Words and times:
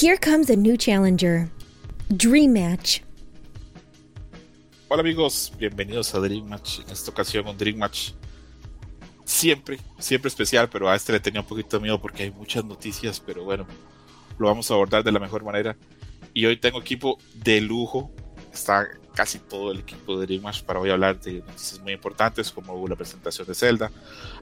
Here 0.00 0.16
comes 0.16 0.48
a 0.48 0.56
new 0.56 0.78
challenger. 0.78 1.50
Dream 2.08 2.54
Match. 2.54 3.02
Hola 4.88 5.02
amigos, 5.02 5.52
bienvenidos 5.58 6.14
a 6.14 6.20
Dream 6.20 6.48
Match. 6.48 6.78
En 6.78 6.90
esta 6.90 7.10
ocasión 7.10 7.46
un 7.46 7.58
Dream 7.58 7.76
Match 7.76 8.12
siempre, 9.26 9.78
siempre 9.98 10.28
especial, 10.28 10.70
pero 10.70 10.88
a 10.88 10.96
este 10.96 11.12
le 11.12 11.20
tenía 11.20 11.42
un 11.42 11.46
poquito 11.46 11.76
de 11.76 11.82
miedo 11.82 12.00
porque 12.00 12.22
hay 12.22 12.30
muchas 12.30 12.64
noticias, 12.64 13.20
pero 13.20 13.44
bueno, 13.44 13.66
lo 14.38 14.46
vamos 14.46 14.70
a 14.70 14.74
abordar 14.74 15.04
de 15.04 15.12
la 15.12 15.18
mejor 15.18 15.44
manera. 15.44 15.76
Y 16.32 16.46
hoy 16.46 16.56
tengo 16.56 16.80
equipo 16.80 17.18
de 17.34 17.60
lujo, 17.60 18.10
está 18.54 18.88
casi 19.14 19.38
todo 19.38 19.70
el 19.70 19.80
equipo 19.80 20.18
de 20.18 20.24
Dream 20.24 20.42
Match 20.42 20.62
para 20.62 20.80
hoy 20.80 20.88
hablar 20.88 21.20
de 21.20 21.40
noticias 21.40 21.78
muy 21.78 21.92
importantes 21.92 22.50
como 22.50 22.88
la 22.88 22.96
presentación 22.96 23.46
de 23.46 23.54
Zelda, 23.54 23.92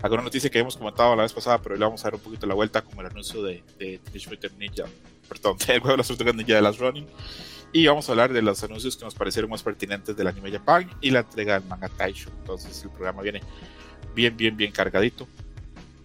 alguna 0.02 0.22
noticia 0.22 0.50
que 0.50 0.60
hemos 0.60 0.76
comentado 0.76 1.16
la 1.16 1.24
vez 1.24 1.32
pasada, 1.32 1.60
pero 1.60 1.74
hoy 1.74 1.80
le 1.80 1.84
vamos 1.84 2.02
a 2.02 2.04
dar 2.04 2.14
un 2.14 2.20
poquito 2.20 2.46
la 2.46 2.54
vuelta 2.54 2.82
como 2.82 3.00
el 3.00 3.08
anuncio 3.08 3.42
de, 3.42 3.64
de 3.76 3.98
Teenage 3.98 4.30
Mutant 4.30 4.56
Ninja, 4.56 4.84
perdón, 5.28 5.56
del 5.66 5.80
juego 5.80 5.92
de 5.92 5.96
las 5.98 6.08
Tortugas 6.08 6.36
de 6.36 6.62
las 6.62 6.78
Running 6.78 7.06
y 7.72 7.86
vamos 7.86 8.08
a 8.08 8.12
hablar 8.12 8.32
de 8.32 8.42
los 8.42 8.62
anuncios 8.64 8.96
que 8.96 9.04
nos 9.04 9.14
parecieron 9.14 9.50
más 9.50 9.62
pertinentes 9.62 10.16
del 10.16 10.26
anime 10.26 10.50
Japan 10.50 10.88
y 11.00 11.10
la 11.10 11.20
entrega 11.20 11.58
del 11.58 11.68
manga 11.68 11.88
Taisho. 11.88 12.30
Entonces 12.40 12.82
el 12.82 12.90
programa 12.90 13.22
viene 13.22 13.40
bien, 14.14 14.36
bien, 14.36 14.56
bien 14.56 14.72
cargadito. 14.72 15.28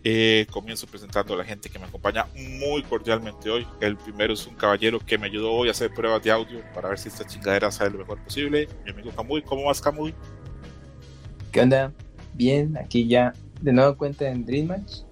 Eh, 0.06 0.46
comienzo 0.52 0.86
presentando 0.86 1.34
a 1.34 1.38
la 1.38 1.46
gente 1.46 1.70
que 1.70 1.80
me 1.80 1.86
acompaña 1.86 2.28
muy 2.36 2.84
cordialmente 2.84 3.50
hoy. 3.50 3.66
El 3.80 3.96
primero 3.96 4.34
es 4.34 4.46
un 4.46 4.56
caballero 4.56 5.00
que 5.00 5.18
me 5.18 5.28
ayudó 5.28 5.54
hoy 5.54 5.70
a 5.70 5.72
hacer 5.72 5.94
pruebas 5.94 6.22
de 6.22 6.32
audio 6.32 6.60
para 6.74 6.90
ver 6.90 7.00
si 7.00 7.08
esta 7.08 7.26
chingadera 7.26 7.72
sale 7.72 7.92
lo 7.92 8.00
mejor 8.00 8.22
posible. 8.22 8.68
Mi 8.84 8.92
amigo 8.92 9.12
Kamui, 9.12 9.42
¿cómo 9.44 9.64
vas 9.64 9.80
Kamui? 9.80 10.14
¿Qué 11.54 11.62
onda? 11.62 11.94
Bien, 12.34 12.78
aquí 12.78 13.08
ya 13.08 13.32
de 13.62 13.72
nuevo 13.72 13.96
cuenta 13.96 14.28
en 14.28 14.46
Dream 14.46 14.68
Match. 14.68 15.04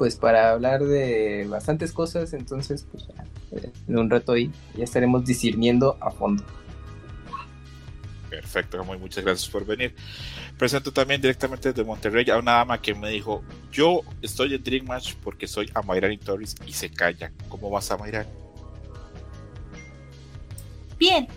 Pues 0.00 0.16
para 0.16 0.52
hablar 0.52 0.82
de 0.82 1.46
bastantes 1.46 1.92
cosas, 1.92 2.32
entonces 2.32 2.86
pues 2.90 3.06
ya 3.06 3.22
en 3.86 3.98
un 3.98 4.08
rato 4.08 4.32
ahí 4.32 4.50
ya 4.74 4.84
estaremos 4.84 5.26
discerniendo 5.26 5.98
a 6.00 6.10
fondo. 6.10 6.42
Perfecto, 8.30 8.82
muy 8.82 8.96
muchas 8.96 9.22
gracias 9.22 9.50
por 9.50 9.66
venir. 9.66 9.94
Presento 10.56 10.90
también 10.90 11.20
directamente 11.20 11.68
desde 11.68 11.84
Monterrey 11.84 12.30
a 12.30 12.38
una 12.38 12.52
dama 12.52 12.80
que 12.80 12.94
me 12.94 13.10
dijo, 13.10 13.44
yo 13.70 14.00
estoy 14.22 14.54
en 14.54 14.64
Dream 14.64 14.86
Match 14.86 15.16
porque 15.22 15.46
soy 15.46 15.70
Amairani 15.74 16.16
Torres 16.16 16.56
y 16.64 16.72
se 16.72 16.88
calla. 16.88 17.30
¿Cómo 17.50 17.68
vas 17.68 17.90
Amairani? 17.90 18.30
Bien, 20.98 21.28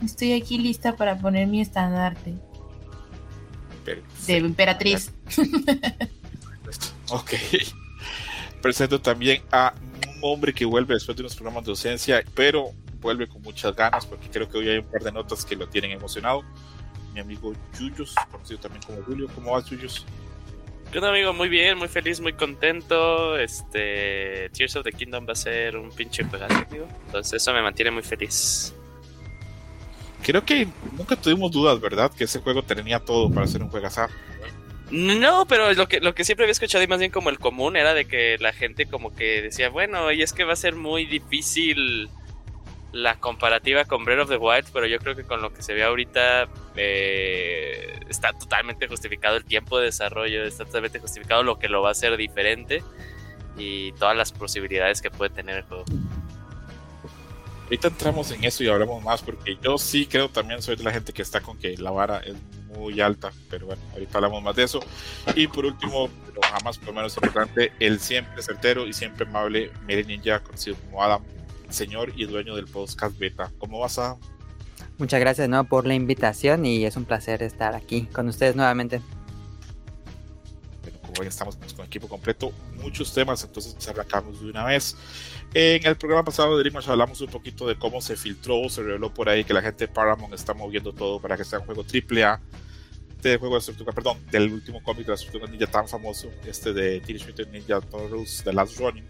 estoy 0.00 0.34
aquí 0.34 0.58
lista 0.58 0.94
para 0.94 1.18
poner 1.18 1.48
mi 1.48 1.60
estandarte 1.60 2.34
de 4.28 4.36
emperatriz. 4.36 5.10
Ok. 7.10 7.32
Presento 8.62 9.00
también 9.00 9.42
a 9.52 9.74
hombre 10.22 10.54
que 10.54 10.64
vuelve 10.64 10.94
después 10.94 11.16
de 11.16 11.22
unos 11.22 11.34
programas 11.34 11.64
de 11.64 11.72
docencia, 11.72 12.24
pero 12.34 12.70
vuelve 13.00 13.26
con 13.26 13.42
muchas 13.42 13.76
ganas 13.76 14.06
porque 14.06 14.28
creo 14.30 14.48
que 14.48 14.58
hoy 14.58 14.68
hay 14.70 14.78
un 14.78 14.86
par 14.86 15.02
de 15.02 15.12
notas 15.12 15.44
que 15.44 15.54
lo 15.54 15.68
tienen 15.68 15.90
emocionado. 15.90 16.42
Mi 17.12 17.20
amigo 17.20 17.52
Yuyos, 17.78 18.14
conocido 18.30 18.58
también 18.60 18.82
como 18.82 19.02
Julio. 19.02 19.28
¿Cómo 19.34 19.52
vas, 19.52 19.66
Yuyos? 19.66 20.04
Yo 20.92 21.04
amigo, 21.04 21.32
muy 21.32 21.48
bien, 21.48 21.76
muy 21.76 21.88
feliz, 21.88 22.20
muy 22.20 22.34
contento. 22.34 23.36
Este 23.36 24.48
Tears 24.50 24.76
of 24.76 24.84
the 24.84 24.92
Kingdom 24.92 25.26
va 25.28 25.32
a 25.32 25.36
ser 25.36 25.76
un 25.76 25.90
pinche 25.90 26.24
juegazo, 26.24 26.54
amigo. 26.54 26.86
Entonces 27.06 27.42
eso 27.42 27.52
me 27.52 27.62
mantiene 27.62 27.90
muy 27.90 28.02
feliz. 28.02 28.72
Creo 30.22 30.44
que 30.44 30.68
nunca 30.96 31.16
tuvimos 31.16 31.50
dudas, 31.50 31.80
¿verdad? 31.80 32.12
Que 32.16 32.24
ese 32.24 32.40
juego 32.40 32.62
tenía 32.62 33.00
todo 33.00 33.28
para 33.30 33.46
ser 33.46 33.62
un 33.62 33.70
juegazo. 33.70 34.06
No, 34.90 35.46
pero 35.46 35.72
lo 35.72 35.88
que, 35.88 36.00
lo 36.00 36.14
que 36.14 36.24
siempre 36.24 36.44
había 36.44 36.52
escuchado 36.52 36.84
y 36.84 36.86
más 36.86 36.98
bien 36.98 37.10
como 37.10 37.30
el 37.30 37.38
común 37.38 37.76
era 37.76 37.94
de 37.94 38.04
que 38.04 38.36
la 38.38 38.52
gente 38.52 38.86
como 38.86 39.14
que 39.14 39.42
decía, 39.42 39.70
bueno, 39.70 40.12
y 40.12 40.22
es 40.22 40.32
que 40.32 40.44
va 40.44 40.52
a 40.52 40.56
ser 40.56 40.74
muy 40.74 41.06
difícil 41.06 42.10
la 42.92 43.16
comparativa 43.18 43.84
con 43.84 44.04
Breath 44.04 44.20
of 44.20 44.28
the 44.28 44.36
Wild, 44.36 44.68
pero 44.72 44.86
yo 44.86 44.98
creo 44.98 45.16
que 45.16 45.24
con 45.24 45.42
lo 45.42 45.52
que 45.52 45.62
se 45.62 45.74
ve 45.74 45.82
ahorita 45.82 46.48
eh, 46.76 47.98
está 48.08 48.32
totalmente 48.32 48.86
justificado 48.86 49.36
el 49.36 49.44
tiempo 49.44 49.78
de 49.78 49.86
desarrollo, 49.86 50.44
está 50.44 50.64
totalmente 50.64 51.00
justificado 51.00 51.42
lo 51.42 51.58
que 51.58 51.68
lo 51.68 51.82
va 51.82 51.88
a 51.88 51.92
hacer 51.92 52.16
diferente 52.16 52.84
y 53.56 53.92
todas 53.92 54.16
las 54.16 54.32
posibilidades 54.32 55.02
que 55.02 55.10
puede 55.10 55.30
tener 55.34 55.56
el 55.56 55.62
juego. 55.64 55.84
Ahorita 57.64 57.88
entramos 57.88 58.30
en 58.30 58.44
eso 58.44 58.62
y 58.62 58.68
hablamos 58.68 59.02
más 59.02 59.22
porque 59.22 59.58
yo 59.60 59.76
sí 59.76 60.06
creo 60.06 60.28
también 60.28 60.62
soy 60.62 60.76
de 60.76 60.84
la 60.84 60.92
gente 60.92 61.12
que 61.12 61.22
está 61.22 61.40
con 61.40 61.58
que 61.58 61.76
la 61.76 61.90
vara 61.90 62.18
es 62.18 62.34
muy 62.78 63.00
alta, 63.00 63.32
pero 63.50 63.66
bueno, 63.66 63.82
ahorita 63.92 64.18
hablamos 64.18 64.42
más 64.42 64.56
de 64.56 64.64
eso. 64.64 64.80
Y 65.34 65.46
por 65.46 65.64
último, 65.64 66.08
pero 66.26 66.40
jamás 66.42 66.78
por 66.78 66.94
menos 66.94 67.16
importante, 67.16 67.72
el 67.80 68.00
siempre 68.00 68.42
certero 68.42 68.86
y 68.86 68.92
siempre 68.92 69.26
amable 69.26 69.70
Miren 69.86 70.06
Ninja, 70.06 70.40
conocido 70.40 70.76
como 70.76 71.02
Adam, 71.02 71.22
señor 71.70 72.12
y 72.16 72.24
dueño 72.26 72.54
del 72.54 72.66
podcast 72.66 73.18
Beta. 73.18 73.50
¿Cómo 73.58 73.80
vas, 73.80 73.98
a 73.98 74.16
Muchas 74.96 75.18
gracias 75.18 75.48
¿no? 75.48 75.64
por 75.64 75.86
la 75.86 75.94
invitación 75.94 76.64
y 76.66 76.84
es 76.84 76.96
un 76.96 77.04
placer 77.04 77.42
estar 77.42 77.74
aquí 77.74 78.02
con 78.12 78.28
ustedes 78.28 78.54
nuevamente. 78.54 79.00
Bueno, 80.82 80.98
como 81.00 81.14
hoy 81.20 81.26
estamos 81.26 81.56
con 81.56 81.84
equipo 81.84 82.08
completo, 82.08 82.52
muchos 82.80 83.12
temas, 83.12 83.42
entonces 83.42 83.88
arrancamos 83.88 84.40
de 84.40 84.50
una 84.50 84.64
vez. 84.64 84.96
En 85.52 85.84
el 85.84 85.96
programa 85.96 86.24
pasado 86.24 86.56
de 86.56 86.62
Dreamers 86.62 86.88
hablamos 86.88 87.20
un 87.20 87.28
poquito 87.28 87.66
de 87.66 87.76
cómo 87.76 88.00
se 88.00 88.16
filtró, 88.16 88.68
se 88.68 88.82
reveló 88.82 89.12
por 89.12 89.28
ahí 89.28 89.44
que 89.44 89.52
la 89.52 89.62
gente 89.62 89.86
de 89.86 89.92
Paramount 89.92 90.34
está 90.34 90.54
moviendo 90.54 90.92
todo 90.92 91.20
para 91.20 91.36
que 91.36 91.44
sea 91.44 91.58
un 91.58 91.66
juego 91.66 91.82
AAA 91.82 92.40
este 93.24 93.38
juego 93.38 93.58
de 93.58 93.92
perdón, 93.92 94.18
del 94.30 94.52
último 94.52 94.82
cómic 94.82 95.06
de 95.06 95.12
la 95.12 95.18
Tortuga 95.18 95.46
Ninja 95.46 95.66
tan 95.66 95.88
famoso, 95.88 96.30
este 96.44 96.74
de 96.74 97.00
Teenage 97.00 97.26
Mutant 97.26 97.50
Ninja 97.50 97.80
Turtles 97.80 98.42
The 98.44 98.52
Last 98.52 98.78
Running. 98.78 99.08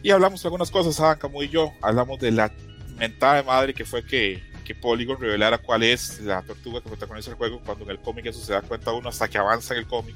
Y 0.00 0.10
hablamos 0.12 0.40
de 0.40 0.46
algunas 0.46 0.70
cosas, 0.70 1.00
Adam 1.00 1.18
Camus 1.18 1.46
y 1.46 1.48
yo, 1.48 1.72
hablamos 1.82 2.20
de 2.20 2.30
la 2.30 2.52
mentada 2.96 3.34
de 3.34 3.42
madre 3.42 3.74
que 3.74 3.84
fue 3.84 4.06
que, 4.06 4.40
que 4.64 4.76
Polygon 4.76 5.20
revelara 5.20 5.58
cuál 5.58 5.82
es 5.82 6.20
la 6.20 6.40
tortuga 6.42 6.80
que 6.80 6.88
protagoniza 6.88 7.30
el 7.32 7.36
juego, 7.36 7.60
cuando 7.66 7.84
en 7.84 7.90
el 7.90 7.98
cómic 7.98 8.26
eso 8.26 8.40
se 8.40 8.52
da 8.52 8.62
cuenta 8.62 8.92
uno 8.92 9.08
hasta 9.08 9.26
que 9.26 9.38
avanza 9.38 9.74
en 9.74 9.80
el 9.80 9.86
cómic. 9.88 10.14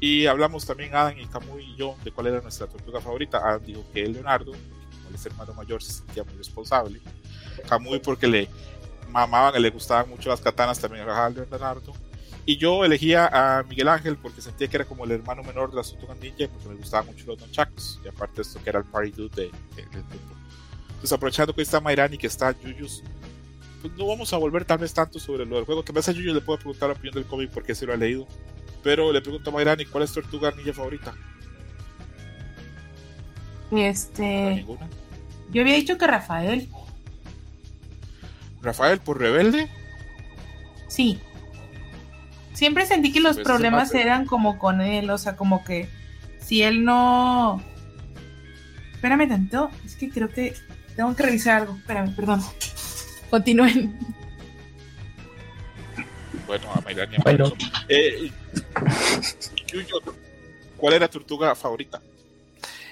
Y 0.00 0.26
hablamos 0.26 0.66
también, 0.66 0.92
Adam 0.92 1.16
y 1.16 1.26
Camus 1.26 1.62
y 1.62 1.76
yo, 1.76 1.94
de 2.02 2.10
cuál 2.10 2.26
era 2.26 2.40
nuestra 2.40 2.66
tortuga 2.66 3.00
favorita. 3.00 3.38
Adam 3.38 3.64
dijo 3.64 3.86
que 3.94 4.04
Leonardo, 4.08 4.50
como 4.50 5.14
es 5.14 5.24
hermano 5.24 5.54
mayor, 5.54 5.80
se 5.80 5.92
sentía 5.92 6.24
muy 6.24 6.34
responsable. 6.34 7.00
Camus 7.68 8.00
porque 8.00 8.26
le 8.26 8.48
mamaban, 9.10 9.60
le 9.60 9.70
gustaban 9.70 10.08
mucho 10.08 10.28
las 10.28 10.40
katanas, 10.40 10.78
también 10.78 11.08
a 11.08 11.28
Leonardo. 11.28 11.92
Y 12.48 12.56
yo 12.58 12.84
elegía 12.84 13.28
a 13.32 13.64
Miguel 13.64 13.88
Ángel 13.88 14.16
porque 14.16 14.40
sentía 14.40 14.68
que 14.68 14.76
era 14.76 14.84
como 14.84 15.04
el 15.04 15.10
hermano 15.10 15.42
menor 15.42 15.70
de 15.70 15.76
la 15.76 15.82
Tortuga 15.82 16.14
Ninja, 16.14 16.46
porque 16.48 16.68
me 16.68 16.76
gustaban 16.76 17.06
mucho 17.06 17.26
los 17.26 17.40
nonchacos. 17.40 18.00
Y 18.04 18.08
aparte 18.08 18.42
esto 18.42 18.62
que 18.62 18.70
era 18.70 18.78
el 18.78 18.84
party 18.84 19.10
dude 19.10 19.34
de, 19.34 19.50
del 19.74 19.88
grupo. 19.90 20.36
Entonces 20.88 21.12
aprovechando 21.12 21.52
que 21.52 21.62
está 21.62 21.80
Mayrani 21.80 22.16
que 22.16 22.28
está 22.28 22.52
Yuyus, 22.52 23.02
pues 23.82 23.92
no 23.94 24.06
vamos 24.06 24.32
a 24.32 24.36
volver 24.36 24.64
tal 24.64 24.78
vez 24.78 24.94
tanto 24.94 25.18
sobre 25.18 25.44
lo 25.44 25.56
del 25.56 25.64
juego. 25.64 25.84
Que 25.84 25.92
vez 25.92 26.08
a 26.08 26.12
Yuyus 26.12 26.34
le 26.34 26.40
puedo 26.40 26.58
preguntar 26.58 26.88
la 26.88 26.94
opinión 26.94 27.14
del 27.14 27.26
cómic 27.26 27.50
porque 27.50 27.74
se 27.74 27.84
lo 27.84 27.92
ha 27.92 27.96
leído. 27.96 28.28
Pero 28.84 29.12
le 29.12 29.20
pregunto 29.20 29.50
a 29.50 29.52
Mayrani, 29.52 29.84
¿cuál 29.84 30.04
es 30.04 30.12
tu 30.12 30.20
Tortuga 30.20 30.52
Ninja 30.52 30.72
favorita? 30.72 31.14
Este... 33.72 34.64
Yo 35.50 35.62
había 35.62 35.74
dicho 35.74 35.98
que 35.98 36.06
Rafael. 36.06 36.68
Rafael 38.66 38.98
por 39.00 39.18
rebelde. 39.18 39.68
Sí. 40.88 41.20
Siempre 42.52 42.86
sentí 42.86 43.12
que 43.12 43.20
los 43.20 43.36
pues 43.36 43.46
problemas 43.46 43.94
eran 43.94 44.26
como 44.26 44.58
con 44.58 44.80
él, 44.80 45.08
o 45.10 45.18
sea, 45.18 45.36
como 45.36 45.64
que 45.64 45.88
si 46.38 46.62
él 46.62 46.84
no... 46.84 47.62
Espérame 48.94 49.28
tanto, 49.28 49.70
es 49.84 49.94
que 49.96 50.10
creo 50.10 50.28
que 50.28 50.54
tengo 50.96 51.14
que 51.14 51.22
revisar 51.22 51.62
algo. 51.62 51.76
Espérame, 51.76 52.14
perdón. 52.14 52.42
Continúen. 53.30 53.98
Bueno, 56.46 56.72
a 56.72 56.80
Mayrania. 56.80 57.18
Bueno. 57.22 57.52
Eh, 57.88 58.30
¿cuál 60.76 60.94
era 60.94 61.08
tu 61.08 61.18
tortuga 61.18 61.54
favorita? 61.54 62.00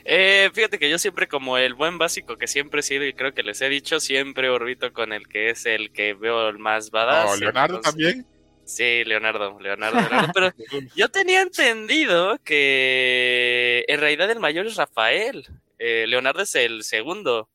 Eh, 0.07 0.51
fíjate 0.53 0.79
que 0.79 0.91
yo 0.91 0.99
siempre 0.99 1.29
como 1.29 1.57
el 1.57 1.73
buen 1.73 1.97
básico 1.97 2.37
que 2.37 2.47
siempre 2.47 2.81
he 2.81 2.83
sido 2.83 3.07
y 3.07 3.15
creo 3.15 3.33
que 3.33 3.43
les 3.43 3.63
he 3.63 3.71
dicho, 3.71 4.01
siempre 4.01 4.51
orbito 4.51 4.93
con 4.93 5.13
el 5.15 5.27
que 5.29 5.51
es 5.51 5.65
el 5.65 5.93
que 5.93 6.13
veo 6.13 6.49
el 6.49 6.59
más 6.59 6.91
badass. 6.91 7.33
Oh, 7.33 7.37
Leonardo 7.37 7.81
también. 7.81 8.27
Sí, 8.65 9.05
Leonardo, 9.05 9.59
Leonardo, 9.61 9.97
Leonardo. 10.01 10.33
Pero 10.35 10.53
yo 10.95 11.09
tenía 11.11 11.41
entendido 11.41 12.39
que 12.45 13.85
en 13.89 14.01
realidad 14.01 14.31
el 14.31 14.41
mayor 14.41 14.67
es 14.67 14.77
Rafael. 14.77 15.47
Eh, 15.79 16.07
Leonardo 16.07 16.43
es 16.43 16.55
el 16.55 16.85
segundo. 16.85 17.49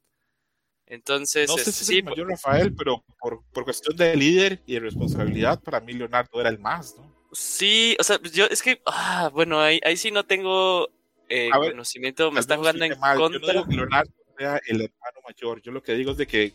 Entonces, 0.88 1.48
no 1.50 1.58
sé 1.58 1.72
si 1.72 1.84
es 1.84 1.90
el 2.00 2.04
mayor 2.04 2.30
Rafael, 2.30 2.74
pero 2.74 3.04
por, 3.20 3.44
por, 3.54 3.64
cuestión 3.64 3.96
de 3.96 4.16
líder 4.16 4.64
y 4.66 4.74
de 4.74 4.80
responsabilidad, 4.80 5.62
para 5.62 5.80
mí 5.80 5.94
Leonardo 5.94 6.42
era 6.42 6.50
el 6.50 6.58
más, 6.58 6.96
¿no? 6.98 7.16
Sí, 7.32 7.96
o 8.00 8.04
sea, 8.04 8.20
yo 8.34 8.46
es 8.46 8.64
que, 8.64 8.82
ah, 8.88 9.30
bueno, 9.32 9.62
ahí, 9.62 9.80
ahí 9.84 9.98
sí 9.98 10.10
no 10.10 10.26
tengo 10.26 10.90
eh, 11.30 11.50
conocimiento, 11.52 12.32
me 12.32 12.40
está 12.40 12.58
jugando 12.58 12.84
en 12.84 12.96
contra. 12.96 13.16
Yo 13.16 13.40
no 13.40 13.48
digo 13.48 13.66
que 13.66 13.76
Leonardo 13.76 14.12
sea 14.38 14.60
el 14.68 14.82
hermano 14.82 15.20
mayor, 15.28 15.62
yo 15.62 15.72
lo 15.72 15.84
que 15.84 15.94
digo 15.94 16.12
es 16.12 16.18
de 16.18 16.28
que 16.28 16.54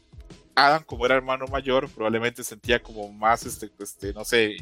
Adam, 0.54 0.84
como 0.84 1.06
era 1.06 1.16
hermano 1.16 1.46
mayor, 1.46 1.88
probablemente 1.88 2.44
sentía 2.44 2.82
como 2.82 3.12
más, 3.12 3.44
este, 3.46 3.70
este, 3.78 4.12
no 4.12 4.24
sé, 4.24 4.56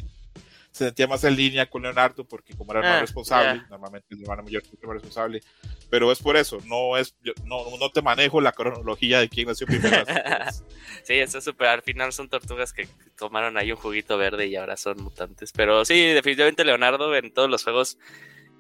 se 0.72 0.86
sentía 0.86 1.06
más 1.06 1.22
en 1.24 1.36
línea 1.36 1.68
con 1.68 1.82
Leonardo 1.82 2.24
porque 2.24 2.54
como 2.54 2.72
era 2.72 2.80
el 2.80 2.86
más 2.86 2.96
ah, 2.96 3.00
responsable, 3.00 3.62
normalmente 3.68 4.06
el 4.10 4.22
hermano 4.22 4.42
mayor 4.42 4.62
es 4.62 4.72
el 4.72 4.88
más 4.88 4.94
responsable, 4.94 5.42
pero 5.90 6.10
es 6.10 6.18
por 6.18 6.36
eso, 6.36 6.58
no 6.64 6.96
es, 6.96 7.14
no, 7.44 7.76
no 7.78 7.90
te 7.90 8.00
manejo 8.00 8.40
la 8.40 8.52
cronología 8.52 9.20
de 9.20 9.28
quién 9.28 9.48
nació 9.48 9.66
primero. 9.66 10.04
sí, 11.04 11.14
eso 11.14 11.38
es 11.38 11.44
súper, 11.44 11.68
al 11.68 11.82
final 11.82 12.12
son 12.12 12.30
tortugas 12.30 12.72
que 12.72 12.88
tomaron 13.16 13.58
ahí 13.58 13.70
un 13.70 13.78
juguito 13.78 14.16
verde 14.16 14.46
y 14.46 14.56
ahora 14.56 14.78
son 14.78 15.02
mutantes, 15.02 15.52
pero 15.52 15.84
sí, 15.84 16.00
definitivamente 16.06 16.64
Leonardo 16.64 17.14
en 17.14 17.32
todos 17.32 17.50
los 17.50 17.64
juegos 17.64 17.98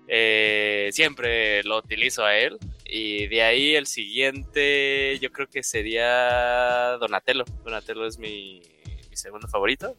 eh, 0.08 0.90
siempre 0.92 1.62
lo 1.64 1.78
utilizo 1.78 2.24
a 2.24 2.36
él. 2.36 2.58
Y 2.84 3.26
de 3.28 3.42
ahí 3.42 3.74
el 3.74 3.86
siguiente, 3.86 5.18
yo 5.20 5.32
creo 5.32 5.48
que 5.48 5.62
sería 5.62 6.96
Donatello. 7.00 7.44
Donatello 7.64 8.06
es 8.06 8.18
mi, 8.18 8.62
mi 9.10 9.16
segundo 9.16 9.48
favorito. 9.48 9.96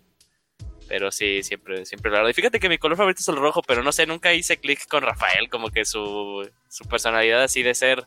Pero 0.88 1.12
sí, 1.12 1.42
siempre, 1.44 1.86
siempre 1.86 2.12
lo 2.12 2.30
Y 2.30 2.34
fíjate 2.34 2.60
que 2.60 2.70
mi 2.70 2.78
color 2.78 2.98
favorito 2.98 3.22
es 3.22 3.28
el 3.28 3.38
rojo, 3.38 3.62
pero 3.66 3.84
no 3.84 3.92
sé, 3.92 4.06
nunca 4.06 4.34
hice 4.34 4.58
clic 4.58 4.88
con 4.88 5.02
Rafael. 5.02 5.50
Como 5.50 5.70
que 5.70 5.86
su, 5.86 6.48
su 6.70 6.86
personalidad 6.86 7.42
así 7.42 7.64
de 7.64 7.74
ser 7.74 8.06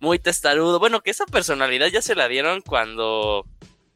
muy 0.00 0.18
testarudo. 0.18 0.78
Bueno, 0.78 1.02
que 1.02 1.10
esa 1.10 1.26
personalidad 1.26 1.88
ya 1.88 2.02
se 2.02 2.14
la 2.14 2.28
dieron 2.28 2.62
cuando. 2.62 3.46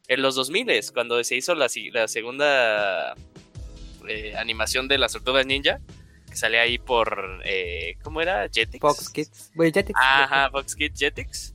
En 0.07 0.23
los 0.23 0.35
2000 0.35 0.69
cuando 0.93 1.23
se 1.23 1.37
hizo 1.37 1.55
la, 1.55 1.69
la 1.93 2.09
segunda 2.09 3.15
eh, 4.09 4.35
animación 4.37 4.89
de 4.89 4.99
las 4.99 5.13
tortugas 5.13 5.47
ninja 5.47 5.79
que 6.31 6.37
sale 6.37 6.59
ahí 6.59 6.79
por, 6.79 7.41
eh, 7.45 7.97
¿cómo 8.03 8.21
era? 8.21 8.49
Jetix. 8.49 8.81
Fox 8.81 9.11
Kids. 9.11 9.53
Jetix. 9.55 9.99
Ajá, 10.01 10.51
Fox 10.51 10.75
Kids, 10.75 10.99
Jetix. 10.99 11.55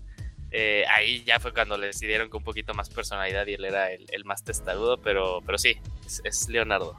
Eh, 0.52 0.86
ahí 0.96 1.24
ya 1.26 1.40
fue 1.40 1.54
cuando 1.54 1.78
le 1.78 1.88
decidieron 1.88 2.30
con 2.30 2.40
un 2.40 2.46
poquito 2.46 2.74
más 2.74 2.90
personalidad 2.90 3.46
y 3.48 3.56
él 3.56 3.66
era 3.66 3.92
el, 3.92 4.26
más 4.26 4.44
testarudo, 4.44 4.98
pero, 5.02 5.42
pero 5.46 5.58
sí, 5.58 5.78
es, 6.24 6.48
Leonardo. 6.48 6.96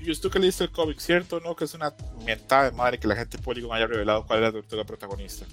Y 0.00 0.10
usted 0.10 0.30
que 0.30 0.38
leíste 0.38 0.64
el 0.64 0.70
cómic, 0.70 0.98
¿cierto? 0.98 1.40
¿No? 1.40 1.56
Que 1.56 1.64
es 1.64 1.74
una 1.74 1.94
mentada 2.24 2.70
de 2.70 2.76
madre 2.76 2.98
que 2.98 3.08
la 3.08 3.16
gente 3.16 3.38
Polygon 3.38 3.74
haya 3.74 3.86
revelado 3.86 4.26
cuál 4.26 4.44
es 4.44 4.72
la 4.72 4.84
protagonista. 4.84 5.46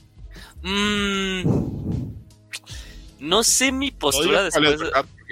Mmm 0.62 2.12
no 3.22 3.44
sé 3.44 3.72
mi 3.72 3.92
postura 3.92 4.44
después. 4.44 4.80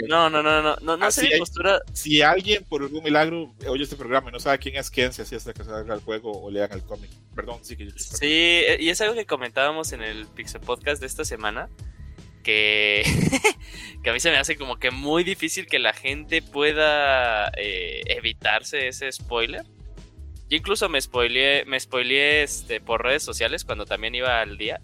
No, 0.08 0.30
no, 0.30 0.44
no, 0.44 0.62
no, 0.62 0.76
no, 0.80 0.96
no, 0.96 1.12
sé 1.12 1.24
mi 1.24 1.40
postura. 1.40 1.82
Si 1.92 2.22
alguien 2.22 2.64
por 2.64 2.84
algún 2.84 3.04
milagro 3.04 3.54
oye 3.68 3.84
este 3.84 3.96
programa 3.96 4.30
y 4.30 4.34
no 4.34 4.40
sabe 4.40 4.60
quién 4.60 4.76
es 4.76 4.92
quién, 4.92 5.12
si 5.12 5.24
así 5.24 5.36
hasta 5.36 5.54
que 5.54 5.64
salga 5.64 5.96
el 5.96 6.02
juego 6.02 6.32
o 6.32 6.52
lean 6.52 6.72
el 6.72 6.84
cómic. 6.84 7.10
Perdón, 7.36 7.60
sí 7.64 7.76
que 7.76 7.86
yo 7.86 7.92
Sí, 7.98 8.28
eh, 8.28 8.78
y 8.80 8.90
es 8.90 9.02
algo 9.02 9.16
que 9.16 9.26
comentábamos 9.26 9.92
en 9.92 10.04
el 10.04 10.28
Pixel 10.28 10.62
Podcast 10.62 11.02
de 11.02 11.08
esta 11.08 11.26
semana. 11.26 11.68
Que, 12.44 13.04
que 14.04 14.10
a 14.12 14.14
mí 14.14 14.20
se 14.20 14.30
me 14.30 14.38
hace 14.38 14.56
como 14.56 14.78
que 14.78 14.92
muy 14.92 15.24
difícil 15.24 15.66
que 15.66 15.80
la 15.80 15.94
gente 15.94 16.44
pueda 16.44 17.52
eh, 17.58 18.04
evitarse 18.06 18.88
ese 18.88 19.12
spoiler. 19.12 19.64
Yo 20.48 20.58
incluso 20.58 20.90
me 20.90 21.02
spoileé, 21.02 21.66
me 21.66 21.80
spoileé 21.80 22.44
este, 22.44 22.82
por 22.82 23.04
redes 23.04 23.24
sociales 23.24 23.66
cuando 23.66 23.86
también 23.86 24.14
iba 24.14 24.42
al 24.42 24.58
día. 24.58 24.80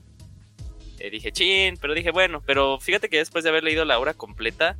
Eh, 1.05 1.11
dije, 1.11 1.31
chin, 1.31 1.77
pero 1.79 1.93
dije, 1.93 2.09
bueno, 2.09 2.41
pero 2.43 2.79
fíjate 2.79 3.09
que 3.09 3.17
después 3.17 3.43
de 3.43 3.51
haber 3.51 3.63
leído 3.63 3.85
la 3.85 3.99
obra 3.99 4.15
completa, 4.15 4.75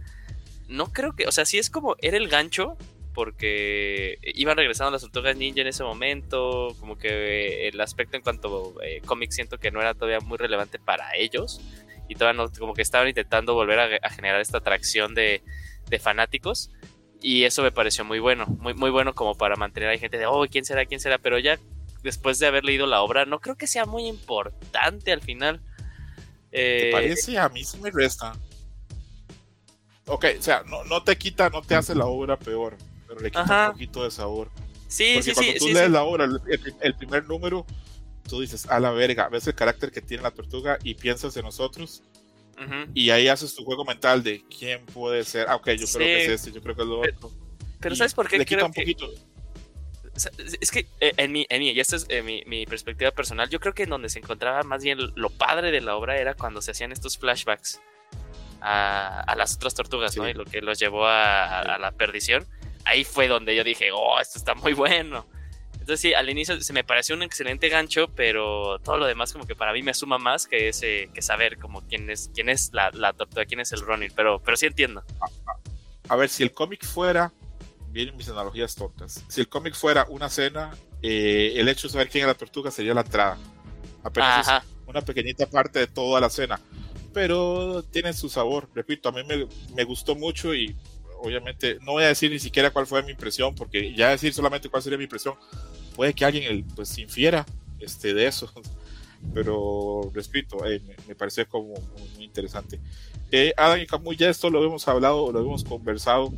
no 0.67 0.91
creo 0.91 1.15
que, 1.15 1.27
o 1.27 1.31
sea, 1.31 1.45
sí 1.45 1.59
es 1.59 1.69
como, 1.69 1.95
era 2.01 2.17
el 2.17 2.29
gancho, 2.29 2.77
porque 3.13 4.17
iban 4.33 4.57
regresando 4.57 4.91
las 4.91 5.03
tortugas 5.03 5.37
ninja 5.37 5.61
en 5.61 5.67
ese 5.67 5.83
momento, 5.83 6.75
como 6.79 6.97
que 6.97 7.67
el 7.67 7.79
aspecto 7.79 8.17
en 8.17 8.23
cuanto 8.23 8.73
a 8.81 8.87
eh, 8.87 9.01
cómics 9.05 9.35
siento 9.35 9.59
que 9.59 9.69
no 9.69 9.81
era 9.81 9.93
todavía 9.93 10.19
muy 10.19 10.39
relevante 10.39 10.79
para 10.79 11.15
ellos, 11.15 11.61
y 12.09 12.15
todavía 12.15 12.41
no, 12.41 12.51
como 12.51 12.73
que 12.73 12.81
estaban 12.81 13.07
intentando 13.07 13.53
volver 13.53 14.01
a, 14.01 14.09
generar 14.09 14.41
esta 14.41 14.57
atracción 14.57 15.13
de, 15.13 15.43
de, 15.87 15.99
fanáticos, 15.99 16.71
y 17.21 17.43
eso 17.43 17.61
me 17.61 17.71
pareció 17.71 18.03
muy 18.03 18.17
bueno, 18.17 18.47
muy, 18.47 18.73
muy 18.73 18.89
bueno 18.89 19.13
como 19.13 19.35
para 19.35 19.57
mantener 19.57 19.89
a 19.89 19.97
gente 19.99 20.17
de, 20.17 20.25
oh, 20.25 20.47
¿quién 20.49 20.65
será? 20.65 20.85
¿quién 20.85 20.99
será? 20.99 21.19
Pero 21.19 21.37
ya 21.37 21.59
después 22.01 22.39
de 22.39 22.47
haber 22.47 22.65
leído 22.65 22.87
la 22.87 23.03
obra, 23.03 23.25
no 23.25 23.39
creo 23.39 23.57
que 23.57 23.67
sea 23.67 23.85
muy 23.85 24.07
importante 24.07 25.11
al 25.11 25.21
final. 25.21 25.61
¿Te 26.55 26.87
eh, 26.87 26.91
parece? 26.91 27.37
A 27.37 27.49
mí 27.49 27.65
sí 27.65 27.77
me 27.79 27.91
resta. 27.91 28.33
Ok, 30.07 30.25
o 30.39 30.41
sea, 30.41 30.63
no, 30.63 30.85
no 30.85 31.03
te 31.03 31.17
quita, 31.17 31.49
no 31.49 31.61
te 31.61 31.75
hace 31.75 31.93
la 31.93 32.05
obra 32.05 32.37
peor, 32.37 32.77
pero 33.07 33.19
le 33.19 33.29
quita 33.29 33.67
un 33.67 33.73
poquito 33.73 34.03
de 34.05 34.11
sabor. 34.11 34.49
Sí, 34.87 35.15
Porque 35.15 35.23
sí, 35.23 35.33
cuando 35.33 35.51
sí. 35.51 35.59
tú 35.59 35.67
lees 35.67 35.91
la 35.91 36.03
obra, 36.03 36.29
el, 36.81 36.95
primer 36.95 37.25
número, 37.25 37.65
tú 38.29 38.39
dices, 38.39 38.67
a 38.69 38.79
la 38.79 38.91
verga, 38.91 39.27
ves 39.27 39.47
el 39.47 39.55
carácter 39.55 39.91
que 39.91 39.99
tiene 39.99 40.23
la 40.23 40.31
tortuga 40.31 40.77
y 40.81 40.93
piensas 40.93 41.35
en 41.35 41.43
nosotros. 41.43 42.03
Y 42.93 43.09
ahí 43.09 43.27
haces 43.27 43.53
tu 43.53 43.65
juego 43.65 43.83
mental 43.83 44.23
de 44.23 44.41
quién 44.47 44.85
puede 44.85 45.25
ser. 45.25 45.47
Ah, 45.49 45.57
ok, 45.57 45.71
yo 45.71 45.87
creo 45.87 46.07
que 46.07 46.23
es 46.23 46.29
este, 46.29 46.53
yo 46.53 46.61
creo 46.61 46.73
que 46.73 46.83
es 46.83 46.87
lo 46.87 46.99
otro. 47.01 47.31
Pero, 47.81 47.95
¿sabes 47.97 48.13
por 48.13 48.29
qué? 48.29 48.37
Le 48.37 48.45
quita 48.45 48.63
un 48.63 48.71
poquito 48.71 49.11
es 50.15 50.71
que 50.71 50.87
eh, 51.01 51.13
en 51.17 51.31
mi, 51.31 51.45
en 51.49 51.61
y 51.61 51.79
esta 51.79 51.97
es 51.97 52.05
eh, 52.09 52.21
mi, 52.23 52.65
perspectiva 52.65 53.11
personal, 53.11 53.49
yo 53.49 53.59
creo 53.59 53.73
que 53.73 53.83
en 53.83 53.89
donde 53.89 54.09
se 54.09 54.19
encontraba 54.19 54.63
más 54.63 54.83
bien 54.83 54.97
lo 55.15 55.29
padre 55.29 55.71
de 55.71 55.81
la 55.81 55.95
obra 55.95 56.17
era 56.17 56.33
cuando 56.33 56.61
se 56.61 56.71
hacían 56.71 56.91
estos 56.91 57.17
flashbacks 57.17 57.81
a, 58.61 59.35
las 59.37 59.55
otras 59.55 59.75
tortugas, 59.75 60.15
¿no? 60.17 60.27
Y 60.27 60.33
lo 60.33 60.45
que 60.45 60.61
los 60.61 60.79
llevó 60.79 61.05
a, 61.05 61.77
la 61.79 61.91
perdición. 61.91 62.47
Ahí 62.85 63.03
fue 63.03 63.27
donde 63.27 63.55
yo 63.55 63.63
dije, 63.63 63.91
oh, 63.91 64.19
esto 64.19 64.39
está 64.39 64.55
muy 64.55 64.73
bueno. 64.73 65.25
Entonces 65.73 65.99
sí, 65.99 66.13
al 66.13 66.29
inicio 66.29 66.59
se 66.61 66.73
me 66.73 66.83
pareció 66.83 67.15
un 67.15 67.21
excelente 67.21 67.69
gancho, 67.69 68.07
pero 68.15 68.79
todo 68.79 68.97
lo 68.97 69.05
demás 69.05 69.33
como 69.33 69.45
que 69.45 69.55
para 69.55 69.71
mí 69.71 69.83
me 69.83 69.93
suma 69.93 70.17
más 70.17 70.47
que 70.47 70.69
ese, 70.69 71.09
que 71.13 71.21
saber 71.21 71.59
como 71.59 71.81
quién 71.81 72.09
es, 72.09 72.31
quién 72.33 72.49
es 72.49 72.71
la, 72.73 72.89
la 72.91 73.13
tortuga, 73.13 73.45
quién 73.45 73.59
es 73.59 73.71
el 73.71 73.81
Ronin, 73.81 74.11
pero, 74.15 74.39
pero 74.39 74.57
sí 74.57 74.65
entiendo. 74.65 75.03
A 76.07 76.15
ver, 76.15 76.29
si 76.29 76.41
el 76.41 76.53
cómic 76.53 76.83
fuera 76.83 77.31
vienen 77.95 78.17
mis 78.17 78.27
analogías 78.27 78.75
tontas. 78.75 79.23
Si 79.29 79.39
el 79.39 79.47
cómic 79.47 79.73
fuera 79.73 80.05
una 80.09 80.29
cena, 80.29 80.71
eh, 81.01 81.53
el 81.55 81.69
hecho 81.69 81.87
de 81.87 81.93
saber 81.93 82.09
quién 82.09 82.23
es 82.23 82.27
la 82.27 82.33
tortuga 82.33 82.69
sería 82.69 82.93
la 82.93 83.01
entrada. 83.01 83.37
Apenas 84.03 84.47
una 84.85 85.01
pequeñita 85.01 85.49
parte 85.49 85.79
de 85.79 85.87
toda 85.87 86.19
la 86.19 86.29
cena. 86.29 86.59
Pero 87.13 87.83
tiene 87.83 88.11
su 88.11 88.27
sabor. 88.27 88.67
Repito, 88.75 89.07
a 89.07 89.13
mí 89.13 89.21
me, 89.23 89.47
me, 89.73 89.83
gustó 89.85 90.13
mucho 90.13 90.53
y 90.53 90.75
obviamente 91.21 91.77
no 91.81 91.93
voy 91.93 92.03
a 92.03 92.07
decir 92.07 92.29
ni 92.29 92.37
siquiera 92.37 92.69
cuál 92.69 92.85
fue 92.85 93.01
mi 93.01 93.11
impresión, 93.11 93.55
porque 93.55 93.95
ya 93.95 94.09
decir 94.09 94.33
solamente 94.33 94.67
cuál 94.67 94.83
sería 94.83 94.97
mi 94.97 95.05
impresión, 95.05 95.35
puede 95.95 96.13
que 96.13 96.25
alguien 96.25 96.67
pues 96.75 96.97
infiera 96.97 97.45
este, 97.79 98.13
de 98.13 98.27
eso. 98.27 98.51
Pero 99.33 100.11
repito, 100.13 100.65
eh, 100.65 100.81
me, 100.85 100.95
me, 101.07 101.15
pareció 101.15 101.47
como 101.47 101.75
muy, 102.17 102.25
interesante. 102.25 102.77
Eh, 103.31 103.53
Adam 103.55 103.79
y 103.79 103.87
Camus, 103.87 104.17
ya 104.17 104.29
esto 104.29 104.49
lo 104.49 104.63
hemos 104.63 104.85
hablado, 104.85 105.31
lo 105.31 105.39
hemos 105.39 105.63
conversado 105.63 106.33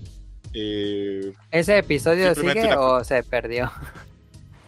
eh, 0.53 1.33
¿Ese 1.51 1.77
episodio 1.77 2.33
sigue 2.35 2.75
o 2.75 3.03
se 3.03 3.23
perdió? 3.23 3.71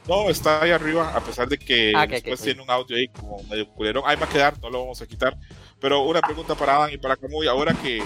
No, 0.07 0.27
está 0.27 0.63
ahí 0.63 0.71
arriba, 0.71 1.15
a 1.15 1.23
pesar 1.23 1.47
de 1.47 1.57
que 1.59 1.93
ah, 1.95 2.07
después 2.07 2.41
tiene 2.41 2.63
un 2.63 2.69
audio 2.71 2.97
ahí 2.97 3.07
como 3.09 3.43
medio 3.43 3.69
culero. 3.69 4.07
Ahí 4.07 4.17
va 4.17 4.25
a 4.25 4.29
quedar, 4.29 4.59
no 4.59 4.69
lo 4.69 4.79
vamos 4.79 4.99
a 5.01 5.05
quitar. 5.05 5.37
Pero 5.79 6.01
una 6.01 6.19
pregunta 6.19 6.55
para 6.55 6.77
Adam 6.77 6.89
y 6.91 6.97
para 6.97 7.15
Camuy, 7.15 7.47
ahora 7.47 7.75
que 7.75 7.99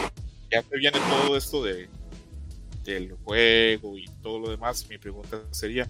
ya 0.52 0.62
te 0.62 0.78
viene 0.78 1.00
todo 1.00 1.38
esto 1.38 1.64
de 1.64 1.88
del 2.84 3.14
juego 3.24 3.98
y 3.98 4.06
todo 4.22 4.40
lo 4.40 4.50
demás, 4.50 4.86
mi 4.90 4.98
pregunta 4.98 5.40
sería, 5.52 5.88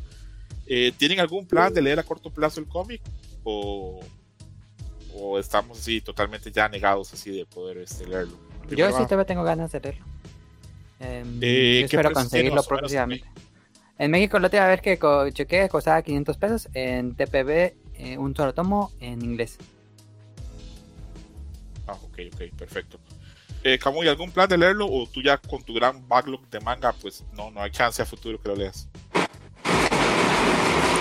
eh, 0.68 0.92
¿tienen 0.96 1.20
algún 1.20 1.48
plan 1.48 1.74
de 1.74 1.82
leer 1.82 2.00
a 2.00 2.04
corto 2.04 2.30
plazo 2.30 2.60
el 2.60 2.68
cómic? 2.68 3.02
¿O, 3.44 4.00
o 5.16 5.40
estamos 5.40 5.80
así 5.80 6.00
totalmente 6.00 6.52
ya 6.52 6.70
negados 6.70 7.12
así 7.14 7.36
de 7.36 7.46
poder 7.48 7.78
este, 7.80 8.06
leerlo? 8.06 8.38
Yo 8.70 8.88
sí 8.92 9.04
todavía 9.06 9.26
tengo 9.26 9.44
ganas 9.44 9.72
de 9.72 9.80
leerlo. 9.80 10.06
Em, 11.04 11.40
eh, 11.42 11.82
espero 11.82 12.12
conseguirlo 12.12 12.64
próximamente. 12.64 13.28
En 14.00 14.12
México 14.12 14.40
lo 14.40 14.48
última 14.48 14.68
vez 14.68 14.82
que 14.82 14.98
chequé 15.34 15.70
costaba 15.70 16.02
500 16.02 16.38
pesos. 16.38 16.70
En 16.74 17.16
TPB, 17.16 17.76
eh, 17.96 18.18
un 18.18 18.36
solo 18.36 18.54
tomo 18.54 18.92
en 19.00 19.22
inglés. 19.22 19.58
Ah, 21.88 21.94
ok, 21.94 22.20
ok, 22.34 22.42
perfecto. 22.58 23.00
Eh, 23.64 23.78
Camuy, 23.78 24.08
¿algún 24.08 24.32
plan 24.32 24.50
de 24.50 24.58
leerlo? 24.58 24.88
¿O 24.88 25.08
tú 25.08 25.22
ya 25.22 25.38
con 25.38 25.64
tu 25.64 25.74
gran 25.74 26.06
backlog 26.08 26.50
de 26.50 26.60
manga, 26.60 26.92
pues 26.94 27.24
no, 27.34 27.52
no 27.52 27.62
hay 27.62 27.72
chance 27.72 28.02
a 28.02 28.06
futuro 28.06 28.42
que 28.42 28.50
lo 28.50 28.56
leas? 28.56 28.88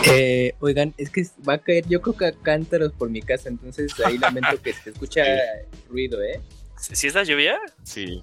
Eh, 0.07 0.55
oigan, 0.61 0.93
es 0.97 1.11
que 1.11 1.25
va 1.49 1.55
a 1.55 1.59
caer, 1.59 1.87
yo 1.89 2.03
creo 2.03 2.17
que 2.17 2.27
a 2.27 2.33
cántaros 2.33 2.93
por 2.93 3.09
mi 3.09 3.23
casa, 3.23 3.49
entonces 3.49 3.93
ahí 4.05 4.19
lamento 4.19 4.61
que 4.61 4.73
se 4.73 4.91
escucha 4.91 5.25
ruido, 5.89 6.23
¿eh? 6.23 6.41
¿Sí 6.77 7.07
es 7.07 7.15
la 7.15 7.23
lluvia? 7.23 7.61
Sí. 7.85 8.23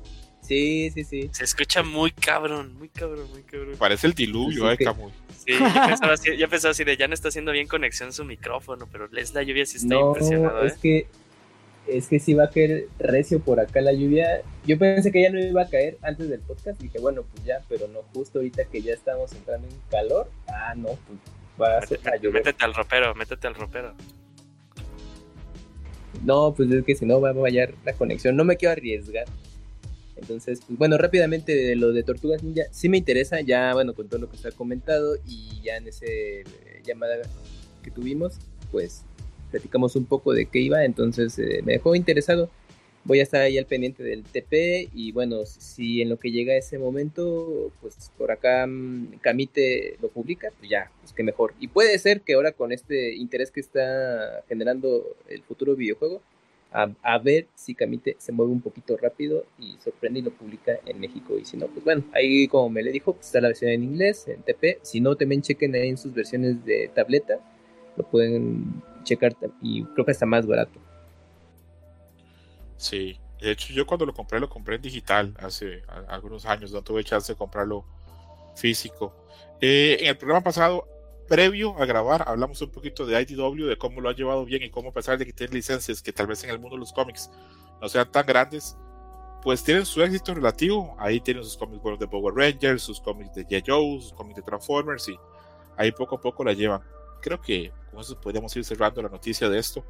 Sí, 0.50 0.90
sí, 0.90 1.04
sí. 1.04 1.30
Se 1.32 1.44
escucha 1.44 1.84
muy 1.84 2.10
cabrón, 2.10 2.74
muy 2.80 2.90
cabrón, 2.90 3.30
muy 3.30 3.44
cabrón. 3.44 3.76
Parece 3.78 4.08
el 4.08 4.14
diluvio, 4.14 4.72
eh, 4.72 4.78
Camuy. 4.78 5.12
Sí, 5.38 5.54
yo 5.54 6.50
pensaba, 6.50 6.72
así, 6.72 6.84
de 6.84 6.98
ya 6.98 7.08
no 7.08 7.14
está 7.14 7.28
haciendo 7.28 7.52
bien 7.52 7.68
conexión 7.68 8.12
su 8.12 8.26
micrófono, 8.26 8.88
pero 8.92 9.08
es 9.16 9.36
la 9.36 9.44
lluvia 9.44 9.64
sí 9.68 9.78
está 9.78 9.94
no, 9.94 10.08
impresionado. 10.08 10.66
Es 10.66 10.74
¿eh? 10.74 10.78
que 10.82 11.08
es 11.86 12.08
que 12.08 12.20
sí 12.20 12.34
va 12.34 12.46
a 12.46 12.50
caer 12.50 12.88
recio 12.98 13.40
por 13.42 13.60
acá 13.60 13.80
la 13.82 13.94
lluvia. 13.94 14.42
Yo 14.66 14.80
pensé 14.80 15.12
que 15.12 15.22
ya 15.22 15.30
no 15.30 15.40
iba 15.40 15.62
a 15.62 15.70
caer 15.70 16.00
antes 16.02 16.28
del 16.28 16.40
podcast. 16.40 16.82
Dije, 16.82 16.98
bueno, 16.98 17.24
pues 17.32 17.46
ya, 17.46 17.62
pero 17.70 17.88
no, 17.88 18.00
justo 18.12 18.40
ahorita 18.40 18.66
que 18.66 18.82
ya 18.82 18.96
estamos 18.96 19.32
entrando 19.34 19.68
en 19.68 19.76
calor. 19.92 20.32
Ah, 20.48 20.74
no, 20.76 20.98
pues 21.06 21.20
va 21.62 21.78
a, 21.78 21.82
métete, 21.82 22.10
a 22.10 22.16
llover. 22.16 22.44
Métete 22.44 22.66
al 22.66 22.74
ropero, 22.74 23.14
métete 23.14 23.46
al 23.46 23.54
ropero. 23.54 23.94
No, 26.24 26.56
pues 26.58 26.72
es 26.72 26.84
que 26.84 26.96
si 26.96 27.06
no 27.06 27.22
va 27.22 27.30
a 27.30 27.36
fallar 27.36 27.76
la 27.86 27.94
conexión. 27.94 28.36
No 28.36 28.46
me 28.46 28.58
quiero 28.58 28.72
arriesgar. 28.72 29.26
Entonces, 30.20 30.62
pues, 30.66 30.78
bueno, 30.78 30.98
rápidamente 30.98 31.56
de 31.56 31.76
lo 31.76 31.92
de 31.92 32.04
Tortugas 32.04 32.44
Ninja, 32.44 32.64
sí 32.72 32.90
me 32.90 32.98
interesa, 32.98 33.42
ya, 33.42 33.74
bueno, 33.74 33.94
con 33.94 34.08
todo 34.08 34.22
lo 34.22 34.30
que 34.30 34.38
se 34.38 34.48
ha 34.48 34.52
comentado 34.52 35.16
y 35.28 35.62
ya 35.64 35.78
en 35.78 35.88
ese 35.88 36.42
eh, 36.42 36.46
llamada 36.84 37.18
que 37.84 37.92
tuvimos, 37.92 38.38
pues 38.72 39.04
platicamos 39.52 39.96
un 39.96 40.06
poco 40.06 40.34
de 40.34 40.46
qué 40.46 40.60
iba, 40.60 40.84
entonces 40.84 41.38
eh, 41.40 41.62
me 41.64 41.74
dejó 41.74 41.96
interesado. 41.96 42.50
Voy 43.06 43.22
a 43.22 43.24
estar 43.24 43.42
ahí 43.42 43.58
al 43.58 43.66
pendiente 43.66 44.04
del 44.04 44.24
TP 44.24 44.90
y 44.94 45.12
bueno, 45.14 45.46
si 45.46 46.02
en 46.02 46.10
lo 46.10 46.20
que 46.20 46.32
llega 46.32 46.56
ese 46.56 46.78
momento, 46.78 47.72
pues 47.82 48.12
por 48.18 48.30
acá 48.30 48.68
mm, 48.68 49.20
Camite 49.22 49.98
lo 50.02 50.10
publica, 50.10 50.52
pues 50.60 50.70
ya, 50.70 50.92
pues 51.02 51.14
que 51.14 51.24
mejor. 51.24 51.54
Y 51.60 51.70
puede 51.70 51.98
ser 51.98 52.22
que 52.22 52.34
ahora 52.34 52.52
con 52.52 52.72
este 52.72 53.16
interés 53.16 53.52
que 53.52 53.62
está 53.62 54.44
generando 54.50 55.16
el 55.30 55.42
futuro 55.44 55.76
videojuego, 55.76 56.22
a, 56.72 57.18
ver 57.18 57.48
si 57.56 57.74
Camite 57.74 58.16
se 58.20 58.32
mueve 58.32 58.52
un 58.52 58.62
poquito 58.62 58.96
rápido 58.98 59.46
y 59.58 59.78
sorprende 59.84 60.20
y 60.20 60.24
lo 60.24 60.32
publica 60.32 60.74
en 60.86 61.00
México. 61.00 61.38
Y 61.38 61.46
si 61.46 61.58
no, 61.58 61.68
pues 61.68 61.84
bueno, 61.84 62.04
ahí 62.14 62.48
como 62.48 62.70
me 62.70 62.84
le 62.84 62.92
dijo, 62.92 63.14
pues 63.14 63.28
está 63.28 63.42
la 63.42 63.48
versión 63.48 63.72
en 63.72 63.84
inglés, 63.84 64.28
en 64.28 64.44
TP. 64.44 64.80
Si 64.84 65.02
no, 65.02 65.16
también 65.16 65.42
chequen 65.42 65.74
ahí 65.76 65.90
en 65.90 65.98
sus 65.98 66.14
versiones 66.14 66.64
de 66.66 66.92
tableta, 66.94 67.40
lo 67.98 68.04
pueden 68.06 68.84
checar 69.04 69.36
y 69.62 69.84
creo 69.84 70.06
que 70.06 70.12
está 70.12 70.26
más 70.26 70.46
barato. 70.46 70.80
Sí, 72.78 73.18
de 73.42 73.52
hecho 73.52 73.74
yo 73.74 73.86
cuando 73.86 74.06
lo 74.06 74.14
compré 74.14 74.40
lo 74.40 74.50
compré 74.50 74.76
en 74.76 74.82
digital 74.82 75.34
hace 75.40 75.82
algunos 76.08 76.46
años, 76.46 76.72
no 76.72 76.82
tuve 76.82 77.04
chance 77.04 77.34
de 77.34 77.38
comprarlo 77.38 77.84
físico. 78.56 79.14
Eh, 79.60 79.98
en 80.02 80.08
el 80.08 80.18
programa 80.18 80.44
pasado 80.44 80.88
previo 81.30 81.80
a 81.82 81.86
grabar 81.86 82.26
hablamos 82.28 82.62
un 82.62 82.72
poquito 82.72 83.06
de 83.06 83.22
IDW, 83.22 83.68
de 83.68 83.78
cómo 83.78 84.02
lo 84.02 84.10
ha 84.10 84.14
llevado 84.14 84.44
bien 84.44 84.64
y 84.64 84.70
cómo 84.70 84.90
a 84.90 84.94
pesar 84.94 85.18
de 85.18 85.26
que 85.26 85.32
tiene 85.32 85.54
licencias 85.54 86.02
que 86.02 86.12
tal 86.12 86.28
vez 86.28 86.44
en 86.44 86.50
el 86.50 86.60
mundo 86.60 86.76
de 86.76 86.82
los 86.82 86.92
cómics 86.92 87.30
no 87.82 87.88
sean 87.88 88.12
tan 88.12 88.26
grandes, 88.26 88.76
pues 89.42 89.64
tienen 89.64 89.86
su 89.86 90.02
éxito 90.02 90.34
relativo. 90.34 90.96
Ahí 91.00 91.20
tienen 91.20 91.44
sus 91.44 91.58
cómics 91.58 91.82
buenos 91.82 92.00
de 92.00 92.08
Power 92.08 92.34
Rangers, 92.36 92.84
sus 92.84 93.00
cómics 93.00 93.34
de. 93.34 93.64
Joe, 93.66 94.02
sus 94.02 94.14
cómics 94.14 94.38
de 94.38 94.42
Transformers 94.42 95.08
y 95.08 95.18
ahí 95.78 95.92
poco 95.92 96.16
a 96.16 96.22
poco 96.22 96.44
la 96.44 96.54
llevan. 96.54 96.82
Creo 97.22 97.40
que 97.40 97.72
con 97.92 98.02
eso 98.02 98.20
podríamos 98.20 98.56
ir 98.56 98.66
cerrando 98.66 99.02
la 99.02 99.10
noticia 99.10 99.50
de 99.50 99.60
esto. 99.60 99.86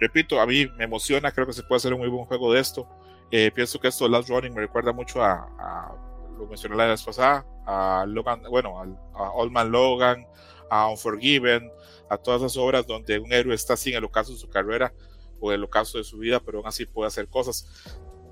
Repito, 0.00 0.40
a 0.40 0.46
mí 0.46 0.66
me 0.76 0.84
emociona, 0.84 1.32
creo 1.32 1.46
que 1.46 1.52
se 1.52 1.62
puede 1.62 1.78
hacer 1.78 1.92
un 1.92 2.00
muy 2.00 2.08
buen 2.08 2.24
juego 2.24 2.52
de 2.52 2.60
esto. 2.60 2.88
Eh, 3.30 3.50
pienso 3.54 3.80
que 3.80 3.88
esto, 3.88 4.08
Last 4.08 4.28
Running, 4.28 4.54
me 4.54 4.60
recuerda 4.60 4.92
mucho 4.92 5.22
a, 5.22 5.94
lo 6.38 6.46
mencioné 6.46 6.76
la 6.76 6.86
vez 6.86 7.02
pasada, 7.02 7.46
a 7.66 8.04
Logan, 8.06 8.42
bueno, 8.50 8.78
a, 8.80 9.18
a 9.18 9.30
Old 9.32 9.50
Man 9.50 9.70
Logan, 9.70 10.26
a 10.74 10.88
Unforgiven, 10.88 11.70
a 12.10 12.18
todas 12.18 12.42
esas 12.42 12.56
obras 12.56 12.84
donde 12.84 13.20
un 13.20 13.32
héroe 13.32 13.54
está 13.54 13.76
sin 13.76 13.94
el 13.94 14.02
ocaso 14.02 14.32
de 14.32 14.38
su 14.38 14.48
carrera 14.48 14.92
o 15.38 15.52
el 15.52 15.62
ocaso 15.62 15.98
de 15.98 16.04
su 16.04 16.18
vida, 16.18 16.40
pero 16.40 16.58
aún 16.58 16.66
así 16.66 16.84
puede 16.84 17.06
hacer 17.06 17.28
cosas. 17.28 17.68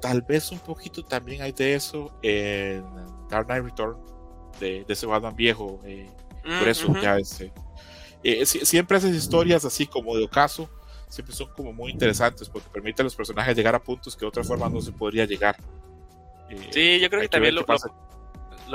Tal 0.00 0.22
vez 0.22 0.50
un 0.50 0.58
poquito 0.58 1.04
también 1.04 1.42
hay 1.42 1.52
de 1.52 1.74
eso 1.74 2.18
en 2.20 2.84
Dark 3.28 3.46
Knight 3.46 3.64
Return, 3.64 3.96
de, 4.58 4.84
ese 4.88 5.06
Batman 5.06 5.36
viejo. 5.36 5.80
Eh, 5.84 6.10
por 6.42 6.68
eso 6.68 6.92
ya 7.00 7.16
este, 7.16 7.52
eh, 8.24 8.44
siempre 8.44 8.98
esas 8.98 9.14
historias 9.14 9.64
así 9.64 9.86
como 9.86 10.16
de 10.16 10.24
ocaso 10.24 10.68
siempre 11.08 11.36
son 11.36 11.48
como 11.54 11.72
muy 11.72 11.92
interesantes 11.92 12.48
porque 12.48 12.68
permiten 12.70 13.04
a 13.04 13.04
los 13.04 13.14
personajes 13.14 13.56
llegar 13.56 13.76
a 13.76 13.82
puntos 13.82 14.16
que 14.16 14.20
de 14.20 14.28
otra 14.28 14.42
forma 14.42 14.68
no 14.68 14.80
se 14.80 14.90
podría 14.90 15.26
llegar. 15.26 15.56
Eh, 16.50 16.70
sí, 16.70 16.98
yo 16.98 17.08
creo 17.08 17.22
que, 17.22 17.28
también 17.28 17.54
lo, 17.54 17.60
lo 17.60 17.66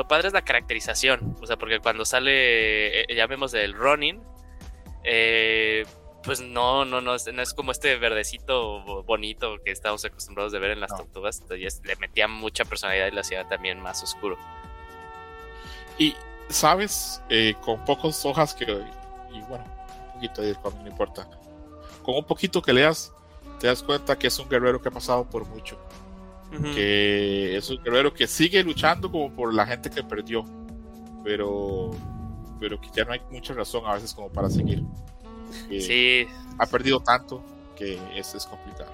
padre 0.05 0.27
es 0.27 0.33
la 0.33 0.43
caracterización. 0.43 1.37
O 1.41 1.47
sea, 1.47 1.55
porque 1.55 1.79
cuando 1.79 2.03
sale, 2.03 3.03
eh, 3.03 3.27
vemos 3.27 3.53
el 3.53 3.73
Ronin, 3.73 4.21
eh, 5.05 5.85
pues 6.23 6.41
no, 6.41 6.83
no, 6.83 6.99
no, 6.99 7.15
no 7.15 7.41
es 7.41 7.53
como 7.53 7.71
este 7.71 7.95
verdecito 7.95 9.03
bonito 9.03 9.57
que 9.63 9.71
estamos 9.71 10.03
acostumbrados 10.03 10.51
de 10.51 10.59
ver 10.59 10.71
en 10.71 10.81
las 10.81 10.93
tortugas. 10.95 11.41
le 11.49 11.95
metía 11.95 12.27
mucha 12.27 12.65
personalidad 12.65 13.07
y 13.07 13.11
la 13.11 13.21
hacía 13.21 13.47
también 13.47 13.79
más 13.79 14.03
oscuro. 14.03 14.37
Y, 15.97 16.13
¿sabes? 16.49 17.21
Eh, 17.29 17.55
con 17.61 17.83
pocas 17.85 18.25
hojas 18.25 18.53
que. 18.53 18.65
Y 18.65 19.41
bueno, 19.47 19.63
un 20.07 20.13
poquito 20.15 20.41
de 20.41 20.53
cómic, 20.55 20.81
no 20.81 20.87
importa. 20.89 21.29
Con 22.03 22.15
un 22.15 22.25
poquito 22.25 22.61
que 22.61 22.73
leas, 22.73 23.13
te 23.59 23.67
das 23.67 23.81
cuenta 23.81 24.19
que 24.19 24.27
es 24.27 24.37
un 24.37 24.49
guerrero 24.49 24.81
que 24.81 24.89
ha 24.89 24.91
pasado 24.91 25.29
por 25.29 25.45
mucho 25.45 25.79
que 26.73 27.57
es 27.57 27.69
un 27.69 27.81
guerrero 27.83 28.13
que 28.13 28.27
sigue 28.27 28.63
luchando 28.63 29.11
como 29.11 29.33
por 29.33 29.53
la 29.53 29.65
gente 29.65 29.89
que 29.89 30.03
perdió, 30.03 30.45
pero, 31.23 31.91
pero 32.59 32.79
que 32.79 32.89
ya 32.95 33.03
no 33.03 33.13
hay 33.13 33.21
mucha 33.31 33.53
razón 33.53 33.83
a 33.85 33.93
veces 33.93 34.13
como 34.13 34.29
para 34.29 34.49
seguir. 34.49 34.83
Sí. 35.69 36.27
Ha 36.57 36.65
perdido 36.65 36.99
tanto 36.99 37.43
que 37.75 37.99
eso 38.15 38.37
es 38.37 38.45
complicado. 38.45 38.91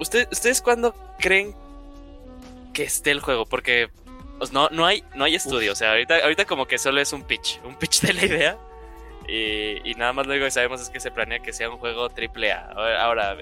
¿Ustedes 0.00 0.60
cuándo 0.60 0.94
creen 1.18 1.54
que 2.72 2.84
esté 2.84 3.10
el 3.10 3.20
juego? 3.20 3.46
Porque 3.46 3.88
pues, 4.38 4.52
no, 4.52 4.68
no, 4.70 4.86
hay, 4.86 5.04
no 5.14 5.24
hay 5.24 5.34
estudio, 5.34 5.72
o 5.72 5.74
sea, 5.74 5.90
ahorita, 5.90 6.18
ahorita 6.22 6.44
como 6.44 6.66
que 6.66 6.78
solo 6.78 7.00
es 7.00 7.12
un 7.12 7.22
pitch, 7.22 7.60
un 7.64 7.76
pitch 7.76 8.00
de 8.02 8.12
la 8.12 8.24
idea 8.24 8.58
y, 9.26 9.94
nada 9.96 10.12
más 10.12 10.26
lo 10.26 10.32
único 10.32 10.46
que 10.46 10.50
sabemos 10.50 10.80
es 10.80 10.90
que 10.90 11.00
se 11.00 11.10
planea 11.10 11.38
que 11.40 11.52
sea 11.52 11.70
un 11.70 11.78
juego 11.78 12.08
triple 12.10 12.52
A. 12.52 12.70
Ahora, 13.00 13.36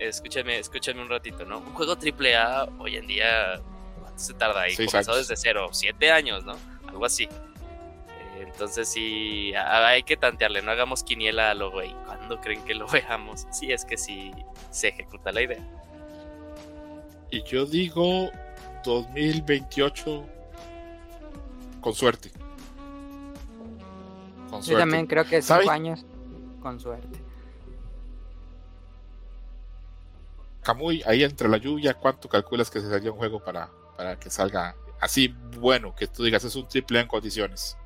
escúchenme, 0.00 0.58
escúchenme 0.58 1.02
un 1.02 1.08
ratito, 1.08 1.44
¿no? 1.44 1.58
Un 1.58 1.72
juego 1.74 1.96
triple 1.96 2.36
A 2.36 2.68
hoy 2.78 2.96
en 2.96 3.06
día, 3.06 3.60
¿cuánto 4.00 4.18
se 4.18 4.34
tarda 4.34 4.62
ahí? 4.62 4.74
Comenzó 4.74 5.16
desde 5.16 5.36
cero, 5.36 5.68
siete 5.72 6.10
años, 6.10 6.44
¿no? 6.44 6.56
Algo 6.88 7.04
así. 7.04 7.24
Eh, 7.24 8.44
entonces 8.46 8.88
sí, 8.88 9.52
hay 9.54 10.02
que 10.02 10.16
tantearle, 10.16 10.62
no 10.62 10.72
hagamos 10.72 11.04
quiniela 11.04 11.50
a 11.50 11.54
lo 11.54 11.70
güey. 11.70 11.94
¿Cuándo 12.06 12.40
creen 12.40 12.64
que 12.64 12.74
lo 12.74 12.86
veamos? 12.90 13.46
Si 13.52 13.72
es 13.72 13.84
que 13.84 13.96
sí 13.96 14.32
se 14.70 14.88
ejecuta 14.88 15.30
la 15.30 15.42
idea. 15.42 15.64
Y 17.30 17.44
yo 17.44 17.64
digo 17.64 18.30
2028 18.84 20.26
con 21.80 21.94
suerte. 21.94 22.30
Yo 24.62 24.78
también 24.78 25.06
creo 25.06 25.24
que 25.24 25.42
cinco 25.42 25.70
años, 25.70 26.04
con 26.60 26.80
suerte. 26.80 27.18
Camuy, 30.62 31.02
ahí 31.06 31.24
entre 31.24 31.48
la 31.48 31.56
lluvia, 31.56 31.94
¿cuánto 31.94 32.28
calculas 32.28 32.70
que 32.70 32.80
se 32.80 32.88
sería 32.88 33.10
un 33.10 33.18
juego 33.18 33.42
para, 33.42 33.70
para 33.96 34.18
que 34.18 34.30
salga 34.30 34.76
así 35.00 35.28
bueno? 35.58 35.94
Que 35.94 36.06
tú 36.06 36.24
digas, 36.24 36.44
es 36.44 36.54
un 36.54 36.68
triple 36.68 37.00
en 37.00 37.06
condiciones. 37.06 37.76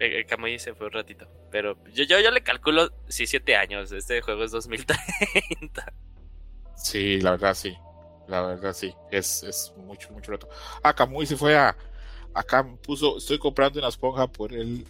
Eh, 0.00 0.20
eh, 0.20 0.24
Camuy 0.26 0.58
se 0.58 0.74
fue 0.74 0.86
un 0.86 0.92
ratito. 0.92 1.28
Pero 1.50 1.76
yo, 1.92 2.04
yo, 2.04 2.20
yo 2.20 2.30
le 2.30 2.42
calculo, 2.42 2.90
sí, 3.08 3.26
siete 3.26 3.56
años. 3.56 3.90
Este 3.92 4.20
juego 4.20 4.44
es 4.44 4.50
2030. 4.50 5.92
Sí, 6.76 7.20
la 7.20 7.32
verdad 7.32 7.54
sí. 7.54 7.76
La 8.28 8.42
verdad 8.42 8.72
sí. 8.72 8.94
Es, 9.10 9.42
es 9.42 9.72
mucho, 9.76 10.10
mucho 10.12 10.32
rato. 10.32 10.48
Ah, 10.82 10.94
Camuy 10.94 11.26
se 11.26 11.36
fue 11.36 11.56
a, 11.56 11.76
acá 12.38 12.66
puso, 12.82 13.18
estoy 13.18 13.38
comprando 13.38 13.78
una 13.78 13.88
esponja 13.88 14.26
por 14.26 14.52
el... 14.52 14.86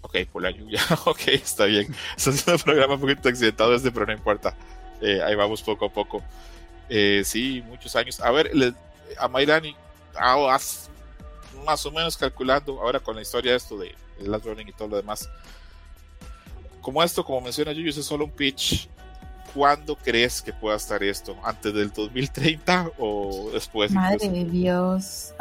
Ok, 0.00 0.16
por 0.32 0.42
la 0.42 0.50
lluvia. 0.56 0.80
ok, 1.04 1.28
está 1.28 1.66
bien. 1.66 1.94
Está 2.16 2.30
es 2.30 2.46
un 2.46 2.58
programa 2.58 2.94
un 2.94 3.00
poquito 3.00 3.28
accidentado 3.28 3.74
este, 3.74 3.90
pero 3.90 4.06
no 4.06 4.12
importa. 4.12 4.56
Eh, 5.00 5.20
ahí 5.22 5.34
vamos 5.34 5.62
poco 5.62 5.86
a 5.86 5.92
poco. 5.92 6.22
Eh, 6.88 7.22
sí, 7.24 7.62
muchos 7.66 7.94
años. 7.96 8.20
A 8.20 8.30
ver, 8.30 8.50
a 9.18 9.28
Mayrani, 9.28 9.76
ah, 10.14 10.58
más 11.64 11.86
o 11.86 11.90
menos 11.90 12.16
calculando, 12.16 12.80
ahora 12.80 13.00
con 13.00 13.16
la 13.16 13.22
historia 13.22 13.52
de 13.52 13.58
esto 13.58 13.76
de, 13.76 13.94
de 14.18 14.28
Last 14.28 14.46
Running 14.46 14.68
y 14.68 14.72
todo 14.72 14.88
lo 14.88 14.96
demás. 14.96 15.28
Como 16.80 17.02
esto, 17.02 17.24
como 17.24 17.40
menciona 17.40 17.72
Yuyu, 17.72 17.90
es 17.90 18.04
solo 18.04 18.24
un 18.24 18.30
pitch 18.30 18.88
¿cuándo 19.56 19.96
crees 19.96 20.42
que 20.42 20.52
pueda 20.52 20.76
estar 20.76 21.02
esto? 21.02 21.34
¿Antes 21.42 21.72
del 21.72 21.90
2030 21.90 22.90
o 22.98 23.48
después? 23.54 23.90
Madre 23.90 24.28
de 24.28 24.44
Dios. 24.44 25.32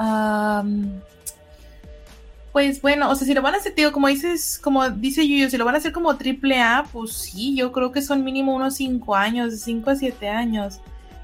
pues 2.53 2.81
bueno, 2.81 3.10
o 3.12 3.15
sea, 3.15 3.27
si 3.27 3.34
lo 3.34 3.41
van 3.41 3.55
a 3.55 3.57
hacer, 3.57 3.75
tío, 3.75 3.91
como 3.91 4.07
dices, 4.07 4.57
como 4.63 4.89
dice 4.89 5.27
Yuyo, 5.27 5.50
si 5.50 5.57
lo 5.57 5.65
van 5.65 5.75
a 5.75 5.79
hacer 5.79 5.91
como 5.91 6.15
triple 6.15 6.62
A, 6.62 6.86
pues 6.93 7.12
sí, 7.12 7.57
yo 7.57 7.74
creo 7.74 7.91
que 7.91 8.01
son 8.01 8.24
mínimo 8.24 8.55
unos 8.55 8.75
5 8.75 9.15
años, 9.15 9.51
de 9.51 9.57
5 9.57 9.89
a 9.89 9.95
7 9.98 10.29
años. 10.29 10.79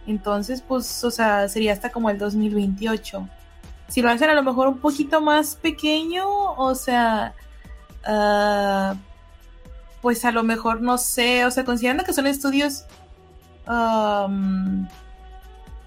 Entonces, 0.05 0.61
pues, 0.61 1.03
o 1.05 1.11
sea, 1.11 1.47
sería 1.47 1.71
hasta 1.71 1.91
como 1.91 2.09
el 2.09 2.17
2028. 2.17 3.25
Si 3.87 4.01
lo 4.01 4.09
hacen 4.09 4.29
a 4.29 4.33
lo 4.33 4.43
mejor 4.43 4.67
un 4.67 4.79
poquito 4.79 5.21
más 5.21 5.55
pequeño, 5.55 6.25
o 6.27 6.75
sea, 6.75 7.33
uh, 8.05 8.97
pues 10.01 10.25
a 10.25 10.31
lo 10.31 10.43
mejor 10.43 10.81
no 10.81 10.97
sé, 10.97 11.45
o 11.45 11.51
sea, 11.51 11.63
considerando 11.63 12.03
que 12.03 12.13
son 12.13 12.27
estudios, 12.27 12.85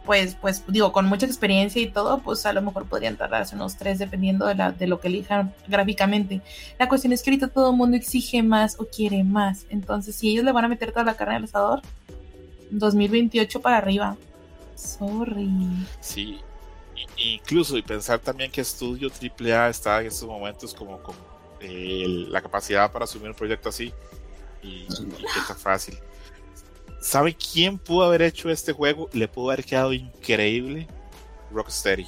pues, 0.05 0.37
pues 0.41 0.63
digo, 0.69 0.93
con 0.93 1.07
mucha 1.07 1.27
experiencia 1.27 1.83
y 1.83 1.91
todo, 1.91 2.19
pues 2.19 2.47
a 2.47 2.53
lo 2.53 2.63
mejor 2.63 2.87
podrían 2.87 3.17
tardarse 3.17 3.57
unos 3.57 3.77
tres 3.77 3.99
dependiendo 3.99 4.47
de, 4.47 4.55
la, 4.55 4.71
de 4.71 4.87
lo 4.87 5.01
que 5.01 5.09
elijan 5.09 5.53
gráficamente. 5.67 6.43
La 6.79 6.89
cuestión 6.89 7.13
es 7.13 7.23
que 7.23 7.31
ahorita 7.31 7.49
todo 7.49 7.71
el 7.71 7.77
mundo 7.77 7.97
exige 7.97 8.43
más 8.43 8.79
o 8.79 8.87
quiere 8.87 9.25
más, 9.25 9.67
entonces 9.71 10.15
si 10.15 10.31
ellos 10.31 10.45
le 10.45 10.53
van 10.53 10.65
a 10.65 10.69
meter 10.69 10.93
toda 10.93 11.05
la 11.05 11.17
carne 11.17 11.37
al 11.37 11.45
asador, 11.45 11.83
2028 12.71 13.61
para 13.61 13.79
arriba. 13.79 14.17
Sorry. 14.77 15.51
Sí, 16.01 16.39
incluso 17.17 17.77
y 17.77 17.83
pensar 17.83 18.19
también 18.19 18.51
que 18.51 18.61
estudio 18.61 19.09
AAA 19.09 19.71
está 19.71 20.01
en 20.01 20.09
estos 20.09 20.29
momentos 20.29 20.75
como, 20.75 20.99
como 20.99 21.34
la 21.69 22.43
capacidad 22.43 22.91
para 22.93 23.05
asumir 23.05 23.29
un 23.29 23.35
proyecto 23.35 23.69
así 23.69 23.93
y, 24.63 24.87
que 24.87 25.39
está 25.39 25.55
fácil. 25.55 25.99
¿Sabe 27.01 27.35
quién 27.35 27.79
pudo 27.79 28.05
haber 28.05 28.23
hecho 28.23 28.49
este 28.51 28.73
juego? 28.73 29.11
Le 29.13 29.29
pudo 29.29 29.51
haber 29.51 29.65
quedado 29.65 29.93
increíble. 29.93 30.89
Rocksteady. 31.53 32.07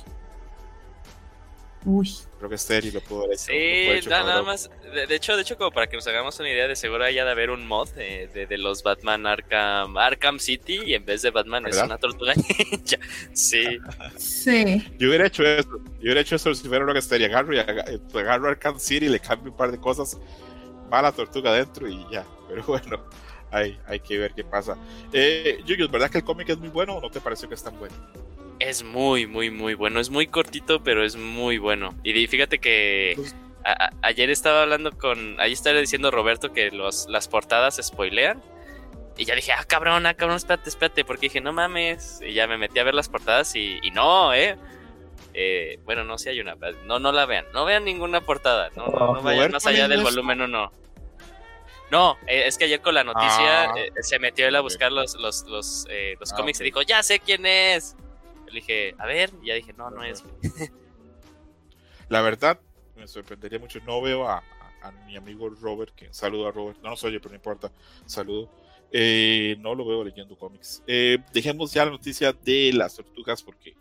Uy. 1.84 2.10
Creo 2.38 2.50
que 2.50 2.58
Steady 2.58 2.90
lo 2.90 3.00
pudo 3.00 3.24
haber 3.24 3.38
Sí, 3.38 3.88
nada 4.08 4.42
más. 4.42 4.70
De, 4.92 5.14
hecho, 5.14 5.36
de 5.36 5.42
hecho, 5.42 5.56
como 5.56 5.70
para 5.70 5.86
que 5.86 5.96
nos 5.96 6.06
hagamos 6.06 6.38
una 6.38 6.50
idea, 6.50 6.68
de 6.68 6.76
seguro 6.76 7.04
haya 7.04 7.24
de 7.24 7.30
haber 7.30 7.50
un 7.50 7.66
mod 7.66 7.88
de, 7.90 8.28
de, 8.28 8.58
los 8.58 8.82
Batman 8.82 9.26
Arkham, 9.26 9.96
Arkham 9.96 10.38
City 10.38 10.80
y 10.84 10.94
en 10.94 11.04
vez 11.06 11.22
de 11.22 11.30
Batman 11.30 11.66
es 11.66 11.80
una 11.80 11.96
tortuga 11.96 12.34
ninja. 12.34 12.98
sí. 13.32 13.78
Sí. 14.18 14.86
Yo 14.98 15.08
hubiera 15.08 15.26
hecho 15.26 15.44
eso. 15.44 15.70
Yo 15.70 16.02
hubiera 16.02 16.20
hecho 16.20 16.36
eso 16.36 16.54
si 16.54 16.68
fuera 16.68 16.84
Rocksteady. 16.84 17.24
Agarro, 17.24 17.54
y 17.54 17.58
agarro 17.58 18.48
Arkham 18.48 18.78
City 18.78 19.06
y 19.06 19.08
le 19.08 19.20
cambio 19.20 19.50
un 19.52 19.56
par 19.56 19.72
de 19.72 19.78
cosas. 19.78 20.18
Va 20.92 21.00
la 21.00 21.12
tortuga 21.12 21.50
adentro 21.50 21.88
y 21.88 22.06
ya. 22.10 22.26
Pero 22.48 22.62
bueno, 22.66 23.02
hay, 23.50 23.78
hay 23.86 24.00
que 24.00 24.18
ver 24.18 24.34
qué 24.34 24.44
pasa. 24.44 24.76
Eh, 25.10 25.60
¿verdad 25.90 26.10
que 26.10 26.18
el 26.18 26.24
cómic 26.24 26.50
es 26.50 26.58
muy 26.58 26.68
bueno 26.68 26.96
o 26.96 27.00
no 27.00 27.10
te 27.10 27.20
pareció 27.20 27.48
que 27.48 27.54
es 27.54 27.62
tan 27.62 27.78
bueno? 27.78 27.94
Es 28.58 28.82
muy, 28.82 29.26
muy, 29.26 29.50
muy 29.50 29.74
bueno. 29.74 30.00
Es 30.00 30.10
muy 30.10 30.26
cortito, 30.26 30.82
pero 30.82 31.04
es 31.04 31.16
muy 31.16 31.58
bueno. 31.58 31.94
Y 32.02 32.26
fíjate 32.26 32.58
que 32.58 33.12
pues 33.16 33.34
ayer 34.02 34.30
estaba 34.30 34.62
hablando 34.62 34.92
con. 34.92 35.38
Ahí 35.40 35.52
estaba 35.52 35.78
diciendo 35.78 36.10
Roberto 36.10 36.52
que 36.52 36.70
los, 36.70 37.06
las 37.08 37.28
portadas 37.28 37.78
spoilean. 37.82 38.42
Y 39.18 39.24
ya 39.24 39.34
dije, 39.34 39.52
ah, 39.52 39.64
cabrón, 39.66 40.06
ah, 40.06 40.14
cabrón, 40.14 40.36
espérate, 40.36 40.68
espérate. 40.68 41.04
Porque 41.04 41.26
dije, 41.26 41.40
no 41.40 41.52
mames. 41.52 42.20
Y 42.22 42.34
ya 42.34 42.46
me 42.46 42.58
metí 42.58 42.78
a 42.78 42.84
ver 42.84 42.94
las 42.94 43.08
portadas 43.08 43.54
y, 43.56 43.80
no, 43.92 44.34
¿eh? 44.34 44.56
¿eh? 45.32 45.78
bueno, 45.84 46.04
no, 46.04 46.18
si 46.18 46.28
hay 46.28 46.40
una. 46.40 46.54
No, 46.86 46.98
no 46.98 47.12
la 47.12 47.26
vean. 47.26 47.46
No 47.52 47.64
vean 47.64 47.84
ninguna 47.84 48.20
portada. 48.20 48.70
No, 48.76 48.86
no, 48.86 49.22
vayan 49.22 49.52
más 49.52 49.66
allá 49.66 49.88
del 49.88 50.02
volumen 50.02 50.42
o 50.42 50.46
no. 50.46 50.70
No, 51.90 52.18
eh, 52.26 52.42
es 52.46 52.58
que 52.58 52.64
ayer 52.64 52.80
con 52.80 52.94
la 52.94 53.04
noticia 53.04 53.70
ah. 53.70 53.74
eh, 53.76 53.92
se 54.00 54.18
metió 54.18 54.48
él 54.48 54.56
a 54.56 54.60
buscar 54.60 54.90
los, 54.90 55.14
los, 55.14 55.44
los, 55.44 55.86
los 56.18 56.32
ah, 56.32 56.36
cómics 56.36 56.60
y 56.60 56.64
dijo, 56.64 56.82
ya 56.82 57.02
sé 57.02 57.20
quién 57.20 57.46
es. 57.46 57.96
Le 58.46 58.60
dije, 58.60 58.94
a 58.98 59.06
ver, 59.06 59.30
ya 59.42 59.54
dije, 59.54 59.72
no, 59.72 59.90
no 59.90 60.02
es. 60.02 60.24
La 62.08 62.20
verdad, 62.22 62.60
me 62.94 63.06
sorprendería 63.08 63.58
mucho. 63.58 63.80
No 63.80 64.00
veo 64.00 64.28
a, 64.28 64.42
mi 65.06 65.16
amigo 65.16 65.48
Robert, 65.48 65.94
que 65.94 66.12
saludo 66.12 66.46
a 66.46 66.52
Robert, 66.52 66.78
no 66.80 66.90
nos 66.90 67.02
oye, 67.02 67.18
pero 67.18 67.30
no 67.30 67.36
importa, 67.36 67.72
saludo. 68.04 68.48
Eh, 68.92 69.56
no 69.58 69.74
lo 69.74 69.84
veo 69.84 70.04
leyendo 70.04 70.38
cómics. 70.38 70.82
Eh, 70.86 71.18
dejemos 71.32 71.72
ya 71.72 71.84
la 71.84 71.90
noticia 71.90 72.32
de 72.32 72.72
las 72.72 72.94
tortugas 72.94 73.42
porque 73.42 73.74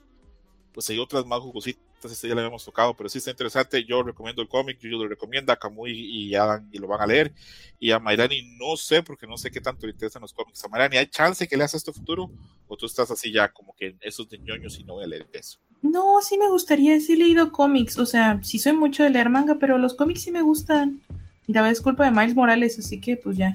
pues 0.74 0.90
hay 0.90 0.98
otras 0.98 1.26
más 1.26 1.40
jugositas 1.40 1.84
este 2.12 2.28
ya 2.28 2.36
lo 2.36 2.42
habíamos 2.42 2.66
tocado, 2.66 2.94
pero 2.96 3.10
sí 3.10 3.18
está 3.18 3.32
interesante. 3.32 3.84
Yo 3.86 4.04
recomiendo 4.04 4.42
el 4.42 4.48
cómic, 4.48 4.80
yo 4.80 4.98
lo 4.98 5.08
recomiendo 5.08 5.52
a 5.52 5.56
Kamui 5.56 5.92
y 5.92 6.36
Adam 6.36 6.68
y 6.72 6.78
lo 6.78 6.88
van 6.88 7.02
a 7.02 7.08
leer. 7.08 7.34
Y 7.80 7.92
a 7.92 8.00
Mayrani 8.00 8.58
no 8.58 8.76
sé, 8.78 9.04
porque 9.04 9.28
no 9.28 9.38
sé 9.38 9.52
qué 9.52 9.62
tanto 9.62 9.86
le 9.86 9.94
interesan 9.94 10.22
los 10.22 10.34
cómics. 10.34 10.64
A 10.64 10.68
Mayrani, 10.68 10.98
¿hay 10.98 11.08
chance 11.08 11.48
que 11.48 11.56
le 11.56 11.64
hagas 11.64 11.76
esto 11.76 11.94
futuro? 11.94 12.32
¿O 12.68 12.78
tú 12.78 12.86
estás 12.86 13.12
así 13.12 13.32
ya 13.32 13.52
como 13.52 13.76
que 13.76 13.96
esos 14.02 14.30
de 14.30 14.38
ñoños 14.40 14.80
y 14.80 14.84
no 14.84 14.94
voy 14.94 15.04
a 15.04 15.08
leer 15.08 15.28
eso? 15.34 15.60
No, 15.82 16.22
sí 16.22 16.38
me 16.38 16.50
gustaría, 16.50 17.00
sí 17.00 17.14
he 17.14 17.18
leído 17.18 17.52
cómics. 17.52 17.98
O 18.00 18.06
sea, 18.06 18.40
sí 18.44 18.60
soy 18.60 18.74
mucho 18.74 19.04
de 19.04 19.10
leer 19.10 19.30
manga, 19.30 19.58
pero 19.60 19.78
los 19.78 19.94
cómics 19.94 20.22
sí 20.22 20.32
me 20.32 20.42
gustan. 20.42 21.02
Y 21.48 21.54
la 21.54 21.62
vez 21.62 21.74
es 21.74 21.82
culpa 21.82 22.06
de 22.06 22.12
Miles 22.12 22.36
Morales, 22.36 22.80
así 22.80 23.00
que 23.00 23.18
pues 23.18 23.38
ya, 23.38 23.54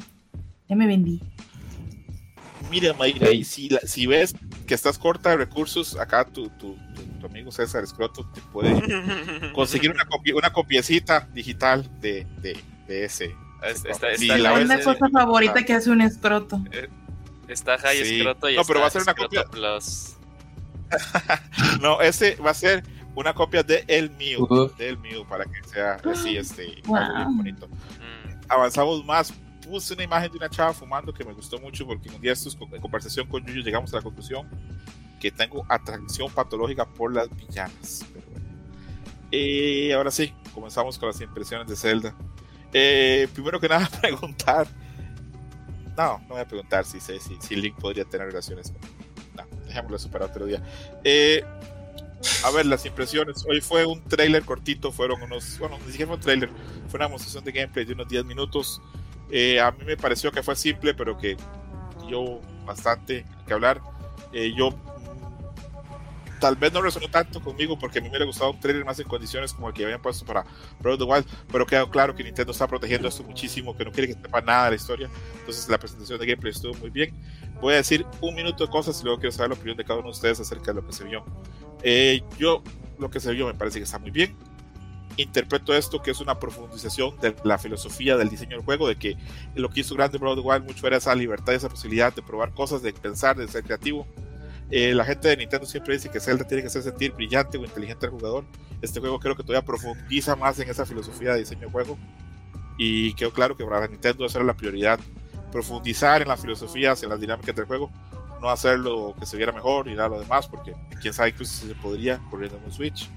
ya 0.68 0.76
me 0.76 0.86
vendí. 0.86 1.20
Mira, 2.70 2.94
Mayra, 2.94 3.26
si, 3.44 3.68
si 3.84 4.06
ves 4.06 4.34
que 4.66 4.74
estás 4.74 4.98
corta 4.98 5.30
de 5.30 5.38
recursos, 5.38 5.98
acá 5.98 6.24
tu, 6.24 6.48
tu, 6.50 6.76
tu, 7.20 7.26
amigo 7.26 7.50
César 7.50 7.82
Escroto 7.82 8.24
te 8.32 8.40
puede 8.52 8.80
conseguir 9.52 9.90
una, 9.90 10.06
una 10.34 10.52
copiecita 10.52 11.28
digital 11.32 11.88
de, 12.00 12.26
de, 12.40 12.58
de 12.86 13.04
ese. 13.04 13.34
Esta, 13.62 14.10
es 14.12 14.22
la 14.22 14.54
una 14.54 14.80
cosa 14.80 15.08
favorita 15.10 15.64
que 15.64 15.74
hace 15.74 15.90
un 15.90 16.00
escroto. 16.00 16.62
Eh, 16.72 16.88
está 17.48 17.76
High 17.78 17.98
Escroto 18.00 18.48
y 18.48 18.56
no, 18.56 18.64
pero 18.64 18.80
va 18.80 18.86
a 18.86 18.90
ser 18.90 19.02
una 19.02 19.14
copia. 19.14 19.44
no, 21.80 22.00
ese 22.00 22.36
va 22.36 22.50
a 22.50 22.54
ser 22.54 22.82
una 23.14 23.34
copia 23.34 23.62
de 23.62 23.84
el 23.86 24.10
mío, 24.10 24.46
de 24.78 24.88
el 24.88 24.98
mío, 24.98 25.26
para 25.28 25.44
que 25.44 25.62
sea 25.68 26.00
así, 26.10 26.36
este, 26.36 26.82
bonito. 26.84 27.68
Mm. 27.68 28.40
Avanzamos 28.48 29.04
más 29.04 29.32
puse 29.70 29.94
una 29.94 30.02
imagen 30.02 30.32
de 30.32 30.36
una 30.36 30.50
chava 30.50 30.72
fumando 30.72 31.14
que 31.14 31.24
me 31.24 31.32
gustó 31.32 31.58
mucho 31.60 31.86
porque 31.86 32.08
un 32.08 32.20
día 32.20 32.32
estos, 32.32 32.58
en 32.60 32.80
conversación 32.80 33.28
con 33.28 33.44
Yuyu 33.46 33.62
llegamos 33.62 33.92
a 33.94 33.98
la 33.98 34.02
conclusión 34.02 34.48
que 35.20 35.30
tengo 35.30 35.64
atracción 35.68 36.30
patológica 36.32 36.84
por 36.84 37.14
las 37.14 37.28
villanas. 37.34 38.04
Eh, 39.30 39.92
ahora 39.94 40.10
sí, 40.10 40.34
comenzamos 40.52 40.98
con 40.98 41.08
las 41.08 41.20
impresiones 41.20 41.68
de 41.68 41.76
Zelda. 41.76 42.16
Eh, 42.72 43.28
primero 43.32 43.60
que 43.60 43.68
nada, 43.68 43.88
preguntar. 44.00 44.66
No, 45.96 46.18
no 46.20 46.28
voy 46.30 46.40
a 46.40 46.48
preguntar 46.48 46.84
si, 46.84 46.98
si, 46.98 47.18
si 47.20 47.56
Link 47.56 47.76
podría 47.76 48.04
tener 48.04 48.26
relaciones. 48.26 48.72
No, 49.36 49.44
dejémoslo 49.66 49.96
eso 49.98 50.10
para 50.10 50.26
otro 50.26 50.46
día. 50.46 50.60
Eh, 51.04 51.44
a 52.44 52.50
ver, 52.50 52.66
las 52.66 52.84
impresiones. 52.86 53.44
Hoy 53.48 53.60
fue 53.60 53.86
un 53.86 54.02
trailer 54.02 54.44
cortito, 54.44 54.90
fueron 54.90 55.22
unos. 55.22 55.58
Bueno, 55.58 55.78
ni 55.84 55.92
siquiera 55.92 56.08
fue 56.08 56.16
un 56.16 56.22
trailer, 56.22 56.50
fue 56.88 56.98
una 56.98 57.06
demostración 57.06 57.44
de 57.44 57.52
gameplay 57.52 57.84
de 57.84 57.92
unos 57.92 58.08
10 58.08 58.24
minutos. 58.24 58.82
Eh, 59.30 59.60
a 59.60 59.70
mí 59.70 59.84
me 59.84 59.96
pareció 59.96 60.32
que 60.32 60.42
fue 60.42 60.56
simple, 60.56 60.94
pero 60.94 61.16
que 61.16 61.36
dio 62.06 62.40
bastante 62.64 63.24
que 63.46 63.52
hablar. 63.52 63.80
Eh, 64.32 64.52
yo 64.56 64.70
mm, 64.70 66.40
tal 66.40 66.56
vez 66.56 66.72
no 66.72 66.82
resonó 66.82 67.08
tanto 67.08 67.40
conmigo 67.40 67.78
porque 67.78 67.98
a 67.98 68.02
mí 68.02 68.06
me 68.08 68.10
hubiera 68.10 68.24
gustado 68.24 68.50
un 68.50 68.60
trailer 68.60 68.84
más 68.84 68.98
en 68.98 69.08
condiciones 69.08 69.52
como 69.52 69.68
el 69.68 69.74
que 69.74 69.84
habían 69.84 70.00
puesto 70.02 70.24
para 70.24 70.44
Breath 70.80 70.94
of 70.94 70.98
the 70.98 71.04
Wild, 71.04 71.26
pero 71.50 71.66
quedó 71.66 71.90
claro 71.90 72.14
que 72.14 72.24
Nintendo 72.24 72.52
está 72.52 72.66
protegiendo 72.66 73.08
esto 73.08 73.22
muchísimo, 73.22 73.76
que 73.76 73.84
no 73.84 73.92
quiere 73.92 74.08
que 74.08 74.14
sepa 74.14 74.40
nada 74.40 74.64
de 74.64 74.70
la 74.70 74.76
historia. 74.76 75.10
Entonces 75.38 75.68
la 75.68 75.78
presentación 75.78 76.18
de 76.18 76.26
gameplay 76.26 76.52
estuvo 76.52 76.74
muy 76.74 76.90
bien. 76.90 77.14
Voy 77.60 77.74
a 77.74 77.76
decir 77.76 78.06
un 78.20 78.34
minuto 78.34 78.64
de 78.64 78.70
cosas 78.70 79.00
y 79.00 79.04
luego 79.04 79.20
quiero 79.20 79.32
saber 79.32 79.50
la 79.50 79.56
opinión 79.56 79.76
de 79.76 79.84
cada 79.84 79.98
uno 79.98 80.08
de 80.08 80.12
ustedes 80.12 80.40
acerca 80.40 80.72
de 80.72 80.80
lo 80.80 80.86
que 80.86 80.92
se 80.92 81.04
vio. 81.04 81.24
Eh, 81.82 82.22
yo, 82.38 82.62
lo 82.98 83.10
que 83.10 83.20
se 83.20 83.32
vio 83.32 83.46
me 83.46 83.54
parece 83.54 83.78
que 83.78 83.84
está 83.84 83.98
muy 83.98 84.10
bien 84.10 84.36
interpreto 85.16 85.74
esto 85.74 86.00
que 86.00 86.10
es 86.10 86.20
una 86.20 86.38
profundización 86.38 87.18
de 87.20 87.34
la 87.44 87.58
filosofía 87.58 88.16
del 88.16 88.28
diseño 88.28 88.56
del 88.56 88.64
juego, 88.64 88.88
de 88.88 88.96
que 88.96 89.16
lo 89.54 89.68
que 89.68 89.80
hizo 89.80 89.94
grande 89.94 90.18
the 90.18 90.24
Wild 90.24 90.64
mucho 90.64 90.86
era 90.86 90.96
esa 90.96 91.14
libertad, 91.14 91.54
esa 91.54 91.68
posibilidad 91.68 92.14
de 92.14 92.22
probar 92.22 92.52
cosas, 92.52 92.82
de 92.82 92.92
pensar, 92.92 93.36
de 93.36 93.48
ser 93.48 93.64
creativo. 93.64 94.06
Eh, 94.70 94.94
la 94.94 95.04
gente 95.04 95.28
de 95.28 95.36
Nintendo 95.36 95.66
siempre 95.66 95.94
dice 95.94 96.10
que 96.10 96.20
Zelda 96.20 96.46
tiene 96.46 96.62
que 96.62 96.68
hacer 96.68 96.82
sentir 96.82 97.12
brillante 97.12 97.58
o 97.58 97.64
inteligente 97.64 98.06
al 98.06 98.12
jugador. 98.12 98.44
Este 98.80 99.00
juego 99.00 99.18
creo 99.18 99.36
que 99.36 99.42
todavía 99.42 99.66
profundiza 99.66 100.36
más 100.36 100.58
en 100.60 100.70
esa 100.70 100.86
filosofía 100.86 101.32
de 101.32 101.40
diseño 101.40 101.62
del 101.62 101.70
juego. 101.70 101.98
Y 102.78 103.12
quedó 103.14 103.32
claro 103.32 103.56
que 103.56 103.64
para 103.64 103.88
Nintendo 103.88 104.24
esa 104.24 104.38
era 104.38 104.46
la 104.46 104.54
prioridad. 104.54 105.00
Profundizar 105.50 106.22
en 106.22 106.28
las 106.28 106.40
filosofías, 106.40 107.02
en 107.02 107.08
las 107.08 107.20
dinámicas 107.20 107.54
del 107.56 107.66
juego. 107.66 107.90
No 108.40 108.48
hacerlo 108.48 109.14
que 109.18 109.26
se 109.26 109.36
viera 109.36 109.52
mejor 109.52 109.88
y 109.88 109.94
nada 109.94 110.08
lo 110.08 110.20
demás, 110.20 110.46
porque 110.46 110.74
quién 111.02 111.12
sabe 111.12 111.30
incluso 111.30 111.52
si 111.52 111.66
se 111.66 111.74
podría 111.74 112.18
corriendo 112.30 112.56
en 112.56 112.64
un 112.64 112.72
Switch 112.72 113.10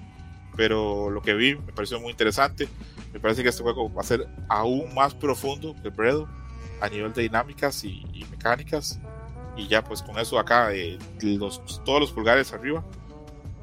pero 0.55 1.09
lo 1.09 1.21
que 1.21 1.33
vi 1.33 1.55
me 1.55 1.73
pareció 1.73 1.99
muy 1.99 2.11
interesante. 2.11 2.67
Me 3.11 3.19
parece 3.19 3.43
que 3.43 3.49
este 3.49 3.63
juego 3.63 3.93
va 3.93 4.01
a 4.01 4.05
ser 4.05 4.27
aún 4.49 4.93
más 4.93 5.13
profundo 5.13 5.75
que 5.81 5.89
Bredo 5.89 6.27
a 6.81 6.89
nivel 6.89 7.13
de 7.13 7.23
dinámicas 7.23 7.83
y, 7.83 8.25
mecánicas. 8.31 8.99
Y 9.55 9.67
ya 9.67 9.83
pues 9.83 10.01
con 10.01 10.17
eso 10.17 10.39
acá, 10.39 10.73
eh, 10.73 10.97
los, 11.21 11.61
todos 11.83 11.99
los 11.99 12.11
pulgares 12.11 12.53
arriba. 12.53 12.83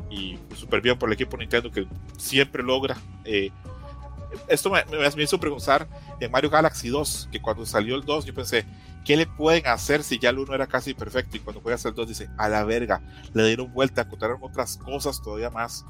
Y 0.08 0.38
súper 0.56 0.80
bien 0.80 0.98
por 0.98 1.08
el 1.08 1.14
equipo 1.14 1.36
Nintendo 1.36 1.70
que 1.70 1.86
siempre 2.16 2.62
logra. 2.62 2.96
Eh, 3.24 3.50
esto 4.48 4.70
me, 4.70 4.84
me, 4.84 5.22
hizo 5.22 5.38
preguntar 5.38 5.88
en 6.20 6.30
Mario 6.30 6.50
Galaxy 6.50 6.88
2, 6.88 7.28
que 7.32 7.40
cuando 7.40 7.66
salió 7.66 7.96
el 7.96 8.02
2 8.02 8.26
yo 8.26 8.34
pensé, 8.34 8.64
¿qué 9.04 9.16
le 9.16 9.26
pueden 9.26 9.66
hacer 9.66 10.02
si 10.02 10.18
ya 10.18 10.30
el 10.30 10.38
1 10.38 10.54
era 10.54 10.66
casi 10.66 10.94
perfecto? 10.94 11.36
Y 11.36 11.40
cuando 11.40 11.60
juegas 11.60 11.84
el 11.84 11.94
2 11.94 12.08
dice, 12.08 12.30
a 12.38 12.48
la 12.48 12.64
verga, 12.64 13.02
le 13.34 13.46
dieron 13.46 13.72
vuelta, 13.72 14.02
encontraron 14.02 14.38
otras 14.40 14.76
cosas 14.76 15.20
todavía 15.20 15.50
más 15.50 15.84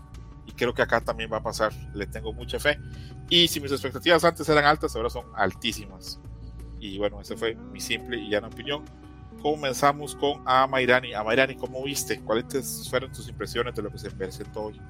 y 0.50 0.52
creo 0.52 0.74
que 0.74 0.82
acá 0.82 1.00
también 1.00 1.30
va 1.32 1.36
a 1.36 1.42
pasar, 1.42 1.72
le 1.94 2.06
tengo 2.06 2.32
mucha 2.32 2.58
fe. 2.58 2.78
Y 3.28 3.46
si 3.46 3.60
mis 3.60 3.70
expectativas 3.70 4.24
antes 4.24 4.48
eran 4.48 4.64
altas, 4.64 4.96
ahora 4.96 5.08
son 5.08 5.26
altísimas. 5.36 6.20
Y 6.80 6.98
bueno, 6.98 7.20
esa 7.20 7.36
fue 7.36 7.54
mi 7.54 7.80
simple 7.80 8.18
y 8.18 8.30
llana 8.30 8.48
opinión. 8.48 8.84
Comenzamos 9.42 10.16
con 10.16 10.42
Amairani. 10.44 11.14
Amairani, 11.14 11.54
¿cómo 11.54 11.84
viste? 11.84 12.20
¿Cuáles 12.20 12.88
fueron 12.90 13.12
tus 13.12 13.28
impresiones 13.28 13.74
de 13.74 13.82
lo 13.82 13.90
que 13.90 13.98
se 13.98 14.10
presentó 14.10 14.64
hoy? 14.64 14.80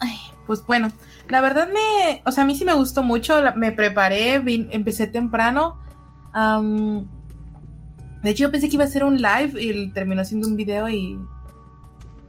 Ay, 0.00 0.16
pues 0.46 0.64
bueno, 0.64 0.92
la 1.28 1.40
verdad 1.40 1.68
me, 1.68 2.22
o 2.24 2.30
sea, 2.30 2.44
a 2.44 2.46
mí 2.46 2.54
sí 2.54 2.64
me 2.64 2.74
gustó 2.74 3.02
mucho, 3.02 3.42
me 3.56 3.72
preparé, 3.72 4.34
empecé 4.34 5.08
temprano. 5.08 5.80
de 8.22 8.30
hecho, 8.30 8.44
yo 8.44 8.52
pensé 8.52 8.68
que 8.68 8.76
iba 8.76 8.84
a 8.84 8.88
ser 8.88 9.02
un 9.02 9.20
live 9.20 9.60
y 9.60 9.90
terminó 9.90 10.24
siendo 10.24 10.46
un 10.46 10.54
video 10.54 10.88
y 10.88 11.18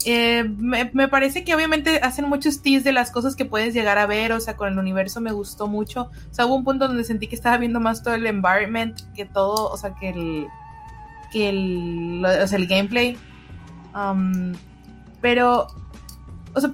eh, 0.06 0.44
me, 0.44 1.08
parece 1.08 1.44
que 1.44 1.56
obviamente 1.56 2.00
hacen 2.02 2.30
muchos 2.30 2.62
teas 2.62 2.84
de 2.84 2.92
las 2.92 3.12
cosas 3.12 3.36
que 3.36 3.46
puedes 3.46 3.74
llegar 3.74 3.98
a 3.98 4.06
ver, 4.06 4.32
o 4.32 4.40
sea, 4.40 4.56
con 4.56 4.72
el 4.72 4.78
universo 4.80 5.22
me 5.22 5.32
gustó 5.32 5.68
mucho. 5.68 6.12
O 6.32 6.34
sea, 6.34 6.46
hubo 6.46 6.56
un 6.56 6.64
punto 6.64 6.88
donde 6.88 7.04
sentí 7.04 7.28
que 7.28 7.36
estaba 7.36 7.58
viendo 7.58 7.80
más 7.80 8.04
todo 8.04 8.14
el 8.14 8.26
environment 8.26 9.00
que 9.16 9.26
todo, 9.26 9.70
o 9.70 9.78
sea, 9.78 9.96
que 9.96 10.10
el, 10.10 10.48
que 11.32 11.50
el, 11.50 12.26
o 12.26 12.48
sea, 12.48 12.58
el 12.58 12.68
gameplay. 12.68 13.18
Um, 13.96 14.54
pero, 15.22 15.68
o 16.54 16.62
sea, 16.62 16.74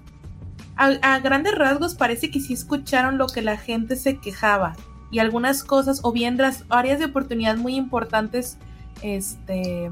a, 0.75 1.19
grandes 1.19 1.55
rasgos 1.55 1.95
parece 1.95 2.29
que 2.29 2.39
sí 2.39 2.53
escucharon 2.53 3.17
lo 3.17 3.27
que 3.27 3.41
la 3.41 3.57
gente 3.57 3.95
se 3.95 4.17
quejaba 4.17 4.75
y 5.11 5.19
algunas 5.19 5.63
cosas, 5.63 6.01
o 6.03 6.11
bien 6.11 6.37
las 6.37 6.65
áreas 6.69 6.99
de 6.99 7.05
oportunidad 7.05 7.55
muy 7.55 7.75
importantes, 7.75 8.57
este 9.01 9.91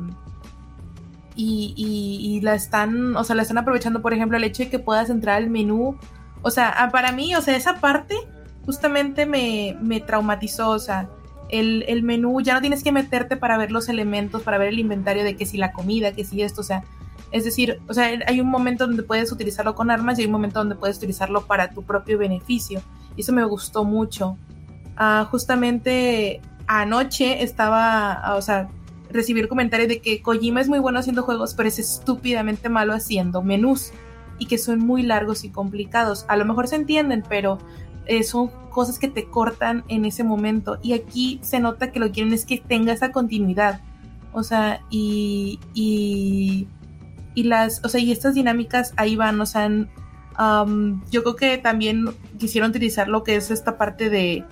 y, 1.36 1.74
y, 1.78 2.42
la 2.42 2.56
están, 2.56 3.16
o 3.16 3.24
sea, 3.24 3.36
la 3.36 3.44
están 3.44 3.58
aprovechando, 3.58 4.02
por 4.02 4.14
ejemplo, 4.14 4.38
el 4.38 4.44
hecho 4.44 4.64
de 4.64 4.70
que 4.70 4.80
puedas 4.80 5.10
entrar 5.10 5.38
al 5.38 5.50
menú 5.50 5.98
O 6.42 6.52
sea, 6.52 6.90
para 6.92 7.12
mí, 7.12 7.36
o 7.36 7.42
sea, 7.42 7.56
esa 7.56 7.80
parte 7.80 8.16
justamente 8.66 9.26
me, 9.26 9.78
me 9.82 10.02
traumatizó, 10.02 10.70
o 10.70 10.80
sea, 10.80 11.10
el, 11.50 11.84
el, 11.88 12.04
menú, 12.04 12.42
ya 12.42 12.54
no 12.54 12.62
tienes 12.62 12.84
que 12.84 12.92
meterte 12.92 13.38
para 13.38 13.58
ver 13.58 13.72
los 13.72 13.90
elementos, 13.90 14.42
para 14.42 14.58
ver 14.58 14.70
el 14.70 14.80
inventario 14.80 15.24
de 15.24 15.36
que 15.36 15.46
si 15.46 15.58
la 15.58 15.72
comida, 15.72 16.12
que 16.14 16.24
si 16.24 16.42
esto, 16.42 16.62
o 16.62 16.64
sea, 16.64 16.84
es 17.32 17.46
decir, 17.46 17.82
o 17.88 17.94
sea, 17.94 18.10
hay 18.28 18.42
un 18.42 18.50
momento 18.50 18.86
donde 18.86 19.04
puedes 19.04 19.32
utilizarlo 19.32 19.74
con 19.74 19.90
armas 19.90 20.18
y 20.18 20.22
hay 20.22 20.26
un 20.28 20.34
momento 20.34 20.60
donde 20.60 20.76
puedes 20.76 20.98
utilizarlo 20.98 21.46
para 21.46 21.70
tu 21.70 21.84
propio 21.84 22.18
beneficio. 22.18 22.82
Y 23.16 23.22
eso 23.22 23.32
me 23.32 23.46
gustó 23.46 23.86
mucho. 23.86 24.38
Uh, 25.00 25.26
justamente 25.26 26.42
anoche 26.68 27.42
estaba, 27.42 28.36
o 28.36 28.42
sea, 28.42 28.70
recibí 29.12 29.40
el 29.40 29.48
comentario 29.48 29.88
de 29.88 30.00
que 30.00 30.22
Kojima 30.22 30.62
es 30.62 30.70
muy 30.70 30.80
bueno 30.80 31.00
haciendo 31.00 31.24
juegos, 31.24 31.54
pero 31.54 31.70
es 31.70 31.80
estúpidamente 31.80 32.70
malo 32.70 32.94
haciendo 32.94 33.42
menús 33.42 33.92
y 34.40 34.48
que 34.48 34.58
son 34.58 34.80
muy 34.80 35.04
largos 35.04 35.44
y 35.44 35.50
complicados. 35.50 36.26
A 36.28 36.36
lo 36.36 36.46
mejor 36.46 36.68
se 36.68 36.76
entienden, 36.76 37.24
pero 37.28 37.60
eh, 38.08 38.24
son 38.24 38.50
cosas 38.70 38.98
que 38.98 39.08
te 39.08 39.26
cortan 39.26 39.84
en 39.88 40.06
ese 40.06 40.24
momento. 40.24 40.80
Y 40.82 40.94
aquí 40.94 41.40
se 41.44 41.60
nota 41.60 41.92
que 41.92 42.00
lo 42.00 42.08
que 42.08 42.14
quieren 42.14 42.34
es 42.34 42.46
que 42.46 42.58
tenga 42.58 42.94
esa 42.94 43.12
continuidad. 43.12 43.82
O 44.34 44.44
sea, 44.44 44.82
y, 44.90 45.60
y, 45.74 46.68
y 47.36 47.44
las, 47.44 47.84
o 47.84 47.90
sea, 47.90 48.02
y 48.02 48.12
estas 48.12 48.34
dinámicas 48.34 48.94
ahí 48.98 49.16
van, 49.16 49.40
o 49.42 49.46
sea, 49.46 49.70
yo 51.12 51.24
creo 51.24 51.36
que 51.36 51.58
también 51.58 52.06
quisieron 52.40 52.72
utilizar 52.72 53.08
lo 53.08 53.24
que 53.24 53.36
es 53.36 53.52
esta 53.52 53.78
parte 53.78 54.10
de, 54.10 54.44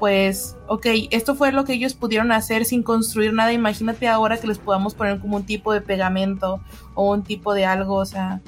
pues, 0.00 0.56
ok, 0.66 0.86
esto 1.10 1.34
fue 1.34 1.52
lo 1.52 1.64
que 1.64 1.74
ellos 1.74 1.92
pudieron 1.92 2.32
hacer 2.32 2.64
sin 2.64 2.82
construir 2.82 3.34
nada. 3.34 3.52
Imagínate 3.52 4.08
ahora 4.08 4.38
que 4.38 4.46
les 4.46 4.58
podamos 4.58 4.94
poner 4.94 5.20
como 5.20 5.36
un 5.36 5.44
tipo 5.44 5.74
de 5.74 5.82
pegamento 5.82 6.60
o 6.94 7.12
un 7.12 7.22
tipo 7.22 7.52
de 7.52 7.66
algo, 7.66 7.96
o 7.96 8.06
sea, 8.06 8.40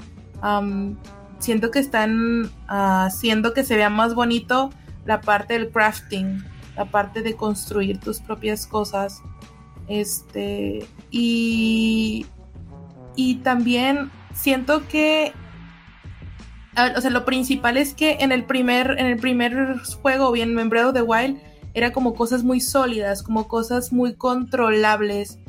siento 1.37 1.69
que 1.69 1.77
están 1.77 2.49
haciendo 2.67 3.53
que 3.53 3.63
se 3.63 3.77
vea 3.77 3.91
más 3.91 4.15
bonito 4.15 4.71
la 5.05 5.21
parte 5.21 5.53
del 5.53 5.69
crafting, 5.69 6.43
la 6.75 6.85
parte 6.85 7.21
de 7.21 7.35
construir 7.35 7.99
tus 7.99 8.19
propias 8.19 8.65
cosas. 8.65 9.21
Este, 9.87 10.87
y, 11.11 12.25
y 13.15 13.35
también 13.35 14.09
siento 14.33 14.87
que 14.87 15.33
o 16.75 17.01
sea, 17.01 17.09
lo 17.11 17.25
principal 17.25 17.77
es 17.77 17.93
que 17.93 18.17
en 18.19 18.31
el 18.31 18.45
primer, 18.45 18.95
en 18.97 19.05
el 19.05 19.17
primer 19.17 19.79
juego, 20.01 20.31
bien 20.31 20.57
en 20.57 20.69
Breath 20.69 20.95
of 20.95 21.07
Wild, 21.07 21.37
era 21.73 21.91
como 21.91 22.13
cosas 22.13 22.43
muy 22.43 22.59
sólidas, 22.59 23.23
como 23.23 23.47
cosas 23.47 23.91
muy 23.91 24.15
controlables, 24.15 25.39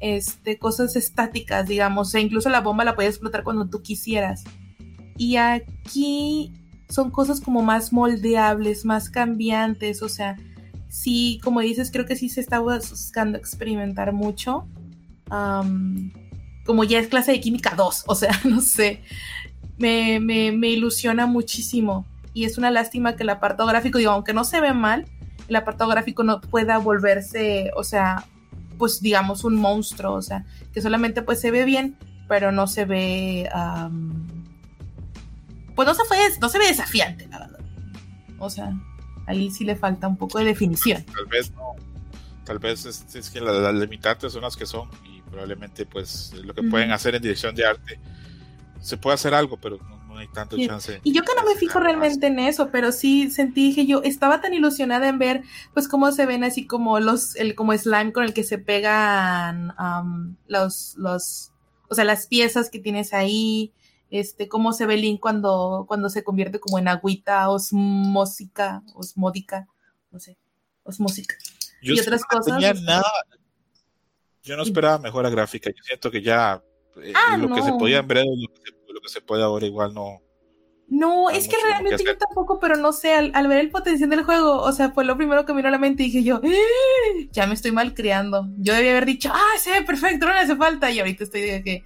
este, 0.00 0.58
cosas 0.58 0.96
estáticas, 0.96 1.66
digamos, 1.66 2.14
e 2.14 2.20
incluso 2.20 2.48
la 2.48 2.60
bomba 2.60 2.84
la 2.84 2.94
podías 2.94 3.14
explotar 3.14 3.44
cuando 3.44 3.68
tú 3.68 3.82
quisieras. 3.82 4.44
Y 5.16 5.36
aquí 5.36 6.52
son 6.88 7.10
cosas 7.10 7.40
como 7.40 7.62
más 7.62 7.92
moldeables, 7.92 8.84
más 8.84 9.10
cambiantes, 9.10 10.02
o 10.02 10.08
sea, 10.08 10.36
sí, 10.88 11.40
como 11.42 11.60
dices, 11.60 11.90
creo 11.90 12.06
que 12.06 12.16
sí 12.16 12.28
se 12.28 12.40
está 12.40 12.60
buscando 12.60 13.38
experimentar 13.38 14.12
mucho. 14.12 14.66
como 16.66 16.84
ya 16.84 16.98
es 16.98 17.08
clase 17.08 17.32
de 17.32 17.40
química 17.40 17.74
2, 17.76 18.04
o 18.06 18.14
sea, 18.14 18.32
no 18.44 18.60
sé 18.60 19.02
me, 19.78 20.20
me, 20.20 20.68
ilusiona 20.68 21.26
muchísimo. 21.26 22.06
Y 22.32 22.44
es 22.44 22.58
una 22.58 22.70
lástima 22.70 23.16
que 23.16 23.22
el 23.22 23.30
apartado 23.30 23.68
gráfico, 23.68 23.98
digo, 23.98 24.12
aunque 24.12 24.32
no 24.32 24.44
se 24.44 24.60
ve 24.60 24.72
mal, 24.72 25.06
el 25.48 25.56
apartado 25.56 25.90
gráfico 25.90 26.24
no 26.24 26.40
pueda 26.40 26.78
volverse, 26.78 27.70
o 27.76 27.84
sea, 27.84 28.24
pues 28.78 29.00
digamos 29.00 29.44
un 29.44 29.56
monstruo, 29.56 30.14
o 30.14 30.22
sea, 30.22 30.44
que 30.72 30.80
solamente 30.80 31.22
pues 31.22 31.40
se 31.40 31.50
ve 31.50 31.64
bien, 31.64 31.96
pero 32.28 32.50
no 32.50 32.66
se 32.66 32.84
ve, 32.84 33.48
pues 35.74 35.86
no 35.86 35.94
se, 35.94 36.04
fue, 36.04 36.18
no 36.40 36.48
se 36.48 36.58
ve 36.58 36.66
desafiante, 36.66 37.28
la 37.28 37.38
verdad. 37.40 37.60
O 38.38 38.50
sea, 38.50 38.72
ahí 39.26 39.50
sí 39.50 39.64
le 39.64 39.76
falta 39.76 40.08
un 40.08 40.16
poco 40.16 40.38
de 40.38 40.46
definición. 40.46 41.04
Tal 41.04 41.26
vez 41.26 41.52
no, 41.52 41.74
tal 42.44 42.58
vez 42.58 42.84
es, 42.86 43.30
que 43.30 43.40
las, 43.40 43.74
limitantes 43.74 44.32
son 44.32 44.42
las 44.42 44.56
que 44.56 44.66
son 44.66 44.88
y 45.04 45.20
probablemente 45.22 45.86
pues 45.86 46.32
lo 46.34 46.54
que 46.54 46.62
pueden 46.62 46.90
hacer 46.90 47.14
en 47.14 47.22
dirección 47.22 47.54
de 47.54 47.66
arte 47.66 48.00
se 48.84 48.98
puede 48.98 49.14
hacer 49.14 49.32
algo, 49.32 49.56
pero 49.56 49.78
no, 49.78 50.18
hay 50.18 50.28
tanto 50.28 50.58
chance. 50.58 51.00
Y 51.04 51.14
yo 51.14 51.22
que 51.22 51.32
no 51.34 51.48
me 51.48 51.56
fijo 51.56 51.80
realmente 51.80 52.26
en 52.26 52.38
eso, 52.38 52.68
pero 52.70 52.92
sí 52.92 53.30
sentí 53.30 53.74
que 53.74 53.86
yo 53.86 54.02
estaba 54.02 54.42
tan 54.42 54.52
ilusionada 54.52 55.08
en 55.08 55.18
ver, 55.18 55.42
pues, 55.72 55.88
cómo 55.88 56.12
se 56.12 56.26
ven 56.26 56.44
así 56.44 56.66
como 56.66 57.00
los, 57.00 57.34
el 57.36 57.54
como 57.54 57.72
slime 57.76 58.12
con 58.12 58.24
el 58.24 58.34
que 58.34 58.44
se 58.44 58.58
pegan 58.58 59.74
los, 60.46 60.94
los, 60.98 61.50
o 61.88 61.94
sea, 61.94 62.04
las 62.04 62.26
piezas 62.26 62.68
que 62.68 62.78
tienes 62.78 63.14
ahí, 63.14 63.72
este, 64.10 64.48
cómo 64.48 64.74
se 64.74 64.84
ve 64.84 64.98
Link 64.98 65.18
cuando, 65.18 65.86
cuando 65.88 66.10
se 66.10 66.22
convierte 66.22 66.60
como 66.60 66.78
en 66.78 66.88
agüita 66.88 67.48
osmósica, 67.48 68.82
osmódica, 68.94 69.66
no 70.10 70.18
sé, 70.18 70.36
osmósica. 70.82 71.36
y 71.80 71.98
otras 71.98 72.22
cosas. 72.24 72.60
nada, 72.82 73.10
yo 74.42 74.58
no 74.58 74.62
esperaba 74.62 74.98
mejora 74.98 75.30
gráfica, 75.30 75.70
yo 75.70 75.82
siento 75.82 76.10
que 76.10 76.20
ya 76.20 76.62
eh, 77.02 77.12
ah, 77.14 77.36
lo 77.36 77.52
que 77.52 77.62
se 77.62 77.72
podía 77.72 78.02
breve, 78.02 78.28
lo 78.36 78.48
que 78.48 78.60
se, 78.70 78.73
puede 79.26 79.42
ahora 79.42 79.66
igual 79.66 79.94
no. 79.94 80.20
No, 80.88 81.30
es 81.30 81.48
que 81.48 81.56
realmente 81.62 82.04
yo 82.04 82.16
tampoco, 82.16 82.60
pero 82.60 82.76
no 82.76 82.92
sé, 82.92 83.14
al, 83.14 83.48
ver 83.48 83.58
el 83.58 83.70
potencial 83.70 84.10
del 84.10 84.22
juego, 84.22 84.60
o 84.60 84.72
sea, 84.72 84.90
fue 84.90 85.04
lo 85.04 85.16
primero 85.16 85.46
que 85.46 85.52
me 85.52 85.58
vino 85.58 85.68
a 85.68 85.72
la 85.72 85.78
mente 85.78 86.02
y 86.02 86.06
dije 86.06 86.22
yo, 86.22 86.40
¡Eh! 86.42 87.28
ya 87.32 87.46
me 87.46 87.54
estoy 87.54 87.72
mal 87.72 87.94
criando. 87.94 88.48
Yo 88.58 88.74
debía 88.74 88.90
haber 88.90 89.06
dicho, 89.06 89.30
ah, 89.32 89.54
sí, 89.58 89.70
perfecto, 89.86 90.26
no 90.26 90.34
le 90.34 90.40
hace 90.40 90.56
falta. 90.56 90.90
Y 90.90 90.98
ahorita 91.00 91.24
estoy 91.24 91.40
de 91.40 91.62
que, 91.62 91.84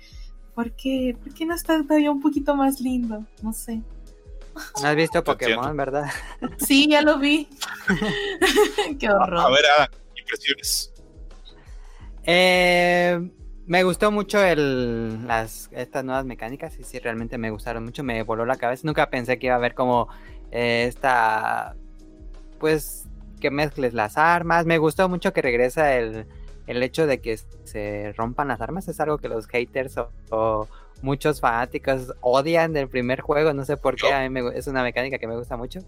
¿por 0.55 0.73
qué? 0.73 1.17
¿Por 1.23 1.33
qué 1.33 1.47
no 1.47 1.55
está 1.55 1.81
todavía 1.83 2.11
un 2.11 2.21
poquito 2.21 2.57
más 2.57 2.81
lindo? 2.81 3.25
No 3.41 3.53
sé. 3.53 3.81
¿No 4.83 4.89
has 4.89 4.97
visto 4.97 5.23
Pokémon, 5.25 5.77
verdad? 5.77 6.11
Sí, 6.59 6.89
ya 6.89 7.01
lo 7.01 7.19
vi. 7.19 7.49
qué 8.99 9.09
horror. 9.09 9.39
A 9.39 9.51
ver, 9.51 9.65
impresiones. 10.17 10.93
Eh, 12.25 13.31
me 13.69 13.83
gustó 13.83 14.11
mucho 14.11 14.43
el, 14.43 15.27
las, 15.27 15.69
estas 15.73 16.03
nuevas 16.03 16.25
mecánicas 16.25 16.79
y 16.79 16.85
sí, 16.85 16.99
realmente 16.99 17.37
me 17.37 17.51
gustaron 17.51 17.85
mucho, 17.85 18.03
me 18.03 18.23
voló 18.23 18.47
la 18.47 18.57
cabeza. 18.57 18.83
Nunca 18.87 19.11
pensé 19.11 19.39
que 19.39 19.47
iba 19.47 19.55
a 19.55 19.59
haber 19.59 19.75
como 19.75 20.09
eh, 20.51 20.87
esta, 20.89 21.77
pues, 22.59 23.07
que 23.41 23.51
mezcles 23.51 23.93
las 23.93 24.17
armas. 24.17 24.65
Me 24.65 24.79
gustó 24.79 25.11
mucho 25.11 25.35
que 25.35 25.43
regresa 25.43 25.95
el, 25.97 26.27
el 26.67 26.83
hecho 26.83 27.07
de 27.07 27.21
que 27.21 27.39
se 27.65 28.15
rompan 28.17 28.49
las 28.49 28.63
armas. 28.63 28.89
Es 28.89 29.01
algo 29.01 29.19
que 29.19 29.29
los 29.29 29.47
haters 29.47 29.97
o, 30.31 30.67
muchos 31.03 31.41
fanáticos 31.41 32.15
odian 32.23 32.73
del 32.73 32.89
primer 32.89 33.21
juego. 33.21 33.53
No 33.53 33.67
sé 33.67 33.77
por 33.77 33.97
qué, 33.97 34.15
a 34.15 34.27
mí 34.27 34.31
me, 34.31 34.59
es 34.59 34.67
una 34.67 34.83
mecánica 34.83 35.19
que 35.19 35.27
me 35.27 35.37
gusta 35.37 35.59
mucho. 35.59 35.81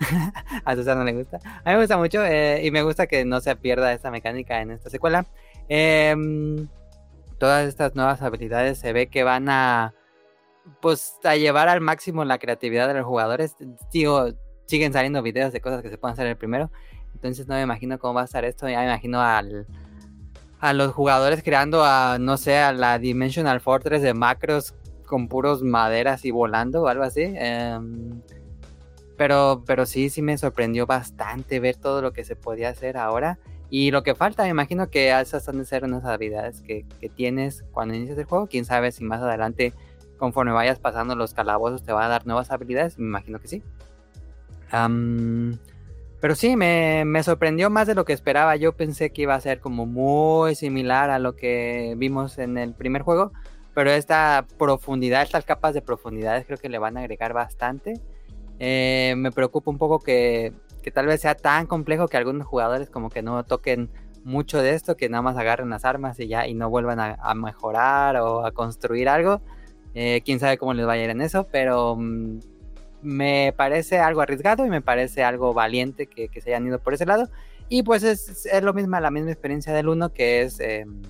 a 0.64 0.74
Susana 0.74 0.96
no 0.96 1.04
le 1.04 1.12
gusta. 1.12 1.38
A 1.64 1.70
mí 1.70 1.76
me 1.76 1.78
gusta 1.78 1.96
mucho 1.98 2.24
eh, 2.24 2.66
y 2.66 2.72
me 2.72 2.82
gusta 2.82 3.06
que 3.06 3.24
no 3.24 3.40
se 3.40 3.54
pierda 3.54 3.92
esta 3.92 4.10
mecánica 4.10 4.60
en 4.60 4.72
esta 4.72 4.90
secuela. 4.90 5.24
Eh, 5.68 6.16
todas 7.42 7.66
estas 7.66 7.96
nuevas 7.96 8.22
habilidades 8.22 8.78
se 8.78 8.92
ve 8.92 9.08
que 9.08 9.24
van 9.24 9.48
a 9.48 9.94
pues 10.80 11.18
a 11.24 11.34
llevar 11.34 11.68
al 11.68 11.80
máximo 11.80 12.24
la 12.24 12.38
creatividad 12.38 12.86
de 12.86 12.94
los 12.94 13.04
jugadores. 13.04 13.56
Digo, 13.92 14.28
siguen 14.66 14.92
saliendo 14.92 15.22
videos 15.22 15.52
de 15.52 15.60
cosas 15.60 15.82
que 15.82 15.90
se 15.90 15.98
pueden 15.98 16.12
hacer 16.12 16.26
en 16.26 16.30
el 16.30 16.36
primero. 16.36 16.70
Entonces 17.12 17.48
no 17.48 17.56
me 17.56 17.62
imagino 17.62 17.98
cómo 17.98 18.14
va 18.14 18.20
a 18.22 18.26
estar 18.26 18.44
esto. 18.44 18.68
Ya 18.68 18.78
me 18.78 18.84
imagino 18.84 19.20
al, 19.20 19.66
a 20.60 20.72
los 20.72 20.92
jugadores 20.92 21.42
creando 21.42 21.82
a, 21.84 22.18
no 22.20 22.36
sé, 22.36 22.58
a 22.58 22.72
la 22.72 23.00
Dimensional 23.00 23.60
Fortress 23.60 24.02
de 24.02 24.14
macros 24.14 24.76
con 25.04 25.26
puros 25.26 25.64
maderas 25.64 26.24
y 26.24 26.30
volando 26.30 26.82
o 26.82 26.86
algo 26.86 27.02
así. 27.02 27.22
Em, 27.24 28.22
pero, 29.16 29.64
pero 29.66 29.84
sí, 29.84 30.10
sí 30.10 30.22
me 30.22 30.38
sorprendió 30.38 30.86
bastante 30.86 31.58
ver 31.58 31.74
todo 31.74 32.02
lo 32.02 32.12
que 32.12 32.22
se 32.22 32.36
podía 32.36 32.68
hacer 32.68 32.96
ahora. 32.96 33.40
Y 33.74 33.90
lo 33.90 34.02
que 34.02 34.14
falta, 34.14 34.42
me 34.42 34.50
imagino 34.50 34.90
que 34.90 35.18
esas 35.18 35.48
han 35.48 35.56
de 35.56 35.64
ser 35.64 35.84
unas 35.84 36.04
habilidades 36.04 36.60
que, 36.60 36.84
tienes 37.16 37.64
cuando 37.72 37.94
inicias 37.94 38.18
el 38.18 38.26
juego. 38.26 38.46
Quién 38.46 38.66
sabe 38.66 38.92
si 38.92 39.02
más 39.02 39.22
adelante, 39.22 39.72
conforme 40.18 40.52
vayas 40.52 40.78
pasando 40.78 41.16
los 41.16 41.32
calabozos, 41.32 41.82
te 41.82 41.90
va 41.90 42.04
a 42.04 42.08
dar 42.08 42.26
nuevas 42.26 42.50
habilidades. 42.50 42.98
Me 42.98 43.06
imagino 43.06 43.40
que 43.40 43.48
sí. 43.48 43.62
pero 46.20 46.34
sí, 46.34 46.54
me, 46.54 47.22
sorprendió 47.22 47.70
más 47.70 47.86
de 47.86 47.94
lo 47.94 48.04
que 48.04 48.12
esperaba. 48.12 48.56
Yo 48.56 48.76
pensé 48.76 49.10
que 49.10 49.22
iba 49.22 49.34
a 49.34 49.40
ser 49.40 49.60
como 49.60 49.86
muy 49.86 50.54
similar 50.54 51.08
a 51.08 51.18
lo 51.18 51.34
que 51.34 51.94
vimos 51.96 52.36
en 52.36 52.58
el 52.58 52.74
primer 52.74 53.00
juego. 53.00 53.32
Pero 53.72 53.90
esta 53.90 54.46
profundidad, 54.58 55.22
estas 55.22 55.46
capas 55.46 55.72
de 55.72 55.80
profundidades 55.80 56.44
creo 56.44 56.58
que 56.58 56.68
le 56.68 56.76
van 56.76 56.98
a 56.98 57.00
agregar 57.00 57.32
bastante. 57.32 57.94
Eh, 58.58 59.14
me 59.16 59.32
preocupa 59.32 59.70
un 59.70 59.78
poco 59.78 59.98
que 59.98 60.52
que 60.82 60.90
tal 60.90 61.06
vez 61.06 61.20
sea 61.20 61.34
tan 61.34 61.66
complejo 61.66 62.08
que 62.08 62.16
algunos 62.16 62.46
jugadores 62.46 62.90
como 62.90 63.08
que 63.08 63.22
no 63.22 63.44
toquen 63.44 63.90
mucho 64.24 64.60
de 64.60 64.74
esto, 64.74 64.96
que 64.96 65.08
nada 65.08 65.22
más 65.22 65.36
agarren 65.36 65.70
las 65.70 65.84
armas 65.84 66.18
y 66.20 66.28
ya 66.28 66.46
y 66.46 66.54
no 66.54 66.70
vuelvan 66.70 67.00
a, 67.00 67.34
mejorar 67.34 68.16
o 68.16 68.44
a 68.44 68.52
construir 68.52 69.08
algo. 69.08 69.40
Eh, 69.94 70.22
quién 70.24 70.40
sabe 70.40 70.58
cómo 70.58 70.74
les 70.74 70.86
va 70.86 70.92
a 70.92 70.98
ir 70.98 71.10
en 71.10 71.20
eso, 71.20 71.46
pero 71.50 71.96
mm, 71.96 72.38
me 73.02 73.52
parece 73.56 73.98
algo 73.98 74.20
arriesgado 74.20 74.64
y 74.64 74.70
me 74.70 74.80
parece 74.80 75.24
algo 75.24 75.52
valiente 75.52 76.06
que, 76.06 76.28
se 76.40 76.50
hayan 76.50 76.66
ido 76.66 76.78
por 76.78 76.94
ese 76.94 77.06
lado. 77.06 77.28
Y 77.68 77.82
pues 77.82 78.02
es, 78.02 78.46
lo 78.62 78.74
mismo, 78.74 78.98
la 79.00 79.10
misma 79.10 79.32
experiencia 79.32 79.72
del 79.72 79.88
uno 79.88 80.12
que 80.12 80.42
es 80.42 80.60
em, 80.60 81.02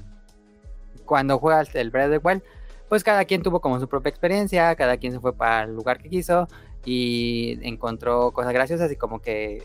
cuando 1.04 1.38
juegas 1.38 1.74
el 1.74 1.90
Breath 1.90 2.12
of 2.12 2.22
the 2.22 2.42
pues 2.88 3.02
cada 3.02 3.24
quien 3.24 3.42
tuvo 3.42 3.60
como 3.60 3.80
su 3.80 3.88
propia 3.88 4.10
experiencia, 4.10 4.74
cada 4.76 4.98
quien 4.98 5.14
se 5.14 5.20
fue 5.20 5.34
para 5.34 5.64
el 5.64 5.74
lugar 5.74 5.98
que 5.98 6.10
quiso 6.10 6.46
y 6.84 7.58
encontró 7.62 8.32
cosas 8.32 8.52
graciosas 8.52 8.90
y 8.90 8.96
como 8.96 9.20
que 9.20 9.62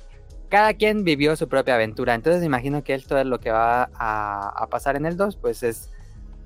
cada 0.49 0.73
quien 0.73 1.03
vivió 1.03 1.35
su 1.35 1.47
propia 1.47 1.75
aventura. 1.75 2.13
Entonces 2.13 2.43
imagino 2.43 2.83
que 2.83 2.93
esto 2.93 3.17
es 3.17 3.25
lo 3.25 3.39
que 3.39 3.51
va 3.51 3.89
a, 3.93 4.67
pasar 4.69 4.95
en 4.95 5.05
el 5.05 5.17
2, 5.17 5.37
pues 5.37 5.63
es 5.63 5.91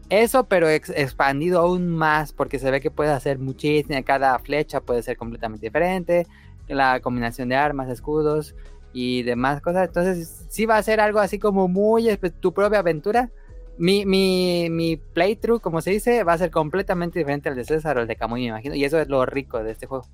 eso, 0.09 0.45
pero 0.45 0.69
expandido 0.69 1.59
aún 1.59 1.87
más, 1.87 2.33
porque 2.33 2.59
se 2.59 2.69
ve 2.71 2.81
que 2.81 2.91
puede 2.91 3.11
hacer 3.11 3.39
muchísimo, 3.39 3.97
cada 4.03 4.37
flecha 4.39 4.81
puede 4.81 5.03
ser 5.03 5.17
completamente 5.17 5.67
diferente, 5.67 6.27
la 6.67 6.99
combinación 6.99 7.49
de 7.49 7.55
armas, 7.55 7.89
escudos 7.89 8.55
y 8.93 9.23
demás 9.23 9.61
cosas. 9.61 9.87
Entonces 9.87 10.45
sí 10.49 10.65
va 10.65 10.77
a 10.77 10.83
ser 10.83 10.99
algo 10.99 11.19
así 11.19 11.39
como 11.39 11.67
muy 11.67 12.17
tu 12.39 12.53
propia 12.53 12.79
aventura. 12.79 13.31
Mi, 13.77 14.05
mi, 14.05 14.69
mi 14.69 14.97
playthrough, 14.97 15.61
como 15.61 15.81
se 15.81 15.91
dice, 15.91 16.23
va 16.23 16.33
a 16.33 16.37
ser 16.37 16.51
completamente 16.51 17.17
diferente 17.17 17.49
al 17.49 17.55
de 17.55 17.63
César 17.63 17.97
o 17.97 18.01
el 18.01 18.07
de 18.07 18.15
Camuy, 18.15 18.41
me 18.41 18.47
imagino. 18.47 18.75
Y 18.75 18.83
eso 18.83 18.99
es 18.99 19.07
lo 19.07 19.25
rico 19.25 19.63
de 19.63 19.71
este 19.71 19.87
juego 19.87 20.05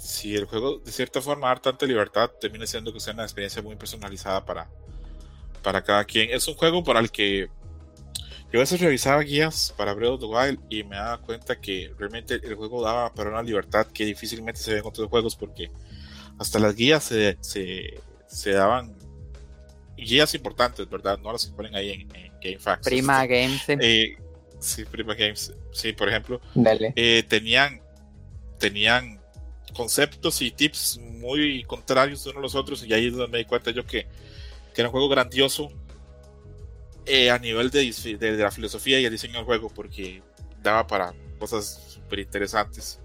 si 0.00 0.34
el 0.34 0.46
juego 0.46 0.78
de 0.78 0.90
cierta 0.90 1.20
forma 1.20 1.48
da 1.48 1.56
tanta 1.60 1.84
libertad, 1.84 2.30
termina 2.40 2.66
siendo 2.66 2.92
que 2.92 3.00
sea 3.00 3.12
una 3.12 3.24
experiencia 3.24 3.60
muy 3.60 3.76
personalizada 3.76 4.44
para, 4.44 4.68
para 5.62 5.82
cada 5.82 6.04
quien. 6.04 6.30
Es 6.30 6.48
un 6.48 6.54
juego 6.54 6.82
para 6.82 7.00
el 7.00 7.10
que 7.10 7.48
yo 8.50 8.58
a 8.58 8.62
veces 8.62 8.80
revisaba 8.80 9.20
guías 9.20 9.74
para 9.76 9.92
Breath 9.92 10.12
of 10.12 10.20
the 10.20 10.26
Wild 10.26 10.60
y 10.70 10.82
me 10.84 10.96
daba 10.96 11.20
cuenta 11.20 11.60
que 11.60 11.92
realmente 11.98 12.34
el 12.34 12.54
juego 12.54 12.82
daba 12.82 13.12
para 13.12 13.30
una 13.30 13.42
libertad 13.42 13.86
que 13.88 14.06
difícilmente 14.06 14.60
se 14.60 14.72
ve 14.72 14.80
en 14.80 14.86
otros 14.86 15.08
juegos 15.08 15.36
porque 15.36 15.70
hasta 16.38 16.58
las 16.58 16.74
guías 16.74 17.04
se, 17.04 17.36
se, 17.42 18.50
daban 18.50 18.96
guías 19.98 20.34
importantes, 20.34 20.88
¿verdad? 20.88 21.18
No 21.18 21.30
las 21.30 21.44
que 21.44 21.52
ponen 21.52 21.74
ahí 21.76 21.90
en, 21.90 22.08
GameFAQs. 22.42 22.86
Prima 22.86 23.26
Games. 23.26 23.62
Eh, 23.68 24.16
sí, 24.58 24.86
Prima 24.86 25.14
Games. 25.14 25.52
Sí, 25.72 25.92
por 25.92 26.08
ejemplo. 26.08 26.40
Eh, 26.96 27.22
tenían, 27.28 27.82
tenían 28.58 29.19
conceptos 29.70 30.42
y 30.42 30.50
tips 30.50 30.98
muy 30.98 31.64
contrarios 31.64 32.24
unos 32.26 32.36
a 32.36 32.40
los 32.40 32.54
otros 32.54 32.84
y 32.84 32.92
ahí 32.92 33.06
es 33.06 33.12
donde 33.12 33.32
me 33.32 33.38
di 33.38 33.44
cuenta 33.44 33.70
yo 33.70 33.84
que, 33.84 34.06
que 34.74 34.80
era 34.80 34.88
un 34.88 34.92
juego 34.92 35.08
grandioso 35.08 35.70
eh, 37.06 37.30
a 37.30 37.38
nivel 37.38 37.70
de, 37.70 37.92
de, 38.18 38.32
la 38.32 38.50
filosofía 38.50 39.00
y 39.00 39.04
el 39.04 39.12
diseño 39.12 39.34
del 39.34 39.44
juego 39.44 39.68
porque 39.68 40.22
daba 40.62 40.86
para 40.86 41.14
cosas 41.38 41.94
súper 41.94 42.20
interesantes. 42.20 43.00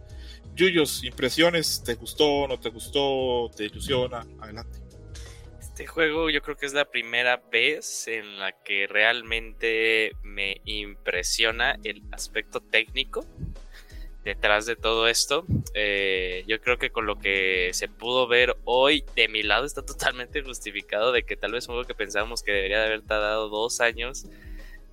Yuyos, 0.53 1.03
impresiones, 1.03 1.83
¿te 1.83 1.95
gustó, 1.95 2.47
no 2.47 2.59
te 2.59 2.69
gustó, 2.69 3.49
te 3.55 3.65
ilusiona? 3.65 4.25
Adelante. 4.39 4.79
Este 5.59 5.87
juego 5.87 6.29
yo 6.29 6.41
creo 6.41 6.55
que 6.55 6.65
es 6.65 6.73
la 6.73 6.85
primera 6.85 7.41
vez 7.51 8.07
en 8.07 8.39
la 8.39 8.53
que 8.53 8.87
realmente 8.87 10.13
me 10.23 10.61
impresiona 10.63 11.77
el 11.83 12.01
aspecto 12.11 12.61
técnico 12.61 13.25
detrás 14.25 14.65
de 14.65 14.75
todo 14.75 15.07
esto. 15.07 15.45
Eh, 15.75 16.43
yo 16.47 16.59
creo 16.59 16.77
que 16.77 16.89
con 16.89 17.05
lo 17.05 17.17
que 17.19 17.69
se 17.73 17.87
pudo 17.87 18.27
ver 18.27 18.57
hoy, 18.65 19.05
de 19.15 19.29
mi 19.29 19.43
lado 19.43 19.65
está 19.65 19.85
totalmente 19.85 20.41
justificado 20.41 21.13
de 21.13 21.23
que 21.23 21.37
tal 21.37 21.53
vez 21.53 21.67
un 21.67 21.75
juego 21.75 21.87
que 21.87 21.95
pensábamos 21.95 22.43
que 22.43 22.51
debería 22.51 22.79
de 22.79 22.87
haber 22.87 23.01
tardado 23.03 23.47
dos 23.47 23.79
años, 23.79 24.25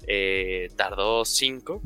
eh, 0.07 0.71
tardó 0.77 1.25
cinco. 1.25 1.83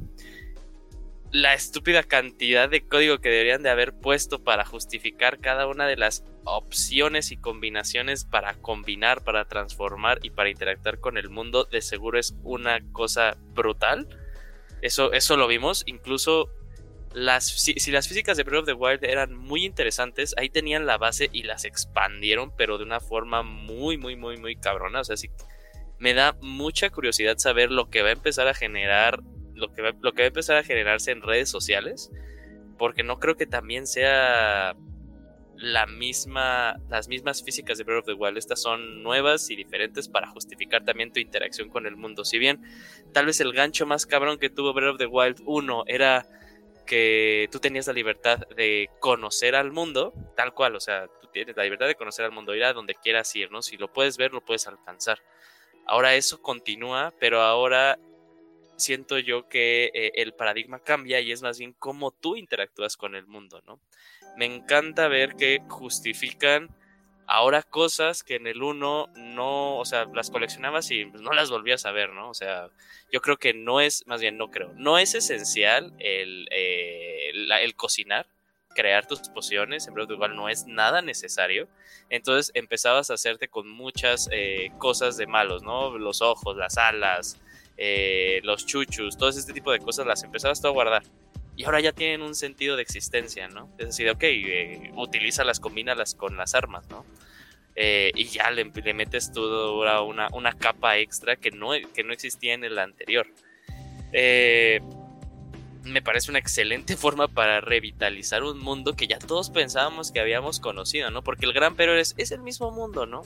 La 1.30 1.54
estúpida 1.54 2.02
cantidad 2.02 2.68
de 2.68 2.86
código 2.86 3.18
que 3.18 3.28
deberían 3.28 3.62
de 3.62 3.70
haber 3.70 3.92
puesto 3.92 4.42
para 4.42 4.64
justificar 4.64 5.38
cada 5.38 5.66
una 5.66 5.86
de 5.86 5.96
las 5.96 6.24
opciones 6.44 7.30
y 7.30 7.36
combinaciones 7.36 8.24
para 8.24 8.54
combinar, 8.54 9.22
para 9.22 9.46
transformar 9.46 10.18
y 10.22 10.30
para 10.30 10.50
interactuar 10.50 10.98
con 10.98 11.16
el 11.18 11.28
mundo, 11.28 11.64
de 11.64 11.80
seguro 11.80 12.18
es 12.18 12.34
una 12.42 12.80
cosa 12.92 13.36
brutal. 13.54 14.08
Eso, 14.82 15.12
eso 15.12 15.36
lo 15.36 15.46
vimos. 15.46 15.82
Incluso 15.86 16.48
si, 17.40 17.90
las 17.90 18.08
físicas 18.08 18.36
de 18.36 18.42
Breath 18.42 18.60
of 18.60 18.66
the 18.66 18.72
Wild 18.74 19.04
eran 19.04 19.34
muy 19.34 19.64
interesantes, 19.64 20.34
ahí 20.36 20.50
tenían 20.50 20.86
la 20.86 20.98
base 20.98 21.30
y 21.32 21.44
las 21.44 21.64
expandieron, 21.64 22.52
pero 22.56 22.78
de 22.78 22.84
una 22.84 23.00
forma 23.00 23.42
muy, 23.42 23.96
muy, 23.96 24.16
muy, 24.16 24.36
muy 24.36 24.56
cabrona. 24.56 25.00
O 25.00 25.04
sea, 25.04 25.16
sí, 25.16 25.30
me 25.98 26.12
da 26.12 26.36
mucha 26.40 26.90
curiosidad 26.90 27.38
saber 27.38 27.70
lo 27.70 27.88
que 27.88 28.02
va 28.02 28.10
a 28.10 28.12
empezar 28.12 28.48
a 28.48 28.54
generar, 28.54 29.20
lo 29.54 29.72
que 29.72 29.82
lo 29.82 30.12
que 30.12 30.22
va 30.22 30.24
a 30.24 30.28
empezar 30.28 30.56
a 30.56 30.62
generarse 30.62 31.10
en 31.10 31.22
redes 31.22 31.48
sociales, 31.48 32.10
porque 32.76 33.02
no 33.02 33.18
creo 33.18 33.36
que 33.36 33.46
también 33.46 33.86
sea 33.86 34.76
la 35.56 35.86
misma, 35.86 36.76
las 36.90 37.08
mismas 37.08 37.42
físicas 37.42 37.78
de 37.78 37.84
Breath 37.84 38.00
of 38.00 38.06
the 38.06 38.12
Wild. 38.12 38.36
Estas 38.36 38.60
son 38.60 39.02
nuevas 39.02 39.48
y 39.50 39.56
diferentes 39.56 40.08
para 40.08 40.28
justificar 40.28 40.84
también 40.84 41.12
tu 41.12 41.20
interacción 41.20 41.70
con 41.70 41.86
el 41.86 41.96
mundo. 41.96 42.26
Si 42.26 42.38
bien 42.38 42.60
tal 43.12 43.24
vez 43.24 43.40
el 43.40 43.54
gancho 43.54 43.86
más 43.86 44.04
cabrón 44.04 44.38
que 44.38 44.50
tuvo 44.50 44.74
Breath 44.74 44.92
of 44.92 44.98
the 44.98 45.06
Wild 45.06 45.40
1 45.46 45.84
era 45.86 46.26
que 46.86 47.48
tú 47.52 47.58
tenías 47.58 47.86
la 47.86 47.92
libertad 47.92 48.38
de 48.56 48.88
conocer 49.00 49.54
al 49.54 49.72
mundo, 49.72 50.14
tal 50.36 50.54
cual, 50.54 50.76
o 50.76 50.80
sea, 50.80 51.08
tú 51.20 51.28
tienes 51.32 51.56
la 51.56 51.64
libertad 51.64 51.86
de 51.86 51.96
conocer 51.96 52.24
al 52.24 52.32
mundo, 52.32 52.54
ir 52.54 52.64
a 52.64 52.72
donde 52.72 52.94
quieras 52.94 53.34
ir, 53.36 53.50
¿no? 53.50 53.60
Si 53.60 53.76
lo 53.76 53.92
puedes 53.92 54.16
ver, 54.16 54.32
lo 54.32 54.44
puedes 54.44 54.66
alcanzar. 54.66 55.18
Ahora 55.86 56.14
eso 56.14 56.40
continúa, 56.40 57.12
pero 57.20 57.42
ahora 57.42 57.98
siento 58.76 59.18
yo 59.18 59.48
que 59.48 59.90
eh, 59.94 60.12
el 60.16 60.34
paradigma 60.34 60.78
cambia 60.78 61.20
y 61.20 61.32
es 61.32 61.42
más 61.42 61.58
bien 61.58 61.74
cómo 61.78 62.10
tú 62.10 62.36
interactúas 62.36 62.96
con 62.96 63.14
el 63.14 63.26
mundo, 63.26 63.62
¿no? 63.66 63.80
Me 64.36 64.44
encanta 64.44 65.08
ver 65.08 65.34
que 65.36 65.60
justifican 65.68 66.68
ahora 67.26 67.62
cosas 67.62 68.22
que 68.22 68.36
en 68.36 68.46
el 68.46 68.62
1 68.62 69.12
no, 69.16 69.78
o 69.78 69.84
sea, 69.84 70.06
las 70.14 70.30
coleccionabas 70.30 70.90
y 70.90 71.06
no 71.06 71.32
las 71.32 71.50
volvías 71.50 71.86
a 71.86 71.92
ver, 71.92 72.10
¿no? 72.12 72.30
O 72.30 72.34
sea, 72.34 72.70
yo 73.12 73.20
creo 73.20 73.36
que 73.36 73.54
no 73.54 73.80
es, 73.80 74.06
más 74.06 74.20
bien 74.20 74.38
no 74.38 74.50
creo, 74.50 74.72
no 74.74 74.98
es 74.98 75.14
esencial 75.14 75.92
el, 75.98 76.48
eh, 76.50 77.30
el, 77.32 77.74
cocinar, 77.74 78.26
crear 78.74 79.06
tus 79.06 79.28
pociones, 79.28 79.88
en 79.88 79.98
igual 79.98 80.36
no 80.36 80.48
es 80.48 80.66
nada 80.66 81.02
necesario. 81.02 81.68
Entonces 82.10 82.52
empezabas 82.54 83.10
a 83.10 83.14
hacerte 83.14 83.48
con 83.48 83.68
muchas 83.68 84.28
eh, 84.32 84.70
cosas 84.78 85.16
de 85.16 85.26
malos, 85.26 85.62
¿no? 85.62 85.96
Los 85.98 86.22
ojos, 86.22 86.56
las 86.56 86.76
alas, 86.76 87.40
eh, 87.76 88.40
los 88.44 88.66
chuchus, 88.66 89.16
todo 89.16 89.28
este 89.28 89.52
tipo 89.52 89.72
de 89.72 89.80
cosas 89.80 90.06
las 90.06 90.22
empezabas 90.22 90.60
tú 90.60 90.68
a 90.68 90.70
guardar 90.70 91.02
y 91.56 91.64
ahora 91.64 91.80
ya 91.80 91.92
tienen 91.92 92.20
un 92.20 92.34
sentido 92.34 92.76
de 92.76 92.82
existencia, 92.82 93.48
¿no? 93.48 93.70
Es 93.78 93.86
decir, 93.86 94.10
ok, 94.10 94.22
eh, 94.22 94.92
las 95.44 95.58
combínalas 95.58 96.14
con 96.14 96.36
las 96.36 96.54
armas, 96.54 96.86
¿no? 96.90 97.06
Eh, 97.74 98.12
y 98.14 98.26
ya 98.26 98.50
le, 98.50 98.64
metes 98.94 99.32
toda 99.32 100.00
una, 100.02 100.28
una, 100.28 100.52
capa 100.52 100.98
extra 100.98 101.36
que 101.36 101.50
no, 101.50 101.70
que 101.94 102.04
no 102.04 102.12
existía 102.12 102.54
en 102.54 102.64
el 102.64 102.78
anterior. 102.78 103.26
Eh, 104.12 104.80
me 105.84 106.02
parece 106.02 106.30
una 106.30 106.38
excelente 106.38 106.96
forma 106.96 107.28
para 107.28 107.60
revitalizar 107.60 108.42
un 108.42 108.58
mundo 108.58 108.94
que 108.94 109.06
ya 109.06 109.18
todos 109.18 109.50
pensábamos 109.50 110.12
que 110.12 110.20
habíamos 110.20 110.60
conocido, 110.60 111.10
¿no? 111.10 111.22
Porque 111.22 111.46
el 111.46 111.54
gran 111.54 111.74
pero 111.74 111.98
es, 111.98 112.14
es 112.18 112.32
el 112.32 112.40
mismo 112.40 112.70
mundo, 112.70 113.06
¿no? 113.06 113.22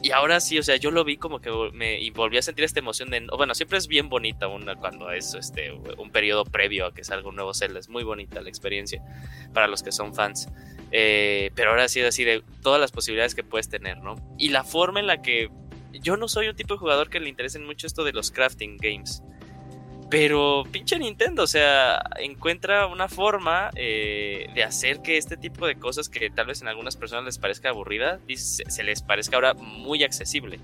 Y 0.00 0.12
ahora 0.12 0.38
sí, 0.40 0.58
o 0.58 0.62
sea, 0.62 0.76
yo 0.76 0.90
lo 0.90 1.04
vi 1.04 1.16
como 1.16 1.40
que 1.40 1.50
me 1.72 2.08
volví 2.10 2.38
a 2.38 2.42
sentir 2.42 2.64
esta 2.64 2.78
emoción 2.78 3.10
de. 3.10 3.26
Bueno, 3.36 3.54
siempre 3.54 3.78
es 3.78 3.88
bien 3.88 4.08
bonita 4.08 4.46
una, 4.46 4.76
cuando 4.76 5.10
es 5.10 5.34
este 5.34 5.72
un 5.72 6.10
periodo 6.10 6.44
previo 6.44 6.86
a 6.86 6.94
que 6.94 7.02
salga 7.02 7.28
un 7.28 7.34
nuevo 7.34 7.52
Zelda. 7.52 7.80
Es 7.80 7.88
muy 7.88 8.04
bonita 8.04 8.40
la 8.40 8.48
experiencia 8.48 9.02
para 9.52 9.66
los 9.66 9.82
que 9.82 9.90
son 9.90 10.14
fans. 10.14 10.48
Eh, 10.92 11.50
pero 11.54 11.70
ahora 11.70 11.88
sí, 11.88 12.00
así 12.00 12.22
de 12.22 12.42
todas 12.62 12.80
las 12.80 12.92
posibilidades 12.92 13.34
que 13.34 13.42
puedes 13.42 13.68
tener, 13.68 13.98
¿no? 13.98 14.14
Y 14.38 14.50
la 14.50 14.64
forma 14.64 15.00
en 15.00 15.06
la 15.06 15.20
que. 15.20 15.50
Yo 16.00 16.16
no 16.16 16.28
soy 16.28 16.48
un 16.48 16.54
tipo 16.54 16.74
de 16.74 16.78
jugador 16.78 17.10
que 17.10 17.18
le 17.18 17.28
interesen 17.28 17.64
mucho 17.64 17.86
esto 17.86 18.04
de 18.04 18.12
los 18.12 18.30
crafting 18.30 18.76
games. 18.76 19.22
Pero 20.10 20.64
pinche 20.72 20.98
Nintendo, 20.98 21.42
o 21.42 21.46
sea, 21.46 22.02
encuentra 22.18 22.86
una 22.86 23.08
forma 23.08 23.70
eh, 23.74 24.48
de 24.54 24.64
hacer 24.64 25.02
que 25.02 25.18
este 25.18 25.36
tipo 25.36 25.66
de 25.66 25.76
cosas 25.76 26.08
que 26.08 26.30
tal 26.30 26.46
vez 26.46 26.62
en 26.62 26.68
algunas 26.68 26.96
personas 26.96 27.26
les 27.26 27.38
parezca 27.38 27.68
aburrida, 27.68 28.18
se, 28.34 28.82
les 28.84 29.02
parezca 29.02 29.36
ahora 29.36 29.52
muy 29.52 30.04
accesible. 30.04 30.60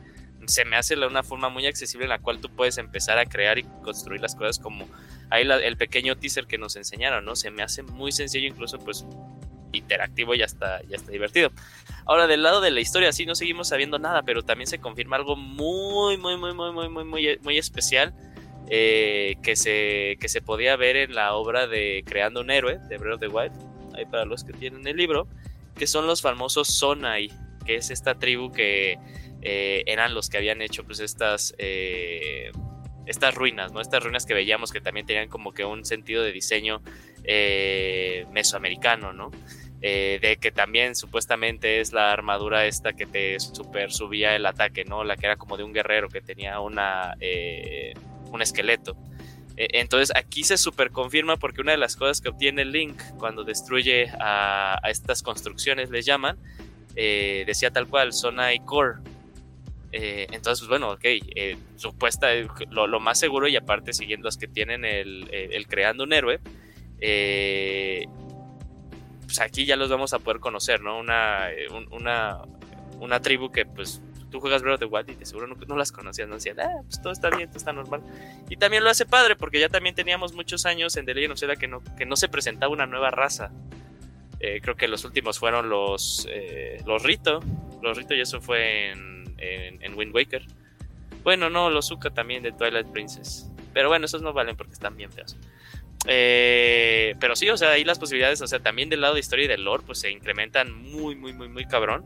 Se 0.47 0.65
me 0.65 0.77
hace 0.77 0.97
una 0.97 1.23
forma 1.23 1.51
muy 1.51 1.67
accesible 1.67 2.05
en 2.05 2.11
la 2.11 2.21
cual 2.21 2.41
tú 2.41 2.49
puedes 2.49 2.79
empezar 2.79 3.19
a 3.19 3.27
crear 3.27 3.59
y 3.59 3.65
construir 3.83 4.23
las 4.23 4.35
cosas 4.35 4.59
como 4.59 4.89
ahí 5.29 5.47
el 5.47 5.77
pequeño 5.77 6.17
teaser 6.17 6.47
que 6.47 6.57
nos 6.57 6.77
enseñaron, 6.77 7.25
¿no? 7.25 7.37
Se 7.37 7.51
me 7.51 7.63
hace 7.63 7.83
muy 7.83 8.13
sencillo, 8.13 8.49
incluso 8.49 8.79
pues 8.79 9.05
interactivo 9.73 10.35
y 10.35 10.43
hasta, 10.43 10.83
ya 10.85 10.97
está 10.97 11.11
divertido. 11.11 11.51
Ahora, 12.07 12.27
del 12.27 12.43
lado 12.43 12.61
de 12.61 12.71
la 12.71 12.81
historia, 12.81 13.13
sí, 13.13 13.27
no 13.27 13.35
seguimos 13.35 13.69
sabiendo 13.69 13.99
nada, 13.99 14.23
pero 14.23 14.43
también 14.43 14.69
se 14.69 14.79
confirma 14.79 15.17
algo 15.17 15.37
muy, 15.37 16.17
muy, 16.17 16.37
muy, 16.39 16.55
muy, 16.55 16.73
muy, 16.73 16.89
muy, 16.89 17.05
muy, 17.05 17.39
muy 17.43 17.59
especial 17.59 18.15
eh, 18.71 19.37
que, 19.43 19.57
se, 19.57 20.17
que 20.19 20.29
se 20.29 20.41
podía 20.41 20.77
ver 20.77 20.97
en 20.97 21.15
la 21.15 21.35
obra 21.35 21.67
de 21.67 22.03
Creando 22.07 22.41
un 22.41 22.51
Héroe 22.51 22.79
de 22.89 22.97
Breath 22.97 23.15
of 23.15 23.21
the 23.21 23.29
Wild, 23.29 23.53
ahí 23.95 24.07
para 24.07 24.25
los 24.25 24.43
que 24.43 24.55
tienen 24.55 24.87
el 24.87 24.97
libro, 24.97 25.29
que 25.75 25.87
son 25.87 26.07
los 26.07 26.23
famosos 26.23 26.69
Sonai, 26.69 27.31
que 27.67 27.77
es 27.77 27.91
esta 27.91 28.15
tribu 28.19 28.53
que 28.53 28.99
eh, 29.43 29.83
eran 29.87 30.15
los 30.15 30.31
que 30.31 30.39
habían 30.39 30.63
hecho 30.63 30.83
pues 30.85 31.01
estas, 31.01 31.55
eh, 31.59 32.53
estas 33.05 33.35
ruinas, 33.35 33.73
¿no? 33.73 33.83
Estas 33.83 34.03
ruinas 34.03 34.25
que 34.25 34.33
veíamos 34.33 34.73
que 34.73 34.81
también 34.81 35.05
tenían 35.05 35.29
como 35.29 35.53
que 35.53 35.67
un 35.67 35.85
sentido 35.85 36.23
de 36.23 36.33
diseño 36.33 36.83
mesoamericano, 38.33 39.13
¿no? 39.13 39.31
de 39.81 40.39
que 40.41 40.51
también 40.51 40.95
supuestamente 40.95 41.81
es 41.81 41.93
la 41.93 42.11
armadura 42.11 42.65
esta 42.65 42.95
que 42.95 43.05
te 43.05 43.39
super 43.39 43.93
subía 43.93 44.35
el 44.35 44.47
ataque, 44.47 44.87
¿no? 44.87 45.05
La 45.05 45.17
que 45.17 45.27
era 45.27 45.37
como 45.37 45.59
de 45.59 45.65
un 45.65 45.75
guerrero 45.75 46.09
que 46.09 46.23
tenía 46.23 46.59
una 46.61 47.15
un 48.35 48.43
esqueleto. 48.43 48.97
E, 49.57 49.81
entonces 49.81 50.15
aquí 50.17 50.45
se 50.45 50.57
super 50.57 50.91
confirma 50.91 51.37
porque 51.37 51.61
una 51.61 51.73
de 51.73 51.79
las 51.79 51.97
cosas 51.97 52.21
que 52.21 52.29
obtiene 52.29 52.65
Link 52.65 53.01
cuando 53.19 53.45
destruye 53.45 54.11
a, 54.21 54.81
estas 54.89 55.23
construcciones, 55.23 55.91
les 55.91 56.05
llaman, 56.05 56.39
eh, 56.97 57.45
decía 57.47 57.71
tal 57.71 57.89
cual, 57.89 58.13
zona 58.13 58.53
y 58.55 58.61
core. 58.61 58.99
Eh, 59.93 60.27
entonces, 60.33 60.61
pues 60.61 60.69
bueno, 60.69 60.91
ok, 60.91 61.05
eh, 61.05 61.57
supuesta, 61.77 62.29
lo, 62.71 63.01
más 63.01 63.19
seguro 63.19 63.47
y 63.47 63.57
aparte 63.57 63.93
siguiendo 63.93 64.27
los 64.27 64.37
que 64.37 64.49
tienen 64.49 64.85
el, 64.85 65.29
el 65.33 65.67
creando 65.69 66.03
un 66.03 66.13
héroe, 66.13 66.41
pues 69.25 69.41
aquí 69.41 69.65
ya 69.67 69.77
los 69.77 69.89
vamos 69.89 70.13
a 70.15 70.19
poder 70.19 70.41
conocer, 70.41 70.81
¿no? 70.81 70.99
Una, 70.99 71.49
una, 71.93 72.39
una 72.99 73.21
tribu 73.21 73.53
que 73.53 73.67
pues 73.67 74.01
tú 74.35 74.41
juegas 74.41 74.63
Breath 74.63 74.75
of 74.75 74.81
the 74.81 74.87
Wild 74.87 75.11
y 75.11 75.15
de 75.15 75.27
seguro 75.27 75.47
no, 75.47 75.77
las 75.77 75.93
conocías, 75.93 76.29
no 76.29 76.35
decían, 76.35 76.59
ah, 76.59 76.83
pues 76.83 77.01
todo 77.01 77.13
está 77.13 77.31
bien, 77.31 77.47
todo 77.47 77.59
está 77.59 77.73
normal. 77.73 78.03
Y 78.51 78.57
también 78.57 78.83
lo 78.83 78.91
hace 78.91 79.07
padre, 79.07 79.37
porque 79.37 79.61
ya 79.61 79.69
también 79.69 79.95
teníamos 79.95 80.33
muchos 80.33 80.67
años 80.67 80.97
en 80.97 81.07
The 81.07 81.15
Legend 81.15 81.35
of 81.35 81.39
Zelda 81.39 81.55
que 81.55 81.69
no, 81.69 81.85
que 81.97 82.05
no 82.05 82.17
se 82.17 82.29
presentaba 82.29 82.73
una 82.73 82.85
nueva 82.85 83.13
raza. 83.13 83.53
Eh, 84.41 84.61
creo 84.61 84.75
que 84.75 84.89
los 84.89 85.05
últimos 85.05 85.39
fueron 85.39 85.69
los, 85.69 86.27
eh, 86.29 86.83
los 86.85 87.05
Rito. 87.05 87.39
Los 87.81 87.97
Rito 87.97 88.13
y 88.15 88.23
eso 88.23 88.41
fue 88.41 88.91
en, 88.91 89.37
en, 89.39 89.95
Wind 89.97 90.13
Waker. 90.13 90.45
Bueno, 91.23 91.49
no, 91.49 91.71
los 91.71 91.87
Zuka 91.87 92.11
también 92.11 92.43
de 92.43 92.51
Twilight 92.51 92.89
Princess. 92.89 93.49
Pero 93.73 93.89
bueno, 93.89 94.07
esos 94.07 94.21
no 94.21 94.33
valen 94.33 94.57
porque 94.57 94.73
están 94.73 94.97
bien 94.97 95.13
feos. 95.13 95.37
Eh, 96.07 97.15
pero 97.21 97.37
sí, 97.37 97.49
o 97.51 97.57
sea, 97.57 97.71
ahí 97.71 97.85
las 97.85 98.01
posibilidades, 98.01 98.43
o 98.43 98.49
sea, 98.49 98.59
también 98.59 98.89
del 98.89 99.01
lado 99.01 99.15
de 99.15 99.21
historia 99.21 99.45
y 99.45 99.49
del 99.49 99.63
lore, 99.63 99.85
pues 99.87 100.01
se 100.01 100.11
incrementan 100.11 100.73
muy, 100.73 101.15
muy, 101.15 101.33
muy, 101.33 101.49
muy 101.49 101.67
cabrón. 101.67 102.05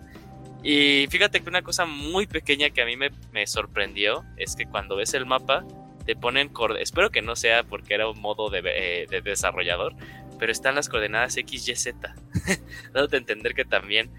Y 0.63 1.07
fíjate 1.09 1.41
que 1.41 1.49
una 1.49 1.63
cosa 1.63 1.87
muy 1.87 2.27
pequeña 2.27 2.71
que 2.71 2.83
a 2.83 2.87
mí 2.87 2.97
me, 2.97 3.47
sorprendió 3.47 4.25
es 4.37 4.57
que 4.57 4.67
cuando 4.67 4.97
ves 4.97 5.15
el 5.15 5.25
mapa 5.25 5.65
te 6.05 6.17
ponen 6.17 6.51
espero 6.79 7.11
que 7.11 7.23
no 7.23 7.37
sea 7.37 7.63
porque 7.63 7.95
era 7.95 8.09
un 8.09 8.21
modo 8.21 8.51
de, 8.51 8.63
eh, 8.65 9.21
desarrollador, 9.23 9.95
pero 10.39 10.51
están 10.51 10.75
las 10.75 10.89
coordenadas 10.89 11.37
X, 11.37 11.69
Y, 11.69 11.77
Z, 11.77 12.15
dándote 12.93 13.17
a 13.17 13.19
entender 13.19 13.55
que 13.55 13.65
también 13.65 14.11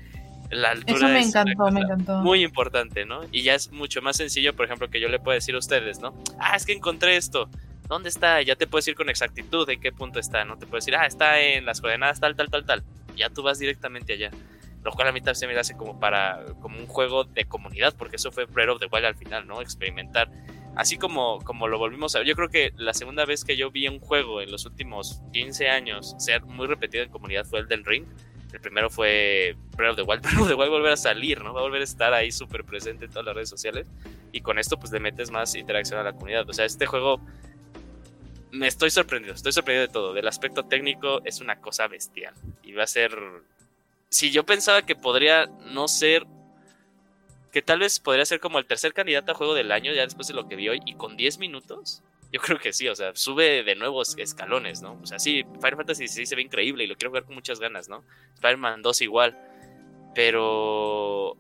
la 0.49 0.71
altura 0.71 0.97
Eso 0.97 1.08
me 1.08 1.21
encantó, 1.21 1.71
me 1.71 1.82
encantó. 1.82 2.19
Muy 2.21 2.43
importante, 2.43 3.06
¿no? 3.06 3.21
Y 3.32 3.43
ya 3.43 3.56
es 3.56 3.71
mucho 3.71 4.02
más 4.02 4.17
sencillo, 4.17 4.56
por 4.56 4.65
ejemplo, 4.65 4.89
que 4.89 4.99
yo 4.99 5.10
le 5.10 5.19
puedo 5.19 5.36
decir 5.36 5.56
a 5.56 5.60
ustedes, 5.60 5.99
¿no? 5.99 6.15
Ah, 6.39 6.56
es 6.56 6.65
que 6.65 6.73
encontré 6.73 7.17
esto. 7.17 7.49
¿Dónde 7.88 8.10
está? 8.10 8.41
Ya 8.41 8.56
te 8.56 8.67
puedes 8.67 8.88
ir 8.88 8.95
con 8.95 9.10
exactitud 9.10 9.69
en 9.69 9.80
qué 9.80 9.91
punto 9.91 10.19
está, 10.19 10.45
¿no? 10.45 10.58
Te 10.58 10.65
puedes 10.65 10.86
decir, 10.86 10.95
ah, 10.95 11.06
está 11.06 11.39
en 11.39 11.65
las 11.65 11.82
coordenadas 11.82 12.19
tal, 12.19 12.36
tal, 12.36 12.49
tal, 12.49 12.65
tal. 12.65 12.84
Ya 13.15 13.30
tú 13.30 13.43
vas 13.43 13.60
directamente 13.60 14.13
allá 14.13 14.32
lo 14.83 14.91
cual 14.91 15.09
a 15.09 15.11
mí 15.11 15.19
también 15.19 15.35
se 15.35 15.47
me 15.47 15.57
hace 15.57 15.75
como 15.75 15.99
para 15.99 16.45
como 16.61 16.77
un 16.77 16.87
juego 16.87 17.25
de 17.25 17.45
comunidad 17.45 17.93
porque 17.97 18.15
eso 18.15 18.31
fue 18.31 18.45
Breath 18.45 18.69
of 18.69 18.79
the 18.79 18.87
Wild 18.91 19.05
al 19.05 19.15
final 19.15 19.47
no 19.47 19.61
experimentar. 19.61 20.29
Así 20.75 20.97
como 20.97 21.39
como 21.39 21.67
lo 21.67 21.77
volvimos 21.77 22.15
a 22.15 22.19
ver. 22.19 22.27
Yo 22.27 22.35
creo 22.35 22.49
que 22.49 22.73
la 22.77 22.93
segunda 22.93 23.25
vez 23.25 23.43
que 23.43 23.57
yo 23.57 23.71
vi 23.71 23.87
un 23.87 23.99
juego 23.99 24.41
en 24.41 24.51
los 24.51 24.65
últimos 24.65 25.21
15 25.33 25.69
años 25.69 26.15
ser 26.17 26.43
muy 26.45 26.67
repetido 26.67 27.03
en 27.03 27.09
comunidad 27.09 27.45
fue 27.45 27.59
el 27.59 27.67
del 27.67 27.83
Ring. 27.83 28.05
El 28.53 28.61
primero 28.61 28.89
fue 28.89 29.55
Breath 29.75 29.91
of 29.91 29.95
the 29.97 30.03
Wild. 30.03 30.21
Breath 30.23 30.39
of 30.39 30.47
the 30.47 30.55
Wild 30.55 30.71
volver 30.71 30.93
a 30.93 30.97
salir 30.97 31.43
no 31.43 31.53
va 31.53 31.59
a 31.59 31.63
volver 31.63 31.81
a 31.81 31.83
estar 31.83 32.13
ahí 32.13 32.31
súper 32.31 32.63
presente 32.63 33.05
en 33.05 33.11
todas 33.11 33.25
las 33.25 33.35
redes 33.35 33.49
sociales. 33.49 33.87
Y 34.31 34.41
con 34.41 34.57
esto 34.57 34.79
pues 34.79 34.91
le 34.91 34.99
metes 34.99 35.31
más 35.31 35.55
interacción 35.55 35.99
a 35.99 36.03
la 36.03 36.13
comunidad. 36.13 36.49
O 36.49 36.53
sea 36.53 36.65
este 36.65 36.85
juego 36.85 37.19
me 38.51 38.67
estoy 38.67 38.89
sorprendido, 38.89 39.35
estoy 39.35 39.51
sorprendido 39.51 39.87
de 39.87 39.93
todo. 39.93 40.13
Del 40.13 40.27
aspecto 40.27 40.63
técnico 40.63 41.21
es 41.25 41.41
una 41.41 41.59
cosa 41.59 41.87
bestial. 41.87 42.33
Y 42.63 42.71
va 42.71 42.83
a 42.83 42.87
ser 42.87 43.11
si 44.09 44.31
yo 44.31 44.45
pensaba 44.45 44.81
que 44.81 44.95
podría 44.95 45.45
no 45.71 45.87
ser, 45.87 46.25
que 47.51 47.61
tal 47.61 47.79
vez 47.79 47.99
podría 47.99 48.25
ser 48.25 48.39
como 48.39 48.59
el 48.59 48.65
tercer 48.65 48.93
candidato 48.93 49.31
a 49.31 49.35
juego 49.35 49.53
del 49.53 49.71
año, 49.71 49.93
ya 49.93 50.03
después 50.03 50.27
de 50.27 50.33
lo 50.33 50.47
que 50.47 50.55
vi 50.55 50.69
hoy, 50.69 50.81
y 50.85 50.95
con 50.95 51.15
10 51.15 51.37
minutos, 51.39 52.03
yo 52.31 52.39
creo 52.41 52.59
que 52.59 52.73
sí, 52.73 52.87
o 52.87 52.95
sea, 52.95 53.15
sube 53.15 53.63
de 53.63 53.75
nuevos 53.75 54.15
escalones, 54.17 54.81
¿no? 54.81 54.99
O 55.01 55.05
sea, 55.05 55.19
sí, 55.19 55.43
Final 55.55 55.77
Fantasy 55.77 56.07
XVI 56.07 56.25
se 56.25 56.35
ve 56.35 56.41
increíble 56.41 56.83
y 56.83 56.87
lo 56.87 56.95
quiero 56.95 57.11
jugar 57.11 57.25
con 57.25 57.35
muchas 57.35 57.59
ganas, 57.59 57.89
¿no? 57.89 58.03
Spider-Man 58.35 58.81
2 58.81 59.01
igual, 59.01 59.37
pero... 60.13 61.35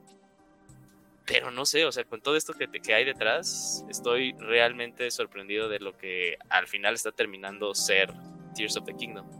Pero 1.25 1.51
no 1.51 1.63
sé, 1.67 1.85
o 1.85 1.91
sea, 1.91 2.05
con 2.05 2.21
todo 2.21 2.35
esto 2.35 2.53
que, 2.53 2.67
que 2.67 2.93
hay 2.95 3.05
detrás, 3.05 3.85
estoy 3.87 4.33
realmente 4.39 5.11
sorprendido 5.11 5.69
de 5.69 5.77
lo 5.77 5.95
que 5.95 6.37
al 6.49 6.67
final 6.67 6.95
está 6.95 7.11
terminando 7.11 7.75
ser 7.75 8.11
Tears 8.55 8.77
of 8.77 8.85
the 8.85 8.95
Kingdom. 8.95 9.38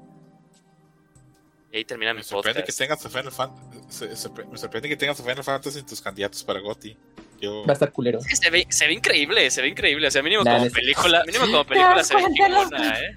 Y 1.72 1.78
ahí 1.78 1.86
termina 1.86 2.14
mi 2.14 2.20
me 2.20 2.24
sorprende 2.24 2.64
Que 2.64 2.72
tengas 2.72 3.02
Final 3.02 3.32
Fantasy, 3.32 4.06
me 4.52 4.58
sorprende 4.58 4.90
que 4.90 4.98
tengas 4.98 5.22
Final 5.22 5.44
Fantasy 5.44 5.80
en 5.80 5.86
tus 5.86 6.02
candidatos 6.02 6.44
para 6.44 6.60
GOTY. 6.60 6.98
Yo... 7.40 7.64
Va 7.66 7.72
a 7.72 7.74
estar 7.74 7.92
culero. 7.92 8.20
se, 8.22 8.50
ve, 8.50 8.66
se 8.70 8.88
ve 8.88 8.94
increíble, 8.94 9.50
se 9.52 9.62
ve 9.62 9.70
increíble. 9.70 10.08
O 10.08 10.12
sea, 10.12 10.24
mínimo 10.24 10.44
como 10.44 10.70
película, 10.72 11.24
mínimo 11.26 11.46
como 11.46 11.66
película 11.66 12.04
se 12.04 12.16
ve 12.16 12.24
chingona, 12.34 13.00
¿eh? 13.00 13.16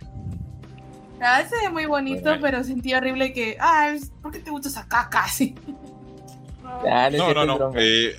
Ah, 1.21 1.45
se 1.49 1.57
ve 1.57 1.71
muy 1.71 1.87
bonito, 1.87 2.37
pero 2.41 2.63
sentí 2.65 2.93
horrible 2.95 3.33
que. 3.33 3.57
Ah, 3.59 3.95
¿por 4.21 4.33
qué 4.33 4.41
te 4.41 4.51
gusta 4.51 4.69
esa 4.69 4.87
caca 4.87 5.21
así? 5.25 5.55
no, 7.13 7.33
no, 7.33 7.45
no. 7.47 7.73
Eh, 7.77 8.17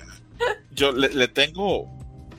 yo 0.72 0.90
le, 0.90 1.10
le, 1.10 1.28
tengo. 1.28 1.88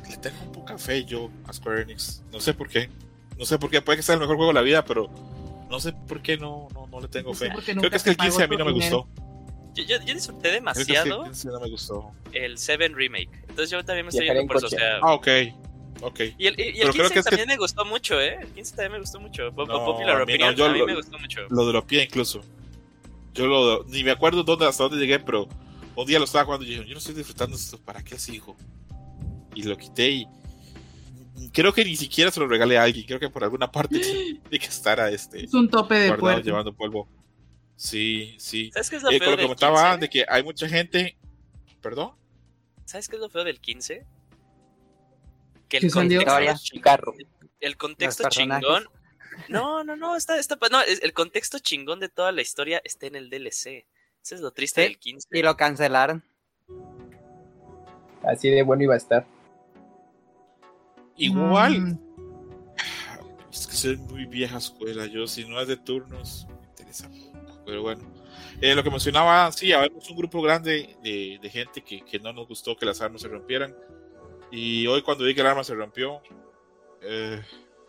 Le 0.10 0.18
tengo 0.18 0.42
un 0.44 0.52
poca 0.52 0.78
fe 0.78 1.06
yo 1.06 1.30
a 1.48 1.54
Square 1.54 1.84
Enix. 1.84 2.24
No 2.32 2.40
sé 2.40 2.54
por 2.54 2.68
qué. 2.68 2.90
No 3.38 3.46
sé 3.46 3.58
por 3.58 3.70
qué. 3.70 3.82
Puede 3.82 3.98
que 3.98 4.04
sea 4.04 4.16
el 4.16 4.22
mejor 4.22 4.36
juego 4.36 4.52
de 4.52 4.56
la 4.56 4.62
vida, 4.62 4.84
pero 4.86 5.10
no 5.76 5.82
sé 5.82 5.92
por 5.92 6.22
qué 6.22 6.38
no, 6.38 6.70
no, 6.74 6.88
no 6.88 7.02
le 7.02 7.08
tengo 7.10 7.34
fe. 7.34 7.50
Creo 7.50 7.90
que 7.90 7.98
es 7.98 8.04
que 8.04 8.12
el 8.12 8.18
15 8.18 8.44
a 8.44 8.48
mí 8.48 8.56
no 8.56 8.66
me 8.66 8.72
gustó. 8.72 9.08
Yo, 9.74 9.84
yo, 9.84 10.14
disfruté 10.14 10.52
demasiado 10.52 11.26
el, 11.26 11.34
no 11.52 11.60
me 11.60 11.70
gustó. 11.70 12.12
el 12.32 12.58
7 12.58 12.88
Remake. 12.90 13.30
Entonces 13.42 13.70
yo 13.70 13.84
también 13.84 14.06
me 14.06 14.10
estoy 14.10 14.26
yendo 14.26 14.48
por 14.48 14.58
eso. 14.58 14.68
O 14.68 14.70
sea, 14.70 15.00
ah, 15.02 15.14
ok. 15.14 15.28
Ok. 16.02 16.20
Y 16.38 16.48
el, 16.48 16.60
y, 16.60 16.80
el 16.80 16.92
15 16.92 17.24
también 17.24 17.48
me 17.50 17.58
gustó 17.58 17.84
mucho, 17.84 18.22
¿eh? 18.22 18.38
El 18.42 18.48
15 18.54 18.72
también 18.72 18.92
me 18.94 19.00
gustó 19.00 19.20
mucho. 19.20 19.52
No, 19.52 19.66
Popular 19.66 20.22
a 20.22 20.26
mí, 20.26 20.34
opinion, 20.34 20.56
no, 20.56 20.66
a 20.66 20.70
mí 20.72 20.80
lo, 20.80 20.86
me 20.86 20.96
gustó 20.96 21.20
mucho. 21.20 21.42
Lo 21.50 21.66
dropeé 21.66 22.04
incluso. 22.04 22.42
Yo 23.34 23.48
lo, 23.48 23.84
ni 23.84 24.02
me 24.06 24.12
acuerdo 24.12 24.44
dónde, 24.44 24.66
hasta 24.66 24.84
dónde 24.84 24.98
llegué, 24.98 25.20
pero 25.20 25.50
un 25.94 26.06
día 26.06 26.20
lo 26.20 26.26
estaba 26.26 26.46
jugando 26.46 26.66
y 26.66 26.70
dije, 26.70 26.86
yo 26.86 26.94
no 26.94 27.00
estoy 27.00 27.16
disfrutando 27.16 27.58
esto, 27.58 27.78
¿para 27.78 28.02
qué 28.02 28.16
hijo? 28.32 28.56
Y 29.54 29.64
lo 29.64 29.78
quité 29.78 30.10
y 30.10 30.28
creo 31.52 31.74
que 31.74 31.86
ni 31.86 31.96
siquiera 31.96 32.32
se 32.32 32.40
lo 32.40 32.48
regalé 32.48 32.78
a 32.78 32.84
alguien. 32.84 33.06
Creo 33.06 33.20
que 33.20 33.30
por 33.30 33.44
alguna 33.44 33.72
parte 33.72 34.00
tiene 34.00 34.42
que 34.50 34.58
estar 34.58 35.00
a 35.00 35.10
este. 35.10 35.46
Es 35.46 35.54
un 35.54 35.70
tope 35.70 35.96
de 35.96 36.14
puerto. 36.14 36.42
llevando 36.42 36.74
polvo. 36.74 37.08
Sí, 37.76 38.36
sí. 38.40 38.72
¿Sabes 38.74 38.90
qué 38.90 38.96
es 38.98 39.04
lo 39.04 39.12
eh, 39.12 39.20
feo 39.20 39.32
lo 39.32 39.38
comentaba 39.42 39.98
de 39.98 40.10
que 40.10 40.26
hay 40.28 40.44
mucha 40.44 40.68
gente. 40.68 41.18
¿Perdón? 41.82 42.14
¿Sabes 42.86 43.10
qué 43.10 43.16
es 43.16 43.22
lo 43.22 43.30
feo 43.30 43.44
del 43.44 43.60
15? 43.60 44.06
Que 45.68 45.78
el 45.78 45.92
contexto, 45.92 46.82
carro. 46.82 47.14
el 47.60 47.78
contexto 47.78 48.30
chingón. 48.30 48.86
No, 49.50 49.84
no, 49.84 49.96
no, 49.96 50.16
está, 50.16 50.40
está, 50.40 50.58
no, 50.72 50.82
el 50.82 51.14
contexto 51.14 51.60
chingón 51.60 52.00
de 52.00 52.08
toda 52.08 52.32
la 52.32 52.42
historia 52.42 52.82
está 52.84 53.08
en 53.08 53.16
el 53.16 53.30
DLC. 53.30 53.86
Eso 54.24 54.36
es 54.36 54.42
lo 54.42 54.52
triste 54.52 54.82
del 54.82 54.98
15. 54.98 55.28
Y 55.32 55.42
lo 55.42 55.58
cancelaron. 55.58 56.24
Así 58.24 58.50
de 58.50 58.64
bueno 58.64 58.84
iba 58.84 58.94
a 58.94 58.98
estar. 58.98 59.28
Igual. 61.18 61.80
Mm. 61.82 62.00
Es 63.52 63.68
que 63.68 63.76
soy 63.76 63.98
muy 63.98 64.26
vieja 64.26 64.58
escuela. 64.58 65.06
Yo, 65.06 65.28
si 65.28 65.46
no 65.46 65.60
es 65.60 65.68
de 65.68 65.78
turnos, 65.78 66.48
me 66.60 66.68
interesa 66.68 67.10
poco. 67.10 67.64
Pero 67.66 67.82
bueno. 67.82 68.04
Eh, 68.62 68.74
lo 68.74 68.84
que 68.84 68.90
mencionaba, 68.90 69.52
sí, 69.52 69.74
habemos 69.74 70.10
un 70.10 70.18
grupo 70.18 70.42
grande 70.42 70.96
de, 71.04 71.40
de 71.42 71.50
gente 71.50 71.82
que, 71.82 72.02
que, 72.02 72.20
no 72.20 72.32
nos 72.32 72.48
gustó 72.48 72.76
que 72.76 72.86
las 72.86 73.02
armas 73.02 73.22
se 73.22 73.28
rompieran. 73.28 73.76
Y 74.52 74.88
hoy, 74.88 75.02
cuando 75.02 75.26
vi 75.26 75.36
que 75.36 75.42
el 75.42 75.48
arma 75.48 75.64
se 75.64 75.74
rompió, 75.74 76.22
eh, 77.02 77.42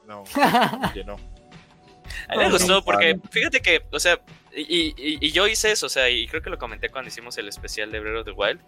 no, 0.07 0.25
no. 1.07 1.17
A 2.29 2.37
mí 2.37 2.39
me 2.39 2.51
gustó 2.51 2.85
porque, 2.85 3.19
fíjate 3.31 3.61
que, 3.61 3.83
o 3.93 4.01
sea, 4.01 4.21
y, 4.57 4.95
y, 4.97 5.19
y, 5.21 5.33
yo 5.33 5.47
hice 5.47 5.73
eso, 5.73 5.87
o 5.87 5.89
sea, 5.89 6.09
y 6.09 6.27
creo 6.27 6.43
que 6.43 6.51
lo 6.51 6.59
comenté 6.59 6.89
cuando 6.89 7.09
hicimos 7.09 7.37
el 7.39 7.49
especial 7.49 7.91
de 7.93 8.01
Breath 8.01 8.21
of 8.21 8.25
the 8.25 8.33
Wild. 8.33 8.61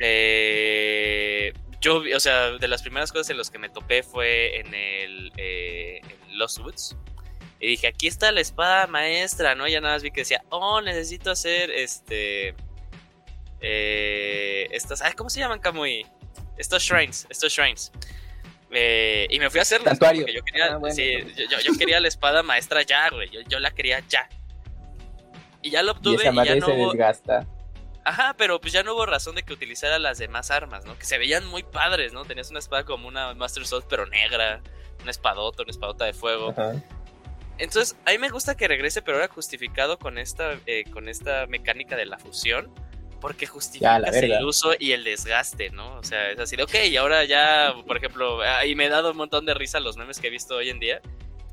Eh, 0.00 1.52
yo, 1.80 2.02
o 2.14 2.20
sea, 2.20 2.52
de 2.52 2.68
las 2.68 2.82
primeras 2.82 3.12
cosas 3.12 3.30
en 3.30 3.38
las 3.38 3.50
que 3.50 3.58
me 3.58 3.68
topé 3.68 4.02
fue 4.02 4.58
en 4.58 4.74
el 4.74 5.32
eh, 5.36 6.00
Lost 6.30 6.58
Woods. 6.58 6.96
Y 7.60 7.66
dije, 7.68 7.88
aquí 7.88 8.06
está 8.06 8.30
la 8.32 8.40
espada 8.40 8.86
maestra, 8.86 9.54
¿no? 9.54 9.66
Ya 9.66 9.80
nada 9.80 9.94
más 9.94 10.02
vi 10.02 10.10
que 10.10 10.20
decía, 10.20 10.42
oh, 10.50 10.80
necesito 10.80 11.30
hacer 11.30 11.70
este. 11.70 12.54
Eh, 13.60 14.68
estas. 14.70 15.02
¿Cómo 15.14 15.28
se 15.28 15.40
llaman, 15.40 15.58
Kamui? 15.60 16.06
Estos 16.56 16.82
shrines, 16.82 17.26
estos 17.28 17.52
shrines. 17.52 17.92
Eh, 18.70 19.26
y 19.30 19.38
me 19.38 19.50
fui 19.50 19.58
a 19.60 19.62
hacerlos. 19.62 19.98
yo, 19.98 20.42
quería, 20.44 20.74
ah, 20.74 20.90
sí, 20.90 21.16
yo, 21.36 21.58
yo, 21.60 21.72
quería 21.78 22.00
la 22.00 22.08
espada 22.08 22.42
maestra 22.42 22.82
ya, 22.82 23.08
güey. 23.10 23.28
Yo, 23.30 23.40
yo, 23.42 23.58
la 23.58 23.70
quería 23.70 24.02
ya. 24.08 24.28
Y 25.68 25.70
ya 25.70 25.82
lo 25.82 25.92
obtuve. 25.92 26.24
Y, 26.24 26.28
esa 26.28 26.32
y 26.32 26.46
ya 26.46 26.56
no. 26.56 26.66
Se 26.66 26.72
desgasta. 26.72 27.46
Ajá, 28.02 28.34
pero 28.38 28.58
pues 28.58 28.72
ya 28.72 28.82
no 28.82 28.94
hubo 28.94 29.04
razón 29.04 29.34
de 29.34 29.42
que 29.42 29.52
utilizara 29.52 29.98
las 29.98 30.16
demás 30.16 30.50
armas, 30.50 30.86
¿no? 30.86 30.98
Que 30.98 31.04
se 31.04 31.18
veían 31.18 31.44
muy 31.44 31.62
padres, 31.62 32.14
¿no? 32.14 32.24
Tenías 32.24 32.48
una 32.48 32.58
espada 32.58 32.84
como 32.84 33.06
una 33.06 33.34
Master 33.34 33.66
Sword, 33.66 33.84
pero 33.86 34.06
negra, 34.06 34.62
una 35.02 35.10
espadota, 35.10 35.62
una 35.62 35.70
espadota 35.70 36.06
de 36.06 36.14
fuego. 36.14 36.54
Entonces, 37.58 37.98
a 38.06 38.12
mí 38.12 38.18
me 38.18 38.30
gusta 38.30 38.56
que 38.56 38.66
regrese, 38.66 39.02
pero 39.02 39.18
ahora 39.18 39.28
justificado 39.28 39.98
con 39.98 40.16
esta, 40.16 40.58
eh, 40.64 40.84
con 40.90 41.06
esta 41.10 41.46
mecánica 41.48 41.96
de 41.96 42.06
la 42.06 42.18
fusión. 42.18 42.72
Porque 43.20 43.46
justifica 43.46 43.96
el 43.96 44.44
uso 44.44 44.70
y 44.78 44.92
el 44.92 45.02
desgaste, 45.02 45.70
¿no? 45.70 45.96
O 45.96 46.04
sea, 46.04 46.30
es 46.30 46.38
así 46.38 46.54
de, 46.54 46.62
ok, 46.62 46.74
y 46.88 46.96
ahora 46.96 47.24
ya, 47.24 47.74
por 47.84 47.96
ejemplo, 47.96 48.38
y 48.64 48.76
me 48.76 48.86
he 48.86 48.88
dado 48.88 49.10
un 49.10 49.16
montón 49.16 49.44
de 49.44 49.54
risa 49.54 49.80
los 49.80 49.96
memes 49.96 50.20
que 50.20 50.28
he 50.28 50.30
visto 50.30 50.54
hoy 50.54 50.70
en 50.70 50.78
día 50.78 51.02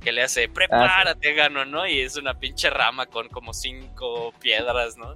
que 0.06 0.12
le 0.12 0.22
hace, 0.22 0.48
prepárate, 0.48 1.34
gano, 1.34 1.66
¿no? 1.66 1.88
Y 1.88 2.00
es 2.00 2.16
una 2.16 2.36
pinche 2.36 2.70
rama 2.70 3.08
con 3.08 3.28
como 3.28 3.54
cinco 3.54 4.34
piedras, 4.40 4.96
¿no? 4.98 5.16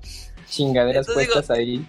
Chingaderas 0.50 1.06
puestas 1.06 1.52
ahí. 1.52 1.86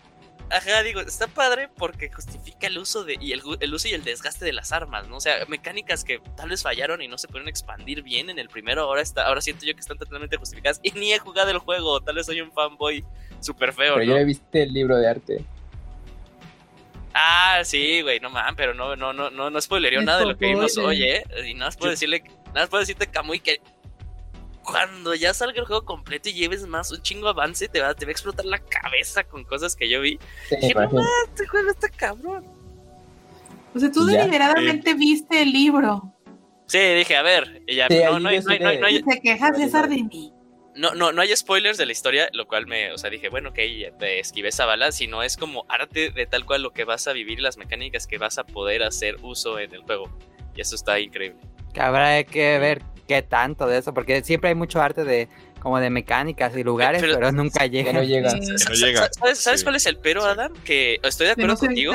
Ajá, 0.51 0.83
digo, 0.83 1.01
está 1.01 1.29
padre 1.29 1.71
porque 1.77 2.11
justifica 2.11 2.67
el 2.67 2.77
uso 2.77 3.05
de 3.05 3.17
y 3.21 3.33
el, 3.33 3.43
uso 3.73 3.89
y 3.89 3.93
el 3.93 4.05
desgaste 4.05 4.45
de 4.45 4.53
las 4.53 4.73
armas, 4.73 5.09
¿no? 5.09 5.17
O 5.17 5.21
sea, 5.21 5.47
mecánicas 5.47 6.05
que 6.05 6.21
tal 6.37 6.51
vez 6.51 6.63
fallaron 6.63 7.01
y 7.01 7.09
no 7.09 7.17
se 7.17 7.29
pudieron 7.29 7.49
expandir 7.49 8.03
bien 8.03 8.29
en 8.29 8.39
el 8.39 8.49
primero, 8.49 8.83
ahora 8.83 9.01
está, 9.01 9.27
ahora 9.29 9.41
siento 9.41 9.65
yo 9.65 9.75
que 9.75 9.81
están 9.81 9.97
totalmente 9.97 10.37
justificadas 10.37 10.81
y 10.83 10.91
ni 10.93 11.13
he 11.13 11.19
jugado 11.19 11.51
el 11.51 11.59
juego, 11.59 12.01
tal 12.01 12.17
vez 12.17 12.27
soy 12.27 12.41
un 12.41 12.53
fanboy 12.53 13.05
súper 13.41 13.73
feo. 13.73 13.95
Pero 13.95 14.07
¿no? 14.07 14.13
yo 14.13 14.19
he 14.19 14.25
visto 14.25 14.45
el 14.53 14.73
libro 14.73 14.99
de 14.99 15.09
arte. 15.09 15.45
Ah, 17.15 17.63
sí, 17.65 18.03
güey, 18.03 18.21
no 18.21 18.29
man, 18.31 18.55
pero 18.57 18.75
no, 18.75 18.95
no, 18.95 19.13
no, 19.13 19.31
no, 19.31 19.51
no 19.51 19.61
spoilería 19.61 20.01
nada 20.03 20.21
de 20.21 20.27
lo 20.27 20.37
que 20.37 20.47
vimos 20.47 20.77
hoy, 20.79 21.03
¿eh? 21.03 21.25
Y 21.47 21.55
nada 21.55 21.67
más 21.67 21.77
puedo 21.77 21.91
decirle, 21.91 22.23
nada 22.51 22.61
más 22.61 22.69
puedo 22.69 22.81
decirte, 22.81 23.07
Camuy, 23.07 23.41
que 23.41 23.61
cuando 24.63 25.15
ya 25.15 25.35
salga 25.35 25.61
el 25.61 25.67
juego 25.67 25.85
completo 25.85 26.29
y 26.29 26.35
lleves 26.35 26.67
más 26.67 26.91
un 26.93 27.03
chingo 27.03 27.29
avance, 27.29 27.69
te 27.69 27.81
va, 27.81 27.95
te 27.95 28.05
va 28.05 28.11
a 28.11 28.13
explotar 28.13 28.45
la 28.45 28.59
cabeza 28.59 29.25
con 29.25 29.45
cosas 29.45 29.75
que 29.75 29.89
yo 29.89 30.01
vi. 30.01 30.19
Sí, 30.49 30.73
no 30.75 31.01
este 31.27 31.47
juego 31.47 31.71
está 31.71 31.89
cabrón. 31.89 32.45
O 33.75 33.79
sea, 33.79 33.91
tú 33.91 34.05
deliberadamente 34.05 34.95
viste 34.95 35.43
el 35.43 35.53
libro. 35.53 36.13
Sí, 36.67 36.79
dije, 36.79 37.17
a 37.17 37.23
ver, 37.23 37.63
ya, 37.67 37.89
no, 37.89 38.21
no, 38.21 38.29
hay, 38.29 38.41
no, 38.41 38.81
no, 38.81 38.87
hay, 38.87 39.03
Te 39.03 39.21
quejas, 39.21 39.57
César, 39.57 39.89
de 39.89 40.05
mí. 40.05 40.33
No, 40.77 40.95
no, 40.95 41.13
no 41.13 41.21
hay 41.21 41.35
spoilers 41.37 41.77
de 41.79 41.87
la 41.87 41.93
historia, 41.93 42.29
lo 42.33 42.47
cual 42.47 42.67
me, 42.67 42.93
o 42.93 42.99
sea, 42.99 43.11
dije, 43.11 43.29
bueno, 43.29 43.51
ok, 43.51 43.59
te 43.99 44.21
esquivé 44.21 44.51
esa 44.51 44.67
bala, 44.67 44.93
sino 44.93 45.23
es 45.23 45.37
como 45.37 45.67
arte 45.69 46.11
de 46.11 46.27
tal 46.27 46.47
cual 46.47 46.63
lo 46.63 46.73
que 46.73 46.85
vas 46.85 47.09
a 47.09 47.13
vivir 47.13 47.41
y 47.41 47.43
las 47.43 47.57
mecánicas 47.57 48.07
que 48.07 48.19
vas 48.19 48.39
a 48.39 48.45
poder 48.45 48.85
hacer 48.85 49.17
uso 49.23 49.59
en 49.59 49.75
el 49.75 49.83
juego. 49.83 50.11
Y 50.55 50.61
eso 50.61 50.77
está 50.77 51.01
increíble. 51.01 51.41
Que 51.73 51.81
habrá 51.81 52.25
que 52.25 52.59
ver 52.59 52.83
qué 53.07 53.23
tanto 53.23 53.67
de 53.67 53.79
eso, 53.79 53.93
porque 53.93 54.23
siempre 54.23 54.51
hay 54.51 54.55
mucho 54.55 54.81
arte 54.81 55.05
de 55.05 55.29
como 55.61 55.79
de 55.79 55.91
mecánicas 55.91 56.57
y 56.57 56.65
lugares, 56.65 57.03
pero, 57.03 57.31
nunca 57.33 57.67
llega. 57.67 57.93
No 57.93 58.03
llega. 58.03 58.31
¿Sabes, 59.35 59.63
cuál 59.63 59.77
es 59.77 59.87
el 59.87 59.97
pero, 59.99 60.25
Adam? 60.25 60.55
Que 60.65 60.99
estoy 61.03 61.27
de 61.27 61.33
acuerdo 61.33 61.57
contigo. 61.57 61.93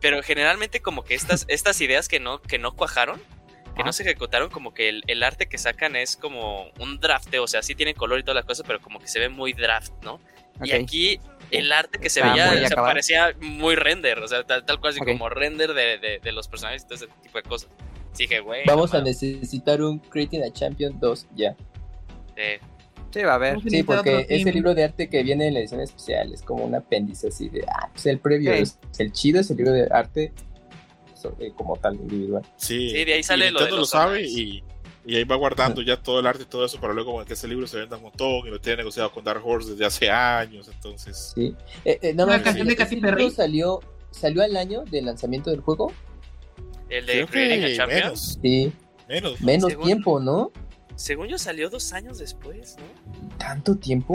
Pero 0.00 0.22
generalmente 0.22 0.80
como 0.80 1.04
que 1.04 1.14
estas, 1.14 1.44
estas 1.48 1.80
ideas 1.80 2.08
que 2.08 2.20
no, 2.20 2.42
que 2.42 2.58
no 2.58 2.72
cuajaron, 2.72 3.20
que 3.76 3.84
no 3.84 3.92
se 3.92 4.02
ejecutaron, 4.02 4.50
como 4.50 4.74
que 4.74 5.00
el, 5.06 5.22
arte 5.22 5.46
que 5.46 5.58
sacan 5.58 5.96
es 5.96 6.16
como 6.16 6.70
un 6.78 6.98
draft, 6.98 7.34
o 7.36 7.46
sea, 7.46 7.62
sí 7.62 7.74
tiene 7.74 7.94
color 7.94 8.18
y 8.18 8.22
todas 8.22 8.36
las 8.36 8.44
cosas, 8.44 8.66
pero 8.66 8.80
como 8.80 8.98
que 8.98 9.08
se 9.08 9.20
ve 9.20 9.28
muy 9.28 9.52
draft, 9.52 9.92
¿no? 10.02 10.20
Y 10.62 10.72
aquí 10.72 11.20
el 11.50 11.70
arte 11.70 11.98
que 11.98 12.08
se 12.08 12.22
veía 12.22 12.68
parecía 12.74 13.34
muy 13.38 13.76
render, 13.76 14.18
o 14.20 14.28
sea, 14.28 14.44
tal, 14.44 14.64
cual 14.80 14.92
así 14.92 15.00
como 15.00 15.28
render 15.28 15.74
de, 15.74 16.20
de, 16.22 16.32
los 16.32 16.48
personajes 16.48 16.82
y 16.82 16.86
todo 16.86 16.94
ese 16.94 17.08
tipo 17.22 17.36
de 17.36 17.44
cosas. 17.44 17.70
Dije, 18.24 18.40
güey. 18.40 18.62
Vamos 18.66 18.94
a 18.94 19.00
necesitar 19.00 19.82
un 19.82 19.98
Creating 19.98 20.42
a 20.44 20.52
Champion 20.52 20.98
2 20.98 21.26
ya. 21.34 21.56
Sí. 22.36 22.42
Sí, 23.10 23.22
va 23.22 23.32
a 23.32 23.34
haber. 23.36 23.60
Sí, 23.62 23.82
porque 23.82 24.26
ese 24.28 24.52
libro 24.52 24.74
de 24.74 24.84
arte 24.84 25.08
que 25.08 25.22
viene 25.22 25.48
en 25.48 25.54
la 25.54 25.60
edición 25.60 25.80
especial 25.80 26.34
es 26.34 26.42
como 26.42 26.64
un 26.64 26.74
apéndice 26.74 27.28
así 27.28 27.48
de, 27.48 27.64
ah, 27.66 27.88
pues 27.92 28.04
el 28.06 28.18
previo, 28.18 28.52
es, 28.52 28.78
el 28.98 29.12
chido 29.12 29.40
es 29.40 29.50
el 29.50 29.56
libro 29.56 29.72
de 29.72 29.88
arte 29.90 30.32
eh, 31.38 31.52
como 31.56 31.76
tal 31.76 31.94
individual. 31.94 32.42
Sí, 32.56 32.92
de 33.04 33.14
ahí 33.14 33.22
sale 33.22 33.50
lo, 33.50 33.64
de 33.64 33.70
lo 33.70 33.84
sabe 33.86 34.22
y, 34.22 34.62
y, 35.06 35.16
ahí 35.16 35.24
va 35.24 35.36
guardando 35.36 35.80
ya 35.82 35.96
todo 35.96 36.20
el 36.20 36.26
arte 36.26 36.42
y 36.42 36.46
todo 36.46 36.66
eso 36.66 36.78
para 36.78 36.92
luego 36.92 37.24
que 37.24 37.32
ese 37.34 37.48
libro 37.48 37.66
se 37.66 37.78
venda 37.78 37.96
un 37.96 38.02
montón 38.02 38.46
y 38.46 38.50
lo 38.50 38.60
tiene 38.60 38.78
negociado 38.78 39.10
con 39.10 39.24
Dark 39.24 39.40
Horse 39.44 39.70
desde 39.70 39.86
hace 39.86 40.10
años, 40.10 40.68
entonces. 40.68 41.32
Sí. 41.34 41.54
Eh, 41.84 41.98
eh, 42.02 42.12
no, 42.12 42.26
canción 42.26 42.68
de 42.68 42.76
Casi 42.76 43.00
salió 43.34 43.80
salió 44.10 44.42
al 44.42 44.56
año 44.56 44.84
del 44.84 45.06
lanzamiento 45.06 45.50
del 45.50 45.60
juego. 45.60 45.92
El 46.88 47.06
de 47.06 47.26
Creating 47.26 47.76
Champions. 47.76 48.38
Sí. 48.42 48.72
Menos, 49.08 49.40
menos 49.40 49.78
tiempo, 49.78 50.20
¿no? 50.20 50.50
Según 50.96 51.28
yo 51.28 51.36
salió 51.36 51.68
dos 51.68 51.92
años 51.92 52.18
después, 52.18 52.76
¿no? 52.78 53.36
¿Tanto 53.36 53.76
tiempo? 53.76 54.14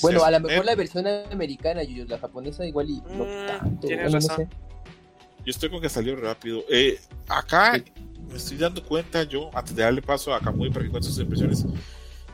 bueno, 0.00 0.24
a 0.24 0.30
lo 0.30 0.40
mejor 0.40 0.64
la 0.64 0.76
versión 0.76 1.06
americana, 1.06 1.82
y 1.82 2.04
la 2.04 2.18
japonesa 2.18 2.64
igual 2.64 2.88
y 2.88 3.00
no 3.00 3.24
mm, 3.24 3.46
tanto. 3.46 3.88
no 4.10 4.20
sé. 4.20 4.48
Yo 5.44 5.50
estoy 5.50 5.68
con 5.68 5.80
que 5.80 5.88
salió 5.88 6.16
rápido. 6.16 6.64
Eh, 6.70 6.98
acá 7.28 7.82
me 8.30 8.36
estoy 8.36 8.56
dando 8.56 8.82
cuenta 8.82 9.24
yo, 9.24 9.50
antes 9.52 9.74
de 9.74 9.82
darle 9.82 10.00
paso 10.00 10.32
a 10.32 10.40
Kamui 10.40 10.70
para 10.70 10.84
que 10.84 10.90
cuente 10.90 11.08
sus 11.08 11.18
impresiones, 11.18 11.66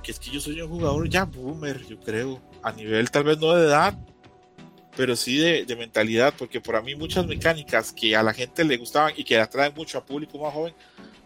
que 0.02 0.12
es 0.12 0.18
que 0.18 0.30
yo 0.30 0.40
soy 0.40 0.60
un 0.60 0.68
jugador 0.68 1.08
ya 1.08 1.24
boomer, 1.24 1.84
yo 1.86 1.98
creo. 1.98 2.40
A 2.62 2.72
nivel 2.72 3.10
tal 3.10 3.24
vez 3.24 3.38
no 3.38 3.54
de 3.54 3.66
edad, 3.66 3.98
pero 5.00 5.16
sí 5.16 5.38
de, 5.38 5.64
de, 5.64 5.76
mentalidad, 5.76 6.34
porque 6.36 6.60
por 6.60 6.76
a 6.76 6.82
mí 6.82 6.94
muchas 6.94 7.26
mecánicas 7.26 7.90
que 7.90 8.14
a 8.14 8.22
la 8.22 8.34
gente 8.34 8.62
le 8.64 8.76
gustaban 8.76 9.14
y 9.16 9.24
que 9.24 9.38
atraen 9.38 9.72
mucho 9.74 9.96
a 9.96 10.04
público 10.04 10.38
más 10.38 10.52
joven, 10.52 10.74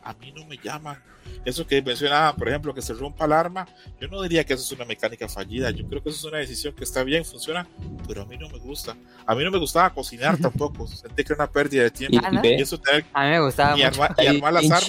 a 0.04 0.14
mí 0.14 0.30
no 0.30 0.46
me 0.46 0.56
llaman. 0.58 1.02
Eso 1.44 1.66
que 1.66 1.82
mencionaba, 1.82 2.36
por 2.36 2.48
ejemplo, 2.48 2.72
que 2.72 2.80
se 2.80 2.94
rompa 2.94 3.24
el 3.24 3.32
arma, 3.32 3.66
yo 4.00 4.06
no 4.06 4.22
diría 4.22 4.44
que 4.44 4.54
eso 4.54 4.62
es 4.62 4.70
una 4.70 4.84
mecánica 4.84 5.28
fallida, 5.28 5.72
yo 5.72 5.88
creo 5.88 6.04
que 6.04 6.10
eso 6.10 6.18
es 6.18 6.24
una 6.24 6.38
decisión 6.38 6.72
que 6.72 6.84
está 6.84 7.02
bien, 7.02 7.24
funciona, 7.24 7.66
pero 8.06 8.22
a 8.22 8.26
mí 8.26 8.38
no 8.38 8.48
me 8.48 8.58
gusta. 8.58 8.96
A 9.26 9.34
mí 9.34 9.42
no 9.42 9.50
me 9.50 9.58
gustaba 9.58 9.92
cocinar 9.92 10.38
tampoco, 10.38 10.86
sentí 10.86 11.24
que 11.24 11.32
era 11.32 11.42
una 11.42 11.50
pérdida 11.50 11.82
de 11.82 11.90
tiempo. 11.90 12.16
Y, 12.44 12.62
eso 12.62 12.80
a 13.12 13.24
mí 13.24 13.30
me 13.30 13.40
gustaba 13.40 13.76
y, 13.76 13.82
armar 13.82 14.52
las 14.52 14.70
armas. 14.70 14.88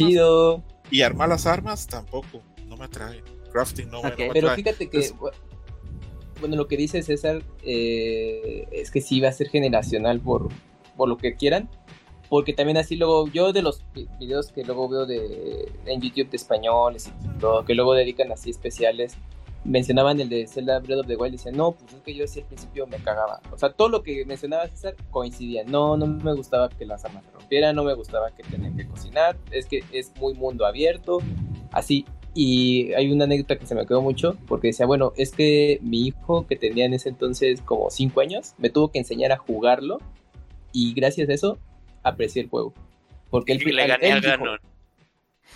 Y 0.92 1.02
armar 1.02 1.30
las 1.30 1.48
armas 1.48 1.88
tampoco, 1.88 2.44
no 2.68 2.78
me 2.78 2.86
atrae. 2.86 3.24
Crafting 3.52 3.90
no, 3.90 4.04
me, 4.04 4.10
atrae. 4.10 4.30
Pero 4.32 4.54
fíjate 4.54 4.88
que, 4.92 5.12
bueno, 6.40 6.56
lo 6.56 6.68
que 6.68 6.78
dice 6.78 7.02
César 7.02 7.44
eh, 7.64 8.68
es 8.72 8.92
que 8.92 9.02
sí 9.02 9.20
va 9.22 9.30
a 9.30 9.32
ser 9.32 9.50
generacional 9.50 10.20
por, 10.20 10.50
por 10.96 11.10
lo 11.10 11.18
que 11.18 11.36
quieran 11.36 11.70
porque 12.30 12.54
también 12.54 12.78
así 12.78 12.96
luego, 12.96 13.28
yo 13.28 13.54
de 13.54 13.62
los 13.62 13.84
videos 14.20 14.52
que 14.52 14.64
luego 14.64 14.90
veo 14.90 15.06
de, 15.06 15.72
en 15.86 16.02
YouTube 16.02 16.30
de 16.30 16.38
españoles 16.38 17.12
y 17.24 17.40
todo, 17.40 17.66
que 17.66 17.76
luego 17.76 17.94
dedican 17.94 18.32
así 18.32 18.50
especiales, 18.50 19.16
mencionaban 19.64 20.20
el 20.20 20.30
de 20.30 20.48
Zelda 20.48 20.80
Breath 20.80 21.00
of 21.00 21.08
the 21.08 21.16
Wild 21.16 21.34
y 21.34 21.38
decían, 21.38 21.56
no, 21.56 21.72
pues 21.72 21.94
es 21.94 22.02
que 22.02 22.16
yo 22.16 22.26
así 22.26 22.40
al 22.40 22.46
principio 22.46 22.88
me 22.88 22.98
cagaba. 22.98 23.42
O 23.52 23.58
sea, 23.58 23.72
todo 23.72 23.90
lo 23.90 24.04
que 24.04 24.26
mencionaba 24.26 24.68
César 24.68 24.96
coincidía. 25.12 25.64
No, 25.66 25.98
no 25.98 26.08
me 26.08 26.34
gustaba 26.34 26.70
que 26.70 26.86
las 26.86 27.06
armas 27.06 27.26
se 27.26 27.32
rompieran, 27.32 27.76
no 27.76 27.84
me 27.84 27.94
gustaba 27.94 28.32
que 28.32 28.44
tenían 28.44 28.76
que 28.76 28.88
cocinar, 28.88 29.38
es 29.52 29.66
que 29.66 29.84
es 29.92 30.12
muy 30.20 30.34
mundo 30.34 30.66
abierto, 30.66 31.20
así. 31.72 32.06
Y 32.38 32.92
hay 32.94 33.12
una 33.12 33.24
anécdota 33.24 33.58
que 33.58 33.66
se 33.66 33.76
me 33.76 33.86
quedó 33.88 34.02
mucho, 34.02 34.36
porque 34.46 34.68
decía, 34.68 34.86
bueno, 34.86 35.14
es 35.16 35.32
que 35.32 35.80
mi 35.82 36.08
hijo, 36.08 36.46
que 36.46 36.58
tenía 36.58 36.86
en 36.86 36.94
ese 36.94 37.08
entonces 37.08 37.62
como 37.62 37.90
5 37.90 38.20
años, 38.20 38.54
me 38.58 38.70
tuvo 38.70 38.92
que 38.92 39.00
enseñar 39.00 39.32
a 39.32 39.38
jugarlo, 39.38 40.00
y 40.74 40.94
gracias 40.94 41.30
a 41.30 41.34
eso 41.34 41.58
aprecié 42.04 42.42
el 42.42 42.50
juego. 42.50 42.74
Porque 43.30 43.54
él, 43.54 43.60
le 43.64 43.88
gané 43.88 44.12
al 44.12 44.20
Ganon. 44.20 44.60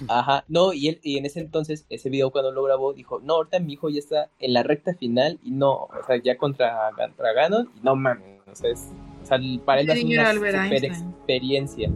Ajá, 0.07 0.45
no, 0.47 0.71
y 0.71 0.87
él, 0.87 0.99
y 1.03 1.17
en 1.17 1.25
ese 1.25 1.41
entonces, 1.41 1.85
ese 1.89 2.09
video 2.09 2.31
cuando 2.31 2.53
lo 2.53 2.63
grabó, 2.63 2.93
dijo, 2.93 3.19
no, 3.19 3.33
ahorita 3.35 3.59
mi 3.59 3.73
hijo 3.73 3.89
ya 3.89 3.99
está 3.99 4.29
en 4.39 4.53
la 4.53 4.63
recta 4.63 4.93
final 4.93 5.37
y 5.43 5.51
no, 5.51 5.73
o 5.73 6.03
sea, 6.07 6.15
ya 6.23 6.37
contra, 6.37 6.91
contra 6.95 7.33
Ganon, 7.33 7.69
y 7.75 7.83
no 7.83 7.97
mames, 7.97 8.39
o 8.49 8.55
sea, 8.55 8.71
o 8.71 9.25
sea 9.25 9.39
para 9.65 9.81
él 9.81 9.89
es 9.89 10.03
una 10.05 10.33
super 10.33 10.85
experiencia. 10.85 11.91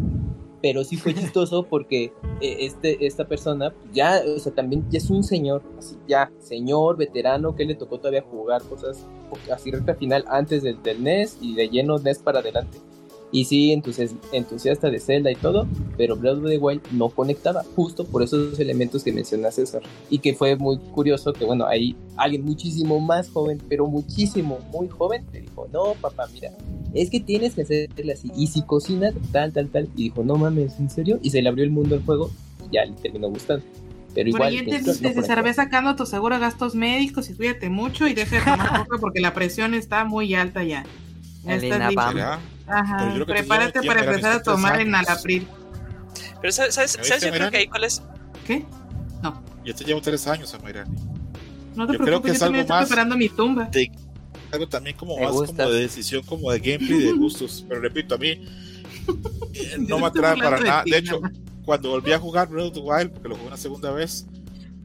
Pero 0.63 0.83
sí 0.83 0.97
fue 0.97 1.13
chistoso 1.13 1.63
porque 1.69 2.05
eh, 2.41 2.57
este, 2.61 3.05
esta 3.05 3.27
persona 3.27 3.71
ya, 3.93 4.21
o 4.35 4.39
sea, 4.39 4.53
también 4.55 4.83
ya 4.89 4.97
es 4.97 5.11
un 5.11 5.23
señor, 5.23 5.61
así 5.77 5.97
ya, 6.07 6.31
señor, 6.39 6.97
veterano, 6.97 7.55
que 7.55 7.65
le 7.65 7.75
tocó 7.75 7.99
todavía 7.99 8.23
jugar 8.23 8.63
cosas 8.63 9.05
así 9.51 9.71
recta 9.71 9.93
final 9.95 10.23
antes 10.27 10.63
del, 10.63 10.81
del 10.81 11.03
NES 11.03 11.37
y 11.41 11.53
de 11.55 11.67
lleno 11.67 11.99
NES 11.99 12.19
para 12.19 12.39
adelante. 12.39 12.79
Y 13.33 13.45
sí, 13.45 13.71
entonces 13.71 14.13
entusiasta 14.31 14.91
de 14.91 14.99
Zelda 14.99 15.31
y 15.31 15.35
todo, 15.35 15.67
pero 15.97 16.15
Breath 16.15 16.37
of 16.37 16.45
the 16.45 16.57
Wild 16.59 16.81
no 16.91 17.09
conectaba, 17.09 17.63
justo 17.75 18.05
por 18.05 18.21
esos 18.21 18.59
elementos 18.59 19.03
que 19.03 19.11
menciona 19.11 19.49
César. 19.49 19.81
Y 20.11 20.19
que 20.19 20.35
fue 20.35 20.55
muy 20.55 20.77
curioso 20.77 21.33
que, 21.33 21.43
bueno, 21.43 21.65
ahí 21.65 21.95
alguien 22.15 22.45
muchísimo 22.45 22.99
más 22.99 23.27
joven, 23.29 23.59
pero 23.67 23.87
muchísimo, 23.87 24.59
muy 24.71 24.87
joven, 24.87 25.25
le 25.33 25.41
dijo, 25.41 25.67
no, 25.73 25.95
papá, 25.99 26.27
mira, 26.31 26.51
es 26.93 27.09
que 27.09 27.19
tienes 27.19 27.55
que 27.55 27.63
hacerle 27.63 28.13
así. 28.13 28.31
Y 28.37 28.45
si 28.45 28.61
cocinas, 28.61 29.15
tal, 29.31 29.51
tal, 29.51 29.67
tal. 29.69 29.89
Y 29.95 30.03
dijo, 30.03 30.23
no 30.23 30.35
mames, 30.35 30.79
¿en 30.79 30.91
serio? 30.91 31.19
Y 31.23 31.31
se 31.31 31.41
le 31.41 31.49
abrió 31.49 31.65
el 31.65 31.71
mundo 31.71 31.95
al 31.95 32.05
juego 32.05 32.29
y 32.69 32.75
ya 32.75 32.85
le 32.85 32.93
terminó 32.93 33.29
gustando. 33.29 33.65
Pero 34.13 34.29
igual. 34.29 34.53
Por 34.63 34.73
ahí 34.73 34.83
César, 34.83 35.43
ve 35.43 35.53
sacando 35.55 35.95
tu 35.95 36.05
seguro 36.05 36.39
gastos 36.39 36.75
médicos 36.75 37.31
y 37.31 37.33
cuídate 37.33 37.69
mucho 37.69 38.07
y 38.07 38.13
deja 38.13 38.35
de 38.35 38.41
tomar 38.45 38.85
porque 39.01 39.21
la 39.21 39.33
presión 39.33 39.73
está 39.73 40.05
muy 40.05 40.35
alta 40.35 40.63
ya. 40.63 40.85
El 41.47 41.61
Ajá, 42.67 43.13
prepárate 43.25 43.81
para 43.83 44.03
empezar 44.03 44.33
a 44.33 44.43
tomar 44.43 44.79
en 44.79 44.95
Alapril. 44.95 45.47
Pero 46.41 46.51
¿sabes, 46.51 46.75
sabes, 46.75 46.97
¿sabes 47.01 47.23
yo 47.23 47.31
creo 47.31 47.51
que 47.51 47.57
ahí 47.57 47.67
cuál 47.67 47.83
es? 47.83 48.01
¿Qué? 48.45 48.65
No. 49.21 49.41
Yo 49.63 49.73
te 49.73 49.83
llevo 49.83 50.01
tres 50.01 50.27
años, 50.27 50.53
Amairani. 50.53 50.95
No 51.75 51.87
te 51.87 51.93
yo 51.93 51.99
creo 51.99 52.21
que 52.21 52.29
yo 52.29 52.33
es 52.33 52.41
algo 52.41 52.65
más 52.67 52.87
preparando 52.87 53.17
mi 53.17 53.29
tumba. 53.29 53.65
De, 53.65 53.91
algo 54.51 54.67
también 54.67 54.95
como 54.95 55.17
más 55.17 55.31
como 55.31 55.69
de 55.69 55.81
decisión, 55.81 56.23
como 56.23 56.51
de 56.51 56.59
gameplay, 56.59 56.99
de 56.99 57.13
gustos. 57.13 57.65
Pero 57.67 57.81
repito, 57.81 58.15
a 58.15 58.17
mí 58.17 58.29
eh, 58.29 59.77
no 59.79 59.99
me 59.99 60.05
atrae 60.07 60.37
para 60.37 60.59
nada. 60.59 60.83
De 60.85 60.97
hecho, 60.97 61.21
cuando 61.65 61.89
volví 61.89 62.11
a 62.11 62.19
jugar 62.19 62.49
Breath 62.49 62.67
of 62.67 62.73
the 62.73 62.79
Wild, 62.79 63.11
porque 63.11 63.29
lo 63.29 63.35
jugué 63.35 63.47
una 63.47 63.57
segunda 63.57 63.91
vez, 63.91 64.27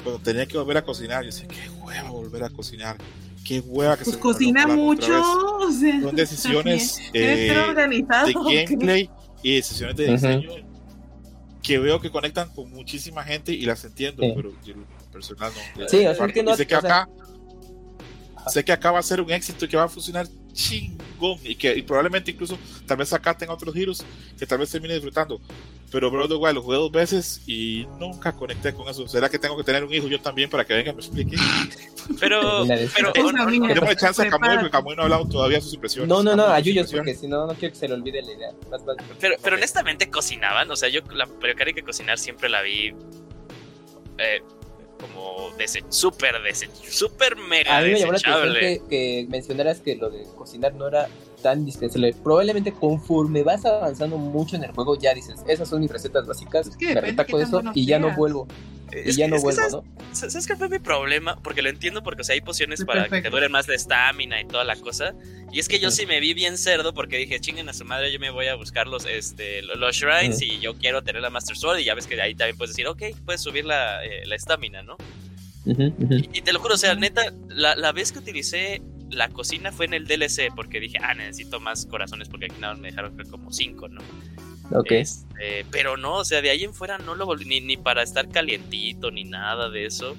cuando 0.02 0.20
tenía 0.20 0.46
que 0.46 0.56
volver 0.56 0.78
a 0.78 0.82
cocinar, 0.82 1.22
yo 1.22 1.30
decía, 1.30 1.48
qué 1.48 1.68
hueva 1.70 2.10
volver 2.10 2.44
a 2.44 2.50
cocinar 2.50 2.96
qué 3.48 3.60
hueva 3.60 3.96
que 3.96 4.04
pues 4.04 4.16
se 4.16 4.20
cocina 4.20 4.66
mucho. 4.66 5.22
O 5.58 5.72
sea, 5.72 6.00
Son 6.02 6.14
decisiones 6.14 7.00
eh, 7.14 7.50
de 7.50 8.32
gameplay 8.34 9.10
y 9.42 9.56
decisiones 9.56 9.96
de 9.96 10.06
diseño 10.12 10.50
que 11.62 11.78
veo 11.78 12.00
que 12.00 12.10
conectan 12.10 12.50
con 12.54 12.70
muchísima 12.70 13.24
gente 13.24 13.52
y 13.52 13.62
las 13.62 13.84
entiendo, 13.84 14.22
pero 14.34 14.52
yo 14.64 14.74
personal 15.12 15.52
no. 15.76 15.88
Sí, 15.88 16.04
no, 16.42 16.56
sé 16.56 16.66
que 16.66 16.74
acá, 16.74 17.08
sé 18.46 18.64
que 18.64 18.72
acá 18.72 18.90
va 18.90 19.00
a 19.00 19.02
ser 19.02 19.20
un 19.20 19.30
éxito 19.30 19.64
y 19.64 19.68
que 19.68 19.76
va 19.76 19.84
a 19.84 19.88
funcionar 19.88 20.26
chingón 20.58 21.38
y 21.44 21.54
que 21.54 21.76
y 21.76 21.82
probablemente 21.82 22.32
incluso 22.32 22.58
tal 22.84 22.96
vez 22.96 23.12
acá 23.12 23.36
tenga 23.36 23.54
otros 23.54 23.72
giros 23.72 24.04
que 24.36 24.44
tal 24.44 24.58
vez 24.58 24.70
termine 24.70 24.94
disfrutando. 24.94 25.40
Pero 25.90 26.10
Breath 26.10 26.30
of 26.32 26.52
lo 26.52 26.62
jugué 26.62 26.76
dos 26.76 26.92
veces 26.92 27.40
y 27.46 27.86
nunca 27.98 28.32
conecté 28.32 28.74
con 28.74 28.88
eso. 28.88 29.08
¿Será 29.08 29.28
que 29.30 29.38
tengo 29.38 29.56
que 29.56 29.64
tener 29.64 29.84
un 29.84 29.94
hijo 29.94 30.06
yo 30.06 30.20
también 30.20 30.50
para 30.50 30.64
que 30.64 30.74
venga 30.74 30.90
y 30.90 30.94
me 30.94 31.00
explique? 31.00 31.36
Pero, 32.20 32.66
pero, 33.14 33.32
no, 33.32 33.46
me 33.46 33.96
chance 33.96 34.22
a 34.22 34.30
Camuy 34.30 34.54
porque 34.54 34.70
Camuy 34.70 34.96
no 34.96 35.02
ha 35.02 35.04
hablado 35.04 35.28
todavía 35.28 35.60
sus 35.60 35.74
impresiones. 35.74 36.08
No, 36.08 36.22
no, 36.22 36.34
no, 36.34 36.46
a 36.46 36.58
Yuyos 36.58 36.90
porque 36.90 37.14
si 37.14 37.28
no, 37.28 37.46
no 37.46 37.52
quiero 37.52 37.74
que 37.74 37.78
se 37.78 37.86
le 37.86 37.94
olvide 37.94 38.22
la 38.22 38.32
idea. 38.32 38.50
Pero, 39.20 39.36
pero 39.42 39.56
honestamente 39.56 40.08
cocinaban, 40.08 40.70
o 40.70 40.76
sea, 40.76 40.88
yo 40.88 41.02
la 41.12 41.28
hay 41.66 41.74
que 41.74 41.82
cocinar 41.82 42.16
siempre 42.16 42.48
la 42.48 42.62
vi 42.62 42.94
eh, 44.16 44.42
como 45.00 45.52
súper 45.88 46.34
súper 46.82 47.36
mega 47.36 47.78
A 47.78 47.82
mí 47.82 47.92
me 47.92 48.00
llamó 48.00 48.12
la 48.12 48.18
atención 48.18 48.54
que, 48.54 48.82
que, 48.88 49.26
mencionaras 49.28 49.80
que 49.80 49.96
lo 49.96 50.10
de 50.10 50.24
cocinar 50.36 50.74
no 50.74 50.88
era 50.88 51.08
tan 51.42 51.64
dispensable. 51.64 52.14
Probablemente 52.22 52.72
conforme 52.72 53.42
vas 53.42 53.64
avanzando 53.64 54.18
mucho 54.18 54.56
en 54.56 54.64
el 54.64 54.72
juego 54.72 54.98
ya 54.98 55.14
dices, 55.14 55.40
esas 55.46 55.68
son 55.68 55.80
mis 55.80 55.90
recetas 55.90 56.26
básicas, 56.26 56.70
me 56.80 57.00
retaco 57.00 57.40
eso 57.40 57.62
y 57.74 57.86
ya 57.86 57.98
no 57.98 58.14
vuelvo. 58.14 58.46
y 58.92 59.12
ya 59.12 59.28
no 59.28 59.40
vuelvo, 59.40 59.60
¿no? 59.70 59.84
¿Sabes 60.12 60.46
qué 60.46 60.56
fue 60.56 60.68
mi 60.68 60.78
problema? 60.78 61.36
Porque 61.42 61.62
lo 61.62 61.68
entiendo 61.68 62.02
porque 62.02 62.22
o 62.22 62.24
sea, 62.24 62.34
hay 62.34 62.40
pociones 62.40 62.84
para 62.84 63.08
que 63.08 63.20
te 63.22 63.30
duren 63.30 63.52
más 63.52 63.66
de 63.66 63.74
estamina 63.74 64.40
y 64.40 64.46
toda 64.46 64.64
la 64.64 64.76
cosa. 64.76 65.14
Y 65.52 65.60
es 65.60 65.68
que 65.68 65.78
yo 65.78 65.90
sí 65.90 66.06
me 66.06 66.20
vi 66.20 66.34
bien 66.34 66.58
cerdo 66.58 66.94
porque 66.94 67.16
dije, 67.16 67.40
chinguen 67.40 67.68
a 67.68 67.72
su 67.72 67.84
madre, 67.84 68.12
yo 68.12 68.18
me 68.18 68.30
voy 68.30 68.46
a 68.46 68.54
buscar 68.54 68.86
los, 68.86 69.06
este, 69.06 69.62
los 69.62 69.96
shrines 69.96 70.42
y 70.42 70.58
yo 70.58 70.74
quiero 70.74 71.02
tener 71.02 71.22
la 71.22 71.30
Master 71.30 71.56
Sword. 71.56 71.78
Y 71.78 71.84
ya 71.84 71.94
ves 71.94 72.06
que 72.06 72.20
ahí 72.20 72.34
también 72.34 72.56
puedes 72.56 72.74
decir, 72.74 72.86
ok, 72.86 73.02
puedes 73.24 73.40
subir 73.40 73.64
la 73.64 74.04
eh, 74.04 74.22
estamina, 74.34 74.82
¿no? 74.82 74.96
y, 75.64 76.40
te 76.40 76.52
lo 76.52 76.60
juro, 76.60 76.74
o 76.74 76.78
sea, 76.78 76.94
neta, 76.94 77.32
la, 77.48 77.76
la, 77.76 77.92
vez 77.92 78.10
que 78.10 78.20
utilicé 78.20 78.80
la 79.10 79.28
cocina 79.28 79.72
fue 79.72 79.86
en 79.86 79.94
el 79.94 80.06
DLC 80.06 80.54
porque 80.54 80.80
dije, 80.80 80.98
ah, 81.02 81.14
necesito 81.14 81.60
más 81.60 81.86
corazones 81.86 82.28
porque 82.28 82.46
aquí 82.46 82.56
nada 82.60 82.74
me 82.74 82.88
dejaron 82.88 83.16
como 83.30 83.52
cinco, 83.52 83.88
¿no? 83.88 84.00
Ok. 84.72 84.92
Este, 84.92 85.64
pero 85.70 85.96
no, 85.96 86.16
o 86.16 86.24
sea, 86.24 86.42
de 86.42 86.50
ahí 86.50 86.64
en 86.64 86.74
fuera 86.74 86.98
no 86.98 87.14
lo 87.14 87.26
volví, 87.26 87.44
ni, 87.44 87.60
ni 87.60 87.76
para 87.76 88.02
estar 88.02 88.28
calientito, 88.28 89.10
ni 89.10 89.24
nada 89.24 89.70
de 89.70 89.86
eso. 89.86 90.16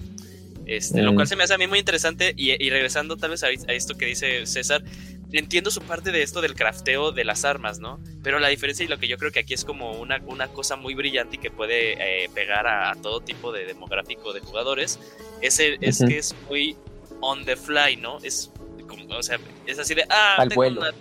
Este, 0.66 1.02
Lo 1.02 1.14
cual 1.14 1.26
mm. 1.26 1.30
se 1.30 1.36
me 1.36 1.44
hace 1.44 1.54
a 1.54 1.58
mí 1.58 1.68
muy 1.68 1.80
interesante. 1.80 2.34
Y, 2.36 2.64
y 2.64 2.70
regresando 2.70 3.18
tal 3.18 3.32
vez 3.32 3.44
a, 3.44 3.50
esto 3.50 3.96
que 3.96 4.06
dice 4.06 4.46
César, 4.46 4.84
entiendo 5.32 5.72
su 5.72 5.82
parte 5.82 6.12
de 6.12 6.22
esto 6.24 6.42
del 6.42 6.56
crafteo 6.56 7.12
de 7.12 7.26
las 7.26 7.46
armas, 7.46 7.80
¿no? 7.80 8.00
Pero 8.24 8.40
la 8.40 8.50
diferencia 8.50 8.84
y 8.84 8.88
lo 8.88 8.98
que 8.98 9.08
yo 9.08 9.18
creo 9.18 9.32
que 9.32 9.40
aquí 9.40 9.54
es 9.54 9.66
como 9.66 9.92
una, 9.94 10.22
una 10.26 10.48
cosa 10.48 10.76
muy 10.76 10.96
brillante 10.96 11.36
y 11.36 11.40
que 11.40 11.52
puede 11.52 12.24
eh, 12.24 12.30
pegar 12.34 12.68
a, 12.68 12.96
todo 12.96 13.22
tipo 13.22 13.52
de 13.52 13.66
demográfico 13.66 14.34
de 14.34 14.42
jugadores, 14.42 15.00
es, 15.42 15.60
es 15.60 16.04
que 16.06 16.18
es 16.18 16.36
muy 16.48 16.76
on 17.22 17.46
the 17.46 17.56
fly, 17.56 17.96
¿no? 17.96 18.20
Es 18.24 18.52
o 19.18 19.24
sea, 19.24 19.39
es 19.66 19.80
así 19.80 19.95
de, 19.95 20.05
ah, 20.10 20.45
tengo 20.47 20.62
una, 20.62 20.91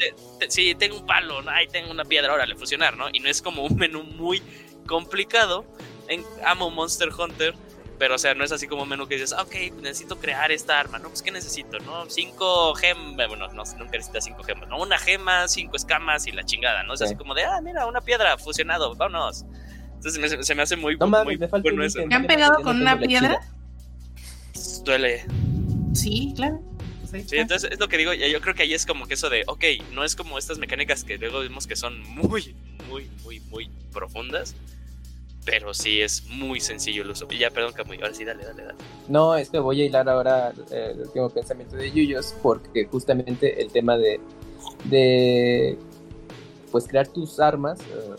sí, 0.48 0.74
tengo 0.74 0.98
un 0.98 1.06
palo, 1.06 1.42
ahí 1.48 1.66
tengo 1.68 1.90
una 1.90 2.04
piedra, 2.04 2.30
ahora 2.30 2.46
le 2.46 2.56
fusionar, 2.56 2.96
¿no? 2.96 3.08
Y 3.12 3.20
no 3.20 3.28
es 3.28 3.42
como 3.42 3.64
un 3.64 3.76
menú 3.76 4.02
muy 4.02 4.42
complicado. 4.86 5.64
En, 6.08 6.24
amo 6.44 6.70
Monster 6.70 7.10
Hunter, 7.10 7.54
pero, 7.98 8.14
o 8.14 8.18
sea, 8.18 8.34
no 8.34 8.44
es 8.44 8.52
así 8.52 8.66
como 8.66 8.84
un 8.84 8.88
menú 8.88 9.06
que 9.06 9.16
dices, 9.16 9.34
ah, 9.36 9.42
ok, 9.42 9.54
necesito 9.82 10.18
crear 10.18 10.50
esta 10.52 10.78
arma, 10.78 10.98
¿no? 10.98 11.08
Pues, 11.08 11.20
¿qué 11.20 11.30
necesito, 11.30 11.78
no? 11.80 12.08
Cinco 12.08 12.74
gemas, 12.74 13.28
bueno, 13.28 13.48
no, 13.48 13.64
nunca 13.64 13.92
necesitas 13.92 14.24
cinco 14.24 14.42
gemas, 14.42 14.68
¿no? 14.68 14.80
Una 14.80 14.98
gema, 14.98 15.48
cinco 15.48 15.76
escamas 15.76 16.26
y 16.26 16.32
la 16.32 16.44
chingada, 16.44 16.82
¿no? 16.84 16.94
Es 16.94 17.02
así 17.02 17.16
como 17.16 17.34
de, 17.34 17.44
ah, 17.44 17.60
mira, 17.62 17.86
una 17.86 18.00
piedra 18.00 18.38
fusionado, 18.38 18.94
vámonos. 18.94 19.44
Entonces 19.94 20.46
se 20.46 20.54
me 20.54 20.62
hace 20.62 20.76
muy, 20.76 20.96
no, 20.96 21.08
muy 21.08 21.36
me 21.36 21.46
bueno 21.48 21.82
eso. 21.82 22.00
¿Te 22.08 22.14
han 22.14 22.26
pegado 22.26 22.62
con 22.62 22.80
una 22.80 22.98
piedra? 22.98 23.40
Duele. 24.84 25.26
Sí, 25.92 26.32
claro. 26.36 26.62
Pues 27.10 27.28
sí, 27.28 27.36
entonces 27.36 27.70
es 27.72 27.80
lo 27.80 27.88
que 27.88 27.96
digo, 27.96 28.12
yo 28.12 28.40
creo 28.40 28.54
que 28.54 28.62
ahí 28.62 28.74
es 28.74 28.86
como 28.86 29.06
que 29.06 29.14
eso 29.14 29.30
de, 29.30 29.44
ok, 29.46 29.64
no 29.92 30.04
es 30.04 30.16
como 30.16 30.38
estas 30.38 30.58
mecánicas 30.58 31.04
que 31.04 31.18
luego 31.18 31.40
vemos 31.40 31.66
que 31.66 31.76
son 31.76 32.00
muy, 32.02 32.54
muy, 32.88 33.08
muy, 33.24 33.40
muy 33.40 33.70
profundas, 33.92 34.54
pero 35.44 35.72
sí 35.72 36.02
es 36.02 36.24
muy 36.26 36.60
sencillo 36.60 37.02
el 37.02 37.10
uso. 37.10 37.26
Y 37.30 37.38
ya, 37.38 37.50
perdón, 37.50 37.72
Camuy, 37.72 37.96
ahora 37.96 38.12
sí, 38.12 38.24
dale, 38.24 38.44
dale, 38.44 38.64
dale. 38.64 38.78
No, 39.08 39.34
es 39.36 39.48
que 39.50 39.58
voy 39.58 39.80
a 39.80 39.86
hilar 39.86 40.08
ahora 40.08 40.52
eh, 40.70 40.92
el 40.92 41.00
último 41.00 41.30
pensamiento 41.30 41.76
de 41.76 41.90
Yuyos, 41.90 42.34
porque 42.42 42.84
justamente 42.84 43.62
el 43.62 43.72
tema 43.72 43.96
de, 43.96 44.20
de 44.84 45.78
pues 46.70 46.86
crear 46.86 47.08
tus 47.08 47.40
armas, 47.40 47.80
eh, 47.80 48.16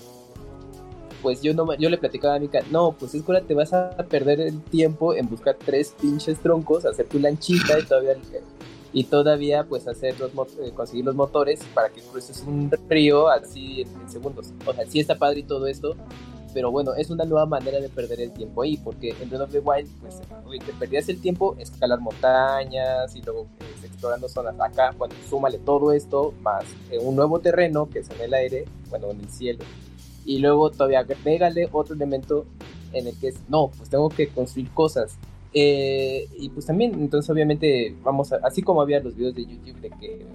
pues 1.22 1.42
yo 1.42 1.54
no 1.54 1.74
yo 1.76 1.90
le 1.90 1.98
platicaba 1.98 2.36
a 2.36 2.40
Mika, 2.40 2.62
no, 2.72 2.96
pues 2.98 3.14
es 3.14 3.24
que 3.24 3.42
te 3.42 3.54
vas 3.54 3.74
a 3.74 3.96
perder 4.10 4.40
el 4.40 4.62
tiempo 4.64 5.14
en 5.14 5.30
buscar 5.30 5.56
tres 5.64 5.94
pinches 6.02 6.40
troncos, 6.40 6.86
hacer 6.86 7.08
tu 7.08 7.20
lanchita 7.20 7.78
y 7.78 7.84
todavía 7.84 8.16
y 8.92 9.04
todavía 9.06 9.66
pues 9.66 9.88
hacer 9.88 10.16
los 10.20 10.32
eh, 10.60 10.72
conseguir 10.74 11.06
los 11.06 11.16
motores 11.16 11.62
para 11.74 11.90
que 11.90 12.02
cruces 12.02 12.44
un 12.48 12.72
río 12.88 13.30
así 13.30 13.82
en, 13.82 14.10
segundos. 14.10 14.52
O 14.66 14.74
sea, 14.74 14.86
sí 14.86 15.00
está 15.00 15.16
padre 15.16 15.42
y 15.42 15.44
todo 15.44 15.68
esto, 15.68 15.96
pero 16.54 16.72
bueno, 16.72 16.96
es 16.96 17.10
una 17.10 17.26
nueva 17.26 17.46
manera 17.46 17.80
de 17.80 17.90
perder 17.90 18.22
el 18.22 18.32
tiempo 18.32 18.64
ahí, 18.64 18.78
porque 18.78 19.16
en 19.22 19.30
Breath 19.30 19.44
of 19.44 19.52
the 19.52 19.60
Wild, 19.60 19.90
pues, 20.02 20.20
te 20.66 20.74
perdías 20.74 21.08
el 21.10 21.22
tiempo 21.22 21.56
escalar 21.60 22.00
montañas 22.00 23.16
y 23.16 23.22
luego 23.22 23.48
pues, 23.58 23.84
explorando 23.84 24.28
zonas. 24.28 24.56
Acá, 24.60 24.94
bueno, 24.98 25.14
súmale 25.30 25.60
todo 25.60 25.92
esto, 25.92 26.34
más 26.42 26.64
eh, 26.90 26.98
un 27.00 27.16
nuevo 27.16 27.40
terreno 27.40 27.88
que 27.90 28.00
es 28.00 28.10
en 28.10 28.22
el 28.22 28.34
aire, 28.34 28.66
bueno, 28.90 29.12
en 29.12 29.20
el 29.20 29.30
cielo, 29.30 29.64
y 30.26 30.40
luego 30.40 30.72
todavía 30.72 31.06
pégale 31.24 31.70
otro 31.72 31.96
elemento 31.96 32.46
en 32.94 33.08
el 33.08 33.20
que 33.20 33.30
es, 33.30 33.36
no, 33.48 33.70
pues 33.78 33.90
tengo 33.90 34.10
que 34.10 34.30
construir 34.30 34.70
cosas, 34.72 35.18
eh, 35.54 36.28
y 36.38 36.50
pues 36.50 36.66
también, 36.66 36.94
entonces 36.94 37.30
obviamente, 37.30 37.96
vamos, 38.04 38.32
a, 38.32 38.38
así 38.44 38.62
como 38.62 38.82
había 38.82 39.00
los 39.00 39.16
videos 39.16 39.34
de 39.34 39.46
YouTube 39.46 39.80
de 39.82 39.90
que 39.90 40.26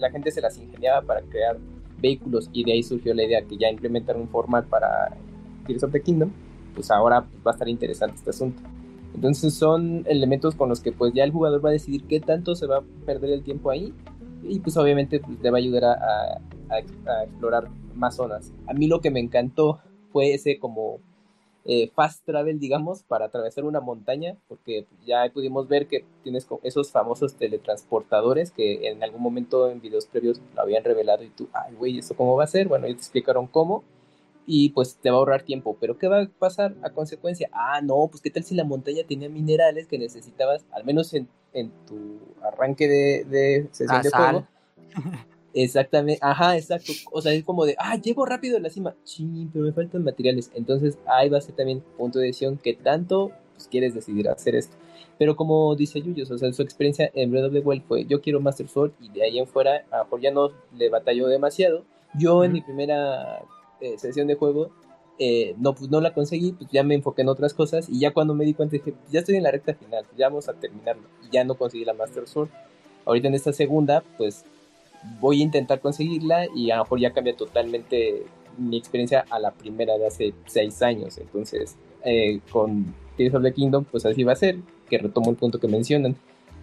la, 0.00 0.10
gente 0.10 0.30
se 0.30 0.40
las 0.40 0.56
ingeniaba 0.58 1.02
para 1.02 1.20
crear 1.22 1.58
vehículos 2.00 2.48
y 2.52 2.64
de 2.64 2.72
ahí 2.72 2.82
surgió 2.82 3.14
la 3.14 3.24
idea 3.24 3.42
que 3.42 3.56
ya 3.56 3.68
implementaron 3.68 4.22
un 4.22 4.28
format 4.28 4.66
para 4.66 5.16
Tears 5.66 5.84
of 5.84 5.92
the 5.92 6.00
Kingdom, 6.00 6.30
pues 6.74 6.90
ahora 6.90 7.20
va 7.46 7.50
a 7.50 7.54
estar 7.54 7.68
interesante 7.68 8.16
este 8.16 8.30
asunto. 8.30 8.62
Entonces 9.14 9.54
son 9.54 10.04
elementos 10.06 10.54
con 10.54 10.68
los 10.68 10.80
que 10.80 10.92
pues 10.92 11.12
ya 11.14 11.24
el 11.24 11.30
jugador 11.30 11.64
va 11.64 11.68
a 11.68 11.72
decidir 11.72 12.04
qué 12.04 12.20
tanto 12.20 12.56
se 12.56 12.66
va 12.66 12.78
a 12.78 12.82
perder 13.06 13.30
el 13.30 13.42
tiempo 13.44 13.70
ahí 13.70 13.94
y 14.42 14.58
pues 14.58 14.76
obviamente 14.76 15.20
pues, 15.20 15.38
va 15.44 15.56
a 15.56 15.60
ayudar 15.60 15.84
a 15.84 16.78
explorar 17.22 17.68
más 17.94 18.16
zonas. 18.16 18.52
A 18.66 18.72
mí 18.72 18.88
lo 18.88 19.00
que 19.00 19.10
me 19.10 19.20
encantó 19.20 19.78
fue 20.10 20.34
ese 20.34 20.58
como 20.58 21.00
eh, 21.66 21.90
fast 21.94 22.24
travel, 22.26 22.58
digamos, 22.58 23.02
para 23.02 23.26
atravesar 23.26 23.64
una 23.64 23.80
montaña, 23.80 24.36
porque 24.48 24.86
ya 25.06 25.30
pudimos 25.32 25.66
ver 25.66 25.86
que 25.86 26.04
tienes 26.22 26.46
esos 26.62 26.90
famosos 26.90 27.36
teletransportadores 27.36 28.50
que 28.50 28.88
en 28.88 29.02
algún 29.02 29.22
momento 29.22 29.70
en 29.70 29.80
videos 29.80 30.06
previos 30.06 30.40
lo 30.54 30.60
habían 30.60 30.84
revelado 30.84 31.24
y 31.24 31.30
tú, 31.30 31.48
ay, 31.54 31.74
güey, 31.74 31.98
¿eso 31.98 32.14
cómo 32.14 32.36
va 32.36 32.44
a 32.44 32.48
ser? 32.48 32.68
Bueno, 32.68 32.86
ellos 32.86 32.98
te 32.98 33.02
explicaron 33.04 33.46
cómo 33.46 33.82
y 34.46 34.70
pues 34.70 34.96
te 34.96 35.08
va 35.08 35.16
a 35.16 35.18
ahorrar 35.20 35.42
tiempo, 35.42 35.76
pero 35.80 35.96
¿qué 35.96 36.06
va 36.06 36.22
a 36.22 36.28
pasar 36.38 36.74
a 36.82 36.90
consecuencia? 36.90 37.48
Ah, 37.52 37.80
no, 37.82 38.08
pues 38.10 38.20
qué 38.20 38.30
tal 38.30 38.44
si 38.44 38.54
la 38.54 38.64
montaña 38.64 39.02
tenía 39.08 39.30
minerales 39.30 39.86
que 39.86 39.98
necesitabas, 39.98 40.66
al 40.70 40.84
menos 40.84 41.14
en, 41.14 41.28
tu 41.86 42.18
arranque 42.42 42.88
de, 42.88 43.24
de 43.24 43.68
sesión 43.70 44.02
de 44.02 44.10
juego. 44.10 44.46
Exactamente, 45.54 46.18
ajá, 46.20 46.56
exacto. 46.56 46.92
O 47.12 47.22
sea, 47.22 47.32
es 47.32 47.44
como 47.44 47.64
de, 47.64 47.76
ah, 47.78 47.96
llego 47.96 48.26
rápido 48.26 48.56
a 48.56 48.60
la 48.60 48.70
cima. 48.70 48.94
Sí, 49.04 49.48
pero 49.52 49.64
me 49.64 49.72
faltan 49.72 50.02
materiales. 50.02 50.50
Entonces 50.54 50.98
ahí 51.06 51.28
va 51.28 51.38
a 51.38 51.40
ser 51.40 51.54
también 51.54 51.82
punto 51.96 52.18
de 52.18 52.26
decisión 52.26 52.58
que 52.58 52.74
tanto 52.74 53.30
pues, 53.52 53.68
quieres 53.68 53.94
decidir 53.94 54.28
hacer 54.28 54.56
esto. 54.56 54.76
Pero 55.16 55.36
como 55.36 55.76
dice 55.76 56.02
Yuyos, 56.02 56.30
o 56.32 56.38
sea, 56.38 56.52
su 56.52 56.62
experiencia 56.62 57.08
en 57.14 57.30
Breath 57.30 57.46
of 57.46 57.52
the 57.52 57.60
Wild 57.60 57.84
fue, 57.84 58.04
yo 58.04 58.20
quiero 58.20 58.40
Master 58.40 58.68
Sword 58.68 58.92
y 59.00 59.10
de 59.10 59.22
ahí 59.22 59.38
en 59.38 59.46
fuera, 59.46 59.84
a 59.92 60.06
lo 60.10 60.18
ya 60.18 60.32
no 60.32 60.50
le 60.76 60.88
batalló 60.88 61.28
demasiado. 61.28 61.84
Yo 62.18 62.42
en 62.42 62.52
mi 62.52 62.60
primera 62.60 63.42
eh, 63.80 63.96
sesión 63.96 64.26
de 64.26 64.34
juego, 64.34 64.70
eh, 65.20 65.54
no, 65.58 65.72
pues 65.74 65.88
no 65.88 66.00
la 66.00 66.12
conseguí, 66.12 66.52
pues 66.52 66.68
ya 66.72 66.82
me 66.82 66.96
enfoqué 66.96 67.22
en 67.22 67.28
otras 67.28 67.54
cosas 67.54 67.88
y 67.88 68.00
ya 68.00 68.12
cuando 68.12 68.34
me 68.34 68.44
di 68.44 68.54
cuenta 68.54 68.72
dije, 68.72 68.94
ya 69.10 69.20
estoy 69.20 69.36
en 69.36 69.44
la 69.44 69.52
recta 69.52 69.74
final, 69.74 70.04
ya 70.16 70.28
vamos 70.28 70.48
a 70.48 70.54
terminarlo. 70.54 71.04
Y 71.24 71.32
ya 71.32 71.44
no 71.44 71.54
conseguí 71.54 71.84
la 71.84 71.94
Master 71.94 72.26
Sword. 72.26 72.48
Ahorita 73.04 73.28
en 73.28 73.34
esta 73.34 73.52
segunda, 73.52 74.02
pues 74.16 74.44
voy 75.20 75.40
a 75.40 75.44
intentar 75.44 75.80
conseguirla 75.80 76.46
y 76.54 76.70
a 76.70 76.76
lo 76.76 76.84
mejor 76.84 77.00
ya 77.00 77.12
cambia 77.12 77.36
totalmente 77.36 78.24
mi 78.58 78.76
experiencia 78.76 79.24
a 79.30 79.38
la 79.38 79.50
primera 79.50 79.98
de 79.98 80.06
hace 80.06 80.34
seis 80.46 80.82
años. 80.82 81.18
Entonces, 81.18 81.76
eh, 82.04 82.40
con 82.50 82.94
Tears 83.16 83.34
of 83.34 83.42
the 83.42 83.52
Kingdom, 83.52 83.84
pues 83.84 84.06
así 84.06 84.22
va 84.22 84.32
a 84.32 84.36
ser, 84.36 84.58
que 84.88 84.98
retomo 84.98 85.30
el 85.30 85.36
punto 85.36 85.58
que 85.58 85.68
mencionan, 85.68 86.16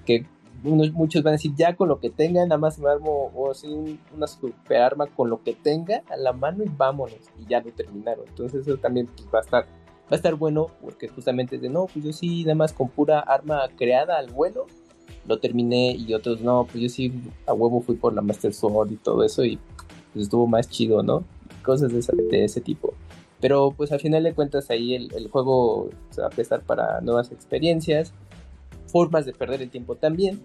que 0.06 0.26
unos, 0.64 0.92
muchos 0.92 1.24
van 1.24 1.32
a 1.32 1.38
decir, 1.38 1.54
ya 1.56 1.76
con 1.76 1.90
lo 1.90 2.00
que 2.00 2.10
tenga, 2.10 2.44
nada 2.44 2.58
más 2.58 2.78
me 2.78 2.90
armo 2.90 3.32
o 3.34 3.52
así 3.52 4.00
una 4.16 4.28
super 4.28 4.82
arma 4.82 5.08
con 5.08 5.30
lo 5.30 5.44
que 5.44 5.54
tenga 5.54 6.04
a 6.10 6.18
la 6.18 6.34
mano 6.34 6.64
y 6.64 6.70
vámonos, 6.70 7.20
y 7.40 7.50
ya 7.50 7.62
lo 7.62 7.72
terminaron. 7.72 8.26
Entonces 8.28 8.68
eso 8.68 8.78
también 8.78 9.08
pues, 9.08 9.28
va 9.34 9.40
a 9.40 9.42
estar 9.42 9.66
va 10.12 10.16
a 10.16 10.18
estar 10.18 10.36
bueno 10.36 10.68
porque 10.82 11.08
justamente 11.08 11.56
es 11.56 11.62
de 11.62 11.70
no, 11.70 11.86
pues 11.86 12.04
yo 12.04 12.12
sí, 12.12 12.44
nada 12.44 12.56
más 12.56 12.74
con 12.74 12.90
pura 12.90 13.22
arma 13.22 13.62
creada 13.78 14.18
al 14.18 14.30
vuelo, 14.30 14.68
lo 15.28 15.40
terminé 15.40 15.96
y 15.96 16.14
otros 16.14 16.42
no, 16.42 16.66
pues 16.66 16.84
yo 16.84 16.90
sí 16.90 17.14
a 17.46 17.54
huevo 17.54 17.82
fui 17.82 17.96
por 17.96 18.14
la 18.14 18.22
Master 18.22 18.54
Sword 18.54 18.92
y 18.92 18.96
todo 18.98 19.24
eso 19.24 19.44
y 19.44 19.58
pues 20.14 20.24
estuvo 20.24 20.48
más 20.48 20.70
chido, 20.70 21.04
¿no? 21.04 21.24
Cosas 21.64 21.92
de 21.92 22.44
ese, 22.44 22.62
tipo. 22.62 22.94
Pero 23.40 23.72
pues 23.76 23.92
al 23.92 24.00
final 24.00 24.24
de 24.24 24.34
cuentas 24.34 24.70
ahí 24.70 24.96
el, 24.96 25.14
el 25.14 25.30
juego 25.30 25.90
se 26.10 26.22
va 26.22 26.28
a 26.28 26.32
prestar 26.32 26.62
para 26.62 27.02
nuevas 27.02 27.32
experiencias, 27.32 28.14
formas 28.88 29.26
de 29.26 29.34
perder 29.34 29.62
el 29.62 29.70
tiempo 29.70 29.96
también. 29.96 30.42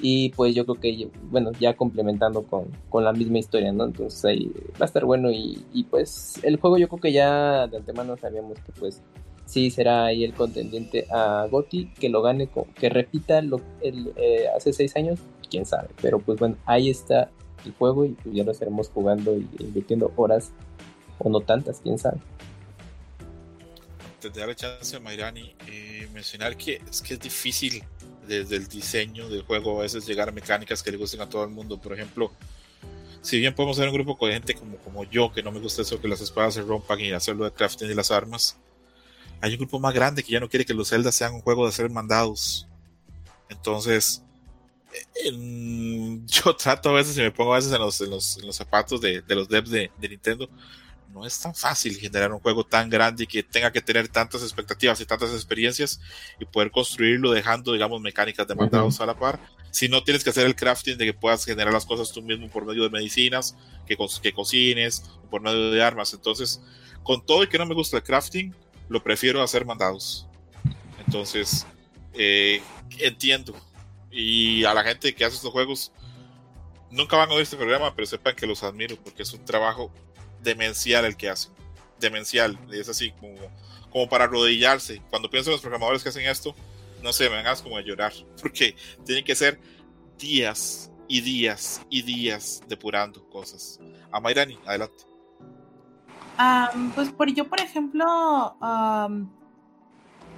Y 0.00 0.30
pues 0.30 0.54
yo 0.54 0.64
creo 0.64 0.80
que, 0.80 1.10
bueno, 1.30 1.52
ya 1.60 1.76
complementando 1.76 2.42
con, 2.44 2.66
con 2.88 3.04
la 3.04 3.12
misma 3.12 3.38
historia, 3.38 3.72
¿no? 3.72 3.84
Entonces 3.84 4.24
ahí 4.24 4.50
va 4.80 4.80
a 4.80 4.84
estar 4.86 5.04
bueno 5.04 5.30
y, 5.30 5.64
y, 5.72 5.84
pues 5.84 6.40
el 6.42 6.56
juego 6.56 6.78
yo 6.78 6.88
creo 6.88 7.00
que 7.00 7.12
ya 7.12 7.66
de 7.66 7.76
antemano 7.76 8.16
sabíamos 8.16 8.58
que 8.60 8.72
pues 8.72 9.02
sí 9.52 9.70
será 9.70 10.06
ahí 10.06 10.24
el 10.24 10.32
contendiente 10.32 11.06
a 11.10 11.46
Gotti, 11.50 11.92
que 12.00 12.08
lo 12.08 12.22
gane, 12.22 12.48
que 12.74 12.88
repita 12.88 13.42
lo 13.42 13.60
el, 13.82 14.12
eh, 14.16 14.46
hace 14.56 14.72
seis 14.72 14.96
años, 14.96 15.20
quién 15.50 15.66
sabe. 15.66 15.88
Pero 16.00 16.20
pues 16.20 16.38
bueno, 16.38 16.56
ahí 16.64 16.88
está 16.88 17.30
el 17.66 17.72
juego 17.74 18.06
y 18.06 18.12
pues 18.12 18.34
ya 18.34 18.44
lo 18.44 18.52
estaremos 18.52 18.88
jugando 18.88 19.36
y 19.36 19.46
invirtiendo 19.60 20.10
horas 20.16 20.52
o 21.18 21.28
no 21.28 21.40
tantas, 21.40 21.80
quién 21.80 21.98
sabe. 21.98 22.18
De 24.22 24.30
darle 24.30 24.54
chance 24.54 24.96
a 24.96 25.00
Mayrani, 25.00 25.54
eh, 25.68 26.08
mencionar 26.14 26.56
que 26.56 26.80
es 26.88 27.02
que 27.02 27.14
es 27.14 27.20
difícil 27.20 27.84
desde 28.26 28.56
el 28.56 28.68
diseño 28.68 29.28
del 29.28 29.42
juego 29.42 29.80
a 29.80 29.82
veces 29.82 30.06
llegar 30.06 30.30
a 30.30 30.32
mecánicas 30.32 30.82
que 30.82 30.92
le 30.92 30.96
gusten 30.96 31.20
a 31.20 31.28
todo 31.28 31.44
el 31.44 31.50
mundo. 31.50 31.78
Por 31.78 31.92
ejemplo, 31.92 32.32
si 33.20 33.38
bien 33.38 33.54
podemos 33.54 33.76
ser 33.76 33.88
un 33.88 33.94
grupo 33.94 34.16
con 34.16 34.30
gente 34.30 34.54
como, 34.54 34.78
como 34.78 35.04
yo, 35.04 35.30
que 35.30 35.42
no 35.42 35.52
me 35.52 35.60
gusta 35.60 35.82
eso 35.82 36.00
que 36.00 36.08
las 36.08 36.22
espadas 36.22 36.54
se 36.54 36.62
rompan 36.62 37.00
y 37.00 37.12
hacerlo 37.12 37.44
de 37.44 37.50
crafting 37.50 37.90
y 37.90 37.94
las 37.94 38.10
armas, 38.10 38.56
hay 39.42 39.52
un 39.52 39.58
grupo 39.58 39.80
más 39.80 39.92
grande 39.92 40.22
que 40.22 40.32
ya 40.32 40.40
no 40.40 40.48
quiere 40.48 40.64
que 40.64 40.72
los 40.72 40.88
Zelda 40.88 41.10
sean 41.10 41.34
un 41.34 41.40
juego 41.40 41.64
de 41.64 41.70
hacer 41.70 41.90
mandados. 41.90 42.68
Entonces, 43.48 44.22
yo 45.24 46.56
trato 46.56 46.90
a 46.90 46.92
veces, 46.92 47.18
y 47.18 47.20
me 47.22 47.32
pongo 47.32 47.52
a 47.52 47.56
veces 47.56 47.72
en 47.72 47.80
los, 47.80 48.00
en 48.00 48.10
los, 48.10 48.38
en 48.38 48.46
los 48.46 48.56
zapatos 48.56 49.00
de, 49.00 49.20
de, 49.20 49.34
los 49.34 49.48
devs 49.48 49.68
de, 49.68 49.90
de 49.98 50.08
Nintendo, 50.08 50.48
no 51.12 51.26
es 51.26 51.38
tan 51.40 51.54
fácil 51.54 51.96
generar 51.98 52.32
un 52.32 52.38
juego 52.38 52.64
tan 52.64 52.88
grande 52.88 53.24
y 53.24 53.26
que 53.26 53.42
tenga 53.42 53.72
que 53.72 53.82
tener 53.82 54.08
tantas 54.08 54.42
expectativas 54.42 55.00
y 55.00 55.06
tantas 55.06 55.32
experiencias 55.32 56.00
y 56.38 56.44
poder 56.44 56.70
construirlo 56.70 57.32
dejando, 57.32 57.72
digamos, 57.72 58.00
mecánicas 58.00 58.46
de 58.46 58.54
mandados 58.54 59.00
a 59.00 59.06
la 59.06 59.18
par. 59.18 59.40
Si 59.72 59.88
no 59.88 60.04
tienes 60.04 60.22
que 60.22 60.30
hacer 60.30 60.46
el 60.46 60.54
crafting 60.54 60.96
de 60.96 61.06
que 61.06 61.14
puedas 61.14 61.44
generar 61.44 61.72
las 61.72 61.84
cosas 61.84 62.12
tú 62.12 62.22
mismo 62.22 62.48
por 62.48 62.64
medio 62.64 62.84
de 62.84 62.90
medicinas, 62.90 63.56
que, 63.86 63.96
que 64.22 64.32
cocines, 64.32 65.02
por 65.30 65.42
medio 65.42 65.72
de 65.72 65.82
armas. 65.82 66.14
Entonces, 66.14 66.62
con 67.02 67.26
todo 67.26 67.42
y 67.42 67.48
que 67.48 67.58
no 67.58 67.66
me 67.66 67.74
gusta 67.74 67.96
el 67.96 68.02
crafting, 68.04 68.54
lo 68.92 69.02
prefiero 69.02 69.42
hacer 69.42 69.64
mandados. 69.64 70.26
Entonces, 71.04 71.66
eh, 72.12 72.62
entiendo. 72.98 73.54
Y 74.10 74.64
a 74.64 74.74
la 74.74 74.84
gente 74.84 75.14
que 75.14 75.24
hace 75.24 75.36
estos 75.36 75.50
juegos, 75.50 75.92
nunca 76.90 77.16
van 77.16 77.30
a 77.30 77.32
oír 77.32 77.42
este 77.42 77.56
programa, 77.56 77.94
pero 77.94 78.06
sepan 78.06 78.36
que 78.36 78.46
los 78.46 78.62
admiro 78.62 78.96
porque 79.02 79.22
es 79.22 79.32
un 79.32 79.44
trabajo 79.44 79.90
demencial 80.42 81.06
el 81.06 81.16
que 81.16 81.30
hacen. 81.30 81.52
Demencial. 81.98 82.58
Es 82.70 82.88
así 82.90 83.12
como, 83.12 83.34
como 83.90 84.08
para 84.08 84.24
arrodillarse. 84.24 85.00
Cuando 85.08 85.30
pienso 85.30 85.50
en 85.50 85.54
los 85.54 85.62
programadores 85.62 86.02
que 86.02 86.10
hacen 86.10 86.28
esto, 86.28 86.54
no 87.02 87.12
sé, 87.12 87.30
me 87.30 87.42
van 87.42 87.56
como 87.62 87.78
a 87.78 87.80
llorar. 87.80 88.12
Porque 88.42 88.76
tienen 89.06 89.24
que 89.24 89.34
ser 89.34 89.58
días 90.18 90.90
y 91.08 91.22
días 91.22 91.80
y 91.88 92.02
días 92.02 92.62
depurando 92.68 93.26
cosas. 93.30 93.80
A 94.10 94.20
Mayrani, 94.20 94.58
adelante. 96.36 96.92
pues 96.94 97.10
por 97.10 97.32
yo, 97.32 97.48
por 97.48 97.60
ejemplo, 97.60 98.56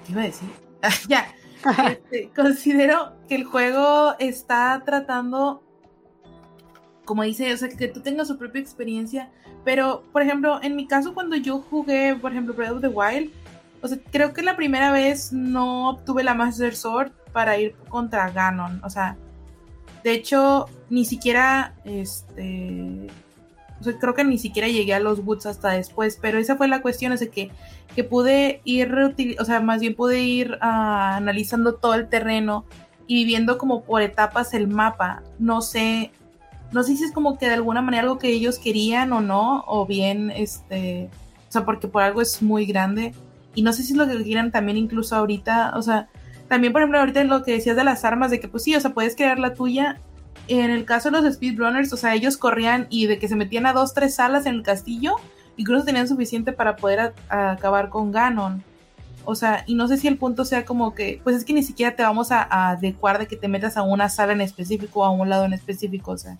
¿qué 0.04 0.12
iba 0.12 0.22
a 0.22 0.24
decir? 0.24 0.48
ya. 1.08 1.26
Este, 1.88 2.30
considero 2.36 3.14
que 3.26 3.36
el 3.36 3.44
juego 3.44 4.14
está 4.18 4.82
tratando, 4.84 5.62
como 7.06 7.22
dice, 7.22 7.52
o 7.52 7.56
sea, 7.56 7.70
que 7.70 7.88
tú 7.88 8.00
tengas 8.00 8.28
su 8.28 8.36
propia 8.36 8.60
experiencia 8.60 9.30
pero, 9.64 10.04
por 10.12 10.22
ejemplo, 10.22 10.60
en 10.62 10.76
mi 10.76 10.86
caso, 10.86 11.14
cuando 11.14 11.36
yo 11.36 11.58
jugué, 11.58 12.14
por 12.14 12.32
ejemplo, 12.32 12.54
Breath 12.54 12.72
of 12.72 12.80
the 12.82 12.88
Wild, 12.88 13.32
o 13.80 13.88
sea, 13.88 13.98
creo 14.12 14.32
que 14.32 14.42
la 14.42 14.56
primera 14.56 14.92
vez 14.92 15.32
no 15.32 15.90
obtuve 15.90 16.22
la 16.22 16.34
Master 16.34 16.76
Sword 16.76 17.12
para 17.32 17.58
ir 17.58 17.74
contra 17.88 18.30
Ganon. 18.30 18.82
O 18.84 18.90
sea, 18.90 19.16
de 20.02 20.12
hecho, 20.12 20.66
ni 20.90 21.04
siquiera, 21.06 21.74
este, 21.84 23.06
creo 23.98 24.14
que 24.14 24.24
ni 24.24 24.38
siquiera 24.38 24.68
llegué 24.68 24.94
a 24.94 25.00
los 25.00 25.20
Woods 25.20 25.46
hasta 25.46 25.70
después, 25.70 26.18
pero 26.20 26.38
esa 26.38 26.56
fue 26.56 26.68
la 26.68 26.82
cuestión, 26.82 27.12
o 27.12 27.16
sea, 27.16 27.28
que, 27.28 27.50
que 27.94 28.04
pude 28.04 28.60
ir, 28.64 28.94
o 29.38 29.44
sea, 29.44 29.60
más 29.60 29.80
bien 29.80 29.94
pude 29.94 30.22
ir 30.22 30.52
uh, 30.52 30.56
analizando 30.60 31.74
todo 31.74 31.94
el 31.94 32.08
terreno 32.08 32.64
y 33.06 33.24
viendo 33.24 33.58
como 33.58 33.82
por 33.84 34.02
etapas 34.02 34.54
el 34.54 34.68
mapa. 34.68 35.22
No 35.38 35.60
sé, 35.62 36.10
no 36.72 36.82
sé 36.82 36.96
si 36.96 37.04
es 37.04 37.12
como 37.12 37.38
que 37.38 37.46
de 37.46 37.54
alguna 37.54 37.82
manera 37.82 38.02
algo 38.02 38.18
que 38.18 38.28
ellos 38.28 38.58
querían 38.58 39.12
o 39.12 39.20
no, 39.20 39.64
o 39.66 39.86
bien, 39.86 40.30
este, 40.30 41.10
o 41.48 41.52
sea, 41.52 41.64
porque 41.64 41.88
por 41.88 42.02
algo 42.02 42.20
es 42.20 42.42
muy 42.42 42.66
grande. 42.66 43.14
Y 43.54 43.62
no 43.62 43.72
sé 43.72 43.82
si 43.82 43.92
es 43.92 43.98
lo 43.98 44.08
que 44.08 44.22
quieran 44.24 44.50
también 44.50 44.76
incluso 44.76 45.14
ahorita, 45.14 45.74
o 45.76 45.82
sea, 45.82 46.08
también 46.48 46.72
por 46.72 46.82
ejemplo 46.82 46.98
ahorita 46.98 47.22
lo 47.24 47.42
que 47.42 47.52
decías 47.52 47.76
de 47.76 47.84
las 47.84 48.04
armas, 48.04 48.30
de 48.30 48.40
que 48.40 48.48
pues 48.48 48.64
sí, 48.64 48.74
o 48.74 48.80
sea, 48.80 48.92
puedes 48.92 49.16
crear 49.16 49.38
la 49.38 49.54
tuya. 49.54 50.00
En 50.48 50.70
el 50.70 50.84
caso 50.84 51.10
de 51.10 51.20
los 51.20 51.34
speedrunners, 51.34 51.92
o 51.92 51.96
sea, 51.96 52.14
ellos 52.14 52.36
corrían 52.36 52.86
y 52.90 53.06
de 53.06 53.18
que 53.18 53.28
se 53.28 53.36
metían 53.36 53.66
a 53.66 53.72
dos, 53.72 53.94
tres 53.94 54.14
salas 54.14 54.46
en 54.46 54.54
el 54.54 54.62
castillo, 54.62 55.16
incluso 55.56 55.84
tenían 55.84 56.08
suficiente 56.08 56.52
para 56.52 56.76
poder 56.76 57.14
acabar 57.28 57.88
con 57.88 58.12
Ganon. 58.12 58.62
O 59.24 59.34
sea, 59.34 59.64
y 59.66 59.74
no 59.74 59.88
sé 59.88 59.96
si 59.96 60.06
el 60.06 60.18
punto 60.18 60.44
sea 60.44 60.66
como 60.66 60.94
que, 60.94 61.20
pues 61.24 61.36
es 61.36 61.44
que 61.44 61.54
ni 61.54 61.62
siquiera 61.62 61.96
te 61.96 62.02
vamos 62.02 62.30
a, 62.30 62.70
adecuar 62.70 63.18
de 63.18 63.26
que 63.26 63.36
te 63.36 63.48
metas 63.48 63.76
a 63.76 63.82
una 63.82 64.10
sala 64.10 64.34
en 64.34 64.42
específico 64.42 65.00
o 65.00 65.04
a 65.04 65.10
un 65.10 65.30
lado 65.30 65.46
en 65.46 65.54
específico. 65.54 66.10
O 66.12 66.18
sea, 66.18 66.36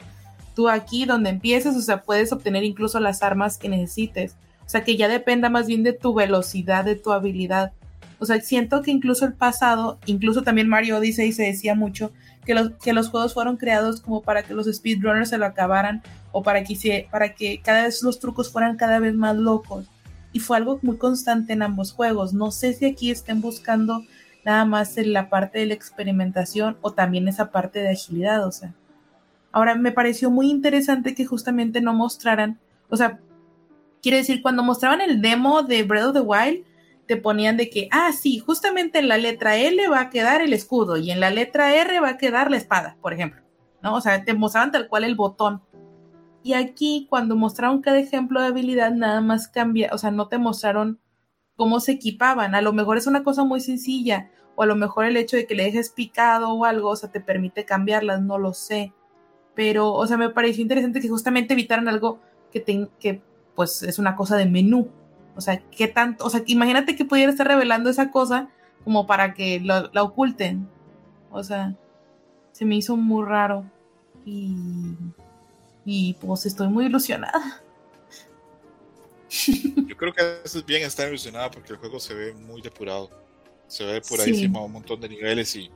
tú 0.55 0.69
aquí 0.69 1.07
donde 1.07 1.31
empieces, 1.31 1.75
o 1.77 1.81
sea, 1.81 2.03
puedes 2.03 2.33
obtener 2.33 2.63
incluso 2.63 3.01
las 3.01 3.23
armas 3.23 3.57
que 3.57 3.71
necesites. 3.71 4.37
O 4.67 4.69
sea, 4.69 4.85
que 4.85 4.97
ya 4.97 5.09
dependa 5.09 5.49
más 5.49 5.67
bien 5.67 5.83
de 5.83 5.95
tu 5.95 6.13
velocidad, 6.15 6.85
de 6.85 6.97
tu 6.97 7.13
habilidad. 7.13 7.73
O 8.19 8.27
sea, 8.27 8.41
siento 8.41 8.83
que 8.83 8.91
incluso 8.91 9.25
el 9.25 9.35
pasado, 9.35 9.99
incluso 10.07 10.43
también 10.43 10.69
Mario 10.69 10.99
Odyssey 10.99 11.33
se 11.33 11.43
decía 11.45 11.75
mucho 11.75 12.12
que 12.45 12.55
los, 12.55 12.73
que 12.83 12.93
los 12.93 13.09
juegos 13.09 13.35
fueron 13.35 13.57
creados 13.57 14.01
como 14.01 14.23
para 14.23 14.43
que 14.43 14.55
los 14.55 14.67
speedrunners 14.67 15.31
se 15.31 15.39
lo 15.39 15.47
acabaran 15.47 16.03
o 16.33 16.43
para 16.43 16.62
que, 16.65 17.09
para 17.11 17.35
que 17.35 17.61
cada 17.62 17.85
vez 17.85 18.03
los 18.03 18.21
trucos 18.21 18.51
fueran 18.51 18.77
cada 18.77 18.99
vez 18.99 19.15
más 19.15 19.37
locos. 19.37 19.87
Y 20.33 20.41
fue 20.41 20.57
algo 20.57 20.79
muy 20.83 20.97
constante 20.97 21.53
en 21.53 21.62
ambos 21.62 21.93
juegos. 21.93 22.35
No 22.35 22.51
sé 22.51 22.73
si 22.73 22.87
aquí 22.87 23.11
estén 23.11 23.41
buscando 23.41 24.05
nada 24.45 24.65
más 24.65 24.97
en 24.99 25.12
la 25.12 25.29
parte 25.29 25.59
de 25.61 25.67
la 25.67 25.75
experimentación 25.75 26.77
o 26.83 26.93
también 26.93 27.29
esa 27.29 27.51
parte 27.51 27.81
de 27.81 27.91
agilidad, 27.91 28.47
o 28.47 28.53
sea. 28.53 28.75
Ahora, 29.53 29.77
me 29.77 29.93
pareció 29.93 30.31
muy 30.31 30.51
interesante 30.51 31.15
que 31.15 31.25
justamente 31.25 31.81
no 31.81 31.95
mostraran, 31.95 32.59
o 32.91 32.97
sea, 32.97 33.21
quiere 34.03 34.19
decir, 34.19 34.43
cuando 34.43 34.65
mostraban 34.65 35.01
el 35.01 35.23
demo 35.23 35.62
de 35.62 35.85
Breath 35.85 36.07
of 36.07 36.15
the 36.15 36.21
Wild, 36.21 36.65
te 37.07 37.17
ponían 37.17 37.57
de 37.57 37.71
que, 37.71 37.89
ah, 37.91 38.13
sí, 38.13 38.39
justamente 38.39 38.99
en 38.99 39.09
la 39.09 39.19
letra 39.19 39.57
L 39.57 39.89
va 39.89 40.01
a 40.01 40.11
quedar 40.11 40.41
el 40.41 40.53
escudo 40.53 40.97
y 40.97 41.11
en 41.11 41.21
la 41.21 41.31
letra 41.31 41.75
R 41.75 42.01
va 42.01 42.11
a 42.11 42.19
quedar 42.19 42.51
la 42.51 42.57
espada, 42.57 42.97
por 43.01 43.13
ejemplo, 43.13 43.43
¿no? 43.83 43.95
O 43.95 44.01
sea, 44.01 44.25
te 44.25 44.35
mostraban 44.35 44.73
tal 44.73 44.89
cual 44.89 45.05
el 45.05 45.15
botón. 45.15 45.63
Y 46.43 46.55
aquí, 46.55 47.07
cuando 47.09 47.37
mostraron 47.37 47.81
cada 47.81 47.99
ejemplo 47.99 48.41
de 48.41 48.49
habilidad, 48.49 48.93
nada 48.93 49.21
más 49.21 49.49
cambia, 49.49 49.91
o 49.93 49.99
sea, 49.99 50.11
no 50.11 50.29
te 50.29 50.39
mostraron 50.39 51.01
cómo 51.57 51.81
se 51.81 51.93
equipaban. 51.93 52.55
A 52.55 52.61
lo 52.61 52.73
mejor 52.73 52.99
es 52.99 53.07
una 53.07 53.23
cosa 53.23 53.45
muy 53.45 53.61
sencilla, 53.61 54.31
o 54.57 54.63
a 54.63 54.67
lo 54.67 54.77
mejor 54.77 55.07
el 55.07 55.17
hecho 55.17 55.37
de 55.37 55.47
que 55.47 55.55
le 55.55 55.65
dejes 55.65 55.91
picado 55.91 56.53
o 56.53 56.65
algo, 56.65 56.91
o 56.91 56.97
sea, 56.97 57.11
te 57.11 57.21
permite 57.21 57.65
cambiarlas, 57.65 58.23
no 58.23 58.39
lo 58.39 58.53
sé 58.53 58.93
pero, 59.55 59.93
o 59.93 60.07
sea, 60.07 60.17
me 60.17 60.31
pareció 60.31 60.63
interesante 60.63 61.01
que 61.01 61.09
justamente 61.09 61.55
evitaran 61.55 61.89
algo 61.89 62.21
que, 62.51 62.89
que 62.99 63.23
pues, 63.55 63.83
es 63.83 63.99
una 63.99 64.17
cosa 64.17 64.37
de 64.37 64.47
menú. 64.47 64.89
O 65.37 65.41
sea, 65.41 65.61
¿qué 65.70 65.89
tanto? 65.89 66.24
O 66.24 66.30
sea, 66.30 66.43
imagínate 66.47 66.97
que 66.97 67.05
pudiera 67.05 67.30
estar 67.30 67.47
revelando 67.47 67.91
esa 67.91 68.11
cosa 68.11 68.49
como 68.85 69.07
para 69.07 69.35
que 69.35 69.61
la 69.61 70.03
oculten. 70.03 70.68
O 71.30 71.43
sea, 71.43 71.74
se 72.53 72.64
me 72.64 72.76
hizo 72.76 72.97
muy 72.97 73.24
raro. 73.24 73.64
Y, 74.24 74.57
y 75.85 76.14
pues 76.14 76.47
estoy 76.47 76.68
muy 76.68 76.87
ilusionada. 76.87 77.62
Yo 79.87 79.97
creo 79.97 80.12
que 80.12 80.41
es 80.45 80.64
bien 80.64 80.82
estar 80.82 81.09
ilusionada 81.09 81.51
porque 81.51 81.72
el 81.72 81.78
juego 81.78 81.99
se 81.99 82.14
ve 82.14 82.32
muy 82.32 82.62
depurado. 82.62 83.11
Se 83.66 83.85
ve 83.85 84.01
por 84.01 84.20
ahí 84.20 84.47
un 84.47 84.72
montón 84.72 85.01
de 85.01 85.09
niveles 85.09 85.57
y 85.57 85.70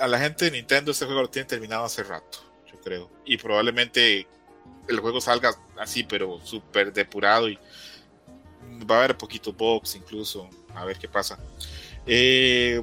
a 0.00 0.06
la 0.06 0.18
gente 0.18 0.44
de 0.44 0.50
Nintendo 0.50 0.92
este 0.92 1.06
juego 1.06 1.22
lo 1.22 1.30
tiene 1.30 1.48
terminado 1.48 1.84
hace 1.84 2.02
rato 2.02 2.48
creo. 2.88 3.10
Y 3.24 3.36
probablemente 3.36 4.26
el 4.88 5.00
juego 5.00 5.20
salga 5.20 5.54
así, 5.78 6.04
pero 6.04 6.40
súper 6.44 6.92
depurado 6.92 7.48
y 7.48 7.58
va 8.84 8.96
a 8.96 8.98
haber 9.04 9.16
poquito 9.16 9.52
box 9.52 9.96
incluso, 9.96 10.48
a 10.74 10.84
ver 10.84 10.98
qué 10.98 11.08
pasa. 11.08 11.38
Eh, 12.06 12.82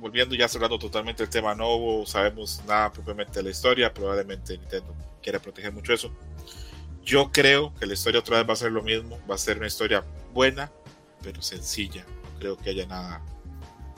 volviendo 0.00 0.34
ya 0.34 0.48
cerrando 0.48 0.78
totalmente 0.78 1.22
el 1.22 1.28
tema 1.28 1.54
nuevo, 1.54 2.06
sabemos 2.06 2.62
nada 2.66 2.92
propiamente 2.92 3.34
de 3.34 3.42
la 3.44 3.50
historia, 3.50 3.92
probablemente 3.92 4.56
Nintendo 4.56 4.94
quiera 5.22 5.40
proteger 5.40 5.72
mucho 5.72 5.92
eso. 5.92 6.10
Yo 7.04 7.30
creo 7.30 7.72
que 7.78 7.86
la 7.86 7.94
historia 7.94 8.20
otra 8.20 8.38
vez 8.38 8.48
va 8.48 8.52
a 8.52 8.56
ser 8.56 8.72
lo 8.72 8.82
mismo, 8.82 9.18
va 9.30 9.36
a 9.36 9.38
ser 9.38 9.58
una 9.58 9.66
historia 9.66 10.04
buena, 10.32 10.70
pero 11.22 11.40
sencilla. 11.42 12.04
No 12.22 12.38
creo 12.38 12.56
que 12.56 12.70
haya 12.70 12.86
nada 12.86 13.22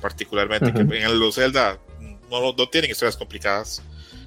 particularmente 0.01 0.73
que 0.73 0.81
en 0.81 1.19
los 1.19 1.35
Zelda 1.35 1.79
no, 2.31 2.53
no 2.53 2.69
tienen 2.69 2.91
historias 2.91 3.17
complicadas 3.17 3.83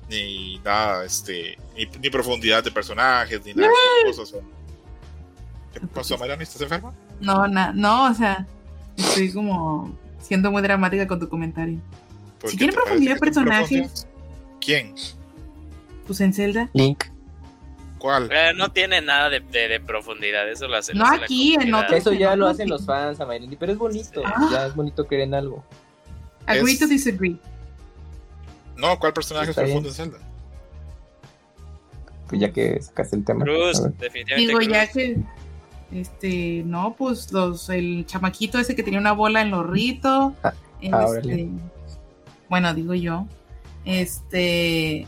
ni 0.09 0.59
nada, 0.59 1.05
este, 1.05 1.57
ni, 1.75 2.09
profundidad 2.09 2.63
de 2.63 2.71
personajes, 2.71 3.43
ni 3.45 3.53
nada 3.53 3.71
de 4.03 4.13
cosas. 4.13 4.33
¿Qué 5.73 5.79
pasó, 5.93 6.17
Mariana? 6.17 6.43
¿Estás 6.43 6.61
enferma? 6.61 6.93
No, 7.19 7.47
no, 7.47 8.11
o 8.11 8.13
sea, 8.13 8.45
estoy 8.97 9.31
como 9.31 9.95
siendo 10.19 10.51
muy 10.51 10.61
dramática 10.61 11.07
con 11.07 11.19
tu 11.19 11.29
comentario. 11.29 11.79
Si 12.45 12.57
tiene 12.57 12.73
profundidad 12.73 13.15
de 13.15 13.19
personajes. 13.19 14.07
¿Quién? 14.59 14.93
Pues 16.05 16.21
en 16.21 16.33
Zelda. 16.33 16.69
Link. 16.73 17.05
¿Cuál? 17.97 18.29
Eh, 18.31 18.51
no 18.55 18.71
tiene 18.71 18.99
nada 19.01 19.29
de, 19.29 19.39
de, 19.41 19.79
profundidad, 19.79 20.49
eso 20.49 20.67
lo 20.67 20.77
hace. 20.77 20.95
No 20.95 21.05
aquí, 21.05 21.53
en 21.53 21.73
otro. 21.73 21.95
Eso 21.95 22.13
ya 22.13 22.35
lo 22.35 22.47
hacen 22.47 22.67
los 22.67 22.85
fans, 22.85 23.19
Amarildi, 23.19 23.55
pero 23.55 23.73
es 23.73 23.77
bonito. 23.77 24.23
Ah. 24.25 24.49
Ya 24.51 24.65
es 24.67 24.75
bonito 24.75 25.07
querer 25.07 25.25
en 25.25 25.35
algo. 25.35 25.63
Agree 26.47 26.77
to 26.79 26.87
disagree. 26.87 27.37
No, 28.75 28.97
¿cuál 28.97 29.13
personaje 29.13 29.51
es 29.51 29.55
profundo 29.55 29.89
en 29.89 29.95
Zelda? 29.95 30.17
Pues 32.27 32.41
ya 32.41 32.51
que 32.51 32.81
sacaste 32.81 33.17
el 33.17 33.23
tema. 33.23 33.45
Cruz, 33.45 33.83
definitivamente. 33.99 34.35
Digo, 34.35 34.61
ya 34.61 34.87
que. 34.87 35.17
Este, 35.91 36.63
no, 36.65 36.95
pues 36.97 37.31
los, 37.31 37.69
el 37.69 38.05
chamaquito 38.05 38.59
ese 38.59 38.75
que 38.75 38.83
tenía 38.83 38.99
una 38.99 39.11
bola 39.11 39.41
en 39.41 39.51
los 39.51 39.67
ritos. 39.69 40.33
Ah, 40.43 40.53
este, 40.79 41.49
bueno, 42.49 42.73
digo 42.73 42.93
yo. 42.93 43.27
Este. 43.85 45.07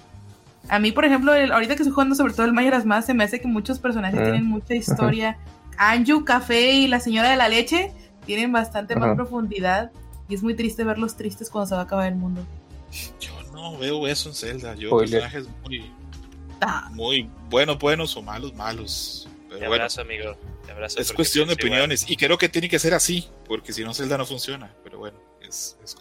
A 0.70 0.80
mí, 0.80 0.92
por 0.92 1.06
ejemplo, 1.06 1.34
ahorita 1.34 1.76
que 1.76 1.84
estoy 1.84 1.92
jugando 1.92 2.16
sobre 2.16 2.34
todo 2.34 2.46
el 2.46 2.54
Mayoras 2.54 2.86
Más, 2.86 3.06
se 3.06 3.14
me 3.14 3.24
hace 3.24 3.42
que 3.42 3.48
muchos 3.48 3.80
personajes 3.80 4.20
ah. 4.20 4.24
tienen 4.24 4.46
mucha 4.46 4.76
historia. 4.76 5.38
Anju, 5.78 6.24
Café 6.24 6.72
y 6.74 6.88
la 6.88 7.00
señora 7.00 7.30
de 7.30 7.36
la 7.36 7.50
leche 7.50 7.92
tienen 8.26 8.52
bastante 8.52 8.96
más 8.96 9.16
profundidad. 9.16 9.92
Y 10.30 10.36
es 10.36 10.44
muy 10.44 10.56
triste 10.56 10.84
verlos 10.84 11.18
tristes 11.18 11.50
cuando 11.50 11.68
se 11.68 11.76
va 11.76 11.82
a 11.82 11.84
acabar 11.84 12.08
el 12.08 12.16
mundo. 12.16 12.46
Yo 13.20 13.32
no 13.52 13.78
veo 13.78 14.08
eso 14.08 14.30
en 14.30 14.36
Zelda. 14.36 14.76
Yo 14.76 14.98
personajes 14.98 15.48
muy, 15.64 15.92
ah. 16.62 16.90
muy 16.94 17.30
buenos, 17.50 17.78
buenos 17.80 18.16
o 18.16 18.22
malos, 18.22 18.54
malos. 18.54 19.30
Te 19.50 19.66
abrazo, 19.66 20.02
amigo. 20.02 20.36
Abrazo 20.74 21.00
es 21.00 21.14
cuestión 21.14 21.48
de 21.48 21.56
opiniones. 21.56 22.10
Y 22.10 22.18
creo 22.18 22.38
que 22.38 22.50
tiene 22.50 22.70
que 22.70 22.80
ser 22.80 22.94
así, 22.94 23.28
porque 23.48 23.74
si 23.74 23.84
no, 23.84 23.94
Zelda 23.94 24.18
no 24.18 24.26
funciona. 24.26 24.76
Pero 24.84 25.00
bueno. 25.00 25.18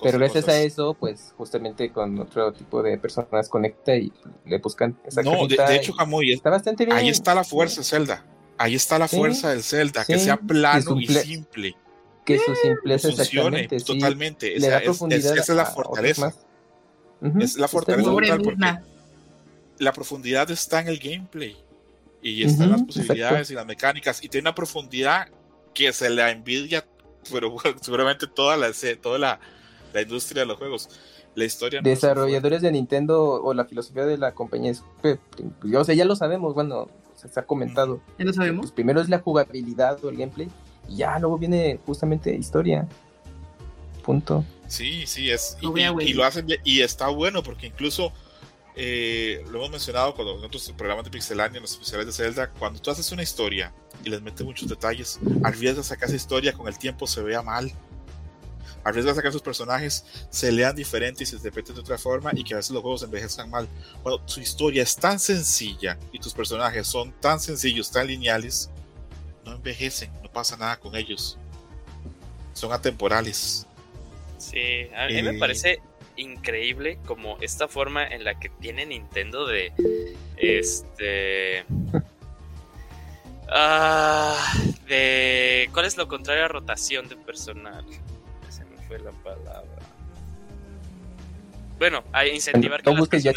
Pero 0.03 0.19
gracias 0.19 0.49
a 0.49 0.59
eso, 0.61 0.95
pues 0.95 1.35
justamente 1.37 1.91
con 1.93 2.19
otro 2.19 2.53
tipo 2.53 2.83
de 2.83 2.97
personas 2.97 3.49
conecta 3.49 3.95
y 3.95 4.11
le 4.47 4.59
buscan 4.59 4.97
esa 5.05 5.23
No, 5.23 5.47
de, 5.47 5.77
hecho, 5.77 5.93
Jamoy, 5.93 6.33
está 6.33 6.51
bastante 6.51 6.87
bien. 6.87 6.97
Ahí 6.97 7.09
está 7.09 7.35
la 7.35 7.45
fuerza 7.45 7.83
Zelda. 7.83 8.25
Ahí 8.57 8.75
está 8.75 8.99
la 8.99 9.09
fuerza 9.09 9.51
del 9.51 9.63
Zelda, 9.63 10.05
que 10.05 10.19
sea 10.19 10.37
plano 10.37 10.99
y 11.01 11.07
simple. 11.07 11.77
Que 12.25 12.39
su 12.39 12.55
simpleza 12.55 13.11
funcione 13.11 13.69
totalmente. 13.69 14.57
esa 14.57 15.35
es 15.35 15.49
la 15.49 15.67
fortaleza. 15.67 16.35
Es 17.41 17.57
la 17.57 17.69
fortaleza 17.69 18.11
la 19.79 19.93
profundidad 19.93 20.51
está 20.51 20.81
en 20.81 20.89
el 20.89 20.99
gameplay 20.99 21.57
y 22.23 22.45
están 22.45 22.71
las 22.71 22.83
posibilidades 22.83 23.51
y 23.51 23.55
las 23.55 23.67
mecánicas 23.67 24.23
y 24.23 24.29
tiene 24.29 24.49
una 24.49 24.55
profundidad 24.55 25.29
que 25.75 25.93
se 25.93 26.09
le 26.09 26.31
envidia 26.31 26.85
pero 27.33 27.55
seguramente 27.81 28.27
toda 28.27 28.57
la, 28.57 28.71
toda 29.01 29.19
la, 29.19 29.41
la 29.93 30.03
industria 30.03 30.43
de 30.43 30.47
los 30.47 30.59
juegos. 30.59 30.89
La 31.35 31.45
historia. 31.45 31.81
Desarrolladores 31.81 32.61
de 32.61 32.71
Nintendo 32.71 33.43
o 33.43 33.55
la 33.55 33.65
filosofía 33.65 34.05
de 34.05 34.19
la 34.19 34.33
compañía 34.33 34.73
es. 34.73 34.83
O 35.75 35.85
sea, 35.85 35.95
ya 35.95 36.05
lo 36.05 36.15
sabemos, 36.15 36.55
bueno, 36.55 36.91
se 37.15 37.41
ha 37.41 37.47
comentado. 37.47 38.03
Ya 38.19 38.27
lo 38.27 38.35
sabemos. 38.35 38.65
Pues 38.65 38.73
primero 38.73 39.01
es 39.01 39.09
la 39.09 39.19
jugabilidad 39.19 40.05
o 40.05 40.11
el 40.11 40.19
gameplay 40.19 40.49
y 40.89 40.97
ya 40.97 41.19
luego 41.19 41.39
viene 41.39 41.81
justamente 41.87 42.35
historia. 42.35 42.87
Punto. 44.05 44.45
Sí, 44.67 45.07
sí, 45.07 45.31
es. 45.31 45.57
Y, 45.63 46.13
lo 46.13 46.25
hacen 46.25 46.47
y 46.65 46.81
está 46.81 47.09
bueno 47.09 47.43
porque 47.43 47.67
incluso. 47.67 48.13
Eh, 48.75 49.45
lo 49.51 49.59
hemos 49.59 49.71
mencionado 49.71 50.15
cuando 50.15 50.39
en 50.39 50.45
otros 50.45 50.73
programas 50.77 51.05
de 51.05 51.11
Pixelania, 51.11 51.59
en 51.59 51.63
los 51.63 51.73
especiales 51.73 52.07
de 52.07 52.13
Zelda, 52.13 52.51
cuando 52.51 52.81
tú 52.81 52.91
haces 52.91 53.11
una 53.13 53.23
historia 53.23 53.73
y 54.05 54.09
les 54.09 54.23
mete 54.23 54.45
muchos 54.45 54.69
detalles. 54.69 55.21
Arriesgas 55.43 55.93
a 55.93 55.97
que 55.97 56.07
esa 56.07 56.17
historia 56.17 56.53
con 56.53 56.69
el 56.69 56.79
tiempo 56.79 57.07
se 57.07 57.23
vea 57.23 57.43
mal. 57.43 57.71
Arriesgas 58.85 59.19
a 59.19 59.23
que 59.23 59.31
sus 59.31 59.43
personajes 59.43 60.05
se 60.31 60.51
lean 60.51 60.75
diferente 60.75 61.23
y 61.23 61.27
se 61.27 61.37
interpreten 61.37 61.75
de 61.75 61.83
otra 61.83 61.99
forma 61.99 62.33
y 62.35 62.43
que 62.43 62.55
a 62.55 62.57
veces 62.57 62.73
los 62.73 62.83
juegos 62.83 63.03
envejezcan 63.03 63.49
mal. 63.49 63.69
Cuando 64.03 64.25
tu 64.25 64.41
historia 64.41 64.83
es 64.83 64.97
tan 64.97 65.21
sencilla 65.21 65.99
y 66.11 66.19
tus 66.19 66.33
personajes 66.33 66.87
son 66.87 67.13
tan 67.21 67.39
sencillos, 67.39 67.91
tan 67.91 68.07
lineales, 68.07 68.71
no 69.45 69.55
envejecen, 69.55 70.11
no 70.23 70.33
pasa 70.33 70.57
nada 70.57 70.79
con 70.81 70.97
ellos. 70.97 71.39
Son 72.55 72.73
atemporales. 72.73 73.67
Sí, 74.39 74.89
a 74.97 75.07
mí 75.07 75.23
me 75.23 75.37
eh, 75.37 75.39
parece 75.39 75.81
increíble 76.17 76.99
como 77.07 77.39
esta 77.41 77.69
forma 77.69 78.07
en 78.07 78.25
la 78.25 78.39
que 78.39 78.49
tiene 78.49 78.87
Nintendo 78.87 79.47
de 79.47 79.73
este 80.37 81.65
Ah, 83.55 84.55
de 84.89 85.69
¿Cuál 85.73 85.85
es 85.85 85.99
lo 85.99 86.09
contrario 86.09 86.45
a 86.45 86.49
rotación 86.49 87.09
de 87.09 87.17
personal? 87.17 87.85
Se 88.49 88.65
me 88.65 88.77
fue 88.89 88.99
la 88.99 89.11
palabra. 89.11 89.69
Bueno, 91.79 92.03
a 92.13 92.25
incentivar 92.27 92.81
que 92.81 92.91
las 92.91 93.09
personas... 93.09 93.23
ya 93.25 93.33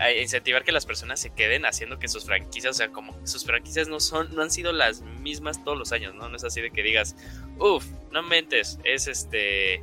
a 0.00 0.12
incentivar 0.12 0.64
que 0.64 0.72
las 0.72 0.84
personas 0.84 1.20
se 1.20 1.30
queden 1.30 1.64
haciendo 1.64 1.98
que 1.98 2.08
sus 2.08 2.24
franquicias, 2.24 2.74
o 2.74 2.76
sea, 2.76 2.88
como 2.88 3.14
sus 3.24 3.44
franquicias 3.44 3.88
no 3.88 4.00
son, 4.00 4.34
no 4.34 4.42
han 4.42 4.50
sido 4.50 4.72
las 4.72 5.00
mismas 5.00 5.62
todos 5.64 5.78
los 5.78 5.92
años, 5.92 6.14
¿no? 6.14 6.28
No 6.28 6.36
es 6.36 6.44
así 6.44 6.60
de 6.60 6.70
que 6.70 6.82
digas, 6.82 7.14
uff, 7.58 7.86
no 8.10 8.22
mentes, 8.22 8.80
es 8.84 9.06
este 9.06 9.82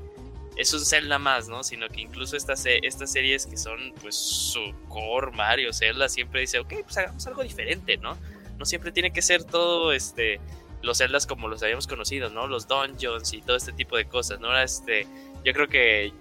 es 0.57 0.73
un 0.73 0.83
Zelda 0.83 1.19
más, 1.19 1.47
¿no? 1.47 1.63
Sino 1.63 1.87
que 1.87 2.01
incluso 2.01 2.35
estas, 2.35 2.65
estas 2.65 3.11
series 3.11 3.45
que 3.45 3.57
son, 3.57 3.93
pues, 4.01 4.15
su 4.15 4.73
core 4.89 5.31
Mario, 5.31 5.71
Zelda, 5.71 6.09
siempre 6.09 6.41
dice, 6.41 6.59
ok, 6.59 6.73
pues 6.83 6.97
hagamos 6.97 7.25
algo 7.27 7.43
diferente, 7.43 7.97
¿no? 7.97 8.17
No 8.57 8.65
siempre 8.65 8.91
tiene 8.91 9.13
que 9.13 9.21
ser 9.21 9.43
todo, 9.43 9.93
este, 9.93 10.39
los 10.81 10.97
Zeldas 10.97 11.27
como 11.27 11.47
los 11.47 11.61
habíamos 11.61 11.85
conocido, 11.85 12.29
¿no? 12.29 12.47
Los 12.47 12.67
dungeons 12.67 13.33
y 13.33 13.41
todo 13.41 13.55
este 13.55 13.71
tipo 13.71 13.97
de 13.97 14.05
cosas, 14.05 14.39
¿no? 14.39 14.59
Este, 14.59 15.05
yo 15.45 15.53
creo 15.53 15.67
que 15.67 16.11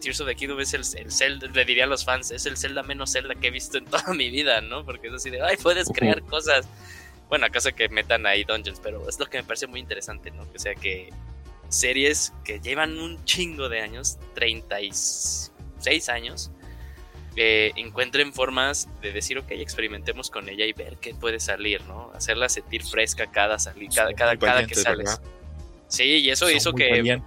Tears 0.00 0.20
of 0.20 0.26
the 0.26 0.34
Kingdom 0.34 0.60
es 0.60 0.72
el, 0.72 0.82
el 0.96 1.12
Zelda, 1.12 1.46
le 1.48 1.64
diría 1.66 1.84
a 1.84 1.86
los 1.86 2.04
fans, 2.04 2.30
es 2.30 2.46
el 2.46 2.56
Zelda 2.56 2.82
menos 2.82 3.12
Zelda 3.12 3.34
que 3.34 3.48
he 3.48 3.50
visto 3.50 3.76
en 3.76 3.84
toda 3.84 4.14
mi 4.14 4.30
vida, 4.30 4.62
¿no? 4.62 4.86
Porque 4.86 5.08
es 5.08 5.14
así 5.14 5.28
de, 5.28 5.42
ay, 5.42 5.56
puedes 5.56 5.88
crear 5.88 6.22
cosas. 6.22 6.66
Bueno, 7.28 7.46
acaso 7.46 7.72
que 7.74 7.88
metan 7.88 8.26
ahí 8.26 8.44
dungeons, 8.44 8.80
pero 8.82 9.06
es 9.08 9.18
lo 9.18 9.26
que 9.26 9.38
me 9.38 9.44
parece 9.44 9.66
muy 9.66 9.80
interesante, 9.80 10.30
¿no? 10.30 10.42
O 10.42 10.58
sea, 10.58 10.74
que 10.74 11.10
series 11.72 12.32
que 12.44 12.60
llevan 12.60 12.98
un 12.98 13.24
chingo 13.24 13.68
de 13.68 13.80
años, 13.80 14.18
36 14.34 16.08
años, 16.08 16.50
eh, 17.34 17.72
encuentren 17.76 18.32
formas 18.32 18.88
de 19.00 19.12
decir, 19.12 19.38
ok, 19.38 19.52
experimentemos 19.52 20.30
con 20.30 20.48
ella 20.48 20.66
y 20.66 20.74
ver 20.74 20.98
qué 20.98 21.14
puede 21.14 21.40
salir, 21.40 21.82
¿no? 21.84 22.10
Hacerla 22.14 22.48
sentir 22.48 22.84
fresca 22.84 23.30
cada, 23.30 23.58
salir, 23.58 23.88
cada, 23.94 24.12
cada, 24.12 24.36
cada 24.36 24.66
que 24.66 24.74
sales. 24.74 25.20
Sí, 25.88 26.04
y 26.04 26.30
eso 26.30 26.50
hizo 26.50 26.72
que... 26.72 27.20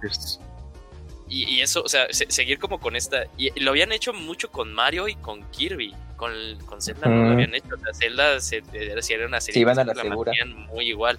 Y, 1.28 1.60
eso, 1.60 1.82
o 1.82 1.88
sea, 1.88 2.06
seguir 2.12 2.60
como 2.60 2.78
con 2.78 2.94
esta... 2.94 3.24
Y 3.36 3.50
lo 3.58 3.72
habían 3.72 3.90
hecho 3.90 4.12
mucho 4.12 4.50
con 4.52 4.72
Mario 4.72 5.08
y 5.08 5.16
con 5.16 5.42
Kirby. 5.50 5.92
Con, 6.16 6.32
con 6.66 6.80
Zelda 6.80 7.08
no 7.08 7.24
lo 7.24 7.32
habían 7.32 7.52
hecho. 7.52 7.74
O 7.74 7.78
sea, 7.78 7.92
Zelda 7.92 8.40
se, 8.40 8.62
era 8.72 9.26
una 9.26 9.40
serie 9.40 9.54
sí, 9.54 9.60
iban 9.60 9.78
a 9.78 9.84
la, 9.84 9.94
segura. 9.94 10.32
muy 10.70 10.88
igual. 10.88 11.18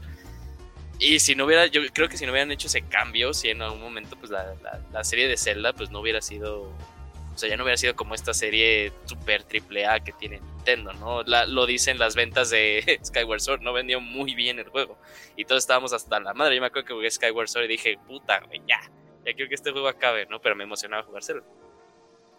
Y 0.99 1.19
si 1.19 1.35
no 1.35 1.45
hubiera, 1.45 1.67
yo 1.67 1.81
creo 1.93 2.09
que 2.09 2.17
si 2.17 2.25
no 2.25 2.31
hubieran 2.31 2.51
hecho 2.51 2.67
ese 2.67 2.81
cambio, 2.81 3.33
si 3.33 3.49
en 3.49 3.61
algún 3.61 3.81
momento 3.81 4.15
pues 4.17 4.31
la, 4.31 4.55
la, 4.91 5.03
serie 5.03 5.27
de 5.27 5.37
Zelda 5.37 5.73
pues 5.73 5.91
no 5.91 5.99
hubiera 5.99 6.21
sido, 6.21 6.61
o 6.63 7.37
sea, 7.37 7.49
ya 7.49 7.55
no 7.55 7.63
hubiera 7.63 7.77
sido 7.77 7.95
como 7.95 8.15
esta 8.15 8.33
serie 8.33 8.91
super 9.05 9.43
triple 9.43 9.85
A 9.85 9.99
que 10.03 10.11
tiene 10.11 10.39
Nintendo, 10.39 10.93
¿no? 10.93 11.23
lo 11.23 11.65
dicen 11.67 11.99
las 11.99 12.15
ventas 12.15 12.49
de 12.49 12.99
Skyward 13.05 13.41
Sword, 13.41 13.61
no 13.61 13.73
vendió 13.73 14.01
muy 14.01 14.33
bien 14.33 14.57
el 14.57 14.69
juego. 14.69 14.97
Y 15.35 15.45
todos 15.45 15.63
estábamos 15.63 15.93
hasta 15.93 16.19
la 16.19 16.33
madre, 16.33 16.55
yo 16.55 16.61
me 16.61 16.67
acuerdo 16.67 16.87
que 16.87 16.93
jugué 16.95 17.11
Skyward 17.11 17.47
Sword 17.47 17.65
y 17.65 17.69
dije, 17.69 17.99
puta, 18.07 18.39
güey, 18.47 18.61
ya, 18.67 18.81
ya 19.23 19.33
quiero 19.33 19.49
que 19.49 19.55
este 19.55 19.71
juego 19.71 19.87
acabe, 19.87 20.25
¿no? 20.25 20.41
Pero 20.41 20.55
me 20.55 20.63
emocionaba 20.63 21.03
jugárselo. 21.03 21.43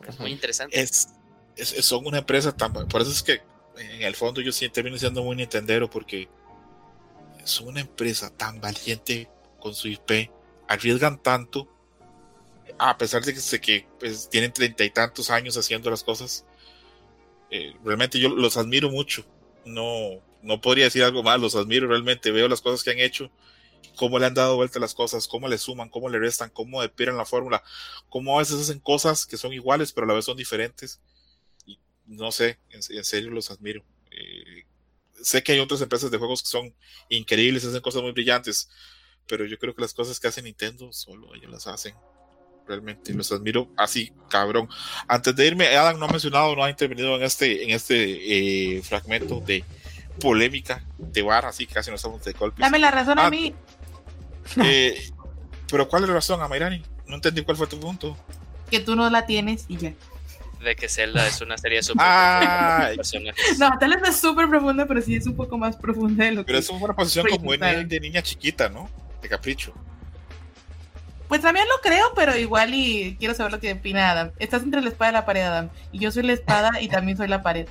Es 0.07 0.19
muy 0.19 0.33
interesante. 0.33 0.81
Es, 0.81 1.09
son 1.57 2.07
una 2.07 2.19
empresa 2.19 2.57
tan, 2.57 2.73
por 2.73 3.03
eso 3.03 3.11
es 3.11 3.23
que 3.23 3.41
en 3.77 4.03
el 4.03 4.17
fondo 4.17 4.41
yo 4.41 4.51
sí 4.51 4.69
termino 4.69 4.99
siendo 4.99 5.23
muy 5.23 5.37
nintendero 5.37 5.89
porque 5.89 6.29
son 7.49 7.69
una 7.69 7.81
empresa 7.81 8.31
tan 8.37 8.61
valiente 8.61 9.29
con 9.59 9.75
su 9.75 9.89
IP, 9.89 10.31
arriesgan 10.69 11.23
tanto, 11.23 11.69
a 12.79 12.97
pesar 12.97 13.25
de 13.25 13.35
que, 13.35 13.61
que 13.61 13.87
pues, 13.99 14.29
tienen 14.29 14.53
treinta 14.53 14.85
y 14.85 14.91
tantos 14.91 15.31
años 15.31 15.57
haciendo 15.57 15.91
las 15.91 16.05
cosas. 16.05 16.45
Eh, 17.51 17.75
realmente 17.85 18.21
yo 18.21 18.29
los 18.29 18.57
admiro 18.57 18.91
mucho. 18.91 19.25
No, 19.65 20.23
no 20.43 20.61
podría 20.61 20.85
decir 20.85 21.03
algo 21.03 21.23
más, 21.23 21.41
los 21.41 21.57
admiro 21.57 21.89
realmente. 21.89 22.31
Veo 22.31 22.49
las 22.49 22.61
cosas 22.61 22.85
que 22.85 22.91
han 22.91 22.99
hecho, 22.99 23.31
cómo 23.97 24.19
le 24.19 24.27
han 24.27 24.35
dado 24.35 24.57
vuelta 24.57 24.79
las 24.79 24.95
cosas, 24.95 25.27
cómo 25.27 25.49
le 25.49 25.59
suman, 25.59 25.89
cómo 25.89 26.09
le 26.09 26.19
restan, 26.19 26.51
cómo 26.51 26.83
despiran 26.83 27.17
la 27.17 27.25
fórmula, 27.25 27.63
cómo 28.09 28.37
a 28.37 28.41
veces 28.41 28.61
hacen 28.61 28.81
cosas 28.81 29.27
que 29.27 29.37
son 29.37 29.53
iguales, 29.53 29.93
pero 29.93 30.05
a 30.05 30.09
la 30.09 30.15
vez 30.15 30.25
son 30.25 30.37
diferentes. 30.37 31.01
Y 31.67 31.79
no 32.07 32.31
sé, 32.31 32.59
en, 32.71 32.83
serio 32.83 33.31
los 33.31 33.51
admiro. 33.51 33.83
Eh, 34.11 34.65
sé 35.23 35.43
que 35.43 35.53
hay 35.53 35.61
otras 35.61 35.81
empresas 35.81 36.11
de 36.11 36.19
juegos 36.19 36.43
que 36.43 36.49
son 36.49 36.75
increíbles, 37.09 37.65
hacen 37.65 37.81
cosas 37.81 38.03
muy 38.03 38.13
brillantes, 38.13 38.69
pero 39.27 39.45
yo 39.45 39.59
creo 39.59 39.75
que 39.75 39.83
las 39.83 39.95
cosas 39.95 40.19
que 40.19 40.29
hace 40.29 40.43
Nintendo 40.43 40.93
solo 40.93 41.35
ellos 41.35 41.51
las 41.51 41.67
hacen. 41.67 41.95
Realmente 42.67 43.15
los 43.15 43.33
admiro 43.33 43.71
así, 43.79 44.13
cabrón. 44.29 44.69
Antes 45.07 45.35
de 45.35 45.47
irme, 45.47 45.69
Adam 45.69 45.99
no 45.99 46.05
ha 46.05 46.09
mencionado, 46.09 46.55
no 46.55 46.63
ha 46.63 46.69
intervenido 46.69 47.17
en 47.17 47.23
este, 47.23 47.65
en 47.65 47.71
este 47.71 48.77
eh, 48.77 48.83
fragmento 48.83 49.41
de 49.41 49.65
polémica 50.21 50.85
de 50.99 51.23
barra, 51.23 51.49
así 51.49 51.67
casi 51.67 51.89
no 51.91 51.97
estamos 51.97 52.23
de 52.25 52.33
golpes. 52.33 52.61
Dame 52.61 52.79
la 52.79 52.91
razón 52.91 53.19
a 53.19 53.27
ah, 53.27 53.31
mí. 53.31 53.55
Eh, 54.65 55.11
pero 55.71 55.87
¿cuál 55.87 56.05
es 56.05 56.09
la 56.09 56.15
razón, 56.15 56.41
Amairani? 56.41 56.83
No 57.07 57.17
entendí 57.17 57.43
cuál 57.43 57.59
fue 57.59 57.67
tu 57.67 57.79
punto. 57.79 58.17
Que 58.71 58.81
tú 58.81 58.97
no 58.97 59.11
la 59.11 59.27
tienes 59.27 59.67
y 59.69 59.77
ya. 59.77 59.95
De 60.63 60.75
que 60.75 60.89
Zelda 60.89 61.27
es 61.27 61.41
una 61.41 61.57
serie 61.57 61.83
súper 61.83 62.05
ah, 62.05 62.91
No, 63.59 63.71
tal 63.79 63.91
vez 63.91 64.01
no 64.01 64.09
es 64.09 64.17
súper 64.17 64.49
profunda, 64.49 64.87
pero 64.87 65.01
sí 65.01 65.15
es 65.15 65.27
un 65.27 65.37
poco 65.37 65.57
más 65.57 65.77
profunda 65.77 66.25
de 66.25 66.33
lo 66.33 66.45
pero 66.45 66.59
es 66.59 66.69
una 66.69 66.95
posición 66.95 67.27
como 67.29 67.53
de, 67.53 67.85
de 67.85 68.01
niña 68.01 68.23
chiquita, 68.23 68.69
¿no? 68.69 68.91
De 69.23 69.29
capricho. 69.29 69.73
Pues 71.29 71.43
también 71.43 71.67
lo 71.69 71.81
creo, 71.83 72.07
pero 72.17 72.37
igual 72.37 72.73
y 72.73 73.17
quiero 73.19 73.35
saber 73.35 73.53
lo 73.53 73.61
que 73.61 73.73
opina 73.73 74.11
Adam. 74.11 74.33
Estás 74.39 74.63
entre 74.63 74.81
la 74.81 74.89
espada 74.89 75.11
y 75.11 75.13
la 75.13 75.27
pared, 75.27 75.43
Adam. 75.43 75.71
Y 75.93 75.99
yo 75.99 76.11
soy 76.11 76.23
la 76.23 76.33
espada 76.33 76.81
y 76.81 76.89
también 76.89 77.19
soy 77.19 77.29
la 77.29 77.43
pared. 77.43 77.69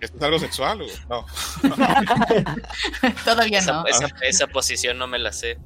¿Esto 0.00 0.16
es 0.16 0.22
algo 0.22 0.38
sexual 0.38 0.82
o 0.82 0.86
no? 1.08 1.26
Todavía 3.24 3.60
no. 3.60 3.84
Esa, 4.22 4.46
posición 4.46 4.98
no 4.98 5.06
me 5.06 5.18
la 5.18 5.32
sé. 5.32 5.58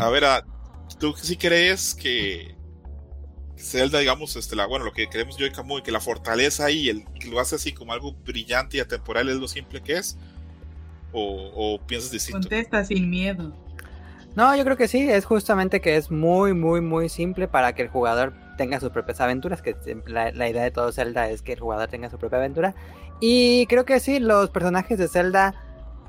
A 0.00 0.08
ver, 0.10 0.24
¿tú 0.98 1.14
sí 1.16 1.36
crees 1.36 1.94
que 1.94 2.57
Zelda, 3.58 3.98
digamos, 3.98 4.36
este, 4.36 4.56
la, 4.56 4.66
bueno, 4.66 4.84
lo 4.84 4.92
que 4.92 5.08
creemos 5.08 5.36
yo 5.36 5.46
y 5.46 5.50
Camuy, 5.50 5.82
que 5.82 5.92
la 5.92 6.00
fortaleza 6.00 6.66
ahí, 6.66 6.88
el 6.88 7.04
que 7.20 7.28
lo 7.28 7.40
hace 7.40 7.56
así 7.56 7.72
como 7.72 7.92
algo 7.92 8.12
brillante 8.12 8.76
y 8.76 8.80
atemporal 8.80 9.28
es 9.28 9.36
lo 9.36 9.48
simple 9.48 9.82
que 9.82 9.98
es? 9.98 10.16
¿O, 11.12 11.50
o 11.54 11.86
piensas 11.86 12.10
distinto? 12.10 12.40
Contesta 12.40 12.84
sin 12.84 13.08
miedo. 13.10 13.52
No, 14.36 14.54
yo 14.54 14.64
creo 14.64 14.76
que 14.76 14.86
sí, 14.88 15.10
es 15.10 15.24
justamente 15.24 15.80
que 15.80 15.96
es 15.96 16.10
muy, 16.10 16.52
muy, 16.52 16.80
muy 16.80 17.08
simple 17.08 17.48
para 17.48 17.74
que 17.74 17.82
el 17.82 17.88
jugador 17.88 18.34
tenga 18.56 18.78
sus 18.78 18.90
propias 18.90 19.20
aventuras, 19.20 19.62
que 19.62 19.74
la, 20.06 20.30
idea 20.48 20.62
de 20.62 20.70
todo 20.70 20.92
Zelda 20.92 21.30
es 21.30 21.42
que 21.42 21.54
el 21.54 21.60
jugador 21.60 21.88
tenga 21.88 22.10
su 22.10 22.18
propia 22.18 22.38
aventura. 22.38 22.74
Y 23.20 23.66
creo 23.66 23.84
que 23.84 23.98
sí, 24.00 24.20
los 24.20 24.50
personajes 24.50 24.98
de 24.98 25.08
Zelda 25.08 25.54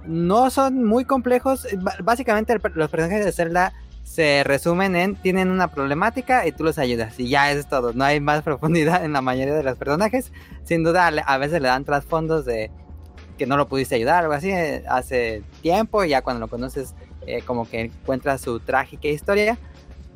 no 0.06 0.50
son 0.50 0.84
muy 0.84 1.06
complejos. 1.06 1.66
básicamente 2.04 2.56
los 2.76 2.89
personajes 2.89 3.26
de 3.26 3.32
Zelda 3.32 3.74
se 4.10 4.43
resumen 4.43 4.95
en 4.95 5.16
tienen 5.16 5.51
una 5.51 5.68
problemática 5.70 6.47
y 6.47 6.51
tú 6.51 6.64
los 6.64 6.80
ayudas. 6.80 7.20
Y 7.20 7.30
ya 7.30 7.51
es 7.51 7.70
todo. 7.70 7.93
No 7.93 8.03
hay 8.03 8.20
más 8.20 8.41
profundidad 8.43 9.05
en 9.05 9.14
la 9.14 9.22
mayoría 9.22 9.53
de 9.53 9.62
los 9.62 9.78
personajes. 9.78 10.32
Sin 10.64 10.84
duda, 10.84 11.07
a 11.07 11.38
veces 11.38 11.62
le 11.62 11.68
dan 11.68 11.86
trasfondos 11.86 12.43
de 12.43 12.72
que 13.38 13.45
no 13.45 13.55
lo 13.55 13.68
pudiste 13.68 13.95
ayudar 13.95 14.24
o 14.24 14.26
algo 14.26 14.34
así 14.34 14.49
eh, 14.49 14.84
hace 14.89 15.43
tiempo. 15.62 16.03
Y 16.03 16.10
ya 16.10 16.24
cuando 16.24 16.39
lo 16.39 16.47
conoces 16.47 16.95
eh, 17.28 17.43
como 17.43 17.70
que 17.70 17.82
encuentra 17.82 18.39
su 18.39 18.60
trágica 18.60 19.07
historia. 19.07 19.60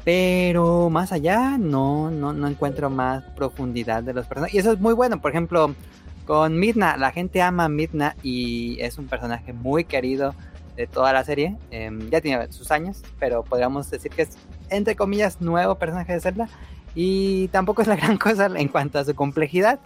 Pero 0.04 0.90
más 0.90 1.12
allá 1.12 1.58
no, 1.60 2.10
no, 2.10 2.34
no 2.34 2.48
encuentro 2.48 2.90
más 2.90 3.24
profundidad 3.36 4.02
de 4.02 4.14
los 4.14 4.26
personajes. 4.26 4.56
Y 4.56 4.58
eso 4.58 4.72
es 4.72 4.80
muy 4.80 4.96
bueno. 4.96 5.22
Por 5.22 5.30
ejemplo, 5.30 5.76
con 6.26 6.60
Midna, 6.60 6.98
la 6.98 7.12
gente 7.12 7.44
ama 7.44 7.66
a 7.66 7.70
Midna 7.70 8.16
y 8.24 8.82
es 8.82 8.98
un 8.98 9.06
personaje 9.06 9.54
muy 9.54 9.84
querido 9.84 10.34
de 10.76 10.88
toda 10.88 11.14
la 11.14 11.24
serie. 11.24 11.58
Em, 11.72 12.10
ya 12.10 12.22
tiene 12.22 12.52
sus 12.52 12.72
años, 12.72 13.02
pero 13.20 13.44
podríamos 13.44 13.90
decir 13.90 14.12
que 14.12 14.24
es, 14.24 14.38
entre 14.70 14.96
comillas, 14.96 15.42
nuevo 15.42 15.76
personaje 15.76 16.14
de 16.14 16.20
Zelda. 16.20 16.50
Y 16.96 17.48
tampoco 17.50 17.82
es 17.82 17.88
la 17.88 17.96
gran 17.98 18.18
cosa 18.18 18.48
en 18.56 18.68
cuanto 18.68 19.00
a 19.00 19.06
su 19.06 19.16
complejidad. 19.16 19.80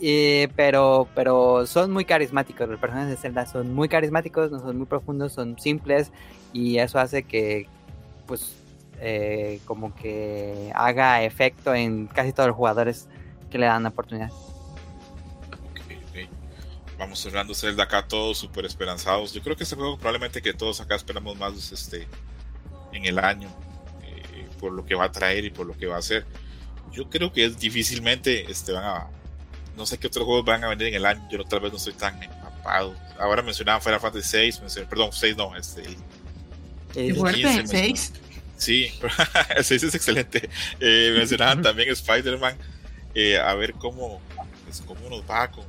Pero, 0.00 1.08
pero 1.14 1.66
son 1.66 1.90
muy 1.92 2.04
carismáticos. 2.04 2.68
Los 2.68 2.78
personajes 2.78 3.10
de 3.10 3.16
Zelda 3.16 3.46
son 3.46 3.74
muy 3.74 3.88
carismáticos, 3.88 4.50
no 4.50 4.60
son 4.60 4.78
muy 4.78 4.86
profundos, 4.86 5.32
son 5.32 5.58
simples 5.58 6.12
y 6.52 6.78
eso 6.78 6.98
hace 6.98 7.24
que, 7.24 7.66
pues, 8.26 8.54
eh, 9.00 9.60
como 9.64 9.94
que 9.94 10.72
haga 10.74 11.22
efecto 11.22 11.74
en 11.74 12.06
casi 12.06 12.32
todos 12.32 12.48
los 12.48 12.56
jugadores 12.56 13.08
que 13.50 13.58
le 13.58 13.66
dan 13.66 13.82
la 13.82 13.90
oportunidad. 13.90 14.30
Vamos 16.98 17.20
cerrando 17.20 17.54
Zelda 17.54 17.84
acá 17.84 18.06
todos 18.06 18.38
súper 18.38 18.64
esperanzados. 18.64 19.32
Yo 19.32 19.40
creo 19.42 19.56
que 19.56 19.62
este 19.62 19.76
juego 19.76 19.96
probablemente 19.96 20.42
que 20.42 20.52
todos 20.52 20.80
acá 20.80 20.96
esperamos 20.96 21.36
más 21.38 21.72
este, 21.72 22.08
en 22.92 23.04
el 23.04 23.18
año 23.20 23.48
eh, 24.02 24.48
por 24.58 24.72
lo 24.72 24.84
que 24.84 24.96
va 24.96 25.04
a 25.04 25.12
traer 25.12 25.44
y 25.44 25.50
por 25.50 25.66
lo 25.66 25.76
que 25.76 25.86
va 25.86 25.96
a 25.96 26.00
hacer. 26.00 26.26
Yo 26.92 27.08
creo 27.08 27.32
que 27.32 27.44
es 27.44 27.58
difícilmente 27.58 28.50
este, 28.50 28.72
van 28.72 28.84
a 28.84 29.06
no 29.76 29.86
sé 29.86 29.96
qué 29.96 30.08
otros 30.08 30.26
juegos 30.26 30.44
van 30.44 30.64
a 30.64 30.68
venir 30.68 30.88
en 30.88 30.94
el 30.94 31.06
año. 31.06 31.26
Yo 31.30 31.44
tal 31.44 31.60
vez 31.60 31.70
no 31.70 31.78
estoy 31.78 31.92
tan 31.92 32.20
empapado. 32.20 32.96
Ahora 33.18 33.42
mencionaba 33.42 33.80
Final 33.80 34.00
Fantasy 34.00 34.28
6, 34.28 34.62
perdón, 34.90 35.10
6 35.12 35.36
no, 35.36 35.56
este, 35.56 35.84
el, 36.96 37.14
fuerte, 37.16 37.64
6. 37.64 38.12
Sí, 38.56 38.90
el 39.56 39.64
6 39.64 39.82
es 39.84 39.94
excelente. 39.94 40.50
Eh, 40.80 41.14
mencionaban 41.16 41.62
también 41.62 41.90
Spider-Man. 41.90 42.56
Eh, 43.14 43.38
a 43.38 43.54
ver 43.54 43.72
cómo, 43.74 44.20
pues, 44.64 44.82
cómo 44.84 45.08
nos 45.08 45.22
va 45.22 45.50
con, 45.50 45.64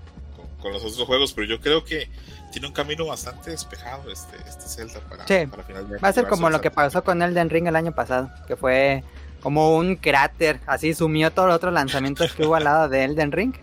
con, 0.61 0.73
los 0.73 0.83
otros 0.83 1.01
juegos, 1.05 1.33
pero 1.33 1.47
yo 1.47 1.59
creo 1.59 1.83
que 1.83 2.09
tiene 2.51 2.67
un 2.67 2.73
camino 2.73 3.05
bastante 3.05 3.51
despejado 3.51 4.11
este, 4.11 4.37
este 4.47 4.67
Zelda 4.67 4.99
para, 5.01 5.27
sí. 5.27 5.45
para 5.47 5.63
final 5.63 5.89
de 5.89 5.97
Va 5.97 6.07
a 6.07 6.13
ser 6.13 6.27
como 6.27 6.49
lo 6.49 6.61
que 6.61 6.71
pasó 6.71 7.03
con 7.03 7.21
Elden 7.21 7.49
Ring 7.49 7.67
el 7.67 7.75
año 7.75 7.93
pasado, 7.93 8.29
que 8.47 8.55
fue 8.55 9.03
como 9.41 9.75
un 9.75 9.95
cráter, 9.95 10.59
así 10.65 10.93
sumió 10.93 11.31
todos 11.31 11.47
los 11.47 11.55
otros 11.55 11.73
lanzamientos 11.73 12.33
que 12.33 12.45
hubo 12.45 12.55
al 12.55 12.65
lado 12.65 12.89
de 12.89 13.05
Elden 13.05 13.31
Ring 13.31 13.53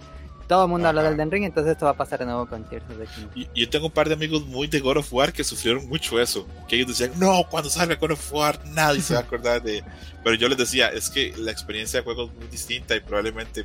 todo 0.47 0.65
el 0.65 0.71
mundo 0.71 0.89
habla 0.89 1.03
del 1.03 1.15
Elden 1.15 1.31
Ring, 1.31 1.45
entonces 1.45 1.73
esto 1.73 1.87
va 1.87 1.93
a 1.93 1.97
pasar 1.97 2.21
de 2.21 2.27
nuevo 2.27 2.47
con 2.47 2.65
Tears 2.65 2.85
of 2.91 2.99
the 2.99 3.07
Kingdom. 3.07 3.33
Y, 3.35 3.61
yo 3.61 3.69
tengo 3.69 3.87
un 3.87 3.93
par 3.93 4.09
de 4.09 4.15
amigos 4.15 4.47
muy 4.47 4.67
de 4.67 4.81
God 4.81 4.99
of 4.99 5.13
War 5.13 5.33
que 5.33 5.45
sufrieron 5.45 5.89
mucho 5.89 6.21
eso. 6.21 6.47
Que 6.69 6.77
ellos 6.77 6.89
decían, 6.89 7.13
no, 7.19 7.45
cuando 7.51 7.69
salga 7.69 7.97
God 7.97 8.13
of 8.13 8.33
War 8.33 8.65
nadie 8.67 9.01
se 9.01 9.15
va 9.15 9.21
a 9.21 9.23
acordar 9.23 9.63
de... 9.63 9.83
Pero 10.25 10.37
yo 10.37 10.49
les 10.49 10.59
decía, 10.59 10.89
es 10.89 11.11
que 11.11 11.35
la 11.37 11.51
experiencia 11.51 12.01
de 12.01 12.05
juego 12.05 12.25
es 12.27 12.35
muy 12.35 12.47
distinta 12.49 12.95
y 12.97 13.01
probablemente 13.01 13.65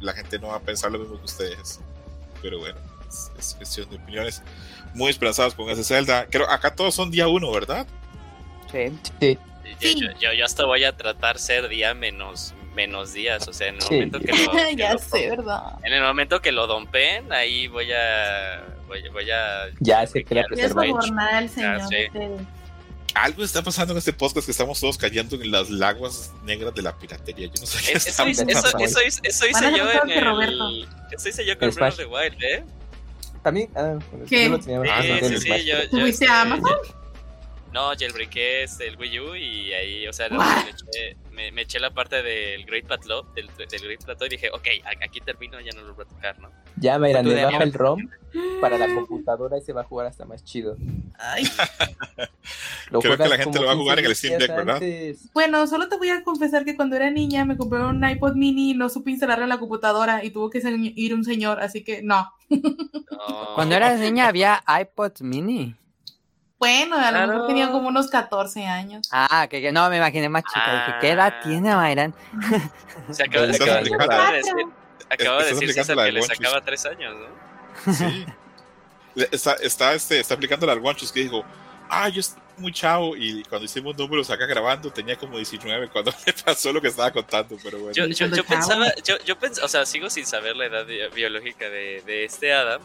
la 0.00 0.12
gente 0.12 0.38
no 0.38 0.48
va 0.48 0.56
a 0.56 0.60
pensar 0.60 0.90
lo 0.90 0.98
mismo 0.98 1.18
que 1.18 1.24
ustedes. 1.24 1.80
Pero 2.42 2.58
bueno, 2.58 2.78
es, 3.08 3.54
cuestión 3.56 3.88
de 3.90 3.96
opiniones. 3.96 4.42
Muy 4.94 5.10
esperanzados 5.10 5.54
con 5.54 5.68
ese 5.70 5.84
Zelda. 5.84 6.26
Creo, 6.30 6.48
acá 6.50 6.74
todos 6.74 6.94
son 6.94 7.10
día 7.10 7.28
uno, 7.28 7.50
¿verdad? 7.52 7.86
Sí. 8.70 8.92
sí. 9.20 9.38
Yo, 9.80 10.10
yo, 10.18 10.32
yo, 10.32 10.44
hasta 10.44 10.64
voy 10.64 10.84
a 10.84 10.96
tratar 10.96 11.38
ser 11.38 11.68
día 11.68 11.94
menos 11.94 12.54
menos 12.78 13.12
días, 13.12 13.48
o 13.48 13.52
sea, 13.52 13.68
en 13.68 13.74
el 13.74 13.82
momento 13.82 14.20
que 14.20 14.32
lo... 14.32 14.70
ya 14.76 14.96
sé, 14.98 15.28
¿verdad? 15.30 15.80
En 15.82 15.92
el 15.92 16.00
momento 16.00 16.40
que 16.40 16.52
lo 16.52 16.68
dompen, 16.68 17.32
ahí 17.32 17.66
voy 17.66 17.90
a... 17.90 18.62
Voy, 18.86 19.02
voy 19.12 19.28
a... 19.32 19.66
Ya 19.80 20.06
sé 20.06 20.22
que 20.22 20.36
la 20.36 20.42
el 20.42 21.48
señor. 21.48 21.80
Algo 23.14 23.42
está 23.42 23.62
pasando 23.62 23.94
en 23.94 23.98
este 23.98 24.12
podcast 24.12 24.46
que 24.46 24.52
estamos 24.52 24.78
todos 24.78 24.98
cayendo 24.98 25.36
en 25.36 25.50
las 25.50 25.70
laguas 25.70 26.32
negras 26.44 26.74
de 26.74 26.82
la 26.82 26.96
piratería. 26.96 27.46
Yo 27.46 27.60
no 27.60 27.66
sé 27.66 27.78
qué 27.84 27.98
eso, 27.98 28.08
eso, 28.08 28.44
eso, 28.46 28.78
eso, 29.00 29.20
eso 29.22 29.46
hice 29.46 29.76
yo 29.76 29.90
en 29.90 30.10
el... 30.10 30.88
Eso 31.10 31.28
hice 31.28 31.44
yo 31.44 31.58
con 31.58 31.70
Breath 31.70 31.94
of 31.94 31.98
the 31.98 32.06
Wild, 32.06 32.42
¿eh? 32.42 32.64
También, 33.42 33.70
ah, 33.76 33.98
¿Qué? 34.28 34.44
Yo 34.44 34.50
lo 34.50 34.58
tenía 34.58 34.82
ah, 34.92 35.02
sí, 35.02 35.28
sí, 35.28 35.38
sí, 35.38 35.64
yo, 35.64 35.88
¿Tuviste 35.90 36.26
a 36.28 36.42
Amazon? 36.42 36.76
No, 37.72 37.90
jailbreaké 37.94 38.64
el 38.64 38.96
Wii 38.98 39.20
U 39.20 39.34
y 39.34 39.72
ahí, 39.72 40.08
o 40.08 40.12
sea, 40.12 40.28
me, 40.30 41.52
me, 41.52 41.62
eché 41.62 41.78
la 41.78 41.90
parte 41.90 42.22
del 42.22 42.64
Great 42.64 42.86
Plateau, 42.86 43.24
del, 43.34 43.46
del, 43.56 43.80
Great 43.82 44.04
Plateau 44.04 44.26
y 44.26 44.30
dije, 44.30 44.50
ok, 44.50 44.66
aquí 45.02 45.20
termino, 45.20 45.60
ya 45.60 45.72
no 45.72 45.82
lo 45.82 45.94
voy 45.94 46.04
a 46.06 46.08
tocar, 46.08 46.38
¿no? 46.38 46.50
Ya, 46.76 46.98
mira, 46.98 47.22
le 47.22 47.44
baja 47.44 47.62
el 47.62 47.72
ROM 47.72 48.08
para 48.60 48.78
la 48.78 48.92
computadora 48.94 49.58
y 49.58 49.60
se 49.60 49.72
va 49.72 49.82
a 49.82 49.84
jugar 49.84 50.06
hasta 50.06 50.24
más 50.24 50.42
chido. 50.44 50.76
Ay. 51.18 51.44
Creo 52.88 53.16
que 53.16 53.28
la 53.28 53.36
gente 53.36 53.60
lo 53.60 53.66
va 53.66 53.72
a 53.72 53.76
jugar 53.76 53.98
en 53.98 54.06
el 54.06 54.16
Steam 54.16 54.38
Deck, 54.38 54.48
¿verdad? 54.48 54.80
Bueno, 55.34 55.66
solo 55.66 55.88
te 55.88 55.98
voy 55.98 56.08
a 56.08 56.22
confesar 56.22 56.64
que 56.64 56.74
cuando 56.74 56.96
era 56.96 57.10
niña 57.10 57.44
me 57.44 57.56
compré 57.58 57.84
un 57.84 58.02
iPod 58.02 58.34
mini 58.34 58.70
y 58.70 58.74
no 58.74 58.88
supe 58.88 59.10
instalarlo 59.10 59.44
en 59.44 59.50
la 59.50 59.58
computadora 59.58 60.24
y 60.24 60.30
tuvo 60.30 60.48
que 60.48 60.62
ir 60.96 61.14
un 61.14 61.24
señor, 61.24 61.60
así 61.60 61.84
que 61.84 62.02
no. 62.02 62.32
no. 62.48 63.54
Cuando 63.54 63.74
eras 63.74 64.00
niña 64.00 64.28
había 64.28 64.62
iPod 64.80 65.20
mini. 65.20 65.76
Bueno, 66.58 66.96
a 66.96 67.12
lo 67.12 67.32
mejor 67.32 67.46
tenía 67.46 67.70
como 67.70 67.88
unos 67.88 68.08
14 68.08 68.66
años. 68.66 69.08
Ah, 69.12 69.46
que, 69.48 69.70
no, 69.70 69.88
me 69.88 69.98
imaginé 69.98 70.28
más 70.28 70.42
chica. 70.42 70.98
¿qué 71.00 71.10
edad 71.10 71.34
ah. 71.36 71.40
tiene 71.42 71.74
Mayran? 71.74 72.14
Se 73.10 73.22
acaba, 73.22 73.46
de 73.46 73.52
decir, 73.52 73.66
acaba 75.08 75.44
de 75.44 75.54
decir 75.54 75.72
César 75.72 75.96
que 75.96 76.12
le 76.12 76.22
sacaba 76.22 76.60
3 76.60 76.86
años, 76.86 77.16
¿no? 77.16 77.94
Sí. 77.94 78.26
está, 79.30 79.54
está, 79.54 79.94
este, 79.94 80.18
está 80.18 80.34
aplicando 80.34 80.68
al 80.70 80.80
Guanchos 80.80 81.12
que 81.12 81.20
dijo, 81.20 81.44
ah, 81.88 82.08
yo 82.08 82.20
estoy 82.20 82.42
muy 82.58 82.72
chavo 82.72 83.16
y 83.16 83.44
cuando 83.44 83.64
hicimos 83.64 83.96
números 83.96 84.28
acá 84.30 84.46
grabando 84.46 84.90
tenía 84.90 85.16
como 85.16 85.36
19 85.36 85.88
cuando 85.90 86.12
me 86.26 86.32
pasó 86.32 86.72
lo 86.72 86.80
que 86.80 86.88
estaba 86.88 87.12
contando, 87.12 87.56
pero 87.62 87.78
bueno. 87.78 87.92
Yo, 87.92 88.06
yo, 88.06 88.26
yo 88.26 88.44
pensaba, 88.44 88.92
yo, 89.04 89.16
yo 89.24 89.38
pensaba, 89.38 89.66
o 89.66 89.68
sea, 89.68 89.86
sigo 89.86 90.10
sin 90.10 90.26
saber 90.26 90.56
la 90.56 90.66
edad 90.66 90.86
biológica 91.14 91.68
de, 91.68 92.02
de 92.04 92.24
este 92.24 92.52
Adam, 92.52 92.80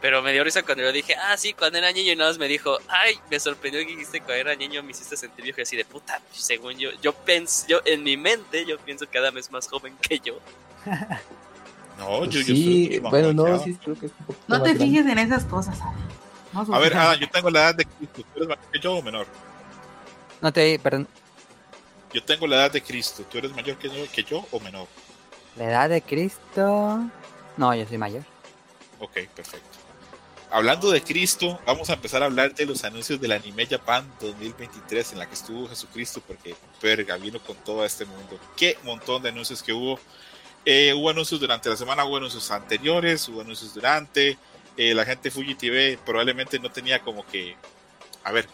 pero 0.00 0.22
me 0.22 0.32
dio 0.32 0.42
risa 0.42 0.62
cuando 0.62 0.82
yo 0.82 0.92
dije, 0.92 1.14
ah, 1.14 1.36
sí, 1.36 1.52
cuando 1.52 1.78
era 1.78 1.92
niño 1.92 2.12
y 2.12 2.16
nada 2.16 2.30
más 2.30 2.38
me 2.38 2.48
dijo, 2.48 2.78
ay, 2.88 3.18
me 3.30 3.38
sorprendió 3.38 3.80
que 3.80 3.88
dijiste 3.88 4.20
cuando 4.20 4.36
era 4.36 4.54
niño 4.54 4.82
me 4.82 4.92
hiciste 4.92 5.16
sentir 5.16 5.44
viejo 5.44 5.60
y 5.60 5.62
así 5.62 5.76
de 5.76 5.84
puta. 5.84 6.20
Según 6.32 6.78
yo, 6.78 6.90
yo 7.02 7.12
pienso, 7.12 7.66
yo 7.68 7.80
en 7.84 8.02
mi 8.02 8.16
mente, 8.16 8.64
yo 8.64 8.78
pienso 8.78 9.06
cada 9.10 9.30
vez 9.30 9.50
más 9.50 9.68
joven 9.68 9.96
que 10.00 10.18
yo. 10.18 10.38
No, 11.98 12.24
yo, 12.24 12.42
sí, 12.42 12.98
bueno, 13.10 13.34
no, 13.34 13.62
sí, 13.62 13.74
creo 13.74 13.98
que 13.98 14.06
es 14.06 14.12
un 14.20 14.24
poco 14.24 14.38
No 14.48 14.62
te 14.62 14.74
fijes 14.74 15.04
en 15.04 15.18
esas 15.18 15.44
cosas, 15.44 15.78
A 16.54 16.78
ver, 16.78 16.96
ah, 16.96 17.14
yo 17.14 17.28
tengo 17.28 17.50
la 17.50 17.60
edad 17.60 17.74
de 17.74 17.84
Cristo. 17.84 18.22
¿Tú 18.22 18.36
eres 18.36 18.48
mayor 18.48 18.70
que 18.72 18.80
yo 18.80 18.94
o 18.94 19.02
menor? 19.02 19.26
No 20.40 20.50
te, 20.50 20.78
perdón. 20.78 21.06
Yo 22.14 22.24
tengo 22.24 22.46
la 22.46 22.56
edad 22.56 22.72
de 22.72 22.82
Cristo. 22.82 23.22
¿Tú 23.30 23.36
eres 23.36 23.54
mayor 23.54 23.76
que 23.76 23.88
yo, 23.88 24.10
que 24.10 24.24
yo 24.24 24.46
o 24.50 24.60
menor? 24.60 24.86
La 25.56 25.64
edad 25.64 25.88
de 25.90 26.00
Cristo. 26.00 27.00
No, 27.58 27.74
yo 27.74 27.86
soy 27.86 27.98
mayor. 27.98 28.24
Ok, 28.98 29.18
perfecto. 29.34 29.69
Hablando 30.50 30.90
de 30.90 31.02
Cristo, 31.02 31.58
vamos 31.66 31.90
a 31.90 31.94
empezar 31.94 32.22
a 32.22 32.26
hablar 32.26 32.54
de 32.54 32.66
los 32.66 32.84
anuncios 32.84 33.20
del 33.20 33.32
Anime 33.32 33.66
Japan 33.66 34.10
2023 34.20 35.12
en 35.12 35.18
la 35.18 35.26
que 35.26 35.34
estuvo 35.34 35.68
Jesucristo, 35.68 36.22
porque 36.26 36.54
verga, 36.82 37.16
vino 37.16 37.40
con 37.40 37.56
todo 37.56 37.84
este 37.84 38.04
mundo. 38.04 38.38
Qué 38.56 38.76
montón 38.82 39.22
de 39.22 39.28
anuncios 39.28 39.62
que 39.62 39.72
hubo. 39.72 39.98
Eh, 40.64 40.92
hubo 40.94 41.10
anuncios 41.10 41.40
durante 41.40 41.68
la 41.68 41.76
semana, 41.76 42.04
hubo 42.04 42.16
anuncios 42.16 42.50
anteriores, 42.50 43.28
hubo 43.28 43.40
anuncios 43.40 43.74
durante. 43.74 44.36
Eh, 44.76 44.94
la 44.94 45.04
gente 45.04 45.30
Fuji 45.30 45.54
TV 45.54 45.98
probablemente 46.04 46.58
no 46.58 46.70
tenía 46.70 47.00
como 47.00 47.26
que, 47.26 47.56
a 48.24 48.32
ver, 48.32 48.46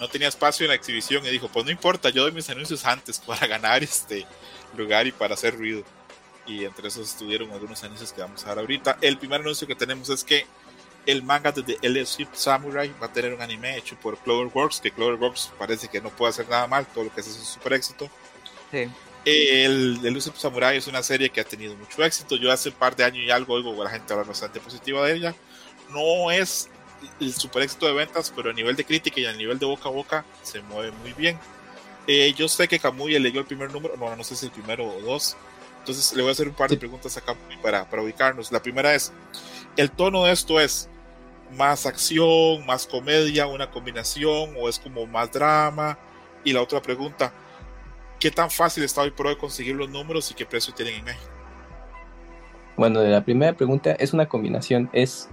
no 0.00 0.08
tenía 0.08 0.28
espacio 0.28 0.64
en 0.64 0.68
la 0.68 0.74
exhibición 0.74 1.24
y 1.26 1.30
dijo, 1.30 1.48
pues 1.48 1.64
no 1.64 1.70
importa, 1.70 2.10
yo 2.10 2.22
doy 2.22 2.32
mis 2.32 2.48
anuncios 2.50 2.84
antes 2.84 3.18
para 3.26 3.46
ganar 3.46 3.82
este 3.82 4.26
lugar 4.76 5.06
y 5.06 5.12
para 5.12 5.34
hacer 5.34 5.56
ruido. 5.56 5.84
Y 6.46 6.64
entre 6.64 6.88
esos 6.88 7.10
estuvieron 7.10 7.50
algunos 7.52 7.84
anuncios 7.84 8.12
que 8.12 8.22
vamos 8.22 8.44
a 8.46 8.48
ver 8.48 8.60
ahorita. 8.60 8.98
El 9.02 9.18
primer 9.18 9.42
anuncio 9.42 9.66
que 9.66 9.74
tenemos 9.74 10.08
es 10.08 10.24
que 10.24 10.46
el 11.08 11.22
manga 11.22 11.50
de 11.50 11.62
The 11.62 11.88
LSU 11.88 12.26
Samurai 12.32 12.94
va 13.02 13.06
a 13.06 13.12
tener 13.12 13.32
un 13.32 13.40
anime 13.40 13.78
hecho 13.78 13.96
por 13.96 14.18
Cloverworks, 14.18 14.78
que 14.78 14.90
Cloverworks 14.90 15.50
parece 15.58 15.88
que 15.88 16.02
no 16.02 16.10
puede 16.10 16.30
hacer 16.30 16.46
nada 16.50 16.66
mal, 16.66 16.86
todo 16.86 17.04
lo 17.04 17.14
que 17.14 17.22
hace 17.22 17.30
es 17.30 17.38
un 17.38 17.46
super 17.46 17.72
éxito. 17.72 18.10
Sí. 18.70 18.90
El, 19.24 20.00
el 20.04 20.22
Samurai 20.22 20.76
es 20.76 20.86
una 20.86 21.02
serie 21.02 21.30
que 21.30 21.40
ha 21.40 21.44
tenido 21.44 21.74
mucho 21.76 22.04
éxito. 22.04 22.36
Yo 22.36 22.52
hace 22.52 22.68
un 22.68 22.74
par 22.74 22.94
de 22.94 23.04
años 23.04 23.24
y 23.24 23.30
algo 23.30 23.54
oigo 23.54 23.80
a 23.80 23.84
la 23.84 23.90
gente 23.90 24.12
hablar 24.12 24.28
bastante 24.28 24.60
positiva 24.60 25.06
de 25.06 25.14
ella. 25.14 25.34
No 25.88 26.30
es 26.30 26.68
el 27.20 27.32
super 27.32 27.62
éxito 27.62 27.86
de 27.86 27.94
ventas, 27.94 28.30
pero 28.36 28.50
a 28.50 28.52
nivel 28.52 28.76
de 28.76 28.84
crítica 28.84 29.18
y 29.18 29.24
a 29.24 29.32
nivel 29.32 29.58
de 29.58 29.64
boca 29.64 29.88
a 29.88 29.92
boca 29.92 30.26
se 30.42 30.60
mueve 30.60 30.92
muy 30.92 31.14
bien. 31.14 31.38
Eh, 32.06 32.34
yo 32.36 32.48
sé 32.48 32.68
que 32.68 32.78
Kamui 32.78 33.18
leyó 33.18 33.40
el 33.40 33.46
primer 33.46 33.72
número, 33.72 33.96
no, 33.96 34.14
no 34.14 34.24
sé 34.24 34.36
si 34.36 34.44
el 34.44 34.52
primero 34.52 34.84
o 34.84 35.00
dos. 35.00 35.38
Entonces 35.78 36.12
le 36.14 36.20
voy 36.20 36.28
a 36.28 36.32
hacer 36.32 36.48
un 36.48 36.54
par 36.54 36.68
de 36.68 36.76
preguntas 36.76 37.16
a 37.16 37.22
Kamui 37.22 37.56
para, 37.62 37.88
para 37.88 38.02
ubicarnos. 38.02 38.52
La 38.52 38.62
primera 38.62 38.94
es, 38.94 39.10
¿el 39.78 39.90
tono 39.90 40.24
de 40.24 40.32
esto 40.32 40.60
es 40.60 40.90
más 41.56 41.86
acción, 41.86 42.64
más 42.66 42.86
comedia, 42.86 43.46
una 43.46 43.70
combinación 43.70 44.54
o 44.58 44.68
es 44.68 44.78
como 44.78 45.06
más 45.06 45.32
drama? 45.32 45.98
Y 46.44 46.52
la 46.52 46.62
otra 46.62 46.80
pregunta, 46.80 47.32
¿qué 48.18 48.30
tan 48.30 48.50
fácil 48.50 48.84
está 48.84 49.02
hoy 49.02 49.10
por 49.10 49.26
hoy 49.26 49.36
conseguir 49.36 49.74
los 49.76 49.88
números 49.88 50.30
y 50.30 50.34
qué 50.34 50.46
precio 50.46 50.72
tienen 50.74 50.94
en 50.94 51.04
México? 51.04 51.30
Bueno, 52.76 53.02
la 53.02 53.24
primera 53.24 53.54
pregunta 53.54 53.92
es 53.92 54.12
una 54.12 54.28
combinación, 54.28 54.88
es 54.92 55.28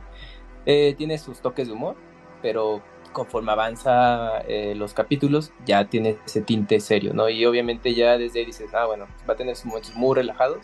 eh, 0.66 0.95
tiene 0.97 1.18
sus 1.20 1.41
toques 1.41 1.68
de 1.68 1.74
humor, 1.74 1.95
pero 2.41 2.82
conforme 3.13 3.51
avanza 3.51 4.39
eh, 4.47 4.74
los 4.76 4.93
capítulos 4.93 5.51
ya 5.66 5.86
tiene 5.86 6.18
ese 6.26 6.41
tinte 6.41 6.80
serio, 6.80 7.13
¿no? 7.13 7.30
Y 7.30 7.45
obviamente 7.45 7.93
ya 7.93 8.18
desde 8.18 8.39
ahí 8.39 8.45
dices, 8.45 8.74
ah, 8.74 8.86
bueno, 8.86 9.07
va 9.30 9.36
a 9.36 9.38
tener 9.38 9.55
sus 9.55 9.68
momentos 9.68 9.95
muy 9.95 10.16
relajados 10.16 10.59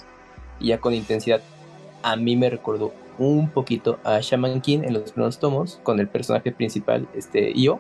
y 0.60 0.68
ya 0.68 0.80
con 0.80 0.94
intensidad. 0.94 1.42
A 2.04 2.16
mí 2.16 2.36
me 2.36 2.50
recordó 2.50 2.94
un 3.28 3.50
poquito 3.50 4.00
a 4.04 4.20
Shaman 4.20 4.62
King 4.62 4.80
en 4.84 4.94
los 4.94 5.12
primeros 5.12 5.40
tomos 5.40 5.80
con 5.84 6.00
el 6.00 6.08
personaje 6.08 6.52
principal, 6.52 7.08
este 7.14 7.52
Io, 7.56 7.80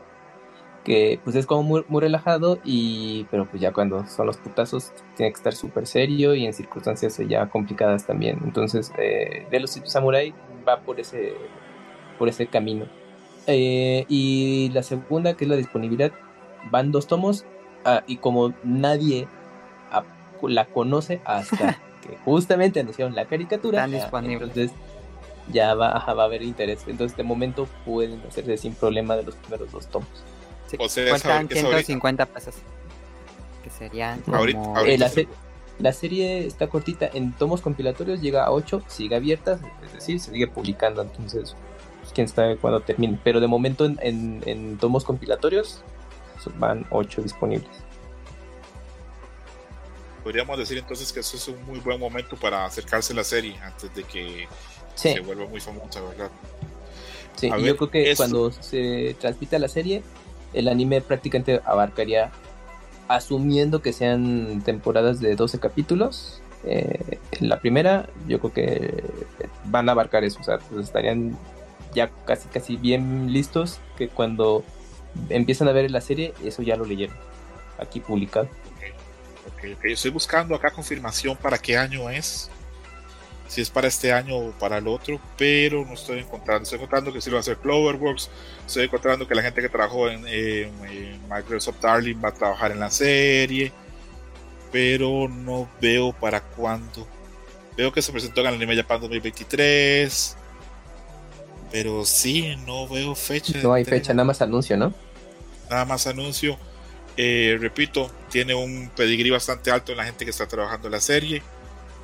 que 0.83 1.19
pues 1.23 1.35
es 1.35 1.45
como 1.45 1.63
muy, 1.63 1.85
muy 1.87 2.01
relajado 2.01 2.59
y 2.63 3.25
pero 3.31 3.45
pues 3.49 3.61
ya 3.61 3.71
cuando 3.71 4.05
son 4.07 4.27
los 4.27 4.37
putazos 4.37 4.91
tiene 5.15 5.31
que 5.31 5.37
estar 5.37 5.53
súper 5.53 5.85
serio 5.87 6.33
y 6.35 6.45
en 6.45 6.53
circunstancias 6.53 7.17
ya 7.27 7.47
complicadas 7.49 8.05
también. 8.05 8.39
Entonces, 8.43 8.91
eh, 8.97 9.47
de 9.49 9.59
los 9.59 9.71
Samurai 9.85 10.33
va 10.67 10.81
por 10.81 10.99
ese 10.99 11.33
por 12.17 12.29
ese 12.29 12.47
camino. 12.47 12.85
Eh, 13.47 14.05
y 14.07 14.69
la 14.73 14.83
segunda, 14.83 15.35
que 15.35 15.45
es 15.45 15.49
la 15.49 15.57
disponibilidad, 15.57 16.11
van 16.69 16.91
dos 16.91 17.07
tomos 17.07 17.45
ah, 17.85 18.03
y 18.05 18.17
como 18.17 18.53
nadie 18.63 19.27
la 20.43 20.65
conoce 20.65 21.21
hasta 21.25 21.79
que 22.01 22.17
justamente 22.25 22.79
anunciaron 22.79 23.15
la 23.15 23.25
caricatura, 23.25 23.85
entonces 23.85 24.71
ya 25.51 25.73
va, 25.73 25.91
a 25.91 26.11
haber 26.11 26.41
interés. 26.41 26.83
Entonces 26.87 27.17
de 27.17 27.23
momento 27.23 27.67
pueden 27.85 28.21
hacerse 28.27 28.57
sin 28.57 28.75
problema 28.75 29.15
de 29.15 29.23
los 29.23 29.35
primeros 29.35 29.71
dos 29.71 29.87
tomos. 29.87 30.09
o 30.77 30.89
sea, 30.89 31.17
150 31.17 32.25
pesos. 32.27 32.55
Que 33.63 33.69
serían 33.69 34.23
eh, 34.85 35.27
la, 35.79 35.93
serie 35.93 36.45
está 36.45 36.67
cortita, 36.67 37.09
en 37.13 37.31
tomos 37.33 37.61
compilatorios 37.61 38.21
llega 38.21 38.45
a 38.45 38.51
8, 38.51 38.83
sigue 38.87 39.15
abierta, 39.15 39.59
es 39.83 39.93
decir, 39.93 40.19
se 40.19 40.31
sigue 40.31 40.47
publicando, 40.47 41.01
entonces 41.01 41.55
quién 42.13 42.27
sabe 42.27 42.57
cuándo 42.57 42.81
termine. 42.81 43.19
Pero 43.23 43.39
de 43.39 43.47
momento 43.47 43.85
en, 43.85 44.77
tomos 44.79 45.03
compilatorios 45.03 45.81
van 46.57 46.85
8 46.89 47.21
disponibles. 47.21 47.69
Podríamos 50.23 50.57
decir 50.57 50.77
entonces 50.77 51.11
que 51.11 51.21
eso 51.21 51.35
es 51.35 51.47
un 51.47 51.63
muy 51.65 51.79
buen 51.79 51.99
momento 51.99 52.35
para 52.35 52.65
acercarse 52.65 53.13
a 53.13 53.15
la 53.15 53.23
serie 53.23 53.57
antes 53.63 53.93
de 53.95 54.03
que 54.03 54.47
se 54.95 55.19
vuelva 55.21 55.45
muy 55.47 55.59
famosa, 55.59 56.01
¿verdad? 56.01 56.29
Sí, 57.35 57.49
y 57.57 57.63
yo 57.63 57.77
creo 57.77 57.89
que 57.89 58.15
cuando 58.15 58.51
se 58.51 59.15
transmita 59.19 59.57
la 59.57 59.67
serie, 59.67 60.03
el 60.53 60.67
anime 60.67 61.01
prácticamente 61.01 61.61
abarcaría, 61.65 62.31
asumiendo 63.07 63.81
que 63.81 63.93
sean 63.93 64.61
temporadas 64.63 65.19
de 65.19 65.35
12 65.35 65.59
capítulos, 65.59 66.41
eh, 66.63 67.17
en 67.31 67.49
la 67.49 67.59
primera 67.59 68.07
yo 68.27 68.39
creo 68.39 68.53
que 68.53 69.03
van 69.65 69.89
a 69.89 69.93
abarcar 69.93 70.23
eso, 70.23 70.39
o 70.39 70.43
sea, 70.43 70.59
pues 70.59 70.85
estarían 70.85 71.37
ya 71.93 72.09
casi 72.25 72.47
casi 72.49 72.77
bien 72.77 73.33
listos 73.33 73.79
que 73.97 74.07
cuando 74.07 74.63
empiezan 75.29 75.67
a 75.67 75.71
ver 75.71 75.89
la 75.89 76.01
serie, 76.01 76.33
eso 76.43 76.61
ya 76.61 76.75
lo 76.75 76.85
leyeron 76.85 77.15
aquí 77.79 77.99
publicado. 77.99 78.47
Okay. 79.57 79.73
Okay, 79.73 79.93
Estoy 79.93 80.11
buscando 80.11 80.55
acá 80.55 80.71
confirmación 80.71 81.35
para 81.35 81.57
qué 81.57 81.77
año 81.77 82.09
es. 82.09 82.49
Si 83.51 83.59
es 83.59 83.69
para 83.69 83.89
este 83.89 84.13
año 84.13 84.37
o 84.37 84.51
para 84.51 84.77
el 84.77 84.87
otro, 84.87 85.19
pero 85.37 85.83
no 85.85 85.95
estoy 85.95 86.19
encontrando. 86.19 86.63
Estoy 86.63 86.77
encontrando 86.77 87.11
que 87.11 87.19
sí 87.19 87.29
lo 87.29 87.33
va 87.33 87.39
a 87.39 87.41
hacer 87.41 87.57
Cloverworks. 87.57 88.29
Estoy 88.65 88.85
encontrando 88.85 89.27
que 89.27 89.35
la 89.35 89.41
gente 89.41 89.61
que 89.61 89.67
trabajó 89.67 90.07
en, 90.07 90.23
Microsoft 91.29 91.81
Darling 91.81 92.15
va 92.23 92.29
a 92.29 92.33
trabajar 92.33 92.71
en 92.71 92.79
la 92.79 92.89
serie, 92.89 93.73
pero 94.71 95.27
no 95.27 95.69
veo 95.81 96.13
para 96.13 96.39
cuándo. 96.39 97.05
Veo 97.75 97.91
que 97.91 98.01
se 98.01 98.13
presentó 98.13 98.39
en 98.39 98.47
el 98.47 98.53
Anime 98.53 98.73
Japan 98.73 99.01
2023. 99.01 100.37
Pero 101.73 102.05
sí, 102.05 102.55
no 102.65 102.87
veo 102.87 103.15
fecha. 103.15 103.59
No 103.61 103.73
hay 103.73 103.83
fecha, 103.83 104.13
nada 104.13 104.27
más 104.27 104.41
anuncio, 104.41 104.77
¿no? 104.77 104.93
Nada 105.69 105.83
más 105.83 106.07
anuncio. 106.07 106.57
Eh, 107.17 107.57
repito, 107.59 108.09
tiene 108.29 108.55
un 108.55 108.89
pedigrí 108.95 109.29
bastante 109.29 109.71
alto 109.71 109.91
en 109.91 109.97
la 109.97 110.05
gente 110.05 110.23
que 110.23 110.31
está 110.31 110.47
trabajando 110.47 110.87
en 110.87 110.93
la 110.93 111.01
serie. 111.01 111.43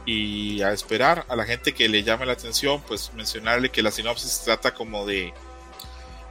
Y 0.07 0.61
a 0.63 0.71
esperar 0.71 1.25
a 1.27 1.35
la 1.35 1.45
gente 1.45 1.73
que 1.73 1.87
le 1.87 2.01
llame 2.01 2.25
la 2.25 2.33
atención, 2.33 2.81
pues 2.87 3.11
mencionarle 3.13 3.69
que 3.69 3.83
la 3.83 3.91
sinopsis 3.91 4.41
trata 4.43 4.73
como 4.73 5.05
de. 5.05 5.33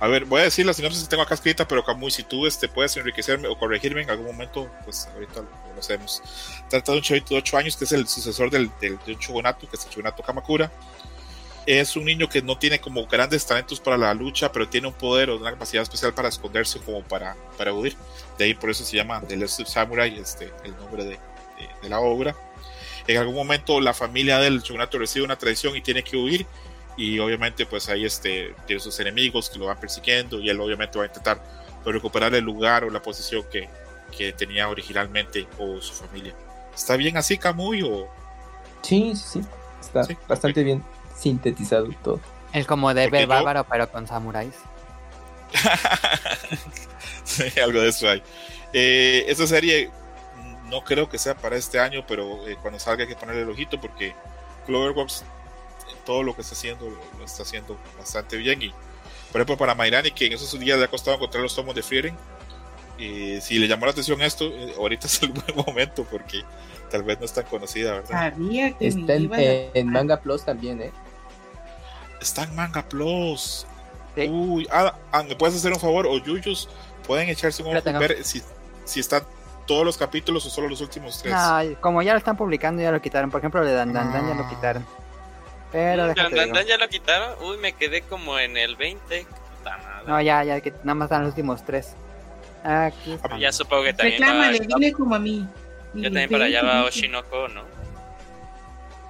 A 0.01 0.09
ver, 0.09 0.25
voy 0.25 0.41
a 0.41 0.45
decir 0.45 0.67
la 0.67 0.75
sinopsis 0.75 1.05
que 1.05 1.11
tengo 1.11 1.23
acá 1.23 1.35
escrita, 1.35 1.69
pero 1.69 1.85
Camuy, 1.85 2.11
si 2.11 2.25
tú 2.25 2.47
este, 2.47 2.69
puedes 2.69 2.97
enriquecerme 2.97 3.47
o 3.49 3.57
corregirme 3.57 4.03
en 4.03 4.11
algún 4.11 4.27
momento, 4.27 4.69
pues 4.85 5.07
ahorita 5.15 5.43
lo, 5.43 5.79
hacemos. 5.79 6.23
Trata 6.69 6.93
de 6.93 6.99
un 6.99 7.05
chavito 7.05 7.35
de 7.35 7.41
8 7.41 7.57
años 7.59 7.77
que 7.77 7.85
es 7.85 7.93
el 7.93 8.09
sucesor 8.09 8.51
del, 8.51 8.71
del, 8.81 8.99
de 9.07 9.13
un 9.13 9.19
shogunato, 9.19 9.69
que 9.69 9.77
es 9.77 9.85
el 9.85 9.91
shogunato 9.91 10.23
Kamakura 10.23 10.73
es 11.67 11.97
un 11.97 12.05
niño 12.05 12.29
que 12.29 12.43
no 12.43 12.57
tiene 12.57 12.81
como 12.81 13.07
grandes 13.07 13.45
talentos 13.45 13.81
para 13.81 13.97
la 13.97 14.15
lucha, 14.15 14.53
pero 14.53 14.69
tiene 14.69 14.87
un 14.87 14.95
poder 14.95 15.31
o 15.31 15.37
una 15.37 15.51
capacidad 15.51 15.83
especial 15.83 16.15
para 16.15 16.29
esconderse 16.29 16.79
como 16.79 17.03
para, 17.03 17.37
para 17.59 17.73
huir. 17.73 17.97
De 18.39 18.45
ahí 18.45 18.55
por 18.55 18.71
eso 18.71 18.85
se 18.85 18.97
llama 18.97 19.21
The 19.21 19.37
Last 19.37 19.67
Samurai, 19.67 20.17
este, 20.17 20.53
el 20.65 20.77
nombre 20.77 21.05
de, 21.05 21.19
de, 21.83 21.89
la 21.89 21.99
obra. 21.99 22.37
En 23.07 23.19
algún 23.19 23.35
momento 23.35 23.81
la 23.81 23.95
familia 23.95 24.39
del 24.39 24.61
shogunato 24.61 24.99
recibe 24.99 25.25
una 25.25 25.37
traición 25.37 25.77
y 25.77 25.81
tiene 25.81 26.03
que 26.03 26.17
huir 26.17 26.47
y 26.97 27.19
obviamente 27.19 27.67
pues 27.67 27.89
ahí 27.89 28.05
este, 28.05 28.55
tiene 28.67 28.81
sus 28.81 28.99
enemigos 29.01 29.51
que 29.51 29.59
lo 29.59 29.67
van 29.67 29.79
persiguiendo 29.79 30.41
y 30.41 30.49
él 30.49 30.61
obviamente 30.61 30.99
va 30.99 31.05
a 31.05 31.09
intentar 31.09 31.43
recuperar 31.85 32.35
el 32.35 32.45
lugar 32.45 32.85
o 32.85 32.91
la 32.91 33.01
posición 33.01 33.45
que, 33.51 33.69
que 34.17 34.33
tenía 34.33 34.69
originalmente 34.69 35.47
o 35.59 35.81
su 35.81 35.93
familia. 35.93 36.35
¿Está 36.75 36.97
bien 36.97 37.17
así 37.17 37.39
Kamui 37.39 37.83
o...? 37.83 38.09
Sí, 38.83 39.15
sí, 39.15 39.41
está 39.81 40.07
bastante 40.29 40.63
bien 40.63 40.83
sintetizado 41.17 41.89
todo. 42.03 42.21
Es 42.53 42.67
como 42.67 42.93
de 42.93 43.09
ver 43.09 43.27
bárbaro, 43.27 43.65
pero 43.69 43.91
con 43.91 44.07
samuráis. 44.07 44.55
algo 47.63 47.81
de 47.81 47.89
eso 47.89 48.09
hay. 48.09 48.23
Eh, 48.73 49.25
esta 49.29 49.47
serie 49.47 49.91
no 50.69 50.83
creo 50.83 51.09
que 51.09 51.19
sea 51.19 51.35
para 51.37 51.57
este 51.57 51.79
año, 51.79 52.05
pero 52.07 52.47
eh, 52.47 52.57
cuando 52.61 52.79
salga 52.79 53.03
hay 53.03 53.09
que 53.09 53.17
ponerle 53.17 53.43
el 53.43 53.51
ojito 53.51 53.81
porque 53.81 54.15
Cloverworks 54.67 55.25
todo 56.05 56.23
lo 56.23 56.35
que 56.35 56.43
está 56.43 56.55
haciendo 56.55 56.91
lo, 56.91 57.25
está 57.25 57.43
haciendo 57.43 57.77
bastante 57.99 58.37
bien. 58.37 58.63
Y 58.63 58.71
por 59.33 59.41
ejemplo 59.41 59.57
para 59.57 59.75
Mairani 59.75 60.11
que 60.11 60.27
en 60.27 60.33
esos 60.33 60.59
días 60.59 60.79
le 60.79 60.85
ha 60.85 60.89
costado 60.89 61.17
encontrar 61.17 61.43
los 61.43 61.55
tomos 61.55 61.75
de 61.75 61.83
Fearing 61.83 62.17
y 62.99 63.41
si 63.43 63.59
le 63.59 63.69
llamó 63.69 63.85
la 63.85 63.93
atención 63.93 64.23
esto 64.23 64.47
eh, 64.47 64.73
ahorita 64.79 65.07
es 65.07 65.23
el 65.23 65.29
buen 65.31 65.55
momento 65.67 66.05
porque 66.11 66.43
tal 66.91 67.03
vez 67.03 67.19
no 67.19 67.27
es 67.27 67.33
tan 67.33 67.45
conocida 67.45 67.93
verdad 67.93 68.33
está 68.81 69.15
en, 69.15 69.91
Manga 69.91 70.19
Plus 70.19 70.45
también 70.45 70.81
eh 70.81 70.93
Está 72.21 72.45
en 72.45 72.55
Manga 72.55 72.83
Plus. 72.83 73.67
Uy, 74.17 74.67
ah, 74.73 74.95
ah, 75.13 75.23
¿me 75.23 75.37
puedes 75.37 75.57
hacer 75.57 75.73
un 75.73 75.79
favor? 75.79 76.07
O 76.07 76.19
Yuyos, 76.19 76.69
pueden 77.07 77.29
echarse 77.29 77.63
un 77.63 77.77
ojo 77.77 77.99
ver 77.99 78.25
si, 78.25 78.43
si 78.85 79.01
están 79.01 79.23
todos 79.67 79.85
los 79.85 79.97
capítulos 79.97 80.47
o 80.47 80.51
solo 80.51 80.69
los 80.69 80.81
últimos 80.81 81.23
tres. 81.23 81.35
como 81.81 82.03
ya 82.03 82.13
lo 82.13 82.19
están 82.19 82.37
publicando, 82.37 82.83
ya 82.83 82.91
lo 82.91 83.01
quitaron. 83.01 83.31
Por 83.31 83.41
ejemplo, 83.41 83.65
de 83.65 83.73
Dan 83.73 83.93
Dan, 83.93 84.13
Dan 84.13 84.29
ya 84.29 84.35
lo 84.35 84.45
ah. 84.45 84.49
quitaron. 84.49 84.87
Pero 85.73 86.13
mm, 86.13 86.67
ya 86.67 86.79
lo 86.79 86.89
quitaron. 86.89 87.35
Uy, 87.43 87.59
me 87.59 87.73
quedé 87.73 88.03
como 88.03 88.39
en 88.39 88.57
el 88.57 88.77
20. 88.77 89.27
No, 90.07 90.21
ya, 90.21 90.45
ya, 90.45 90.61
que 90.61 90.71
nada 90.85 90.95
más 90.95 91.07
están 91.07 91.23
los 91.23 91.31
últimos 91.31 91.65
tres. 91.65 91.95
Aquí 92.65 93.19
Ya 93.39 93.53
supongo 93.53 93.85
que 93.85 93.93
también. 93.93 94.21
Reclámale, 94.21 94.61
dile 94.61 94.93
como 94.93 95.15
a 95.15 95.19
mí. 95.19 95.47
Ya 95.95 96.05
también 96.05 96.31
para 96.31 96.45
allá 96.45 96.63
va 96.63 96.85
Oshinoko, 96.85 97.49
¿no? 97.49 97.63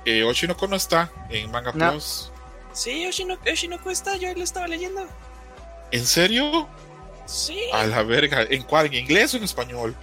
Eh, 0.05 0.23
Oshinoko 0.25 0.67
no 0.69 0.77
está 0.77 1.11
en 1.31 1.51
Manga 1.51 1.73
Plus. 1.73 2.31
Sí, 2.73 3.07
Oshinoko, 3.07 3.43
Oshinoko 3.51 3.91
está, 3.91 4.17
yo 4.17 4.33
lo 4.35 4.45
estaba 4.45 4.69
leyendo. 4.69 5.07
¿En 5.91 6.05
serio? 6.05 6.69
Sí. 7.27 7.59
A 7.73 7.87
la 7.87 8.03
verga, 8.03 8.43
¿en 8.49 8.63
cuál? 8.63 8.87
¿En 8.87 8.95
inglés 8.95 9.35
o 9.35 9.37
en 9.39 9.45
español? 9.45 9.97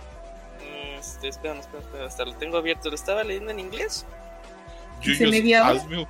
Este, 1.24 1.48
espera, 1.48 1.60
espera, 1.60 1.84
espera, 1.84 2.06
hasta 2.06 2.26
lo 2.26 2.34
tengo 2.36 2.58
abierto. 2.58 2.90
¿Lo 2.90 2.96
estaba 2.96 3.24
leyendo 3.24 3.52
en 3.52 3.60
inglés? 3.60 4.06
Yuyos, 5.02 5.32
me, 5.88 6.08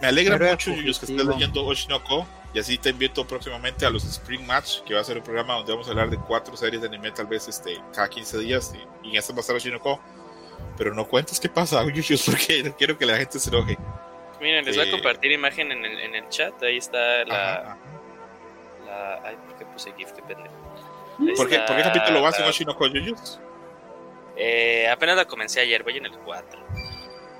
me 0.00 0.06
alegra 0.06 0.38
mucho, 0.38 0.74
Yuyos, 0.74 0.98
que 0.98 1.06
estés 1.06 1.26
leyendo 1.26 1.64
Oshinoko. 1.64 2.26
Y 2.52 2.58
así 2.58 2.78
te 2.78 2.90
invito 2.90 3.24
próximamente 3.26 3.86
a 3.86 3.90
los 3.90 4.04
Spring 4.04 4.44
Match, 4.44 4.80
que 4.80 4.94
va 4.94 5.00
a 5.00 5.04
ser 5.04 5.18
un 5.18 5.22
programa 5.22 5.54
donde 5.54 5.70
vamos 5.72 5.86
a 5.86 5.90
hablar 5.92 6.10
de 6.10 6.18
cuatro 6.18 6.56
series 6.56 6.82
de 6.82 6.88
anime, 6.88 7.12
tal 7.12 7.26
vez 7.26 7.46
este, 7.46 7.80
cada 7.94 8.08
15 8.08 8.38
días. 8.38 8.74
Y, 8.74 9.08
y 9.08 9.10
en 9.12 9.16
este 9.18 9.32
va 9.32 9.38
a 9.38 9.40
estar 9.40 9.56
Oshinoko. 9.56 10.00
Pero 10.76 10.94
no 10.94 11.06
cuentes 11.06 11.38
qué 11.38 11.48
pasa, 11.48 11.84
Yuyos, 11.94 12.22
porque 12.24 12.62
no 12.62 12.76
quiero 12.76 12.98
que 12.98 13.06
la 13.06 13.16
gente 13.16 13.38
se 13.38 13.50
enoje. 13.50 13.78
Miren, 14.40 14.64
les 14.64 14.76
voy 14.76 14.86
a 14.86 14.88
eh, 14.88 14.90
compartir 14.90 15.32
imagen 15.32 15.70
en 15.70 15.84
el, 15.84 16.00
en 16.00 16.14
el 16.14 16.28
chat. 16.28 16.60
Ahí 16.62 16.78
está 16.78 17.24
la. 17.24 17.76
la 18.86 19.20
ay, 19.22 19.36
¿por 19.46 19.58
qué 19.58 19.66
puse 19.66 19.92
GIF? 19.96 20.12
Qué 20.12 20.22
pendejo. 20.22 20.54
¿Por 21.36 21.48
qué, 21.48 21.58
¿Por 21.60 21.76
qué 21.76 21.82
capítulo 21.82 22.22
vas 22.22 22.38
en 22.40 22.46
Oshinoko, 22.46 22.86
Yuyos? 22.86 23.38
Eh, 24.42 24.88
apenas 24.88 25.16
la 25.16 25.26
comencé 25.26 25.60
ayer, 25.60 25.82
voy 25.82 25.98
en 25.98 26.06
el 26.06 26.12
4. 26.12 26.60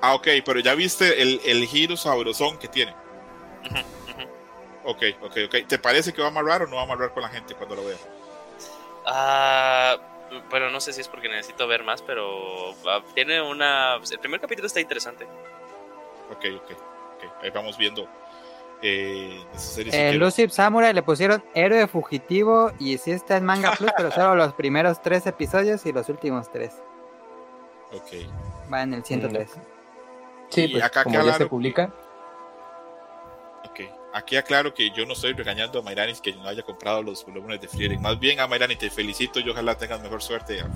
Ah, 0.01 0.13
ok, 0.13 0.27
pero 0.45 0.59
ya 0.59 0.75
viste 0.75 1.19
el, 1.19 1.41
el 1.45 1.65
giro 1.65 1.97
sabrosón 1.97 2.59
que 2.59 2.67
tiene. 2.67 2.93
Ok, 4.83 5.03
ok, 5.21 5.37
ok. 5.45 5.67
¿Te 5.67 5.79
parece 5.79 6.13
que 6.13 6.21
va 6.21 6.27
a 6.27 6.31
amarrar 6.31 6.63
o 6.63 6.67
no 6.67 6.75
va 6.75 6.81
a 6.81 6.85
amarrar 6.85 7.11
con 7.11 7.23
la 7.23 7.29
gente 7.29 7.55
cuando 7.55 7.75
lo 7.75 7.85
vea? 7.85 7.97
Ah, 9.05 9.97
bueno, 10.49 10.69
no 10.69 10.79
sé 10.79 10.93
si 10.93 11.01
es 11.01 11.07
porque 11.07 11.27
necesito 11.27 11.67
ver 11.67 11.83
más, 11.83 12.03
pero 12.03 12.75
ah, 12.87 13.01
tiene 13.15 13.41
una. 13.41 13.95
El 13.95 14.19
primer 14.19 14.39
capítulo 14.39 14.67
está 14.67 14.79
interesante. 14.79 15.25
Ok, 16.31 16.45
ok, 16.55 16.71
ok. 16.71 17.43
Ahí 17.43 17.49
vamos 17.49 17.77
viendo. 17.77 18.07
Eh, 18.83 19.43
eh 19.91 20.13
Lucy 20.13 20.49
Samurai 20.49 20.91
le 20.93 21.03
pusieron 21.03 21.43
héroe 21.53 21.87
fugitivo 21.87 22.71
y 22.79 22.97
sí 22.97 23.11
está 23.11 23.37
en 23.37 23.45
Manga 23.45 23.71
Plus, 23.77 23.91
pero 23.95 24.11
solo 24.11 24.35
los 24.35 24.53
primeros 24.53 25.01
tres 25.01 25.27
episodios 25.27 25.85
y 25.85 25.93
los 25.93 26.09
últimos 26.09 26.51
tres. 26.51 26.81
Ok. 27.93 28.71
Va 28.71 28.83
en 28.83 28.93
el 28.93 29.03
103. 29.03 29.49
Sí, 30.49 30.67
pues 30.67 30.83
acá 30.83 31.03
como 31.03 31.23
ya 31.23 31.33
se 31.33 31.45
publica. 31.45 31.93
Ok. 33.65 33.81
Aquí 34.13 34.35
aclaro 34.35 34.73
que 34.73 34.91
yo 34.91 35.05
no 35.05 35.13
estoy 35.13 35.33
regañando 35.33 35.79
a 35.79 35.81
Mayrani 35.81 36.13
que 36.21 36.33
no 36.33 36.47
haya 36.47 36.61
comprado 36.63 37.01
los 37.01 37.25
volúmenes 37.25 37.61
de 37.61 37.67
Frieren. 37.67 38.01
Más 38.01 38.19
bien 38.19 38.39
a 38.39 38.47
Mayrani 38.47 38.75
te 38.75 38.89
felicito 38.89 39.39
y 39.39 39.49
ojalá 39.49 39.77
tengas 39.77 40.01
mejor 40.01 40.21
suerte 40.21 40.59
al 40.59 40.69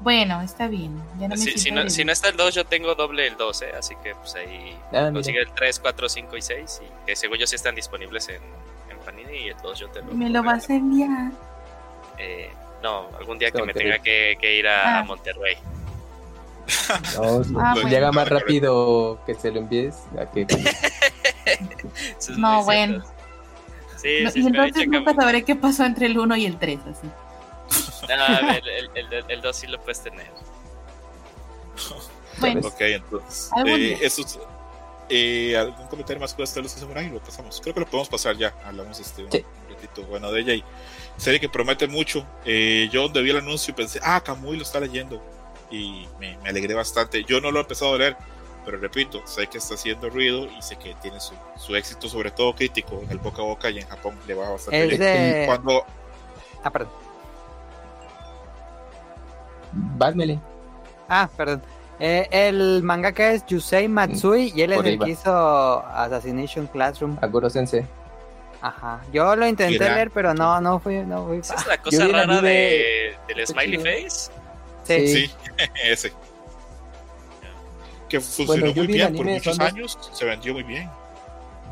Bueno, 0.00 0.40
está 0.42 0.68
bien. 0.68 1.02
si, 1.36 1.72
no, 1.72 1.90
si, 1.90 2.04
no, 2.04 2.12
está 2.12 2.28
el 2.28 2.36
2, 2.36 2.54
yo 2.54 2.64
tengo 2.64 2.94
doble 2.94 3.26
el 3.26 3.36
2, 3.36 3.62
¿eh? 3.62 3.72
así 3.76 3.96
que 4.04 4.14
pues 4.14 4.36
ahí 4.36 4.78
ah, 4.92 5.10
consigue 5.12 5.40
el 5.40 5.52
3, 5.52 5.80
4, 5.80 6.08
5 6.08 6.36
y 6.36 6.42
6. 6.42 6.82
Y 6.84 7.06
que 7.06 7.16
según 7.16 7.38
yo 7.38 7.46
sí 7.48 7.56
están 7.56 7.74
disponibles 7.74 8.28
en, 8.28 8.42
en 8.88 8.98
Panini 9.04 9.46
y 9.46 9.48
el 9.48 9.56
2 9.56 9.78
yo 9.80 9.88
te 9.90 10.02
lo. 10.02 10.12
¿Me 10.12 10.30
lo 10.30 10.44
vas 10.44 10.70
a 10.70 10.74
enviar? 10.74 11.32
Eh, 12.18 12.52
no, 12.86 13.08
algún 13.18 13.38
día 13.38 13.50
que 13.50 13.62
me 13.62 13.74
tenga 13.74 13.98
que, 13.98 14.38
que 14.40 14.56
ir 14.56 14.68
a, 14.68 15.00
ah. 15.00 15.04
Monterrey. 15.04 15.56
No, 17.16 17.42
ah, 17.60 17.72
pues 17.74 17.86
llega 17.86 18.12
más 18.12 18.28
rápido 18.28 19.20
que 19.26 19.34
se 19.34 19.50
lo 19.50 19.58
envíes 19.58 19.96
a 20.18 20.30
que. 20.30 20.46
no, 22.36 22.64
bueno. 22.64 23.04
Sí, 23.96 24.28
sí, 24.30 24.40
y 24.40 24.46
entonces 24.46 24.86
nunca 24.88 25.14
sabré 25.14 25.42
qué 25.42 25.56
pasó 25.56 25.84
entre 25.84 26.06
el 26.06 26.18
1 26.18 26.36
y 26.36 26.46
el 26.46 26.58
3, 26.58 26.78
así. 26.90 27.08
No, 28.08 28.50
el, 28.52 28.90
el, 28.94 29.24
el, 29.28 29.40
2 29.40 29.56
sí 29.56 29.66
lo 29.66 29.80
puedes 29.80 30.02
tener. 30.02 30.30
Bueno, 32.38 32.68
ok, 32.68 32.80
entonces. 32.80 33.50
Eh, 33.64 33.98
eso 34.02 34.22
eh, 35.08 35.56
¿Algún 35.56 35.86
comentario 35.86 36.20
más 36.20 36.34
con 36.34 36.44
esta 36.44 36.60
luz 36.60 36.74
de 36.74 36.80
Samurai? 36.80 37.08
Lo 37.08 37.18
pasamos. 37.18 37.62
Creo 37.62 37.72
que 37.72 37.80
lo 37.80 37.86
podemos 37.86 38.10
pasar 38.10 38.36
ya. 38.36 38.52
Hablamos 38.62 39.00
este, 39.00 39.24
un, 39.24 39.30
ratito 39.30 40.02
bueno 40.02 40.30
de 40.30 40.42
ella. 40.42 40.52
Y 40.52 40.64
serie 41.16 41.40
que 41.40 41.48
promete 41.48 41.86
mucho. 41.86 42.26
Eh, 42.44 42.88
yo 42.92 43.02
donde 43.02 43.22
vi 43.22 43.30
el 43.30 43.38
anuncio 43.38 43.74
pensé, 43.74 44.00
ah, 44.02 44.20
Kamui 44.20 44.56
lo 44.56 44.62
está 44.62 44.80
leyendo 44.80 45.22
y 45.70 46.06
me, 46.20 46.36
alegré 46.46 46.74
bastante. 46.74 47.24
Yo 47.24 47.40
no 47.40 47.50
lo 47.50 47.58
he 47.58 47.62
empezado 47.62 47.94
a 47.94 47.98
leer, 47.98 48.16
pero 48.64 48.78
repito, 48.78 49.26
sé 49.26 49.46
que 49.46 49.58
está 49.58 49.74
haciendo 49.74 50.10
ruido 50.10 50.46
y 50.46 50.62
sé 50.62 50.76
que 50.76 50.94
tiene 51.02 51.18
su, 51.20 51.76
éxito, 51.76 52.08
sobre 52.08 52.30
todo 52.30 52.54
crítico, 52.54 53.00
en 53.02 53.10
el 53.10 53.18
boca 53.18 53.42
a 53.42 53.44
boca 53.44 53.70
y 53.70 53.78
en 53.78 53.88
Japón 53.88 54.14
le 54.26 54.34
va 54.34 54.50
bastante 54.50 54.86
bien. 54.86 55.46
Cuando... 55.46 55.84
Ah, 56.62 56.70
perdón. 56.70 56.92
Válmele. 59.72 60.38
Ah, 61.08 61.28
perdón. 61.36 61.62
Eh, 61.98 62.28
el 62.30 62.82
mangaka 62.82 63.32
es 63.32 63.46
Yusei 63.46 63.88
Matsui 63.88 64.52
y 64.54 64.62
él 64.62 64.74
es 64.74 64.84
el 64.84 64.98
que 64.98 65.10
hizo 65.10 65.32
Assassination 65.86 66.66
Classroom. 66.66 67.16
Aguro 67.22 67.48
Sensei. 67.48 67.86
Ajá. 68.60 69.02
Yo 69.12 69.36
lo 69.36 69.46
intenté 69.46 69.78
leer, 69.78 70.10
pero 70.10 70.34
no, 70.34 70.60
no 70.60 70.78
fui, 70.80 70.98
no 70.98 71.26
fui. 71.26 71.38
¿Esa 71.38 71.54
es 71.54 71.66
la 71.66 71.78
cosa 71.78 72.08
rara 72.08 72.40
de, 72.40 73.14
del 73.28 73.46
Smiley 73.46 73.78
Face? 73.78 74.30
Sí, 74.84 75.30
ese. 75.84 76.12
Que 78.08 78.20
funcionó 78.20 78.72
muy 78.72 78.86
bien 78.86 79.14
por 79.16 79.26
muchos 79.26 79.58
años, 79.58 79.98
se 80.12 80.24
vendió 80.24 80.54
muy 80.54 80.62
bien. 80.62 80.88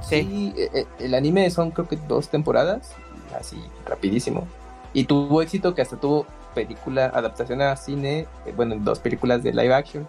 Sí, 0.09 0.53
eh, 0.57 0.69
eh, 0.75 0.87
el 0.99 1.15
anime 1.15 1.49
son 1.51 1.71
creo 1.71 1.89
que 1.89 1.97
dos 1.97 2.29
temporadas, 2.29 2.93
así 3.39 3.57
rapidísimo. 3.87 4.47
Y 4.93 5.05
tuvo 5.05 5.43
éxito 5.43 5.75
que 5.75 5.83
hasta 5.83 5.97
tuvo 5.97 6.27
película, 6.55 7.07
adaptación 7.07 7.63
a 7.63 7.77
cine, 7.77 8.27
eh, 8.47 8.53
bueno, 8.55 8.77
dos 8.79 8.99
películas 8.99 9.43
de 9.43 9.53
live 9.53 9.75
action. 9.75 10.07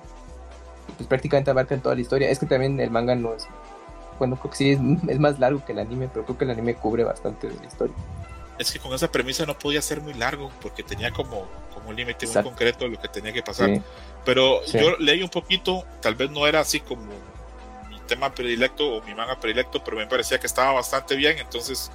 Y 0.89 0.91
pues 0.93 1.07
prácticamente 1.07 1.51
abarcan 1.51 1.81
toda 1.81 1.95
la 1.95 2.01
historia. 2.01 2.29
Es 2.29 2.39
que 2.39 2.45
también 2.45 2.79
el 2.79 2.91
manga 2.91 3.15
no 3.15 3.33
es, 3.33 3.47
bueno, 4.17 4.35
creo 4.37 4.51
que 4.51 4.57
sí 4.57 4.71
es, 4.71 4.79
es 5.07 5.19
más 5.19 5.39
largo 5.39 5.63
que 5.65 5.71
el 5.73 5.79
anime, 5.79 6.09
pero 6.11 6.25
creo 6.25 6.37
que 6.37 6.45
el 6.45 6.51
anime 6.51 6.75
cubre 6.75 7.03
bastante 7.03 7.47
de 7.47 7.55
la 7.55 7.65
historia 7.65 7.95
es 8.57 8.71
que 8.71 8.79
con 8.79 8.93
esa 8.93 9.11
premisa 9.11 9.45
no 9.45 9.57
podía 9.57 9.81
ser 9.81 10.01
muy 10.01 10.13
largo 10.13 10.51
porque 10.61 10.83
tenía 10.83 11.11
como, 11.11 11.47
como 11.73 11.89
un 11.89 11.95
límite 11.95 12.25
muy 12.27 12.43
concreto 12.43 12.85
de 12.85 12.91
lo 12.91 13.01
que 13.01 13.07
tenía 13.07 13.33
que 13.33 13.43
pasar. 13.43 13.81
Pero 14.23 14.63
yo 14.65 14.97
leí 14.97 15.21
un 15.21 15.29
poquito, 15.29 15.83
tal 16.01 16.15
vez 16.15 16.31
no 16.31 16.47
era 16.47 16.61
así 16.61 16.79
como 16.79 17.03
mi 17.89 17.99
tema 18.07 18.33
predilecto 18.33 18.97
o 18.97 19.03
mi 19.03 19.13
manga 19.13 19.39
predilecto, 19.39 19.83
pero 19.83 19.97
me 19.97 20.07
parecía 20.07 20.39
que 20.39 20.47
estaba 20.47 20.71
bastante 20.71 21.15
bien. 21.15 21.37
Entonces, 21.37 21.91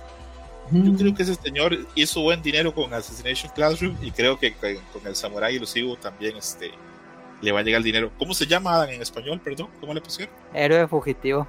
yo 0.71 0.95
creo 0.95 1.15
que 1.15 1.23
ese 1.23 1.35
señor 1.35 1.77
hizo 1.95 2.21
buen 2.21 2.43
dinero 2.43 2.75
con 2.75 2.93
Assassination 2.93 3.51
Classroom 3.55 3.97
y 4.03 4.11
creo 4.11 4.39
que 4.39 4.55
con 4.55 5.07
el 5.07 5.17
Samurai 5.17 5.57
Ilusivo 5.57 5.97
también 5.97 6.37
este, 6.37 6.73
le 7.41 7.53
va 7.53 7.61
a 7.61 7.63
llegar 7.63 7.79
el 7.79 7.85
dinero. 7.85 8.11
¿Cómo 8.19 8.35
se 8.35 8.47
llama 8.47 8.87
en 8.89 9.01
español? 9.01 9.41
Perdón, 9.43 9.69
¿cómo 9.81 9.95
le 9.95 10.01
pusieron? 10.01 10.33
Héroe 10.53 10.87
fugitivo. 10.87 11.49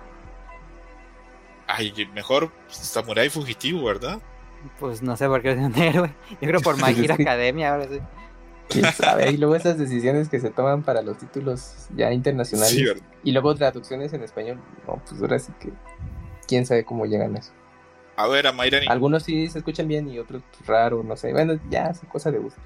Ay, 1.74 1.94
mejor 2.14 2.52
Samurai 2.68 3.30
Fugitivo, 3.30 3.84
¿verdad? 3.84 4.20
Pues 4.80 5.02
no 5.02 5.16
sé 5.18 5.28
por 5.28 5.42
qué 5.42 5.52
es 5.52 5.58
un 5.58 5.76
héroe. 5.78 6.14
Yo 6.30 6.48
creo 6.48 6.62
por 6.62 6.76
My 6.82 7.10
Academia 7.10 7.74
ahora 7.74 7.88
sí. 7.88 8.00
¿Quién 8.70 8.86
sabe? 8.94 9.32
Y 9.32 9.38
luego 9.38 9.56
esas 9.56 9.78
decisiones 9.78 10.30
que 10.30 10.40
se 10.40 10.50
toman 10.50 10.84
para 10.84 11.02
los 11.02 11.18
títulos 11.18 11.88
ya 11.96 12.12
internacionales. 12.12 13.02
y 13.24 13.32
luego 13.32 13.54
traducciones 13.56 14.14
en 14.14 14.24
español. 14.24 14.60
No, 14.88 15.02
pues 15.08 15.22
ahora 15.22 15.40
sí 15.40 15.52
que. 15.60 15.72
¿Quién 16.48 16.66
sabe 16.66 16.84
cómo 16.84 17.06
llegan 17.06 17.36
a 17.36 17.40
eso? 17.40 17.52
A 18.16 18.28
ver, 18.28 18.48
a 18.48 18.52
Mayrani. 18.52 18.88
Algunos 18.88 19.24
sí 19.24 19.48
se 19.48 19.60
escuchan 19.60 19.88
bien 19.88 20.10
y 20.10 20.20
otros 20.20 20.44
raro, 20.66 21.04
no 21.04 21.16
sé. 21.16 21.32
Bueno, 21.32 21.60
ya 21.70 21.88
es 21.88 22.02
cosa 22.12 22.32
de 22.32 22.40
gusto. 22.40 22.60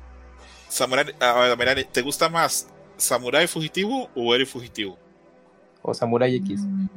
Samurai, 0.67 1.05
a 1.19 1.55
ver, 1.55 1.85
¿te 1.85 2.01
gusta 2.01 2.29
más 2.29 2.67
Samurai 2.97 3.47
Fugitivo 3.47 4.09
o 4.15 4.33
Eri 4.33 4.45
Fugitivo? 4.45 4.97
O 5.81 5.93
Samurai 5.93 6.35
X. 6.35 6.61
Mm. 6.61 6.87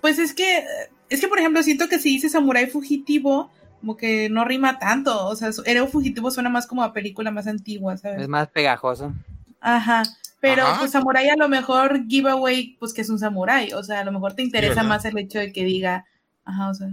Pues 0.00 0.18
es 0.18 0.34
que, 0.34 0.64
es 1.08 1.20
que 1.20 1.28
por 1.28 1.38
ejemplo, 1.38 1.62
siento 1.62 1.88
que 1.88 1.98
si 1.98 2.10
dice 2.10 2.28
Samurai 2.28 2.66
Fugitivo, 2.66 3.50
como 3.80 3.96
que 3.96 4.28
no 4.28 4.44
rima 4.44 4.78
tanto. 4.78 5.26
O 5.26 5.36
sea, 5.36 5.50
Héroe 5.64 5.88
Fugitivo 5.88 6.30
suena 6.30 6.50
más 6.50 6.66
como 6.66 6.82
a 6.82 6.92
película 6.92 7.30
más 7.30 7.46
antigua, 7.46 7.96
¿sabes? 7.96 8.22
Es 8.22 8.28
más 8.28 8.48
pegajoso. 8.48 9.12
Ajá. 9.60 10.02
Pero 10.40 10.64
pues 10.78 10.92
Samurai 10.92 11.28
a 11.28 11.36
lo 11.36 11.48
mejor 11.48 12.06
giveaway, 12.06 12.76
pues 12.78 12.92
que 12.92 13.00
es 13.00 13.10
un 13.10 13.18
Samurai. 13.18 13.72
O 13.72 13.82
sea, 13.82 14.00
a 14.00 14.04
lo 14.04 14.12
mejor 14.12 14.34
te 14.34 14.42
interesa 14.42 14.82
más 14.82 15.04
el 15.04 15.18
hecho 15.18 15.38
de 15.38 15.52
que 15.52 15.64
diga, 15.64 16.04
ajá, 16.44 16.70
o 16.70 16.74
sea. 16.74 16.88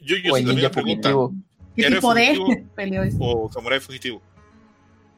Yo, 0.00 0.16
yo 0.16 0.34
o 0.34 0.38
ninja 0.38 0.70
fugitivo. 0.70 1.34
¿Qué 1.74 1.90
tipo 1.90 2.12
de 2.14 2.66
peleo 2.74 3.04
O 3.20 3.50
Samurai 3.52 3.80
Fugitivo. 3.80 4.20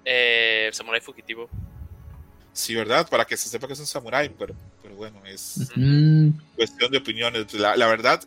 Eh, 0.04 0.70
Samurai 0.72 1.00
Fugitivo. 1.00 1.48
Sí, 2.52 2.74
¿verdad? 2.74 3.08
Para 3.08 3.24
que 3.24 3.36
se 3.36 3.48
sepa 3.48 3.66
que 3.66 3.74
es 3.74 3.80
un 3.80 3.86
samurái, 3.86 4.30
pero, 4.30 4.54
pero 4.82 4.94
bueno, 4.96 5.24
es 5.24 5.70
cuestión 6.56 6.90
de 6.90 6.98
opiniones. 6.98 7.52
La, 7.54 7.86
verdad, 7.86 8.22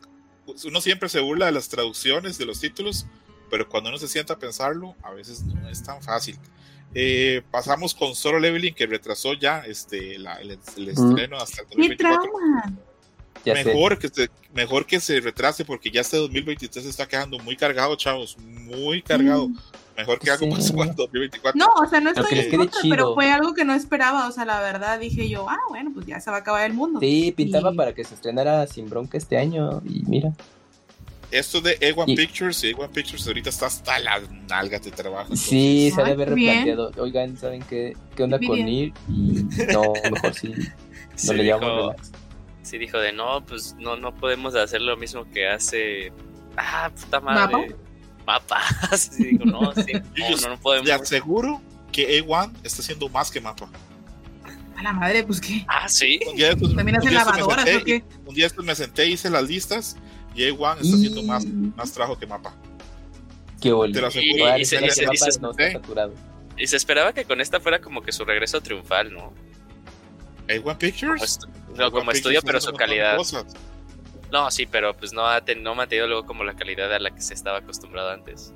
uno 0.65 0.81
siempre 0.81 1.09
se 1.09 1.19
burla 1.19 1.47
de 1.47 1.51
las 1.51 1.67
traducciones, 1.67 2.37
de 2.37 2.45
los 2.45 2.59
títulos, 2.59 3.05
pero 3.49 3.67
cuando 3.67 3.89
uno 3.89 3.97
se 3.97 4.07
sienta 4.07 4.33
a 4.33 4.39
pensarlo, 4.39 4.95
a 5.03 5.11
veces 5.11 5.43
no 5.43 5.69
es 5.69 5.83
tan 5.83 6.01
fácil. 6.01 6.37
Eh, 6.95 7.41
pasamos 7.51 7.93
con 7.93 8.15
Solo 8.15 8.39
Leveling, 8.39 8.73
que 8.73 8.85
retrasó 8.85 9.33
ya 9.33 9.59
este, 9.59 10.15
el, 10.15 10.25
estreno 10.87 11.37
hasta 11.37 11.61
el 11.61 11.67
2024. 11.69 12.31
Mejor 13.45 13.99
que, 13.99 14.07
se, 14.07 14.29
mejor 14.53 14.85
que 14.85 14.99
se 15.01 15.19
retrase 15.19 15.65
porque 15.65 15.91
ya 15.91 16.01
este 16.01 16.15
2023 16.15 16.83
se 16.83 16.89
está 16.89 17.07
quedando 17.07 17.39
muy 17.39 17.57
cargado, 17.57 17.95
chavos, 17.97 18.37
muy 18.37 19.01
cargado. 19.01 19.49
Mm. 19.49 19.57
Mejor 19.97 20.19
que 20.19 20.31
algo 20.31 20.55
sí. 20.61 20.73
para 20.73 20.93
2024. 20.93 21.59
No, 21.59 21.67
o 21.81 21.87
sea, 21.87 21.99
no 21.99 22.09
estoy 22.09 22.39
en 22.39 22.57
contra, 22.57 22.79
pero 22.89 23.13
fue 23.13 23.31
algo 23.31 23.53
que 23.53 23.65
no 23.65 23.73
esperaba. 23.73 24.27
O 24.27 24.31
sea, 24.31 24.45
la 24.45 24.59
verdad 24.59 24.99
dije 24.99 25.29
yo, 25.29 25.49
ah, 25.49 25.59
bueno, 25.69 25.91
pues 25.93 26.05
ya 26.05 26.19
se 26.19 26.31
va 26.31 26.37
a 26.37 26.39
acabar 26.39 26.65
el 26.65 26.73
mundo. 26.73 26.99
Sí, 26.99 27.33
pintaba 27.35 27.71
para 27.73 27.93
que 27.93 28.03
se 28.03 28.15
estrenara 28.15 28.65
sin 28.67 28.89
bronca 28.89 29.17
este 29.17 29.37
año 29.37 29.81
y 29.85 30.03
mira. 30.05 30.31
Esto 31.31 31.61
de 31.61 31.79
A1 31.79 32.15
Pictures, 32.15 32.63
A1 32.63 32.89
Pictures 32.89 33.25
ahorita 33.25 33.49
está 33.49 33.65
hasta 33.65 33.97
las 33.97 34.29
nalgas 34.47 34.83
de 34.83 34.91
trabajo. 34.91 35.35
Sí, 35.35 35.89
se 35.89 36.01
debe 36.01 36.11
haber 36.11 36.29
replanteado. 36.29 36.91
Oigan, 36.97 37.37
¿saben 37.37 37.63
qué, 37.63 37.97
qué 38.15 38.23
onda 38.23 38.37
con 38.37 38.55
ir? 38.67 38.93
Y 39.09 39.43
no, 39.71 39.93
mejor 40.11 40.33
sí. 40.33 40.53
No 41.25 41.33
le 41.33 41.43
llamo 41.43 41.91
relax. 41.91 42.11
Sí, 42.63 42.77
dijo 42.77 42.97
de 42.97 43.13
no, 43.13 43.43
pues 43.45 43.75
no, 43.79 43.95
no 43.95 44.15
podemos 44.15 44.55
hacer 44.55 44.81
lo 44.81 44.95
mismo 44.97 45.25
que 45.31 45.47
hace. 45.47 46.11
Ah, 46.55 46.91
puta 46.93 47.19
madre 47.19 47.75
mapa. 48.25 48.61
digo, 49.17 49.45
no, 49.45 49.73
sí, 49.73 49.93
no, 49.93 50.49
no, 50.49 50.59
podemos. 50.59 50.85
Te 50.85 50.93
aseguro 50.93 51.61
que 51.91 52.23
A1 52.23 52.51
está 52.63 52.81
haciendo 52.81 53.09
más 53.09 53.31
que 53.31 53.41
mapa. 53.41 53.69
A 54.75 54.83
la 54.83 54.93
madre, 54.93 55.23
pues 55.23 55.39
qué. 55.39 55.65
Ah, 55.67 55.87
sí. 55.87 56.19
Un 56.27 56.35
día 56.35 56.51
estos, 56.51 56.75
¿También 56.75 56.97
hacen 56.97 57.13
lavadoras 57.13 57.67
o 57.75 57.83
qué? 57.83 58.03
Un 58.25 58.35
día 58.35 58.47
estos 58.47 58.65
me 58.65 58.75
senté 58.75 59.07
y 59.07 59.13
hice 59.13 59.29
las 59.29 59.47
listas 59.47 59.97
y 60.35 60.41
A1 60.43 60.81
está 60.81 60.95
haciendo 60.95 61.23
más, 61.23 61.45
más 61.45 61.91
trabajo 61.91 62.17
que 62.17 62.25
mapa. 62.25 62.55
Qué 63.61 63.71
bonito. 63.71 63.97
Te 63.97 64.01
lo 64.01 64.07
aseguro. 64.07 64.57
Y, 64.57 64.65
se, 64.65 64.79
y 66.57 66.67
se 66.67 66.75
esperaba 66.75 67.13
que 67.13 67.25
con 67.25 67.39
esta 67.39 67.59
fuera 67.59 67.79
como 67.79 68.01
que 68.01 68.11
su 68.11 68.25
regreso 68.25 68.61
triunfal, 68.61 69.13
¿no? 69.13 69.33
A1 70.47 70.77
Pictures. 70.77 71.39
Como, 71.67 71.77
no, 71.77 71.91
como 71.91 72.11
estudio, 72.11 72.41
pero 72.43 72.59
su 72.59 72.73
calidad. 72.73 73.17
No, 74.33 74.49
sí, 74.49 74.65
pero 74.65 74.97
pues 74.97 75.13
no 75.13 75.27
ha, 75.27 75.43
no 75.61 75.69
ha 75.69 75.75
mantenido 75.75 76.07
luego 76.07 76.25
como 76.25 76.43
la 76.43 76.55
calidad 76.55 76.91
a 76.91 76.97
la 76.97 77.11
que 77.11 77.21
se 77.21 77.35
estaba 77.35 77.59
acostumbrado 77.59 78.09
antes. 78.09 78.51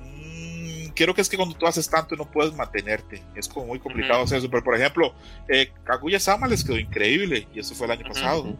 Mm, 0.00 0.90
creo 0.94 1.14
que 1.14 1.20
es 1.20 1.28
que 1.28 1.36
cuando 1.36 1.56
tú 1.56 1.66
haces 1.66 1.90
tanto 1.90 2.14
no 2.14 2.30
puedes 2.30 2.54
mantenerte. 2.54 3.20
Es 3.34 3.48
como 3.48 3.66
muy 3.66 3.80
complicado 3.80 4.22
hacer 4.22 4.38
eso. 4.38 4.48
Pero 4.48 4.62
por 4.62 4.76
ejemplo, 4.76 5.12
eh, 5.48 5.72
Kaguya 5.82 6.20
Sama 6.20 6.46
les 6.46 6.62
quedó 6.62 6.78
increíble 6.78 7.48
y 7.52 7.58
eso 7.58 7.74
fue 7.74 7.86
el 7.88 7.94
año 7.94 8.06
pasado. 8.06 8.54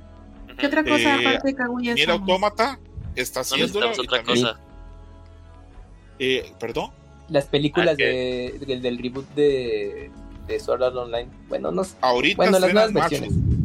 ¿Qué 0.58 0.66
otra 0.66 0.82
cosa 0.82 1.14
eh, 1.14 1.28
aparte 1.28 1.48
de 1.50 1.54
Kaguya 1.54 1.92
Sama? 1.92 2.00
Mira, 2.00 2.12
Autómata 2.14 2.80
está 3.14 3.40
haciendo. 3.42 3.88
otra 3.88 4.24
cosa. 4.24 4.58
Eh, 6.18 6.52
¿Perdón? 6.58 6.90
Las 7.28 7.44
películas 7.44 7.92
ah, 7.92 7.96
de, 7.96 8.80
del, 8.82 8.98
reboot 8.98 9.28
de, 9.36 10.10
de 10.48 10.58
Sword 10.58 10.82
Art 10.82 10.96
Online. 10.96 11.28
Bueno, 11.48 11.70
no 11.70 11.82
Ahorita 12.00 12.36
bueno, 12.38 12.58
las 12.58 12.72
nuevas 12.72 12.92
versiones. 12.92 13.55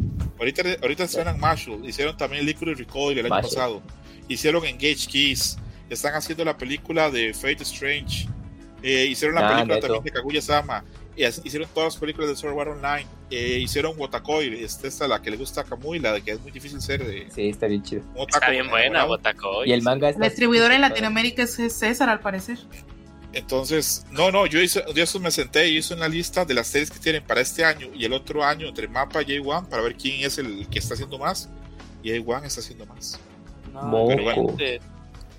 Ahorita, 0.42 0.62
ahorita 0.82 1.04
estrenan 1.04 1.38
Marshall, 1.38 1.88
hicieron 1.88 2.16
también 2.16 2.44
Liquid 2.44 2.74
Recoil 2.74 3.16
el 3.16 3.26
año 3.26 3.42
pasado, 3.42 3.80
hicieron 4.26 4.64
Engage 4.64 5.06
Keys, 5.06 5.56
están 5.88 6.16
haciendo 6.16 6.44
la 6.44 6.58
película 6.58 7.12
de 7.12 7.32
Fate 7.32 7.62
Strange, 7.62 8.26
eh, 8.82 9.06
hicieron 9.08 9.36
la 9.36 9.46
ah, 9.46 9.54
película 9.54 9.78
también 9.78 10.02
de 10.02 10.10
Kaguya 10.10 10.42
Sama, 10.42 10.82
hicieron 11.16 11.68
todas 11.72 11.94
las 11.94 11.96
películas 11.96 12.28
de 12.28 12.34
Sword 12.34 12.58
Art 12.58 12.70
Online, 12.70 13.06
eh, 13.30 13.60
hicieron 13.62 13.96
Wotakoi, 13.96 14.64
esta 14.64 14.88
es 14.88 14.98
la 14.98 15.22
que 15.22 15.30
le 15.30 15.36
gusta 15.36 15.60
a 15.60 15.64
Kamui, 15.64 16.00
la 16.00 16.14
de 16.14 16.22
que 16.22 16.32
es 16.32 16.40
muy 16.40 16.50
difícil 16.50 16.80
ser 16.80 17.06
de... 17.06 17.28
Sí, 17.32 17.48
está 17.48 17.68
bien 17.68 17.84
chido. 17.84 18.02
Está 18.16 18.50
bien 18.50 18.68
buena 18.68 19.06
Wotakoi. 19.06 19.70
Y 19.70 19.72
el 19.72 19.82
manga 19.82 20.08
está... 20.08 20.24
El 20.24 20.28
distribuidor 20.28 20.72
en 20.72 20.80
Latinoamérica 20.80 21.44
es 21.44 21.54
César, 21.54 22.08
al 22.08 22.18
parecer. 22.18 22.58
Entonces, 23.32 24.04
no, 24.10 24.30
no, 24.30 24.46
yo 24.46 24.60
hice, 24.60 24.84
yo 24.94 25.02
eso 25.02 25.18
me 25.18 25.30
senté 25.30 25.68
y 25.68 25.78
hice 25.78 25.94
una 25.94 26.08
lista 26.08 26.44
de 26.44 26.54
las 26.54 26.66
series 26.66 26.90
que 26.90 26.98
tienen 26.98 27.24
para 27.24 27.40
este 27.40 27.64
año 27.64 27.88
y 27.94 28.04
el 28.04 28.12
otro 28.12 28.44
año 28.44 28.68
entre 28.68 28.88
Mapa 28.88 29.22
y 29.22 29.38
J1 29.38 29.68
para 29.68 29.82
ver 29.82 29.96
quién 29.96 30.24
es 30.24 30.38
el 30.38 30.68
que 30.68 30.78
está 30.78 30.94
haciendo 30.94 31.18
más. 31.18 31.48
Y 32.02 32.10
J1 32.10 32.44
está 32.44 32.60
haciendo 32.60 32.86
más. 32.86 33.18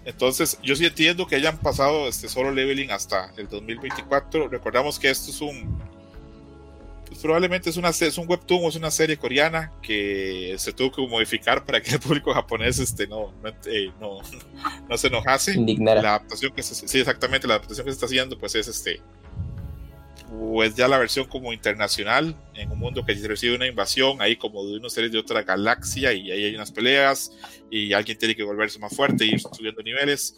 entonces, 0.06 0.58
yo 0.64 0.76
sí 0.76 0.86
entiendo 0.86 1.28
que 1.28 1.36
hayan 1.36 1.60
pasado 1.60 2.08
este 2.08 2.28
solo 2.28 2.52
leveling 2.52 2.92
hasta 2.92 3.32
el 3.38 3.48
2024. 3.48 4.48
Recordamos 4.48 4.98
que 4.98 5.10
esto 5.10 5.30
es 5.30 5.42
un 5.42 5.80
probablemente 7.22 7.70
es, 7.70 7.78
una, 7.78 7.90
es 7.90 8.18
un 8.18 8.30
webtoon 8.30 8.66
o 8.66 8.70
es 8.70 8.76
una 8.76 8.92
serie 8.92 9.18
coreana 9.18 9.72
que 9.82 10.56
se 10.58 10.74
tuvo 10.74 10.92
que 10.92 11.08
modificar 11.08 11.66
para 11.66 11.82
que 11.82 11.92
el 11.92 12.00
público 12.00 12.34
japonés 12.34 12.80
este, 12.80 13.08
no, 13.08 13.34
no, 13.42 13.50
eh, 13.66 13.92
no, 14.00 14.98
se 14.98 15.08
enojase. 15.08 15.54
Indignara. 15.54 16.02
La 16.02 16.10
adaptación 16.10 16.54
que 16.54 16.64
se, 16.64 16.76
sí, 16.76 17.00
exactamente, 17.00 17.48
la 17.48 17.56
adaptación 17.56 17.86
que 17.86 17.92
se 17.92 17.96
está 17.96 18.06
haciendo 18.06 18.38
pues 18.38 18.56
es 18.56 18.68
este 18.68 19.02
pues 20.34 20.76
ya 20.76 20.88
la 20.88 20.98
versión 20.98 21.28
como 21.28 21.54
internacional 21.54 22.36
en 22.56 22.72
un 22.72 22.80
mundo 22.80 23.06
que 23.06 23.14
recibe 23.14 23.56
una 23.56 23.68
invasión 23.68 24.22
ahí 24.22 24.36
como 24.36 24.66
de 24.66 24.78
unos 24.78 24.92
seres 24.94 25.12
de 25.12 25.20
otra 25.20 25.44
galaxia 25.44 26.12
y 26.12 26.32
ahí 26.32 26.46
hay 26.46 26.56
unas 26.56 26.72
peleas 26.72 27.32
y 27.70 27.94
alguien 27.94 28.18
tiene 28.18 28.36
que 28.36 28.44
volverse 28.44 28.80
más 28.80 28.96
fuerte 28.96 29.26
y 29.26 29.34
ir 29.34 29.40
subiendo 29.40 29.84
niveles 29.84 30.36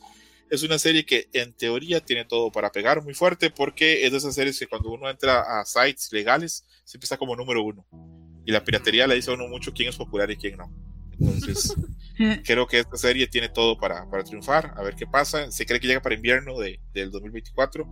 es 0.50 0.64
una 0.64 0.78
serie 0.78 1.06
que 1.06 1.28
en 1.34 1.54
teoría 1.54 2.02
tiene 2.02 2.26
todo 2.26 2.52
para 2.52 2.72
pegar 2.72 3.04
muy 3.04 3.14
fuerte 3.14 3.50
porque 3.50 4.06
es 4.06 4.12
de 4.12 4.18
esas 4.18 4.36
series 4.36 4.60
que 4.60 4.68
cuando 4.68 4.92
uno 4.92 5.10
entra 5.10 5.60
a 5.60 5.66
sites 5.66 6.12
legales 6.12 6.66
se 6.84 6.98
empieza 6.98 7.18
como 7.18 7.36
número 7.36 7.64
uno. 7.64 7.86
Y 8.46 8.52
la 8.52 8.64
piratería 8.64 9.08
le 9.08 9.16
dice 9.16 9.32
a 9.32 9.34
uno 9.34 9.48
mucho 9.48 9.74
quién 9.74 9.90
es 9.90 9.96
popular 9.96 10.30
y 10.30 10.38
quién 10.38 10.58
no. 10.58 10.72
Entonces, 11.20 11.76
creo 12.46 12.68
que 12.68 12.80
esta 12.80 12.98
serie 12.98 13.28
tiene 13.28 13.50
todo 13.50 13.78
para, 13.78 14.08
para, 14.10 14.24
triunfar. 14.24 14.74
A 14.76 14.84
ver 14.84 14.96
qué 14.96 15.08
pasa. 15.08 15.52
Se 15.52 15.66
cree 15.66 15.80
que 15.80 15.88
llega 15.88 16.02
para 16.02 16.16
invierno 16.16 16.60
de, 16.60 16.80
del 16.94 17.10
2024. 17.10 17.88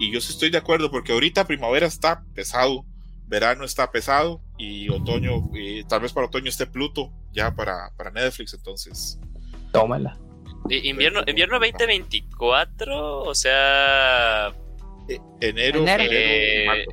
Y 0.00 0.12
yo 0.12 0.20
sí 0.20 0.32
estoy 0.32 0.50
de 0.50 0.58
acuerdo 0.58 0.90
porque 0.90 1.12
ahorita 1.12 1.46
primavera 1.46 1.86
está 1.86 2.24
pesado, 2.34 2.86
verano 3.26 3.64
está 3.64 3.90
pesado 3.90 4.42
y 4.56 4.88
otoño, 4.88 5.50
y 5.52 5.82
tal 5.84 6.00
vez 6.00 6.12
para 6.12 6.28
otoño 6.28 6.48
esté 6.48 6.66
Pluto 6.66 7.12
ya 7.32 7.54
para, 7.54 7.90
para 7.96 8.10
Netflix. 8.10 8.54
Entonces, 8.54 9.18
tómala. 9.72 10.18
Invierno, 10.68 11.22
invierno 11.26 11.58
2024, 11.58 13.22
o 13.22 13.34
sea. 13.34 14.52
E, 15.08 15.18
enero, 15.40 15.84
eh, 15.86 16.84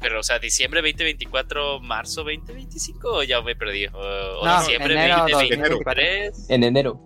pero, 0.00 0.20
o 0.20 0.22
sea, 0.22 0.38
diciembre 0.38 0.80
2024, 0.80 1.80
marzo 1.80 2.24
2025, 2.24 3.08
o 3.08 3.22
ya 3.22 3.40
me 3.42 3.54
perdí. 3.54 3.86
O, 3.86 4.44
no, 4.44 4.60
diciembre 4.60 4.94
enero, 4.94 5.26
2023. 5.30 6.50
En 6.50 6.64
enero. 6.64 7.00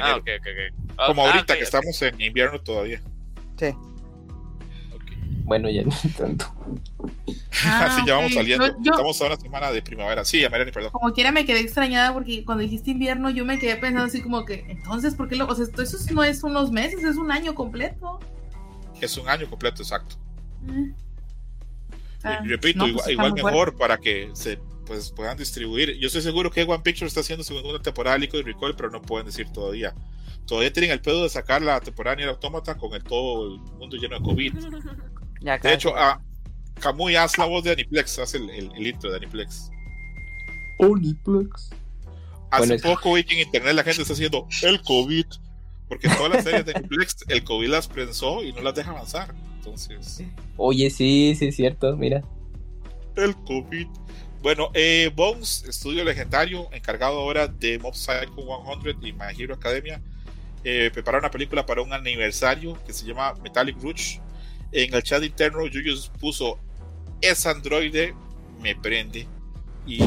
Ah, 0.00 0.16
ok, 0.16 0.28
ok, 0.38 0.46
ok. 0.46 1.06
Como 1.06 1.26
ah, 1.26 1.32
ahorita 1.32 1.56
que 1.56 1.64
estamos 1.64 2.00
en 2.02 2.20
invierno 2.20 2.60
todavía. 2.60 3.02
Sí. 3.58 3.74
Bueno, 5.44 5.68
ya 5.70 5.82
no 5.84 5.92
tanto. 6.16 6.46
Ah, 7.64 7.86
Así 7.86 8.06
ya 8.06 8.14
vamos 8.16 8.34
saliendo. 8.34 8.66
Estamos 8.66 9.20
a 9.20 9.26
una 9.26 9.36
semana 9.36 9.70
de 9.70 9.82
primavera. 9.82 10.24
Sí, 10.24 10.44
Amarani, 10.44 10.72
perdón. 10.72 10.92
Como 10.92 11.12
quiera 11.12 11.32
me 11.32 11.44
quedé 11.44 11.60
extrañada 11.60 12.12
porque 12.12 12.44
cuando 12.44 12.62
dijiste 12.62 12.90
invierno 12.90 13.30
yo 13.30 13.44
me 13.44 13.58
quedé 13.58 13.76
pensando 13.76 14.06
así 14.06 14.22
como 14.22 14.44
que, 14.44 14.64
entonces, 14.68 15.14
¿por 15.14 15.28
qué 15.28 15.36
lo...? 15.36 15.46
O 15.46 15.54
sea, 15.54 15.64
eso 15.64 16.14
no 16.14 16.24
es 16.24 16.42
unos 16.42 16.70
meses, 16.70 17.04
es 17.04 17.16
un 17.16 17.30
año 17.30 17.54
completo. 17.54 18.20
Es 19.00 19.16
un 19.16 19.28
año 19.28 19.48
completo, 19.48 19.82
exacto. 19.82 20.16
Mm. 20.62 20.92
Ah, 22.24 22.40
repito, 22.44 22.86
igual, 22.86 23.32
pues 23.32 23.44
mejor 23.44 23.76
para 23.76 23.98
que 23.98 24.30
se 24.34 24.58
pues 24.86 25.10
puedan 25.10 25.36
distribuir. 25.36 25.96
Yo 25.98 26.06
estoy 26.06 26.22
seguro 26.22 26.50
que 26.50 26.62
One 26.62 26.82
Picture 26.82 27.06
está 27.06 27.20
haciendo 27.20 27.44
su 27.44 27.54
segunda 27.54 27.80
temporada 27.80 28.14
de 28.16 28.20
Liquid 28.20 28.44
Recall, 28.44 28.76
pero 28.76 28.90
no 28.90 29.02
pueden 29.02 29.26
decir 29.26 29.48
todavía. 29.50 29.94
Todavía 30.46 30.72
tienen 30.72 30.90
el 30.90 31.00
pedo 31.00 31.22
de 31.22 31.28
sacar 31.28 31.62
la 31.62 31.80
temporada 31.80 32.16
de 32.16 32.24
Automata 32.24 32.76
con 32.76 32.92
el 32.94 33.02
todo 33.02 33.54
el 33.54 33.60
mundo 33.78 33.96
lleno 33.96 34.18
de 34.18 34.22
COVID. 34.22 34.54
de 35.42 35.72
hecho, 35.72 35.96
a 35.96 36.20
Kamui 36.80 37.16
hace 37.16 37.40
la 37.40 37.46
voz 37.46 37.64
de 37.64 37.72
Aniplex, 37.72 38.18
hace 38.18 38.38
el, 38.38 38.50
el, 38.50 38.86
intro 38.86 39.10
de 39.10 39.16
Aniplex. 39.16 39.70
Aniplex. 40.80 41.70
Hace 42.50 42.78
poco 42.78 43.14
vi 43.14 43.24
que 43.24 43.34
en 43.34 43.46
internet 43.46 43.74
la 43.74 43.82
gente 43.82 44.02
está 44.02 44.14
haciendo 44.14 44.46
el 44.62 44.82
COVID, 44.82 45.26
porque 45.88 46.08
todas 46.08 46.32
las 46.32 46.44
series 46.44 46.66
de 46.66 46.72
Aniplex 46.74 47.16
el 47.28 47.44
COVID 47.44 47.68
las 47.68 47.88
prensó 47.88 48.42
y 48.42 48.52
no 48.52 48.60
las 48.62 48.74
deja 48.74 48.90
avanzar. 48.90 49.34
Entonces. 49.56 50.22
Oye, 50.56 50.90
sí, 50.90 51.34
sí, 51.38 51.46
es 51.46 51.56
cierto, 51.56 51.96
mira. 51.96 52.22
El 53.16 53.34
COVID. 53.36 53.86
Bueno, 54.42 54.70
eh, 54.74 55.10
Bones, 55.14 55.64
estudio 55.68 56.02
legendario, 56.02 56.68
encargado 56.72 57.20
ahora 57.20 57.46
de 57.46 57.78
Mob 57.78 57.94
Psycho 57.94 58.34
100 58.82 59.04
y 59.04 59.12
My 59.12 59.26
Hero 59.38 59.54
Academia, 59.54 60.02
eh, 60.64 60.90
prepara 60.92 61.18
una 61.18 61.30
película 61.30 61.64
para 61.64 61.80
un 61.80 61.92
aniversario 61.92 62.76
que 62.84 62.92
se 62.92 63.06
llama 63.06 63.34
Metallic 63.42 63.80
Rouge. 63.80 64.20
En 64.72 64.94
el 64.94 65.02
chat 65.02 65.22
interno, 65.22 65.66
Yuyos 65.66 66.10
puso: 66.20 66.58
Es 67.20 67.46
androide, 67.46 68.14
me 68.60 68.74
prende. 68.74 69.28
Y 69.86 69.98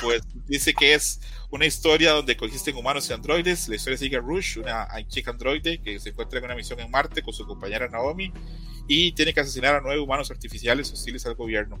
pues 0.00 0.22
dice 0.46 0.74
que 0.74 0.94
es 0.94 1.20
una 1.50 1.66
historia 1.66 2.12
donde 2.12 2.36
consisten 2.36 2.76
humanos 2.76 3.08
y 3.10 3.12
androides. 3.12 3.68
La 3.68 3.76
historia 3.76 3.98
sigue 3.98 4.16
a 4.16 4.20
Rush, 4.20 4.58
una 4.58 4.88
chica 5.08 5.30
androide 5.30 5.80
que 5.80 5.98
se 5.98 6.10
encuentra 6.10 6.38
en 6.38 6.44
una 6.44 6.54
misión 6.54 6.80
en 6.80 6.90
Marte 6.90 7.22
con 7.22 7.34
su 7.34 7.46
compañera 7.46 7.88
Naomi 7.88 8.32
y 8.86 9.12
tiene 9.12 9.32
que 9.32 9.40
asesinar 9.40 9.74
a 9.74 9.80
nueve 9.80 10.00
humanos 10.00 10.30
artificiales 10.30 10.92
hostiles 10.92 11.24
al 11.26 11.34
gobierno. 11.34 11.80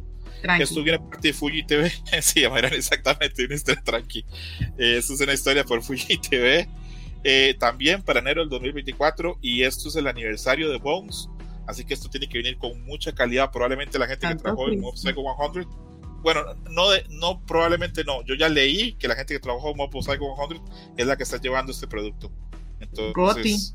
Esto 0.58 0.82
viene 0.82 0.98
parte 0.98 1.28
de 1.28 1.34
Fuji 1.34 1.64
TV. 1.64 1.92
se 2.22 2.40
llamarán 2.40 2.72
exactamente 2.72 3.44
una 3.44 3.54
historia 3.54 3.82
tranqui. 3.82 4.24
Eh, 4.78 4.96
esto 4.98 5.14
es 5.14 5.20
una 5.20 5.32
historia 5.32 5.64
por 5.64 5.82
Fuji 5.82 6.18
TV. 6.18 6.68
eh, 7.24 7.56
también 7.58 8.02
para 8.02 8.20
enero 8.20 8.42
del 8.42 8.50
2024 8.50 9.38
y 9.40 9.62
esto 9.62 9.88
es 9.88 9.96
el 9.96 10.06
aniversario 10.06 10.70
de 10.70 10.76
Bones, 10.76 11.28
así 11.66 11.84
que 11.84 11.94
esto 11.94 12.08
tiene 12.08 12.28
que 12.28 12.38
venir 12.38 12.58
con 12.58 12.82
mucha 12.84 13.12
calidad. 13.12 13.50
Probablemente 13.50 13.98
la 13.98 14.06
gente 14.06 14.28
que 14.28 14.34
trabajó 14.36 14.68
en 14.68 14.80
Mob 14.80 14.96
Psycho 14.96 15.22
100, 15.52 15.68
bueno, 16.22 16.42
no, 16.70 16.90
de, 16.90 17.04
no 17.10 17.44
probablemente 17.44 18.04
no, 18.04 18.24
yo 18.24 18.34
ya 18.34 18.48
leí 18.48 18.94
que 18.94 19.08
la 19.08 19.14
gente 19.14 19.34
que 19.34 19.40
trabajó 19.40 19.70
en 19.70 19.76
Mob 19.76 19.90
Psycho 20.02 20.34
100 20.48 20.62
es 20.96 21.06
la 21.06 21.16
que 21.16 21.22
está 21.22 21.40
llevando 21.40 21.72
este 21.72 21.86
producto. 21.86 22.30
Entonces, 22.80 23.74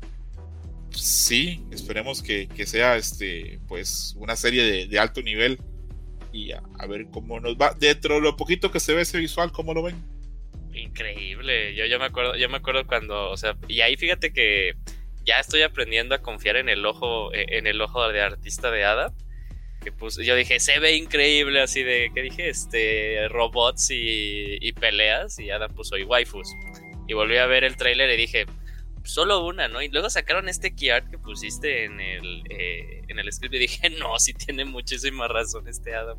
sí, 0.90 1.64
esperemos 1.70 2.22
que, 2.22 2.48
que, 2.48 2.66
sea 2.66 2.96
este, 2.96 3.60
pues, 3.68 4.14
una 4.18 4.36
serie 4.36 4.62
de, 4.64 4.86
de 4.86 4.98
alto 4.98 5.22
nivel 5.22 5.58
y 6.32 6.52
a, 6.52 6.62
a, 6.78 6.86
ver 6.86 7.06
cómo 7.10 7.40
nos 7.40 7.56
va. 7.56 7.74
Dentro 7.78 8.16
de 8.16 8.20
lo 8.20 8.36
poquito 8.36 8.70
que 8.70 8.80
se 8.80 8.94
ve 8.94 9.02
ese 9.02 9.18
visual, 9.18 9.52
¿cómo 9.52 9.74
lo 9.74 9.82
ven? 9.82 9.96
Increíble. 10.72 11.74
Yo, 11.74 11.86
yo 11.86 11.98
me 11.98 12.06
acuerdo, 12.06 12.36
yo 12.36 12.48
me 12.48 12.58
acuerdo 12.58 12.86
cuando, 12.86 13.30
o 13.30 13.36
sea, 13.36 13.56
y 13.68 13.80
ahí 13.80 13.96
fíjate 13.96 14.32
que 14.32 14.76
ya 15.30 15.38
estoy 15.38 15.62
aprendiendo 15.62 16.16
a 16.16 16.22
confiar 16.22 16.56
en 16.56 16.68
el 16.68 16.84
ojo, 16.84 17.32
eh, 17.32 17.46
en 17.50 17.68
el 17.68 17.80
ojo 17.80 18.08
de 18.08 18.20
artista 18.20 18.72
de 18.72 18.84
Ada. 18.84 19.12
Que 19.80 19.92
pues 19.92 20.16
yo 20.16 20.34
dije, 20.34 20.58
se 20.58 20.80
ve 20.80 20.96
increíble 20.96 21.62
así 21.62 21.84
de, 21.84 22.10
¿qué 22.12 22.22
dije? 22.22 22.48
Este, 22.48 23.28
robots 23.28 23.92
y, 23.92 24.58
y 24.60 24.72
peleas. 24.72 25.38
Y 25.38 25.50
Ada 25.50 25.68
puso 25.68 25.96
y 25.96 26.02
waifus. 26.02 26.48
Y 27.06 27.14
volví 27.14 27.36
a 27.36 27.46
ver 27.46 27.62
el 27.62 27.76
tráiler 27.76 28.10
y 28.10 28.16
dije, 28.16 28.46
solo 29.04 29.46
una, 29.46 29.68
¿no? 29.68 29.80
Y 29.82 29.88
luego 29.88 30.10
sacaron 30.10 30.48
este 30.48 30.74
key 30.74 30.90
art 30.90 31.08
que 31.08 31.18
pusiste 31.18 31.84
en 31.84 32.00
el, 32.00 32.42
eh, 32.50 33.02
en 33.06 33.20
el 33.20 33.32
script 33.32 33.54
y 33.54 33.58
dije, 33.58 33.90
no, 34.00 34.18
sí 34.18 34.34
tiene 34.34 34.64
muchísima 34.64 35.28
razón 35.28 35.68
este 35.68 35.94
Adam. 35.94 36.18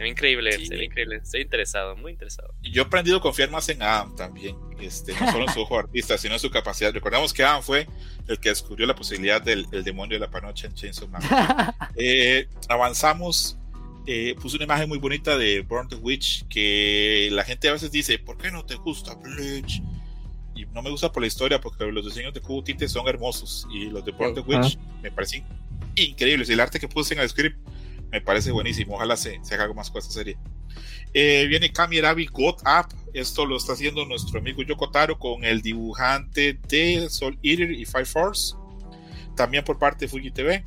Se 0.00 0.04
ve 0.04 0.08
increíble, 0.08 0.52
se 0.64 0.74
ve 0.74 0.84
increíble. 0.86 1.16
Estoy 1.16 1.42
interesado, 1.42 1.94
muy 1.94 2.12
interesado. 2.12 2.54
Y 2.62 2.70
yo 2.72 2.80
he 2.80 2.86
aprendido 2.86 3.18
a 3.18 3.20
confiar 3.20 3.50
más 3.50 3.68
en 3.68 3.82
Adam 3.82 4.16
también. 4.16 4.56
Este, 4.80 5.12
no 5.12 5.30
solo 5.30 5.44
en 5.46 5.52
su 5.52 5.60
ojo 5.60 5.78
artista, 5.78 6.16
sino 6.16 6.32
en 6.32 6.40
su 6.40 6.50
capacidad. 6.50 6.90
Recordamos 6.90 7.34
que 7.34 7.44
Adam 7.44 7.62
fue 7.62 7.86
el 8.26 8.40
que 8.40 8.48
descubrió 8.48 8.86
la 8.86 8.94
posibilidad 8.94 9.42
del 9.42 9.68
demonio 9.84 10.16
de 10.16 10.20
la 10.20 10.30
panocha 10.30 10.68
en 10.68 10.74
Chainsaw 10.74 11.06
Man. 11.06 11.20
eh, 11.96 12.48
avanzamos. 12.70 13.58
Eh, 14.06 14.34
puso 14.40 14.56
una 14.56 14.64
imagen 14.64 14.88
muy 14.88 14.96
bonita 14.96 15.36
de 15.36 15.60
Burn 15.60 15.86
the 15.86 15.96
Witch 15.96 16.48
que 16.48 17.28
la 17.32 17.44
gente 17.44 17.68
a 17.68 17.72
veces 17.72 17.92
dice, 17.92 18.18
¿por 18.18 18.38
qué 18.38 18.50
no 18.50 18.64
te 18.64 18.76
gusta 18.76 19.14
Bleach? 19.16 19.82
Y 20.54 20.64
no 20.72 20.80
me 20.80 20.88
gusta 20.88 21.12
por 21.12 21.22
la 21.22 21.26
historia 21.26 21.60
porque 21.60 21.84
los 21.84 22.06
diseños 22.06 22.32
de 22.32 22.40
Kubo 22.40 22.64
Tite 22.64 22.88
son 22.88 23.06
hermosos 23.06 23.68
y 23.70 23.90
los 23.90 24.02
de 24.02 24.12
Burn 24.12 24.34
the 24.34 24.40
Witch 24.40 24.78
me 25.02 25.10
parecen 25.10 25.44
increíbles. 25.94 26.48
Y 26.48 26.54
el 26.54 26.60
arte 26.60 26.80
que 26.80 26.88
puse 26.88 27.12
en 27.12 27.20
el 27.20 27.28
script 27.28 27.58
me 28.10 28.20
parece 28.20 28.50
buenísimo. 28.52 28.94
Ojalá 28.96 29.16
se, 29.16 29.38
se 29.42 29.54
haga 29.54 29.64
algo 29.64 29.74
más 29.74 29.90
con 29.90 30.00
esta 30.00 30.12
serie. 30.12 30.36
Eh, 31.12 31.46
viene 31.48 31.72
Kami 31.72 31.98
Arabi 31.98 32.26
God 32.26 32.56
Up. 32.62 32.94
Esto 33.12 33.44
lo 33.46 33.56
está 33.56 33.72
haciendo 33.72 34.04
nuestro 34.04 34.38
amigo 34.38 34.62
Yokotaro 34.62 35.18
con 35.18 35.44
el 35.44 35.60
dibujante 35.62 36.58
de 36.68 37.08
Soul 37.10 37.38
Eater 37.42 37.70
y 37.72 37.84
Fire 37.84 38.06
Force. 38.06 38.54
También 39.36 39.64
por 39.64 39.78
parte 39.78 40.04
de 40.04 40.08
Fuji 40.08 40.30
TV. 40.30 40.62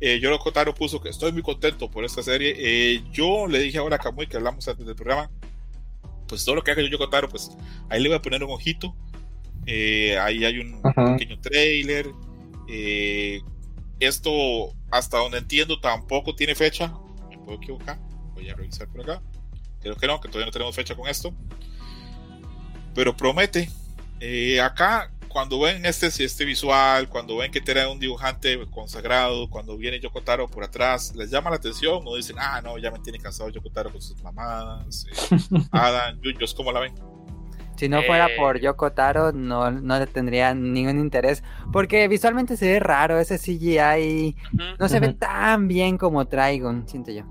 Eh, 0.00 0.20
Yokotaro 0.20 0.74
puso 0.74 1.00
que 1.00 1.08
estoy 1.08 1.32
muy 1.32 1.42
contento 1.42 1.90
por 1.90 2.04
esta 2.04 2.22
serie. 2.22 2.54
Eh, 2.56 3.02
yo 3.12 3.46
le 3.46 3.58
dije 3.58 3.78
ahora 3.78 3.96
a 3.96 3.98
Kamui 3.98 4.26
que 4.26 4.36
hablamos 4.36 4.66
antes 4.68 4.86
del 4.86 4.94
programa. 4.94 5.30
Pues 6.26 6.44
todo 6.44 6.54
lo 6.56 6.62
que 6.62 6.70
haga 6.70 6.82
Yokotaro, 6.82 7.28
pues 7.28 7.50
ahí 7.88 8.02
le 8.02 8.08
voy 8.08 8.16
a 8.16 8.22
poner 8.22 8.44
un 8.44 8.50
ojito. 8.50 8.94
Eh, 9.66 10.16
ahí 10.18 10.44
hay 10.44 10.58
un 10.58 10.80
Ajá. 10.84 11.16
pequeño 11.16 11.40
trailer. 11.40 12.06
Eh, 12.68 13.40
esto, 14.00 14.74
hasta 14.90 15.18
donde 15.18 15.38
entiendo, 15.38 15.80
tampoco 15.80 16.34
tiene 16.34 16.54
fecha. 16.54 16.92
Me 17.30 17.38
puedo 17.38 17.58
equivocar. 17.58 17.98
Voy 18.34 18.48
a 18.48 18.54
revisar 18.54 18.88
por 18.88 19.02
acá. 19.02 19.22
Creo 19.80 19.96
que 19.96 20.06
no, 20.06 20.20
que 20.20 20.28
todavía 20.28 20.46
no 20.46 20.52
tenemos 20.52 20.74
fecha 20.74 20.94
con 20.94 21.08
esto. 21.08 21.34
Pero 22.94 23.16
promete. 23.16 23.70
Eh, 24.20 24.60
acá, 24.60 25.10
cuando 25.28 25.60
ven 25.60 25.86
este, 25.86 26.06
este 26.06 26.44
visual, 26.44 27.08
cuando 27.08 27.36
ven 27.36 27.52
que 27.52 27.60
tiene 27.60 27.86
un 27.86 28.00
dibujante 28.00 28.58
consagrado, 28.70 29.48
cuando 29.48 29.76
viene 29.76 30.00
Yokotaro 30.00 30.48
por 30.48 30.64
atrás, 30.64 31.14
les 31.14 31.30
llama 31.30 31.50
la 31.50 31.56
atención 31.56 32.02
o 32.04 32.16
dicen, 32.16 32.36
ah, 32.38 32.60
no, 32.62 32.78
ya 32.78 32.90
me 32.90 32.98
tiene 32.98 33.18
cansado 33.18 33.50
Yokotaro 33.50 33.92
con 33.92 34.02
sus 34.02 34.20
mamadas. 34.22 35.06
Eh, 35.10 35.36
Adam, 35.70 36.20
Yuyos, 36.20 36.54
¿cómo 36.54 36.72
la 36.72 36.80
ven? 36.80 36.94
Si 37.78 37.88
no 37.88 38.02
fuera 38.02 38.26
eh... 38.26 38.36
por 38.36 38.58
Yoko 38.58 38.90
Taro, 38.90 39.30
no, 39.30 39.70
no 39.70 39.98
le 40.00 40.08
tendría 40.08 40.52
ningún 40.52 40.98
interés. 40.98 41.44
Porque 41.72 42.08
visualmente 42.08 42.56
se 42.56 42.66
ve 42.66 42.80
raro, 42.80 43.20
ese 43.20 43.38
CGI 43.38 43.78
uh 43.78 44.56
-huh. 44.56 44.76
no 44.78 44.88
se 44.88 44.98
ve 44.98 45.12
tan 45.12 45.68
bien 45.68 45.96
como 45.96 46.26
Trigon, 46.26 46.88
siento 46.88 47.12
yo. 47.12 47.22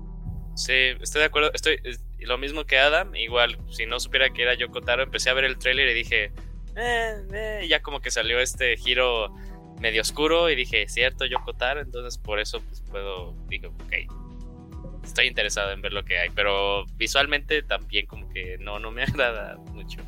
Sí, 0.54 0.72
estoy 1.00 1.20
de 1.20 1.26
acuerdo. 1.26 1.52
Estoy 1.52 1.78
lo 2.20 2.38
mismo 2.38 2.64
que 2.64 2.78
Adam. 2.78 3.14
Igual, 3.14 3.58
si 3.70 3.84
no 3.84 4.00
supiera 4.00 4.30
que 4.30 4.42
era 4.42 4.54
Yoko 4.54 4.80
Taro, 4.80 5.02
empecé 5.02 5.28
a 5.28 5.34
ver 5.34 5.44
el 5.44 5.58
trailer 5.58 5.88
y 5.88 5.94
dije, 5.94 6.32
eh, 6.76 7.14
eh, 7.32 7.66
ya 7.68 7.80
como 7.82 8.00
que 8.00 8.10
salió 8.10 8.40
este 8.40 8.76
giro 8.78 9.34
medio 9.80 10.00
oscuro 10.00 10.48
y 10.48 10.56
dije, 10.56 10.88
cierto, 10.88 11.26
Yoko 11.26 11.52
Taro. 11.52 11.80
Entonces, 11.80 12.16
por 12.16 12.40
eso 12.40 12.62
pues, 12.62 12.82
puedo, 12.90 13.34
digo, 13.48 13.68
ok. 13.84 15.04
Estoy 15.04 15.26
interesado 15.26 15.72
en 15.72 15.82
ver 15.82 15.92
lo 15.92 16.04
que 16.04 16.18
hay, 16.18 16.30
pero 16.30 16.86
visualmente 16.96 17.62
también 17.62 18.06
como 18.06 18.28
que 18.30 18.56
no, 18.58 18.78
no 18.78 18.90
me 18.90 19.02
agrada 19.04 19.58
mucho. 19.72 20.00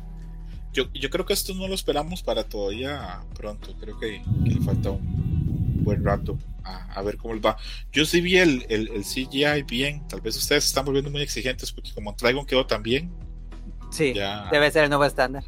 Yo, 0.73 0.85
yo, 0.93 1.09
creo 1.09 1.25
que 1.25 1.33
esto 1.33 1.53
no 1.53 1.67
lo 1.67 1.75
esperamos 1.75 2.23
para 2.23 2.43
todavía 2.43 3.21
pronto. 3.35 3.75
Creo 3.79 3.99
que, 3.99 4.21
que 4.43 4.49
le 4.49 4.61
falta 4.61 4.91
un 4.91 5.83
buen 5.83 6.03
rato 6.03 6.37
a, 6.63 6.93
a, 6.93 7.01
ver 7.01 7.17
cómo 7.17 7.39
va. 7.41 7.57
Yo 7.91 8.05
sí 8.05 8.21
vi 8.21 8.37
el, 8.37 8.65
el, 8.69 8.89
el, 8.89 9.03
CGI 9.03 9.63
bien. 9.63 10.07
Tal 10.07 10.21
vez 10.21 10.37
ustedes 10.37 10.65
están 10.65 10.85
volviendo 10.85 11.11
muy 11.11 11.21
exigentes 11.21 11.71
porque 11.71 11.91
como 11.93 12.13
Dragon 12.13 12.45
quedó 12.45 12.65
tan 12.65 12.83
bien. 12.83 13.11
Sí, 13.91 14.13
ya... 14.13 14.47
debe 14.51 14.71
ser 14.71 14.85
el 14.85 14.89
nuevo 14.89 15.05
estándar. 15.05 15.43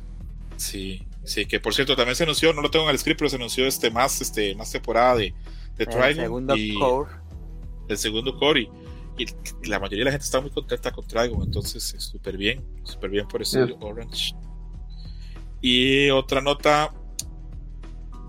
Sí, 0.58 1.04
sí, 1.24 1.46
que 1.46 1.60
por 1.60 1.74
cierto 1.74 1.96
también 1.96 2.16
se 2.16 2.24
anunció, 2.24 2.54
no 2.54 2.62
lo 2.62 2.70
tengo 2.70 2.86
en 2.86 2.92
el 2.92 3.00
script, 3.00 3.20
pero 3.20 3.30
se 3.30 3.38
anunció 3.38 3.66
este 3.66 3.90
más, 3.90 4.22
este, 4.22 4.54
más 4.56 4.72
temporada 4.72 5.16
de, 5.16 5.34
de 5.78 5.86
Dragon. 5.86 6.10
El 6.10 6.16
segundo 6.16 6.56
y, 6.56 6.78
core. 6.78 7.12
El 7.88 7.98
segundo 7.98 8.38
core. 8.38 8.70
Y, 9.18 9.24
y, 9.24 9.68
la 9.68 9.80
mayoría 9.80 10.00
de 10.00 10.06
la 10.06 10.12
gente 10.12 10.26
está 10.26 10.42
muy 10.42 10.50
contenta 10.50 10.92
con 10.92 11.08
Dragon, 11.08 11.42
entonces 11.42 11.96
súper 11.98 12.38
bien, 12.38 12.64
súper 12.84 13.10
bien 13.10 13.28
por 13.28 13.42
ese 13.42 13.66
yeah. 13.66 13.76
Orange. 13.80 14.36
Y 15.66 16.10
otra 16.10 16.42
nota, 16.42 16.94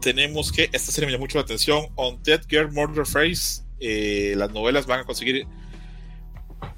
tenemos 0.01 0.53
que, 0.53 0.71
esta 0.73 0.93
serie 0.93 1.07
me 1.07 1.13
llamó 1.13 1.25
mucho 1.25 1.37
la 1.37 1.43
atención, 1.43 1.89
On 1.97 2.23
Dead 2.23 2.41
Girl 2.49 2.71
Murder 2.71 3.05
Face, 3.05 3.65
eh, 3.81 4.35
las 4.37 4.53
novelas 4.53 4.87
van 4.87 5.01
a 5.01 5.05
conseguir 5.05 5.45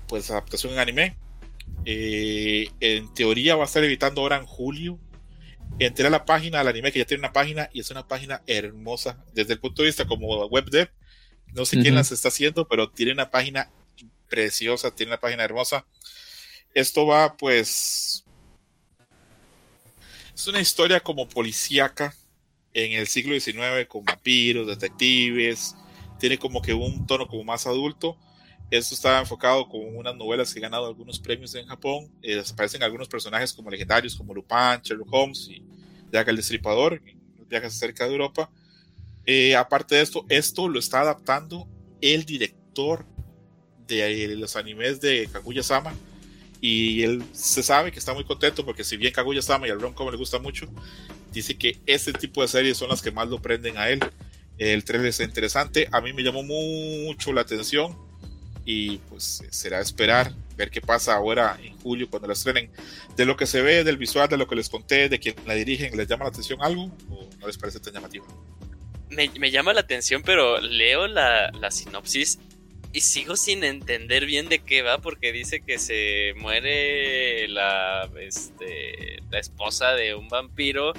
pues 0.09 0.31
adaptación 0.31 0.73
en 0.73 0.78
anime. 0.78 1.19
Eh, 1.85 2.70
en 2.81 3.12
teoría 3.12 3.55
va 3.55 3.65
a 3.65 3.66
estar 3.66 3.85
editando 3.85 4.23
ahora 4.23 4.39
en 4.39 4.47
julio. 4.47 4.99
Entré 5.78 6.07
a 6.07 6.11
la 6.11 6.24
página 6.24 6.59
del 6.59 6.69
anime 6.69 6.91
que 6.91 7.01
ya 7.01 7.05
tiene 7.05 7.20
una 7.20 7.35
página 7.35 7.69
y 7.74 7.81
es 7.81 7.91
una 7.91 8.09
página 8.09 8.43
hermosa 8.47 9.23
desde 9.35 9.53
el 9.53 9.61
punto 9.61 9.83
de 9.83 9.89
vista 9.89 10.07
como 10.07 10.47
web 10.47 10.70
dev. 10.70 10.89
No 11.55 11.66
sé 11.66 11.77
uh 11.77 11.81
-huh. 11.81 11.83
quién 11.83 11.95
las 11.95 12.12
está 12.12 12.28
haciendo, 12.28 12.66
pero 12.66 12.91
tiene 12.91 13.12
una 13.12 13.31
página 13.31 13.70
preciosa, 14.28 14.95
tiene 14.95 15.12
una 15.12 15.20
página 15.20 15.45
hermosa. 15.45 15.87
Esto 16.73 17.07
va 17.07 17.37
pues 17.37 18.26
es 20.37 20.47
una 20.47 20.61
historia 20.61 21.01
como 21.01 21.27
policíaca 21.27 22.15
en 22.75 22.93
el 22.93 23.07
siglo 23.07 23.41
XIX 23.41 23.87
con 23.89 24.05
vampiros, 24.05 24.67
detectives, 24.67 25.75
tiene 26.19 26.39
como 26.39 26.61
que 26.61 26.75
un 26.75 27.07
tono 27.07 27.27
como 27.27 27.43
más 27.43 27.67
adulto. 27.67 28.19
Esto 28.71 28.95
está 28.95 29.19
enfocado 29.19 29.67
con 29.67 29.97
unas 29.97 30.15
novelas 30.15 30.53
que 30.53 30.59
han 30.59 30.65
ganado 30.65 30.87
algunos 30.87 31.19
premios 31.19 31.55
en 31.55 31.67
Japón. 31.67 32.11
Eh, 32.21 32.43
aparecen 32.51 32.83
algunos 32.83 33.09
personajes 33.09 33.55
como 33.55 33.71
legendarios 33.71 34.15
como 34.15 34.35
Lupin, 34.35 34.83
Sherlock 34.83 35.09
Holmes 35.11 35.49
y 35.49 35.65
Jack 36.13 36.29
el 36.29 36.37
Destripador 36.37 37.01
en 37.07 37.19
los 37.39 37.49
viajes 37.49 37.73
cerca 37.73 38.05
de 38.07 38.13
Europa. 38.13 38.51
Eh, 39.25 39.57
aparte 39.57 39.95
de 39.95 40.03
esto, 40.03 40.27
esto 40.29 40.69
lo 40.69 40.79
está 40.79 41.01
adaptando 41.01 41.67
el 42.03 42.27
director 42.27 43.07
de 43.87 44.37
los 44.37 44.55
animes 44.55 45.01
de 45.01 45.29
Kaguya-sama, 45.33 45.95
y 46.61 47.03
él 47.03 47.23
se 47.33 47.62
sabe 47.62 47.93
que 47.93 47.99
está 47.99 48.15
muy 48.15 48.24
contento 48.24 48.65
porque 48.65 48.85
si 48.85 48.97
bien 48.97 49.12
Kaguya 49.12 49.43
Sama 49.43 49.69
y 49.69 49.70
al 49.70 49.81
Rom 49.81 49.95
le 50.11 50.16
gusta 50.16 50.39
mucho, 50.39 50.66
dice 51.33 51.57
que 51.57 51.78
este 51.87 52.12
tipo 52.12 52.43
de 52.43 52.49
series 52.49 52.77
son 52.77 52.89
las 52.89 53.03
que 53.03 53.11
más 53.11 53.28
lo 53.28 53.41
prenden 53.41 53.77
a 53.77 53.89
él. 53.89 54.01
El 54.59 54.85
trailer 54.85 55.09
es 55.09 55.20
interesante, 55.20 55.89
a 55.93 56.01
mí 56.01 56.12
me 56.12 56.23
llamó 56.23 56.43
mucho 56.43 57.33
la 57.33 57.43
atención 57.43 57.95
y 58.65 58.99
pues 59.11 59.45
será 59.51 59.81
esperar 59.81 60.33
ver 60.57 60.70
qué 60.70 60.81
pasa 60.81 61.15
ahora 61.15 61.59
en 61.62 61.77
julio 61.78 62.09
cuando 62.09 62.27
la 62.27 62.33
estrenen. 62.33 62.70
De 63.16 63.27
lo 63.27 63.37
que 63.37 63.47
se 63.47 63.61
ve, 63.61 63.85
del 63.85 63.99
visual, 63.99 64.28
de 64.28 64.39
lo 64.39 64.49
que 64.49 64.57
les 64.57 64.69
conté, 64.69 65.09
de 65.09 65.20
quien 65.20 65.37
la 65.47 65.55
dirigen, 65.55 65.97
¿les 65.97 66.09
llama 66.09 66.24
la 66.24 66.31
atención 66.31 66.59
algo 66.62 66.91
o 67.11 67.28
no 67.39 67.47
les 67.47 67.59
parece 67.59 67.81
tan 67.81 67.93
llamativo? 67.93 68.27
Me, 69.11 69.31
me 69.39 69.51
llama 69.51 69.74
la 69.74 69.81
atención, 69.81 70.23
pero 70.24 70.59
leo 70.61 71.07
la, 71.07 71.51
la 71.53 71.70
sinopsis 71.70 72.39
y 72.97 73.02
sigo 73.02 73.36
sin 73.36 73.62
entender 73.62 74.24
bien 74.24 74.48
de 74.48 74.60
qué 74.60 74.81
va 74.81 74.97
porque 75.02 75.31
dice 75.31 75.60
que 75.60 75.78
se 75.78 76.32
muere 76.39 77.47
la, 77.47 78.09
este, 78.18 79.23
la 79.31 79.39
esposa 79.39 79.90
de 79.90 80.14
un 80.14 80.31
vampiro, 80.31 80.94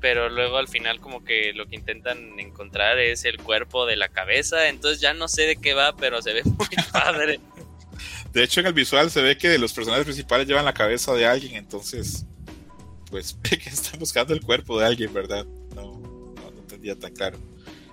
pero 0.00 0.28
luego 0.28 0.58
al 0.58 0.68
final 0.68 1.00
como 1.00 1.24
que 1.24 1.52
lo 1.52 1.66
que 1.66 1.74
intentan 1.74 2.38
encontrar 2.38 3.00
es 3.00 3.24
el 3.24 3.38
cuerpo 3.38 3.84
de 3.84 3.96
la 3.96 4.08
cabeza, 4.10 4.68
entonces 4.68 5.00
ya 5.00 5.12
no 5.12 5.26
sé 5.26 5.42
de 5.42 5.56
qué 5.56 5.74
va, 5.74 5.96
pero 5.96 6.22
se 6.22 6.34
ve 6.34 6.42
muy 6.44 6.68
padre. 6.92 7.40
De 8.32 8.44
hecho 8.44 8.60
en 8.60 8.66
el 8.66 8.72
visual 8.72 9.10
se 9.10 9.20
ve 9.20 9.36
que 9.36 9.58
los 9.58 9.72
personajes 9.72 10.04
principales 10.04 10.46
llevan 10.46 10.64
la 10.64 10.72
cabeza 10.72 11.14
de 11.14 11.26
alguien, 11.26 11.56
entonces 11.56 12.26
pues 13.10 13.36
que 13.42 13.56
están 13.56 13.98
buscando 13.98 14.34
el 14.34 14.40
cuerpo 14.40 14.78
de 14.78 14.86
alguien, 14.86 15.12
¿verdad? 15.12 15.44
No, 15.74 15.98
no, 16.36 16.60
entendía 16.60 16.96
tan 16.96 17.12
claro. 17.12 17.40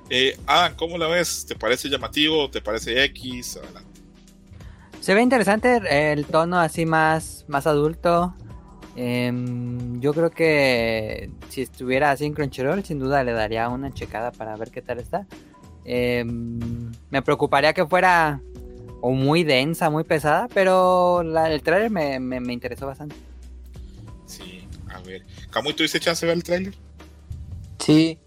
Eh, 0.10 0.38
Adam, 0.46 0.76
¿cómo 0.76 0.98
la 0.98 1.08
ves? 1.08 1.46
¿Te 1.46 1.56
parece 1.56 1.90
llamativo? 1.90 2.50
¿Te 2.50 2.62
parece 2.62 3.04
X? 3.06 3.60
Se 5.02 5.14
ve 5.14 5.22
interesante 5.22 6.12
el 6.12 6.26
tono 6.26 6.60
así 6.60 6.86
más, 6.86 7.46
más 7.48 7.68
adulto. 7.68 8.34
Em, 8.96 10.00
yo 10.02 10.14
creo 10.14 10.32
que 10.32 11.30
si 11.50 11.62
estuviera 11.62 12.12
así 12.12 12.26
en 12.26 12.34
Crunchyroll, 12.34 12.84
sin 12.84 13.00
duda 13.00 13.24
le 13.24 13.32
daría 13.32 13.70
una 13.70 13.94
checada 13.94 14.32
para 14.32 14.56
ver 14.56 14.72
qué 14.72 14.82
tal 14.82 15.00
está. 15.00 15.28
Em, 15.86 16.92
me 17.10 17.22
preocuparía 17.22 17.74
que 17.74 17.86
fuera 17.86 18.42
o 19.02 19.12
muy 19.12 19.44
densa, 19.44 19.90
muy 19.90 20.04
pesada, 20.04 20.48
pero 20.54 21.22
el 21.22 21.62
trailer 21.62 21.92
me, 21.92 22.20
me, 22.20 22.52
interesó 22.52 22.88
bastante. 22.88 23.16
Sí, 24.26 24.68
a 24.90 25.00
ver. 25.02 25.24
¿Camuy 25.52 25.74
tuviste 25.74 26.00
chance 26.00 26.26
de 26.26 26.30
ver 26.30 26.38
el 26.38 26.44
trailer? 26.44 26.74
Sí, 27.80 28.18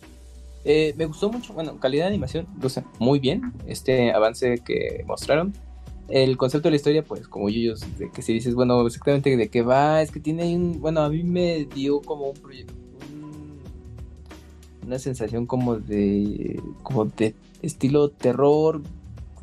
eh, 0.65 0.95
me 0.97 1.07
gustó 1.07 1.31
mucho, 1.31 1.53
bueno, 1.55 1.79
calidad 1.79 2.05
de 2.05 2.09
animación, 2.09 2.47
sé, 2.69 2.85
muy 2.99 3.19
bien, 3.19 3.53
este 3.67 4.13
avance 4.13 4.59
que 4.65 5.05
mostraron. 5.07 5.55
El 6.09 6.37
concepto 6.37 6.67
de 6.67 6.73
la 6.73 6.77
historia, 6.77 7.05
pues 7.05 7.29
como 7.29 7.49
ellos, 7.49 7.85
de 7.99 8.11
que 8.11 8.23
si 8.23 8.33
dices, 8.33 8.55
bueno, 8.55 8.85
exactamente 8.85 9.37
de 9.37 9.49
qué 9.49 9.63
va, 9.63 10.03
es 10.03 10.11
que 10.11 10.19
tiene 10.19 10.57
un, 10.57 10.81
bueno, 10.81 11.03
a 11.03 11.09
mí 11.09 11.23
me 11.23 11.67
dio 11.67 12.01
como 12.01 12.31
un 12.31 12.37
proyecto, 12.37 12.75
una 14.85 14.99
sensación 14.99 15.47
como 15.47 15.79
de, 15.79 16.61
como 16.83 17.05
de 17.05 17.35
estilo 17.63 18.09
terror, 18.09 18.83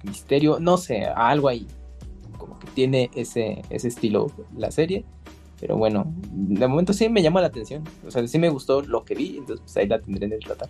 misterio, 0.04 0.60
no 0.60 0.78
sé, 0.78 1.06
algo 1.06 1.48
ahí. 1.48 1.68
Como 2.38 2.60
que 2.60 2.68
tiene 2.72 3.10
ese, 3.16 3.64
ese 3.70 3.88
estilo 3.88 4.32
la 4.56 4.72
serie. 4.72 5.06
Pero 5.60 5.76
bueno, 5.78 6.14
de 6.32 6.68
momento 6.68 6.94
sí 6.94 7.10
me 7.10 7.24
llama 7.24 7.42
la 7.42 7.48
atención. 7.48 7.84
O 8.06 8.12
sea, 8.12 8.28
sí 8.28 8.38
me 8.38 8.50
gustó 8.50 8.82
lo 8.82 9.04
que 9.04 9.16
vi, 9.16 9.38
entonces 9.38 9.62
pues 9.62 9.78
ahí 9.78 9.88
la 9.88 10.00
tendré 10.00 10.26
en 10.26 10.40
tratar. 10.40 10.70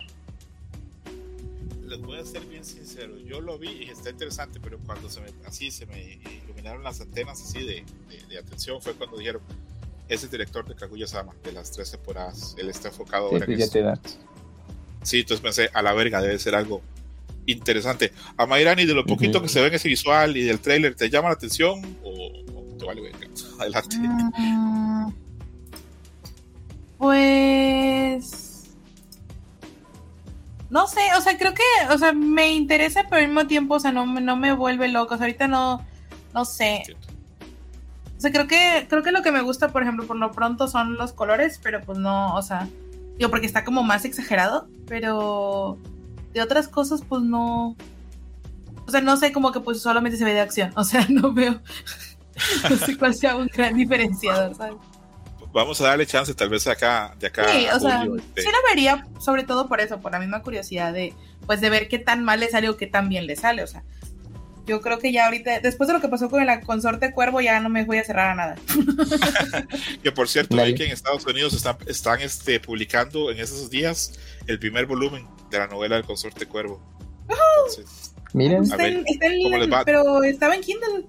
Les 1.98 2.06
voy 2.06 2.18
a 2.18 2.24
ser 2.24 2.42
bien 2.46 2.64
sincero, 2.64 3.18
yo 3.18 3.40
lo 3.40 3.58
vi 3.58 3.70
y 3.70 3.90
está 3.90 4.10
interesante, 4.10 4.60
pero 4.62 4.78
cuando 4.78 5.10
se 5.10 5.20
me, 5.20 5.26
así 5.46 5.72
se 5.72 5.84
me 5.86 6.20
iluminaron 6.44 6.84
las 6.84 7.00
antenas 7.00 7.42
así 7.42 7.66
de, 7.66 7.84
de, 8.28 8.38
atención 8.38 8.80
fue 8.80 8.94
cuando 8.94 9.16
dijeron, 9.16 9.42
es 10.08 10.22
el 10.22 10.30
director 10.30 10.64
de 10.64 10.76
Kaguya-sama, 10.76 11.34
de 11.42 11.50
las 11.50 11.72
tres 11.72 11.90
temporadas, 11.90 12.54
él 12.56 12.68
está 12.68 12.88
enfocado 12.88 13.26
ahora 13.26 13.46
en. 13.46 13.98
Sí, 15.02 15.20
entonces 15.20 15.40
pensé, 15.42 15.70
a 15.74 15.82
la 15.82 15.92
verga, 15.92 16.22
debe 16.22 16.38
ser 16.38 16.54
algo 16.54 16.82
interesante. 17.46 18.12
A 18.36 18.46
Mayrani, 18.46 18.86
de 18.86 18.94
lo 18.94 19.04
poquito 19.04 19.42
que 19.42 19.48
se 19.48 19.60
ve 19.60 19.66
en 19.66 19.74
ese 19.74 19.88
visual 19.88 20.36
y 20.36 20.44
del 20.44 20.60
trailer, 20.60 20.94
¿te 20.94 21.10
llama 21.10 21.28
la 21.28 21.34
atención 21.34 21.82
o, 22.04 22.76
te 22.78 22.84
vale 22.84 23.00
ver? 23.00 23.14
Adelante. 23.58 23.96
Mm, 23.98 25.12
pues. 26.96 28.47
No 30.70 30.86
sé, 30.86 31.00
o 31.16 31.20
sea, 31.20 31.38
creo 31.38 31.54
que, 31.54 31.62
o 31.90 31.98
sea, 31.98 32.12
me 32.12 32.52
interesa, 32.52 33.04
pero 33.08 33.22
al 33.22 33.28
mismo 33.28 33.46
tiempo, 33.46 33.74
o 33.74 33.80
sea, 33.80 33.90
no, 33.90 34.06
no 34.06 34.36
me 34.36 34.52
vuelve 34.52 34.88
loco. 34.88 35.14
O 35.14 35.16
sea, 35.16 35.26
ahorita 35.26 35.48
no, 35.48 35.84
no 36.34 36.44
sé. 36.44 36.82
O 38.16 38.20
sea, 38.20 38.32
creo 38.32 38.46
que, 38.46 38.86
creo 38.88 39.02
que 39.02 39.12
lo 39.12 39.22
que 39.22 39.32
me 39.32 39.42
gusta, 39.42 39.68
por 39.68 39.82
ejemplo, 39.82 40.06
por 40.06 40.16
lo 40.16 40.32
pronto 40.32 40.68
son 40.68 40.96
los 40.96 41.12
colores, 41.12 41.60
pero 41.62 41.80
pues 41.82 41.98
no, 41.98 42.34
o 42.34 42.42
sea, 42.42 42.68
digo, 43.16 43.30
porque 43.30 43.46
está 43.46 43.64
como 43.64 43.82
más 43.82 44.04
exagerado, 44.04 44.68
pero 44.86 45.78
de 46.34 46.42
otras 46.42 46.68
cosas, 46.68 47.02
pues 47.08 47.22
no. 47.22 47.76
O 48.86 48.90
sea, 48.90 49.00
no 49.00 49.16
sé, 49.16 49.32
como 49.32 49.52
que 49.52 49.60
pues 49.60 49.80
solamente 49.80 50.18
se 50.18 50.24
ve 50.24 50.32
de 50.34 50.40
acción. 50.40 50.72
O 50.76 50.84
sea, 50.84 51.06
no 51.10 51.32
veo. 51.32 51.60
no 52.70 52.76
sé 52.76 52.96
cuál 52.98 53.14
sea 53.14 53.36
un 53.36 53.46
gran 53.46 53.74
diferenciador, 53.74 54.54
¿sabes? 54.54 54.76
Vamos 55.58 55.80
a 55.80 55.88
darle 55.88 56.06
chance, 56.06 56.32
tal 56.34 56.50
vez 56.50 56.68
acá, 56.68 57.16
de 57.18 57.26
acá. 57.26 57.52
Sí, 57.52 57.66
o 57.74 57.80
sea, 57.80 58.04
este. 58.04 58.42
sí 58.42 58.48
lo 58.48 58.58
vería, 58.70 59.04
sobre 59.18 59.42
todo 59.42 59.68
por 59.68 59.80
eso, 59.80 60.00
por 60.00 60.12
la 60.12 60.20
misma 60.20 60.40
curiosidad 60.40 60.92
de, 60.92 61.14
pues, 61.46 61.60
de 61.60 61.68
ver 61.68 61.88
qué 61.88 61.98
tan 61.98 62.22
mal 62.22 62.38
le 62.38 62.48
sale 62.48 62.68
o 62.68 62.76
qué 62.76 62.86
tan 62.86 63.08
bien 63.08 63.26
le 63.26 63.34
sale. 63.34 63.64
O 63.64 63.66
sea, 63.66 63.82
yo 64.66 64.80
creo 64.80 65.00
que 65.00 65.10
ya 65.10 65.24
ahorita, 65.24 65.58
después 65.58 65.88
de 65.88 65.94
lo 65.94 66.00
que 66.00 66.06
pasó 66.06 66.30
con 66.30 66.48
el 66.48 66.60
consorte 66.60 67.10
Cuervo, 67.10 67.40
ya 67.40 67.58
no 67.58 67.70
me 67.70 67.84
voy 67.84 67.98
a 67.98 68.04
cerrar 68.04 68.30
a 68.30 68.34
nada. 68.36 68.54
que 70.04 70.12
por 70.12 70.28
cierto, 70.28 70.56
vi 70.62 70.76
que 70.76 70.84
en 70.84 70.92
Estados 70.92 71.26
Unidos 71.26 71.54
están, 71.54 71.76
están 71.88 72.20
este, 72.20 72.60
publicando 72.60 73.32
en 73.32 73.40
esos 73.40 73.68
días 73.68 74.16
el 74.46 74.60
primer 74.60 74.86
volumen 74.86 75.26
de 75.50 75.58
la 75.58 75.66
novela 75.66 75.96
del 75.96 76.04
consorte 76.04 76.46
Cuervo. 76.46 76.80
Miren, 78.32 78.62
está, 78.62 78.86
en, 78.86 79.04
pero 79.84 80.22
estaba 80.22 80.54
en 80.54 80.60
Kindle. 80.60 81.06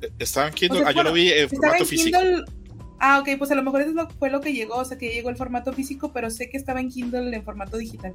Eh, 0.00 0.10
estaba 0.20 0.46
en 0.46 0.54
Kindle, 0.54 0.84
ah, 0.86 0.92
yo 0.92 1.02
lo 1.02 1.12
vi 1.12 1.32
en 1.32 1.48
formato 1.50 1.84
físico. 1.84 2.20
Ah, 2.98 3.20
ok, 3.20 3.38
pues 3.38 3.50
a 3.50 3.54
lo 3.54 3.62
mejor 3.62 3.82
eso 3.82 4.08
fue 4.18 4.30
lo 4.30 4.40
que 4.40 4.52
llegó, 4.52 4.76
o 4.76 4.84
sea, 4.84 4.96
que 4.98 5.12
llegó 5.12 5.30
el 5.30 5.36
formato 5.36 5.72
físico, 5.72 6.12
pero 6.12 6.30
sé 6.30 6.48
que 6.48 6.56
estaba 6.56 6.80
en 6.80 6.90
Kindle 6.90 7.34
en 7.34 7.44
formato 7.44 7.76
digital. 7.76 8.14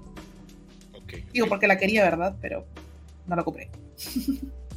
Okay, 1.03 1.23
Digo, 1.33 1.47
porque 1.47 1.67
la 1.67 1.77
quería, 1.77 2.03
¿verdad? 2.03 2.35
Pero 2.41 2.65
no 3.27 3.35
la 3.35 3.43
compré. 3.43 3.69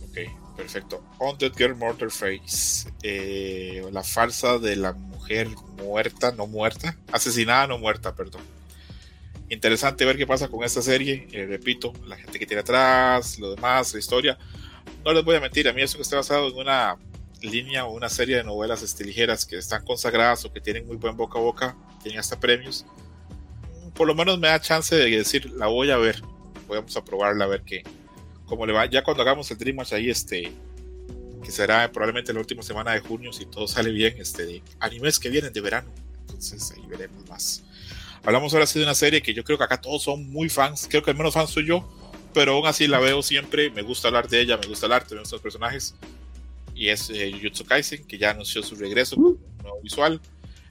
ok, 0.08 0.56
perfecto. 0.56 1.02
On 1.18 1.38
Dead 1.38 1.52
Girl 1.56 1.74
Murder 1.74 2.10
Face. 2.10 2.88
Eh, 3.02 3.82
la 3.92 4.02
farsa 4.02 4.58
de 4.58 4.76
la 4.76 4.92
mujer 4.92 5.48
muerta, 5.82 6.32
no 6.32 6.46
muerta. 6.46 6.96
Asesinada, 7.12 7.68
no 7.68 7.78
muerta, 7.78 8.14
perdón 8.14 8.42
interesante 9.48 10.04
ver 10.04 10.16
qué 10.16 10.26
pasa 10.26 10.48
con 10.48 10.64
esta 10.64 10.82
serie. 10.82 11.26
Eh, 11.32 11.46
repito, 11.46 11.92
la 12.06 12.16
gente 12.16 12.38
que 12.38 12.46
tiene 12.46 12.60
atrás, 12.60 13.38
lo 13.38 13.54
demás, 13.54 13.92
la 13.92 13.98
historia. 13.98 14.38
No 15.04 15.12
les 15.12 15.24
voy 15.24 15.36
a 15.36 15.40
mentir, 15.40 15.68
a 15.68 15.72
mí 15.72 15.82
eso 15.82 15.96
que 15.96 16.02
está 16.02 16.16
basado 16.16 16.48
en 16.48 16.56
una 16.56 16.96
línea 17.44 17.86
o 17.86 17.92
una 17.92 18.08
serie 18.08 18.36
de 18.36 18.44
novelas 18.44 18.82
este, 18.82 19.04
ligeras 19.04 19.44
que 19.46 19.56
están 19.56 19.84
consagradas 19.84 20.44
o 20.44 20.52
que 20.52 20.60
tienen 20.60 20.86
muy 20.86 20.96
buen 20.96 21.16
boca 21.16 21.38
a 21.38 21.42
boca, 21.42 21.76
tienen 22.02 22.20
hasta 22.20 22.38
premios. 22.38 22.86
Por 23.94 24.06
lo 24.06 24.14
menos 24.14 24.38
me 24.38 24.48
da 24.48 24.60
chance 24.60 24.94
de 24.94 25.10
decir, 25.10 25.50
la 25.52 25.66
voy 25.66 25.90
a 25.90 25.96
ver. 25.96 26.22
Vamos 26.68 26.96
a 26.96 27.04
probarla 27.04 27.44
a 27.44 27.48
ver 27.48 27.62
qué, 27.62 27.82
cómo 28.46 28.66
le 28.66 28.72
va. 28.72 28.86
Ya 28.86 29.04
cuando 29.04 29.22
hagamos 29.22 29.50
el 29.50 29.58
Dream 29.58 29.76
Match 29.76 29.92
ahí, 29.92 30.10
este, 30.10 30.52
que 31.44 31.52
será 31.52 31.90
probablemente 31.92 32.32
la 32.32 32.40
última 32.40 32.62
semana 32.62 32.92
de 32.92 33.00
junio, 33.00 33.32
si 33.32 33.46
todo 33.46 33.68
sale 33.68 33.90
bien, 33.90 34.16
este, 34.18 34.46
de 34.46 34.62
animes 34.80 35.18
que 35.18 35.28
vienen 35.28 35.52
de 35.52 35.60
verano. 35.60 35.92
Entonces 36.20 36.72
ahí 36.72 36.84
veremos 36.88 37.28
más. 37.28 37.62
Hablamos 38.24 38.54
ahora 38.54 38.66
sí 38.66 38.78
de 38.78 38.86
una 38.86 38.94
serie 38.94 39.20
que 39.20 39.34
yo 39.34 39.44
creo 39.44 39.58
que 39.58 39.64
acá 39.64 39.80
todos 39.80 40.02
son 40.02 40.30
muy 40.30 40.48
fans, 40.48 40.86
creo 40.88 41.02
que 41.02 41.10
el 41.10 41.16
menos 41.16 41.34
fan 41.34 41.46
soy 41.46 41.66
yo, 41.66 41.86
pero 42.32 42.54
aún 42.54 42.66
así 42.66 42.86
la 42.86 42.98
veo 42.98 43.22
siempre, 43.22 43.70
me 43.70 43.82
gusta 43.82 44.08
hablar 44.08 44.28
de 44.28 44.40
ella, 44.40 44.56
me 44.56 44.66
gusta 44.66 44.86
el 44.86 44.92
arte 44.92 45.10
de 45.10 45.16
nuestros 45.16 45.42
personajes, 45.42 45.94
y 46.74 46.88
es 46.88 47.10
eh, 47.10 47.32
Jujutsu 47.32 47.64
Kaisen, 47.64 48.04
que 48.04 48.18
ya 48.18 48.30
anunció 48.30 48.62
su 48.62 48.74
regreso 48.76 49.16
con 49.16 49.26
un 49.26 49.40
nuevo 49.62 49.80
visual. 49.82 50.20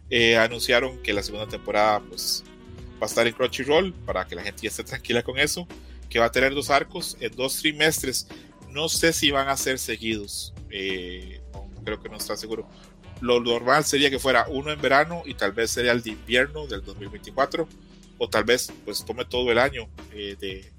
Eh, 0.09 0.38
anunciaron 0.38 1.01
que 1.01 1.13
la 1.13 1.23
segunda 1.23 1.47
temporada 1.47 2.01
pues, 2.01 2.43
va 3.01 3.05
a 3.05 3.05
estar 3.05 3.25
en 3.25 3.34
Crunchyroll, 3.34 3.93
para 4.05 4.25
que 4.27 4.35
la 4.35 4.43
gente 4.43 4.63
ya 4.63 4.69
esté 4.69 4.84
tranquila 4.84 5.23
con 5.23 5.39
eso, 5.39 5.67
que 6.09 6.19
va 6.19 6.25
a 6.25 6.31
tener 6.31 6.53
dos 6.53 6.69
arcos 6.69 7.17
en 7.19 7.35
dos 7.35 7.57
trimestres. 7.57 8.27
No 8.69 8.89
sé 8.89 9.13
si 9.13 9.31
van 9.31 9.49
a 9.49 9.57
ser 9.57 9.80
seguidos, 9.80 10.53
eh, 10.69 11.41
creo 11.84 12.01
que 12.01 12.09
no 12.09 12.17
está 12.17 12.35
seguro 12.35 12.67
lo 13.23 13.39
normal 13.39 13.85
sería 13.85 14.09
que 14.09 14.19
fuera 14.19 14.45
uno 14.49 14.69
en 14.69 14.81
verano 14.81 15.23
y 15.25 15.34
tal 15.34 15.53
vez 15.53 15.71
sería 15.71 15.93
el 15.93 16.01
de 16.01 16.11
invierno 16.11 16.67
del 16.67 16.84
2024 16.84 17.67
o 18.17 18.30
tal 18.30 18.43
vez 18.43 18.71
pues 18.84 19.05
tome 19.05 19.23
todo 19.23 19.49
el 19.49 19.57
año 19.57 19.88
eh, 20.11 20.35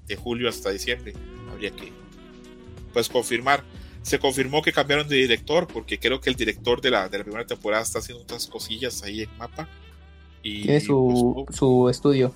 de, 0.07 0.15
julio 0.15 0.47
hasta 0.47 0.69
diciembre 0.69 1.13
habría 1.51 1.71
que 1.71 1.91
pues 2.93 3.09
confirmar 3.09 3.63
se 4.05 4.19
confirmó 4.19 4.61
que 4.61 4.71
cambiaron 4.71 5.07
de 5.07 5.15
director 5.15 5.67
porque 5.67 5.99
creo 5.99 6.21
que 6.21 6.29
el 6.29 6.35
director 6.35 6.79
de 6.79 6.91
la, 6.91 7.09
de 7.09 7.17
la 7.17 7.23
primera 7.23 7.45
temporada 7.47 7.81
está 7.81 7.97
haciendo 7.97 8.21
otras 8.21 8.45
cosillas 8.45 9.01
ahí 9.01 9.23
en 9.23 9.37
mapa. 9.37 9.67
Y 10.43 10.61
tiene 10.61 10.79
su, 10.79 11.43
pues, 11.47 11.57
su 11.57 11.89
estudio. 11.89 12.31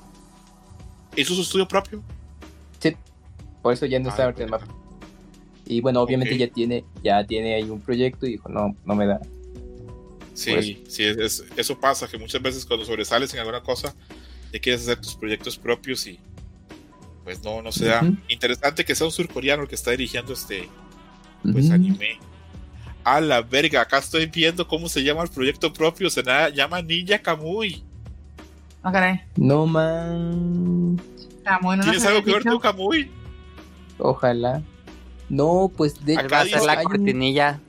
Hizo 1.15 1.35
su 1.35 1.41
estudio 1.41 1.67
propio 1.67 2.01
sí 2.79 2.95
por 3.61 3.73
eso 3.73 3.85
ya 3.85 3.99
no 3.99 4.09
está 4.09 4.33
en 4.35 4.49
mapa. 4.49 4.67
Y 5.67 5.79
bueno 5.81 6.01
obviamente 6.01 6.35
ya 6.37 6.47
tiene 6.47 6.83
ya 7.03 7.23
tiene 7.23 7.53
ahí 7.53 7.69
un 7.69 7.81
proyecto 7.81 8.25
y 8.25 8.31
dijo 8.31 8.49
no 8.49 8.75
no 8.83 8.95
me 8.95 9.05
da 9.05 9.19
Sí, 10.33 10.81
sí, 10.87 11.03
eso 11.57 11.79
pasa, 11.79 12.07
que 12.07 12.17
muchas 12.17 12.41
veces 12.41 12.65
cuando 12.65 12.85
sobresales 12.85 13.33
en 13.33 13.41
alguna 13.41 13.61
cosa, 13.61 13.93
ya 14.53 14.59
quieres 14.61 14.83
hacer 14.83 15.01
tus 15.01 15.13
proyectos 15.15 15.57
propios 15.57 16.07
y 16.07 16.17
pues 17.25 17.43
no, 17.43 17.61
no 17.61 17.73
se 17.73 17.87
da. 17.87 18.01
Interesante 18.29 18.85
que 18.85 18.95
sea 18.95 19.05
un 19.05 19.11
surcoreano 19.11 19.63
el 19.63 19.67
que 19.67 19.75
está 19.75 19.91
dirigiendo 19.91 20.31
este 20.31 20.69
pues 21.43 21.69
anime. 21.71 22.19
A 23.03 23.21
la 23.21 23.41
verga, 23.41 23.81
acá 23.81 23.97
estoy 23.97 24.25
viendo 24.27 24.67
cómo 24.67 24.89
se 24.89 25.03
llama 25.03 25.23
el 25.23 25.29
proyecto 25.29 25.71
propio, 25.71 26.09
se 26.09 26.23
llama 26.53 26.81
Ninja 26.81 27.19
Kamui. 27.19 27.83
Ah, 28.83 29.19
no 29.35 29.65
man. 29.65 30.99
¿Tienes 31.81 32.05
algo 32.05 32.23
que 32.23 32.31
ver 32.31 32.43
con 32.43 32.59
Kamui? 32.59 33.09
Ojalá. 33.97 34.61
No, 35.29 35.71
pues 35.75 36.03
de 36.05 36.17
acá 36.17 36.45
la 36.45 36.83
cortinilla. 36.83 37.59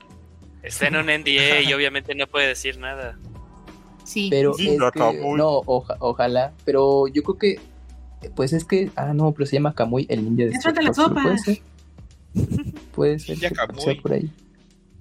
Está 0.62 0.88
en 0.88 0.96
un 0.96 1.06
NDA 1.06 1.62
y 1.62 1.72
obviamente 1.72 2.14
no 2.14 2.26
puede 2.26 2.48
decir 2.48 2.78
nada. 2.78 3.18
Sí, 4.04 4.28
pero 4.30 4.52
es 4.52 4.92
que, 4.92 5.20
no, 5.36 5.62
ojalá, 5.66 6.52
pero 6.64 7.06
yo 7.08 7.22
creo 7.22 7.38
que, 7.38 7.60
pues 8.34 8.52
es 8.52 8.64
que, 8.64 8.90
ah, 8.96 9.12
no, 9.14 9.32
pero 9.32 9.46
se 9.46 9.56
llama 9.56 9.74
Kamui, 9.74 10.06
el 10.08 10.24
ninja 10.24 10.72
de 10.72 10.82
la 10.82 10.92
sopa. 10.92 11.22
Puede 11.22 11.38
ser, 11.38 11.60
puede 12.94 13.18
ser, 13.18 13.38
por 14.02 14.12
ahí. 14.12 14.30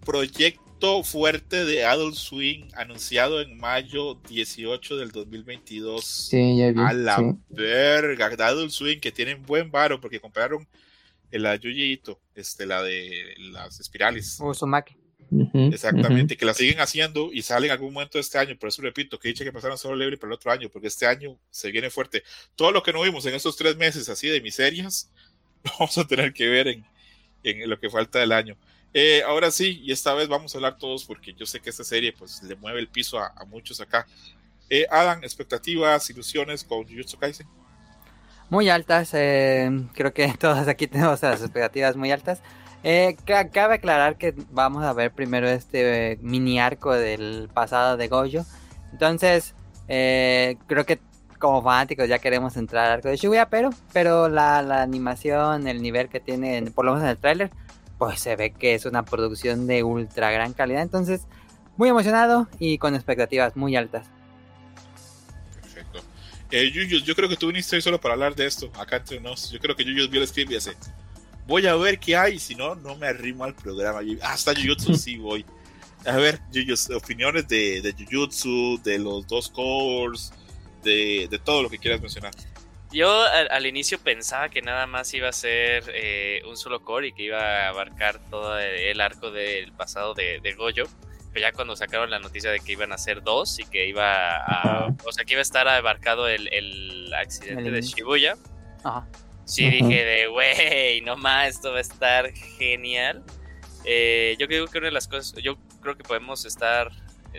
Project 0.05 0.59
punto 0.79 1.03
fuerte 1.03 1.65
de 1.65 1.83
Adult 1.83 2.15
Swing 2.15 2.63
anunciado 2.73 3.41
en 3.41 3.57
mayo 3.57 4.17
18 4.29 4.95
del 4.95 5.11
2022. 5.11 6.05
Sí, 6.05 6.57
ya 6.57 6.71
vi. 6.71 6.79
A 6.79 6.93
la 6.93 7.35
verga, 7.49 8.27
Adult 8.27 8.71
Swing 8.71 8.99
que 8.99 9.11
tienen 9.11 9.45
buen 9.45 9.71
varo 9.71 9.99
porque 9.99 10.21
compraron 10.21 10.65
la 11.31 11.55
Yuyito, 11.57 12.19
este, 12.33 12.65
la 12.65 12.81
de 12.81 13.35
las 13.51 13.79
espirales. 13.79 14.39
Uzumaki. 14.39 14.95
Exactamente, 15.53 16.37
que 16.37 16.45
la 16.45 16.55
siguen 16.55 16.79
haciendo 16.79 17.29
y 17.31 17.41
sale 17.43 17.67
en 17.67 17.73
algún 17.73 17.93
momento 17.93 18.17
de 18.17 18.21
este 18.21 18.37
año. 18.37 18.57
Por 18.57 18.69
eso 18.69 18.81
repito, 18.81 19.19
que 19.19 19.27
dice 19.27 19.43
que 19.43 19.51
pasaron 19.51 19.77
solo 19.77 19.97
libre 19.97 20.17
para 20.17 20.29
el 20.29 20.35
otro 20.35 20.51
año, 20.51 20.69
porque 20.69 20.87
este 20.87 21.05
año 21.05 21.37
se 21.51 21.71
viene 21.71 21.89
fuerte. 21.89 22.23
Todo 22.55 22.71
lo 22.71 22.81
que 22.81 22.93
no 22.93 23.01
vimos 23.01 23.25
en 23.25 23.35
estos 23.35 23.57
tres 23.57 23.75
meses 23.75 24.07
así 24.07 24.27
de 24.27 24.41
miserias, 24.41 25.11
lo 25.65 25.71
vamos 25.77 25.97
a 25.97 26.07
tener 26.07 26.33
que 26.33 26.47
ver 26.47 26.69
en, 26.69 26.85
en 27.43 27.69
lo 27.69 27.79
que 27.79 27.89
falta 27.89 28.19
del 28.19 28.31
año. 28.31 28.57
Eh, 28.93 29.21
ahora 29.25 29.51
sí, 29.51 29.81
y 29.83 29.91
esta 29.91 30.13
vez 30.13 30.27
vamos 30.27 30.53
a 30.53 30.57
hablar 30.57 30.77
todos 30.77 31.05
porque 31.05 31.33
yo 31.33 31.45
sé 31.45 31.59
que 31.59 31.69
esta 31.69 31.83
serie 31.83 32.11
pues 32.11 32.41
le 32.43 32.55
mueve 32.55 32.79
el 32.79 32.87
piso 32.87 33.19
a, 33.19 33.33
muchos 33.47 33.79
acá. 33.81 34.07
Eh, 34.69 34.85
Adam, 34.89 35.23
expectativas, 35.23 36.09
ilusiones 36.09 36.63
con 36.63 36.83
Jujutsu 36.83 37.17
Kaisen. 37.17 37.47
Muy 38.49 38.69
altas, 38.69 39.11
eh, 39.13 39.69
creo 39.93 40.13
que 40.13 40.33
todos 40.39 40.67
aquí 40.67 40.87
tenemos 40.87 41.21
las 41.21 41.41
expectativas 41.41 41.95
muy 41.95 42.11
altas. 42.11 42.41
Eh, 42.83 43.17
cabe 43.25 43.75
aclarar 43.75 44.17
que 44.17 44.33
vamos 44.51 44.83
a 44.83 44.93
ver 44.93 45.11
primero 45.11 45.49
este 45.49 46.17
mini 46.21 46.59
arco 46.59 46.93
del 46.93 47.49
pasado 47.53 47.97
de 47.97 48.07
Gojo. 48.07 48.45
Entonces, 48.91 49.53
creo 49.87 50.85
que 50.85 50.99
como 51.39 51.63
fanáticos 51.63 52.07
ya 52.07 52.19
queremos 52.19 52.55
entrar 52.57 52.85
al 52.85 52.91
arco 52.93 53.07
de 53.07 53.17
Shibuya, 53.17 53.49
pero, 53.49 53.71
pero 53.93 54.29
la, 54.29 54.61
la 54.61 54.81
animación, 54.81 55.67
el 55.67 55.81
nivel 55.81 56.09
que 56.09 56.19
tiene, 56.19 56.69
por 56.71 56.85
lo 56.85 56.91
menos 56.91 57.05
en 57.05 57.09
el 57.11 57.17
tráiler, 57.17 57.49
pues 57.97 58.19
se 58.19 58.35
ve 58.35 58.51
que 58.51 58.75
es 58.75 58.85
una 58.85 59.03
producción 59.03 59.65
de 59.67 59.83
ultra 59.83 60.31
gran 60.31 60.53
calidad. 60.53 60.81
Entonces, 60.81 61.21
muy 61.77 61.89
emocionado 61.89 62.47
y 62.59 62.77
con 62.77 62.93
expectativas 62.93 63.55
muy 63.55 63.75
altas. 63.75 64.07
Perfecto. 65.61 66.01
Eh, 66.51 66.71
yo 66.71 67.15
creo 67.15 67.29
que 67.29 67.37
tú 67.37 67.47
viniste 67.47 67.75
hoy 67.75 67.81
solo 67.81 67.99
para 67.99 68.15
hablar 68.15 68.35
de 68.35 68.45
esto, 68.45 68.69
acá 68.77 68.97
entre 68.97 69.19
nos. 69.19 69.49
Yo 69.49 69.59
creo 69.59 69.75
que 69.75 69.85
Yuyus 69.85 70.09
vio 70.09 70.21
el 70.21 70.27
script 70.27 70.51
y 70.51 70.55
dice, 70.55 70.75
voy 71.47 71.67
a 71.67 71.75
ver 71.75 71.99
qué 71.99 72.15
hay, 72.15 72.39
si 72.39 72.55
no, 72.55 72.75
no 72.75 72.95
me 72.95 73.07
arrimo 73.07 73.43
al 73.43 73.55
programa. 73.55 73.99
Hasta 74.21 74.53
Jujutsu 74.53 74.93
sí 74.95 75.17
voy. 75.17 75.45
A 76.05 76.15
ver, 76.15 76.39
Yuyus, 76.51 76.89
opiniones 76.89 77.47
de, 77.47 77.81
de 77.81 77.93
Jujutsu, 77.93 78.79
de 78.83 78.99
los 78.99 79.27
dos 79.27 79.49
cores, 79.49 80.31
de, 80.83 81.27
de 81.29 81.39
todo 81.39 81.63
lo 81.63 81.69
que 81.69 81.77
quieras 81.77 82.01
mencionar. 82.01 82.33
Yo 82.91 83.23
al, 83.23 83.65
inicio 83.67 83.99
pensaba 83.99 84.49
que 84.49 84.63
nada 84.63 84.87
más 84.87 85.13
iba 85.13 85.29
a 85.29 85.33
ser 85.33 85.83
eh, 85.93 86.41
un 86.47 86.57
solo 86.57 86.83
core 86.83 87.09
y 87.09 87.11
que 87.13 87.23
iba 87.23 87.39
a 87.39 87.69
abarcar 87.69 88.19
todo 88.31 88.57
el 88.57 88.99
arco 88.99 89.29
del 89.29 89.71
pasado 89.73 90.15
de, 90.15 90.39
de, 90.41 90.53
Gojo. 90.55 90.89
Pero 91.31 91.47
ya 91.47 91.51
cuando 91.51 91.75
sacaron 91.75 92.09
la 92.09 92.17
noticia 92.17 92.49
de 92.49 92.59
que 92.59 92.71
iban 92.71 92.91
a 92.91 92.97
ser 92.97 93.21
dos 93.21 93.59
y 93.59 93.63
que 93.65 93.87
iba 93.87 94.37
a. 94.37 94.87
O 95.05 95.11
sea, 95.11 95.23
que 95.23 95.33
iba 95.33 95.39
a 95.39 95.43
estar 95.43 95.67
abarcado 95.67 96.27
el, 96.27 96.51
el 96.51 97.13
accidente 97.13 97.69
de 97.69 97.81
Shibuya. 97.81 98.37
Sí, 99.45 99.69
dije 99.69 100.05
de, 100.05 100.27
wey, 100.29 101.01
no 101.01 101.15
más, 101.15 101.49
esto 101.49 101.71
va 101.71 101.77
a 101.77 101.81
estar 101.81 102.31
genial. 102.33 103.23
Eh, 103.85 104.35
yo 104.39 104.47
creo 104.47 104.67
que 104.67 104.79
una 104.79 104.87
de 104.87 104.93
las 104.93 105.07
cosas. 105.07 105.33
Yo 105.43 105.57
creo 105.81 105.95
que 105.95 106.03
podemos 106.03 106.43
estar 106.45 106.91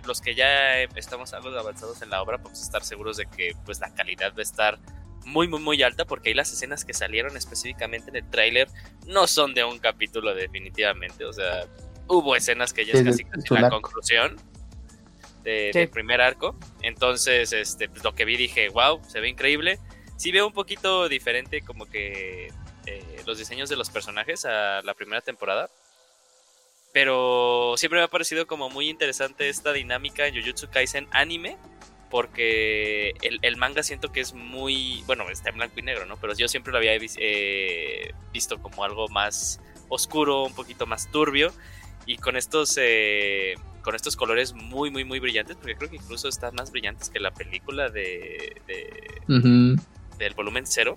los 0.05 0.21
que 0.21 0.35
ya 0.35 0.83
estamos 0.83 1.33
algo 1.33 1.51
avanzados 1.59 2.03
en 2.03 2.11
la 2.11 2.23
obra, 2.23 2.39
podemos 2.39 2.63
estar 2.63 2.83
seguros 2.83 3.17
de 3.17 3.27
que 3.27 3.55
pues 3.65 3.81
la 3.81 3.93
calidad 3.95 4.33
va 4.33 4.39
a 4.39 4.43
estar 4.43 4.79
muy, 5.25 5.49
muy, 5.49 5.61
muy 5.61 5.83
alta, 5.83 6.05
porque 6.05 6.31
ahí 6.31 6.35
las 6.35 6.53
escenas 6.53 6.85
que 6.85 6.95
salieron 6.95 7.37
específicamente 7.37 8.11
en 8.11 8.17
el 8.17 8.31
tráiler 8.31 8.69
no 9.07 9.27
son 9.27 9.55
de 9.55 9.65
un 9.65 9.79
capítulo 9.79 10.35
definitivamente, 10.35 11.25
o 11.25 11.33
sea, 11.33 11.67
hubo 12.09 12.35
escenas 12.37 12.73
que 12.73 12.85
ya 12.85 12.95
es 12.95 13.03
casi, 13.03 13.25
casi 13.25 13.55
la 13.55 13.69
conclusión 13.69 14.37
del 15.45 15.89
primer 15.89 16.21
arco, 16.21 16.59
entonces, 16.83 17.53
este, 17.53 17.89
pues, 17.89 18.05
lo 18.05 18.15
que 18.15 18.25
vi 18.25 18.37
dije, 18.37 18.69
wow, 18.69 19.01
se 19.09 19.21
ve 19.21 19.29
increíble, 19.29 19.79
sí 20.17 20.33
veo 20.33 20.47
un 20.47 20.53
poquito 20.53 21.09
diferente 21.09 21.63
como 21.63 21.87
que 21.87 22.53
eh, 22.87 23.23
los 23.27 23.39
diseños 23.39 23.69
de 23.69 23.77
los 23.77 23.91
personajes 23.91 24.45
a 24.45 24.83
la 24.83 24.95
primera 24.95 25.21
temporada, 25.21 25.71
pero 26.93 27.75
siempre 27.77 28.01
me 28.01 28.05
ha 28.05 28.09
parecido 28.09 28.47
como 28.47 28.69
muy 28.69 28.89
interesante 28.89 29.49
esta 29.49 29.73
dinámica 29.73 30.27
en 30.27 30.35
Jujutsu 30.35 30.69
Kaisen 30.71 31.07
anime, 31.13 31.57
porque 32.11 33.15
el, 33.23 33.57
manga 33.57 33.85
siento 33.85 34.11
que 34.11 34.21
es 34.21 34.35
muy, 34.35 35.03
bueno, 35.07 35.31
está 35.31 35.51
en 35.51 35.57
blanco 35.57 35.79
y 35.79 35.83
negro, 35.83 36.07
¿no? 36.07 36.17
Pero 36.17 36.35
yo 36.35 36.49
siempre 36.49 36.73
lo 36.73 36.79
había 36.79 36.93
eh, 36.97 38.13
visto 38.33 38.61
como 38.61 38.83
algo 38.83 39.07
más 39.09 39.61
oscuro, 39.89 40.45
un 40.45 40.55
poquito 40.55 40.87
más 40.87 41.11
turbio, 41.13 41.53
y 42.07 42.17
con 42.17 42.37
estos, 42.37 42.77
eh, 42.81 43.55
con 43.83 43.95
estos 43.95 44.17
colores 44.17 44.55
muy, 44.55 44.91
muy, 44.91 45.05
muy 45.05 45.21
brillantes, 45.21 45.57
porque 45.57 45.77
creo 45.77 45.91
que 45.91 45.97
incluso 45.97 46.29
están 46.29 46.57
más 46.57 46.73
brillantes 46.73 47.11
que 47.11 47.21
la 47.21 47.31
película 47.31 47.89
de, 47.89 48.61
del 50.19 50.35
volumen 50.35 50.67
cero. 50.67 50.97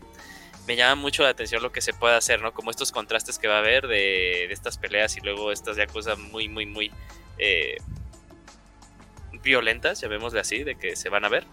Me 0.67 0.75
llama 0.75 0.95
mucho 0.95 1.23
la 1.23 1.29
atención 1.29 1.61
lo 1.61 1.71
que 1.71 1.81
se 1.81 1.93
puede 1.93 2.15
hacer, 2.15 2.41
¿no? 2.41 2.53
Como 2.53 2.71
estos 2.71 2.91
contrastes 2.91 3.37
que 3.37 3.47
va 3.47 3.55
a 3.55 3.59
haber 3.59 3.87
de, 3.87 4.45
estas 4.45 4.77
peleas 4.77 5.17
y 5.17 5.21
luego 5.21 5.51
estas 5.51 5.77
ya 5.77 5.87
cosas 5.87 6.17
muy, 6.17 6.47
muy, 6.47 6.65
muy... 6.65 6.91
Eh, 7.37 7.77
violentas, 9.43 9.99
llamémosle 10.01 10.39
así, 10.39 10.63
de 10.63 10.75
que 10.75 10.95
se 10.95 11.09
van 11.09 11.25
a 11.25 11.29
ver. 11.29 11.45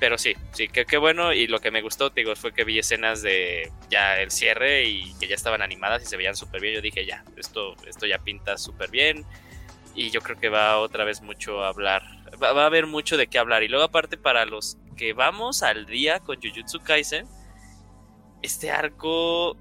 Pero 0.00 0.18
sí, 0.18 0.34
sí, 0.52 0.68
que 0.68 0.86
qué 0.86 0.96
bueno. 0.96 1.32
Y 1.32 1.46
lo 1.46 1.60
que 1.60 1.70
me 1.70 1.82
gustó, 1.82 2.10
digo, 2.10 2.34
fue 2.36 2.52
que 2.52 2.64
vi 2.64 2.78
escenas 2.78 3.22
de 3.22 3.70
ya 3.90 4.20
el 4.20 4.30
cierre 4.30 4.84
y 4.84 5.14
que 5.18 5.28
ya 5.28 5.34
estaban 5.34 5.62
animadas 5.62 6.02
y 6.02 6.06
se 6.06 6.16
veían 6.16 6.36
súper 6.36 6.60
bien. 6.60 6.74
Yo 6.74 6.80
dije, 6.80 7.06
ya, 7.06 7.24
esto, 7.36 7.74
esto 7.86 8.06
ya 8.06 8.18
pinta 8.18 8.58
súper 8.58 8.90
bien. 8.90 9.24
Y 9.94 10.10
yo 10.10 10.20
creo 10.20 10.38
que 10.38 10.48
va 10.48 10.78
otra 10.78 11.04
vez 11.04 11.22
mucho 11.22 11.62
a 11.62 11.68
hablar. 11.68 12.02
Va, 12.42 12.50
a 12.50 12.66
haber 12.66 12.86
mucho 12.86 13.16
de 13.16 13.28
qué 13.28 13.38
hablar. 13.38 13.62
Y 13.62 13.68
luego, 13.68 13.84
aparte, 13.84 14.16
para 14.16 14.44
los 14.44 14.76
que 14.96 15.12
vamos 15.12 15.62
al 15.62 15.86
día 15.86 16.20
con 16.20 16.40
Jujutsu 16.40 16.80
Kaisen, 16.80 17.26
este 18.44 18.70
arco. 18.70 19.56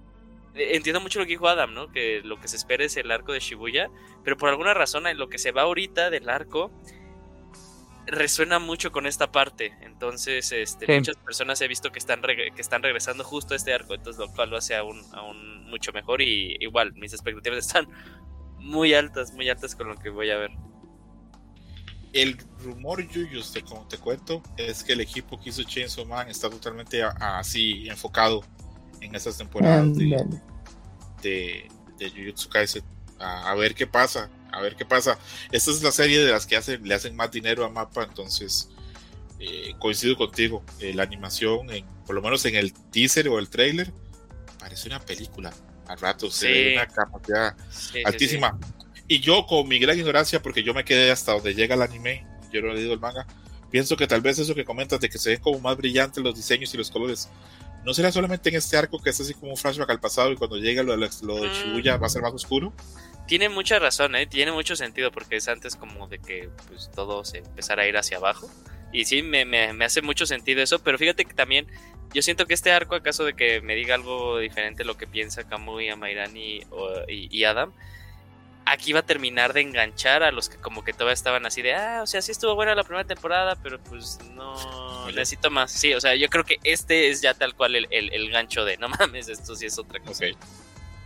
Eh, 0.56 0.76
entiendo 0.76 1.02
mucho 1.02 1.20
lo 1.20 1.26
que 1.26 1.32
dijo 1.32 1.48
Adam, 1.48 1.74
¿no? 1.74 1.92
Que 1.92 2.22
lo 2.24 2.40
que 2.40 2.48
se 2.48 2.58
espera 2.58 2.84
es 2.84 2.98
el 2.98 3.12
arco 3.12 3.34
de 3.34 3.40
Shibuya. 3.40 3.90
Pero 4.24 4.38
por 4.38 4.50
alguna 4.50 4.74
razón, 4.74 5.08
en 5.08 5.18
lo 5.18 5.30
que 5.30 5.38
se 5.38 5.52
va 5.52 5.64
ahorita 5.64 6.10
del 6.10 6.30
arco 6.30 6.72
resuena 8.06 8.60
mucho 8.60 8.92
con 8.92 9.06
esta 9.06 9.32
parte. 9.32 9.74
Entonces, 9.82 10.52
este, 10.52 10.88
muchas 10.94 11.16
personas 11.18 11.62
he 11.62 11.68
visto 11.68 11.92
que 11.92 12.00
están, 12.00 12.22
que 12.22 12.52
están 12.58 12.84
regresando 12.84 13.24
justo 13.24 13.54
a 13.54 13.58
este 13.58 13.74
arco, 13.74 13.94
entonces 13.94 14.20
lo 14.20 14.32
cual 14.34 14.50
lo 14.50 14.58
hace 14.58 14.76
aún, 14.76 15.02
aún 15.14 15.70
mucho 15.70 15.92
mejor 15.94 16.22
y 16.22 16.58
igual 16.60 16.94
mis 16.94 17.14
expectativas 17.14 17.60
están 17.66 17.88
muy 18.58 18.94
altas, 18.94 19.34
muy 19.34 19.50
altas 19.50 19.76
con 19.76 19.88
lo 19.88 19.96
que 19.96 20.10
voy 20.10 20.30
a 20.32 20.38
ver. 20.38 20.52
El 22.14 22.38
rumor, 22.60 23.08
Yuyus, 23.08 23.56
como 23.68 23.88
te 23.88 23.98
cuento, 23.98 24.44
es 24.56 24.84
que 24.84 24.94
el 24.94 25.02
equipo 25.02 25.40
que 25.40 25.50
hizo 25.50 25.64
Chainsaw 25.64 26.06
Man 26.06 26.30
está 26.30 26.48
totalmente 26.48 27.02
así 27.02 27.88
enfocado 27.90 28.44
en 29.04 29.16
esas 29.16 29.38
temporadas 29.38 29.96
de, 29.96 30.40
de, 31.22 31.70
de, 31.98 32.10
Jujutsu 32.10 32.50
Kaisen. 32.50 32.84
a 33.20 33.54
ver 33.56 33.76
qué 33.76 33.88
pasa 33.88 34.30
a 34.54 34.62
ver 34.62 34.76
qué 34.76 34.86
pasa. 34.86 35.18
Esta 35.52 35.72
es 35.72 35.82
la 35.82 35.92
serie 35.92 36.24
de 36.24 36.32
las 36.32 36.46
que 36.46 36.56
hacen, 36.56 36.88
le 36.88 36.94
hacen 36.94 37.16
más 37.16 37.32
dinero 37.32 37.66
a 37.66 37.70
Mapa, 37.70 38.04
entonces 38.04 38.70
eh, 39.40 39.74
coincido 39.80 40.16
contigo. 40.16 40.64
Eh, 40.80 40.94
la 40.94 41.04
animación, 41.04 41.70
en, 41.72 41.86
por 42.06 42.16
lo 42.16 42.22
menos 42.22 42.46
en 42.46 42.56
el 42.56 42.74
teaser 42.74 43.28
o 43.30 43.40
el 43.40 43.50
trailer, 43.50 43.92
parece 44.60 44.88
una 44.88 45.00
película. 45.00 45.52
Al 45.88 46.00
rato 46.00 46.32
se 46.32 46.48
ve 46.48 46.74
una 46.76 46.88
capacidad 46.88 47.58
altísima. 48.06 48.58
y 49.08 49.20
yo, 49.20 49.46
con 49.48 49.68
mi 49.68 49.80
gran 49.80 49.98
ignorancia, 49.98 50.42
porque 50.42 50.64
yo 50.64 50.74
me 50.74 50.86
quedé 50.86 51.12
hasta 51.12 51.34
donde 51.34 51.56
llega 51.56 51.76
el 51.76 51.82
anime, 51.82 52.26
yo 52.52 52.62
no 52.62 52.72
he 52.72 52.76
leído 52.76 52.94
el 52.94 53.00
manga, 53.00 53.26
pienso 53.70 53.98
que 53.98 54.08
tal 54.08 54.22
vez 54.22 54.40
eso 54.40 54.56
que 54.56 54.64
comentas 54.64 55.00
de 55.00 55.10
que 55.10 55.18
se 55.18 55.32
ven 55.32 55.42
como 55.42 55.60
más 55.60 55.76
brillantes 55.76 56.24
los 56.24 56.36
diseños 56.36 56.74
y 56.74 56.78
los 56.78 56.90
colores. 56.92 57.28
¿No 57.86 57.94
será 57.94 58.12
solamente 58.12 58.50
en 58.50 58.56
este 58.56 58.78
arco 58.78 59.02
que 59.02 59.10
es 59.10 59.20
así 59.20 59.34
como 59.34 59.52
un 59.52 59.58
flashback 59.58 59.90
al 59.90 60.00
pasado 60.00 60.32
y 60.32 60.36
cuando 60.36 60.58
llega 60.58 60.84
lo, 60.84 60.96
lo 60.96 61.06
de 61.08 61.50
mm. 61.50 61.54
Shibuya 61.54 61.98
va 61.98 62.08
a 62.08 62.10
ser 62.10 62.22
más 62.22 62.34
oscuro? 62.34 62.74
tiene 63.26 63.50
mucha 63.50 63.80
razón, 63.80 64.16
¿eh? 64.16 64.28
tiene 64.28 64.52
mucho 64.52 64.76
sentido 64.76 65.12
porque 65.12 65.38
es 65.38 65.48
antes 65.48 65.76
como 65.76 66.08
de 66.08 66.20
que 66.20 66.50
pues, 66.68 66.92
todo 66.94 67.24
se 67.24 67.40
empezara 67.40 67.84
a 67.84 67.88
ir 67.88 67.98
hacia 67.98 68.18
abajo. 68.18 68.50
Y 68.92 69.06
sí, 69.06 69.24
me, 69.24 69.46
me, 69.46 69.86
hace 69.86 70.02
mucho 70.02 70.26
sentido 70.26 70.62
eso, 70.62 70.80
pero 70.84 70.98
fíjate 70.98 71.26
que 71.26 71.34
también 71.34 71.68
yo 72.14 72.22
siento 72.22 72.46
que 72.46 72.54
este 72.54 72.72
arco, 72.72 72.94
acaso 72.94 73.24
de 73.24 73.34
que 73.34 73.60
me 73.62 73.76
diga 73.76 73.96
algo 73.96 74.38
diferente 74.38 74.86
lo 74.86 74.98
que 74.98 75.08
piensa 75.08 75.48
Kamui, 75.48 75.90
Amairani 75.90 76.62
y, 77.08 77.38
y, 77.38 77.44
Adam, 77.44 77.74
aquí 78.66 78.94
va 78.94 79.00
a 79.00 79.06
terminar 79.06 79.54
de 79.54 79.62
enganchar 79.62 80.24
a 80.24 80.32
los 80.32 80.50
que 80.50 80.58
como 80.58 80.84
que 80.84 80.94
todavía 80.94 81.14
estaban 81.14 81.46
así 81.46 81.62
de, 81.62 81.74
ah, 81.74 82.02
o 82.04 82.08
sea, 82.08 82.22
sí 82.22 82.32
estuvo 82.32 82.56
buena 82.56 82.76
la 82.76 82.84
primera 82.84 83.06
temporada, 83.06 83.56
pero 83.62 83.80
pues 83.82 84.20
no 84.34 85.06
necesito 85.08 85.50
más. 85.52 85.72
Sí, 85.72 85.94
o 85.94 86.02
sea, 86.02 86.16
yo 86.16 86.30
creo 86.30 86.44
que 86.44 86.60
este 86.64 87.10
es 87.10 87.22
ya 87.22 87.34
tal 87.34 87.56
cual 87.56 87.76
el, 87.76 87.88
el, 87.92 88.30
gancho 88.32 88.66
de, 88.66 88.78
no 88.78 88.90
mames, 88.90 89.30
esto 89.30 89.56
sí 89.56 89.66
es 89.66 89.78
otra 89.78 90.00
cosa. 90.00 90.26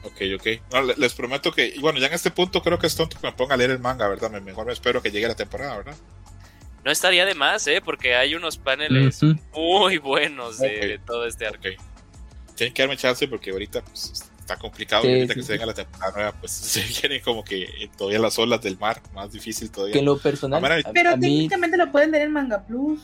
Ok, 0.04 0.22
ok. 0.36 0.98
les 0.98 1.14
prometo 1.14 1.52
que, 1.52 1.76
bueno, 1.80 2.00
ya 2.00 2.08
en 2.08 2.14
este 2.14 2.32
punto 2.32 2.62
creo 2.62 2.80
que 2.80 2.88
es 2.88 2.96
tonto 2.96 3.20
que 3.20 3.28
me 3.28 3.34
ponga 3.34 3.56
a 3.56 3.58
leer 3.58 3.72
el 3.72 3.80
manga, 3.80 4.08
¿verdad? 4.08 4.30
Mejor 4.42 4.68
me 4.68 4.74
espero 4.74 5.02
que 5.02 5.12
llegue 5.12 5.28
la 5.28 5.36
temporada, 5.36 5.78
¿verdad? 5.78 5.96
No 6.84 6.92
estaría 6.92 7.26
de 7.26 7.36
más, 7.36 7.68
¿eh? 7.68 7.82
Porque 7.84 8.16
hay 8.16 8.36
unos 8.36 8.58
paneles 8.58 9.20
muy 9.54 9.98
buenos 9.98 10.60
de, 10.60 11.00
todo 11.06 11.26
este 11.26 11.48
arco. 11.48 11.64
Tienen 12.56 12.74
que 12.74 12.82
darme 12.82 12.96
chance 12.96 13.28
porque 13.28 13.52
ahorita 13.52 13.82
pues, 13.84 14.32
está 14.48 14.58
complicado. 14.58 15.08
y 15.08 15.14
ahorita 15.14 15.34
que 15.34 15.44
se 15.44 15.54
venga 15.54 15.66
la 15.66 15.74
temporada 15.74 16.14
nueva, 16.14 16.32
pues 16.40 16.52
se 16.54 16.82
vienen 17.02 17.22
como 17.22 17.44
que 17.44 17.90
todavía 17.98 18.20
las 18.20 18.40
olas 18.40 18.62
del 18.62 18.78
mar, 18.78 19.02
más 19.14 19.32
difícil 19.32 19.70
todavía. 19.70 19.94
Que 19.94 20.02
lo 20.02 20.18
personal. 20.18 20.84
pero 20.94 21.12
técnicamente 21.20 21.78
lo 21.78 21.92
pueden 21.92 22.12
ver 22.12 22.22
en 22.22 22.32
Manga 22.32 22.66
Plus. 22.66 23.02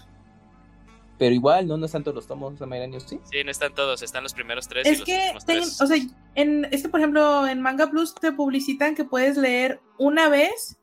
Pero 1.20 1.36
igual, 1.36 1.68
¿no? 1.68 1.78
No 1.78 1.86
están 1.86 2.04
todos 2.04 2.16
los 2.16 2.28
tomos 2.28 2.60
años 2.60 3.06
¿sí? 3.08 3.20
Sí, 3.32 3.44
no 3.44 3.52
están 3.52 3.74
todos, 3.76 4.02
están 4.02 4.24
los 4.24 4.34
primeros 4.34 4.68
tres. 4.68 4.88
Es 4.88 5.02
y 5.02 5.04
que, 5.04 5.32
los 5.34 5.46
tres. 5.46 5.80
o 5.80 5.88
sea, 5.88 5.98
en, 6.36 6.68
este, 6.72 6.90
por 6.90 7.00
ejemplo, 7.00 7.48
en 7.48 7.62
Manga 7.62 7.90
Plus 7.90 8.16
te 8.16 8.32
publicitan 8.32 8.96
que 8.96 9.04
puedes 9.04 9.38
leer 9.38 9.80
una 10.00 10.28
vez 10.28 10.78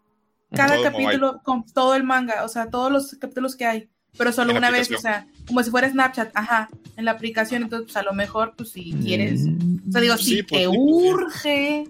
cada 0.52 0.82
capítulo 0.82 1.40
con 1.44 1.64
todo 1.64 1.94
el 1.94 2.04
manga, 2.04 2.44
o 2.44 2.48
sea, 2.48 2.70
todos 2.70 2.90
los 2.90 3.16
capítulos 3.20 3.56
que 3.56 3.66
hay, 3.66 3.90
pero 4.16 4.32
solo 4.32 4.54
una 4.54 4.70
vez, 4.70 4.90
o 4.90 4.98
sea, 4.98 5.26
como 5.46 5.62
si 5.62 5.70
fuera 5.70 5.88
Snapchat, 5.88 6.30
ajá, 6.34 6.68
en 6.96 7.04
la 7.04 7.12
aplicación, 7.12 7.62
entonces, 7.62 7.86
pues 7.86 7.96
a 7.96 8.02
lo 8.02 8.12
mejor, 8.12 8.54
pues 8.56 8.70
si 8.70 8.92
quieres, 8.92 9.42
o 9.88 9.92
sea, 9.92 10.00
digo, 10.00 10.16
si 10.16 10.42
pues, 10.42 10.62
te 10.62 10.68
pues, 10.68 10.78
urge 10.78 11.84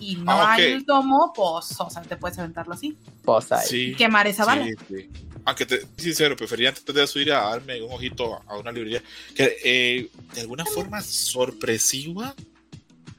y 0.00 0.16
no 0.16 0.32
ah, 0.32 0.54
hay 0.54 0.64
el 0.72 0.86
tomo, 0.86 1.32
pues, 1.34 1.74
o 1.78 1.90
sea, 1.90 2.02
te 2.02 2.16
puedes 2.16 2.38
aventarlo 2.38 2.74
así. 2.74 2.96
Pues 3.24 3.46
Y 3.72 3.94
quemar 3.94 4.26
esa 4.26 4.44
bala. 4.44 4.66
Aunque 5.44 5.64
te 5.64 5.86
sincero, 5.96 6.36
preferiría 6.36 6.68
antes 6.68 6.94
de 6.94 7.06
subir 7.06 7.32
a 7.32 7.40
darme 7.50 7.80
un 7.82 7.92
ojito 7.92 8.42
a 8.46 8.58
una 8.58 8.70
librería 8.70 9.02
que 9.34 9.56
eh, 9.64 10.10
de 10.34 10.40
alguna 10.42 10.66
forma 10.66 11.00
sorpresiva 11.00 12.34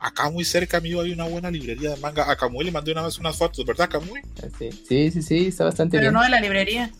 acá 0.01 0.29
muy 0.29 0.43
cerca 0.43 0.79
mío 0.81 1.01
hay 1.01 1.11
una 1.11 1.25
buena 1.25 1.49
librería 1.49 1.91
de 1.91 1.97
manga. 1.97 2.29
A 2.29 2.35
Camuy 2.35 2.65
le 2.65 2.71
mandé 2.71 2.91
una 2.91 3.03
vez 3.03 3.17
unas 3.19 3.37
fotos, 3.37 3.63
¿verdad, 3.65 3.87
Camuy? 3.89 4.21
Sí, 4.87 5.11
sí, 5.11 5.21
sí, 5.21 5.47
está 5.47 5.65
bastante 5.65 5.97
bien. 5.97 6.09
Pero 6.09 6.11
no 6.11 6.23
de 6.23 6.29
la 6.29 6.41
librería. 6.41 6.91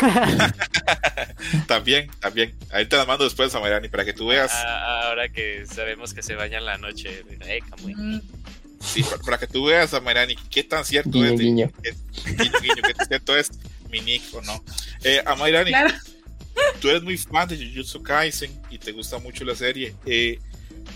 también, 1.66 2.10
también. 2.20 2.54
Ahí 2.70 2.86
te 2.86 2.96
la 2.96 3.04
mando 3.04 3.24
después, 3.24 3.52
Samarani, 3.52 3.88
para 3.88 4.04
que 4.04 4.12
tú 4.12 4.28
veas. 4.28 4.52
Ah, 4.52 5.08
ahora 5.08 5.28
que 5.28 5.64
sabemos 5.66 6.14
que 6.14 6.22
se 6.22 6.34
baña 6.34 6.58
en 6.58 6.66
la 6.66 6.78
noche. 6.78 7.24
Eh, 7.40 7.60
Camuy. 7.68 7.94
Mm. 7.94 8.20
Sí, 8.80 9.04
para, 9.24 9.38
que 9.38 9.46
tú 9.46 9.66
veas, 9.66 9.90
Samarani, 9.90 10.36
qué 10.50 10.62
tan 10.64 10.84
cierto 10.84 11.24
es. 11.24 11.38
Guiño. 11.38 11.70
Qué, 11.82 11.94
guiño, 12.60 12.82
qué 12.86 12.94
tan 12.94 13.06
cierto 13.06 13.36
es 13.36 13.50
mi 13.90 14.00
nick 14.00 14.22
o 14.34 14.42
no. 14.42 14.62
Eh, 15.02 15.22
Amairani, 15.24 15.72
tú 16.80 16.90
eres 16.90 17.02
muy 17.02 17.16
fan 17.16 17.48
de 17.48 17.56
Jujutsu 17.56 18.02
Kaisen 18.02 18.50
y 18.70 18.78
te 18.78 18.92
gusta 18.92 19.18
mucho 19.18 19.44
la 19.44 19.54
serie. 19.54 19.94
Eh, 20.04 20.38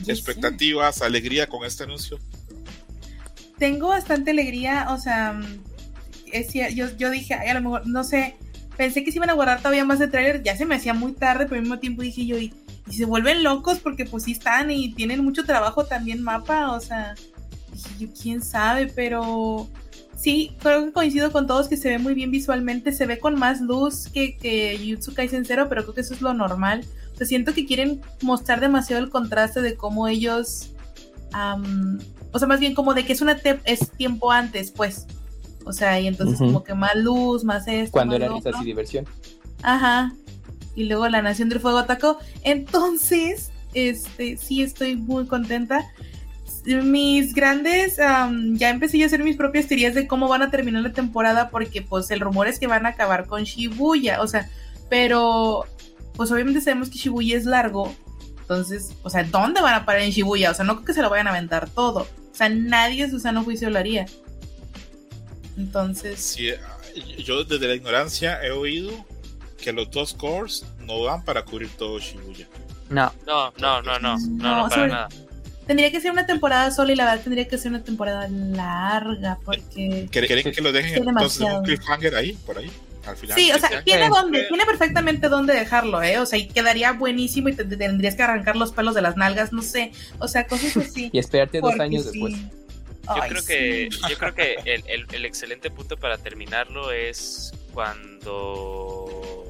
expectativas, 0.07 1.03
alegría 1.03 1.47
con 1.47 1.65
este 1.65 1.85
anuncio? 1.85 2.19
Tengo 3.59 3.89
bastante 3.89 4.31
alegría, 4.31 4.87
o 4.91 4.99
sea, 4.99 5.41
es, 6.33 6.53
yo, 6.53 6.97
yo 6.97 7.11
dije, 7.11 7.35
a 7.35 7.55
lo 7.55 7.61
mejor, 7.61 7.87
no 7.87 8.05
sé, 8.05 8.37
pensé 8.79 9.05
que 9.05 9.13
se 9.13 9.19
iban 9.19 9.29
a 9.29 9.35
guardar 9.35 9.59
todavía 9.59 9.85
más 9.85 9.99
de 9.99 10.09
trailer, 10.09 10.43
ya 10.43 10.57
se 10.57 10.65
me 10.65 10.77
hacía 10.77 10.95
muy 10.95 11.13
tarde, 11.13 11.45
pero 11.45 11.57
al 11.57 11.63
mismo 11.63 11.79
tiempo 11.79 12.01
dije 12.01 12.25
yo, 12.25 12.39
y, 12.39 12.55
se 12.91 13.05
vuelven 13.05 13.43
locos 13.43 13.81
porque 13.81 14.07
pues 14.07 14.25
sí 14.25 14.33
están 14.33 14.71
y 14.71 14.95
tienen 14.95 15.23
mucho 15.23 15.45
trabajo 15.45 15.85
también 15.85 16.23
mapa, 16.23 16.73
o 16.73 16.81
sea, 16.81 17.15
dije 17.71 17.91
yo, 17.99 18.09
quién 18.19 18.43
sabe, 18.43 18.87
pero 18.87 19.69
sí, 20.17 20.53
creo 20.61 20.87
que 20.87 20.93
coincido 20.93 21.31
con 21.31 21.47
todos 21.47 21.69
que 21.69 21.77
se 21.77 21.91
ve 21.91 21.99
muy 21.99 22.15
bien 22.15 22.31
visualmente, 22.31 22.93
se 22.93 23.05
ve 23.05 23.19
con 23.19 23.39
más 23.39 23.61
luz 23.61 24.09
que, 24.09 24.39
que 24.39 24.81
Jutsu 24.83 25.13
Kaisen 25.13 25.45
Zero, 25.45 25.69
pero 25.69 25.83
creo 25.83 25.95
que 25.95 26.01
eso 26.01 26.15
es 26.15 26.23
lo 26.23 26.33
normal 26.33 26.87
siento 27.27 27.55
que 27.55 27.67
quieren 27.67 28.01
mostrar 28.23 28.61
demasiado 28.61 29.03
el 29.03 29.11
contraste 29.11 29.61
de 29.61 29.75
cómo 29.77 30.09
ellos, 30.09 30.71
o 32.33 32.39
sea, 32.39 32.49
más 32.49 32.61
bien 32.61 32.75
como 32.75 32.95
de 32.95 33.05
que 33.05 33.13
es 33.13 33.21
una 33.21 33.39
es 33.65 33.91
tiempo 33.93 34.33
antes, 34.33 34.71
pues. 34.71 35.07
O 35.69 35.73
sea, 35.73 36.01
y 36.01 36.07
entonces 36.07 36.39
como 36.39 36.65
que 36.65 36.75
más 36.75 36.97
luz, 36.97 37.45
más 37.45 37.69
esto. 37.69 37.93
Cuando 37.93 38.17
era 38.17 38.29
risas 38.29 38.55
y 38.61 38.65
diversión. 38.65 39.07
Ajá. 39.63 40.13
Y 40.75 40.85
luego 40.85 41.09
la 41.09 41.23
Nación 41.23 41.49
del 41.49 41.61
Fuego 41.61 41.79
atacó. 41.79 42.19
Entonces, 42.43 43.51
este, 43.75 44.37
sí 44.37 44.63
estoy 44.63 44.97
muy 44.97 45.27
contenta. 45.27 45.85
Mis 46.65 47.35
grandes, 47.35 47.97
ya 47.97 48.71
empecé 48.71 49.03
a 49.03 49.07
hacer 49.07 49.23
mis 49.23 49.37
propias 49.37 49.67
teorías 49.67 49.95
de 49.95 50.07
cómo 50.07 50.29
van 50.29 50.43
a 50.43 50.51
terminar 50.51 50.83
la 50.83 50.93
temporada 50.93 51.51
porque 51.51 51.83
pues 51.83 52.11
el 52.11 52.21
rumor 52.21 52.47
es 52.47 52.59
que 52.59 52.67
van 52.67 52.85
a 52.85 52.91
acabar 52.91 53.27
con 53.27 53.45
Shibuya, 53.45 54.21
o 54.21 54.27
sea, 54.27 54.51
pero 54.91 55.65
pues 56.15 56.31
obviamente 56.31 56.61
sabemos 56.61 56.91
que 56.91 56.99
Shibuya 56.99 57.39
es 57.39 57.47
largo, 57.47 57.95
entonces, 58.49 58.95
o 59.03 59.11
sea, 59.11 59.25
¿dónde 59.25 59.61
van 59.61 59.75
a 59.75 59.85
parar 59.85 60.01
en 60.01 60.11
Shibuya? 60.11 60.51
O 60.51 60.55
sea, 60.55 60.65
no 60.65 60.77
creo 60.77 60.87
que 60.87 60.95
se 60.95 61.03
lo 61.03 61.11
vayan 61.11 61.27
a 61.27 61.31
aventar 61.31 61.69
todo. 61.69 62.01
O 62.01 62.35
sea, 62.35 62.49
nadie 62.49 63.11
su 63.11 63.21
sano 63.21 63.45
juicio 63.45 63.69
lo 63.69 63.79
haría. 63.79 64.07
Entonces. 65.59 66.21
Sí, 66.21 66.51
yo 67.19 67.45
desde 67.45 67.67
la 67.67 67.75
ignorancia 67.75 68.43
he 68.43 68.51
oído 68.51 68.93
que 69.61 69.73
los 69.73 69.91
dos 69.91 70.15
cores 70.15 70.65
no 70.87 71.05
dan 71.05 71.25
para 71.25 71.45
cubrir 71.45 71.69
todo 71.77 71.99
Shibuya. 71.99 72.47
No. 72.89 73.13
No, 73.27 73.53
no, 73.59 73.83
no, 73.83 73.99
no, 73.99 74.17
no, 74.19 74.63
no, 74.63 74.69
para 74.69 74.87
nada. 74.87 75.09
Tendría 75.67 75.91
que 75.91 76.01
ser 76.01 76.13
una 76.13 76.25
temporada 76.25 76.71
sola 76.71 76.93
y 76.93 76.97
la 76.97 77.05
verdad 77.05 77.23
tendría 77.23 77.47
que 77.47 77.59
ser 77.59 77.71
una 77.71 77.85
temporada 77.85 78.27
larga 78.29 79.39
porque... 79.45 80.09
¿Quieren 80.11 80.51
que 80.51 80.61
lo 80.63 80.73
dejen 80.73 81.07
entonces 81.07 81.41
un 81.43 81.63
cliffhanger 81.63 82.15
ahí, 82.15 82.33
por 82.47 82.57
ahí? 82.57 82.71
Sí, 83.35 83.51
o 83.53 83.59
sea, 83.59 83.83
tiene 83.85 84.09
dónde, 84.09 84.45
tiene 84.45 84.65
perfectamente 84.65 85.29
dónde 85.29 85.55
dejarlo, 85.55 86.03
¿eh? 86.03 86.19
O 86.19 86.27
sea, 86.27 86.39
y 86.39 86.49
quedaría 86.49 86.93
buenísimo 86.93 87.49
y 87.49 87.55
te, 87.55 87.65
tendrías 87.65 88.15
que 88.15 88.23
arrancar 88.23 88.57
los 88.57 88.73
pelos 88.73 88.95
de 88.95 89.03
las 89.03 89.17
nalgas, 89.17 89.53
no 89.53 89.63
sé. 89.63 89.93
O 90.19 90.29
sea, 90.29 90.47
cosas 90.47 90.77
así. 90.77 91.11
y 91.13 91.19
esperarte 91.19 91.61
dos 91.61 91.79
años 91.81 92.05
después. 92.05 92.35
Yo 93.17 93.23
creo 93.29 93.45
que, 93.45 93.89
yo 94.09 94.19
creo 94.19 94.35
que 94.35 94.57
el, 94.65 95.07
el, 95.11 95.25
excelente 95.25 95.71
punto 95.71 95.97
para 95.97 96.19
terminarlo 96.19 96.93
es 96.93 97.53
cuando 97.73 99.45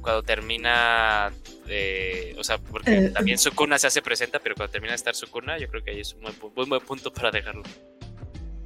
cuando 0.00 0.22
termina 0.22 1.32
eh, 1.66 2.34
o 2.38 2.44
sea, 2.44 2.58
porque 2.58 3.06
eh, 3.06 3.08
también 3.10 3.38
Sukuna 3.38 3.78
se 3.78 3.86
hace 3.86 4.02
presenta, 4.02 4.38
pero 4.38 4.54
cuando 4.54 4.72
termina 4.72 4.92
de 4.92 4.96
estar 4.96 5.14
Sukuna, 5.14 5.58
yo 5.58 5.68
creo 5.68 5.82
que 5.82 5.92
ahí 5.92 6.00
es 6.00 6.14
un 6.14 6.52
buen, 6.54 6.68
buen 6.68 6.82
punto 6.82 7.12
para 7.12 7.30
dejarlo. 7.30 7.62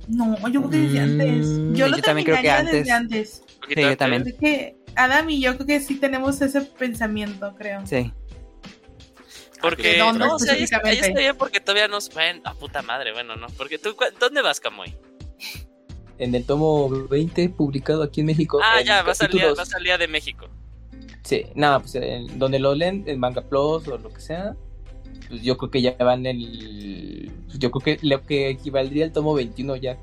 No, 0.09 0.37
yo 0.49 0.61
creo 0.63 0.71
que 0.71 0.77
desde 0.79 1.01
antes. 1.01 1.47
Mm, 1.47 1.75
yo, 1.75 1.89
lo 1.89 1.99
también 1.99 2.25
creo 2.25 2.41
que 2.41 2.51
antes. 2.51 2.73
desde 2.73 2.93
antes. 2.93 3.43
Sí, 3.69 3.81
yo 3.81 3.97
también. 3.97 4.27
Es 4.27 4.35
que 4.35 4.77
Adam 4.97 5.31
y 5.31 5.41
yo 5.41 5.55
creo 5.55 5.67
que 5.67 5.81
sí 5.81 5.97
tenemos 5.97 6.41
ese 6.41 6.63
pensamiento, 6.63 7.55
creo. 7.57 7.87
Sí. 7.87 8.13
Porque, 9.61 9.99
no, 9.99 10.13
no, 10.13 10.35
o 10.35 10.39
sea, 10.39 10.55
ahí, 10.55 10.63
está 10.63 10.81
porque 11.37 11.61
todavía 11.61 11.89
nos 11.89 12.15
ven 12.15 12.41
a 12.45 12.55
puta 12.55 12.83
madre, 12.83 13.13
bueno, 13.13 13.37
¿no? 13.37 13.49
Porque 13.57 13.79
tú, 13.79 13.97
¿dónde 14.21 14.43
vas, 14.43 14.61
Camoy? 14.61 14.95
En 16.19 16.35
el 16.35 16.45
tomo 16.45 16.89
20 17.09 17.49
publicado 17.51 18.03
aquí 18.03 18.21
en 18.21 18.27
México. 18.27 18.61
Ah, 18.63 18.81
ya, 18.81 19.03
día, 19.03 19.53
vas 19.55 19.75
al 19.75 19.85
día 19.85 19.99
de 19.99 20.09
México. 20.09 20.49
Sí, 21.25 21.47
nada, 21.55 21.81
pues 21.81 21.95
donde 22.39 22.59
lo 22.59 22.75
leen, 22.75 23.05
en 23.07 23.21
Manga 23.21 23.43
Plus 23.43 23.87
o 23.89 23.99
lo 23.99 24.09
que 24.13 24.21
sea, 24.21 24.57
pues 25.29 25.43
yo 25.43 25.57
creo 25.57 25.71
que 25.71 25.83
ya 25.83 25.95
van 25.99 26.27
el. 26.27 27.31
Pues 27.47 27.59
yo 27.59 27.71
creo 27.71 27.99
que 27.99 28.07
lo 28.07 28.25
que 28.25 28.51
equivaldría 28.51 29.05
al 29.05 29.13
tomo 29.13 29.35
21 29.35 29.77
ya. 29.77 29.99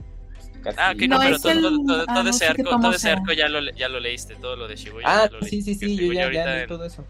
Casi. 0.64 0.77
Ah, 0.80 0.95
que 0.98 1.07
no, 1.07 1.19
pero 1.19 1.40
todo, 1.40 1.84
todo, 1.86 2.06
todo, 2.06 2.30
ese 2.30 2.45
arco, 2.45 2.64
todo 2.64 2.91
ese 2.91 3.10
arco 3.11 3.34
ya 3.34 3.48
lo, 3.49 3.60
ya 3.72 3.88
lo 3.88 3.99
leíste, 3.99 4.36
todo 4.36 4.56
lo 4.56 4.68
de 4.68 4.76
Shibuya. 4.76 5.06
Ah, 5.07 5.30
sí, 5.41 5.61
sí, 5.61 5.76
sí, 5.76 5.95
yo 5.95 6.14
ya, 6.14 6.32
ya 6.32 6.45
leí 6.45 6.68
todo 6.68 6.86
eso. 6.86 7.06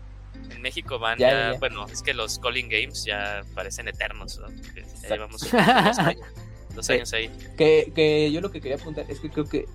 En 0.50 0.62
México 0.62 1.00
van 1.00 1.18
ya, 1.18 1.56
bueno, 1.60 1.86
es 1.88 2.02
que 2.02 2.14
los 2.14 2.40
Calling 2.40 2.70
Games 2.70 3.06
ya 3.06 3.44
parecen 3.54 3.88
eternos, 3.88 4.40
¿no? 4.40 4.48
Ya 5.02 5.10
llevamos 5.10 5.42
dos 6.74 6.90
años, 6.90 7.14
ahí. 7.14 7.30
Que, 7.58 7.92
que 7.96 8.32
yo 8.32 8.42
lo 8.42 8.52
que 8.52 8.62
quería 8.62 8.78
apuntar 8.78 9.06
es 9.10 9.20
que 9.20 9.30
creo 9.30 9.46
que, 9.46 9.66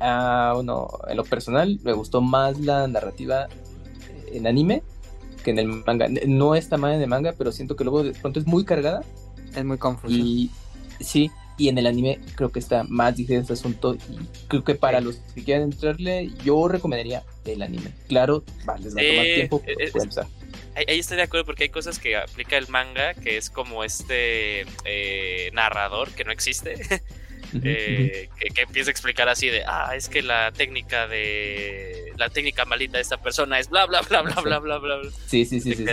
ah, 0.00 0.52
bueno, 0.54 0.88
en 1.08 1.16
lo 1.16 1.24
personal 1.24 1.78
me 1.82 1.92
gustó 1.92 2.20
más 2.20 2.58
la 2.60 2.86
narrativa 2.86 3.48
en 4.32 4.46
anime 4.46 4.82
en 5.50 5.58
el 5.58 5.66
manga. 5.66 6.08
No 6.26 6.54
está 6.54 6.76
mal 6.76 6.94
en 6.94 7.02
el 7.02 7.08
manga, 7.08 7.34
pero 7.36 7.52
siento 7.52 7.76
que 7.76 7.84
luego 7.84 8.02
de 8.02 8.12
pronto 8.12 8.40
es 8.40 8.46
muy 8.46 8.64
cargada. 8.64 9.02
Es 9.54 9.64
muy 9.64 9.78
confuso. 9.78 10.14
Y 10.14 10.50
sí, 11.00 11.30
y 11.58 11.68
en 11.68 11.78
el 11.78 11.86
anime 11.86 12.20
creo 12.34 12.52
que 12.52 12.58
está 12.58 12.84
más 12.84 13.16
difícil 13.16 13.40
este 13.40 13.54
asunto. 13.54 13.94
Y 13.94 14.46
creo 14.48 14.64
que 14.64 14.74
para 14.74 15.00
los 15.00 15.16
que 15.34 15.44
quieran 15.44 15.64
entrarle, 15.64 16.30
yo 16.44 16.68
recomendaría 16.68 17.22
el 17.44 17.62
anime. 17.62 17.92
Claro, 18.08 18.44
les 18.80 18.96
va 18.96 19.00
a 19.00 19.08
tomar 19.08 19.24
tiempo, 19.24 19.62
pero 19.64 20.26
Ahí, 20.74 20.98
estoy 20.98 21.16
de 21.16 21.22
acuerdo 21.22 21.46
porque 21.46 21.64
hay 21.64 21.68
cosas 21.70 21.98
que 21.98 22.16
aplica 22.16 22.58
el 22.58 22.68
manga, 22.68 23.14
que 23.14 23.38
es 23.38 23.48
como 23.48 23.82
este 23.82 24.66
eh, 24.84 25.50
narrador 25.54 26.10
que 26.12 26.24
no 26.24 26.32
existe. 26.32 26.76
Eh, 27.62 28.28
que, 28.54 28.62
empieza 28.62 28.90
a 28.90 28.92
explicar 28.92 29.28
así 29.28 29.48
de, 29.48 29.62
ah, 29.66 29.92
es 29.94 30.08
que 30.08 30.20
la 30.20 30.50
técnica 30.52 31.06
de, 31.06 32.12
la 32.16 32.28
técnica 32.28 32.64
malita 32.64 32.98
de 32.98 33.02
esta 33.02 33.18
persona 33.18 33.60
es 33.60 33.70
bla, 33.70 33.86
bla, 33.86 34.02
bla, 34.02 34.22
bla, 34.22 34.40
bla, 34.40 34.58
bla, 34.58 34.78
bla. 34.78 34.98
Sí, 35.26 35.44
sí, 35.44 35.60
sí. 35.60 35.74
sí, 35.74 35.84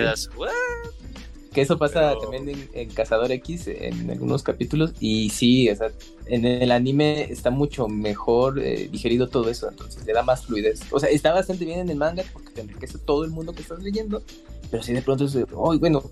Que 1.53 1.61
eso 1.61 1.77
pasa 1.77 2.15
también 2.19 2.67
en, 2.73 2.89
Cazador 2.89 3.31
X, 3.31 3.67
en 3.67 4.09
algunos 4.09 4.41
capítulos, 4.41 4.93
y 4.99 5.29
sí, 5.29 5.69
o 5.69 5.75
sea, 5.75 5.91
en 6.25 6.45
el 6.45 6.71
anime 6.71 7.31
está 7.31 7.51
mucho 7.51 7.87
mejor 7.87 8.59
eh, 8.59 8.89
digerido 8.91 9.27
todo 9.27 9.49
eso, 9.49 9.69
entonces 9.69 10.05
le 10.05 10.13
da 10.13 10.23
más 10.23 10.45
fluidez. 10.45 10.81
O 10.91 10.99
sea, 10.99 11.09
está 11.09 11.31
bastante 11.31 11.65
bien 11.65 11.79
en 11.79 11.89
el 11.89 11.97
manga 11.97 12.23
porque 12.33 12.49
te 12.51 12.61
enriquece 12.61 12.97
todo 12.97 13.23
el 13.23 13.31
mundo 13.31 13.53
que 13.53 13.61
estás 13.61 13.83
leyendo, 13.83 14.23
pero 14.71 14.81
si 14.81 14.93
de 14.93 15.01
pronto 15.01 15.25
es, 15.25 15.37
oh, 15.53 15.77
bueno, 15.77 16.03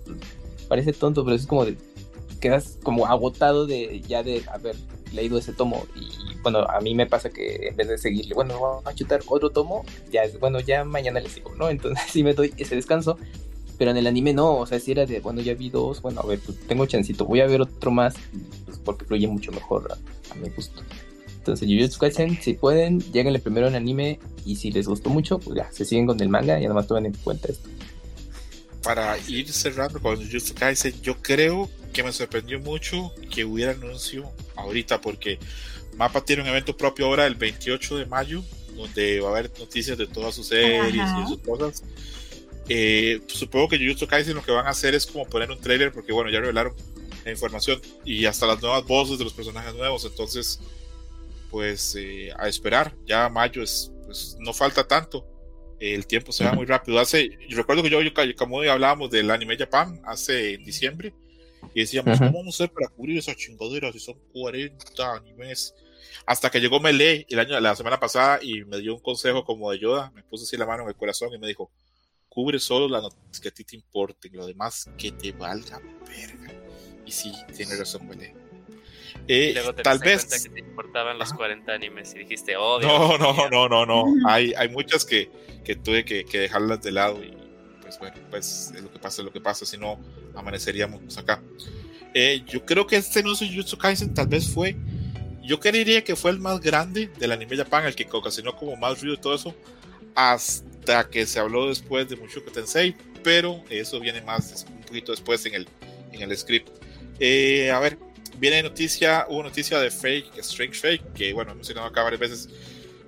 parece 0.68 0.92
tonto, 0.92 1.24
pero 1.24 1.34
es 1.34 1.46
como 1.46 1.64
de, 1.64 1.76
quedas 2.40 2.78
como 2.82 3.06
agotado 3.06 3.66
de 3.66 4.00
ya 4.02 4.22
de 4.22 4.44
haber 4.52 4.76
leído 5.12 5.38
ese 5.38 5.52
tomo 5.52 5.86
y 5.94 6.32
bueno, 6.42 6.60
a 6.60 6.80
mí 6.80 6.94
me 6.94 7.06
pasa 7.06 7.30
que 7.30 7.68
en 7.68 7.76
vez 7.76 7.88
de 7.88 7.98
seguirle, 7.98 8.34
bueno, 8.34 8.60
vamos 8.60 8.86
a 8.86 8.94
chutar 8.94 9.20
otro 9.26 9.50
tomo, 9.50 9.84
ya 10.10 10.24
es, 10.24 10.38
bueno, 10.38 10.60
ya 10.60 10.84
mañana 10.84 11.20
le 11.20 11.28
sigo, 11.28 11.54
¿no? 11.54 11.70
Entonces 11.70 12.04
sí 12.10 12.22
me 12.22 12.34
doy 12.34 12.52
ese 12.56 12.74
descanso, 12.74 13.16
pero 13.82 13.90
en 13.90 13.96
el 13.96 14.06
anime 14.06 14.32
no, 14.32 14.58
o 14.58 14.64
sea, 14.64 14.78
si 14.78 14.92
era 14.92 15.06
de, 15.06 15.18
bueno, 15.18 15.40
ya 15.40 15.54
vi 15.54 15.68
dos, 15.68 16.00
bueno, 16.02 16.20
a 16.20 16.26
ver, 16.28 16.38
pues 16.38 16.56
tengo 16.68 16.86
chancito, 16.86 17.24
voy 17.24 17.40
a 17.40 17.48
ver 17.48 17.62
otro 17.62 17.90
más, 17.90 18.14
pues, 18.64 18.78
porque 18.78 19.04
fluye 19.04 19.26
mucho 19.26 19.50
mejor 19.50 19.88
a, 19.90 20.34
mi 20.36 20.48
gusto. 20.50 20.84
Entonces, 21.38 21.68
Jujutsu 21.68 21.98
Kaisen, 21.98 22.40
si 22.40 22.54
pueden, 22.54 23.00
lleguenle 23.00 23.40
primero 23.40 23.66
en 23.66 23.74
anime 23.74 24.20
y 24.44 24.54
si 24.54 24.70
les 24.70 24.86
gustó 24.86 25.10
mucho, 25.10 25.40
pues 25.40 25.56
ya, 25.56 25.68
se 25.72 25.84
siguen 25.84 26.06
con 26.06 26.20
el 26.20 26.28
manga 26.28 26.60
y 26.60 26.64
además 26.64 26.86
tomen 26.86 27.06
en 27.06 27.14
cuenta 27.14 27.48
esto. 27.48 27.68
Para 28.84 29.18
ir 29.26 29.50
cerrando 29.52 30.00
con 30.00 30.14
Jujutsu 30.14 30.54
Kaisen, 30.54 31.02
yo 31.02 31.16
creo 31.20 31.68
que 31.92 32.04
me 32.04 32.12
sorprendió 32.12 32.60
mucho 32.60 33.12
que 33.32 33.44
hubiera 33.44 33.72
anuncio 33.72 34.30
ahorita, 34.54 35.00
porque 35.00 35.40
Mapa 35.96 36.24
tiene 36.24 36.42
un 36.42 36.48
evento 36.48 36.76
propio 36.76 37.06
ahora 37.06 37.26
el 37.26 37.34
28 37.34 37.96
de 37.96 38.06
mayo, 38.06 38.44
donde 38.76 39.18
va 39.18 39.30
a 39.30 39.32
haber 39.32 39.50
noticias 39.58 39.98
de 39.98 40.06
todas 40.06 40.36
sus 40.36 40.46
series 40.46 40.94
y 40.94 41.26
sus 41.26 41.38
cosas. 41.38 41.82
Eh, 42.74 43.20
supongo 43.26 43.68
que 43.68 43.76
Jujutsu 43.76 44.06
Kaisen 44.06 44.34
lo 44.34 44.42
que 44.42 44.50
van 44.50 44.66
a 44.66 44.70
hacer 44.70 44.94
es 44.94 45.04
como 45.04 45.26
poner 45.26 45.50
un 45.50 45.60
trailer, 45.60 45.92
porque 45.92 46.10
bueno, 46.10 46.30
ya 46.30 46.40
revelaron 46.40 46.74
la 47.22 47.30
información 47.30 47.78
y 48.02 48.24
hasta 48.24 48.46
las 48.46 48.62
nuevas 48.62 48.86
voces 48.86 49.18
de 49.18 49.24
los 49.24 49.34
personajes 49.34 49.74
nuevos, 49.74 50.06
entonces, 50.06 50.58
pues 51.50 51.94
eh, 51.96 52.30
a 52.34 52.48
esperar, 52.48 52.94
ya 53.04 53.28
mayo 53.28 53.62
es, 53.62 53.92
pues 54.06 54.38
no 54.40 54.54
falta 54.54 54.88
tanto, 54.88 55.26
el 55.80 56.06
tiempo 56.06 56.32
se 56.32 56.44
va 56.44 56.54
muy 56.54 56.64
rápido. 56.64 56.98
Hace, 56.98 57.36
yo 57.46 57.58
recuerdo 57.58 57.82
que 57.82 57.90
yo, 57.90 58.00
yo 58.00 58.12
como 58.36 58.62
hablábamos 58.62 59.10
del 59.10 59.30
anime 59.30 59.58
Japan 59.58 60.00
hace 60.06 60.54
en 60.54 60.64
diciembre 60.64 61.12
y 61.74 61.80
decíamos, 61.80 62.18
¿cómo 62.18 62.38
vamos 62.38 62.58
a 62.58 62.64
hacer 62.64 62.72
para 62.72 62.88
cubrir 62.88 63.18
esas 63.18 63.36
chingaderas 63.36 63.92
si 63.92 64.00
son 64.00 64.16
40 64.32 65.14
animes? 65.14 65.74
Hasta 66.24 66.50
que 66.50 66.58
llegó 66.58 66.80
Melee 66.80 67.26
el 67.28 67.38
año, 67.38 67.60
la 67.60 67.76
semana 67.76 68.00
pasada 68.00 68.38
y 68.40 68.64
me 68.64 68.78
dio 68.78 68.94
un 68.94 69.00
consejo 69.00 69.44
como 69.44 69.70
de 69.70 69.78
Yoda, 69.78 70.10
me 70.14 70.22
puso 70.22 70.44
así 70.44 70.56
la 70.56 70.64
mano 70.64 70.84
en 70.84 70.88
el 70.88 70.96
corazón 70.96 71.34
y 71.34 71.38
me 71.38 71.48
dijo, 71.48 71.70
cubre 72.32 72.58
solo 72.58 72.88
las 72.88 73.02
noticias 73.02 73.40
que 73.40 73.48
a 73.48 73.52
ti 73.52 73.62
te 73.62 73.76
importen, 73.76 74.34
lo 74.34 74.46
demás 74.46 74.88
que 74.96 75.12
te 75.12 75.32
valga 75.32 75.82
verga. 76.08 76.50
Y 77.04 77.12
sí, 77.12 77.30
tiene 77.54 77.76
razón 77.76 78.08
Melee. 78.08 78.34
Eh, 79.28 79.54
tal 79.84 79.98
vez 79.98 80.24
que 80.42 80.48
te 80.48 80.60
importaban 80.60 81.18
los 81.18 81.34
40 81.34 81.70
animes 81.70 82.14
y 82.14 82.20
dijiste, 82.20 82.56
oh, 82.56 82.80
no, 82.80 83.18
no, 83.18 83.50
no, 83.50 83.68
no, 83.68 83.84
no, 83.84 84.06
hay, 84.26 84.54
hay 84.54 84.70
muchas 84.70 85.04
que, 85.04 85.30
que 85.62 85.76
tuve 85.76 86.06
que, 86.06 86.24
que 86.24 86.38
dejarlas 86.38 86.80
de 86.80 86.92
lado 86.92 87.22
y 87.22 87.36
pues 87.82 87.98
bueno, 87.98 88.16
pues 88.30 88.72
es 88.74 88.82
lo 88.82 88.90
que 88.90 88.98
pasa, 88.98 89.20
es 89.20 89.26
lo 89.26 89.32
que 89.32 89.40
pasa, 89.40 89.66
si 89.66 89.76
no 89.76 90.00
amaneceríamos 90.34 91.18
acá. 91.18 91.42
Eh, 92.14 92.42
yo 92.46 92.64
creo 92.64 92.86
que 92.86 92.96
este 92.96 93.22
no 93.22 93.34
Jujutsu 93.34 93.76
Kaisen 93.76 94.14
tal 94.14 94.28
vez 94.28 94.48
fue, 94.48 94.74
yo 95.42 95.60
creería 95.60 96.02
que 96.02 96.16
fue 96.16 96.30
el 96.30 96.38
más 96.38 96.60
grande 96.60 97.08
del 97.18 97.32
anime 97.32 97.58
Japan, 97.58 97.84
el 97.84 97.94
que 97.94 98.08
ocasionó 98.10 98.56
como 98.56 98.74
más 98.76 99.02
ruido 99.02 99.16
y 99.16 99.20
todo 99.20 99.34
eso, 99.34 99.54
hasta 100.14 100.71
que 101.10 101.26
se 101.26 101.38
habló 101.38 101.68
después 101.68 102.08
de 102.08 102.16
Mushoku 102.16 102.50
Tensei, 102.50 102.94
pero 103.22 103.62
eso 103.70 104.00
viene 104.00 104.20
más 104.22 104.66
un 104.68 104.82
poquito 104.82 105.12
después 105.12 105.44
en 105.46 105.54
el, 105.54 105.68
en 106.12 106.22
el 106.22 106.36
script. 106.36 106.68
Eh, 107.20 107.70
a 107.70 107.78
ver, 107.78 107.98
viene 108.38 108.62
noticia, 108.62 109.26
hubo 109.28 109.42
noticia 109.42 109.78
de 109.78 109.90
Fake, 109.90 110.38
Strange 110.38 110.74
Fake, 110.74 111.12
que 111.14 111.32
bueno, 111.32 111.52
hemos 111.52 111.58
mencionado 111.58 111.86
acá 111.88 112.02
varias 112.02 112.20
veces, 112.20 112.48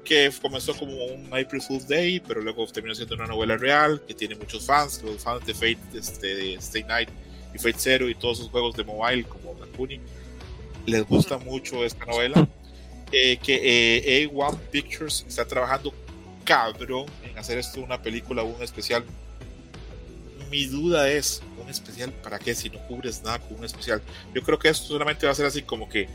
que 0.04 0.30
comenzó 0.40 0.74
como 0.74 0.92
un 0.92 1.26
April 1.26 1.62
Fool's 1.62 1.88
Day, 1.88 2.20
pero 2.20 2.40
luego 2.40 2.66
terminó 2.66 2.94
siendo 2.94 3.14
una 3.14 3.26
novela 3.26 3.56
real, 3.56 4.02
que 4.06 4.14
tiene 4.14 4.34
muchos 4.36 4.64
fans, 4.64 5.02
los 5.02 5.22
fans 5.22 5.44
de 5.46 5.54
Fate, 5.54 5.78
este, 5.94 6.34
de 6.36 6.54
Stay 6.54 6.84
Night 6.84 7.08
y 7.54 7.58
Fate 7.58 7.76
Zero 7.78 8.08
y 8.08 8.14
todos 8.14 8.38
sus 8.38 8.50
juegos 8.50 8.76
de 8.76 8.84
mobile 8.84 9.24
como 9.24 9.54
Black 9.54 10.00
les 10.86 11.06
gusta 11.06 11.38
mucho 11.38 11.84
esta 11.84 12.04
novela. 12.04 12.46
Eh, 13.12 13.36
que 13.36 13.60
eh, 13.62 14.28
A1 14.28 14.58
Pictures 14.72 15.24
está 15.28 15.44
trabajando 15.44 15.94
cabrón 16.44 17.06
en 17.22 17.38
hacer 17.38 17.58
esto 17.58 17.80
una 17.80 18.00
película 18.00 18.42
o 18.42 18.46
un 18.46 18.62
especial. 18.62 19.04
Mi 20.50 20.66
duda 20.66 21.10
es, 21.10 21.42
¿un 21.60 21.68
especial 21.68 22.12
para 22.12 22.38
qué 22.38 22.54
si 22.54 22.70
no 22.70 22.78
cubres 22.86 23.22
nada 23.22 23.38
con 23.38 23.58
un 23.58 23.64
especial? 23.64 24.00
Yo 24.34 24.42
creo 24.42 24.58
que 24.58 24.68
esto 24.68 24.86
solamente 24.86 25.26
va 25.26 25.32
a 25.32 25.34
ser 25.34 25.46
así 25.46 25.62
como 25.62 25.88
que, 25.88 26.08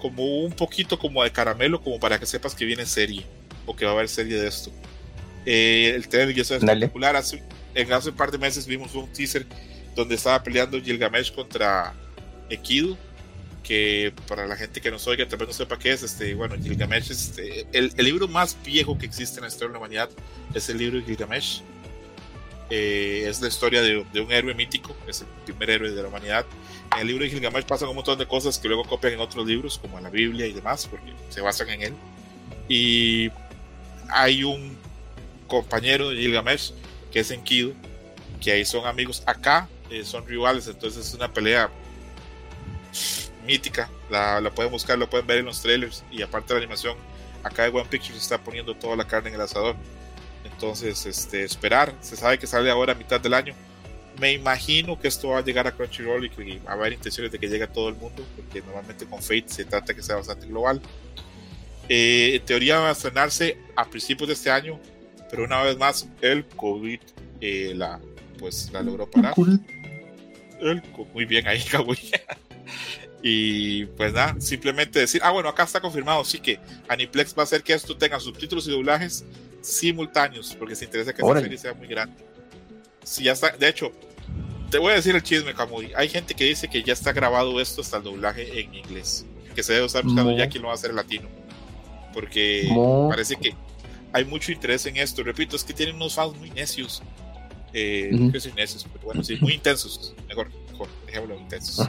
como 0.00 0.40
un 0.40 0.52
poquito 0.52 0.98
como 0.98 1.22
de 1.22 1.30
caramelo, 1.30 1.82
como 1.82 1.98
para 1.98 2.18
que 2.18 2.26
sepas 2.26 2.54
que 2.54 2.64
viene 2.64 2.84
serie 2.84 3.24
o 3.64 3.74
que 3.74 3.84
va 3.84 3.92
a 3.92 3.94
haber 3.94 4.08
serie 4.08 4.36
de 4.36 4.48
esto. 4.48 4.70
Eh, 5.46 5.92
el 5.94 6.08
trailer 6.08 6.34
ya 6.34 6.42
es 6.42 6.50
espectacular. 6.50 7.16
Hace, 7.16 7.42
en 7.74 7.92
hace 7.92 8.10
un 8.10 8.16
par 8.16 8.30
de 8.30 8.38
meses 8.38 8.66
vimos 8.66 8.94
un 8.94 9.10
teaser 9.12 9.46
donde 9.94 10.16
estaba 10.16 10.42
peleando 10.42 10.80
Gilgamesh 10.80 11.32
contra 11.32 11.94
Ekido 12.50 12.98
que 13.64 14.12
para 14.28 14.46
la 14.46 14.56
gente 14.56 14.80
que 14.80 14.90
nos 14.90 15.06
oiga 15.08 15.26
tal 15.26 15.38
vez 15.38 15.48
no 15.48 15.54
sepa 15.54 15.78
qué 15.78 15.92
es, 15.92 16.02
este, 16.02 16.34
bueno, 16.34 16.54
Gilgamesh, 16.62 17.10
este, 17.10 17.66
el, 17.72 17.92
el, 17.96 18.04
libro 18.04 18.28
más 18.28 18.56
viejo 18.64 18.96
que 18.96 19.06
existe 19.06 19.38
en 19.38 19.42
la 19.42 19.48
historia 19.48 19.68
de 19.68 19.72
la 19.72 19.78
humanidad 19.78 20.10
es 20.54 20.68
el 20.68 20.78
libro 20.78 20.98
de 20.98 21.04
Gilgamesh. 21.04 21.62
Eh, 22.70 23.26
es 23.28 23.40
la 23.40 23.48
historia 23.48 23.82
de, 23.82 24.04
de, 24.12 24.20
un 24.20 24.32
héroe 24.32 24.54
mítico, 24.54 24.94
es 25.06 25.22
el 25.22 25.26
primer 25.44 25.70
héroe 25.70 25.90
de 25.90 26.02
la 26.02 26.08
humanidad. 26.08 26.46
En 26.94 27.00
el 27.00 27.06
libro 27.08 27.24
de 27.24 27.30
Gilgamesh 27.30 27.64
pasan 27.64 27.88
un 27.88 27.96
montón 27.96 28.18
de 28.18 28.26
cosas 28.26 28.58
que 28.58 28.68
luego 28.68 28.84
copian 28.84 29.14
en 29.14 29.20
otros 29.20 29.46
libros, 29.46 29.78
como 29.78 29.98
en 29.98 30.04
la 30.04 30.10
Biblia 30.10 30.46
y 30.46 30.52
demás, 30.52 30.86
porque 30.86 31.12
se 31.30 31.40
basan 31.40 31.70
en 31.70 31.82
él. 31.82 31.94
Y 32.68 33.30
hay 34.10 34.44
un 34.44 34.76
compañero 35.46 36.10
de 36.10 36.16
Gilgamesh 36.16 36.72
que 37.10 37.20
es 37.20 37.30
Enkidu, 37.30 37.74
que 38.40 38.52
ahí 38.52 38.64
son 38.64 38.86
amigos. 38.86 39.22
Acá 39.26 39.68
eh, 39.90 40.04
son 40.04 40.26
rivales, 40.26 40.66
entonces 40.68 41.06
es 41.06 41.14
una 41.14 41.32
pelea 41.32 41.70
mítica. 43.44 43.90
La, 44.10 44.40
la, 44.40 44.50
pueden 44.50 44.70
buscar, 44.72 44.98
lo 44.98 45.08
pueden 45.08 45.26
ver 45.26 45.38
en 45.38 45.46
los 45.46 45.60
trailers. 45.60 46.04
Y 46.10 46.22
aparte 46.22 46.48
de 46.48 46.60
la 46.60 46.64
animación, 46.64 46.96
acá 47.42 47.64
de 47.64 47.68
One 47.68 47.88
Pictures 47.88 48.20
está 48.22 48.38
poniendo 48.38 48.74
toda 48.74 48.96
la 48.96 49.06
carne 49.06 49.28
en 49.28 49.36
el 49.36 49.40
asador. 49.40 49.76
Entonces, 50.44 51.06
este, 51.06 51.44
esperar. 51.44 51.94
Se 52.00 52.16
sabe 52.16 52.38
que 52.38 52.46
sale 52.46 52.70
ahora 52.70 52.92
a 52.92 52.96
mitad 52.96 53.20
del 53.20 53.34
año. 53.34 53.54
Me 54.20 54.32
imagino 54.32 54.98
que 54.98 55.08
esto 55.08 55.30
va 55.30 55.38
a 55.38 55.42
llegar 55.42 55.66
a 55.66 55.72
Crunchyroll 55.72 56.24
y 56.24 56.30
que 56.30 56.58
va 56.60 56.70
a 56.70 56.74
haber 56.74 56.92
intenciones 56.92 57.32
de 57.32 57.38
que 57.38 57.48
llegue 57.48 57.64
a 57.64 57.72
todo 57.72 57.88
el 57.88 57.96
mundo, 57.96 58.24
porque 58.36 58.60
normalmente 58.60 59.06
con 59.06 59.20
Fate 59.20 59.46
se 59.48 59.64
trata 59.64 59.92
que 59.92 60.02
sea 60.02 60.16
bastante 60.16 60.46
global. 60.46 60.80
Eh, 61.88 62.36
en 62.36 62.44
teoría 62.44 62.78
va 62.78 62.90
a 62.90 62.92
estrenarse 62.92 63.58
a 63.74 63.84
principios 63.84 64.28
de 64.28 64.34
este 64.34 64.50
año, 64.50 64.78
pero 65.30 65.44
una 65.44 65.62
vez 65.62 65.76
más 65.76 66.08
el 66.20 66.46
COVID 66.46 67.00
eh, 67.40 67.72
la, 67.74 68.00
pues, 68.38 68.70
la 68.72 68.82
logró 68.82 69.10
parar. 69.10 69.34
El, 70.60 70.82
muy 71.12 71.24
bien 71.24 71.46
ahí, 71.48 71.62
Kaguya. 71.70 72.22
Y 73.26 73.86
pues 73.86 74.12
nada, 74.12 74.38
simplemente 74.38 74.98
decir, 74.98 75.22
ah, 75.24 75.30
bueno, 75.30 75.48
acá 75.48 75.62
está 75.62 75.80
confirmado, 75.80 76.22
sí 76.24 76.40
que 76.40 76.60
Aniplex 76.88 77.34
va 77.34 77.40
a 77.40 77.44
hacer 77.44 77.62
que 77.62 77.72
esto 77.72 77.96
tenga 77.96 78.20
subtítulos 78.20 78.68
y 78.68 78.70
doblajes 78.70 79.24
simultáneos, 79.62 80.54
porque 80.58 80.74
se 80.74 80.84
interesa 80.84 81.14
que 81.14 81.22
esta 81.22 81.40
serie 81.40 81.56
sea 81.56 81.72
muy 81.72 81.86
grande. 81.86 82.22
Sí, 83.02 83.24
ya 83.24 83.32
está, 83.32 83.56
de 83.56 83.66
hecho, 83.66 83.92
te 84.70 84.76
voy 84.76 84.92
a 84.92 84.96
decir 84.96 85.14
el 85.14 85.22
chisme, 85.22 85.54
Kamui. 85.54 85.90
Hay 85.96 86.10
gente 86.10 86.34
que 86.34 86.44
dice 86.44 86.68
que 86.68 86.82
ya 86.82 86.92
está 86.92 87.14
grabado 87.14 87.58
esto 87.62 87.80
hasta 87.80 87.96
el 87.96 88.02
doblaje 88.02 88.60
en 88.60 88.74
inglés, 88.74 89.24
que 89.54 89.62
se 89.62 89.72
debe 89.72 89.86
estar 89.86 90.04
buscando 90.04 90.36
ya 90.36 90.46
quién 90.50 90.60
lo 90.60 90.68
va 90.68 90.74
a 90.74 90.76
hacer 90.76 90.92
latino, 90.92 91.26
porque 92.12 92.68
parece 93.08 93.36
que 93.36 93.54
hay 94.12 94.26
mucho 94.26 94.52
interés 94.52 94.84
en 94.84 94.98
esto. 94.98 95.22
Repito, 95.22 95.56
es 95.56 95.64
que 95.64 95.72
tienen 95.72 95.96
unos 95.96 96.14
fans 96.14 96.36
muy 96.36 96.50
necios. 96.50 97.02
Eh, 97.72 98.28
que 98.30 98.38
son 98.38 98.54
necios, 98.54 98.86
pero 98.92 99.06
bueno, 99.06 99.24
sí, 99.24 99.38
muy 99.40 99.54
intensos. 99.54 100.14
Mejor, 100.28 100.50
mejor, 100.70 100.88
dejémoslo 101.06 101.40
intensos 101.40 101.88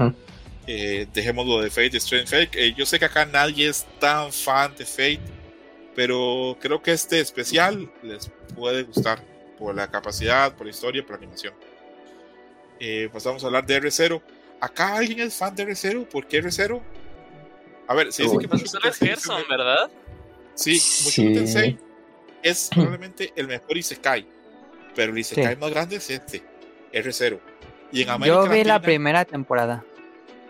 eh, 0.67 1.07
dejémoslo 1.13 1.61
de 1.61 1.69
Fate, 1.69 1.97
Strange 1.97 2.27
Fate. 2.27 2.65
Eh, 2.65 2.73
yo 2.75 2.85
sé 2.85 2.99
que 2.99 3.05
acá 3.05 3.25
nadie 3.25 3.69
es 3.69 3.85
tan 3.99 4.31
fan 4.31 4.75
de 4.75 4.85
Fate, 4.85 5.21
pero 5.95 6.57
creo 6.59 6.81
que 6.81 6.91
este 6.91 7.19
especial 7.19 7.91
les 8.01 8.31
puede 8.55 8.83
gustar 8.83 9.23
por 9.57 9.75
la 9.75 9.89
capacidad, 9.89 10.55
por 10.55 10.65
la 10.65 10.71
historia, 10.71 11.01
por 11.03 11.11
la 11.11 11.17
animación. 11.17 11.53
Eh, 12.79 13.09
pasamos 13.11 13.43
a 13.43 13.47
hablar 13.47 13.65
de 13.65 13.81
R0. 13.81 14.21
¿Acá 14.59 14.95
alguien 14.95 15.19
es 15.19 15.35
fan 15.35 15.55
de 15.55 15.67
R0? 15.67 16.07
¿Por 16.07 16.27
qué 16.27 16.43
R0? 16.43 16.81
A 17.87 17.93
ver, 17.93 18.11
se 18.11 18.23
dice 18.23 18.37
que 18.37 18.87
es 18.89 18.97
Gerson, 18.97 19.43
¿verdad? 19.49 19.89
Sí, 20.55 20.81
Mushoku 21.03 21.33
Tensei 21.33 21.77
es 22.41 22.69
probablemente 22.73 23.31
el 23.35 23.47
mejor 23.47 23.77
Isekai, 23.77 24.25
pero 24.95 25.11
el 25.11 25.19
Isekai 25.19 25.55
más 25.57 25.69
grande 25.69 25.97
es 25.97 26.09
este, 26.09 26.43
R0. 26.93 27.39
Y 27.91 28.01
en 28.01 28.09
América 28.09 28.43
Yo 28.43 28.49
vi 28.49 28.63
la 28.63 28.81
primera 28.81 29.25
temporada. 29.25 29.85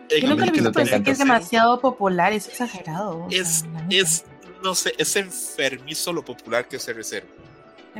Yo 0.10 0.30
nunca 0.30 0.46
lo 0.46 0.52
he 0.52 0.54
visto, 0.54 1.04
que 1.04 1.12
es 1.12 1.18
demasiado 1.18 1.80
popular, 1.80 2.34
es 2.34 2.48
exagerado. 2.48 3.28
Es, 3.32 3.66
es, 3.90 4.26
no 4.64 4.76
sé, 4.76 4.94
es 4.98 5.16
enfermizo 5.16 6.14
lo 6.14 6.24
popular 6.24 6.68
que 6.68 6.78
es 6.78 6.88
R0. 6.88 7.24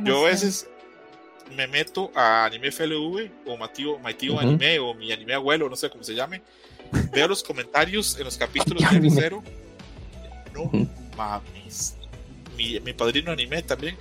Yo 0.04 0.26
a 0.26 0.28
veces 0.28 0.68
me 1.54 1.66
meto 1.66 2.10
a 2.14 2.44
Anime 2.44 2.70
FLV 2.70 3.30
o 3.46 3.56
Matio, 3.56 3.98
Maitio 3.98 4.38
Anime 4.38 4.78
o 4.78 4.94
mi 4.94 5.12
anime 5.12 5.34
abuelo, 5.34 5.68
no 5.68 5.76
sé 5.76 5.88
cómo 5.88 6.04
se 6.04 6.14
llame. 6.14 6.42
Veo 7.12 7.28
los 7.28 7.42
comentarios 7.42 8.16
en 8.18 8.24
los 8.24 8.36
capítulos 8.36 8.82
de 8.82 9.00
R0. 9.00 9.42
No 10.54 10.70
mames. 11.16 11.96
Mi, 12.56 12.80
mi 12.80 12.92
padrino 12.92 13.32
anime 13.32 13.62
también. 13.62 13.96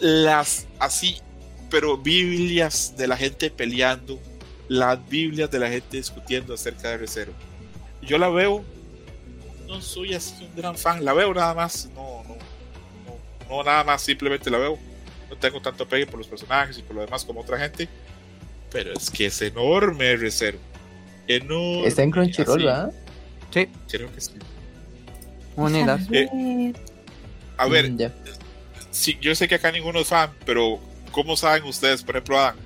Las 0.00 0.66
así, 0.78 1.20
pero 1.70 1.96
Biblias 1.96 2.96
de 2.96 3.06
la 3.06 3.16
gente 3.16 3.50
peleando 3.50 4.18
las 4.68 5.06
Biblias 5.08 5.50
de 5.50 5.58
la 5.58 5.68
gente 5.68 5.96
discutiendo 5.96 6.54
acerca 6.54 6.90
de 6.90 7.04
R0. 7.06 7.28
Yo 8.02 8.18
la 8.18 8.28
veo, 8.28 8.64
no 9.66 9.80
soy 9.80 10.14
así 10.14 10.44
un 10.44 10.54
gran 10.56 10.76
fan, 10.76 11.04
la 11.04 11.12
veo 11.12 11.32
nada 11.34 11.54
más, 11.54 11.88
no, 11.94 12.22
no, 12.24 12.36
no, 13.48 13.62
nada 13.62 13.84
más, 13.84 14.02
simplemente 14.02 14.50
la 14.50 14.58
veo. 14.58 14.78
No 15.30 15.36
tengo 15.36 15.60
tanto 15.60 15.88
pegue 15.88 16.06
por 16.06 16.18
los 16.18 16.28
personajes 16.28 16.78
y 16.78 16.82
por 16.82 16.96
lo 16.96 17.02
demás 17.02 17.24
como 17.24 17.40
otra 17.40 17.58
gente, 17.58 17.88
Pero 18.70 18.92
es 18.92 19.10
que 19.10 19.26
es 19.26 19.40
enorme 19.42 20.14
R0. 20.16 20.56
Enorme. 21.28 21.86
Está 21.86 22.02
en 22.02 22.10
Crunchyroll, 22.10 22.64
¿verdad? 22.64 22.92
Sí. 23.52 23.68
Creo 23.88 24.12
que 24.12 24.20
sí. 24.20 24.32
Unidas. 25.56 26.02
Eh, 26.10 26.72
a 27.56 27.66
ver, 27.68 27.90
Mm, 27.92 27.96
ya. 27.98 28.12
sí, 28.90 29.16
yo 29.20 29.34
sé 29.34 29.46
que 29.48 29.54
acá 29.54 29.70
ninguno 29.70 30.00
es 30.00 30.08
fan, 30.08 30.30
pero 30.44 30.80
¿cómo 31.12 31.36
saben 31.36 31.62
ustedes? 31.64 32.02
Por 32.02 32.16
ejemplo, 32.16 32.38
Adam, 32.38 32.56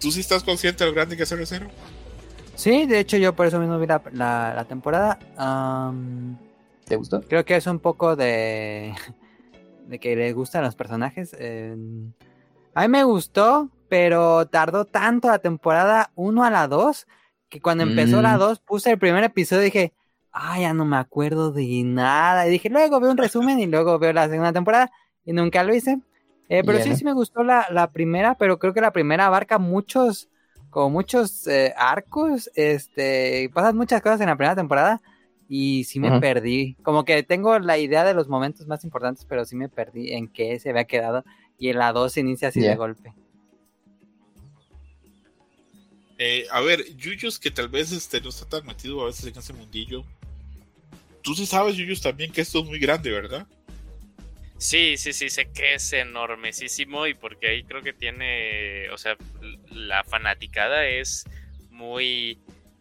¿tú 0.00 0.10
sí 0.12 0.20
estás 0.20 0.42
consciente 0.44 0.84
de 0.84 0.90
lo 0.90 0.94
grande 0.94 1.16
que 1.16 1.22
es 1.24 1.32
R0? 1.32 1.68
Sí, 2.54 2.86
de 2.86 3.00
hecho 3.00 3.16
yo 3.16 3.34
por 3.34 3.46
eso 3.46 3.58
mismo 3.58 3.78
vi 3.78 3.86
la, 3.86 4.02
la- 4.12 4.52
la 4.54 4.64
temporada. 4.64 5.18
Am, 5.36 6.36
¿Te 6.84 6.96
gustó? 6.96 7.20
creo 7.22 7.44
que 7.44 7.56
es 7.56 7.66
un 7.66 7.78
poco 7.80 8.14
de, 8.16 8.94
de 9.88 9.98
que 9.98 10.14
les 10.16 10.34
gustan 10.34 10.62
los 10.62 10.76
personajes. 10.76 11.34
eh, 11.38 11.76
a 12.74 12.82
mí 12.82 12.88
me 12.88 13.04
gustó, 13.04 13.70
pero 13.88 14.46
tardó 14.46 14.84
tanto 14.84 15.28
la 15.28 15.38
temporada 15.38 16.10
1 16.16 16.44
a 16.44 16.50
la 16.50 16.66
2 16.68 17.06
que 17.48 17.60
cuando 17.60 17.84
empezó 17.84 18.18
Mm. 18.18 18.22
la 18.22 18.36
2 18.36 18.58
puse 18.60 18.90
el 18.90 18.98
primer 18.98 19.22
episodio 19.24 19.62
y 19.62 19.66
dije, 19.66 19.92
ah, 20.32 20.58
ya 20.58 20.74
no 20.74 20.84
me 20.84 20.96
acuerdo 20.96 21.52
de 21.52 21.82
nada. 21.84 22.46
Y 22.48 22.50
dije, 22.50 22.68
luego 22.68 22.98
veo 23.00 23.10
un 23.12 23.16
resumen 23.16 23.60
y 23.60 23.66
luego 23.66 23.98
veo 24.00 24.12
la 24.12 24.28
segunda 24.28 24.52
temporada 24.52 24.90
y 25.24 25.32
nunca 25.32 25.62
lo 25.62 25.72
hice. 25.74 26.00
Eh, 26.48 26.62
pero 26.64 26.80
sí, 26.80 26.94
sí 26.94 27.04
me 27.04 27.12
gustó 27.12 27.42
la, 27.42 27.66
la 27.70 27.90
primera, 27.90 28.36
pero 28.36 28.58
creo 28.58 28.74
que 28.74 28.80
la 28.80 28.92
primera 28.92 29.26
abarca 29.26 29.58
muchos, 29.58 30.28
como 30.70 30.90
muchos 30.90 31.46
eh, 31.46 31.72
arcos, 31.76 32.50
este, 32.54 33.50
pasan 33.54 33.76
muchas 33.76 34.02
cosas 34.02 34.20
en 34.20 34.26
la 34.26 34.36
primera 34.36 34.54
temporada 34.54 35.00
y 35.48 35.84
sí 35.84 36.00
me 36.00 36.20
perdí. 36.20 36.76
Como 36.82 37.04
que 37.04 37.22
tengo 37.22 37.58
la 37.58 37.78
idea 37.78 38.04
de 38.04 38.14
los 38.14 38.28
momentos 38.28 38.66
más 38.66 38.84
importantes, 38.84 39.24
pero 39.24 39.44
sí 39.44 39.56
me 39.56 39.68
perdí 39.68 40.12
en 40.12 40.28
qué 40.28 40.58
se 40.58 40.70
había 40.70 40.84
quedado 40.84 41.24
y 41.58 41.68
en 41.68 41.78
la 41.78 41.92
2 41.92 42.12
se 42.12 42.20
inicia 42.20 42.48
así 42.48 42.60
de 42.60 42.76
golpe. 42.76 43.14
Eh, 46.18 46.46
a 46.50 46.60
ver, 46.60 46.84
Yuyus, 46.96 47.38
que 47.38 47.50
tal 47.50 47.68
vez 47.68 47.90
este, 47.90 48.20
no 48.20 48.28
está 48.28 48.46
tan 48.46 48.66
metido 48.66 49.02
a 49.02 49.06
veces 49.06 49.26
en 49.26 49.36
ese 49.36 49.52
mundillo. 49.52 50.04
Tú 51.22 51.34
sí 51.34 51.46
sabes, 51.46 51.76
Yuyus, 51.76 52.02
también 52.02 52.30
que 52.30 52.42
esto 52.42 52.60
es 52.60 52.66
muy 52.66 52.78
grande, 52.78 53.10
¿verdad? 53.10 53.46
Sí, 54.58 54.96
sí, 54.96 55.12
sí, 55.12 55.30
sé 55.30 55.50
que 55.50 55.74
es 55.74 55.92
enormísimo 55.92 57.06
y 57.06 57.14
porque 57.14 57.48
ahí 57.48 57.64
creo 57.64 57.82
que 57.82 57.92
tiene, 57.92 58.88
o 58.90 58.98
sea, 58.98 59.16
la 59.70 60.04
fanaticada 60.04 60.86
es 60.86 61.24
muy 61.70 62.38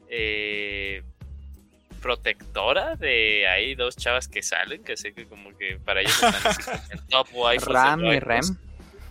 eh, 0.10 1.04
protectora 2.02 2.95
de 2.95 3.48
hay 3.48 3.76
dos 3.76 3.95
chavas 3.98 4.28
que 4.28 4.44
salen, 4.44 4.84
que 4.84 4.98
sé 4.98 5.14
que 5.14 5.26
como 5.26 5.58
que 5.58 5.78
para 5.84 6.02
ellos 6.02 6.14
están 6.14 6.36
así 6.45 6.72
en 6.91 7.08
top 7.08 7.28
waifus 7.34 7.68
de 7.68 7.74
Ram 7.74 8.06
y. 8.06 8.20
Rem. 8.20 8.44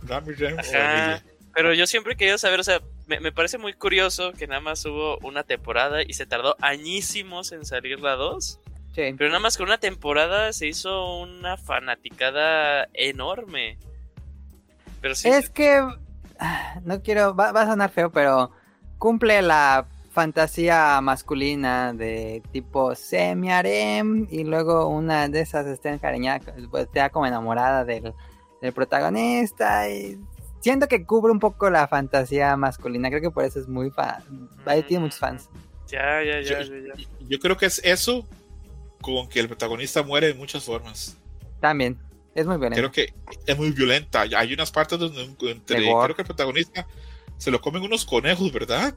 Rami 0.04 0.32
Rem 0.34 0.56
o 0.56 0.60
Ajá. 0.60 1.22
Pero 1.54 1.74
yo 1.74 1.86
siempre 1.86 2.14
he 2.14 2.16
querido 2.16 2.38
saber, 2.38 2.60
o 2.60 2.64
sea, 2.64 2.80
me, 3.06 3.20
me 3.20 3.32
parece 3.32 3.58
muy 3.58 3.74
curioso 3.74 4.32
que 4.32 4.46
nada 4.46 4.60
más 4.60 4.84
hubo 4.86 5.18
una 5.18 5.42
temporada 5.42 6.02
y 6.02 6.14
se 6.14 6.24
tardó 6.24 6.56
añísimos 6.60 7.52
en 7.52 7.66
salir 7.66 8.00
la 8.00 8.14
2. 8.14 8.58
Sí. 8.94 9.14
Pero 9.16 9.28
nada 9.28 9.40
más 9.40 9.56
con 9.56 9.66
una 9.66 9.78
temporada 9.78 10.52
se 10.52 10.66
hizo 10.68 11.16
una 11.20 11.56
fanaticada 11.56 12.88
enorme. 12.92 13.78
Pero 15.00 15.14
sí, 15.14 15.28
Es 15.28 15.48
que 15.50 15.82
ah, 16.38 16.80
no 16.84 17.02
quiero, 17.02 17.34
va, 17.34 17.52
va 17.52 17.62
a 17.62 17.66
sonar 17.66 17.90
feo, 17.90 18.10
pero 18.12 18.50
cumple 18.98 19.40
la 19.42 19.86
fantasía 20.12 21.00
masculina 21.00 21.92
de 21.94 22.42
tipo 22.52 22.94
semi-harem 22.94 24.28
y 24.30 24.44
luego 24.44 24.86
una 24.88 25.26
de 25.28 25.40
esas 25.40 25.66
está 25.66 25.90
encariñada, 25.90 26.40
pues, 26.70 26.84
está 26.84 27.08
como 27.08 27.26
enamorada 27.26 27.84
del, 27.86 28.12
del 28.60 28.72
protagonista 28.74 29.88
y 29.88 30.20
siento 30.60 30.86
que 30.86 31.06
cubre 31.06 31.32
un 31.32 31.40
poco 31.40 31.70
la 31.70 31.88
fantasía 31.88 32.54
masculina, 32.58 33.08
creo 33.08 33.22
que 33.22 33.30
por 33.30 33.44
eso 33.44 33.58
es 33.58 33.68
muy 33.68 33.90
fan, 33.90 34.22
tiene 34.86 35.00
muchos 35.04 35.18
fans. 35.18 35.48
ya, 35.88 36.22
ya, 36.22 36.40
ya, 36.42 36.62
Yo- 36.62 36.74
ya, 36.74 36.94
ya. 36.94 37.04
Yo 37.26 37.38
creo 37.38 37.56
que 37.56 37.66
es 37.66 37.80
eso 37.82 38.26
con 39.02 39.28
que 39.28 39.40
el 39.40 39.48
protagonista 39.48 40.02
muere 40.02 40.28
de 40.28 40.34
muchas 40.34 40.64
formas. 40.64 41.18
También, 41.60 41.98
es 42.34 42.46
muy 42.46 42.56
bueno. 42.56 42.74
Creo 42.74 42.90
que 42.90 43.12
es 43.46 43.58
muy 43.58 43.70
violenta. 43.72 44.22
Hay 44.22 44.54
unas 44.54 44.70
partes 44.70 44.98
donde 44.98 45.22
entre, 45.22 45.76
creo 45.76 46.14
que 46.14 46.22
el 46.22 46.26
protagonista 46.26 46.86
se 47.36 47.50
lo 47.50 47.60
comen 47.60 47.82
unos 47.82 48.06
conejos, 48.06 48.50
¿verdad? 48.52 48.94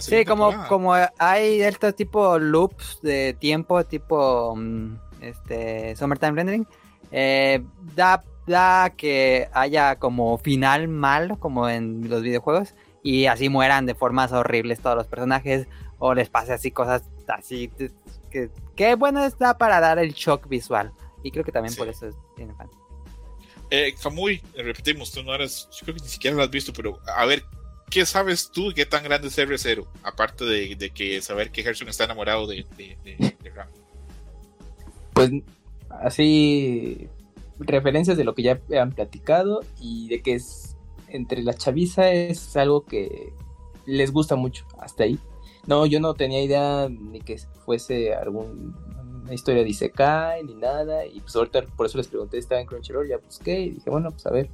Sí, 0.00 0.24
como, 0.24 0.50
temporada. 0.50 0.68
como 0.68 0.94
hay 1.18 1.62
estos 1.62 1.94
tipo 1.94 2.38
loops 2.38 2.98
de 3.02 3.34
tiempo, 3.38 3.84
tipo 3.84 4.54
mm, 4.56 4.96
este 5.22 5.96
Summertime 5.96 6.32
Rendering, 6.32 6.66
eh, 7.10 7.62
da, 7.94 8.22
da 8.46 8.90
que 8.90 9.48
haya 9.52 9.96
como 9.96 10.36
final 10.38 10.88
mal, 10.88 11.38
como 11.38 11.68
en 11.68 12.08
los 12.08 12.22
videojuegos, 12.22 12.74
y 13.02 13.26
así 13.26 13.48
mueran 13.48 13.86
de 13.86 13.94
formas 13.94 14.32
horribles 14.32 14.80
todos 14.80 14.96
los 14.96 15.06
personajes, 15.06 15.66
o 15.98 16.12
les 16.12 16.28
pase 16.28 16.52
así 16.52 16.70
cosas 16.70 17.02
así, 17.26 17.70
que, 18.28 18.50
que 18.76 18.94
bueno 18.94 19.24
está 19.24 19.56
para 19.58 19.80
dar 19.80 19.98
el 19.98 20.12
shock 20.12 20.48
visual. 20.48 20.92
Y 21.22 21.30
creo 21.30 21.44
que 21.44 21.52
también 21.52 21.72
Sí. 21.72 21.78
por 21.78 21.88
eso 21.88 22.06
es- 22.08 22.16
tiene 22.36 22.54
fans. 22.54 22.70
Eh, 23.70 23.94
Kamui, 24.02 24.40
repetimos, 24.56 25.12
tú 25.12 25.22
no 25.22 25.34
eres, 25.34 25.68
yo 25.72 25.80
creo 25.84 25.96
que 25.96 26.02
ni 26.02 26.08
siquiera 26.08 26.36
lo 26.36 26.42
has 26.42 26.50
visto, 26.50 26.72
pero 26.72 27.00
a 27.14 27.26
ver, 27.26 27.42
¿qué 27.90 28.06
sabes 28.06 28.50
tú? 28.50 28.72
¿Qué 28.74 28.86
tan 28.86 29.04
grande 29.04 29.28
es 29.28 29.36
R0? 29.38 29.86
Aparte 30.02 30.44
de, 30.44 30.74
de 30.76 30.90
que 30.90 31.20
saber 31.20 31.50
que 31.50 31.62
Gerson 31.62 31.88
está 31.88 32.04
enamorado 32.04 32.46
de, 32.46 32.64
de, 32.76 32.96
de- 33.04 33.36
de 33.42 33.50
Ram. 33.50 33.68
Pues 35.12 35.30
así 36.02 37.08
referencias 37.58 38.16
de 38.16 38.24
lo 38.24 38.34
que 38.34 38.42
ya 38.42 38.60
han 38.80 38.92
platicado 38.92 39.60
y 39.80 40.08
de 40.08 40.22
que 40.22 40.34
es 40.34 40.76
entre 41.08 41.42
la 41.42 41.54
chaviza 41.54 42.10
es 42.12 42.56
algo 42.56 42.84
que 42.84 43.32
les 43.86 44.12
gusta 44.12 44.36
mucho 44.36 44.64
hasta 44.80 45.04
ahí. 45.04 45.18
No, 45.68 45.84
yo 45.84 46.00
no 46.00 46.14
tenía 46.14 46.42
idea 46.42 46.88
ni 46.88 47.20
que 47.20 47.36
fuese 47.64 48.14
algún 48.14 48.74
una 49.22 49.34
historia 49.34 49.62
de 49.62 49.68
Isekai 49.68 50.42
ni 50.42 50.54
nada 50.54 51.04
y 51.04 51.20
pues 51.20 51.36
ahorita 51.36 51.60
por 51.76 51.84
eso 51.84 51.98
les 51.98 52.08
pregunté 52.08 52.38
estaba 52.38 52.62
en 52.62 52.66
Crunchyroll, 52.66 53.06
ya 53.06 53.18
busqué 53.18 53.60
y 53.60 53.70
dije, 53.72 53.90
bueno, 53.90 54.10
pues 54.10 54.26
a 54.26 54.30
ver 54.30 54.48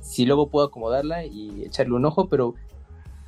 si 0.00 0.26
luego 0.26 0.48
puedo 0.48 0.66
acomodarla 0.66 1.24
y 1.24 1.62
echarle 1.64 1.94
un 1.94 2.04
ojo, 2.04 2.28
pero 2.28 2.56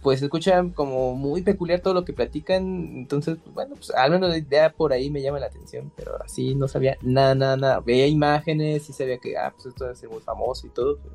pues 0.02 0.18
se 0.18 0.24
escucha 0.24 0.64
como 0.74 1.14
muy 1.14 1.42
peculiar 1.42 1.78
todo 1.78 1.94
lo 1.94 2.04
que 2.04 2.12
platican, 2.12 2.64
entonces, 2.96 3.38
pues, 3.40 3.54
bueno, 3.54 3.76
pues 3.76 3.92
al 3.92 4.10
menos 4.10 4.30
la 4.30 4.38
idea 4.38 4.72
por 4.72 4.92
ahí 4.92 5.08
me 5.08 5.22
llama 5.22 5.38
la 5.38 5.46
atención, 5.46 5.92
pero 5.96 6.20
así 6.20 6.56
no 6.56 6.66
sabía 6.66 6.98
nada, 7.02 7.36
nada, 7.36 7.56
nada. 7.56 7.80
Veía 7.80 8.08
imágenes 8.08 8.90
y 8.90 8.92
sabía 8.92 9.18
que, 9.18 9.36
ah, 9.36 9.52
pues 9.54 9.66
esto 9.66 9.86
a 9.86 9.94
ser 9.94 10.08
muy 10.08 10.20
famoso 10.20 10.66
y 10.66 10.70
todo, 10.70 10.98
pero, 11.00 11.14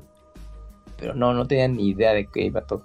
pero 0.96 1.14
no, 1.14 1.34
no 1.34 1.46
tenía 1.46 1.68
ni 1.68 1.90
idea 1.90 2.14
de 2.14 2.28
qué 2.28 2.46
iba 2.46 2.66
todo. 2.66 2.82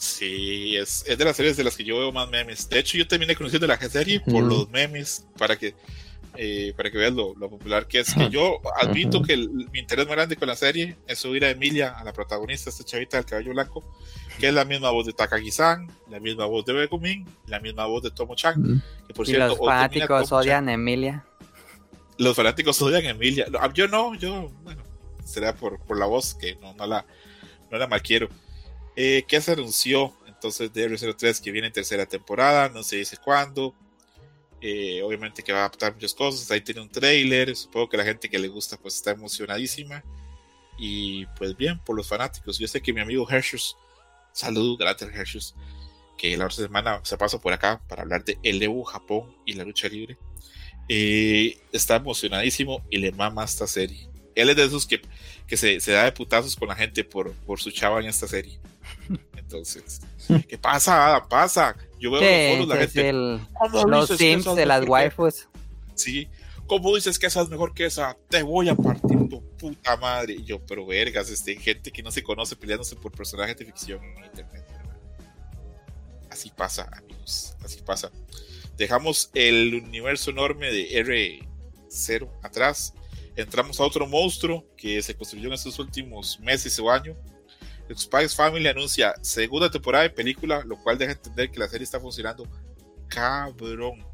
Sí, 0.00 0.76
es, 0.78 1.04
es 1.06 1.18
de 1.18 1.24
las 1.26 1.36
series 1.36 1.58
de 1.58 1.64
las 1.64 1.76
que 1.76 1.84
yo 1.84 1.98
veo 1.98 2.10
más 2.10 2.26
memes. 2.30 2.66
De 2.70 2.78
hecho, 2.78 2.96
yo 2.96 3.06
terminé 3.06 3.36
conociendo 3.36 3.66
la 3.66 3.76
serie 3.78 4.18
por 4.20 4.42
los 4.42 4.70
memes, 4.70 5.26
para 5.36 5.58
que, 5.58 5.74
eh, 6.36 6.72
para 6.74 6.90
que 6.90 6.96
veas 6.96 7.12
lo, 7.12 7.34
lo 7.34 7.50
popular 7.50 7.86
que 7.86 8.00
es. 8.00 8.14
Que 8.14 8.30
yo 8.30 8.62
admito 8.80 9.20
que 9.22 9.34
el- 9.34 9.50
mi 9.50 9.78
interés 9.78 10.06
más 10.06 10.16
grande 10.16 10.36
con 10.36 10.48
la 10.48 10.56
serie 10.56 10.96
es 11.06 11.18
subir 11.18 11.44
a 11.44 11.50
Emilia, 11.50 11.90
a 11.98 12.02
la 12.02 12.14
protagonista, 12.14 12.70
esta 12.70 12.82
chavita 12.82 13.18
del 13.18 13.26
cabello 13.26 13.50
blanco, 13.52 13.84
que 14.38 14.48
es 14.48 14.54
la 14.54 14.64
misma 14.64 14.88
voz 14.88 15.04
de 15.04 15.12
Takagi-san, 15.12 15.86
la 16.08 16.18
misma 16.18 16.46
voz 16.46 16.64
de 16.64 16.72
Megumin, 16.72 17.26
la 17.46 17.60
misma 17.60 17.84
voz 17.84 18.02
de 18.02 18.10
Tomo-chan. 18.10 18.82
Que 19.06 19.12
por 19.12 19.26
Y 19.28 19.32
cierto, 19.32 19.48
los 19.48 19.58
fanáticos 19.66 20.32
odian 20.32 20.68
a 20.70 20.72
Emilia. 20.72 21.24
Los 22.16 22.34
fanáticos 22.36 22.80
odian 22.80 23.04
a 23.04 23.10
Emilia. 23.10 23.46
Yo 23.74 23.86
no, 23.86 24.14
yo, 24.14 24.50
bueno, 24.62 24.82
será 25.26 25.54
por, 25.54 25.78
por 25.80 25.98
la 25.98 26.06
voz 26.06 26.32
que 26.36 26.54
no, 26.56 26.72
no 26.72 26.86
la, 26.86 27.04
no 27.70 27.76
la 27.76 27.86
mal 27.86 28.00
quiero. 28.00 28.30
Eh, 28.96 29.24
¿Qué 29.26 29.40
se 29.40 29.52
anunció 29.52 30.14
entonces 30.26 30.72
de 30.72 30.90
R03 30.90 31.40
que 31.40 31.50
viene 31.50 31.68
en 31.68 31.72
tercera 31.72 32.06
temporada? 32.06 32.68
No 32.68 32.82
se 32.82 32.96
dice 32.96 33.16
cuándo. 33.16 33.74
Eh, 34.62 35.00
obviamente 35.02 35.42
que 35.42 35.52
va 35.52 35.60
a 35.60 35.62
adaptar 35.62 35.94
muchas 35.94 36.14
cosas. 36.14 36.50
Ahí 36.50 36.60
tiene 36.60 36.80
un 36.80 36.90
trailer. 36.90 37.54
Supongo 37.56 37.88
que 37.88 37.96
la 37.96 38.04
gente 38.04 38.28
que 38.28 38.38
le 38.38 38.48
gusta 38.48 38.76
pues 38.76 38.96
está 38.96 39.12
emocionadísima. 39.12 40.02
Y 40.78 41.26
pues 41.36 41.56
bien, 41.56 41.78
por 41.80 41.96
los 41.96 42.08
fanáticos. 42.08 42.58
Yo 42.58 42.66
sé 42.66 42.80
que 42.80 42.92
mi 42.92 43.00
amigo 43.00 43.28
Hershus, 43.28 43.76
salud, 44.32 44.78
gracias 44.78 45.14
Hershus, 45.14 45.54
que 46.16 46.36
la 46.36 46.46
otra 46.46 46.56
semana 46.56 47.00
se 47.04 47.18
pasó 47.18 47.40
por 47.40 47.52
acá 47.52 47.82
para 47.86 48.02
hablar 48.02 48.24
de 48.24 48.38
el 48.42 48.62
Evo 48.62 48.84
Japón 48.84 49.36
y 49.44 49.52
la 49.52 49.64
lucha 49.64 49.88
libre. 49.88 50.16
Eh, 50.88 51.58
está 51.72 51.96
emocionadísimo 51.96 52.84
y 52.90 52.98
le 52.98 53.12
mama 53.12 53.44
esta 53.44 53.66
serie. 53.66 54.08
Él 54.34 54.48
es 54.48 54.56
de 54.56 54.64
esos 54.64 54.86
que, 54.86 55.02
que 55.46 55.56
se, 55.56 55.80
se 55.80 55.92
da 55.92 56.04
de 56.04 56.12
putazos 56.12 56.56
con 56.56 56.68
la 56.68 56.74
gente 56.74 57.04
por, 57.04 57.32
por 57.32 57.60
su 57.60 57.70
chava 57.70 58.00
en 58.00 58.06
esta 58.06 58.26
serie. 58.26 58.58
Entonces, 59.36 60.00
¿qué 60.48 60.56
pasa? 60.58 61.26
Pasa. 61.28 61.76
Yo 61.98 62.10
veo 62.12 62.20
Sí, 62.20 62.26
los 62.26 62.52
foros, 62.66 62.68
la 62.68 62.76
gente. 62.86 63.08
el- 63.08 63.40
"¿Cómo 63.58 63.84
los 63.84 64.08
sims 64.08 64.44
de 64.54 64.66
las 64.66 64.80
mejor 64.82 64.84
que-?" 64.84 64.90
waifus. 64.90 65.48
Sí. 65.94 66.28
¿Cómo 66.66 66.94
dices 66.94 67.18
que 67.18 67.26
esa 67.26 67.42
es 67.42 67.48
mejor 67.48 67.74
que 67.74 67.86
esa? 67.86 68.16
Te 68.28 68.42
voy 68.44 68.68
a 68.68 68.76
partir 68.76 69.28
tu 69.28 69.42
puta 69.58 69.96
madre. 69.96 70.34
Y 70.34 70.44
yo, 70.44 70.64
pero 70.64 70.86
vergas, 70.86 71.28
este, 71.28 71.56
gente 71.56 71.90
que 71.90 72.02
no 72.02 72.12
se 72.12 72.22
conoce 72.22 72.54
peleándose 72.54 72.94
por 72.94 73.10
personajes 73.10 73.56
de 73.56 73.64
ficción 73.64 74.00
en 74.04 74.24
internet. 74.24 74.64
Así 76.30 76.50
pasa, 76.56 76.88
amigos. 76.92 77.56
Así 77.64 77.80
pasa. 77.82 78.10
Dejamos 78.76 79.30
el 79.34 79.74
universo 79.74 80.30
enorme 80.30 80.70
de 80.70 80.88
R0 81.04 82.28
atrás. 82.42 82.94
Entramos 83.36 83.80
a 83.80 83.84
otro 83.84 84.06
monstruo 84.06 84.64
que 84.76 85.02
se 85.02 85.14
construyó 85.16 85.48
en 85.48 85.54
estos 85.54 85.78
últimos 85.80 86.38
meses 86.40 86.78
o 86.78 86.88
años. 86.90 87.16
Spice 87.98 88.36
Family 88.36 88.68
anuncia 88.68 89.14
segunda 89.22 89.70
temporada 89.70 90.04
de 90.04 90.10
película, 90.10 90.62
lo 90.64 90.76
cual 90.76 90.98
deja 90.98 91.12
entender 91.12 91.50
que 91.50 91.58
la 91.58 91.68
serie 91.68 91.84
está 91.84 92.00
funcionando 92.00 92.46
cabrón. 93.08 94.04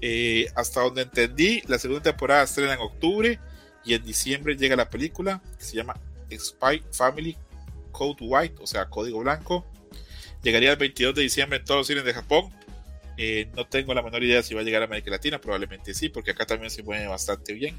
Eh, 0.00 0.48
hasta 0.54 0.80
donde 0.80 1.02
entendí, 1.02 1.62
la 1.66 1.78
segunda 1.78 2.02
temporada 2.02 2.42
estrena 2.42 2.74
en 2.74 2.80
octubre 2.80 3.38
y 3.84 3.94
en 3.94 4.04
diciembre 4.04 4.56
llega 4.56 4.76
la 4.76 4.90
película 4.90 5.40
que 5.58 5.64
se 5.64 5.76
llama 5.76 5.94
Spy 6.30 6.82
Family 6.92 7.36
Code 7.92 8.16
White, 8.20 8.56
o 8.60 8.66
sea, 8.66 8.86
código 8.86 9.20
blanco. 9.20 9.64
Llegaría 10.42 10.72
el 10.72 10.76
22 10.76 11.14
de 11.14 11.22
diciembre 11.22 11.58
en 11.58 11.64
todos 11.64 11.78
los 11.78 11.86
cines 11.86 12.04
de 12.04 12.12
Japón. 12.12 12.50
Eh, 13.16 13.48
no 13.56 13.66
tengo 13.66 13.94
la 13.94 14.02
menor 14.02 14.22
idea 14.22 14.42
si 14.42 14.54
va 14.54 14.60
a 14.60 14.64
llegar 14.64 14.82
a 14.82 14.86
América 14.86 15.10
Latina, 15.10 15.40
probablemente 15.40 15.94
sí, 15.94 16.08
porque 16.08 16.32
acá 16.32 16.44
también 16.44 16.70
se 16.70 16.82
mueve 16.82 17.06
bastante 17.06 17.54
bien. 17.54 17.76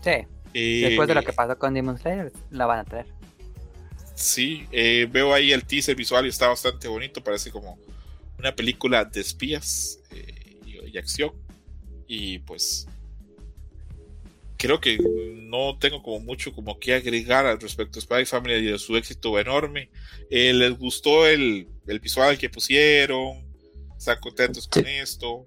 Sí. 0.00 0.26
Eh, 0.54 0.82
Después 0.88 1.08
de 1.08 1.14
lo 1.14 1.22
que 1.22 1.32
pasó 1.32 1.58
con 1.58 1.74
Demon 1.74 1.98
Slayer, 1.98 2.32
la 2.50 2.66
van 2.66 2.78
a 2.78 2.84
traer. 2.84 3.06
Sí, 4.14 4.66
eh, 4.70 5.08
veo 5.10 5.34
ahí 5.34 5.52
el 5.52 5.64
teaser 5.64 5.96
visual 5.96 6.24
y 6.26 6.28
está 6.28 6.48
bastante 6.48 6.86
bonito, 6.86 7.22
parece 7.22 7.50
como 7.50 7.78
una 8.38 8.54
película 8.54 9.04
de 9.04 9.20
espías 9.20 9.98
y, 10.64 10.96
acción. 10.96 11.32
Y 12.06 12.38
pues 12.40 12.86
creo 14.56 14.80
que 14.80 14.98
no 15.48 15.76
tengo 15.78 16.00
como 16.02 16.20
mucho 16.20 16.52
como 16.52 16.78
que 16.78 16.94
agregar 16.94 17.46
al 17.46 17.58
respecto 17.58 17.98
a 17.98 18.02
Spy 18.02 18.24
Family 18.24 18.54
y 18.54 18.70
de 18.70 18.78
su 18.78 18.96
éxito 18.96 19.38
enorme. 19.40 19.90
les 20.30 20.78
gustó 20.78 21.26
el, 21.26 21.66
el, 21.88 21.98
visual 21.98 22.38
que 22.38 22.48
pusieron, 22.48 23.44
están 23.98 24.20
contentos 24.20 24.68
con 24.68 24.86
esto. 24.86 25.44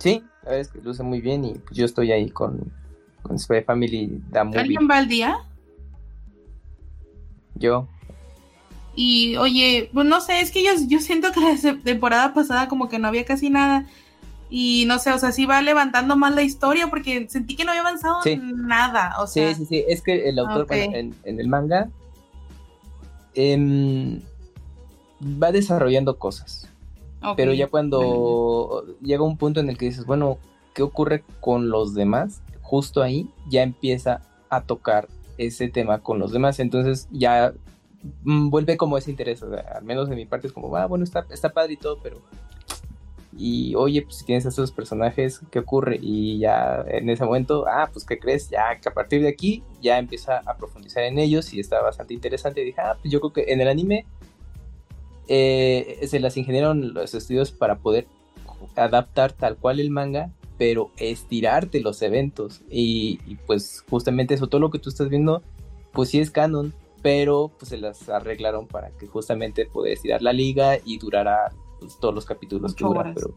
Sí, 0.00 0.24
la 0.42 0.50
verdad 0.50 0.60
es 0.60 0.68
que 0.68 0.80
luce 0.80 1.02
muy 1.04 1.20
bien 1.20 1.44
y 1.44 1.54
pues 1.54 1.76
yo 1.76 1.84
estoy 1.84 2.10
ahí 2.10 2.28
con, 2.28 2.72
con 3.24 3.38
Spy 3.38 3.62
Family 3.62 4.22
da 4.30 4.44
muy 4.44 4.56
¿Alguien 4.56 4.88
va 4.88 4.98
al 4.98 5.08
día? 5.08 5.38
Yo. 7.56 7.88
Y 8.94 9.36
oye, 9.36 9.90
pues 9.92 10.06
no 10.06 10.20
sé, 10.20 10.40
es 10.40 10.52
que 10.52 10.62
yo, 10.62 10.70
yo 10.86 11.00
siento 11.00 11.32
que 11.32 11.40
la 11.40 11.82
temporada 11.82 12.32
pasada 12.32 12.68
como 12.68 12.88
que 12.88 13.00
no 13.00 13.08
había 13.08 13.24
casi 13.24 13.50
nada. 13.50 13.86
Y 14.50 14.84
no 14.86 15.00
sé, 15.00 15.10
o 15.12 15.18
sea, 15.18 15.32
sí 15.32 15.46
va 15.46 15.60
levantando 15.62 16.14
más 16.16 16.34
la 16.34 16.42
historia 16.42 16.88
porque 16.88 17.28
sentí 17.28 17.56
que 17.56 17.64
no 17.64 17.72
había 17.72 17.80
avanzado 17.80 18.18
nada. 18.54 19.16
O 19.18 19.26
sea, 19.26 19.52
sí, 19.52 19.62
sí, 19.62 19.66
sí. 19.66 19.84
Es 19.88 20.00
que 20.00 20.28
el 20.28 20.38
autor 20.38 20.66
en, 20.70 21.14
el 21.24 21.48
manga 21.48 21.88
em, 23.34 24.20
va 25.20 25.50
desarrollando 25.50 26.18
cosas. 26.18 26.68
Pero 27.36 27.54
ya 27.54 27.68
cuando 27.68 28.84
llega 29.00 29.24
un 29.24 29.38
punto 29.38 29.58
en 29.58 29.70
el 29.70 29.78
que 29.78 29.86
dices, 29.86 30.04
bueno, 30.04 30.38
¿qué 30.74 30.82
ocurre 30.82 31.24
con 31.40 31.70
los 31.70 31.94
demás? 31.94 32.42
Justo 32.74 33.04
ahí 33.04 33.30
ya 33.48 33.62
empieza 33.62 34.20
a 34.48 34.62
tocar 34.62 35.06
ese 35.38 35.68
tema 35.68 36.00
con 36.00 36.18
los 36.18 36.32
demás. 36.32 36.58
Entonces 36.58 37.06
ya 37.12 37.54
mm, 38.24 38.50
vuelve 38.50 38.76
como 38.76 38.98
ese 38.98 39.12
interés. 39.12 39.44
al 39.44 39.84
menos 39.84 40.08
de 40.08 40.16
mi 40.16 40.26
parte 40.26 40.48
es 40.48 40.52
como, 40.52 40.74
ah, 40.76 40.86
bueno, 40.86 41.04
está, 41.04 41.24
está 41.30 41.50
padre 41.50 41.74
y 41.74 41.76
todo, 41.76 42.00
pero 42.02 42.20
y 43.36 43.76
oye, 43.76 44.02
pues 44.02 44.16
si 44.16 44.24
tienes 44.24 44.44
estos 44.44 44.72
personajes, 44.72 45.40
¿qué 45.52 45.60
ocurre? 45.60 46.00
Y 46.02 46.40
ya 46.40 46.84
en 46.88 47.08
ese 47.08 47.24
momento, 47.24 47.64
ah, 47.68 47.88
pues 47.92 48.04
¿qué 48.04 48.18
crees? 48.18 48.50
Ya 48.50 48.80
que 48.80 48.88
a 48.88 48.92
partir 48.92 49.22
de 49.22 49.28
aquí 49.28 49.62
ya 49.80 50.00
empieza 50.00 50.40
a 50.44 50.56
profundizar 50.56 51.04
en 51.04 51.20
ellos 51.20 51.54
y 51.54 51.60
está 51.60 51.80
bastante 51.80 52.12
interesante. 52.12 52.60
Y 52.60 52.64
dije, 52.64 52.80
ah, 52.80 52.96
pues 53.00 53.12
yo 53.12 53.20
creo 53.20 53.32
que 53.32 53.52
en 53.52 53.60
el 53.60 53.68
anime 53.68 54.04
eh, 55.28 56.04
se 56.08 56.18
las 56.18 56.36
ingenieron 56.36 56.92
los 56.92 57.14
estudios 57.14 57.52
para 57.52 57.76
poder 57.76 58.08
adaptar 58.74 59.30
tal 59.30 59.56
cual 59.58 59.78
el 59.78 59.90
manga, 59.90 60.32
pero 60.58 60.90
estirarte 60.96 61.80
los 61.80 62.02
eventos. 62.02 62.62
Y, 62.70 63.18
pues 63.46 63.84
justamente 63.88 64.34
eso, 64.34 64.46
todo 64.46 64.60
lo 64.60 64.70
que 64.70 64.78
tú 64.78 64.88
estás 64.88 65.08
viendo, 65.08 65.42
pues 65.92 66.10
sí 66.10 66.20
es 66.20 66.30
canon, 66.30 66.72
pero 67.02 67.50
pues 67.58 67.68
se 67.68 67.76
las 67.76 68.08
arreglaron 68.08 68.66
para 68.66 68.90
que 68.90 69.06
justamente 69.06 69.66
pueda 69.66 69.92
estirar 69.92 70.22
la 70.22 70.32
liga 70.32 70.78
y 70.84 70.98
durara 70.98 71.52
pues, 71.80 71.98
todos 71.98 72.14
los 72.14 72.24
capítulos 72.24 72.74
que 72.74 72.84
duran, 72.84 73.14
pero, 73.14 73.34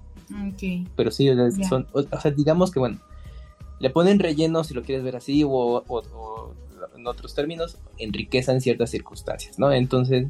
pero 0.95 1.11
sí, 1.11 1.30
son, 1.68 1.88
o 1.91 2.19
sea, 2.19 2.31
digamos 2.31 2.72
que 2.72 2.80
bueno, 2.80 2.99
le 3.80 3.89
ponen 3.89 4.19
relleno 4.19 4.64
si 4.64 4.73
lo 4.73 4.84
quieres 4.84 5.03
ver 5.03 5.15
así, 5.15 5.44
o, 5.45 5.84
en 6.95 7.07
otros 7.07 7.35
términos, 7.35 7.77
enriquecen 7.98 8.61
ciertas 8.61 8.89
circunstancias, 8.89 9.60
¿no? 9.60 9.72
Entonces, 9.72 10.27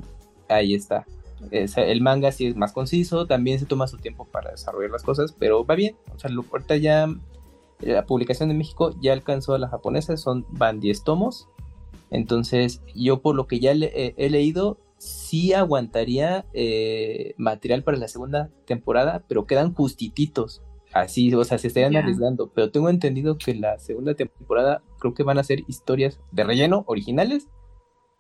ahí 0.49 0.73
está. 0.73 1.05
El 1.51 2.01
manga 2.01 2.31
sí 2.31 2.47
es 2.47 2.55
más 2.55 2.73
conciso, 2.73 3.27
también 3.27 3.59
se 3.59 3.65
toma 3.65 3.87
su 3.87 3.97
tiempo 3.97 4.25
para 4.25 4.51
desarrollar 4.51 4.91
las 4.91 5.03
cosas, 5.03 5.35
pero 5.37 5.65
va 5.65 5.75
bien. 5.75 5.95
O 6.15 6.19
sea, 6.19 6.29
lo, 6.29 6.43
ahorita 6.51 6.77
ya 6.77 7.07
eh, 7.81 7.93
la 7.93 8.05
publicación 8.05 8.49
de 8.49 8.55
México 8.55 8.95
ya 9.01 9.13
alcanzó 9.13 9.53
a 9.53 9.59
la 9.59 9.69
japonesa, 9.69 10.17
son 10.17 10.45
van 10.49 10.79
10 10.79 11.03
tomos. 11.03 11.47
Entonces, 12.09 12.81
yo 12.95 13.21
por 13.21 13.35
lo 13.35 13.47
que 13.47 13.59
ya 13.59 13.71
he 13.71 14.29
leído, 14.29 14.77
sí 14.97 15.53
aguantaría 15.53 16.45
eh, 16.53 17.33
material 17.37 17.83
para 17.83 17.97
la 17.97 18.07
segunda 18.07 18.49
temporada, 18.65 19.23
pero 19.27 19.45
quedan 19.45 19.73
justititos. 19.73 20.63
Así, 20.93 21.33
o 21.33 21.43
sea, 21.43 21.57
se 21.57 21.67
estarían 21.67 21.95
arriesgando. 21.95 22.49
Pero 22.53 22.71
tengo 22.71 22.89
entendido 22.89 23.37
que 23.37 23.53
la 23.53 23.77
segunda 23.77 24.15
temporada 24.15 24.81
creo 24.99 25.13
que 25.13 25.23
van 25.23 25.37
a 25.37 25.43
ser 25.43 25.63
historias 25.67 26.19
de 26.31 26.43
relleno 26.43 26.83
originales. 26.87 27.47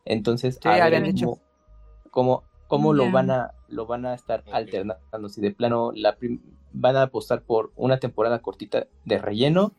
Entonces, 0.05 0.59
cómo, 2.11 2.43
cómo, 2.67 2.93
lo 2.93 3.11
van 3.11 3.31
a 3.31 3.53
lo 3.67 3.85
van 3.85 4.05
a 4.05 4.13
estar 4.13 4.43
alternando. 4.51 5.29
Si 5.29 5.41
de 5.41 5.51
plano 5.51 5.91
la 5.93 6.17
van 6.73 6.95
a 6.95 7.03
apostar 7.03 7.43
por 7.43 7.71
una 7.75 7.99
temporada 7.99 8.41
cortita 8.41 8.87
de 9.05 9.17
relleno 9.17 9.73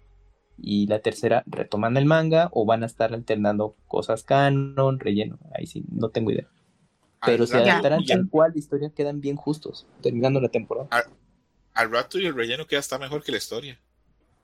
y 0.56 0.86
la 0.86 1.00
tercera 1.00 1.44
retoman 1.46 1.96
el 1.96 2.04
manga 2.04 2.48
o 2.52 2.64
van 2.64 2.82
a 2.82 2.86
estar 2.86 3.14
alternando 3.14 3.76
cosas 3.86 4.24
canon, 4.24 4.98
relleno. 4.98 5.38
Ahí 5.54 5.66
sí, 5.66 5.84
no 5.90 6.10
tengo 6.10 6.30
idea. 6.30 6.48
Pero 7.24 7.46
si 7.46 7.54
adaptaran 7.56 8.04
tal 8.04 8.28
cual 8.28 8.52
la 8.52 8.58
historia, 8.58 8.90
quedan 8.94 9.20
bien 9.20 9.36
justos, 9.36 9.86
terminando 10.02 10.40
la 10.40 10.48
temporada. 10.48 10.88
Al, 11.74 11.90
rato 11.90 12.18
y 12.18 12.26
el 12.26 12.34
relleno 12.34 12.66
queda 12.66 12.80
está 12.80 12.98
mejor 12.98 13.22
que 13.22 13.32
la 13.32 13.38
historia. 13.38 13.80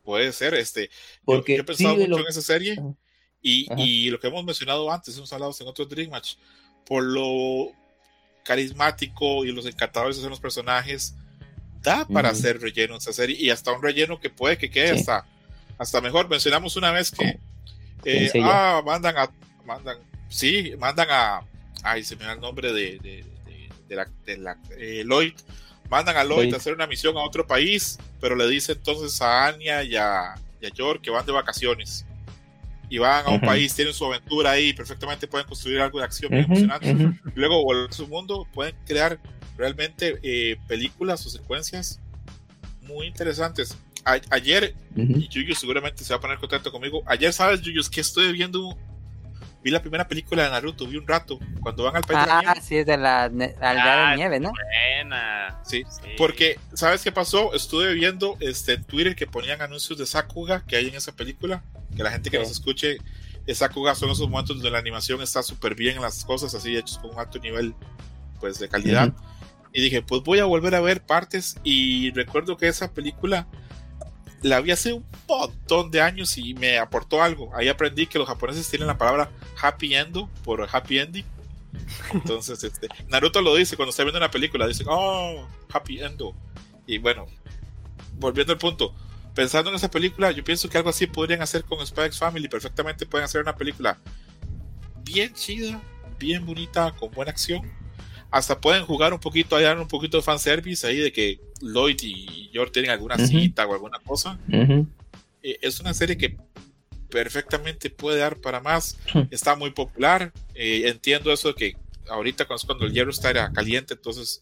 Puede 0.02 0.32
ser, 0.32 0.54
este. 0.54 0.90
Porque 1.24 1.56
yo, 1.56 1.62
he 1.62 1.64
pensado 1.64 1.96
mucho 1.96 2.18
en 2.18 2.26
esa 2.28 2.42
serie 2.42 2.76
y, 3.40 3.66
y, 3.76 4.10
lo 4.10 4.18
que 4.18 4.26
hemos 4.26 4.44
mencionado 4.44 4.90
antes, 4.90 5.16
hemos 5.16 5.32
hablado 5.32 5.52
en 5.58 5.68
otros 5.68 5.88
Dream 5.88 6.10
Match, 6.10 6.36
por 6.86 7.02
lo 7.02 7.72
carismático 8.44 9.44
y 9.44 9.50
los 9.50 9.66
encantadores 9.66 10.22
de 10.22 10.28
los 10.28 10.38
personajes, 10.38 11.14
da 11.82 12.06
para 12.06 12.30
hacer 12.30 12.60
relleno 12.60 12.94
en 12.94 12.98
esa 12.98 13.12
serie 13.12 13.36
y 13.38 13.50
hasta 13.50 13.72
un 13.72 13.82
relleno 13.82 14.20
que 14.20 14.30
puede 14.30 14.56
que 14.56 14.70
quede 14.70 14.92
hasta, 14.92 15.26
hasta 15.76 16.00
mejor. 16.00 16.28
Mencionamos 16.28 16.76
una 16.76 16.92
vez 16.92 17.10
que 17.10 17.38
eh, 18.04 18.30
ah, 18.42 18.82
mandan 18.84 19.16
a 19.18 19.30
mandan, 19.64 19.98
sí, 20.28 20.72
mandan 20.78 21.08
a 21.10 21.42
ay, 21.82 22.04
se 22.04 22.16
me 22.16 22.24
da 22.24 22.32
el 22.32 22.40
nombre 22.40 22.72
de, 22.72 22.98
de, 23.88 23.96
la, 23.96 24.08
de 24.24 24.36
la 24.38 24.58
eh, 24.78 25.04
Lloyd, 25.06 25.34
mandan 25.90 26.16
a 26.16 26.24
Lloyd 26.24 26.52
a 26.54 26.56
hacer 26.56 26.74
una 26.74 26.86
misión 26.86 27.16
a 27.16 27.22
otro 27.22 27.46
país, 27.46 27.98
pero 28.20 28.36
le 28.36 28.48
dice 28.48 28.72
entonces 28.72 29.20
a 29.20 29.46
Anya 29.46 29.82
y 29.82 29.96
a, 29.96 30.34
y 30.60 30.66
George 30.74 31.02
que 31.02 31.10
van 31.10 31.26
de 31.26 31.32
vacaciones 31.32 32.06
y 32.94 32.98
van 32.98 33.26
a 33.26 33.30
un 33.30 33.40
país, 33.40 33.74
tienen 33.74 33.92
su 33.92 34.04
aventura 34.04 34.52
ahí, 34.52 34.72
perfectamente 34.72 35.26
pueden 35.26 35.48
construir 35.48 35.80
algo 35.80 35.98
de 35.98 36.04
acción 36.04 36.30
muy 36.30 36.42
emocionante. 36.42 36.96
Luego 37.34 37.64
volver 37.64 37.90
a 37.90 37.92
su 37.92 38.06
mundo, 38.06 38.46
pueden 38.54 38.76
crear 38.86 39.18
realmente 39.56 40.20
eh, 40.22 40.56
películas 40.68 41.26
o 41.26 41.28
secuencias 41.28 42.00
muy 42.82 43.08
interesantes. 43.08 43.76
ayer, 44.30 44.76
y 44.94 45.26
Yuyu 45.26 45.56
seguramente 45.56 46.04
se 46.04 46.12
va 46.12 46.18
a 46.18 46.20
poner 46.20 46.38
contento 46.38 46.70
conmigo. 46.70 47.02
Ayer, 47.06 47.32
¿sabes, 47.32 47.62
Yuyu? 47.62 47.82
que 47.90 48.00
estoy 48.00 48.32
viendo 48.32 48.78
vi 49.64 49.70
la 49.70 49.80
primera 49.80 50.06
película 50.06 50.44
de 50.44 50.50
Naruto, 50.50 50.86
vi 50.86 50.98
un 50.98 51.08
rato, 51.08 51.40
cuando 51.60 51.84
van 51.84 51.96
al 51.96 52.02
país 52.02 52.20
ah, 52.28 52.40
de 52.40 52.46
la 52.46 52.54
sí, 52.60 52.76
es 52.76 52.86
de 52.86 52.98
la, 52.98 53.24
aldea 53.24 54.10
de 54.10 54.16
nieve, 54.16 54.38
¿no? 54.38 54.52
Buena. 54.52 55.58
Sí, 55.64 55.82
porque, 56.18 56.60
¿sabes 56.74 57.02
qué 57.02 57.10
pasó? 57.10 57.54
Estuve 57.54 57.94
viendo 57.94 58.36
este, 58.40 58.74
en 58.74 58.84
Twitter 58.84 59.16
que 59.16 59.26
ponían 59.26 59.62
anuncios 59.62 59.98
de 59.98 60.04
Sakuga 60.04 60.62
que 60.66 60.76
hay 60.76 60.88
en 60.88 60.94
esa 60.94 61.12
película, 61.12 61.62
que 61.96 62.02
la 62.02 62.10
gente 62.10 62.30
que 62.30 62.38
nos 62.38 62.50
escuche, 62.50 62.98
Sakuga 63.54 63.94
son 63.94 64.10
esos 64.10 64.28
momentos 64.28 64.56
donde 64.56 64.70
la 64.70 64.78
animación 64.78 65.22
está 65.22 65.42
súper 65.42 65.74
bien, 65.74 66.00
las 66.02 66.26
cosas 66.26 66.54
así 66.54 66.76
hechos 66.76 66.98
con 66.98 67.12
un 67.12 67.18
alto 67.18 67.38
nivel 67.38 67.74
pues 68.40 68.58
de 68.58 68.68
calidad. 68.68 69.14
Y 69.72 69.80
dije, 69.80 70.02
pues 70.02 70.22
voy 70.22 70.40
a 70.40 70.44
volver 70.44 70.74
a 70.74 70.80
ver 70.80 71.02
partes 71.02 71.56
y 71.64 72.10
recuerdo 72.12 72.58
que 72.58 72.68
esa 72.68 72.92
película 72.92 73.46
la 74.44 74.60
vi 74.60 74.72
hace 74.72 74.92
un 74.92 75.04
montón 75.26 75.90
de 75.90 76.02
años 76.02 76.36
y 76.36 76.52
me 76.54 76.78
aportó 76.78 77.22
algo. 77.22 77.50
Ahí 77.56 77.68
aprendí 77.68 78.06
que 78.06 78.18
los 78.18 78.28
japoneses 78.28 78.68
tienen 78.68 78.86
la 78.86 78.98
palabra 78.98 79.30
happy 79.60 79.94
endo 79.94 80.28
por 80.44 80.68
happy 80.70 80.98
ending. 80.98 81.24
Entonces, 82.12 82.62
este, 82.64 82.88
Naruto 83.08 83.40
lo 83.40 83.54
dice 83.54 83.76
cuando 83.76 83.90
está 83.90 84.02
viendo 84.02 84.18
una 84.18 84.30
película, 84.30 84.66
dice, 84.66 84.84
oh, 84.86 85.48
happy 85.72 86.02
endo. 86.02 86.34
Y 86.86 86.98
bueno, 86.98 87.26
volviendo 88.16 88.52
al 88.52 88.58
punto, 88.58 88.94
pensando 89.34 89.70
en 89.70 89.76
esa 89.76 89.90
película, 89.90 90.30
yo 90.30 90.44
pienso 90.44 90.68
que 90.68 90.76
algo 90.76 90.90
así 90.90 91.06
podrían 91.06 91.40
hacer 91.40 91.64
con 91.64 91.84
Spikes 91.84 92.18
Family. 92.18 92.46
Perfectamente 92.46 93.06
pueden 93.06 93.24
hacer 93.24 93.40
una 93.40 93.56
película 93.56 93.98
bien 95.04 95.32
chida, 95.32 95.80
bien 96.18 96.44
bonita, 96.44 96.92
con 96.92 97.10
buena 97.10 97.30
acción 97.30 97.83
hasta 98.34 98.60
pueden 98.60 98.84
jugar 98.84 99.12
un 99.12 99.20
poquito, 99.20 99.54
hay 99.54 99.64
un 99.64 99.86
poquito 99.86 100.16
de 100.16 100.22
fanservice 100.24 100.84
ahí 100.84 100.96
de 100.96 101.12
que 101.12 101.38
Lloyd 101.60 102.00
y 102.02 102.50
George 102.52 102.72
tienen 102.72 102.90
alguna 102.90 103.16
cita 103.16 103.64
o 103.64 103.72
alguna 103.72 104.00
cosa. 104.00 104.36
Eh, 104.48 105.58
es 105.62 105.78
una 105.78 105.94
serie 105.94 106.18
que 106.18 106.36
perfectamente 107.08 107.90
puede 107.90 108.18
dar 108.18 108.36
para 108.40 108.58
más. 108.58 108.98
Está 109.30 109.54
muy 109.54 109.70
popular. 109.70 110.32
Eh, 110.52 110.82
entiendo 110.86 111.32
eso 111.32 111.46
de 111.46 111.54
que 111.54 111.76
ahorita 112.08 112.44
cuando 112.66 112.86
el 112.86 112.92
hierro 112.92 113.12
está 113.12 113.52
caliente, 113.52 113.94
entonces 113.94 114.40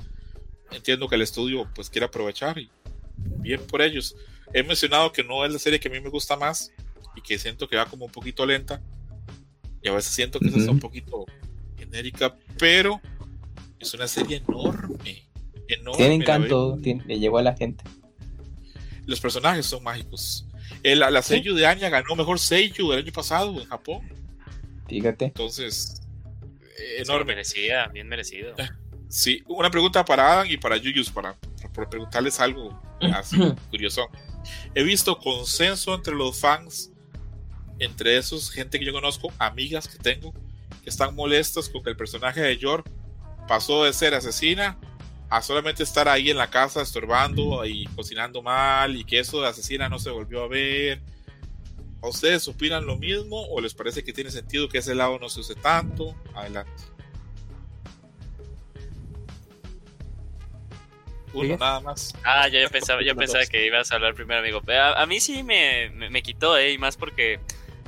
entiendo 0.70 1.06
que 1.06 1.16
el 1.16 1.22
estudio 1.22 1.68
pues 1.74 1.90
quiere 1.90 2.06
aprovechar 2.06 2.56
y 2.56 2.70
bien 3.40 3.60
por 3.66 3.82
ellos. 3.82 4.16
He 4.54 4.62
mencionado 4.62 5.12
que 5.12 5.22
no 5.22 5.44
es 5.44 5.52
la 5.52 5.58
serie 5.58 5.78
que 5.78 5.88
a 5.88 5.90
mí 5.90 6.00
me 6.00 6.08
gusta 6.08 6.34
más 6.34 6.72
y 7.14 7.20
que 7.20 7.38
siento 7.38 7.68
que 7.68 7.76
va 7.76 7.84
como 7.84 8.06
un 8.06 8.12
poquito 8.12 8.46
lenta 8.46 8.80
y 9.82 9.88
a 9.88 9.92
veces 9.92 10.14
siento 10.14 10.40
que 10.40 10.48
es 10.48 10.66
un 10.66 10.80
poquito 10.80 11.26
genérica, 11.76 12.34
pero 12.58 13.02
es 13.82 13.94
una 13.94 14.06
serie 14.06 14.42
enorme. 14.46 15.28
enorme 15.68 15.96
tiene 15.96 16.14
encanto, 16.14 16.78
le 16.82 17.18
llegó 17.18 17.38
a 17.38 17.42
la 17.42 17.56
gente. 17.56 17.84
Los 19.06 19.20
personajes 19.20 19.66
son 19.66 19.82
mágicos. 19.82 20.46
El, 20.82 21.00
la 21.00 21.22
Seiyu 21.22 21.54
de 21.54 21.66
Anya 21.66 21.88
ganó 21.88 22.14
mejor 22.14 22.38
Seiyu 22.38 22.90
del 22.90 23.00
año 23.00 23.12
pasado 23.12 23.60
en 23.60 23.66
Japón. 23.66 24.08
Fíjate. 24.88 25.26
Entonces, 25.26 26.00
enorme. 26.98 27.32
merecida, 27.32 27.88
bien 27.88 28.08
merecido. 28.08 28.54
Sí, 29.08 29.42
una 29.46 29.70
pregunta 29.70 30.04
para 30.04 30.32
Adam 30.32 30.46
y 30.48 30.56
para 30.56 30.76
Yuyus, 30.76 31.10
para, 31.10 31.36
para 31.74 31.90
preguntarles 31.90 32.40
algo 32.40 32.80
así 33.14 33.36
curioso. 33.70 34.08
He 34.74 34.82
visto 34.82 35.18
consenso 35.18 35.94
entre 35.94 36.14
los 36.14 36.38
fans, 36.38 36.92
entre 37.78 38.16
esos 38.16 38.50
gente 38.50 38.78
que 38.78 38.84
yo 38.84 38.92
conozco, 38.92 39.32
amigas 39.38 39.88
que 39.88 39.98
tengo, 39.98 40.32
que 40.82 40.90
están 40.90 41.14
molestas 41.14 41.68
con 41.68 41.82
que 41.82 41.90
el 41.90 41.96
personaje 41.96 42.40
de 42.40 42.56
Yor 42.56 42.84
pasó 43.46 43.84
de 43.84 43.92
ser 43.92 44.14
asesina 44.14 44.78
a 45.32 45.40
solamente 45.40 45.82
estar 45.82 46.08
ahí 46.08 46.28
en 46.28 46.36
la 46.36 46.50
casa 46.50 46.82
estorbando 46.82 47.64
y 47.64 47.86
cocinando 47.96 48.42
mal 48.42 48.94
y 48.94 49.02
que 49.02 49.18
eso 49.18 49.40
de 49.40 49.48
asesina 49.48 49.88
no 49.88 49.98
se 49.98 50.10
volvió 50.10 50.42
a 50.42 50.48
ver. 50.48 51.00
¿A 52.02 52.08
ustedes 52.08 52.46
opinan 52.48 52.84
lo 52.84 52.96
mismo 52.96 53.40
o 53.48 53.60
les 53.60 53.72
parece 53.72 54.04
que 54.04 54.12
tiene 54.12 54.30
sentido 54.30 54.68
que 54.68 54.78
ese 54.78 54.94
lado 54.94 55.18
no 55.18 55.30
se 55.30 55.40
use 55.40 55.54
tanto? 55.54 56.14
Adelante. 56.34 56.82
Uno 61.32 61.56
nada 61.56 61.80
más. 61.80 62.14
Ah, 62.24 62.48
yo, 62.48 62.68
pensaba, 62.68 63.02
yo 63.02 63.16
pensaba 63.16 63.46
que 63.46 63.64
ibas 63.64 63.90
a 63.90 63.94
hablar 63.94 64.14
primero, 64.14 64.40
amigo. 64.40 64.60
A, 64.68 65.00
a 65.00 65.06
mí 65.06 65.18
sí 65.18 65.42
me, 65.42 65.88
me, 65.90 66.22
quitó, 66.22 66.58
¿eh? 66.58 66.72
Y 66.72 66.78
más 66.78 66.98
porque 66.98 67.40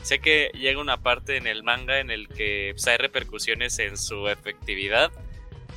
sé 0.02 0.18
que 0.18 0.50
llega 0.54 0.80
una 0.80 1.02
parte 1.02 1.36
en 1.36 1.46
el 1.46 1.62
manga 1.62 2.00
en 2.00 2.10
el 2.10 2.28
que 2.28 2.70
pues, 2.72 2.86
hay 2.86 2.96
repercusiones 2.96 3.78
en 3.80 3.98
su 3.98 4.28
efectividad 4.28 5.12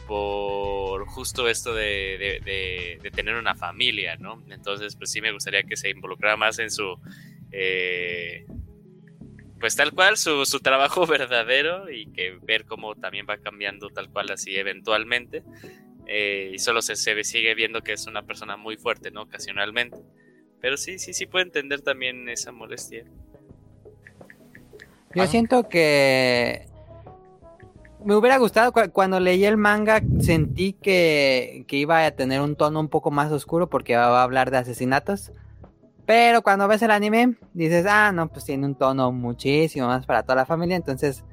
por 0.08 1.06
justo 1.08 1.48
esto 1.48 1.74
de, 1.74 2.40
de, 3.02 3.12
tener 3.12 3.36
una 3.36 3.56
familia, 3.56 4.16
¿no? 4.18 4.42
Entonces, 4.50 4.96
pues 4.96 5.12
sí 5.12 5.22
me 5.22 5.32
gustaría 5.32 5.64
que 5.64 5.76
se 5.76 5.90
involucrara 5.90 6.38
más 6.38 6.60
en 6.60 6.72
su... 6.72 6.98
Eh, 7.52 8.46
pues 9.60 9.76
tal 9.76 9.92
cual 9.92 10.18
su, 10.18 10.46
su, 10.46 10.60
trabajo 10.60 11.06
verdadero 11.08 11.90
y 11.90 12.08
que 12.08 12.38
ver 12.44 12.66
cómo 12.66 12.96
también 12.96 13.26
va 13.28 13.38
cambiando 13.38 13.90
tal 13.90 14.10
cual 14.10 14.32
así 14.32 14.56
eventualmente 14.56 15.44
eh, 16.08 16.52
y 16.54 16.60
solo 16.60 16.82
se, 16.82 16.96
se, 16.96 17.24
sigue 17.24 17.54
viendo 17.54 17.82
que 17.82 17.94
es 17.94 18.08
una 18.08 18.24
persona 18.24 18.56
muy 18.56 18.78
fuerte, 18.78 19.12
¿no? 19.12 19.24
Ocasionalmente. 19.24 19.98
Pero 20.62 20.78
sí, 20.78 21.00
sí, 21.00 21.14
sí 21.14 21.26
puedo 21.26 21.44
entender 21.44 21.82
también 21.82 22.30
esa 22.30 22.52
molestia. 22.52 23.04
Yo 25.14 25.24
ah. 25.24 25.28
siento 25.28 25.68
que 25.68 26.68
me 28.08 28.16
hubiera 28.16 28.38
gustado 28.38 28.72
cuando 28.94 29.20
leí 29.20 29.44
el 29.44 29.58
manga 29.58 30.02
sentí 30.22 30.72
que, 30.72 31.66
que, 31.68 31.76
iba 31.76 32.06
a 32.06 32.12
tener 32.12 32.40
un 32.40 32.56
tono 32.56 32.80
un 32.80 32.88
poco 32.88 33.12
más 33.12 33.34
oscuro 33.34 33.70
porque 33.70 33.98
va 33.98 34.22
a 34.22 34.24
hablar 34.24 34.50
de 34.50 34.56
asesinatos. 34.56 35.34
Pero 36.06 36.42
cuando 36.42 36.70
ves 36.70 36.82
el 36.84 36.92
anime 36.92 37.36
dices, 37.54 37.86
ah, 37.86 38.14
no, 38.14 38.30
pues 38.30 38.46
tiene 38.46 38.66
un 38.66 38.76
tono 38.76 39.12
muchísimo 39.12 39.88
más 39.88 40.06
para 40.06 40.24
toda 40.24 40.38
la 40.38 40.46
familia. 40.46 40.78
Entonces, 40.78 41.26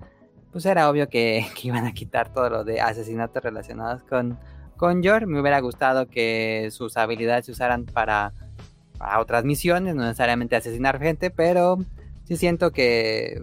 pues 0.50 0.66
era 0.66 0.90
obvio 0.90 1.08
que, 1.10 1.46
iban 1.62 1.86
a 1.86 1.92
quitar 1.92 2.32
todo 2.32 2.50
lo 2.50 2.64
de 2.64 2.80
asesinatos 2.80 3.40
relacionados 3.40 4.02
con, 4.02 4.36
con 4.76 5.00
Yor. 5.00 5.28
Me 5.28 5.40
hubiera 5.40 5.60
gustado 5.60 6.08
que 6.08 6.70
sus 6.72 6.96
habilidades 6.96 7.46
se 7.46 7.52
usaran 7.52 7.84
para, 7.84 8.32
para 8.98 9.20
otras 9.20 9.44
misiones, 9.44 9.94
no 9.94 10.02
necesariamente 10.02 10.56
asesinar 10.56 10.98
gente, 10.98 11.30
pero 11.30 11.78
sí 12.24 12.36
siento 12.36 12.72
que 12.72 13.40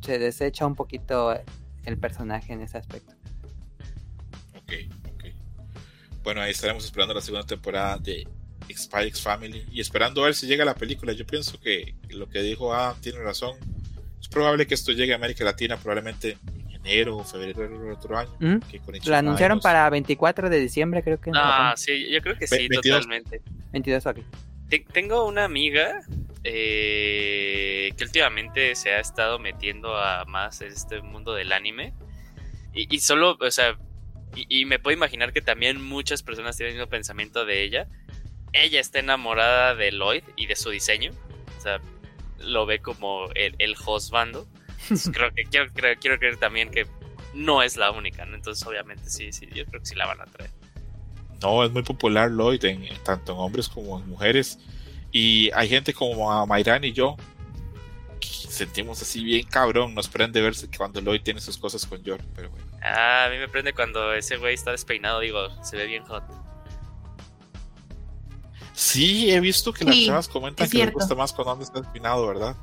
se 0.00 0.18
desecha 0.18 0.64
un 0.64 0.76
poquito 0.76 1.34
el 1.88 1.98
personaje 1.98 2.52
en 2.52 2.60
ese 2.60 2.78
aspecto. 2.78 3.12
Ok, 4.56 4.72
ok. 5.14 5.24
Bueno, 6.22 6.42
ahí 6.42 6.50
estaremos 6.50 6.84
esperando 6.84 7.14
la 7.14 7.20
segunda 7.20 7.46
temporada 7.46 7.98
de 7.98 8.26
Spy 8.70 9.06
X 9.06 9.22
Family 9.22 9.64
y 9.72 9.80
esperando 9.80 10.22
a 10.22 10.26
ver 10.26 10.34
si 10.34 10.46
llega 10.46 10.64
la 10.64 10.74
película. 10.74 11.12
Yo 11.12 11.26
pienso 11.26 11.58
que 11.58 11.94
lo 12.10 12.28
que 12.28 12.42
dijo 12.42 12.74
Adam 12.74 13.00
tiene 13.00 13.18
razón. 13.20 13.56
Es 14.20 14.28
probable 14.28 14.66
que 14.66 14.74
esto 14.74 14.92
llegue 14.92 15.12
a 15.12 15.16
América 15.16 15.44
Latina, 15.44 15.76
probablemente 15.76 16.36
enero 16.70 17.16
o 17.16 17.24
febrero 17.24 17.68
del 17.68 17.92
otro 17.92 18.18
año. 18.18 18.34
¿Mm? 18.38 18.58
Lo 19.06 19.16
anunciaron 19.16 19.60
para 19.60 19.88
24 19.90 20.50
de 20.50 20.60
diciembre, 20.60 21.02
creo 21.02 21.20
que. 21.20 21.30
Ah, 21.34 21.74
sí, 21.76 22.10
yo 22.10 22.20
creo 22.20 22.36
que 22.36 22.46
sí, 22.46 22.68
totalmente. 22.68 23.42
22 23.72 24.06
aquí. 24.06 24.24
Tengo 24.92 25.26
una 25.26 25.44
amiga 25.44 26.02
eh, 26.44 27.92
que 27.96 28.04
últimamente 28.04 28.74
se 28.74 28.92
ha 28.92 29.00
estado 29.00 29.38
metiendo 29.38 29.96
a 29.96 30.24
más 30.24 30.60
en 30.60 30.68
este 30.68 31.00
mundo 31.02 31.34
del 31.34 31.52
anime. 31.52 31.94
Y, 32.74 33.00
solo, 33.00 33.36
o 33.40 33.50
sea, 33.50 33.76
y, 34.36 34.64
me 34.64 34.78
puedo 34.78 34.96
imaginar 34.96 35.32
que 35.32 35.40
también 35.40 35.82
muchas 35.82 36.22
personas 36.22 36.56
tienen 36.56 36.74
el 36.74 36.78
mismo 36.78 36.90
pensamiento 36.90 37.44
de 37.44 37.64
ella. 37.64 37.88
Ella 38.52 38.78
está 38.78 39.00
enamorada 39.00 39.74
de 39.74 39.90
Lloyd 39.90 40.22
y 40.36 40.46
de 40.46 40.54
su 40.54 40.70
diseño. 40.70 41.10
O 41.56 41.60
sea, 41.60 41.80
lo 42.38 42.66
ve 42.66 42.78
como 42.78 43.30
el, 43.34 43.56
el 43.58 43.74
bando 44.12 44.46
creo 45.12 45.32
que 45.34 45.42
quiero, 45.44 45.66
quiero 45.72 46.18
creer 46.18 46.36
también 46.36 46.70
que 46.70 46.86
no 47.34 47.62
es 47.62 47.76
la 47.76 47.90
única, 47.90 48.24
¿no? 48.24 48.36
Entonces, 48.36 48.66
obviamente, 48.66 49.10
sí, 49.10 49.32
sí, 49.32 49.48
yo 49.54 49.64
creo 49.66 49.80
que 49.80 49.86
sí 49.86 49.94
la 49.94 50.06
van 50.06 50.20
a 50.20 50.24
traer. 50.26 50.50
No, 51.42 51.64
es 51.64 51.70
muy 51.70 51.82
popular 51.82 52.30
Lloyd, 52.30 52.64
en, 52.64 52.86
tanto 53.04 53.32
en 53.32 53.38
hombres 53.38 53.68
como 53.68 53.98
en 53.98 54.08
mujeres. 54.08 54.58
Y 55.12 55.50
hay 55.54 55.68
gente 55.68 55.94
como 55.94 56.46
Mayran 56.46 56.84
y 56.84 56.92
yo 56.92 57.16
que 58.20 58.28
sentimos 58.28 59.00
así 59.00 59.24
bien 59.24 59.46
cabrón. 59.46 59.94
Nos 59.94 60.08
prende 60.08 60.40
verse 60.40 60.68
cuando 60.76 61.00
Lloyd 61.00 61.22
tiene 61.22 61.40
sus 61.40 61.56
cosas 61.56 61.86
con 61.86 62.02
Yor, 62.02 62.20
pero 62.34 62.50
bueno. 62.50 62.66
Ah, 62.82 63.24
a 63.26 63.30
mí 63.30 63.38
me 63.38 63.48
prende 63.48 63.72
cuando 63.72 64.12
ese 64.12 64.36
güey 64.36 64.54
está 64.54 64.72
despeinado, 64.72 65.20
digo, 65.20 65.48
se 65.62 65.76
ve 65.76 65.86
bien 65.86 66.04
hot. 66.04 66.24
Sí, 68.72 69.30
he 69.30 69.40
visto 69.40 69.72
que 69.72 69.84
las 69.84 69.96
chavas 70.04 70.28
comentan 70.28 70.70
que 70.70 70.78
les 70.78 70.92
gusta 70.92 71.14
más 71.16 71.32
cuando 71.32 71.64
está 71.64 71.80
despeinado, 71.80 72.26
¿verdad? 72.28 72.56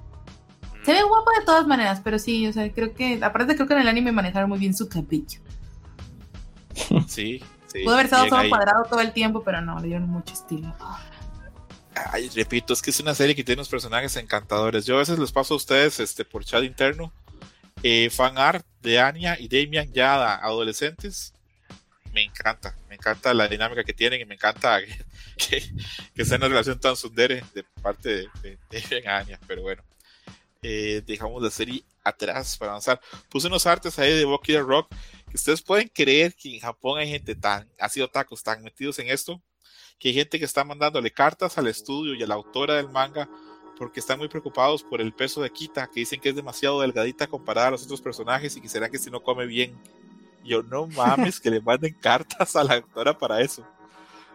Se 0.85 0.93
ve 0.93 1.03
guapo 1.03 1.29
de 1.37 1.45
todas 1.45 1.67
maneras, 1.67 1.99
pero 2.03 2.19
sí, 2.19 2.47
o 2.47 2.53
sea, 2.53 2.71
creo 2.71 2.93
que, 2.93 3.19
aparte 3.21 3.55
creo 3.55 3.67
que 3.67 3.73
en 3.73 3.81
el 3.81 3.87
anime 3.87 4.11
manejaron 4.11 4.49
muy 4.49 4.59
bien 4.59 4.73
su 4.73 4.87
capricho. 4.87 5.41
Sí, 7.07 7.43
sí. 7.67 7.83
Pudo 7.83 7.95
haber 7.95 8.05
estado 8.05 8.29
solo 8.29 8.47
cuadrado 8.47 8.83
todo 8.89 9.01
el 9.01 9.11
tiempo, 9.11 9.43
pero 9.43 9.61
no, 9.61 9.79
le 9.79 9.87
dieron 9.87 10.07
mucho 10.07 10.33
estilo. 10.33 10.73
Ay, 11.95 12.29
repito, 12.29 12.73
es 12.73 12.81
que 12.81 12.89
es 12.89 12.99
una 12.99 13.15
serie 13.15 13.35
que 13.35 13.43
tiene 13.43 13.59
unos 13.59 13.69
personajes 13.69 14.15
encantadores. 14.17 14.85
Yo 14.85 14.95
a 14.95 14.99
veces 14.99 15.17
les 15.17 15.31
paso 15.31 15.53
a 15.53 15.57
ustedes 15.57 15.99
este, 15.99 16.25
por 16.25 16.43
chat 16.43 16.63
interno 16.63 17.13
eh, 17.83 18.09
fan 18.09 18.37
art 18.37 18.65
de 18.81 18.99
Anya 18.99 19.37
y 19.39 19.47
Damian 19.47 19.91
ya 19.93 20.35
adolescentes. 20.35 21.33
Me 22.13 22.23
encanta, 22.23 22.77
me 22.89 22.95
encanta 22.95 23.33
la 23.33 23.47
dinámica 23.47 23.83
que 23.83 23.93
tienen 23.93 24.21
y 24.21 24.25
me 24.25 24.35
encanta 24.35 24.79
que, 25.37 25.63
que, 26.13 26.25
sea 26.25 26.37
una 26.37 26.47
relación 26.47 26.79
tan 26.79 26.95
sundere 26.95 27.43
de 27.53 27.63
parte 27.81 28.09
de, 28.09 28.29
de, 28.41 28.81
de 28.81 29.07
Anya, 29.07 29.39
pero 29.47 29.61
bueno 29.61 29.83
eh, 30.67 31.03
dejamos 31.05 31.43
la 31.43 31.51
serie 31.51 31.83
atrás 32.03 32.57
para 32.57 32.71
avanzar. 32.71 32.99
Puse 33.29 33.47
unos 33.47 33.67
artes 33.67 33.99
ahí 33.99 34.17
de 34.17 34.25
Bucky 34.25 34.53
the 34.53 34.61
Rock 34.61 34.89
que 35.29 35.35
ustedes 35.35 35.61
pueden 35.61 35.87
creer 35.89 36.33
que 36.33 36.55
en 36.55 36.59
Japón 36.59 36.99
hay 36.99 37.07
gente 37.07 37.35
tan, 37.35 37.69
ha 37.79 37.87
sido 37.87 38.09
tacos 38.09 38.41
tan 38.41 38.63
metidos 38.63 38.97
en 38.97 39.09
esto, 39.09 39.41
que 39.99 40.09
hay 40.09 40.13
gente 40.13 40.39
que 40.39 40.45
está 40.45 40.63
mandándole 40.63 41.11
cartas 41.11 41.57
al 41.57 41.67
estudio 41.67 42.13
y 42.13 42.23
a 42.23 42.27
la 42.27 42.35
autora 42.35 42.75
del 42.75 42.89
manga 42.89 43.29
porque 43.77 43.99
están 43.99 44.19
muy 44.19 44.27
preocupados 44.27 44.83
por 44.83 45.01
el 45.01 45.13
peso 45.13 45.41
de 45.41 45.49
Kita, 45.49 45.87
que 45.87 46.01
dicen 46.01 46.19
que 46.19 46.29
es 46.29 46.35
demasiado 46.35 46.81
delgadita 46.81 47.27
comparada 47.27 47.67
a 47.67 47.71
los 47.71 47.83
otros 47.83 48.01
personajes 48.01 48.55
y 48.55 48.61
que 48.61 48.69
será 48.69 48.89
que 48.89 48.97
si 48.97 49.09
no 49.09 49.21
come 49.21 49.45
bien. 49.45 49.73
Yo 50.43 50.61
no 50.63 50.87
mames 50.87 51.39
que 51.39 51.49
le 51.49 51.59
manden 51.59 51.93
cartas 52.01 52.55
a 52.55 52.63
la 52.63 52.75
autora 52.75 53.17
para 53.17 53.41
eso. 53.41 53.65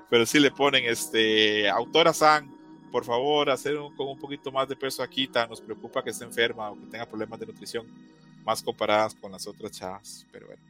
Pero 0.09 0.27
si 0.27 0.41
le 0.41 0.51
ponen, 0.51 0.85
este, 0.85 1.69
autora 1.70 2.12
San, 2.12 2.51
por 2.91 3.05
favor, 3.05 3.49
hacer 3.49 3.77
con 3.97 4.09
un 4.09 4.19
poquito 4.19 4.51
más 4.51 4.69
de 4.69 4.74
peso 4.74 5.03
aquí, 5.03 5.28
tan 5.28 5.49
nos 5.49 5.61
preocupa 5.61 6.03
que 6.03 6.11
esté 6.11 6.24
enferma 6.24 6.70
o 6.70 6.74
que 6.74 6.87
tenga 6.87 7.07
problemas 7.07 7.39
de 7.39 7.47
nutrición, 7.47 7.87
más 8.45 8.62
comparadas 8.62 9.15
con 9.15 9.31
las 9.31 9.47
otras 9.47 9.70
chavas. 9.70 10.27
Pero 10.32 10.49
bueno, 10.49 10.62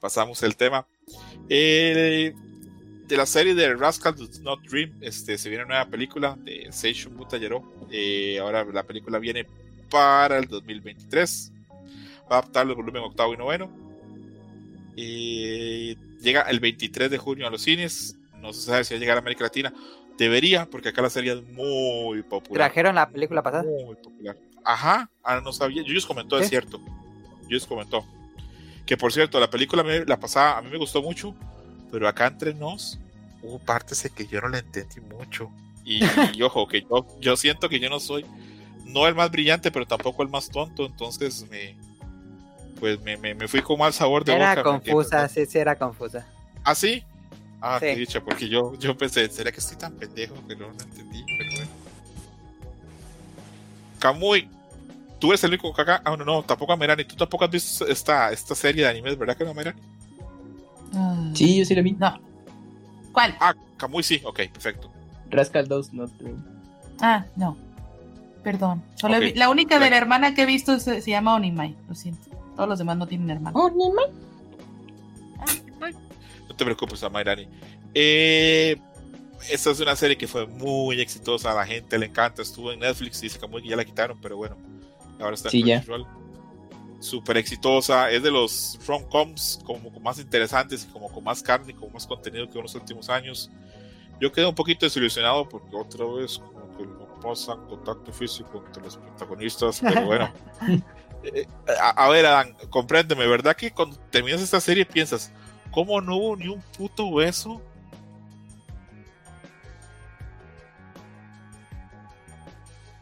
pasamos 0.00 0.42
el 0.42 0.56
tema. 0.56 0.86
De 3.06 3.16
la 3.16 3.26
serie 3.26 3.54
de 3.54 3.74
Rascal 3.74 4.14
Does 4.14 4.40
Not 4.40 4.62
Dream, 4.62 4.92
este, 5.00 5.36
se 5.36 5.48
viene 5.48 5.64
una 5.64 5.74
nueva 5.74 5.90
película 5.90 6.36
de 6.38 6.68
Seishun 6.70 7.14
Mutayero. 7.16 7.62
Eh, 7.90 8.38
ahora 8.40 8.64
la 8.64 8.82
película 8.82 9.18
viene 9.18 9.46
para 9.90 10.38
el 10.38 10.46
2023. 10.46 11.52
Va 12.30 12.36
a 12.36 12.38
adaptar 12.38 12.66
el 12.66 12.74
volumen 12.74 13.02
octavo 13.02 13.34
y 13.34 13.36
noveno. 13.36 13.70
llega 14.94 16.42
el 16.42 16.60
23 16.60 17.10
de 17.10 17.18
junio 17.18 17.46
a 17.46 17.50
los 17.50 17.62
cines. 17.62 18.16
No 18.40 18.52
se 18.52 18.62
sabe 18.62 18.84
si 18.84 18.94
va 18.94 18.98
a 18.98 19.00
llegar 19.00 19.16
a 19.16 19.20
América 19.20 19.44
Latina 19.44 19.72
Debería, 20.16 20.66
porque 20.66 20.90
acá 20.90 21.02
la 21.02 21.10
serie 21.10 21.32
es 21.32 21.42
muy 21.42 22.22
popular. 22.22 22.68
¿Trajeron 22.68 22.94
la 22.94 23.08
película 23.08 23.42
pasada? 23.42 23.64
Muy 23.64 23.96
popular. 23.96 24.36
Ajá, 24.64 25.10
ah, 25.22 25.40
no 25.42 25.52
sabía. 25.52 25.82
Yuyos 25.82 26.06
comentó, 26.06 26.38
es 26.38 26.48
cierto. 26.48 26.80
Yuyos 27.48 27.66
comentó. 27.66 28.04
Que 28.86 28.96
por 28.96 29.12
cierto, 29.12 29.40
la 29.40 29.50
película 29.50 29.82
la 30.06 30.20
pasada 30.20 30.58
a 30.58 30.62
mí 30.62 30.70
me 30.70 30.78
gustó 30.78 31.02
mucho, 31.02 31.34
pero 31.94 32.08
acá 32.08 32.26
entre 32.26 32.52
nos 32.54 32.98
hubo 33.40 33.60
partes 33.60 34.04
en 34.04 34.12
que 34.12 34.26
yo 34.26 34.40
no 34.40 34.48
la 34.48 34.58
entendí 34.58 35.00
mucho. 35.00 35.48
Y, 35.84 36.02
ojo, 36.42 36.66
que 36.66 36.80
yo, 36.80 37.06
yo 37.20 37.36
siento 37.36 37.68
que 37.68 37.78
yo 37.78 37.88
no 37.88 38.00
soy, 38.00 38.26
no 38.84 39.06
el 39.06 39.14
más 39.14 39.30
brillante, 39.30 39.70
pero 39.70 39.86
tampoco 39.86 40.24
el 40.24 40.28
más 40.28 40.48
tonto, 40.50 40.86
entonces 40.86 41.48
me, 41.48 41.76
pues 42.80 43.00
me, 43.02 43.16
me, 43.16 43.46
fui 43.46 43.62
con 43.62 43.78
mal 43.78 43.92
sabor 43.92 44.24
de 44.24 44.32
boca. 44.32 44.52
Era 44.54 44.62
confusa, 44.64 45.28
sí, 45.28 45.46
sí, 45.46 45.56
era 45.56 45.78
confusa. 45.78 46.26
¿Ah, 46.64 46.74
sí? 46.74 47.04
Ah, 47.60 47.76
qué 47.78 47.94
dicha, 47.94 48.20
porque 48.20 48.48
yo, 48.48 48.76
yo 48.76 48.98
pensé, 48.98 49.28
¿será 49.28 49.52
que 49.52 49.60
estoy 49.60 49.76
tan 49.76 49.92
pendejo 49.92 50.34
que 50.48 50.56
no 50.56 50.66
lo 50.66 50.72
entendí? 50.72 51.24
Pero 51.38 51.50
bueno. 51.54 51.70
Kamui, 54.00 54.48
tú 55.20 55.28
eres 55.28 55.44
el 55.44 55.50
único 55.50 55.72
que 55.72 55.80
acá. 55.80 56.02
Ah, 56.04 56.16
no, 56.16 56.24
no, 56.24 56.42
tampoco 56.42 56.72
a 56.72 56.76
Merani. 56.76 57.04
Tú 57.04 57.14
tampoco 57.14 57.44
has 57.44 57.52
visto 57.52 57.86
esta, 57.86 58.32
esta 58.32 58.56
serie 58.56 58.82
de 58.82 58.90
animes, 58.90 59.16
¿verdad 59.16 59.36
que 59.36 59.44
no, 59.44 59.54
Merani? 59.54 59.80
Mm. 60.94 61.34
Sí, 61.34 61.58
yo 61.58 61.64
sí 61.64 61.74
la 61.74 61.82
vi. 61.82 61.92
No. 61.92 62.18
¿Cuál? 63.12 63.36
Ah, 63.40 63.54
Kamui 63.76 64.02
sí, 64.02 64.20
ok, 64.24 64.40
perfecto. 64.52 64.90
Rascal 65.30 65.68
2, 65.68 65.92
no. 65.92 66.06
Ah, 67.00 67.26
no. 67.36 67.56
Perdón. 68.42 68.82
Solo 68.96 69.16
la 69.34 69.48
única 69.48 69.78
de 69.78 69.90
la 69.90 69.96
hermana 69.96 70.34
que 70.34 70.42
he 70.42 70.46
visto 70.46 70.78
se, 70.78 71.00
se 71.00 71.10
llama 71.10 71.34
Onimai, 71.34 71.74
lo 71.88 71.94
siento. 71.94 72.30
Todos 72.56 72.68
los 72.68 72.78
demás 72.78 72.96
no 72.96 73.06
tienen 73.06 73.30
hermano. 73.30 73.58
Onimai. 73.58 74.06
No 76.48 76.54
te 76.54 76.64
preocupes, 76.64 77.02
Amairani. 77.02 77.48
Eh, 77.94 78.76
esta 79.50 79.70
es 79.70 79.80
una 79.80 79.96
serie 79.96 80.16
que 80.16 80.28
fue 80.28 80.46
muy 80.46 81.00
exitosa, 81.00 81.52
a 81.52 81.54
la 81.54 81.66
gente 81.66 81.98
le 81.98 82.06
encanta, 82.06 82.42
estuvo 82.42 82.72
en 82.72 82.80
Netflix, 82.80 83.20
dice 83.20 83.38
que 83.38 83.68
ya 83.68 83.76
la 83.76 83.84
quitaron, 83.84 84.18
pero 84.20 84.36
bueno, 84.36 84.56
ahora 85.20 85.34
está 85.34 85.48
en 85.52 85.62
Crunchyroll. 85.62 86.06
Súper 87.04 87.36
exitosa, 87.36 88.10
es 88.10 88.22
de 88.22 88.30
los 88.30 88.78
rom-coms 88.86 89.60
como, 89.64 89.90
más 90.00 90.18
interesantes 90.18 90.86
y 90.88 90.92
como 90.92 91.12
con 91.12 91.22
más 91.22 91.42
carne 91.42 91.72
y 91.72 91.74
con 91.74 91.92
más 91.92 92.06
contenido 92.06 92.48
que 92.48 92.58
en 92.58 92.62
los 92.62 92.74
últimos 92.74 93.10
años. 93.10 93.50
Yo 94.20 94.32
quedé 94.32 94.46
un 94.46 94.54
poquito 94.54 94.86
desilusionado 94.86 95.48
porque 95.48 95.76
otra 95.76 96.06
vez 96.06 96.38
como 96.38 96.76
que 96.76 96.86
no 96.86 97.20
pasan 97.20 97.66
contacto 97.66 98.12
físico 98.12 98.64
entre 98.66 98.82
los 98.82 98.96
protagonistas, 98.96 99.80
pero 99.80 100.02
bueno. 100.06 100.32
Eh, 101.24 101.46
a, 101.80 102.04
a, 102.04 102.08
ver, 102.08 102.26
Adán, 102.26 102.56
compréndeme, 102.70 103.26
¿verdad 103.26 103.54
que 103.54 103.70
cuando 103.70 103.96
terminas 104.10 104.40
esta 104.40 104.60
serie 104.60 104.84
piensas, 104.84 105.30
¿Cómo 105.74 106.00
no 106.00 106.16
hubo 106.16 106.36
ni 106.36 106.46
un 106.46 106.62
puto 106.78 107.06
hueso? 107.06 107.60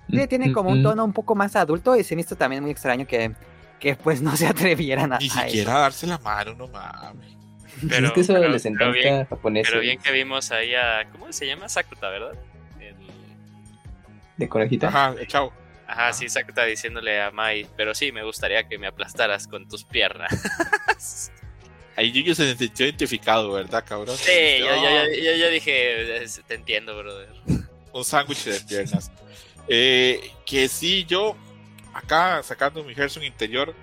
Sí, 0.09 0.27
tiene 0.27 0.53
como 0.53 0.71
un 0.71 0.83
tono 0.83 1.05
un 1.05 1.13
poco 1.13 1.35
más 1.35 1.55
adulto 1.55 1.95
y 1.97 2.03
se 2.03 2.15
me 2.17 2.23
hizo 2.23 2.35
también 2.35 2.63
muy 2.63 2.71
extraño 2.71 3.07
que, 3.07 3.35
que 3.83 3.97
pues 3.97 4.23
no 4.23 4.37
se 4.37 4.47
atrevieran 4.47 5.13
a. 5.13 5.19
Ni 5.19 5.29
siquiera 5.29 5.81
darse 5.81 6.07
la 6.07 6.17
mano, 6.19 6.55
no 6.55 6.69
mames. 6.69 7.33
Pero, 7.89 8.07
es 8.07 8.13
que 8.13 8.21
eso 8.21 8.39
les 8.39 8.65
encanta 8.65 8.93
bien, 8.93 9.27
japonés. 9.27 9.67
Pero 9.69 9.81
bien 9.81 10.01
que 10.01 10.13
vimos 10.13 10.53
ahí 10.53 10.73
a. 10.77 11.09
¿Cómo 11.11 11.33
se 11.33 11.49
llama? 11.49 11.69
Sakuta, 11.69 12.09
¿verdad? 12.09 12.39
El... 12.79 12.95
¿De 14.37 14.49
conejita? 14.49 14.87
Ajá, 14.87 15.17
chao. 15.27 15.53
Ajá, 15.89 16.13
sí, 16.13 16.29
Sakuta 16.29 16.65
diciéndole 16.65 17.21
a 17.21 17.33
Mai. 17.33 17.67
Pero 17.77 17.93
sí, 17.93 18.13
me 18.13 18.23
gustaría 18.23 18.69
que 18.69 18.79
me 18.79 18.87
aplastaras 18.87 19.49
con 19.49 19.67
tus 19.69 19.83
piernas. 19.83 20.31
Ahí 21.97 22.13
yo 22.23 22.35
se 22.37 22.55
sintió 22.55 22.87
identificado, 22.87 23.53
¿verdad, 23.53 23.85
cabrón? 23.87 24.17
Sí, 24.17 24.61
yo, 24.61 24.67
yo, 24.67 25.35
yo, 25.37 25.51
dije, 25.51 26.25
te 26.47 26.55
entiendo, 26.55 26.97
brother. 26.97 27.29
Un 27.93 28.05
sándwich 28.05 28.45
de 28.45 28.61
piernas. 28.61 29.11
Eh, 29.69 30.31
que 30.47 30.69
sí, 30.69 31.05
yo, 31.05 31.37
acá 31.93 32.43
sacando 32.43 32.83
mi 32.85 32.95
Gerson 32.95 33.25
interior, 33.25 33.75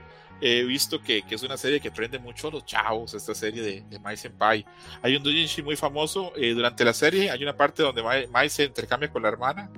he 0.41 0.63
visto 0.63 1.01
que, 1.01 1.21
que, 1.23 1.35
es 1.35 1.43
una 1.43 1.57
serie 1.57 1.79
que 1.79 1.91
prende 1.91 2.17
mucho 2.19 2.47
a 2.47 2.51
los 2.51 2.65
chavos, 2.65 3.13
esta 3.13 3.35
serie 3.35 3.61
de, 3.61 3.81
de 3.81 3.99
Mai 3.99 4.15
Senpai. 4.17 4.65
Hay 5.01 5.15
un 5.15 5.23
doujinshi 5.23 5.61
muy 5.61 5.75
famoso. 5.75 6.31
Eh, 6.35 6.53
durante 6.53 6.85
la 6.85 6.93
serie 6.93 7.29
hay 7.29 7.43
una 7.43 7.55
parte 7.55 7.83
donde 7.83 8.01
Mai, 8.03 8.49
se 8.49 8.63
intercambia 8.63 9.11
con 9.11 9.21
la 9.21 9.29
hermana. 9.29 9.69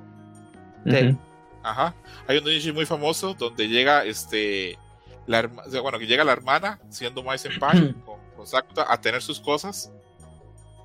Sí. 0.85 1.17
Ajá. 1.63 1.95
Hay 2.27 2.37
un 2.37 2.43
doujinshi 2.43 2.71
muy 2.71 2.85
famoso 2.85 3.33
donde 3.33 3.67
llega 3.67 4.05
este. 4.05 4.77
La, 5.27 5.47
bueno, 5.81 5.99
que 5.99 6.07
llega 6.07 6.23
la 6.23 6.31
hermana 6.31 6.79
siendo 6.89 7.23
Mai 7.23 7.37
Senpai 7.37 7.95
a 8.87 9.01
tener 9.01 9.21
sus 9.21 9.39
cosas, 9.39 9.91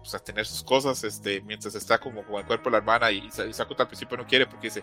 pues 0.00 0.14
a 0.14 0.18
tener 0.18 0.46
sus 0.46 0.62
cosas, 0.62 1.02
este, 1.04 1.40
mientras 1.42 1.74
está 1.74 1.98
como 1.98 2.22
con 2.22 2.36
el 2.36 2.46
cuerpo 2.46 2.66
de 2.66 2.72
la 2.72 2.78
hermana 2.78 3.10
y, 3.10 3.30
Sakuta 3.30 3.84
al 3.84 3.88
principio 3.88 4.16
no 4.16 4.26
quiere 4.26 4.46
porque 4.46 4.68
dice, 4.68 4.82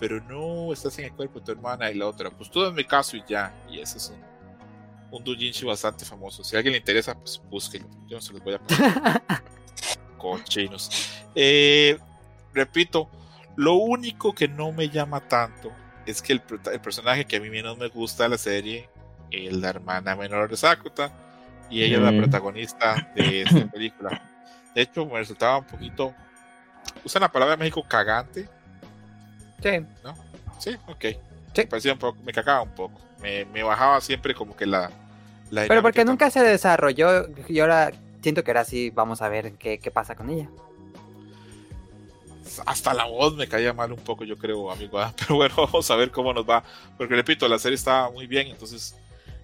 pero 0.00 0.20
no, 0.22 0.72
estás 0.72 0.98
en 0.98 1.04
el 1.04 1.12
cuerpo 1.12 1.38
de 1.38 1.44
tu 1.44 1.52
hermana 1.52 1.90
y 1.90 1.94
la 1.94 2.06
otra, 2.06 2.30
pues 2.30 2.50
todo 2.50 2.68
en 2.68 2.74
mi 2.74 2.84
caso 2.84 3.16
y 3.16 3.22
ya, 3.28 3.54
y 3.70 3.78
ese 3.78 3.98
es 3.98 4.08
un, 4.08 5.18
un 5.18 5.22
doujinshi 5.22 5.66
bastante 5.66 6.04
famoso. 6.04 6.42
Si 6.42 6.56
a 6.56 6.58
alguien 6.58 6.72
le 6.72 6.78
interesa, 6.78 7.14
pues 7.14 7.40
búsquenlo, 7.48 7.88
yo 8.08 8.16
no 8.16 8.20
se 8.22 8.32
los 8.32 8.42
voy 8.42 8.54
a 8.54 8.58
poner. 8.58 9.22
Cochinos. 10.18 10.90
Eh, 11.34 11.98
repito, 12.52 13.08
lo 13.56 13.74
único 13.74 14.34
que 14.34 14.48
no 14.48 14.72
me 14.72 14.88
llama 14.88 15.20
tanto 15.20 15.70
es 16.06 16.22
que 16.22 16.32
el, 16.32 16.42
el 16.72 16.80
personaje 16.80 17.26
que 17.26 17.36
a 17.36 17.40
mí 17.40 17.50
menos 17.50 17.76
me 17.76 17.88
gusta 17.88 18.24
de 18.24 18.30
la 18.30 18.38
serie 18.38 18.88
es 19.30 19.52
la 19.52 19.68
hermana 19.68 20.16
menor 20.16 20.48
de 20.48 20.56
Sakuta 20.56 21.12
y 21.68 21.82
ella 21.82 21.96
es 21.96 22.02
la 22.02 22.16
protagonista 22.18 23.12
de 23.14 23.42
esta 23.42 23.66
película. 23.70 24.22
De 24.74 24.82
hecho, 24.82 25.06
me 25.06 25.18
resultaba 25.18 25.58
un 25.58 25.66
poquito. 25.66 26.14
Usan 27.04 27.22
la 27.22 27.30
palabra 27.30 27.56
de 27.56 27.58
México 27.58 27.84
cagante. 27.86 28.48
Sí. 29.62 29.80
¿No? 30.04 30.14
Sí, 30.58 30.76
ok. 30.86 31.04
Me 31.56 31.66
parecía 31.66 31.92
un 31.92 31.98
poco, 31.98 32.18
me 32.24 32.32
cagaba 32.32 32.62
un 32.62 32.74
poco. 32.74 33.00
Me, 33.20 33.44
me 33.46 33.62
bajaba 33.62 34.00
siempre 34.00 34.34
como 34.34 34.56
que 34.56 34.66
la. 34.66 34.90
la 35.50 35.66
Pero 35.66 35.82
porque 35.82 36.04
nunca 36.04 36.30
se 36.30 36.42
desarrolló 36.42 37.28
y 37.48 37.60
ahora 37.60 37.92
siento 38.22 38.44
que 38.44 38.50
era 38.50 38.60
así. 38.60 38.90
Vamos 38.90 39.22
a 39.22 39.28
ver 39.28 39.52
qué, 39.52 39.78
qué 39.78 39.90
pasa 39.90 40.14
con 40.14 40.30
ella 40.30 40.48
hasta 42.66 42.94
la 42.94 43.04
voz 43.04 43.36
me 43.36 43.46
caía 43.46 43.72
mal 43.72 43.92
un 43.92 43.98
poco, 43.98 44.24
yo 44.24 44.36
creo, 44.36 44.70
amigo. 44.70 44.98
Pero 45.18 45.36
bueno, 45.36 45.54
vamos 45.56 45.90
a 45.90 45.96
ver 45.96 46.10
cómo 46.10 46.32
nos 46.32 46.48
va. 46.48 46.62
Porque 46.96 47.14
repito, 47.14 47.48
la 47.48 47.58
serie 47.58 47.76
está 47.76 48.10
muy 48.10 48.26
bien, 48.26 48.48
entonces 48.48 48.96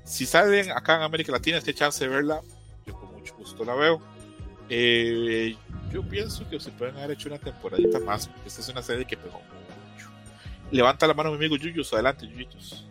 si 0.04 0.24
salen 0.24 0.70
acá 0.70 0.96
en 0.96 1.02
América 1.02 1.32
Latina, 1.32 1.58
este 1.58 1.74
chance 1.74 2.02
de 2.04 2.08
verla, 2.08 2.40
yo 2.86 2.94
con 2.94 3.12
mucho 3.12 3.34
gusto 3.36 3.64
la 3.64 3.74
veo. 3.74 4.00
Eh, 4.68 5.56
yo 5.92 6.02
pienso 6.02 6.48
que 6.48 6.58
se 6.60 6.70
pueden 6.70 6.96
haber 6.96 7.12
hecho 7.12 7.28
una 7.28 7.38
temporadita 7.38 7.98
más, 8.00 8.28
porque 8.28 8.48
esta 8.48 8.60
es 8.60 8.68
una 8.68 8.82
serie 8.82 9.04
que 9.04 9.16
pegó. 9.16 9.40
Levanta 10.70 11.06
la 11.06 11.14
mano 11.14 11.30
mi 11.30 11.36
amigo 11.36 11.56
Yuyos, 11.56 11.92
adelante, 11.92 12.26
Yuyitos. 12.26 12.86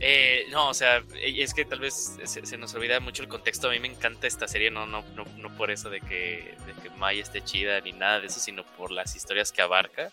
Eh, 0.00 0.46
no, 0.50 0.68
o 0.68 0.74
sea, 0.74 1.02
es 1.14 1.54
que 1.54 1.64
tal 1.64 1.78
vez 1.80 2.18
se, 2.24 2.58
nos 2.58 2.74
olvida 2.74 3.00
mucho 3.00 3.22
el 3.22 3.28
contexto. 3.28 3.68
A 3.68 3.70
mí 3.70 3.78
me 3.78 3.88
encanta 3.88 4.26
esta 4.26 4.48
serie, 4.48 4.70
no, 4.70 4.86
no, 4.86 5.02
no, 5.14 5.24
no 5.38 5.56
por 5.56 5.70
eso 5.70 5.88
de 5.90 6.00
que, 6.00 6.56
de 6.66 6.82
que 6.82 6.90
Maya 6.90 7.22
esté 7.22 7.42
chida 7.42 7.80
ni 7.80 7.92
nada 7.92 8.20
de 8.20 8.26
eso, 8.26 8.40
sino 8.40 8.64
por 8.76 8.90
las 8.90 9.14
historias 9.16 9.52
que 9.52 9.62
abarca 9.62 10.12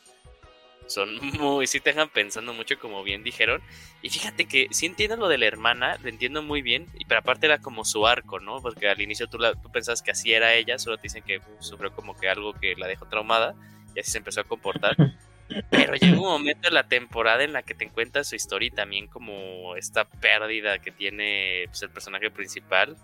son 0.91 1.15
muy, 1.39 1.67
sí 1.67 1.79
te 1.79 1.91
dejan 1.91 2.09
pensando 2.09 2.53
mucho, 2.53 2.77
como 2.79 3.03
bien 3.03 3.23
dijeron. 3.23 3.61
Y 4.01 4.09
fíjate 4.09 4.45
que 4.45 4.67
sí 4.71 4.85
entiendo 4.85 5.15
lo 5.15 5.27
de 5.27 5.37
la 5.37 5.45
hermana, 5.45 5.97
lo 6.01 6.09
entiendo 6.09 6.41
muy 6.41 6.61
bien, 6.61 6.87
y 6.97 7.05
pero 7.05 7.19
aparte 7.19 7.47
era 7.47 7.59
como 7.59 7.85
su 7.85 8.05
arco, 8.05 8.39
¿no? 8.39 8.61
Porque 8.61 8.89
al 8.89 9.01
inicio 9.01 9.27
tú, 9.27 9.39
la, 9.39 9.55
tú 9.55 9.71
pensabas 9.71 10.01
que 10.01 10.11
así 10.11 10.33
era 10.33 10.53
ella, 10.53 10.77
solo 10.77 10.97
te 10.97 11.03
dicen 11.03 11.23
que 11.23 11.41
sufrió 11.59 11.93
como 11.93 12.15
que 12.15 12.29
algo 12.29 12.53
que 12.53 12.75
la 12.75 12.87
dejó 12.87 13.07
traumada, 13.07 13.55
y 13.95 13.99
así 13.99 14.11
se 14.11 14.17
empezó 14.17 14.41
a 14.41 14.43
comportar. 14.43 14.95
Pero 15.69 15.95
llega 15.95 16.13
un 16.13 16.27
momento 16.27 16.67
en 16.67 16.73
la 16.73 16.87
temporada 16.87 17.43
en 17.43 17.53
la 17.53 17.63
que 17.63 17.73
te 17.73 17.85
encuentras 17.85 18.29
su 18.29 18.35
historia 18.35 18.67
y 18.67 18.71
también 18.71 19.07
como 19.07 19.75
esta 19.75 20.05
pérdida 20.05 20.79
que 20.79 20.91
tiene 20.91 21.65
pues, 21.67 21.81
el 21.81 21.89
personaje 21.89 22.31
principal. 22.31 22.97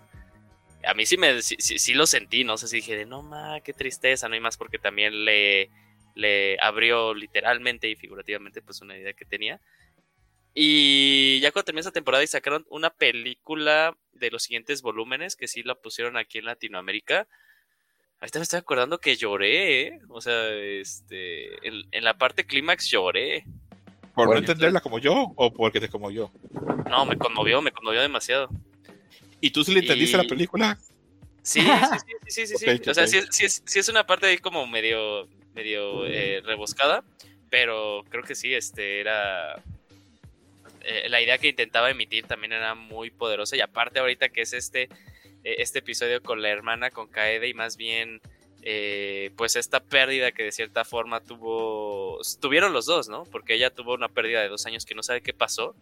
A 0.86 0.94
mí 0.94 1.06
sí 1.06 1.16
me 1.16 1.42
sí, 1.42 1.94
lo 1.94 2.06
sentí, 2.06 2.44
no 2.44 2.56
sé 2.56 2.68
si 2.68 2.76
dije 2.76 2.96
de 2.96 3.04
no 3.04 3.22
ma, 3.22 3.60
qué 3.60 3.72
tristeza, 3.72 4.28
no 4.28 4.34
hay 4.34 4.40
más 4.40 4.56
porque 4.56 4.78
también 4.78 5.24
le 5.24 5.70
le 6.14 6.58
abrió 6.60 7.14
literalmente 7.14 7.88
y 7.88 7.94
figurativamente 7.94 8.60
pues 8.60 8.80
una 8.80 8.98
idea 8.98 9.12
que 9.12 9.24
tenía. 9.24 9.60
Y 10.52 11.38
ya 11.40 11.52
cuando 11.52 11.66
terminó 11.66 11.80
esa 11.82 11.92
temporada 11.92 12.24
y 12.24 12.26
sacaron 12.26 12.66
una 12.68 12.90
película 12.90 13.96
de 14.12 14.30
los 14.32 14.42
siguientes 14.42 14.82
volúmenes 14.82 15.36
que 15.36 15.46
sí 15.46 15.62
la 15.62 15.76
pusieron 15.76 16.16
aquí 16.16 16.38
en 16.38 16.46
Latinoamérica. 16.46 17.28
Ahorita 18.20 18.40
me 18.40 18.42
estoy 18.42 18.58
acordando 18.58 18.98
que 18.98 19.16
lloré, 19.16 19.82
¿eh? 19.82 20.00
o 20.08 20.20
sea, 20.20 20.48
este, 20.52 21.66
en, 21.66 22.04
la 22.04 22.18
parte 22.18 22.44
clímax 22.44 22.90
lloré. 22.90 23.44
¿Por 24.14 24.28
no 24.28 24.36
entenderla 24.36 24.80
como 24.80 24.98
yo 24.98 25.32
o 25.36 25.52
porque 25.52 25.78
te 25.78 25.88
como 25.88 26.10
yo? 26.10 26.32
No, 26.90 27.06
me 27.06 27.16
conmovió, 27.16 27.62
me 27.62 27.70
conmovió 27.70 28.00
demasiado. 28.00 28.48
¿Y 29.40 29.50
tú 29.52 29.62
sí 29.62 29.72
le 29.72 29.80
entendiste 29.80 30.16
la 30.16 30.24
película? 30.24 30.76
Sí, 31.42 31.60
sí, 32.26 32.46
sí, 32.46 32.46
sí, 32.48 32.56
sí, 32.58 32.80
O 32.90 32.94
sea, 32.94 33.06
sí, 33.06 33.20
sí, 33.30 33.78
es 33.78 33.88
una 33.88 34.04
parte 34.04 34.26
ahí 34.26 34.38
como 34.38 34.66
medio, 34.66 35.28
medio 35.54 36.04
eh, 36.04 36.42
rebuscada, 36.44 37.04
pero 37.48 38.04
creo 38.08 38.24
que 38.24 38.34
sí, 38.34 38.52
este 38.52 38.98
era... 39.00 39.62
Eh, 40.80 41.08
la 41.08 41.20
idea 41.20 41.38
que 41.38 41.48
intentaba 41.48 41.90
emitir 41.90 42.26
también 42.26 42.52
era 42.52 42.74
muy 42.74 43.10
poderosa 43.10 43.56
y 43.56 43.60
aparte 43.60 44.00
ahorita 44.00 44.30
que 44.30 44.40
es 44.42 44.52
este, 44.52 44.88
este 45.58 45.80
episodio 45.80 46.22
con 46.22 46.42
la 46.42 46.50
hermana, 46.50 46.90
con 46.90 47.08
Kaede 47.08 47.48
y 47.48 47.54
más 47.54 47.76
bien 47.76 48.20
eh, 48.62 49.30
pues 49.36 49.56
esta 49.56 49.80
pérdida 49.80 50.32
que 50.32 50.42
de 50.42 50.52
cierta 50.52 50.84
forma 50.84 51.20
tuvo, 51.20 52.18
tuvieron 52.40 52.72
los 52.72 52.86
dos, 52.86 53.08
¿no? 53.08 53.24
Porque 53.24 53.54
ella 53.54 53.70
tuvo 53.70 53.94
una 53.94 54.08
pérdida 54.08 54.42
de 54.42 54.48
dos 54.48 54.66
años 54.66 54.84
que 54.84 54.94
no 54.94 55.02
sabe 55.02 55.22
qué 55.22 55.32
pasó. 55.32 55.74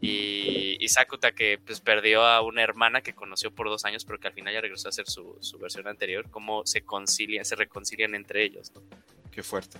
Y, 0.00 0.76
y 0.78 0.88
Sakuta 0.88 1.32
que 1.32 1.58
pues 1.58 1.80
perdió 1.80 2.22
a 2.22 2.42
una 2.42 2.62
hermana 2.62 3.00
que 3.00 3.14
conoció 3.14 3.50
por 3.50 3.68
dos 3.68 3.84
años, 3.84 4.04
pero 4.04 4.20
que 4.20 4.28
al 4.28 4.34
final 4.34 4.54
ya 4.54 4.60
regresó 4.60 4.88
a 4.88 4.90
hacer 4.90 5.08
su, 5.08 5.36
su 5.40 5.58
versión 5.58 5.88
anterior, 5.88 6.30
cómo 6.30 6.64
se 6.66 6.82
concilian, 6.82 7.44
se 7.44 7.56
reconcilian 7.56 8.14
entre 8.14 8.44
ellos, 8.44 8.72
¿no? 8.74 8.82
Qué 9.36 9.42
fuerte. 9.42 9.78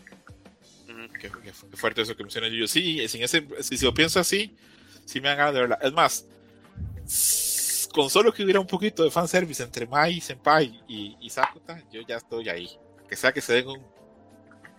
qué, 1.21 1.31
fuerte 1.75 2.03
eso 2.03 2.17
que 2.17 2.23
menciona 2.23 2.49
yo. 2.49 2.67
Sí, 2.67 3.07
sin 3.09 3.23
ese, 3.23 3.47
si, 3.61 3.83
lo 3.85 3.95
pienso 3.95 4.21
así, 4.21 4.55
sí 5.05 5.21
me 5.21 5.29
dan 5.29 5.39
ganas 5.39 5.55
de 5.55 5.61
verla. 5.61 5.79
Es 5.81 5.93
más, 5.93 6.27
con 7.97 8.11
solo 8.11 8.31
que 8.31 8.45
hubiera 8.45 8.61
un 8.61 8.67
poquito 8.67 9.03
de 9.03 9.11
fanservice 9.11 9.63
entre 9.63 9.87
Mai, 9.87 10.21
Senpai 10.21 10.83
y, 10.87 11.17
y 11.19 11.31
Sakuta, 11.31 11.83
yo 11.91 12.03
ya 12.03 12.19
estoy 12.19 12.47
ahí. 12.51 12.69
Que 13.09 13.17
sea 13.17 13.33
que 13.33 13.41
se 13.41 13.55
den 13.55 13.69
un, 13.69 13.83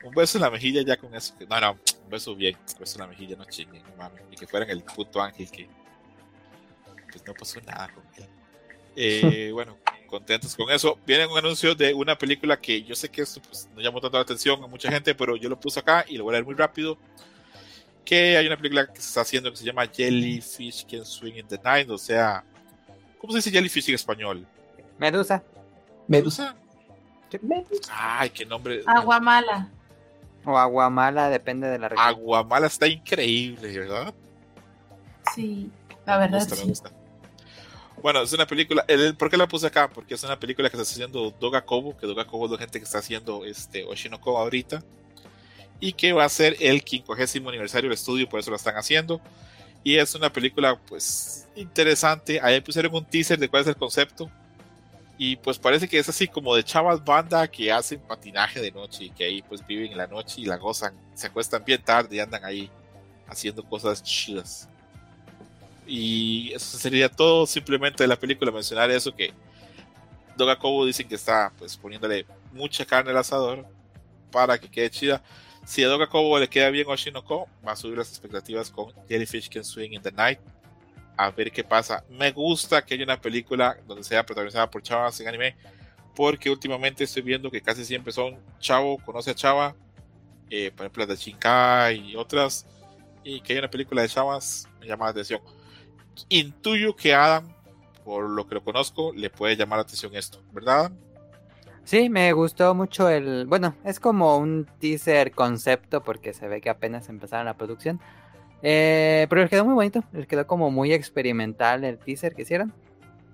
un 0.04 0.14
beso 0.14 0.38
en 0.38 0.44
la 0.44 0.52
mejilla 0.52 0.84
ya 0.84 0.98
con 0.98 1.16
eso. 1.16 1.34
No, 1.50 1.60
no, 1.60 1.72
un 1.72 2.10
beso 2.12 2.36
bien, 2.36 2.56
un 2.56 2.80
beso 2.80 2.96
en 3.00 3.02
la 3.02 3.08
mejilla, 3.08 3.36
no 3.36 3.46
chinguen, 3.46 3.82
no 3.82 3.96
mames. 3.96 4.22
Y 4.30 4.36
que 4.36 4.46
fueran 4.46 4.70
el 4.70 4.84
puto 4.84 5.20
ángel 5.20 5.50
que 5.50 5.68
pues 7.12 7.26
no 7.26 7.34
pasó 7.34 7.60
nada 7.62 7.92
con 7.92 8.04
él. 8.18 8.30
Eh, 8.96 9.50
bueno, 9.54 9.80
contentos 10.06 10.56
con 10.56 10.70
eso. 10.70 11.00
Viene 11.04 11.26
un 11.26 11.40
anuncio 11.40 11.74
de 11.74 11.96
una 11.96 12.16
película 12.16 12.62
que 12.62 12.84
yo 12.84 12.94
sé 12.94 13.10
que 13.10 13.24
esto 13.24 13.42
pues, 13.42 13.68
no 13.74 13.82
llamó 13.82 14.00
tanto 14.00 14.18
la 14.18 14.22
atención 14.22 14.64
a 14.64 14.68
mucha 14.68 14.92
gente, 14.92 15.16
pero 15.16 15.36
yo 15.36 15.50
lo 15.50 15.60
puse 15.60 15.80
acá 15.80 16.06
y 16.08 16.18
lo 16.18 16.24
voy 16.24 16.34
a 16.34 16.34
leer 16.34 16.46
muy 16.46 16.54
rápido. 16.54 17.00
Que 18.06 18.38
hay 18.38 18.46
una 18.46 18.58
película 18.58 18.86
que 18.86 19.02
se 19.02 19.08
está 19.08 19.22
haciendo 19.22 19.50
que 19.50 19.58
se 19.58 19.66
llama 19.66 19.88
Jellyfish 19.88 20.86
Can 20.86 21.04
Swing 21.04 21.34
in 21.38 21.48
the 21.48 21.58
Night, 21.64 21.90
o 21.90 21.98
sea, 21.98 22.46
¿Cómo 23.20 23.34
se 23.34 23.38
dice 23.40 23.52
jellyfish 23.52 23.90
en 23.90 23.96
español? 23.96 24.46
Medusa. 24.98 25.44
Medusa. 26.08 26.56
Ay, 27.92 28.30
qué 28.30 28.46
nombre. 28.46 28.84
Aguamala. 28.86 29.70
O 30.46 30.58
aguamala, 30.58 31.30
depende 31.30 31.68
de 31.68 31.78
la 31.78 31.90
región. 31.90 32.08
Aguamala 32.08 32.68
está 32.68 32.88
increíble, 32.88 33.78
¿verdad? 33.78 34.14
Sí, 35.36 35.70
la 36.06 36.18
verdad. 36.18 36.48
Me 36.50 36.64
gusta, 36.64 36.92
Bueno, 38.02 38.22
es 38.22 38.32
una 38.32 38.48
película. 38.48 38.86
¿Por 39.18 39.30
qué 39.30 39.36
la 39.36 39.48
puse 39.48 39.68
acá? 39.68 39.90
Porque 39.90 40.14
es 40.14 40.24
una 40.24 40.40
película 40.40 40.70
que 40.70 40.78
está 40.78 40.90
haciendo 40.90 41.32
Doga 41.32 41.66
Kobo, 41.66 41.98
que 41.98 42.08
Doga 42.08 42.26
Kobo 42.26 42.46
es 42.46 42.52
la 42.52 42.58
gente 42.60 42.80
que 42.80 42.86
está 42.86 43.00
haciendo 43.00 43.44
este 43.44 43.84
Oshinoko 43.84 44.38
ahorita. 44.38 44.82
Y 45.80 45.94
que 45.94 46.14
va 46.14 46.24
a 46.24 46.30
ser 46.30 46.56
el 46.62 46.82
50 46.82 47.50
aniversario 47.50 47.90
del 47.90 47.96
estudio, 47.96 48.30
por 48.30 48.40
eso 48.40 48.50
lo 48.50 48.56
están 48.56 48.78
haciendo. 48.78 49.20
Y 49.88 49.98
es 49.98 50.14
una 50.16 50.30
película, 50.30 50.78
pues, 50.78 51.48
interesante. 51.56 52.42
Ahí 52.44 52.60
pusieron 52.60 52.94
un 52.94 53.06
teaser 53.06 53.40
de 53.40 53.48
cuál 53.48 53.62
es 53.62 53.70
el 53.70 53.78
concepto. 53.78 54.30
Y 55.18 55.38
pues 55.38 55.58
parece 55.58 55.88
que 55.88 55.98
es 55.98 56.10
así 56.10 56.28
como 56.28 56.54
de 56.54 56.62
chavas 56.62 57.02
banda 57.06 57.48
que 57.48 57.72
hacen 57.72 58.02
patinaje 58.02 58.60
de 58.60 58.70
noche 58.70 59.06
y 59.06 59.10
que 59.12 59.24
ahí 59.24 59.42
pues 59.44 59.66
viven 59.66 59.94
en 59.94 59.98
la 59.98 60.08
noche 60.08 60.42
y 60.42 60.46
la 60.46 60.58
gozan. 60.58 60.94
Se 61.14 61.28
acuestan 61.28 61.64
bien 61.64 61.82
tarde 61.82 62.18
y 62.18 62.20
andan 62.20 62.44
ahí 62.44 62.70
haciendo 63.30 63.64
cosas 63.64 64.04
chidas. 64.04 64.68
Y 65.88 66.52
eso 66.54 66.78
sería 66.78 67.08
todo 67.08 67.46
simplemente 67.46 68.04
de 68.04 68.10
la 68.10 68.20
película. 68.20 68.52
Mencionar 68.52 68.92
eso 68.92 69.16
que 69.16 69.32
Doga 70.36 70.60
Kobo 70.60 70.86
dicen 70.86 71.08
que 71.08 71.16
está 71.16 71.54
pues 71.58 71.78
poniéndole 71.78 72.26
mucha 72.52 72.86
carne 72.86 73.12
al 73.12 73.18
asador 73.20 73.66
para 74.34 74.58
que 74.58 74.70
quede 74.70 74.90
chida. 74.90 75.24
Si 75.68 75.84
a 75.84 76.08
Kobo 76.08 76.40
le 76.40 76.48
queda 76.48 76.70
bien 76.70 76.88
Oshinoko, 76.88 77.50
va 77.68 77.74
a 77.74 77.76
subir 77.76 77.98
las 77.98 78.08
expectativas 78.08 78.72
con 78.72 78.94
Jellyfish 79.10 79.50
Can 79.50 79.66
Swing 79.66 79.92
in 79.92 80.02
the 80.02 80.14
Night. 80.14 80.40
A 81.18 81.30
ver 81.30 81.52
qué 81.52 81.62
pasa. 81.62 82.06
Me 82.10 82.32
gusta 82.32 82.86
que 82.86 82.94
haya 82.94 83.04
una 83.04 83.20
película 83.20 83.78
donde 83.86 84.02
sea 84.06 84.26
protagonizada 84.26 84.72
por 84.72 84.82
chavas 84.82 85.20
en 85.20 85.28
anime, 85.28 85.58
porque 86.16 86.50
últimamente 86.50 87.04
estoy 87.04 87.22
viendo 87.22 87.52
que 87.52 87.62
casi 87.62 87.84
siempre 87.84 88.14
son 88.14 88.40
chavo, 88.60 88.98
conoce 89.00 89.32
a 89.32 89.36
chava, 89.36 89.76
eh, 90.50 90.72
por 90.72 90.86
ejemplo 90.86 91.06
las 91.06 91.10
de 91.10 91.26
Shinkai 91.26 92.12
y 92.12 92.16
otras, 92.16 92.66
y 93.26 93.42
que 93.42 93.52
haya 93.52 93.60
una 93.60 93.70
película 93.70 94.02
de 94.02 94.08
chavas 94.08 94.70
me 94.80 94.88
llama 94.88 95.04
la 95.04 95.12
atención. 95.12 95.42
Intuyo 96.30 96.96
que 96.96 97.14
Adam, 97.14 97.54
por 98.06 98.30
lo 98.30 98.48
que 98.48 98.56
lo 98.56 98.64
conozco, 98.64 99.12
le 99.14 99.30
puede 99.30 99.58
llamar 99.58 99.80
la 99.80 99.84
atención 99.84 100.16
esto, 100.16 100.42
¿verdad 100.54 100.80
Adam? 100.80 101.07
Sí, 101.88 102.10
me 102.10 102.34
gustó 102.34 102.76
mucho 102.76 103.08
el. 103.08 103.46
Bueno, 103.46 103.74
es 103.86 104.02
como 104.02 104.38
un 104.38 104.68
teaser 104.82 105.32
concepto 105.32 106.04
porque 106.04 106.34
se 106.34 106.46
ve 106.50 106.60
que 106.60 106.70
apenas 106.70 107.08
empezaron 107.08 107.46
la 107.46 107.56
producción. 107.56 108.02
Eh, 108.62 109.26
pero 109.30 109.40
les 109.40 109.50
quedó 109.50 109.64
muy 109.64 109.74
bonito, 109.74 110.04
les 110.12 110.28
quedó 110.28 110.46
como 110.46 110.70
muy 110.70 110.92
experimental 110.92 111.86
el 111.86 111.98
teaser 111.98 112.36
que 112.36 112.42
hicieron. 112.42 112.74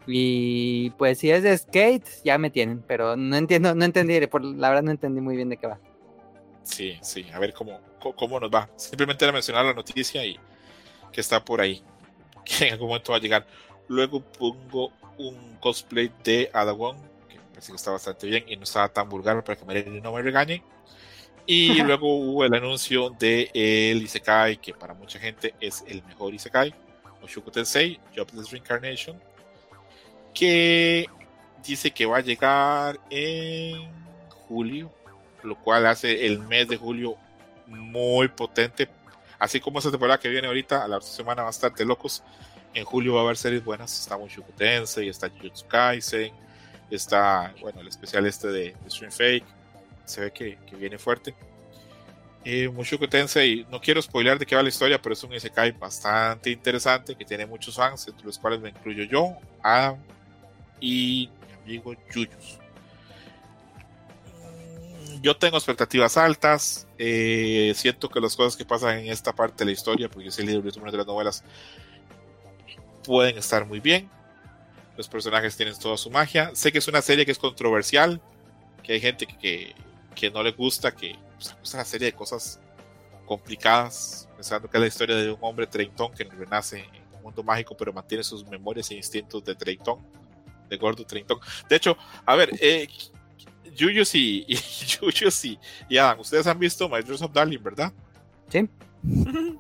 Y 0.06 0.92
pues 1.00 1.18
si 1.18 1.32
es 1.32 1.42
de 1.42 1.58
skate, 1.58 2.08
ya 2.24 2.38
me 2.38 2.52
tienen, 2.52 2.84
pero 2.86 3.16
no 3.16 3.36
entiendo, 3.38 3.74
no 3.74 3.86
entendí, 3.86 4.24
por, 4.28 4.46
la 4.46 4.70
verdad 4.70 4.84
no 4.84 4.92
entendí 4.92 5.20
muy 5.20 5.36
bien 5.36 5.50
de 5.50 5.58
qué 5.58 5.66
va. 5.66 5.80
Sí, 6.62 7.00
sí, 7.02 7.26
a 7.34 7.40
ver 7.40 7.54
cómo, 7.54 7.80
cómo 8.16 8.40
nos 8.40 8.52
va. 8.52 8.70
Simplemente 8.76 9.26
era 9.26 9.32
mencionar 9.32 9.66
la 9.66 9.74
noticia 9.74 10.24
y 10.24 10.40
que 11.12 11.22
está 11.22 11.44
por 11.44 11.60
ahí, 11.60 11.82
que 12.46 12.68
en 12.68 12.74
algún 12.74 12.90
momento 12.90 13.14
va 13.14 13.18
a 13.18 13.22
llegar. 13.22 13.48
Luego 13.88 14.22
pongo 14.22 14.92
un 15.18 15.58
cosplay 15.60 16.12
de 16.24 16.52
Adawon 16.54 17.13
que 17.54 17.76
está 17.76 17.92
bastante 17.92 18.28
bien 18.28 18.44
y 18.48 18.56
no 18.56 18.64
estaba 18.64 18.90
tan 18.90 19.08
vulgar 19.08 19.44
para 19.44 19.58
que 19.58 19.66
me, 19.66 19.84
no 20.02 20.14
me 20.14 20.22
regañen. 20.22 20.62
Y 21.46 21.82
luego 21.84 22.16
hubo 22.16 22.46
el 22.46 22.54
anuncio 22.54 23.10
de 23.12 23.50
el 23.54 24.02
Isekai, 24.02 24.58
que 24.58 24.74
para 24.74 24.94
mucha 24.94 25.20
gente 25.20 25.54
es 25.60 25.84
el 25.88 26.04
mejor 26.04 26.34
Isekai, 26.34 26.74
Oshuko 27.22 27.52
Tensei, 27.52 28.00
Jobless 28.16 28.52
Reincarnation, 28.52 29.20
que 30.34 31.06
dice 31.64 31.92
que 31.92 32.06
va 32.06 32.18
a 32.18 32.22
llegar 32.22 33.00
en 33.10 33.90
julio, 34.30 34.92
lo 35.44 35.56
cual 35.58 35.86
hace 35.86 36.26
el 36.26 36.40
mes 36.40 36.68
de 36.68 36.78
julio 36.78 37.18
muy 37.68 38.28
potente. 38.28 38.90
Así 39.40 39.60
como 39.60 39.80
esta 39.80 39.92
temporada 39.92 40.20
que 40.20 40.30
viene 40.30 40.48
ahorita, 40.48 40.84
a 40.84 40.88
la 40.88 41.02
semana 41.02 41.44
bastante 41.44 41.86
locos. 41.86 42.24
En 42.74 42.86
julio 42.86 43.14
va 43.14 43.22
a 43.22 43.24
haber 43.24 43.38
series 43.38 43.64
buenas. 43.64 44.00
Está 44.00 44.18
Mushoku 44.18 44.52
Tensei, 44.54 45.10
está 45.10 45.30
Jujutsu 45.30 45.68
Kaisen, 45.68 46.34
Está, 46.96 47.54
bueno, 47.60 47.82
el 47.82 47.88
especial 47.88 48.26
este 48.28 48.50
de, 48.50 48.76
Stream 48.88 49.12
Fake. 49.12 49.46
Se 50.06 50.22
ve 50.22 50.32
que, 50.32 50.58
viene 50.78 51.00
fuerte. 51.00 51.34
Y 52.46 52.68
Mushoku 52.68 53.08
Tensei, 53.08 53.66
no 53.72 53.80
quiero 53.82 54.02
spoiler 54.02 54.38
de 54.38 54.46
qué 54.46 54.56
va 54.56 54.62
la 54.62 54.70
historia, 54.70 55.02
pero 55.02 55.14
es 55.14 55.24
un 55.24 55.34
Isekai 55.34 55.72
bastante 55.72 56.52
interesante 56.52 57.16
que 57.16 57.26
tiene 57.26 57.46
muchos 57.46 57.76
fans, 57.76 58.08
entre 58.08 58.26
los 58.26 58.38
cuales 58.38 58.60
me 58.60 58.70
incluyo 58.70 59.06
yo, 59.06 59.38
Adam 59.64 59.98
y 60.82 61.30
mi 61.48 61.54
amigo 61.64 61.94
Yuyus. 62.14 62.60
Mm, 64.38 65.22
yo 65.22 65.36
tengo 65.38 65.58
expectativas 65.58 66.18
altas. 66.18 66.86
Eh, 66.98 67.74
siento 67.76 68.10
que 68.10 68.20
las 68.20 68.36
cosas 68.36 68.58
que 68.58 68.66
pasan 68.66 69.00
en 69.00 69.08
esta 69.08 69.34
parte 69.34 69.60
de 69.60 69.66
la 69.66 69.72
historia, 69.72 70.10
porque 70.10 70.26
yo 70.26 70.32
soy 70.32 70.46
el 70.46 70.52
libro 70.52 70.92
de 70.92 70.98
las 70.98 71.08
novelas, 71.08 71.44
pueden 73.04 73.38
estar 73.38 73.66
muy 73.66 73.80
bien. 73.80 74.10
Los 74.96 75.08
personajes 75.08 75.56
tienen 75.58 75.78
toda 75.78 75.98
su 75.98 76.10
magia. 76.10 76.52
Sé 76.54 76.72
que 76.72 76.78
es 76.78 76.88
una 76.88 77.02
serie 77.02 77.26
que 77.26 77.32
es 77.32 77.40
controversial, 77.40 78.22
que 78.84 78.94
hay 78.94 79.02
gente 79.02 79.26
que, 79.26 79.74
que, 80.16 80.30
no 80.30 80.44
le 80.44 80.52
gusta, 80.52 80.96
que 80.96 81.16
pues, 81.36 81.56
es 81.62 81.74
una 81.74 81.86
serie 81.86 82.08
de 82.08 82.14
cosas 82.14 82.60
complicadas, 83.26 84.30
pensando 84.36 84.70
que 84.70 84.78
es 84.78 84.82
la 84.82 84.88
historia 84.88 85.16
de 85.16 85.32
un 85.32 85.40
hombre 85.42 85.66
treintón 85.66 86.12
que 86.14 86.26
renace 86.26 86.80
en 86.80 87.16
un 87.16 87.24
mundo 87.24 87.44
mágico, 87.44 87.76
pero 87.76 87.92
mantiene 87.92 88.24
sus 88.24 88.46
memorias 88.46 88.92
e 88.92 88.96
instintos 88.96 89.44
de 89.44 89.56
treintón, 89.56 90.00
de 90.70 90.78
gordo 90.78 91.06
treintón. 91.06 91.40
De 91.68 91.76
hecho, 91.76 91.98
a 92.26 92.36
ver, 92.36 92.52
eh, 92.60 92.88
Yuyos 93.76 94.14
y, 94.14 94.46
y, 94.48 94.56
y, 94.56 95.60
y 95.90 95.98
Adam, 95.98 96.20
ustedes 96.20 96.46
han 96.46 96.60
visto 96.60 96.88
My 96.88 97.02
Dreams 97.02 97.22
of 97.22 97.32
Darling, 97.34 97.64
¿verdad? 97.64 97.92
Sí. 98.50 98.70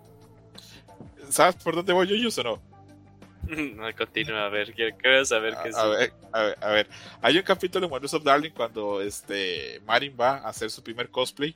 ¿Sabes 1.29 1.55
por 1.55 1.75
dónde 1.75 1.93
voy 1.93 2.07
Yuyos 2.07 2.37
o 2.37 2.43
no? 2.43 2.72
No, 3.75 3.95
continúa, 3.95 4.45
a 4.45 4.49
ver, 4.49 4.73
quiero, 4.73 5.25
saber 5.25 5.55
qué 5.63 5.71
a, 5.75 5.85
ver, 5.85 6.13
a, 6.31 6.41
ver, 6.41 6.57
a 6.61 6.69
ver, 6.69 6.87
hay 7.21 7.37
un 7.37 7.43
capítulo 7.43 7.85
en 7.85 7.91
Wonders 7.91 8.13
of 8.13 8.23
Darling 8.23 8.51
cuando 8.51 9.01
este 9.01 9.81
Marin 9.85 10.15
va 10.19 10.37
a 10.37 10.49
hacer 10.49 10.69
su 10.69 10.83
primer 10.83 11.09
cosplay 11.09 11.55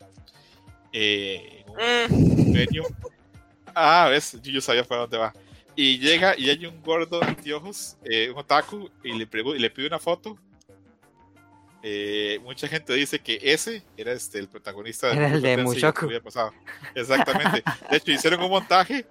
eh, 0.93 1.63
en 1.77 2.13
un 2.13 2.53
venio. 2.53 2.83
Mm. 2.83 3.05
Ah, 3.75 4.07
ves, 4.09 4.39
yo 4.41 4.61
sabía 4.61 4.83
para 4.83 5.01
dónde 5.01 5.17
va. 5.17 5.33
Y 5.75 5.99
llega 5.99 6.33
y 6.37 6.49
hay 6.49 6.65
un 6.65 6.81
gordo 6.81 7.19
de 7.19 7.53
ojos, 7.53 7.97
eh, 8.03 8.31
un 8.31 8.39
otaku, 8.39 8.89
y 9.03 9.13
le, 9.13 9.27
y 9.31 9.59
le 9.59 9.69
pide 9.69 9.87
una 9.87 9.99
foto. 9.99 10.37
Eh, 11.83 12.39
mucha 12.41 12.67
gente 12.67 12.93
dice 12.93 13.19
que 13.19 13.39
ese 13.41 13.83
era 13.95 14.11
este 14.11 14.39
el 14.39 14.49
protagonista 14.49 15.11
era 15.11 15.27
el 15.27 15.41
de 15.41 15.57
Mushoku. 15.57 16.09
Exactamente. 16.95 17.63
De 17.91 17.97
hecho, 17.97 18.11
hicieron 18.11 18.41
un 18.41 18.49
montaje 18.49 19.05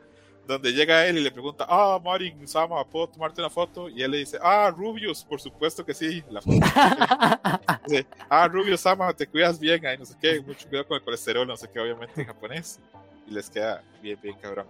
donde 0.47 0.73
llega 0.73 1.07
él 1.07 1.19
y 1.19 1.23
le 1.23 1.31
pregunta, 1.31 1.67
ah, 1.69 2.01
Marin 2.03 2.47
Sama, 2.47 2.85
¿puedo 2.85 3.09
tomarte 3.09 3.41
una 3.41 3.51
foto? 3.51 3.89
Y 3.89 4.03
él 4.03 4.11
le 4.11 4.19
dice, 4.19 4.39
ah, 4.41 4.73
Rubius, 4.75 5.25
por 5.25 5.41
supuesto 5.41 5.85
que 5.85 5.93
sí. 5.93 6.23
La 6.31 6.41
foto. 6.41 6.59
dice, 7.87 8.07
ah, 8.29 8.47
Rubius 8.49 8.81
Sama, 8.81 9.13
te 9.13 9.27
cuidas 9.27 9.59
bien, 9.59 9.85
ahí 9.87 9.99
no 9.99 10.05
sé 10.05 10.15
qué, 10.21 10.41
mucho 10.41 10.69
cuidado 10.69 10.89
con 10.89 10.97
el 10.97 11.03
colesterol, 11.03 11.47
no 11.47 11.57
sé 11.57 11.69
qué, 11.73 11.81
obviamente 11.81 12.21
en 12.21 12.27
japonés. 12.27 12.79
Y 13.27 13.33
les 13.33 13.51
queda 13.51 13.83
bien, 14.01 14.19
bien 14.23 14.37
cabrón. 14.41 14.67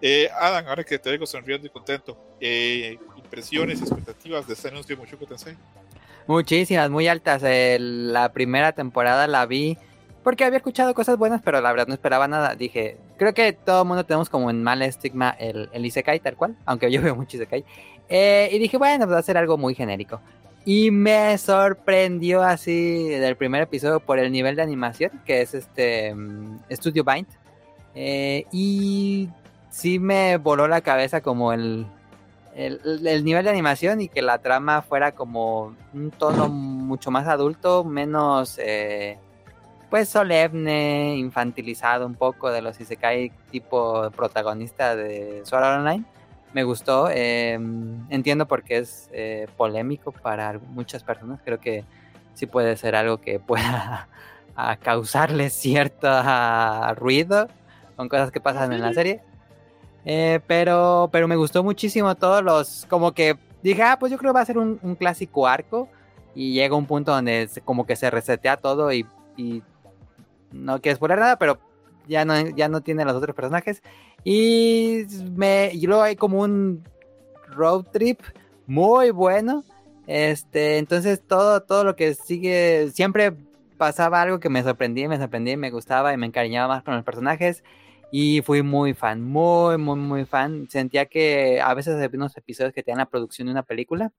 Eh, 0.00 0.28
Adam, 0.38 0.66
ahora 0.68 0.84
que 0.84 0.98
te 0.98 1.10
digo 1.10 1.26
sonriendo 1.26 1.66
y 1.66 1.70
contento, 1.70 2.16
eh, 2.40 2.98
impresiones, 3.16 3.80
expectativas 3.80 4.46
de 4.46 4.54
este 4.54 4.68
anuncio 4.68 4.94
de 4.94 5.02
Mushoku 5.02 5.26
Tensei. 5.26 5.56
Muchísimas, 6.28 6.90
muy 6.90 7.08
altas. 7.08 7.42
la 7.42 8.32
primera 8.32 8.72
temporada 8.72 9.26
la 9.26 9.46
vi 9.46 9.78
porque 10.26 10.42
había 10.42 10.56
escuchado 10.56 10.92
cosas 10.92 11.16
buenas, 11.16 11.40
pero 11.40 11.60
la 11.60 11.70
verdad 11.70 11.86
no 11.86 11.94
esperaba 11.94 12.26
nada. 12.26 12.56
Dije, 12.56 12.96
creo 13.16 13.32
que 13.32 13.52
todo 13.52 13.82
el 13.82 13.86
mundo 13.86 14.04
tenemos 14.04 14.28
como 14.28 14.46
un 14.46 14.60
mal 14.60 14.82
estigma 14.82 15.30
el, 15.30 15.68
el 15.72 15.86
Isekai 15.86 16.18
tal 16.18 16.34
cual, 16.34 16.56
aunque 16.64 16.90
yo 16.90 17.00
veo 17.04 17.14
mucho 17.14 17.36
Isekai. 17.36 17.64
Eh, 18.08 18.48
y 18.50 18.58
dije, 18.58 18.76
bueno, 18.76 19.06
va 19.06 19.18
a 19.18 19.22
ser 19.22 19.36
algo 19.36 19.56
muy 19.56 19.76
genérico. 19.76 20.20
Y 20.64 20.90
me 20.90 21.38
sorprendió 21.38 22.42
así 22.42 23.08
del 23.08 23.36
primer 23.36 23.62
episodio 23.62 24.00
por 24.00 24.18
el 24.18 24.32
nivel 24.32 24.56
de 24.56 24.62
animación, 24.62 25.12
que 25.24 25.42
es 25.42 25.54
este 25.54 26.12
mm, 26.12 26.58
Studio 26.72 27.04
Bind. 27.04 27.28
Eh, 27.94 28.46
y 28.50 29.28
sí 29.70 30.00
me 30.00 30.38
voló 30.38 30.66
la 30.66 30.80
cabeza 30.80 31.20
como 31.20 31.52
el, 31.52 31.86
el, 32.56 33.24
nivel 33.24 33.44
de 33.44 33.50
animación 33.50 34.00
y 34.00 34.08
que 34.08 34.22
la 34.22 34.38
trama 34.38 34.82
fuera 34.82 35.12
como 35.12 35.76
un 35.94 36.10
tono 36.10 36.48
mucho 36.48 37.12
más 37.12 37.28
adulto, 37.28 37.84
menos 37.84 38.58
eh, 38.58 39.20
pues 39.96 40.10
solemne, 40.10 41.16
infantilizado 41.16 42.04
un 42.04 42.16
poco 42.16 42.50
de 42.50 42.60
los 42.60 42.78
Isekai 42.78 43.32
tipo 43.50 44.10
protagonista 44.10 44.94
de 44.94 45.40
Sword 45.46 45.64
Art 45.64 45.80
Online. 45.80 46.04
Me 46.52 46.64
gustó, 46.64 47.08
em, 47.08 48.04
entiendo 48.10 48.46
por 48.46 48.62
qué 48.62 48.76
es 48.76 49.08
eh, 49.14 49.48
polémico 49.56 50.12
para 50.12 50.58
muchas 50.68 51.02
personas, 51.02 51.40
creo 51.42 51.58
que 51.60 51.82
sí 52.34 52.44
puede 52.44 52.76
ser 52.76 52.94
algo 52.94 53.22
que 53.22 53.38
pueda 53.40 54.06
causarle 54.82 55.48
cierto 55.48 56.10
ruido 56.96 57.48
con 57.96 58.10
cosas 58.10 58.30
que 58.30 58.40
pasan 58.42 58.74
en 58.74 58.82
la 58.82 58.92
serie. 58.92 59.22
Eh, 60.04 60.40
pero, 60.46 61.08
pero 61.10 61.26
me 61.26 61.36
gustó 61.36 61.64
muchísimo 61.64 62.14
todos 62.16 62.42
los, 62.42 62.84
como 62.90 63.12
que 63.12 63.38
dije, 63.62 63.82
ah, 63.82 63.96
pues 63.98 64.12
yo 64.12 64.18
creo 64.18 64.32
que 64.32 64.36
va 64.36 64.42
a 64.42 64.44
ser 64.44 64.58
un, 64.58 64.76
clásico 64.96 65.46
arco 65.46 65.88
y 66.34 66.52
llega 66.52 66.76
un 66.76 66.84
punto 66.84 67.12
donde 67.12 67.48
como 67.64 67.86
que 67.86 67.96
se 67.96 68.10
resetea 68.10 68.58
todo 68.58 68.92
y, 68.92 69.06
no 70.52 70.80
quiero 70.80 70.96
spoiler 70.96 71.18
nada, 71.18 71.38
pero 71.38 71.58
ya 72.06 72.24
no, 72.24 72.48
ya 72.50 72.68
no 72.68 72.80
tiene 72.80 73.04
los 73.04 73.14
otros 73.14 73.34
personajes. 73.34 73.82
Y, 74.24 75.06
me, 75.34 75.70
y 75.72 75.86
luego 75.86 76.02
hay 76.02 76.16
como 76.16 76.40
un 76.40 76.84
road 77.48 77.84
trip 77.92 78.20
muy 78.66 79.10
bueno. 79.10 79.64
Este, 80.06 80.78
entonces 80.78 81.22
todo, 81.26 81.62
todo 81.62 81.84
lo 81.84 81.96
que 81.96 82.14
sigue, 82.14 82.90
siempre 82.92 83.32
pasaba 83.76 84.22
algo 84.22 84.40
que 84.40 84.48
me 84.48 84.62
sorprendía, 84.62 85.08
me 85.08 85.18
sorprendía, 85.18 85.56
me 85.56 85.70
gustaba 85.70 86.12
y 86.12 86.16
me 86.16 86.26
encariñaba 86.26 86.68
más 86.68 86.82
con 86.82 86.94
los 86.94 87.04
personajes. 87.04 87.62
Y 88.12 88.40
fui 88.42 88.62
muy 88.62 88.94
fan, 88.94 89.22
muy, 89.22 89.78
muy, 89.78 89.98
muy 89.98 90.24
fan. 90.24 90.68
Sentía 90.70 91.06
que 91.06 91.60
a 91.60 91.74
veces 91.74 91.94
había 91.94 92.10
unos 92.14 92.36
episodios 92.36 92.72
que 92.72 92.82
tenían 92.82 92.98
la 92.98 93.06
producción 93.10 93.46
de 93.46 93.52
una 93.52 93.62
película. 93.64 94.12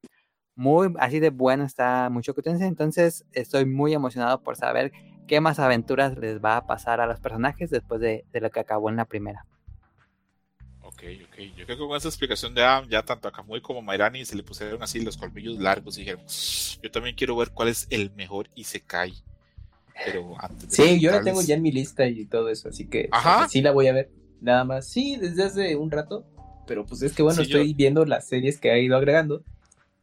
Muy 0.56 0.94
así 1.00 1.20
de 1.20 1.30
bueno 1.30 1.64
está 1.64 2.10
mucho 2.10 2.34
que 2.34 2.42
Entonces 2.50 3.26
estoy 3.32 3.66
muy 3.66 3.94
emocionado 3.94 4.42
por 4.42 4.56
saber 4.56 4.92
qué 5.28 5.42
más 5.42 5.60
aventuras 5.60 6.18
les 6.18 6.44
va 6.44 6.58
a 6.58 6.66
pasar 6.66 7.02
a 7.02 7.08
los 7.08 7.20
personajes 7.20 7.70
después 7.70 8.02
de, 8.02 8.26
lo 8.34 8.50
que 8.50 8.60
acabó 8.60 8.90
en 8.90 8.96
la 8.96 9.06
primera. 9.06 9.46
Ok, 10.82 11.04
ok. 11.28 11.38
Yo 11.56 11.66
creo 11.66 11.78
que 11.78 11.88
con 11.88 11.98
esa 11.98 12.08
explicación 12.08 12.56
de 12.56 12.64
Adam, 12.64 12.88
ya 12.90 13.04
tanto 13.04 13.28
a 13.28 13.32
Kamui 13.32 13.62
como 13.62 13.80
a 13.80 13.84
Mairani 13.84 14.26
se 14.26 14.36
le 14.36 14.44
pusieron 14.44 14.82
así 14.82 15.00
los 15.02 15.18
colmillos 15.18 15.60
largos 15.60 15.98
y 15.98 16.02
dijeron, 16.02 16.24
yo 16.82 16.92
también 16.92 17.16
quiero 17.16 17.36
ver 17.36 17.52
cuál 17.52 17.68
es 17.68 17.88
el 17.90 18.12
mejor 18.12 18.50
y 18.56 18.64
se 18.64 18.82
cae 18.82 19.14
pero 20.06 20.36
Sí, 20.68 21.00
yo 21.00 21.12
la 21.12 21.22
tengo 21.22 21.42
ya 21.42 21.56
en 21.56 21.62
mi 21.62 21.72
lista 21.72 22.08
y 22.08 22.26
todo 22.26 22.50
eso, 22.50 22.70
así 22.70 22.88
que 22.88 23.10
sí 23.50 23.62
la 23.62 23.72
voy 23.72 23.88
a 23.88 23.94
ver. 23.94 24.12
Nada 24.42 24.64
más, 24.64 24.88
sí, 24.88 25.16
desde 25.16 25.44
hace 25.44 25.76
un 25.76 25.90
rato, 25.90 26.26
pero 26.68 26.86
pues 26.86 27.02
es 27.02 27.14
que 27.14 27.24
bueno, 27.24 27.42
estoy 27.42 27.74
viendo 27.74 28.06
las 28.06 28.28
series 28.28 28.60
que 28.60 28.72
ha 28.72 28.78
ido 28.78 28.96
agregando. 28.96 29.44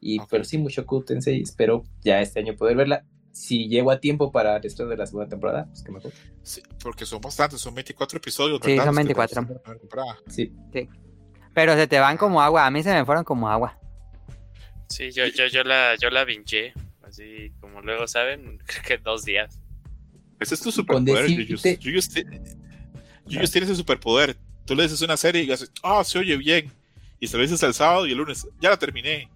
Y 0.01 0.21
pero 0.29 0.45
sí, 0.45 0.59
Mushoku 0.59 1.03
Tensei, 1.03 1.41
espero 1.41 1.85
ya 2.03 2.21
este 2.21 2.41
año 2.41 2.57
poder 2.57 2.77
verla. 2.77 3.05
Si 3.35 3.69
llego 3.69 3.91
a 3.91 3.99
tiempo 3.99 4.31
para 4.31 4.57
el 4.57 4.63
resto 4.63 4.87
de 4.87 4.97
la 4.97 5.07
segunda 5.07 5.29
temporada, 5.29 5.67
pues 5.67 5.83
que 5.83 5.91
mejor. 5.91 6.13
Sí, 6.45 6.63
porque 6.81 7.05
son 7.05 7.21
bastantes, 7.21 7.61
son 7.61 7.75
24 7.75 8.19
episodios. 8.19 8.61
Sí, 8.65 8.77
son 8.77 8.95
24. 8.95 9.47
Sí. 10.29 10.53
sí. 10.73 10.89
Pero 11.53 11.75
se 11.75 11.89
te 11.89 11.99
van 11.99 12.17
como 12.17 12.41
agua, 12.41 12.65
a 12.65 12.71
mí 12.71 12.83
se 12.85 12.93
me 12.93 13.05
fueron 13.05 13.25
como 13.25 13.49
agua. 13.49 13.77
Sí, 14.89 15.11
yo, 15.11 15.27
yo, 15.27 15.47
yo 15.49 15.65
la, 15.65 15.97
yo 15.97 16.11
la 16.11 16.25
vinché, 16.25 16.75
así 17.03 17.53
como 17.61 17.81
luego 17.83 18.07
saben, 18.07 18.59
creo 18.67 18.83
que 18.83 18.99
dos 18.99 19.25
días. 19.25 19.59
Ese 20.39 20.55
es 20.55 20.61
tu 20.61 20.71
superpoder, 20.71 21.27
Yuyus. 21.29 21.63
tiene 22.11 22.41
ese 23.27 23.75
superpoder. 23.75 24.37
Tú 24.65 24.77
le 24.77 24.85
dices 24.85 25.03
una 25.03 25.17
serie 25.17 25.43
y 25.43 25.47
dices, 25.47 25.73
ah, 25.83 26.05
se 26.05 26.21
oye 26.21 26.37
bien. 26.37 26.71
Y 27.19 27.27
se 27.27 27.37
lo 27.37 27.43
dices 27.43 27.63
el 27.63 27.75
sábado 27.75 28.07
y 28.07 28.13
el 28.13 28.19
lunes, 28.19 28.47
ya 28.61 28.71
la 28.71 28.77
terminé. 28.77 29.29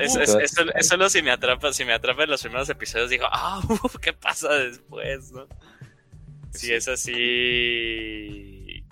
Eso, 0.00 0.38
solo 0.80 1.08
si 1.10 1.22
me 1.22 1.30
atrapa, 1.30 1.72
si 1.72 1.84
me 1.84 1.92
atrapa 1.92 2.24
en 2.24 2.30
los 2.30 2.42
primeros 2.42 2.68
episodios, 2.68 3.10
digo, 3.10 3.26
ah, 3.30 3.60
¿qué 4.02 4.12
pasa 4.12 4.52
después? 4.54 5.32
¿no? 5.32 5.46
Si 6.50 6.72
es 6.72 6.88
así, 6.88 7.14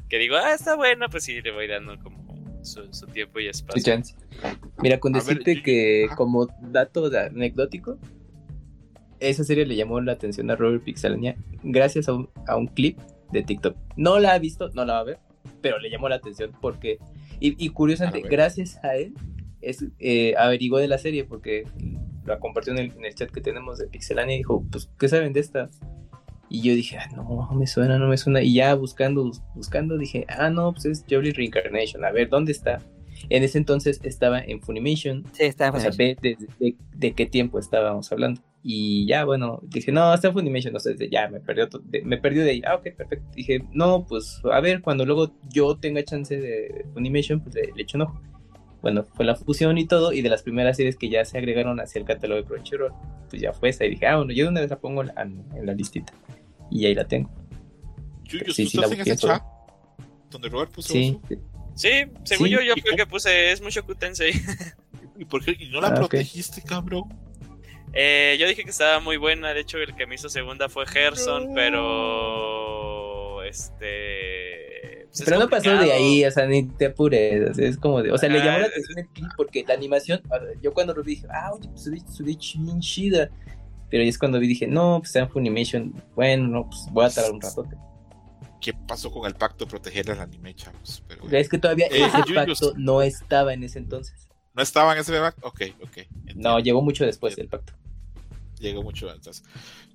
que 0.08 0.18
digo, 0.18 0.36
ah, 0.36 0.54
está 0.54 0.76
bueno, 0.76 1.08
pues 1.10 1.24
sí, 1.24 1.40
le 1.40 1.50
voy 1.50 1.66
dando 1.66 1.98
como 1.98 2.18
su, 2.62 3.06
tiempo 3.12 3.40
y 3.40 3.48
espacio. 3.48 4.02
Mira, 4.78 5.00
con 5.00 5.12
decirte 5.12 5.62
que 5.62 6.08
como 6.16 6.46
dato 6.60 7.06
anecdótico, 7.06 7.98
esa 9.20 9.44
serie 9.44 9.66
le 9.66 9.76
llamó 9.76 10.00
la 10.00 10.12
atención 10.12 10.50
a 10.50 10.56
Robert 10.56 10.84
Pixelania 10.84 11.36
gracias 11.62 12.08
a 12.08 12.12
un, 12.56 12.66
clip 12.68 12.98
de 13.32 13.42
TikTok. 13.42 13.76
No 13.96 14.18
la 14.18 14.34
ha 14.34 14.38
visto, 14.38 14.70
no 14.74 14.84
la 14.84 14.94
va 14.94 15.00
a 15.00 15.04
ver, 15.04 15.18
pero 15.60 15.78
le 15.78 15.90
llamó 15.90 16.08
la 16.08 16.16
atención 16.16 16.52
porque, 16.60 16.98
y, 17.40 17.68
curiosamente, 17.70 18.28
gracias 18.28 18.82
a 18.84 18.96
él, 18.96 19.14
es, 19.60 19.84
eh, 19.98 20.34
averiguó 20.36 20.78
de 20.78 20.88
la 20.88 20.98
serie 20.98 21.24
porque 21.24 21.64
la 22.24 22.38
compartió 22.38 22.74
en 22.76 22.92
el, 23.04 23.14
chat 23.14 23.30
que 23.30 23.40
tenemos 23.40 23.78
de 23.78 23.86
Pixelania 23.86 24.34
y 24.34 24.38
dijo, 24.38 24.64
pues, 24.70 24.90
¿qué 24.98 25.08
saben 25.08 25.32
de 25.32 25.40
esta? 25.40 25.70
Y 26.50 26.62
yo 26.62 26.74
dije, 26.74 26.96
ah, 26.98 27.08
no, 27.14 27.48
me 27.52 27.66
suena, 27.66 27.98
no 27.98 28.08
me 28.08 28.16
suena. 28.16 28.42
Y 28.42 28.54
ya 28.54 28.74
buscando, 28.74 29.30
buscando, 29.54 29.98
dije, 29.98 30.24
ah, 30.28 30.48
no, 30.50 30.72
pues 30.72 30.86
es 30.86 31.04
Jolly 31.08 31.32
Reincarnation. 31.32 32.04
A 32.04 32.10
ver, 32.10 32.28
¿dónde 32.28 32.52
está? 32.52 32.80
En 33.28 33.42
ese 33.42 33.58
entonces 33.58 34.00
estaba 34.02 34.40
en 34.40 34.60
Funimation. 34.60 35.24
Sí, 35.32 35.44
estaba 35.44 35.78
en 35.78 35.92
Funimation. 35.92 36.16
O 36.16 36.56
sea, 36.58 36.58
de, 36.58 36.76
de, 36.96 37.12
qué 37.12 37.26
tiempo 37.26 37.58
estábamos 37.58 38.10
hablando. 38.12 38.40
Y 38.62 39.06
ya, 39.06 39.24
bueno, 39.24 39.60
dije, 39.62 39.92
no, 39.92 40.12
está 40.12 40.28
en 40.28 40.34
Funimation, 40.34 40.72
no 40.72 40.80
sé, 40.80 40.96
ya 41.10 41.28
me 41.28 41.40
perdió, 41.40 41.68
me 42.04 42.18
perdió 42.18 42.44
de 42.44 42.50
ahí. 42.50 42.62
Ah, 42.66 42.76
ok, 42.76 42.94
perfecto. 42.96 43.26
Dije, 43.34 43.64
no, 43.72 44.04
pues 44.06 44.40
a 44.50 44.60
ver, 44.60 44.80
cuando 44.80 45.04
luego 45.04 45.32
yo 45.52 45.76
tenga 45.76 46.02
chance 46.02 46.36
de 46.36 46.86
Funimation, 46.92 47.40
pues 47.40 47.54
le, 47.54 47.72
echo 47.76 47.98
un 47.98 48.02
ojo. 48.02 48.20
Bueno, 48.80 49.04
fue 49.14 49.24
la 49.24 49.34
fusión 49.34 49.76
y 49.78 49.86
todo, 49.86 50.12
y 50.12 50.22
de 50.22 50.28
las 50.28 50.42
primeras 50.42 50.76
series 50.76 50.96
que 50.96 51.08
ya 51.08 51.24
se 51.24 51.38
agregaron 51.38 51.80
hacia 51.80 51.98
el 51.98 52.04
catálogo 52.04 52.40
de 52.40 52.46
Crunchyroll, 52.46 52.92
pues 53.28 53.42
ya 53.42 53.52
fue 53.52 53.70
esa. 53.70 53.84
Y 53.84 53.90
dije, 53.90 54.06
ah, 54.06 54.16
bueno, 54.16 54.32
yo 54.32 54.44
de 54.44 54.50
una 54.50 54.60
vez 54.60 54.70
la 54.70 54.78
pongo 54.78 55.02
en, 55.02 55.44
la 55.62 55.72
listita. 55.74 56.12
Y 56.70 56.86
ahí 56.86 56.94
la 56.94 57.06
tengo. 57.06 57.30
Yuyo, 58.24 58.52
sí, 58.52 58.66
sí, 58.66 58.78
estás 58.78 58.92
en 58.92 59.00
ese 59.00 59.16
chat? 59.16 59.42
Donde 60.30 60.48
Robert 60.48 60.70
puso 60.70 60.92
sí, 60.92 61.18
sí, 61.74 61.88
según 62.24 62.48
yo, 62.48 62.60
yo 62.60 62.74
creo 62.74 62.96
que 62.96 63.06
puse 63.06 63.50
es 63.50 63.62
mucho 63.62 63.82
Tensei. 63.82 64.32
¿Y 65.18 65.24
por 65.24 65.44
qué? 65.44 65.56
¿Y 65.58 65.70
no 65.70 65.80
la 65.80 65.88
ah, 65.88 65.94
protegiste, 65.94 66.62
cabrón? 66.62 67.04
Eh, 67.92 68.36
yo 68.38 68.46
dije 68.46 68.64
que 68.64 68.70
estaba 68.70 69.00
muy 69.00 69.16
buena. 69.16 69.52
De 69.54 69.60
hecho, 69.60 69.78
el 69.78 69.94
que 69.96 70.06
me 70.06 70.14
hizo 70.14 70.28
segunda 70.28 70.68
fue 70.68 70.86
Gerson, 70.86 71.54
pero. 71.54 73.42
Este. 73.42 74.47
Pues 75.10 75.22
pero 75.24 75.38
no 75.38 75.48
pasó 75.48 75.70
de 75.70 75.92
ahí, 75.92 76.24
o 76.24 76.30
sea, 76.30 76.46
ni 76.46 76.64
te 76.64 76.86
apures. 76.86 77.58
Es 77.58 77.78
como 77.78 78.02
de. 78.02 78.12
O 78.12 78.18
sea, 78.18 78.28
le 78.28 78.38
llamó 78.38 78.58
la 78.58 78.66
atención 78.66 78.98
el 78.98 79.08
clip 79.08 79.28
porque 79.36 79.64
la 79.66 79.74
animación. 79.74 80.20
Yo 80.62 80.72
cuando 80.72 80.94
lo 80.94 81.02
vi 81.02 81.16
dije, 81.16 81.26
ah, 81.30 81.50
oye, 81.52 81.68
pues 81.68 81.84
se 81.84 82.22
ve 82.22 82.36
bien 82.58 82.80
chida. 82.80 83.30
Pero 83.90 84.02
ahí 84.02 84.08
es 84.08 84.18
cuando 84.18 84.38
vi 84.38 84.46
dije, 84.46 84.66
no, 84.66 84.98
pues 85.00 85.16
en 85.16 85.28
Funimation. 85.30 85.94
Bueno, 86.14 86.46
no, 86.46 86.68
pues 86.68 86.86
voy 86.92 87.06
a 87.06 87.10
tardar 87.10 87.32
un 87.32 87.40
rato. 87.40 87.66
¿Qué 88.60 88.74
pasó 88.74 89.10
con 89.10 89.26
el 89.26 89.34
pacto 89.34 89.64
de 89.64 89.70
proteger 89.70 90.10
al 90.10 90.20
anime, 90.20 90.54
chavos? 90.54 91.02
Pero, 91.08 91.26
es 91.30 91.48
que 91.48 91.58
todavía 91.58 91.86
eh, 91.86 92.04
ese 92.04 92.34
pacto 92.34 92.74
no 92.76 93.02
estaba 93.02 93.54
en 93.54 93.64
ese 93.64 93.78
entonces. 93.78 94.28
¿No 94.52 94.62
estaba 94.62 94.92
en 94.92 94.98
ese 94.98 95.18
pacto? 95.18 95.46
Ok, 95.46 95.62
ok. 95.82 95.98
No, 96.34 96.58
llegó 96.58 96.82
mucho 96.82 97.06
después 97.06 97.36
del 97.36 97.48
pacto. 97.48 97.72
Llegó 98.58 98.82
mucho 98.82 99.08
antes. 99.08 99.42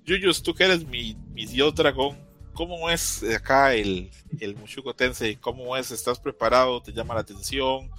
Yuyus, 0.04 0.42
tú 0.42 0.54
que 0.54 0.64
eres 0.64 0.86
mi, 0.86 1.16
mi 1.32 1.46
dios 1.46 1.74
dragón, 1.74 2.16
¿cómo 2.54 2.88
es 2.90 3.22
acá 3.22 3.74
el, 3.74 4.10
el 4.40 4.56
Mushuko 4.56 4.94
Tensei? 4.94 5.36
¿Cómo 5.36 5.76
es? 5.76 5.90
¿Estás 5.90 6.18
preparado? 6.18 6.80
¿Te 6.80 6.92
llama 6.92 7.14
la 7.14 7.20
atención? 7.20 7.90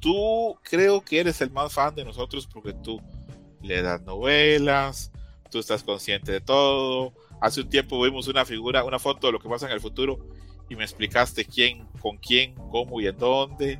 Tú 0.00 0.58
creo 0.62 1.00
que 1.02 1.20
eres 1.20 1.40
el 1.40 1.50
más 1.50 1.72
fan 1.72 1.94
de 1.94 2.04
nosotros 2.04 2.48
porque 2.52 2.72
tú 2.72 3.00
le 3.60 3.82
das 3.82 4.00
novelas, 4.02 5.12
tú 5.50 5.58
estás 5.58 5.82
consciente 5.82 6.32
de 6.32 6.40
todo. 6.40 7.12
Hace 7.40 7.60
un 7.60 7.68
tiempo 7.68 8.00
vimos 8.02 8.28
una 8.28 8.44
figura, 8.44 8.84
una 8.84 8.98
foto 8.98 9.26
de 9.26 9.32
lo 9.34 9.40
que 9.40 9.48
pasa 9.48 9.66
en 9.66 9.72
el 9.72 9.80
futuro 9.80 10.18
y 10.68 10.76
me 10.76 10.84
explicaste 10.84 11.44
quién, 11.44 11.86
con 12.00 12.16
quién, 12.16 12.54
cómo 12.54 13.00
y 13.00 13.06
en 13.06 13.18
dónde 13.18 13.78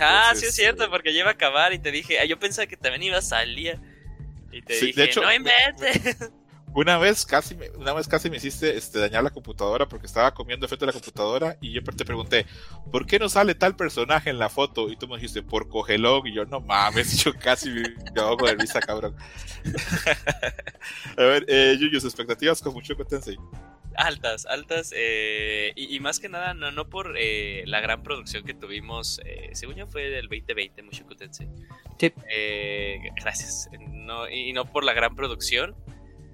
ah, 0.00 0.32
sí 0.34 0.46
es 0.46 0.54
cierto, 0.54 0.88
porque 0.90 1.12
ya 1.12 1.20
iba 1.20 1.30
a 1.30 1.34
acabar 1.34 1.72
y 1.72 1.78
te 1.78 1.90
dije, 1.90 2.18
ah, 2.18 2.24
yo 2.24 2.38
pensaba 2.38 2.66
que 2.66 2.76
también 2.76 3.02
iba 3.04 3.18
a 3.18 3.22
salir. 3.22 3.78
Y 4.50 4.62
te 4.62 4.74
dije, 4.74 5.00
de 5.00 5.04
hecho, 5.04 5.22
no 5.22 5.32
inventes. 5.32 6.30
Una 6.74 6.98
vez 6.98 7.26
casi 7.26 7.54
me, 7.54 7.68
una 7.70 7.92
vez 7.92 8.08
casi 8.08 8.30
me 8.30 8.38
hiciste 8.38 8.76
este, 8.76 8.98
dañar 8.98 9.22
la 9.22 9.30
computadora 9.30 9.86
porque 9.86 10.06
estaba 10.06 10.32
comiendo 10.32 10.64
efecto 10.64 10.86
de 10.86 10.92
la 10.92 10.98
computadora 10.98 11.56
y 11.60 11.72
yo 11.72 11.82
te 11.82 12.04
pregunté, 12.04 12.46
¿por 12.90 13.06
qué 13.06 13.18
no 13.18 13.28
sale 13.28 13.54
tal 13.54 13.76
personaje 13.76 14.30
en 14.30 14.38
la 14.38 14.48
foto? 14.48 14.90
Y 14.90 14.96
tú 14.96 15.06
me 15.06 15.16
dijiste, 15.16 15.42
por 15.42 15.68
cogelón. 15.68 16.26
Y 16.26 16.34
yo, 16.34 16.44
no 16.46 16.60
mames, 16.60 17.22
yo 17.24 17.34
casi 17.34 17.70
me 17.70 17.94
ahogo 18.16 18.46
de 18.46 18.54
risa, 18.54 18.80
cabrón. 18.80 19.14
A 21.16 21.22
ver, 21.22 21.44
eh, 21.48 21.76
Yuyos, 21.78 22.04
expectativas 22.04 22.60
con 22.62 22.72
Mushoku 22.72 23.04
Tensei. 23.04 23.36
Altas, 23.96 24.46
altas. 24.46 24.92
Eh, 24.96 25.72
y, 25.76 26.00
más 26.00 26.20
que 26.20 26.28
nada, 26.28 26.54
no, 26.54 26.70
no 26.70 26.88
por 26.88 27.14
eh, 27.18 27.64
la 27.66 27.80
gran 27.80 28.02
producción 28.02 28.44
que 28.44 28.54
tuvimos, 28.54 29.20
eh, 29.24 29.50
según 29.52 29.76
yo 29.76 29.86
fue 29.86 30.08
del 30.08 30.28
2020, 30.28 30.82
Mushoku 30.82 31.14
Tensei. 31.14 31.48
Sí. 31.98 32.12
gracias. 33.16 33.68
No, 33.90 34.28
y 34.28 34.52
no 34.52 34.64
por 34.64 34.84
la 34.84 34.92
gran 34.92 35.14
producción, 35.14 35.76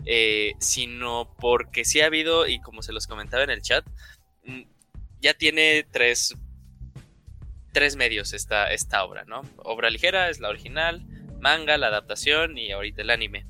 eh, 0.07 0.55
sino 0.59 1.35
porque 1.41 1.85
sí 1.85 2.01
ha 2.01 2.07
habido, 2.07 2.47
y 2.47 2.61
como 2.61 2.83
se 2.83 2.93
los 2.93 3.07
comentaba 3.07 3.45
en 3.45 3.51
el 3.51 3.63
chat, 3.63 3.85
mm, 4.45 4.63
ya 5.21 5.35
tiene 5.35 5.87
tres, 5.91 6.35
tres 7.73 7.97
medios 7.97 8.33
esta, 8.33 8.73
esta 8.73 9.05
obra, 9.05 9.25
¿no? 9.25 9.43
Obra 9.59 9.91
ligera 9.91 10.31
es 10.31 10.41
la 10.41 10.49
original, 10.49 11.05
manga, 11.41 11.79
la 11.79 11.89
adaptación 11.89 12.59
y 12.59 12.73
ahorita 12.73 13.03
el 13.03 13.11
anime. 13.11 13.47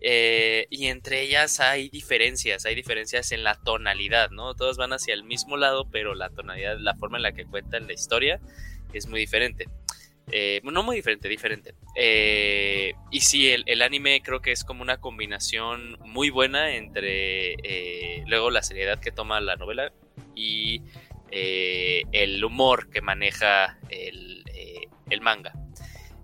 Eh, 0.00 0.68
y 0.70 0.86
entre 0.86 1.22
ellas 1.22 1.58
hay 1.58 1.88
diferencias, 1.88 2.64
hay 2.66 2.76
diferencias 2.76 3.32
en 3.32 3.42
la 3.42 3.56
tonalidad, 3.56 4.30
¿no? 4.30 4.54
Todas 4.54 4.76
van 4.76 4.92
hacia 4.92 5.14
el 5.14 5.24
mismo 5.24 5.56
lado, 5.56 5.90
pero 5.90 6.14
la 6.14 6.30
tonalidad, 6.30 6.78
la 6.78 6.94
forma 6.94 7.18
en 7.18 7.24
la 7.24 7.32
que 7.32 7.46
cuentan 7.46 7.86
la 7.86 7.94
historia 7.94 8.40
es 8.92 9.06
muy 9.08 9.20
diferente. 9.20 9.66
Eh, 10.30 10.60
no 10.64 10.82
muy 10.82 10.96
diferente, 10.96 11.28
diferente. 11.28 11.74
Eh, 11.94 12.94
y 13.10 13.20
sí, 13.20 13.48
el, 13.48 13.82
anime 13.82 14.20
creo 14.22 14.40
que 14.40 14.52
es 14.52 14.64
como 14.64 14.82
una 14.82 14.98
combinación 14.98 15.98
muy 16.04 16.30
buena 16.30 16.74
entre 16.74 17.54
eh, 17.54 18.24
luego 18.26 18.50
la 18.50 18.62
seriedad 18.62 18.98
que 18.98 19.10
toma 19.10 19.40
la 19.40 19.56
novela 19.56 19.92
y 20.34 20.82
el 21.30 22.42
humor 22.42 22.88
que 22.88 23.02
maneja 23.02 23.78
el, 23.90 24.44
el, 25.10 25.20
manga. 25.20 25.52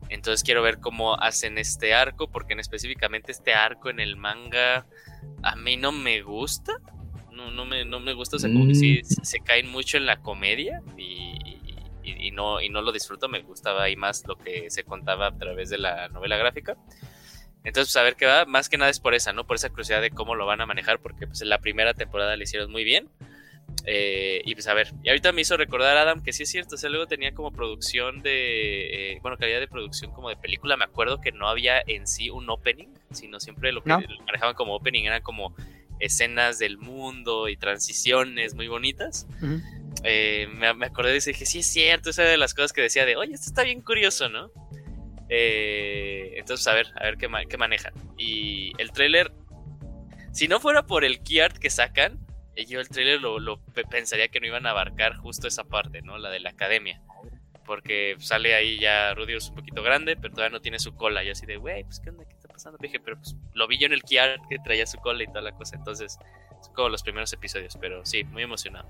Entonces 0.09 0.43
quiero 0.43 0.63
ver 0.63 0.79
cómo 0.81 1.15
hacen 1.21 1.59
este 1.59 1.95
arco, 1.95 2.29
porque 2.31 2.55
en 2.55 2.61
específicamente 2.61 3.33
este 3.33 3.53
arco 3.53 3.91
en 3.91 4.01
el 4.01 4.17
manga 4.17 4.87
a 5.43 5.57
mí 5.57 5.77
no 5.77 5.93
me 5.93 6.23
gusta. 6.23 6.73
No, 7.31 7.51
no, 7.51 7.67
me, 7.67 7.85
no 7.85 7.99
me 7.99 8.13
gusta, 8.13 8.37
o 8.37 8.39
sea, 8.39 8.51
como 8.51 8.69
que 8.69 8.77
sí, 8.77 9.03
mm. 9.03 9.25
se 9.25 9.41
caen 9.41 9.69
mucho 9.69 9.97
en 9.97 10.07
la 10.07 10.19
comedia 10.19 10.81
y, 10.97 11.54
y, 12.05 12.31
no, 12.31 12.61
y 12.61 12.69
no 12.69 12.83
lo 12.83 12.93
disfruto, 12.93 13.29
me 13.29 13.41
gustaba 13.43 13.85
ahí 13.85 13.97
más 13.97 14.25
lo 14.27 14.37
que 14.37 14.71
se 14.71 14.85
contaba 14.85 15.29
a 15.29 15.37
través 15.37 15.71
de 15.71 15.79
la 15.79 16.09
novela 16.09 16.37
gráfica. 16.37 16.77
Entonces, 17.65 17.93
pues 17.93 17.97
a 17.97 18.03
ver 18.03 18.17
qué 18.17 18.27
va, 18.27 18.45
más 18.45 18.69
que 18.69 18.77
nada 18.77 18.91
es 18.91 19.01
por 19.01 19.15
esa, 19.15 19.33
¿no? 19.33 19.47
Por 19.47 19.57
esa 19.57 19.71
curiosidad 19.71 20.03
de 20.03 20.11
cómo 20.11 20.35
lo 20.35 20.45
van 20.45 20.61
a 20.61 20.67
manejar, 20.67 20.99
porque 21.01 21.27
pues 21.27 21.41
en 21.41 21.49
la 21.49 21.59
primera 21.59 21.95
temporada 21.95 22.37
le 22.37 22.45
hicieron 22.45 22.71
muy 22.71 22.85
bien. 22.85 23.09
Eh, 23.87 24.43
y 24.45 24.55
pues 24.55 24.67
a 24.67 24.75
ver, 24.75 24.93
y 25.03 25.09
ahorita 25.09 25.33
me 25.33 25.41
hizo 25.41 25.57
recordar 25.57 25.97
Adam 25.97 26.23
que 26.23 26.33
sí 26.33 26.45
es 26.45 26.51
cierto, 26.51 26.77
o 26.77 26.79
sea, 26.79 26.91
luego 26.91 27.07
tenía 27.07 27.35
como 27.35 27.53
producción 27.53 28.23
de, 28.23 29.13
eh, 29.13 29.19
bueno, 29.21 29.37
calidad 29.37 29.61
de 29.61 29.69
producción 29.69 30.11
como 30.13 30.29
de 30.29 30.37
película, 30.37 30.77
me 30.77 30.85
acuerdo 30.85 31.21
que 31.21 31.33
no 31.33 31.49
había 31.49 31.83
en 31.87 32.07
sí 32.07 32.31
un 32.31 32.49
opening, 32.49 32.89
sino 33.11 33.41
siempre 33.41 33.73
lo 33.73 33.83
que 33.83 33.91
manejaban 33.91 34.55
como 34.55 34.75
opening 34.75 35.05
eran 35.05 35.23
como 35.23 35.55
escenas 36.01 36.59
del 36.59 36.79
mundo 36.79 37.49
y 37.49 37.57
transiciones 37.57 38.55
muy 38.55 38.69
bonitas. 38.69 39.27
Eh, 40.07 40.49
me, 40.53 40.69
acordé 40.85 41.13
de 41.13 41.17
eso 41.17 41.31
y 41.31 41.33
dije, 41.33 41.47
sí 41.47 41.61
es 41.61 41.67
cierto, 41.67 42.11
esa 42.11 42.23
de 42.23 42.37
las 42.37 42.53
cosas 42.53 42.75
que 42.75 42.83
decía 42.83 43.07
de, 43.07 43.17
oye, 43.17 43.33
esto 43.33 43.47
está 43.49 43.63
bien 43.63 43.81
curioso, 43.81 44.29
¿no? 44.29 44.51
Eh, 45.31 46.35
entonces, 46.37 46.67
a 46.67 46.75
ver, 46.75 46.89
a 46.97 47.05
ver 47.05 47.17
qué, 47.17 47.29
qué 47.49 47.57
manejan. 47.57 47.95
Y 48.19 48.73
el 48.77 48.93
tráiler, 48.93 49.33
si 50.33 50.47
no 50.47 50.61
fuera 50.61 50.87
por 50.87 51.05
el 51.05 51.23
key 51.23 51.41
art 51.41 51.57
que 51.57 51.71
sacan, 51.71 52.19
eh, 52.55 52.67
yo 52.67 52.81
el 52.81 52.89
tráiler 52.89 53.23
lo, 53.23 53.59
pensaría 53.91 54.29
que 54.29 54.41
no 54.41 54.47
iban 54.47 54.67
a 54.67 54.71
abarcar 54.71 55.17
justo 55.17 55.49
esa 55.49 55.65
parte, 55.65 56.03
¿no? 56.03 56.19
La 56.19 56.29
de 56.29 56.41
la 56.41 56.51
academia. 56.51 57.01
Porque 57.65 58.17
sale 58.19 58.55
ahí 58.55 58.79
ya 58.79 59.15
Rudius 59.15 59.49
un 59.49 59.55
poquito 59.55 59.83
grande, 59.83 60.17
pero 60.17 60.35
todavía 60.35 60.59
no 60.59 60.61
tiene 60.61 60.79
su 60.79 60.95
cola. 60.95 61.25
Y 61.25 61.31
así 61.31 61.47
de, 61.47 61.57
güey, 61.57 61.83
pues 61.85 62.01
qué 62.01 62.11
onda, 62.11 62.27
qué 62.27 62.35
está 62.35 62.49
pasando. 62.49 62.77
Dije, 62.79 63.01
pero 63.01 63.17
pues 63.17 63.37
lo 63.55 63.67
vi 63.67 63.79
yo 63.79 63.87
en 63.87 63.95
el 63.95 64.03
key 64.03 64.19
art 64.19 64.43
que 64.51 64.59
traía 64.59 64.87
su 64.87 64.99
cola 64.99 65.23
y 65.23 65.29
toda 65.29 65.41
la 65.41 65.53
cosa. 65.53 65.77
Entonces, 65.77 66.19
son 66.63 66.75
como 66.75 66.91
los 66.91 67.03
primeros 67.03 67.33
episodios, 67.33 67.79
pero 67.81 68.05
sí, 68.05 68.23
muy 68.25 68.43
emocionado 68.43 68.87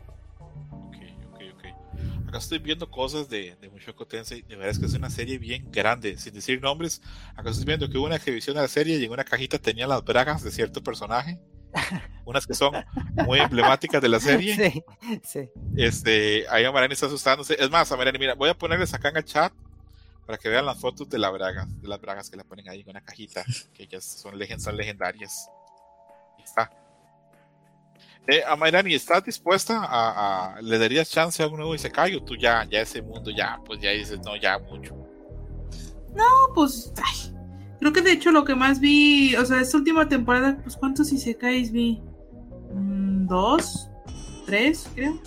estoy 2.39 2.59
viendo 2.59 2.91
cosas 2.91 3.29
de, 3.29 3.57
de 3.61 3.69
Mushoku 3.69 4.07
Tensei. 4.07 4.43
De 4.43 4.57
verdad 4.57 4.71
es 4.71 4.79
que 4.79 4.87
es 4.87 4.95
una 4.95 5.11
serie 5.11 5.39
bien 5.39 5.71
grande, 5.71 6.17
sin 6.17 6.35
decir 6.35 6.61
nombres. 6.61 7.03
Acá 7.37 7.51
estoy 7.51 7.65
viendo 7.65 7.89
que 7.89 7.99
hubo 7.99 8.07
una 8.07 8.17
exhibición 8.17 8.57
de 8.57 8.63
la 8.63 8.69
serie 8.69 8.99
y 8.99 9.05
en 9.05 9.13
una 9.13 9.25
cajita 9.25 9.59
tenía 9.59 9.87
las 9.87 10.05
bragas 10.05 10.43
de 10.43 10.51
cierto 10.51 10.83
personaje. 10.83 11.39
Unas 12.25 12.47
que 12.47 12.55
son 12.55 12.73
muy 13.27 13.41
emblemáticas 13.41 14.01
de 14.01 14.09
la 14.09 14.21
serie. 14.21 14.55
Sí, 14.57 14.85
sí. 15.23 15.51
Este, 15.77 16.47
ahí 16.49 16.65
Amarani 16.65 16.95
está 16.95 17.07
asustándose. 17.07 17.57
Es 17.59 17.71
más, 17.71 17.91
Amarani, 17.93 18.19
mira, 18.19 18.35
voy 18.35 18.49
a 18.49 18.55
ponerles 18.55 18.95
acá 18.95 19.09
en 19.09 19.19
el 19.19 19.25
chat 19.25 19.53
para 20.27 20.39
que 20.39 20.49
vean 20.49 20.65
las 20.65 20.79
fotos 20.79 21.09
de, 21.09 21.19
la 21.19 21.31
braga, 21.31 21.67
de 21.69 21.89
las 21.89 22.01
bragas 22.01 22.31
que 22.31 22.37
la 22.37 22.45
ponen 22.45 22.69
ahí 22.69 22.81
en 22.81 22.91
una 22.91 23.03
cajita, 23.03 23.45
que 23.75 23.83
ellas 23.83 24.05
son, 24.05 24.35
son 24.59 24.77
legendarias. 24.77 25.49
Ahí 26.39 26.45
está. 26.45 26.71
Eh, 28.27 28.43
Amairani, 28.49 28.95
¿estás 28.95 29.23
dispuesta 29.23 29.83
a, 29.83 30.57
le 30.63 30.79
darías 30.79 31.11
chance 31.11 31.43
a 31.43 31.47
un 31.47 31.57
nuevo 31.57 31.75
Isekai 31.75 32.15
o 32.15 32.23
tú 32.23 32.37
ya, 32.37 32.67
ya 32.71 32.81
ese 32.81 33.03
mundo 33.03 33.31
ya, 33.31 33.61
pues 33.67 33.81
ya 33.81 33.91
dices, 33.91 34.19
no, 34.25 34.35
ya 34.37 34.59
mucho? 34.59 34.97
No, 36.15 36.25
pues, 36.55 36.91
creo 37.81 37.93
que 37.93 38.01
de 38.01 38.13
hecho 38.13 38.31
lo 38.31 38.45
que 38.45 38.55
más 38.55 38.81
vi, 38.81 39.37
o 39.37 39.45
sea, 39.45 39.61
esta 39.61 39.77
última 39.77 40.09
temporada, 40.09 40.57
pues 40.63 40.75
¿cuántos 40.77 41.13
Isekais 41.13 41.71
vi? 41.71 42.01
Mm, 42.73 43.27
¿Dos? 43.27 43.91
¿Tres? 44.47 44.89
Creo. 44.95 45.21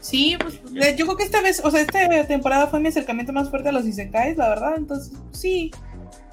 Sí, 0.00 0.36
pues 0.38 0.60
yo 0.96 1.06
creo 1.06 1.16
que 1.16 1.24
esta 1.24 1.40
vez, 1.40 1.62
o 1.64 1.70
sea, 1.70 1.80
esta 1.80 2.26
temporada 2.26 2.66
fue 2.66 2.80
mi 2.80 2.88
acercamiento 2.88 3.32
más 3.32 3.48
fuerte 3.48 3.70
a 3.70 3.72
los 3.72 3.86
Isekais, 3.86 4.36
la 4.36 4.50
verdad, 4.50 4.74
entonces, 4.76 5.18
sí. 5.30 5.70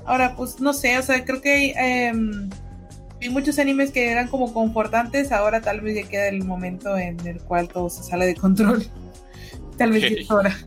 Ahora, 0.05 0.35
pues 0.35 0.59
no 0.59 0.73
sé, 0.73 0.97
o 0.97 1.03
sea, 1.03 1.23
creo 1.23 1.39
que... 1.39 1.67
Eh, 1.69 2.11
hay 3.21 3.29
muchos 3.29 3.59
animes 3.59 3.91
que 3.91 4.11
eran 4.11 4.27
como 4.27 4.53
confortantes, 4.53 5.31
ahora 5.31 5.61
tal 5.61 5.81
vez 5.81 5.95
ya 5.95 6.09
queda 6.09 6.29
el 6.29 6.43
momento 6.43 6.97
en 6.97 7.19
el 7.27 7.41
cual 7.41 7.67
todo 7.67 7.89
se 7.89 8.03
sale 8.03 8.25
de 8.25 8.35
control. 8.35 8.85
tal 9.77 9.91
vez 9.91 10.03
es 10.03 10.31
hora. 10.31 10.57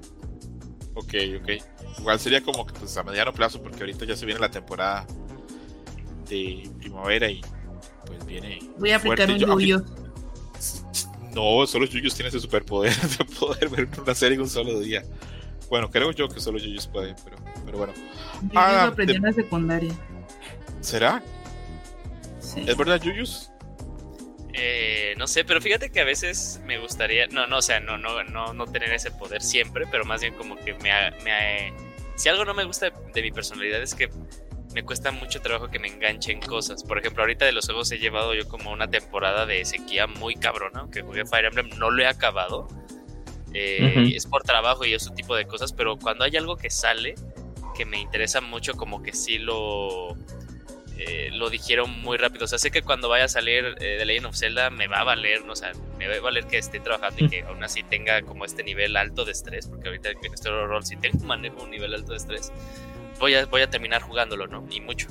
Ok, 0.95 1.15
ok. 1.41 1.51
Igual 1.99 2.19
sería 2.19 2.43
como 2.43 2.67
que 2.67 2.75
pues, 2.75 2.97
a 2.97 3.03
mediano 3.03 3.33
plazo, 3.33 3.63
porque 3.63 3.81
ahorita 3.81 4.05
ya 4.05 4.17
se 4.17 4.27
viene 4.27 4.41
la 4.41 4.51
temporada 4.51 5.07
de 6.29 6.69
primavera 6.79 7.31
y 7.31 7.41
pues 8.07 8.25
viene. 8.27 8.59
Voy 8.79 8.91
a 8.91 8.97
aplicar 8.97 9.31
un 9.31 9.39
yuyo. 9.39 9.85
No, 11.35 11.67
solo 11.67 11.87
Yuyos 11.87 12.15
tienen 12.15 12.29
ese 12.29 12.41
superpoder 12.41 12.95
de 13.19 13.25
poder 13.25 13.69
ver 13.71 13.89
una 14.01 14.15
serie 14.15 14.35
en 14.37 14.43
un 14.43 14.49
solo 14.49 14.79
día. 14.81 15.03
Bueno, 15.71 15.91
creo 15.91 16.13
yo 16.13 16.29
que 16.29 16.41
solo 16.41 16.59
Yuyos 16.59 16.87
pueden, 16.87 17.17
pero, 17.25 17.37
pero 17.65 17.79
bueno. 17.79 17.95
Yo 18.43 18.59
ah, 18.59 18.85
aprendí 18.89 19.15
en 19.15 19.23
la 19.23 19.33
secundaria. 19.33 19.93
¿Será? 20.81 21.23
¿Es 22.57 22.77
verdad, 22.77 23.01
Yuyus? 23.01 23.51
Eh, 24.55 25.15
no 25.17 25.27
sé, 25.27 25.45
pero 25.45 25.61
fíjate 25.61 25.91
que 25.91 26.01
a 26.01 26.05
veces 26.05 26.61
me 26.67 26.79
gustaría, 26.79 27.27
no, 27.29 27.47
no, 27.47 27.59
o 27.59 27.63
sea, 27.63 27.81
no, 27.81 27.97
no, 27.97 28.23
no, 28.25 28.53
no 28.53 28.67
tener 28.67 28.93
ese 28.93 29.11
poder 29.11 29.43
siempre, 29.43 29.87
pero 29.91 30.05
más 30.05 30.21
bien 30.21 30.35
como 30.35 30.57
que 30.57 30.75
me, 30.75 31.11
me 31.25 31.73
si 32.17 32.29
algo 32.29 32.45
no 32.45 32.55
me 32.55 32.65
gusta 32.65 32.91
de, 32.91 33.23
mi 33.23 33.33
personalidad 33.33 33.83
es 33.83 33.95
que 33.95 34.11
me 34.75 34.85
cuesta 34.85 35.11
mucho 35.11 35.41
trabajo 35.41 35.69
que 35.69 35.79
me 35.79 35.89
enganchen 35.89 36.41
cosas. 36.41 36.85
Por 36.85 36.99
ejemplo, 36.99 37.23
ahorita 37.23 37.45
de 37.45 37.53
los 37.53 37.67
juegos 37.67 37.91
he 37.93 37.99
llevado 37.99 38.35
yo 38.35 38.49
como 38.49 38.71
una 38.71 38.89
temporada 38.89 39.45
de 39.45 39.65
sequía 39.65 40.07
muy 40.07 40.35
cabrona, 40.35 40.81
aunque 40.81 41.03
jugué 41.03 41.27
Fire 41.27 41.47
Emblem, 41.47 41.71
no 41.79 41.91
lo 41.91 42.03
he 42.03 42.07
acabado. 42.07 42.69
Eh, 43.55 44.13
es 44.15 44.27
por 44.27 44.45
trabajo 44.45 44.85
y 44.87 44.95
ese 44.95 45.11
tipo 45.11 45.37
de 45.37 45.47
cosas, 45.47 45.73
pero 45.75 45.99
cuando 45.99 46.25
hay 46.25 46.37
algo 46.37 46.57
que 46.57 46.71
sale 46.71 47.15
que 47.75 47.85
me 47.85 48.01
interesa 48.01 48.41
mucho, 48.41 48.75
como 48.75 49.03
que 49.03 49.13
sí 49.13 49.39
lo 49.39 50.17
eh, 50.99 51.31
lo 51.33 51.51
dijeron 51.51 51.91
muy 52.03 52.19
rápido. 52.19 52.45
O 52.45 52.49
sea, 52.49 52.59
sé 52.59 52.71
que 52.71 52.83
cuando 52.83 53.09
vaya 53.09 53.25
a 53.25 53.29
salir 53.29 53.77
eh, 53.81 53.97
de 53.99 54.05
Legend 54.05 54.27
of 54.27 54.37
Zelda 54.37 54.71
me 54.71 54.89
va 54.89 55.01
a 55.01 55.05
valer, 55.05 55.43
o 55.49 55.57
sea, 55.57 55.73
me 55.99 56.07
va 56.07 56.15
a 56.17 56.21
valer 56.21 56.47
que 56.47 56.59
esté 56.59 56.81
trabajando 56.81 57.25
y 57.25 57.29
que 57.29 57.43
aún 57.43 57.63
así 57.65 57.83
tenga 57.83 58.23
como 58.23 58.45
este 58.45 58.63
nivel 58.63 58.97
alto 58.97 59.25
de 59.25 59.33
estrés, 59.33 59.67
porque 59.67 59.89
ahorita 59.89 60.11
en 60.11 60.35
este 60.35 60.51
rol 60.51 60.85
si 60.85 60.97
tengo 60.97 61.25
manejo 61.25 61.63
un 61.63 61.71
nivel 61.71 61.95
alto 61.95 62.13
de 62.13 62.19
estrés, 62.19 62.53
voy 63.19 63.35
a, 63.35 63.47
voy 63.47 63.63
a 63.63 63.71
terminar 63.71 64.03
jugándolo, 64.03 64.47
¿no? 64.47 64.67
Y 64.71 64.81
mucho. 64.81 65.09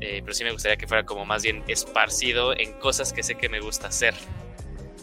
Eh, 0.00 0.20
pero 0.22 0.34
sí 0.34 0.44
me 0.44 0.52
gustaría 0.52 0.76
que 0.76 0.86
fuera 0.86 1.04
como 1.04 1.24
más 1.24 1.42
bien 1.42 1.64
esparcido 1.68 2.56
en 2.56 2.72
cosas 2.74 3.12
que 3.12 3.22
sé 3.22 3.36
que 3.36 3.48
me 3.48 3.60
gusta 3.60 3.88
hacer. 3.88 4.14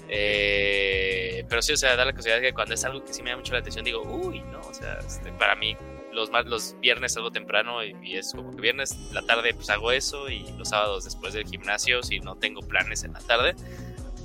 pero 0.07 1.61
sí, 1.61 1.73
o 1.73 1.77
sea, 1.77 1.95
da 1.95 2.05
la 2.05 2.13
casualidad 2.13 2.41
que 2.41 2.53
cuando 2.53 2.73
es 2.73 2.83
algo 2.83 3.03
que 3.03 3.13
sí 3.13 3.23
me 3.23 3.31
da 3.31 3.37
mucho 3.37 3.53
la 3.53 3.59
atención, 3.59 3.85
digo, 3.85 4.01
uy, 4.03 4.41
no, 4.51 4.59
o 4.61 4.73
sea, 4.73 4.99
este, 4.99 5.31
para 5.33 5.55
mí 5.55 5.77
los, 6.13 6.29
los 6.45 6.75
viernes 6.79 7.15
algo 7.17 7.31
temprano 7.31 7.83
y, 7.83 8.15
es 8.15 8.33
como 8.33 8.51
que 8.51 8.61
viernes, 8.61 8.97
la 9.11 9.21
tarde 9.23 9.53
pues 9.53 9.69
hago 9.69 9.91
eso 9.91 10.29
y 10.29 10.45
los 10.57 10.69
sábados 10.69 11.03
después 11.03 11.33
del 11.33 11.47
gimnasio, 11.47 12.03
si 12.03 12.19
no 12.19 12.35
tengo 12.35 12.61
planes 12.61 13.03
en 13.03 13.13
la 13.13 13.19
tarde, 13.19 13.55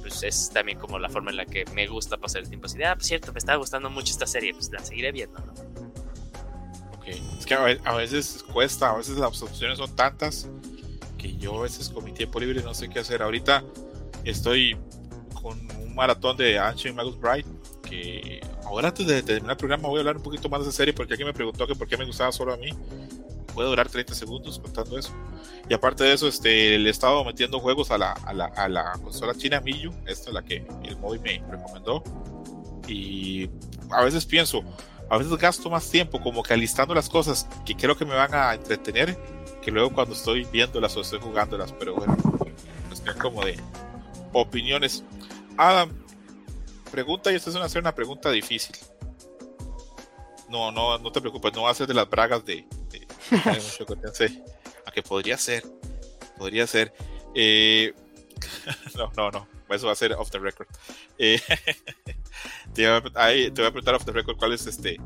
pues 0.00 0.22
es 0.22 0.50
también 0.50 0.78
como 0.78 0.98
la 0.98 1.08
forma 1.08 1.30
en 1.30 1.36
la 1.36 1.46
que 1.46 1.64
me 1.74 1.86
gusta 1.86 2.16
pasar 2.16 2.42
el 2.42 2.48
tiempo. 2.48 2.66
Así 2.66 2.78
de, 2.78 2.86
ah, 2.86 2.94
pues 2.94 3.06
cierto, 3.06 3.32
me 3.32 3.38
está 3.38 3.56
gustando 3.56 3.90
mucho 3.90 4.12
esta 4.12 4.26
serie, 4.26 4.54
pues 4.54 4.70
la 4.70 4.80
seguiré 4.80 5.12
viendo, 5.12 5.38
¿no? 5.38 5.52
Ok, 6.96 7.08
es 7.38 7.46
que 7.46 7.54
a 7.54 7.94
veces 7.94 8.44
cuesta, 8.52 8.90
a 8.90 8.96
veces 8.96 9.16
las 9.16 9.42
opciones 9.42 9.78
son 9.78 9.94
tantas 9.96 10.48
que 11.18 11.36
yo 11.36 11.58
a 11.58 11.62
veces 11.62 11.88
con 11.88 12.04
mi 12.04 12.12
tiempo 12.12 12.38
libre 12.38 12.62
no 12.62 12.74
sé 12.74 12.88
qué 12.88 13.00
hacer. 13.00 13.22
Ahorita 13.22 13.64
estoy 14.24 14.76
con 15.34 15.58
un 15.80 15.94
maratón 15.94 16.36
de 16.36 16.58
Ancient 16.58 16.96
Magus 16.96 17.18
Bride, 17.18 17.46
que 17.82 18.40
ahora 18.68 18.88
antes 18.88 19.06
de 19.06 19.22
terminar 19.22 19.52
el 19.52 19.56
programa 19.56 19.88
voy 19.88 19.96
a 19.96 20.00
hablar 20.00 20.16
un 20.16 20.22
poquito 20.22 20.48
más 20.48 20.62
de 20.62 20.68
esa 20.68 20.76
serie 20.76 20.92
porque 20.92 21.14
alguien 21.14 21.26
me 21.26 21.32
preguntó 21.32 21.66
que 21.66 21.74
por 21.74 21.88
qué 21.88 21.96
me 21.96 22.04
gustaba 22.04 22.32
solo 22.32 22.52
a 22.52 22.56
mí. 22.56 22.70
Puede 23.54 23.70
durar 23.70 23.88
30 23.88 24.14
segundos 24.14 24.58
contando 24.58 24.98
eso. 24.98 25.12
Y 25.68 25.74
aparte 25.74 26.04
de 26.04 26.12
eso, 26.12 26.28
este, 26.28 26.78
le 26.78 26.88
he 26.88 26.92
estado 26.92 27.24
metiendo 27.24 27.58
juegos 27.58 27.90
a 27.90 27.98
la, 27.98 28.12
a 28.12 28.32
la, 28.32 28.44
a 28.44 28.68
la 28.68 28.92
consola 29.02 29.34
china 29.34 29.60
Miyu, 29.60 29.92
esta 30.06 30.28
es 30.28 30.34
la 30.34 30.44
que 30.44 30.64
el 30.84 30.96
móvil 30.98 31.20
me 31.22 31.42
recomendó. 31.50 32.04
Y 32.86 33.50
a 33.90 34.02
veces 34.04 34.26
pienso, 34.26 34.62
a 35.10 35.18
veces 35.18 35.36
gasto 35.38 35.70
más 35.70 35.90
tiempo 35.90 36.20
como 36.20 36.42
que 36.42 36.54
alistando 36.54 36.94
las 36.94 37.08
cosas 37.08 37.48
que 37.64 37.74
creo 37.74 37.96
que 37.96 38.04
me 38.04 38.14
van 38.14 38.32
a 38.34 38.54
entretener 38.54 39.18
que 39.62 39.70
luego 39.70 39.92
cuando 39.92 40.14
estoy 40.14 40.44
viéndolas 40.44 40.96
o 40.96 41.00
estoy 41.00 41.18
jugándolas. 41.18 41.72
Pero 41.72 41.96
bueno, 41.96 42.16
es 42.92 43.14
como 43.14 43.44
de 43.44 43.58
opiniones. 44.32 45.04
Adam, 45.56 45.90
pregunta, 46.88 47.32
y 47.32 47.36
esta 47.36 47.50
es 47.50 47.56
una, 47.56 47.66
una 47.80 47.94
pregunta 47.94 48.30
difícil. 48.30 48.76
No, 50.48 50.72
no, 50.72 50.98
no 50.98 51.12
te 51.12 51.20
preocupes, 51.20 51.52
no 51.54 51.62
va 51.62 51.70
a 51.70 51.74
ser 51.74 51.86
de 51.86 51.94
las 51.94 52.08
bragas 52.08 52.44
de, 52.44 52.64
de, 52.90 53.06
a 54.84 54.90
que 54.92 55.02
podría 55.02 55.36
ser, 55.36 55.62
podría 56.38 56.66
ser. 56.66 56.92
Eh, 57.34 57.92
no, 58.96 59.12
no, 59.16 59.30
no, 59.30 59.48
eso 59.74 59.86
va 59.86 59.92
a 59.92 59.96
ser 59.96 60.12
off 60.14 60.30
the 60.30 60.38
record. 60.38 60.68
Eh, 61.18 61.40
te, 62.74 62.88
voy 62.88 62.96
a, 62.96 63.52
preguntar 63.52 63.94
off 63.94 64.04
the 64.04 64.12
record 64.12 64.36
cuál 64.38 64.54
es 64.54 64.66
este, 64.66 64.98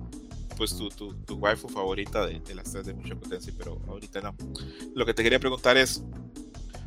pues 0.57 0.77
tu, 0.77 0.89
tu, 0.91 1.15
tu 1.25 1.35
waifu 1.35 1.69
favorita 1.69 2.27
de, 2.27 2.39
de, 2.41 2.55
las 2.55 2.71
tres 2.71 2.87
de 2.87 2.95
mucha 2.95 3.17
potencia, 3.17 3.53
pero 3.59 3.81
ahorita 3.89 4.21
no. 4.21 4.37
Lo 4.95 5.05
que 5.05 5.15
te 5.15 5.23
quería 5.23 5.41
preguntar 5.41 5.77
es, 5.77 6.05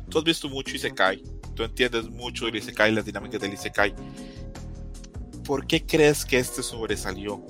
tú 0.08 0.18
has 0.18 0.24
visto 0.24 0.48
mucho 0.48 0.74
Isekai, 0.74 1.22
tú 1.54 1.62
entiendes 1.62 2.08
mucho 2.08 2.46
del 2.46 2.56
Isekai, 2.56 2.92
las 2.92 3.04
dinámicas 3.04 3.40
del 3.40 3.52
Isekai. 3.52 3.94
¿Por 5.46 5.66
qué 5.66 5.84
crees 5.84 6.24
que 6.24 6.38
este 6.38 6.62
sobresalió? 6.62 7.40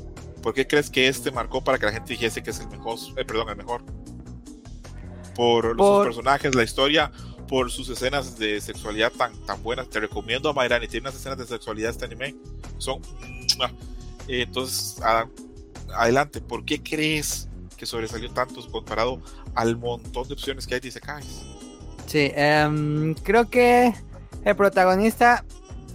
¿Por 0.42 0.54
qué 0.54 0.66
crees 0.66 0.90
que 0.90 1.08
este 1.08 1.30
marcó 1.30 1.64
para 1.64 1.78
que 1.78 1.86
la 1.86 1.92
gente 1.92 2.12
dijese 2.12 2.42
que 2.42 2.50
es 2.50 2.60
el 2.60 2.68
mejor, 2.68 2.98
eh, 3.16 3.24
perdón, 3.24 3.48
el 3.48 3.56
mejor? 3.56 3.82
Por, 5.34 5.76
los 5.76 6.04
personajes, 6.04 6.54
la 6.54 6.62
historia, 6.62 7.10
por 7.48 7.70
sus 7.70 7.88
escenas 7.88 8.38
de 8.38 8.60
sexualidad 8.60 9.12
tan, 9.12 9.32
tan 9.46 9.62
buenas. 9.62 9.88
Te 9.88 10.00
recomiendo 10.00 10.48
a 10.48 10.52
Mayrani, 10.52 10.88
tiene 10.88 11.08
unas 11.08 11.18
escenas 11.18 11.38
de 11.38 11.46
sexualidad 11.46 11.90
este 11.90 12.04
anime. 12.04 12.34
Son... 12.78 13.00
Eh, 14.28 14.42
entonces, 14.42 15.00
adelante, 15.94 16.40
¿por 16.40 16.64
qué 16.64 16.82
crees 16.82 17.48
que 17.76 17.86
sobresalió 17.86 18.30
tanto 18.32 18.60
comparado 18.70 19.20
al 19.54 19.76
montón 19.76 20.26
de 20.26 20.34
opciones 20.34 20.66
que 20.66 20.74
hay 20.74 20.80
de 20.80 20.88
Isekais? 20.88 21.42
Sí, 22.06 22.32
um, 22.36 23.14
creo 23.14 23.48
que 23.48 23.94
el 24.44 24.56
protagonista 24.56 25.44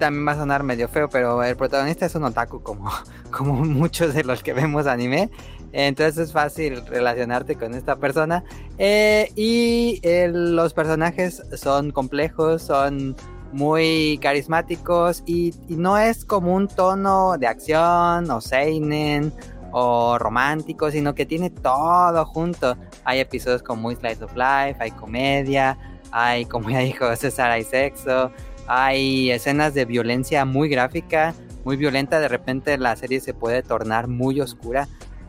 también 0.01 0.27
va 0.27 0.31
a 0.31 0.35
sonar 0.35 0.63
medio 0.63 0.89
feo, 0.89 1.09
pero 1.09 1.43
el 1.43 1.55
protagonista 1.55 2.07
es 2.07 2.15
un 2.15 2.23
otaku 2.23 2.61
como, 2.63 2.89
como 3.31 3.53
muchos 3.53 4.13
de 4.13 4.23
los 4.23 4.41
que 4.43 4.51
vemos 4.53 4.87
anime. 4.87 5.29
Entonces 5.73 6.17
es 6.17 6.33
fácil 6.33 6.83
relacionarte 6.87 7.55
con 7.55 7.75
esta 7.75 7.95
persona. 7.95 8.43
Eh, 8.77 9.31
y 9.35 10.01
los 10.03 10.73
personajes 10.73 11.43
son 11.55 11.91
complejos, 11.91 12.63
son 12.63 13.15
muy 13.53 14.17
carismáticos 14.21 15.23
y, 15.25 15.53
y, 15.67 15.75
no 15.75 15.97
es 15.97 16.25
como 16.25 16.55
un 16.55 16.67
tono 16.67 17.37
de 17.37 17.47
acción 17.47 18.31
o 18.31 18.39
seinen 18.41 19.33
o 19.71 20.17
romántico, 20.17 20.89
sino 20.89 21.13
que 21.13 21.25
tiene 21.25 21.49
todo 21.49 22.25
junto. 22.25 22.75
Hay 23.03 23.19
episodios 23.19 23.63
muy 23.77 23.95
slice 23.95 24.23
of 24.23 24.31
life, 24.35 24.77
hay 24.79 24.91
comedia, 24.91 25.77
hay, 26.11 26.45
como 26.45 26.69
ya 26.69 26.79
dijo 26.79 27.15
César, 27.15 27.51
hay 27.51 27.63
sexo, 27.63 28.31
hay 28.67 29.31
escenas 29.31 29.73
de 29.73 29.85
violencia 29.85 30.45
muy 30.45 30.69
gráfica, 30.69 31.33
muy 31.63 31.77
violenta, 31.77 32.19
de 32.19 32.27
repente 32.27 32.77
la 32.77 32.95
serie 32.95 33.19
se 33.19 33.33
puede 33.33 33.63
tornar 33.63 34.07
muy 34.07 34.41
oscura 34.41 34.87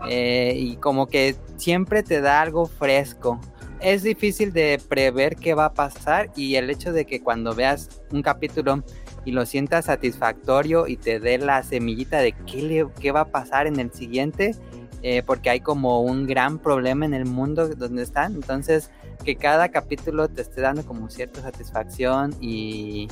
eh, 0.08 0.54
y 0.56 0.76
como 0.76 1.06
que 1.06 1.36
siempre 1.56 2.02
te 2.02 2.20
da 2.20 2.40
algo 2.40 2.66
fresco. 2.66 3.40
Es 3.80 4.04
difícil 4.04 4.52
de 4.52 4.80
prever 4.88 5.36
qué 5.36 5.54
va 5.54 5.66
a 5.66 5.74
pasar 5.74 6.30
y 6.36 6.54
el 6.54 6.70
hecho 6.70 6.92
de 6.92 7.04
que 7.04 7.20
cuando 7.20 7.54
veas 7.54 8.02
un 8.12 8.22
capítulo 8.22 8.84
y 9.24 9.32
lo 9.32 9.44
sientas 9.44 9.86
satisfactorio 9.86 10.86
y 10.86 10.96
te 10.96 11.18
dé 11.18 11.38
la 11.38 11.62
semillita 11.62 12.18
de 12.18 12.32
qué, 12.46 12.62
le, 12.62 12.86
qué 13.00 13.12
va 13.12 13.20
a 13.20 13.30
pasar 13.30 13.66
en 13.66 13.80
el 13.80 13.92
siguiente, 13.92 14.54
eh, 15.02 15.22
porque 15.24 15.50
hay 15.50 15.60
como 15.60 16.02
un 16.02 16.26
gran 16.26 16.58
problema 16.58 17.04
en 17.04 17.14
el 17.14 17.26
mundo 17.26 17.68
donde 17.68 18.02
están. 18.02 18.34
Entonces, 18.34 18.90
que 19.24 19.36
cada 19.36 19.68
capítulo 19.70 20.28
te 20.28 20.42
esté 20.42 20.60
dando 20.60 20.84
como 20.84 21.10
cierta 21.10 21.40
satisfacción 21.42 22.34
y, 22.40 23.08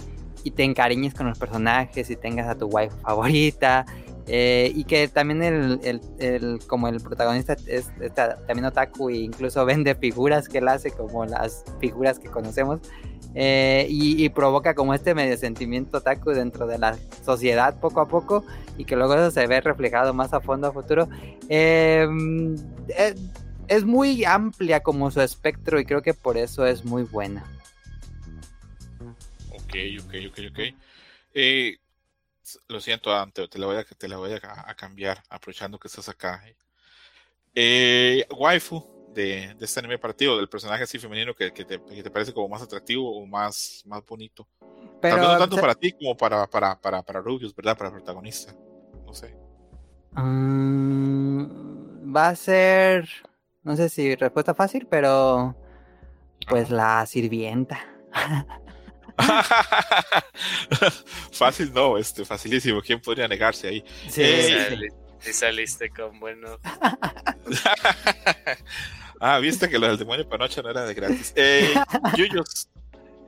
te 0.55 0.65
encariñes 0.65 1.13
con 1.15 1.29
los 1.29 1.39
personajes 1.39 2.09
y 2.09 2.17
tengas 2.17 2.49
a 2.49 2.57
tu 2.57 2.67
wife 2.67 2.97
favorita. 3.03 3.85
Eh, 4.27 4.71
y 4.75 4.85
que 4.85 5.09
también 5.09 5.43
el, 5.43 6.61
como 6.69 6.87
el 6.87 7.01
protagonista 7.01 7.57
es, 7.67 7.91
también 8.15 8.65
otaku 8.67 9.11
e 9.11 9.17
incluso 9.17 9.65
vende 9.65 9.95
figuras 9.97 10.49
que 10.49 10.59
él 10.59 10.69
hace 10.69 10.93
como 10.93 11.25
las 11.25 11.65
figuras 11.81 12.21
que 12.21 12.29
conocemos 12.29 12.81
eh, 13.35 13.87
y, 13.89 14.29
provoca 14.31 14.75
como 14.75 14.93
este 14.93 15.15
medio 15.15 15.37
sentimiento 15.37 15.99
otaku 15.99 16.31
dentro 16.31 16.67
de 16.67 16.79
la 16.79 16.99
sociedad 17.25 17.79
poco 17.79 18.01
a 18.01 18.09
poco 18.09 18.45
y 18.77 18.85
que 18.85 18.97
luego 18.97 19.15
eso 19.15 19.31
se 19.31 19.47
ve 19.47 19.61
reflejado 19.61 20.13
más 20.13 20.33
a 20.33 20.41
fondo 20.41 20.67
a 20.67 20.73
futuro. 20.73 21.09
Em, 21.49 22.57
eh, 22.89 23.15
es 23.69 23.85
muy 23.85 24.25
amplia 24.25 24.81
como 24.81 25.11
su 25.11 25.21
espectro 25.21 25.79
y 25.79 25.85
creo 25.85 26.03
que 26.03 26.15
por 26.15 26.37
eso 26.37 26.67
es 26.67 26.85
muy 26.85 27.05
buena. 27.05 27.45
Ok, 29.51 29.77
ok, 30.05 30.15
ok, 30.31 30.39
ok. 30.51 30.59
Eh, 31.35 31.79
lo 32.67 32.81
siento, 32.81 33.15
Ante, 33.15 33.47
te 33.47 33.59
la 33.61 33.67
voy 33.67 33.77
a, 33.77 33.85
te 33.85 34.09
la 34.09 34.17
voy 34.17 34.33
a, 34.33 34.75
cambiar, 34.75 35.23
aprovechando 35.29 35.79
que 35.79 35.87
estás 35.87 36.09
acá. 36.09 36.43
waifu, 38.31 38.90
de, 39.15 39.57
este 39.61 39.81
anime 39.81 39.99
partido, 39.99 40.37
del 40.37 40.49
personaje 40.49 40.85
así 40.85 40.99
femenino 40.99 41.35
que, 41.35 41.51
te, 41.51 42.11
parece 42.11 42.33
como 42.33 42.49
más 42.49 42.63
atractivo 42.63 43.17
o 43.17 43.27
más, 43.27 43.83
más 43.87 44.05
bonito. 44.05 44.47
Pero, 45.01 45.17
Tal 45.17 45.21
vez 45.21 45.33
no 45.33 45.39
tanto 45.39 45.57
para 45.57 45.75
ti 45.75 45.93
como 45.93 46.17
para, 46.17 46.47
para, 46.47 46.81
para, 46.81 47.03
para 47.03 47.21
Rubius, 47.21 47.55
¿verdad? 47.55 47.77
Para 47.77 47.89
el 47.89 47.97
protagonista. 47.97 48.55
No 49.05 49.15
sé. 49.15 49.35
Mm, 50.13 52.15
va 52.15 52.29
a 52.29 52.37
ser, 52.37 53.09
no 53.63 53.77
sé 53.77 53.89
si 53.89 54.15
respuesta 54.15 54.55
fácil, 54.55 54.87
pero 54.89 55.57
pues 56.49 56.71
la 56.71 57.05
sirvienta. 57.07 57.81
Fácil 61.33 61.73
no, 61.73 61.99
este, 61.99 62.25
facilísimo. 62.25 62.81
¿Quién 62.81 63.01
podría 63.01 63.29
negarse 63.29 63.69
ahí? 63.69 63.85
Sí, 64.09 64.23
eh, 64.23 64.89
saliste 65.21 65.91
con 65.91 66.19
bueno. 66.21 66.59
Ah, 69.23 69.39
viste 69.39 69.69
que 69.69 69.79
lo 69.79 69.87
del 69.87 69.99
demonio 69.99 70.27
panocha 70.27 70.63
no 70.63 70.71
era 70.71 70.87
de 70.87 70.95
gratis. 70.95 71.35
Eh, 71.37 71.75
Yuyos, 72.17 72.71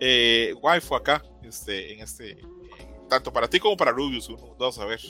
eh, 0.00 0.54
waifu 0.62 0.94
acá, 0.94 1.22
este, 1.42 1.92
en 1.92 2.00
este, 2.00 2.38
tanto 3.10 3.30
para 3.30 3.46
ti 3.46 3.60
como 3.60 3.76
para 3.76 3.90
Rubius, 3.90 4.30
uno, 4.30 4.56
dos, 4.58 4.78
a 4.78 4.86
ver. 4.86 5.00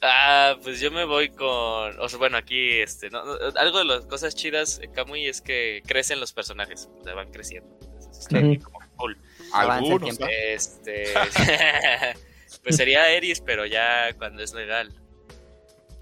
Ah, 0.00 0.56
pues 0.62 0.80
yo 0.80 0.90
me 0.90 1.04
voy 1.04 1.28
con, 1.28 2.00
o 2.00 2.08
sea, 2.08 2.18
bueno, 2.18 2.38
aquí, 2.38 2.80
este, 2.80 3.10
no, 3.10 3.22
algo 3.56 3.78
de 3.80 3.84
las 3.84 4.06
cosas 4.06 4.34
chidas, 4.34 4.80
Kamui, 4.94 5.26
es 5.26 5.42
que 5.42 5.82
crecen 5.86 6.18
los 6.18 6.32
personajes, 6.32 6.88
o 6.98 7.04
sea, 7.04 7.12
van 7.12 7.30
creciendo. 7.30 7.78
Entonces, 7.82 8.64
como 8.64 8.80
cool. 8.96 9.18
Algunos, 9.52 10.18
Este, 10.30 11.12
pues 12.62 12.76
sería 12.76 13.10
Eris, 13.10 13.42
pero 13.42 13.66
ya 13.66 14.14
cuando 14.14 14.42
es 14.42 14.54
legal. 14.54 15.01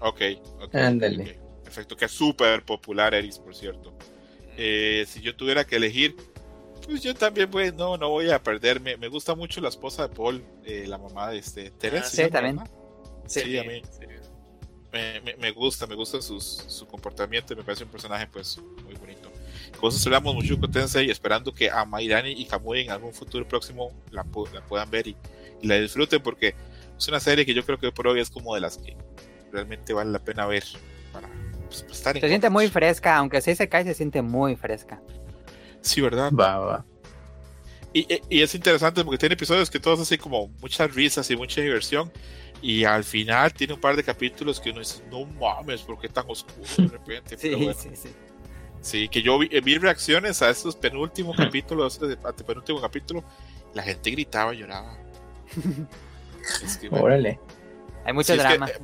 Ok, 0.01 0.21
ok. 0.61 0.75
Ándale. 0.75 1.39
Perfecto, 1.63 1.95
que 1.95 2.05
es 2.05 2.11
súper 2.11 2.63
popular 2.65 3.13
Eris, 3.13 3.39
por 3.39 3.55
cierto. 3.55 3.93
Eh, 4.57 5.05
si 5.07 5.21
yo 5.21 5.35
tuviera 5.35 5.65
que 5.65 5.77
elegir, 5.77 6.15
pues 6.85 7.01
yo 7.01 7.15
también, 7.15 7.49
pues 7.49 7.73
no, 7.73 7.97
no 7.97 8.09
voy 8.09 8.29
a 8.31 8.41
perderme. 8.41 8.97
Me 8.97 9.07
gusta 9.07 9.35
mucho 9.35 9.61
la 9.61 9.69
esposa 9.69 10.07
de 10.07 10.13
Paul, 10.13 10.43
eh, 10.65 10.85
la 10.87 10.97
mamá 10.97 11.29
de 11.29 11.37
este 11.37 11.71
Teresa. 11.71 12.09
sí, 12.09 12.29
también. 12.29 12.59
Sí, 13.27 13.57
a 13.57 13.63
mí. 13.63 13.81
Me, 15.39 15.51
gusta, 15.51 15.87
me 15.87 15.95
gusta 15.95 16.21
su 16.21 16.85
comportamiento, 16.87 17.55
me 17.55 17.63
parece 17.63 17.85
un 17.85 17.89
personaje 17.89 18.27
pues 18.27 18.59
muy 18.83 18.95
bonito. 18.95 19.31
Con 19.79 19.89
eso 19.89 20.09
hablamos 20.09 20.35
mucho 20.35 20.59
con 20.59 20.69
Tensei 20.69 21.09
esperando 21.09 21.53
que 21.53 21.69
a 21.69 21.85
Mairani 21.85 22.31
y 22.31 22.45
Kamui 22.45 22.81
en 22.81 22.91
algún 22.91 23.13
futuro 23.13 23.47
próximo 23.47 23.91
la, 24.11 24.23
puedan 24.23 24.91
ver 24.91 25.07
y, 25.07 25.15
la 25.63 25.75
disfruten 25.75 26.21
porque 26.21 26.55
es 26.97 27.07
una 27.07 27.19
serie 27.19 27.45
que 27.45 27.53
yo 27.53 27.63
creo 27.63 27.79
que 27.79 27.91
por 27.91 28.07
hoy 28.07 28.19
es 28.19 28.29
como 28.29 28.53
de 28.53 28.61
las 28.61 28.77
que 28.77 28.97
realmente 29.51 29.93
vale 29.93 30.11
la 30.11 30.19
pena 30.19 30.45
ver 30.45 30.63
para 31.11 31.27
pues, 31.67 31.85
se 31.91 32.27
siente 32.27 32.49
muy 32.49 32.67
fresca, 32.67 33.17
aunque 33.17 33.41
si 33.41 33.55
se 33.55 33.69
cae, 33.69 33.83
se 33.83 33.93
siente 33.93 34.21
muy 34.21 34.55
fresca. 34.55 35.01
Sí, 35.81 36.01
¿verdad? 36.01 36.31
Va, 36.31 36.59
va. 36.59 36.85
Y, 37.93 38.07
y, 38.29 38.41
es 38.41 38.55
interesante 38.55 39.03
porque 39.03 39.17
tiene 39.17 39.33
episodios 39.33 39.69
que 39.69 39.79
todos 39.79 39.99
hacen 39.99 40.17
como 40.17 40.47
muchas 40.61 40.93
risas 40.93 41.29
y 41.29 41.35
mucha 41.35 41.61
diversión. 41.61 42.11
Y 42.61 42.83
al 42.83 43.03
final 43.03 43.53
tiene 43.53 43.73
un 43.73 43.81
par 43.81 43.95
de 43.95 44.03
capítulos 44.03 44.59
que 44.59 44.69
uno 44.69 44.79
dice, 44.79 45.01
no 45.09 45.25
mames, 45.25 45.81
¿por 45.81 45.99
qué 45.99 46.07
tan 46.07 46.25
oscuro 46.27 46.67
de 46.77 46.87
repente? 46.87 47.37
sí, 47.37 47.73
sí, 47.77 47.89
sí. 47.95 48.09
Sí, 48.81 49.09
que 49.09 49.21
yo 49.21 49.37
vi, 49.37 49.47
vi 49.47 49.77
reacciones 49.77 50.41
a 50.41 50.49
estos 50.49 50.75
penúltimos 50.75 51.37
capítulos, 51.37 51.99
a 52.01 52.29
este 52.29 52.43
penúltimo 52.43 52.81
capítulo, 52.81 53.23
la 53.73 53.83
gente 53.83 54.11
gritaba, 54.11 54.53
lloraba. 54.53 54.97
es 56.63 56.77
que, 56.77 56.89
Órale. 56.89 57.39
Hay 58.05 58.13
mucho 58.13 58.35
drama. 58.35 58.65
Es 58.65 58.77
que, 58.77 58.83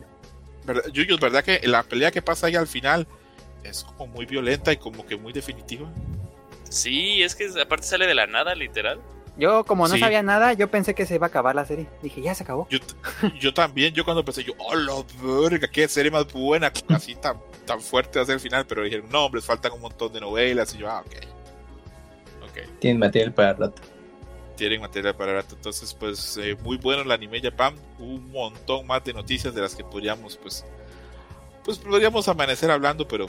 eh, 0.68 1.18
¿verdad 1.20 1.44
que 1.44 1.62
la 1.68 1.84
pelea 1.84 2.12
que 2.12 2.22
pasa 2.22 2.48
ahí 2.48 2.56
al 2.56 2.68
final 2.68 3.08
es 3.64 3.84
como 3.84 4.08
muy 4.08 4.26
violenta 4.26 4.72
y 4.72 4.78
como 4.78 5.06
que 5.06 5.18
muy 5.18 5.34
definitiva? 5.34 5.90
Sí, 6.70 7.22
es 7.24 7.36
que 7.36 7.50
aparte 7.62 7.86
sale 7.86 8.08
de 8.08 8.16
la 8.16 8.28
nada, 8.28 8.56
literal. 8.56 9.00
Yo, 9.38 9.64
como 9.66 9.88
no 9.88 9.98
sabía 9.98 10.24
nada, 10.24 10.54
yo 10.54 10.68
pensé 10.68 10.96
que 10.96 11.06
se 11.06 11.16
iba 11.16 11.28
a 11.28 11.30
acabar 11.30 11.54
la 11.54 11.64
serie. 11.66 11.88
Dije, 12.02 12.22
ya 12.22 12.34
se 12.34 12.44
acabó. 12.44 12.68
Yo, 13.40 13.54
también, 13.54 13.94
yo 13.94 14.04
cuando 14.04 14.26
pensé, 14.26 14.44
yo, 14.44 14.54
oh, 14.58 14.76
la 14.76 14.94
verga, 15.22 15.68
qué 15.68 15.88
serie 15.88 16.10
más 16.10 16.32
buena, 16.32 16.72
así 16.90 17.14
tan, 17.16 17.38
tan 17.66 17.80
fuerte 17.80 18.20
hacia 18.20 18.34
el 18.34 18.40
final. 18.40 18.66
Pero 18.66 18.84
dijeron, 18.84 19.08
no, 19.12 19.26
hombre, 19.26 19.42
faltan 19.42 19.74
un 19.74 19.82
montón 19.82 20.12
de 20.12 20.22
novelas. 20.22 20.74
Y 20.74 20.80
yo, 20.80 20.90
ah, 20.90 21.04
ok. 21.06 22.50
okay. 22.50 22.64
Tienen 22.80 23.00
material 23.00 23.32
para 23.32 23.54
rato. 23.54 23.82
Tienen 24.58 24.82
material 24.82 25.16
para 25.16 25.34
rato. 25.34 25.56
Entonces, 25.56 25.94
pues, 25.94 26.36
eh, 26.38 26.58
muy 26.64 26.78
bueno 26.78 27.04
el 27.04 27.12
anime 27.12 27.40
Japan. 27.40 27.76
Un 28.00 28.32
montón 28.32 28.86
más 28.88 29.04
de 29.04 29.14
noticias 29.14 29.54
de 29.54 29.62
las 29.62 29.76
que 29.76 29.84
podríamos, 29.84 30.36
pues, 30.36 30.66
pues 31.64 31.78
podríamos 31.78 32.28
amanecer 32.28 32.70
hablando, 32.72 33.08
pero 33.08 33.28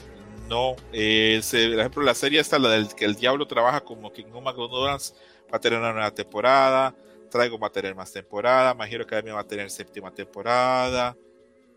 no. 0.49 0.75
Eh, 0.93 1.41
por 1.51 1.81
ejemplo, 1.81 2.03
la 2.03 2.15
serie 2.15 2.41
esta, 2.41 2.59
la 2.59 2.71
del 2.71 2.95
que 2.95 3.05
el 3.05 3.15
diablo 3.15 3.47
trabaja 3.47 3.83
como 3.83 4.13
Kingdom 4.13 4.43
McDonald's 4.43 5.15
va 5.53 5.59
a 5.59 5.61
tener 5.61 5.79
una 5.79 5.93
nueva 5.93 6.11
temporada. 6.11 6.95
Traigo 7.31 7.59
va 7.59 7.67
a 7.67 7.73
tener 7.73 7.95
más 7.95 8.11
temporada. 8.11 8.73
Magiro 8.75 9.05
Academia 9.05 9.35
va 9.35 9.41
a 9.41 9.47
tener 9.47 9.71
séptima 9.71 10.11
temporada. 10.11 11.15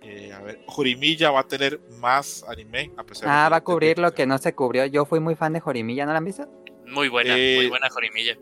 Eh, 0.02 0.32
a 0.34 0.42
ver, 0.42 0.62
Jorimilla 0.66 1.30
va 1.30 1.42
a 1.42 1.48
tener 1.48 1.80
más 2.00 2.44
anime. 2.48 2.92
A 2.98 3.04
pesar 3.04 3.30
ah, 3.30 3.50
va 3.50 3.58
a 3.58 3.64
cubrir 3.64 4.00
lo 4.00 4.14
que 4.14 4.26
no 4.26 4.38
se 4.38 4.54
cubrió. 4.54 4.86
Yo 4.86 5.06
fui 5.06 5.20
muy 5.20 5.36
fan 5.36 5.54
de 5.54 5.60
Jorimilla, 5.60 6.06
¿no 6.06 6.12
la 6.12 6.18
han 6.18 6.26
visto? 6.26 6.48
Muy 6.88 7.08
buena, 7.08 7.34
muy 7.34 7.42
eh, 7.42 7.70
buena 7.70 7.90
Jorimilla. 7.90 8.38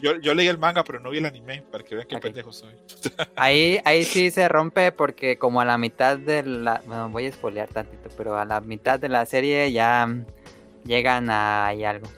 Yo, 0.00 0.18
yo, 0.20 0.34
leí 0.34 0.48
el 0.48 0.58
manga, 0.58 0.84
pero 0.84 1.00
no 1.00 1.10
vi 1.10 1.18
el 1.18 1.26
anime, 1.26 1.62
para 1.70 1.84
que 1.84 1.94
vean 1.94 2.06
qué 2.08 2.18
pendejo 2.18 2.52
soy. 2.52 2.70
ahí, 3.36 3.80
ahí 3.84 4.04
sí 4.04 4.30
se 4.30 4.48
rompe 4.48 4.92
porque 4.92 5.38
como 5.38 5.60
a 5.60 5.64
la 5.64 5.78
mitad 5.78 6.18
de 6.18 6.42
la... 6.42 6.82
Bueno, 6.86 7.08
voy 7.10 7.26
a 7.26 7.32
spoilear 7.32 7.68
tantito, 7.68 8.08
pero 8.16 8.38
a 8.38 8.44
la 8.44 8.60
mitad 8.60 8.98
de 8.98 9.08
la 9.08 9.26
serie 9.26 9.70
ya 9.72 10.08
llegan 10.84 11.30
a 11.30 11.66
ahí 11.66 11.84
algo. 11.84 12.08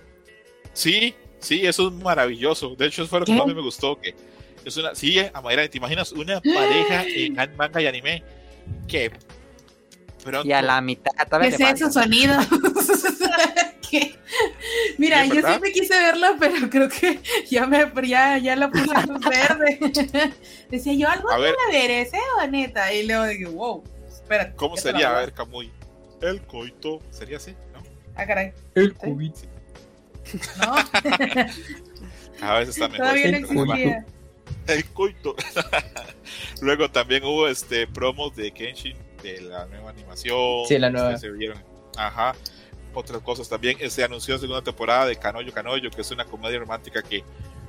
Sí, 0.72 1.14
Sí, 1.42 1.66
eso 1.66 1.88
es 1.88 1.94
maravilloso. 1.94 2.74
De 2.76 2.86
hecho, 2.86 3.02
eso 3.02 3.10
fue 3.10 3.20
lo 3.20 3.26
que 3.26 3.34
más 3.34 3.46
me 3.48 3.60
gustó. 3.60 3.98
Que 4.00 4.14
es 4.64 4.76
una, 4.76 4.94
sí, 4.94 5.18
a 5.18 5.40
manera, 5.40 5.68
¿te 5.68 5.76
imaginas 5.76 6.12
una 6.12 6.40
pareja 6.40 7.04
en 7.08 7.56
manga 7.56 7.82
y 7.82 7.86
anime 7.86 8.22
que 8.86 9.10
Y 10.44 10.52
a 10.52 10.62
la 10.62 10.80
mitad 10.80 11.10
¿Qué 11.40 11.48
es 11.48 11.60
esos 11.60 11.96
Mira, 14.98 15.26
yo 15.26 15.42
siempre 15.42 15.72
quise 15.72 15.94
verla, 15.94 16.36
pero 16.38 16.54
creo 16.70 16.88
que 16.88 17.20
ya 17.50 17.66
me 17.66 17.90
ya, 18.06 18.38
ya 18.38 18.56
la 18.56 18.70
puse 18.70 18.84
en 18.84 19.20
verde. 19.20 20.32
Decía 20.70 20.94
yo, 20.94 21.08
algo 21.08 21.30
de 21.30 21.50
la 21.50 21.72
merece, 21.72 22.18
o 22.38 22.46
neta. 22.46 22.92
Y 22.92 23.06
luego 23.06 23.26
dije, 23.26 23.46
wow, 23.46 23.84
espera. 24.08 24.52
¿Cómo 24.54 24.76
sería? 24.76 25.16
A 25.16 25.20
ver, 25.20 25.32
Camuy. 25.32 25.70
El 26.20 26.40
coito. 26.42 27.00
¿Sería 27.10 27.38
así? 27.38 27.52
¿No? 27.72 27.82
Ah, 28.14 28.26
caray. 28.26 28.52
El 28.74 28.94
coito. 28.94 29.40
¿no? 30.60 30.74
A 32.40 32.58
veces 32.58 32.76
está 32.76 32.88
mejor. 32.88 33.06
Todavía 33.06 34.06
El 34.68 34.84
coito. 34.90 35.34
Luego 36.60 36.90
también 36.90 37.24
hubo 37.24 37.48
este 37.48 37.86
promos 37.88 38.34
de 38.36 38.52
Kenshin, 38.52 38.96
de 39.22 39.40
la 39.40 39.66
nueva 39.66 39.90
animación. 39.90 40.64
Sí, 40.66 40.78
la 40.78 40.90
nueva. 40.90 41.16
Se 41.18 41.28
Ajá. 41.96 42.34
Otras 42.94 43.22
cosas 43.22 43.48
también. 43.48 43.78
Se 43.90 44.04
anunció 44.04 44.38
segunda 44.38 44.62
temporada 44.62 45.06
de 45.06 45.16
Canoyo 45.16 45.52
Canoyo, 45.52 45.90
que 45.90 46.00
es 46.00 46.10
una 46.10 46.24
comedia 46.24 46.58
romántica 46.58 47.02
que 47.02 47.24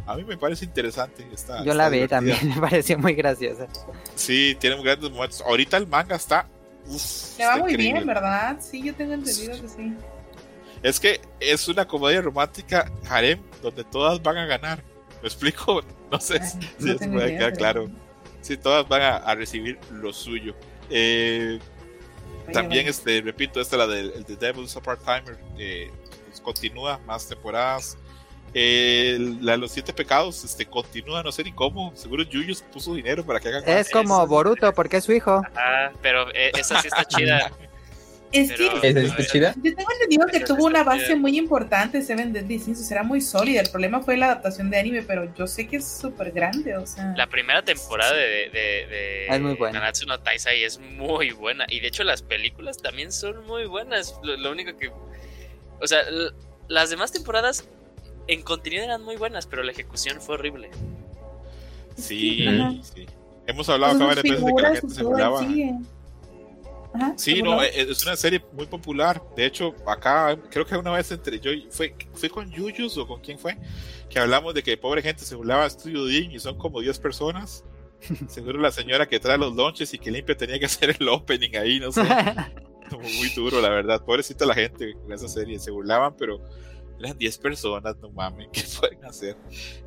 a 0.06 0.16
mí 0.16 0.24
me 0.24 0.38
parece 0.38 0.66
interesante. 0.66 1.26
Está, 1.34 1.64
Yo 1.64 1.74
la 1.74 1.90
vi 1.90 2.08
también, 2.08 2.38
me 2.56 2.60
pareció 2.60 2.98
muy 2.98 3.14
graciosa. 3.14 3.68
Sí, 4.16 4.58
tiene 4.60 4.82
grandes 4.82 5.10
momentos. 5.12 5.42
Ahorita 5.42 5.78
el 5.78 5.88
manga 5.88 6.16
está. 6.16 6.48
Uf, 6.86 7.40
va 7.40 7.58
muy 7.58 7.78
bien, 7.78 8.06
¿verdad? 8.06 8.58
Sí, 8.60 8.84
yo 8.84 8.94
tengo 8.94 9.14
entendido 9.14 9.60
que 9.62 9.68
sí. 9.70 9.94
Es 10.82 11.00
que 11.00 11.22
es 11.40 11.70
una 11.70 11.88
comedia 11.88 12.22
romántica 12.22 12.92
harem 13.10 13.42
donde 13.62 13.86
todas 13.86 14.22
van 14.22 14.38
a 14.38 14.46
ganar. 14.46 14.84
¿Me 15.22 15.28
explico? 15.28 15.82
No 16.14 16.20
sé 16.20 16.40
si 16.46 16.96
se 16.96 17.08
puede 17.08 17.36
quedar 17.36 17.54
claro. 17.54 17.90
Sí, 18.42 18.56
todas 18.56 18.88
van 18.88 19.02
a, 19.02 19.34
recibir 19.34 19.80
lo 19.92 20.14
suyo. 20.14 20.54
Eh, 20.92 21.58
también, 22.52 22.88
este, 22.88 23.22
repito, 23.22 23.62
esta 23.62 23.78
la 23.78 23.88
del 23.88 24.26
The 24.26 24.36
Devil's 24.36 24.76
a 24.76 24.82
Part-Timer. 24.82 25.38
Eh, 25.58 25.92
pues, 26.28 26.42
continúa 26.42 27.00
más 27.06 27.28
temporadas. 27.28 27.98
la 28.54 29.52
de 29.54 29.58
los 29.58 29.72
siete 29.72 29.94
pecados 29.94 30.44
este, 30.44 30.66
continúa, 30.66 31.24
no 31.24 31.32
sé 31.32 31.44
ni 31.44 31.52
cómo. 31.52 31.96
Seguro 31.96 32.24
Yuyus 32.24 32.62
puso 32.62 32.94
dinero 32.94 33.26
para 33.26 33.40
que 33.40 33.50
hagan 33.50 33.64
Es 33.68 33.90
como 33.90 34.26
Boruto, 34.28 34.74
porque 34.74 34.98
es 34.98 35.04
su 35.04 35.14
hijo. 35.14 35.42
Ah, 35.56 35.92
pero 36.02 36.30
eh, 36.34 36.52
esa 36.58 36.82
sí 36.82 36.88
está 36.88 37.06
chida. 37.06 37.52
Es 38.34 38.52
que 38.52 38.66
yo 38.66 39.76
tengo 39.76 39.92
entendido 39.94 40.26
que 40.26 40.40
tuvo 40.40 40.66
una 40.66 40.84
base 40.84 41.16
muy 41.16 41.38
importante 41.38 42.02
Seven 42.02 42.34
Deadly 42.34 42.58
Sins, 42.58 42.82
o 42.82 42.84
sea, 42.84 42.98
era 42.98 43.04
muy 43.04 43.22
sólida. 43.22 43.62
El 43.62 43.70
problema 43.70 44.02
fue 44.02 44.18
la 44.18 44.26
adaptación 44.26 44.72
de 44.72 44.80
anime, 44.80 45.04
pero 45.04 45.32
yo 45.36 45.46
sé 45.46 45.68
que 45.68 45.78
es 45.78 45.88
súper 45.88 46.32
grande, 46.32 46.76
o 46.76 46.86
sea. 46.88 47.14
La 47.16 47.28
primera 47.28 47.64
temporada 47.64 48.14
de, 48.14 48.50
de, 48.50 49.28
es 49.28 49.40
muy 49.40 49.54
buena. 49.54 49.80
Nanatsu 49.80 50.08
no 50.08 50.20
Taisai 50.20 50.64
es 50.64 50.80
muy 50.80 51.32
buena. 51.32 51.66
Y 51.70 51.80
de 51.80 51.88
hecho 51.88 52.04
las 52.04 52.24
películas 52.24 52.78
también 52.78 53.12
son 53.12 53.46
muy 53.46 53.66
buenas. 53.68 54.20
Lo, 54.24 54.52
único 54.52 54.76
que... 54.78 54.92
O 55.80 55.88
sea, 55.88 56.00
las 56.68 56.90
demás 56.90 57.12
temporadas 57.12 57.68
en 58.28 58.42
contenido 58.42 58.84
eran 58.84 59.04
muy 59.04 59.16
buenas, 59.16 59.46
pero 59.46 59.62
la 59.62 59.72
ejecución 59.72 60.20
fue 60.22 60.36
horrible. 60.36 60.72
Sí, 61.98 62.48
sí. 62.82 63.06
Hemos 63.46 63.70
hablado 63.70 63.96
acá 63.96 64.06
varias 64.06 64.24
veces 64.24 64.46
de 64.46 64.56
que 64.56 64.62
la 64.62 64.76
gente 64.76 64.96
se 64.96 65.04
burlaba 66.94 67.18
sí, 67.18 67.42
no, 67.42 67.62
e, 67.62 67.82
es 67.82 68.06
una 68.06 68.16
serie 68.16 68.44
muy 68.54 68.66
popular. 68.66 69.22
De 69.36 69.46
hecho, 69.46 69.74
acá 69.88 70.38
creo 70.50 70.66
que 70.66 70.76
una 70.78 70.92
vez 70.92 71.12
entre 71.12 71.40
yo 71.40 71.52
fue, 71.70 71.96
fue 72.14 72.30
con 72.30 72.52
Yuyus 72.52 72.98
o 72.98 73.08
con 73.08 73.22
quién 73.22 73.40
fue 73.40 73.58
que 74.14 74.20
hablamos 74.20 74.54
de 74.54 74.62
que 74.62 74.78
pobre 74.78 75.02
gente 75.02 75.26
se 75.26 75.36
burlaba 75.36 75.64
de 75.64 75.72
Studio 75.72 76.06
Dean 76.06 76.32
y 76.32 76.40
son 76.40 76.56
como 76.56 76.82
10 76.82 77.00
personas. 77.00 77.66
Seguro 78.28 78.60
la 78.60 78.72
señora 78.72 79.08
que 79.08 79.20
trae 79.20 79.40
los 79.40 79.56
lunches 79.56 79.92
y 79.94 79.98
que 79.98 80.12
limpia 80.12 80.38
tenía 80.38 80.60
que 80.60 80.66
hacer 80.66 80.96
el 81.00 81.10
opening 81.10 81.56
ahí, 81.56 81.80
no 81.80 81.92
sé. 81.92 82.04
muy 82.92 83.30
duro, 83.36 83.60
la 83.60 83.70
verdad. 83.70 84.06
Pobrecita 84.06 84.46
la 84.46 84.54
gente 84.54 84.94
con 84.94 85.12
esa 85.12 85.28
serie. 85.28 85.58
Se 85.58 85.72
burlaban, 85.72 86.16
pero 86.16 86.42
eran 87.00 87.18
10 87.18 87.38
personas, 87.40 87.98
no 87.98 88.12
mames, 88.12 88.50
¿qué 88.54 88.64
pueden 88.80 89.04
hacer? 89.04 89.36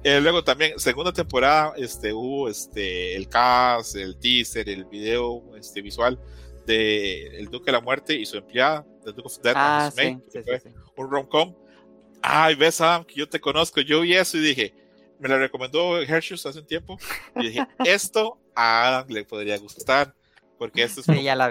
Eh, 0.03 0.21
luego 0.21 0.43
también, 0.43 0.79
segunda 0.79 1.13
temporada, 1.13 1.73
este, 1.77 2.13
hubo 2.13 2.49
este, 2.49 3.15
el 3.15 3.29
cast, 3.29 3.95
el 3.95 4.17
teaser, 4.17 4.69
el 4.69 4.87
video 4.87 5.43
este, 5.57 5.83
visual 5.83 6.19
de 6.67 7.39
El 7.39 7.47
Duque 7.47 7.67
de 7.67 7.73
la 7.73 7.81
Muerte 7.81 8.15
y 8.15 8.27
su 8.27 8.37
empleada, 8.37 8.85
The 9.05 9.13
Duke 9.13 9.27
of 9.27 9.39
Death 9.41 9.57
ah, 9.57 9.91
sí, 9.95 10.19
un 10.97 11.11
rom-com. 11.11 11.55
Ay, 12.23 12.55
ves, 12.55 12.81
Adam, 12.81 13.05
que 13.05 13.15
yo 13.15 13.29
te 13.29 13.41
conozco. 13.41 13.81
Yo 13.81 14.01
vi 14.01 14.15
eso 14.15 14.37
y 14.37 14.41
dije, 14.41 14.75
me 15.21 15.29
lo 15.29 15.39
recomendó 15.39 16.01
Hershey's 16.01 16.45
hace 16.45 16.59
un 16.59 16.67
tiempo. 16.67 16.99
Y 17.37 17.49
dije, 17.49 17.67
esto 17.85 18.39
a 18.55 18.89
Adam 18.89 19.09
le 19.09 19.25
podría 19.25 19.57
gustar, 19.59 20.15
porque 20.59 20.83
esto 20.83 21.01
es. 21.01 21.07
Sí, 21.07 21.23
ya 21.23 21.37
la. 21.37 21.51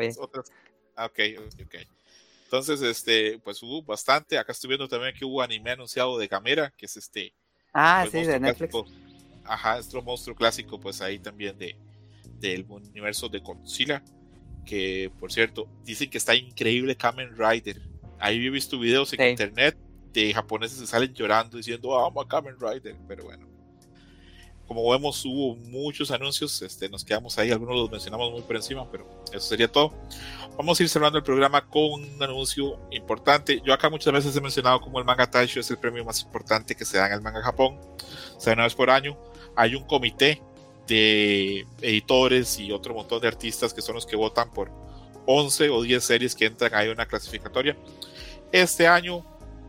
Ah, 0.96 1.06
ok, 1.06 1.20
ok. 1.64 1.76
Entonces, 2.44 2.82
este, 2.82 3.40
pues 3.40 3.62
hubo 3.64 3.82
bastante. 3.84 4.38
Acá 4.38 4.52
estoy 4.52 4.70
viendo 4.70 4.88
también 4.88 5.14
que 5.18 5.26
hubo 5.26 5.42
anime 5.42 5.72
anunciado 5.72 6.18
de 6.18 6.28
Camera, 6.28 6.72
que 6.76 6.86
es 6.86 6.98
este. 6.98 7.34
Ah, 7.74 8.06
pues, 8.10 8.26
sí, 8.26 8.32
de 8.32 8.40
Netflix. 8.40 8.76
Ajá, 9.44 9.78
es 9.78 9.88
otro 9.88 10.02
monstruo 10.02 10.36
clásico, 10.36 10.80
pues 10.80 11.02
ahí 11.02 11.20
también 11.20 11.58
de 11.58 11.76
del 12.40 12.66
universo 12.70 13.30
de 13.30 13.40
Godzilla 13.40 14.04
que 14.66 15.12
por 15.20 15.32
cierto, 15.32 15.68
dicen 15.84 16.10
que 16.10 16.18
está 16.18 16.36
increíble 16.36 16.96
Kamen 16.96 17.38
Rider. 17.38 17.82
Ahí 18.20 18.46
he 18.46 18.50
visto 18.50 18.80
videos 18.80 19.14
en 19.14 19.30
internet 19.30 19.78
de 20.14 20.34
japoneses 20.34 20.80
que 20.80 20.88
salen 20.88 21.14
llorando 21.14 21.58
diciendo, 21.58 21.98
ah, 21.98 22.08
amo 22.08 22.22
a 22.22 22.28
Kamen 22.28 22.56
Rider, 22.60 22.96
pero 23.08 23.26
bueno. 23.26 23.48
Como 24.68 24.90
vemos, 24.90 25.24
hubo 25.26 25.56
muchos 25.56 26.10
anuncios, 26.10 26.60
este, 26.64 26.90
nos 26.90 27.06
quedamos 27.06 27.38
ahí, 27.38 27.52
algunos 27.52 27.76
los 27.76 27.92
mencionamos 27.92 28.32
muy 28.32 28.42
por 28.42 28.56
encima, 28.56 28.90
pero 28.90 29.08
eso 29.32 29.48
sería 29.48 29.72
todo. 29.72 29.94
Vamos 30.58 30.80
a 30.80 30.84
ir 30.84 30.90
cerrando 30.90 31.20
el 31.20 31.24
programa 31.24 31.68
con 31.68 32.04
un 32.04 32.24
anuncio 32.24 32.80
importante. 32.90 33.62
Yo 33.64 33.74
acá 33.74 33.92
muchas 33.92 34.12
veces 34.12 34.36
he 34.36 34.42
mencionado 34.42 34.82
como 34.82 34.98
el 34.98 35.06
Manga 35.06 35.30
Taisho 35.30 35.60
es 35.60 35.70
el 35.70 35.78
premio 35.78 36.04
más 36.04 36.22
importante 36.24 36.76
que 36.76 36.84
se 36.84 36.98
da 36.98 37.08
en 37.08 37.14
el 37.14 37.22
manga 37.22 37.44
Japón. 37.44 37.78
Se 38.40 38.50
da 38.50 38.54
una 38.54 38.64
vez 38.64 38.74
por 38.74 38.90
año. 38.90 39.16
Hay 39.56 39.76
un 39.76 39.84
comité 39.84 40.42
de 40.88 41.66
editores 41.82 42.60
y 42.60 42.72
otro 42.72 42.94
montón 42.94 43.22
de 43.22 43.28
artistas 43.28 43.74
que 43.74 43.82
son 43.82 43.96
los 43.96 44.06
que 44.06 44.16
votan 44.16 44.52
por 44.52 44.72
11 45.26 45.70
o 45.70 45.82
10 45.82 46.04
series 46.04 46.36
que 46.36 46.46
entran 46.46 46.74
ahí 46.76 46.88
en 46.88 46.94
una 46.94 47.06
clasificatoria. 47.06 47.76
Este 48.52 48.88
año 48.88 49.26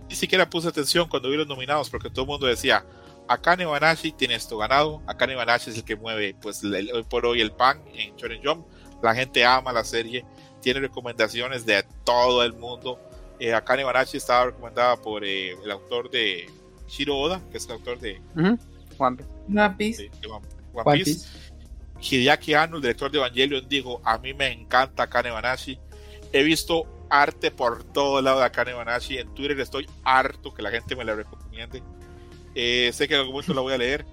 ni 0.08 0.14
siquiera 0.14 0.48
puse 0.48 0.68
atención 0.68 1.08
cuando 1.08 1.30
vi 1.30 1.36
los 1.36 1.46
nominados 1.48 1.90
porque 1.90 2.10
todo 2.10 2.22
el 2.22 2.28
mundo 2.28 2.46
decía, 2.46 2.84
Akane 3.28 3.64
Banashi 3.64 4.12
tiene 4.12 4.34
esto 4.34 4.58
ganado, 4.58 5.02
Akane 5.06 5.34
Banashi 5.34 5.70
es 5.70 5.76
el 5.76 5.84
que 5.84 5.96
mueve 5.96 6.36
pues 6.40 6.62
hoy 6.62 7.02
por 7.08 7.26
hoy 7.26 7.40
el 7.40 7.50
pan 7.52 7.82
en 7.94 8.14
Shonen 8.16 8.40
Jump, 8.44 8.66
la 9.02 9.14
gente 9.14 9.44
ama 9.44 9.72
la 9.72 9.84
serie, 9.84 10.24
tiene 10.60 10.80
recomendaciones 10.80 11.66
de 11.66 11.84
todo 12.04 12.44
el 12.44 12.52
mundo, 12.52 12.98
Eh, 13.38 13.52
Akane 13.52 13.84
Banashi 13.84 14.16
estaba 14.16 14.46
recomendada 14.46 14.96
por 14.96 15.22
eh, 15.22 15.50
el 15.62 15.70
autor 15.70 16.10
de 16.10 16.48
Shiro 16.88 17.18
Oda, 17.18 17.42
que 17.50 17.58
es 17.58 17.66
el 17.66 17.72
autor 17.72 17.98
de 17.98 18.18
One 18.98 19.16
Piece. 19.76 20.10
One 20.30 20.40
Piece. 20.46 20.55
Hideaki 22.00 22.54
Anno, 22.54 22.76
el 22.76 22.82
director 22.82 23.10
de 23.10 23.18
Evangelion, 23.18 23.68
dijo, 23.68 24.00
a 24.04 24.18
mí 24.18 24.34
me 24.34 24.52
encanta 24.52 25.04
Akane 25.04 25.30
Banashi. 25.30 25.78
He 26.32 26.42
visto 26.42 26.86
arte 27.08 27.50
por 27.50 27.84
todo 27.84 28.20
lado 28.20 28.40
de 28.40 28.46
Akane 28.46 28.72
Banashi. 28.72 29.18
En 29.18 29.34
Twitter 29.34 29.58
estoy 29.60 29.88
harto 30.04 30.52
que 30.52 30.62
la 30.62 30.70
gente 30.70 30.94
me 30.94 31.04
la 31.04 31.14
recomiende. 31.14 31.82
Eh, 32.54 32.90
sé 32.92 33.08
que 33.08 33.14
en 33.14 33.20
algún 33.20 33.34
momento 33.34 33.54
la 33.54 33.60
voy 33.60 33.72
a 33.72 33.78
leer. 33.78 34.04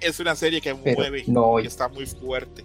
Es 0.00 0.18
una 0.18 0.34
serie 0.34 0.60
que 0.60 0.74
mueve 0.74 1.24
y 1.26 1.66
está 1.66 1.88
muy 1.88 2.06
fuerte. 2.06 2.64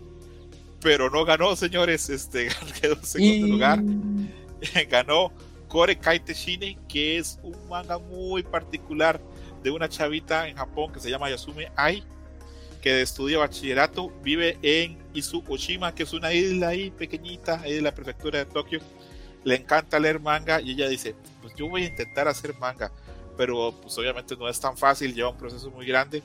Pero 0.82 1.10
no 1.10 1.26
ganó, 1.26 1.56
señores. 1.56 2.10
Este 2.10 2.50
quedó 2.82 2.94
en 2.94 3.04
segundo 3.04 3.48
lugar. 3.48 3.80
ganó 4.90 5.32
Kore 5.68 5.98
Kaite 5.98 6.34
Shine, 6.34 6.78
que 6.88 7.18
es 7.18 7.40
un 7.44 7.56
manga 7.70 8.00
muy 8.00 8.44
particular 8.44 9.22
de 9.64 9.72
una 9.72 9.90
chavita 9.90 10.48
en 10.48 10.56
Japón 10.56 10.92
que 10.94 11.00
se 11.00 11.10
llama 11.10 11.30
Yasume 11.30 11.72
Ai, 11.76 12.04
que 12.82 13.02
estudia 13.02 13.40
bachillerato, 13.40 14.10
vive 14.24 14.58
en 14.62 14.98
Izu 15.14 15.44
Oshima, 15.48 15.94
que 15.94 16.04
es 16.04 16.14
una 16.14 16.34
isla 16.34 16.70
ahí 16.70 16.92
pequeñita, 16.92 17.62
ahí 17.62 17.74
de 17.74 17.82
la 17.82 17.94
prefectura 17.94 18.40
de 18.40 18.46
Tokio. 18.46 18.80
Le 19.44 19.56
encanta 19.56 20.00
leer 20.00 20.20
manga 20.20 20.62
y 20.62 20.72
ella 20.72 20.88
dice, 20.88 21.16
pues 21.42 21.54
yo 21.56 21.70
voy 21.70 21.84
a 21.84 21.88
intentar 21.88 22.28
hacer 22.28 22.58
manga, 22.58 22.92
pero 23.38 23.74
pues 23.82 23.98
obviamente 23.98 24.36
no 24.36 24.50
es 24.50 24.60
tan 24.60 24.78
fácil, 24.78 25.14
lleva 25.14 25.30
un 25.30 25.38
proceso 25.38 25.70
muy 25.72 25.86
grande 25.86 26.22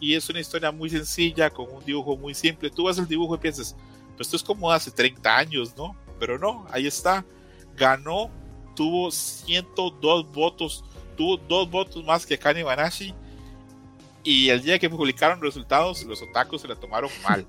y 0.00 0.14
es 0.14 0.28
una 0.28 0.40
historia 0.40 0.72
muy 0.72 0.90
sencilla, 0.90 1.50
con 1.50 1.70
un 1.70 1.84
dibujo 1.84 2.16
muy 2.16 2.34
simple. 2.34 2.70
Tú 2.70 2.86
ves 2.86 2.98
el 2.98 3.06
dibujo 3.06 3.34
y 3.34 3.38
piensas, 3.38 3.76
pues 4.16 4.26
esto 4.26 4.36
es 4.36 4.42
como 4.42 4.70
hace 4.70 4.90
30 4.90 5.36
años, 5.36 5.76
¿no? 5.76 5.96
Pero 6.18 6.38
no, 6.38 6.66
ahí 6.70 6.86
está 6.86 7.24
ganó, 7.76 8.30
tuvo 8.74 9.10
102 9.10 10.32
votos, 10.32 10.84
tuvo 11.16 11.36
dos 11.36 11.70
votos 11.70 12.04
más 12.04 12.26
que 12.26 12.38
Kanye 12.38 12.62
Banashi. 12.62 13.14
Y 14.24 14.50
el 14.50 14.62
día 14.62 14.78
que 14.78 14.88
publicaron 14.88 15.40
resultados, 15.40 16.04
los 16.04 16.22
otakus 16.22 16.62
se 16.62 16.68
la 16.68 16.76
tomaron 16.76 17.10
mal. 17.22 17.44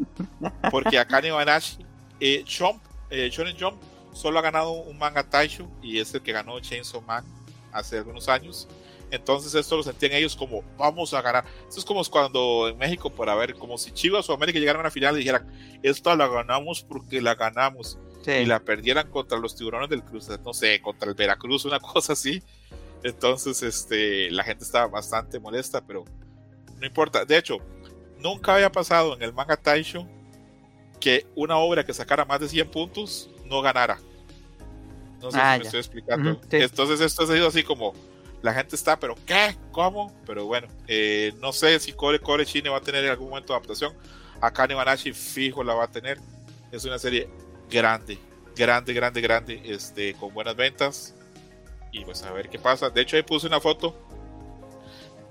Porque 0.71 0.97
a 0.97 1.05
Kanye 1.05 1.31
Banashi, 1.31 1.85
eh, 2.19 2.43
Jump, 2.47 2.81
eh, 3.09 3.29
Shonen 3.31 3.55
Jump, 3.59 3.77
solo 4.11 4.39
ha 4.39 4.41
ganado 4.41 4.71
un 4.71 4.97
manga 4.97 5.23
Taisho 5.23 5.67
y 5.81 5.99
es 5.99 6.13
el 6.13 6.21
que 6.21 6.31
ganó 6.31 6.59
Chainsaw 6.59 7.01
Man 7.01 7.23
hace 7.71 7.97
algunos 7.97 8.27
años. 8.27 8.67
Entonces 9.11 9.53
esto 9.53 9.77
lo 9.77 9.83
sentían 9.83 10.13
ellos 10.13 10.35
como 10.35 10.63
vamos 10.77 11.13
a 11.13 11.21
ganar. 11.21 11.45
Esto 11.67 11.79
es 11.79 11.85
como 11.85 12.03
cuando 12.05 12.67
en 12.67 12.77
México 12.77 13.11
para 13.11 13.35
ver 13.35 13.53
como 13.53 13.77
si 13.77 13.91
Chivas 13.91 14.27
o 14.29 14.33
América 14.33 14.57
llegaran 14.57 14.81
a 14.81 14.85
la 14.85 14.91
final 14.91 15.15
y 15.15 15.19
dijeran 15.19 15.47
esto 15.83 16.15
la 16.15 16.27
ganamos 16.27 16.81
porque 16.81 17.21
la 17.21 17.35
ganamos 17.35 17.99
y 18.25 18.45
la 18.45 18.59
perdieran 18.59 19.09
contra 19.11 19.37
los 19.37 19.55
tiburones 19.55 19.89
del 19.89 20.03
Cruz, 20.03 20.29
no 20.43 20.53
sé, 20.53 20.81
contra 20.81 21.09
el 21.09 21.15
Veracruz, 21.15 21.65
una 21.65 21.79
cosa 21.79 22.13
así. 22.13 22.41
Entonces, 23.03 23.61
este, 23.63 24.31
la 24.31 24.43
gente 24.43 24.63
estaba 24.63 24.87
bastante 24.87 25.39
molesta, 25.39 25.81
pero 25.85 26.05
no 26.83 26.87
importa. 26.87 27.23
De 27.23 27.37
hecho, 27.37 27.59
nunca 28.19 28.55
había 28.55 28.69
pasado 28.69 29.15
en 29.15 29.23
el 29.23 29.31
manga 29.31 29.55
Taisho 29.55 30.05
que 30.99 31.25
una 31.33 31.55
obra 31.55 31.85
que 31.85 31.93
sacara 31.93 32.25
más 32.25 32.41
de 32.41 32.49
100 32.49 32.71
puntos 32.71 33.29
no 33.45 33.61
ganara. 33.61 33.99
No 35.21 35.31
sé 35.31 35.37
ah, 35.41 35.53
si 35.53 35.59
me 35.59 35.65
estoy 35.65 35.79
explicando. 35.79 36.41
Entonces, 36.51 36.99
esto 36.99 37.23
ha 37.23 37.27
sido 37.27 37.47
así 37.47 37.63
como 37.63 37.93
la 38.41 38.53
gente 38.53 38.75
está, 38.75 38.99
pero 38.99 39.15
¿qué? 39.25 39.55
¿Cómo? 39.71 40.13
Pero 40.25 40.45
bueno, 40.45 40.67
eh, 40.89 41.33
no 41.39 41.53
sé 41.53 41.79
si 41.79 41.93
Core 41.93 42.19
Core 42.19 42.45
Chine 42.45 42.67
va 42.67 42.79
a 42.79 42.81
tener 42.81 43.05
en 43.05 43.11
algún 43.11 43.29
momento 43.29 43.53
adaptación. 43.53 43.93
Akane 44.41 44.73
Banashi 44.73 45.13
fijo 45.13 45.63
la 45.63 45.75
va 45.75 45.85
a 45.85 45.91
tener. 45.91 46.19
Es 46.73 46.83
una 46.83 46.99
serie 46.99 47.29
grande, 47.71 48.19
grande, 48.57 48.93
grande, 48.93 49.21
grande, 49.21 49.61
este, 49.63 50.15
con 50.15 50.33
buenas 50.33 50.57
ventas. 50.57 51.15
Y 51.93 52.03
pues 52.03 52.23
a 52.23 52.33
ver 52.33 52.49
qué 52.49 52.59
pasa. 52.59 52.89
De 52.89 52.99
hecho, 52.99 53.15
ahí 53.15 53.23
puse 53.23 53.47
una 53.47 53.61
foto 53.61 53.95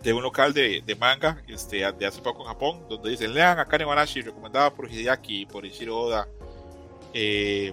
de 0.02 0.12
un 0.12 0.22
local 0.22 0.52
de, 0.52 0.82
de 0.84 0.96
manga 0.96 1.42
este, 1.48 1.90
de 1.92 2.06
hace 2.06 2.20
poco 2.20 2.42
en 2.42 2.48
Japón, 2.48 2.84
donde 2.88 3.10
dicen, 3.10 3.32
lean 3.32 3.58
Akane 3.58 3.84
Wanashi, 3.84 4.22
recomendada 4.22 4.72
por 4.72 4.90
Hideaki 4.90 5.42
y 5.42 5.46
por 5.46 5.64
Ishiro 5.64 5.98
Oda. 5.98 6.28
Eh, 7.14 7.72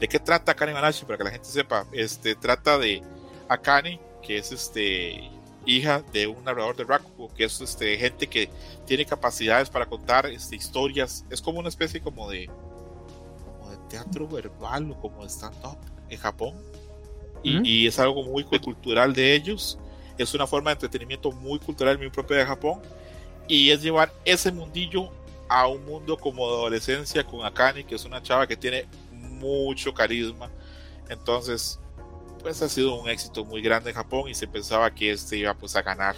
¿De 0.00 0.08
qué 0.08 0.18
trata 0.18 0.52
Akane 0.52 0.74
Wanashi? 0.74 1.04
Para 1.04 1.18
que 1.18 1.24
la 1.24 1.30
gente 1.30 1.48
sepa. 1.48 1.86
Este, 1.92 2.34
trata 2.34 2.78
de 2.78 3.02
Akane, 3.48 4.00
que 4.22 4.38
es 4.38 4.50
este 4.52 5.30
hija 5.64 6.02
de 6.12 6.26
un 6.26 6.44
narrador 6.44 6.76
de 6.76 6.84
Rakugo, 6.84 7.32
que 7.34 7.44
es 7.44 7.60
este, 7.60 7.96
gente 7.96 8.26
que 8.26 8.48
tiene 8.84 9.04
capacidades 9.04 9.70
para 9.70 9.86
contar 9.86 10.26
este, 10.26 10.56
historias. 10.56 11.24
Es 11.30 11.40
como 11.40 11.60
una 11.60 11.68
especie 11.68 12.00
como 12.00 12.28
de 12.28 12.50
teatro 13.88 14.26
verbal 14.28 14.90
o 14.90 15.00
como 15.00 15.24
stand-up 15.24 15.78
en 16.08 16.18
Japón. 16.18 16.54
Y, 17.42 17.86
es 17.86 18.00
algo 18.00 18.24
muy 18.24 18.42
cultural 18.42 19.12
de 19.12 19.34
ellos. 19.34 19.78
Es 20.18 20.34
una 20.34 20.46
forma 20.46 20.70
de 20.70 20.74
entretenimiento 20.74 21.32
muy 21.32 21.58
cultural, 21.58 21.98
muy 21.98 22.10
propia 22.10 22.38
de 22.38 22.46
Japón. 22.46 22.80
Y 23.48 23.70
es 23.70 23.82
llevar 23.82 24.12
ese 24.24 24.50
mundillo 24.50 25.10
a 25.48 25.68
un 25.68 25.84
mundo 25.84 26.16
como 26.16 26.48
de 26.48 26.54
adolescencia 26.54 27.24
con 27.24 27.44
Akane, 27.44 27.84
que 27.84 27.94
es 27.94 28.04
una 28.04 28.22
chava 28.22 28.46
que 28.46 28.56
tiene 28.56 28.86
mucho 29.12 29.94
carisma. 29.94 30.50
Entonces, 31.08 31.78
pues 32.40 32.60
ha 32.62 32.68
sido 32.68 32.94
un 32.94 33.08
éxito 33.08 33.44
muy 33.44 33.62
grande 33.62 33.90
en 33.90 33.96
Japón 33.96 34.28
y 34.28 34.34
se 34.34 34.46
pensaba 34.46 34.92
que 34.94 35.12
este 35.12 35.36
iba 35.36 35.54
pues 35.54 35.76
a 35.76 35.82
ganar. 35.82 36.16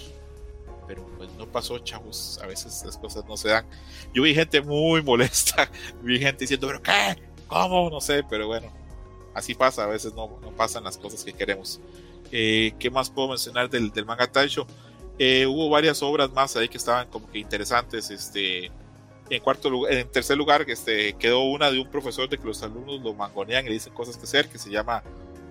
Pero 0.87 1.07
pues 1.19 1.31
no 1.33 1.47
pasó, 1.47 1.79
chavos. 1.79 2.39
A 2.43 2.47
veces 2.47 2.83
las 2.85 2.97
cosas 2.97 3.25
no 3.27 3.37
se 3.37 3.49
dan. 3.49 3.67
Yo 4.15 4.23
vi 4.23 4.35
gente 4.35 4.61
muy 4.63 5.03
molesta. 5.05 5.71
Vi 6.03 6.19
gente 6.19 6.45
diciendo, 6.45 6.67
pero 6.67 6.83
¿qué? 6.83 7.17
¿Cómo? 7.47 7.91
No 7.91 8.01
sé, 8.01 8.25
pero 8.29 8.47
bueno, 8.47 8.71
así 9.35 9.55
pasa, 9.55 9.85
a 9.85 9.87
veces 9.87 10.15
no, 10.15 10.39
no 10.41 10.51
pasan 10.51 10.85
las 10.85 10.99
cosas 10.99 11.25
que 11.25 11.33
queremos. 11.33 11.81
Eh, 12.33 12.73
¿Qué 12.79 12.91
más 12.91 13.11
puedo 13.11 13.29
mencionar 13.29 13.71
del, 13.71 13.91
del 13.91 14.05
manga 14.05 14.27
Taisho? 14.27 14.67
Eh, 15.19 15.47
hubo 15.47 15.69
varias 15.69 16.03
obras 16.03 16.31
más 16.31 16.57
ahí 16.57 16.69
que 16.69 16.77
estaban 16.77 17.09
como 17.09 17.31
que 17.31 17.39
interesantes. 17.39 18.11
Este, 18.11 18.71
en 19.31 19.43
cuarto 19.43 19.69
lugar, 19.69 19.93
en 19.93 20.11
tercer 20.11 20.37
lugar, 20.37 20.65
este, 20.69 21.15
quedó 21.15 21.43
una 21.43 21.71
de 21.71 21.81
un 21.81 21.91
profesor 21.91 22.29
de 22.29 22.39
que 22.39 22.45
los 22.45 22.63
alumnos 22.63 23.01
lo 23.01 23.15
mangonean 23.15 23.65
y 23.65 23.69
le 23.69 23.75
dicen 23.75 23.93
cosas 23.93 24.17
que 24.17 24.25
hacer, 24.25 24.49
que 24.49 24.59
se 24.59 24.71
llama 24.71 25.03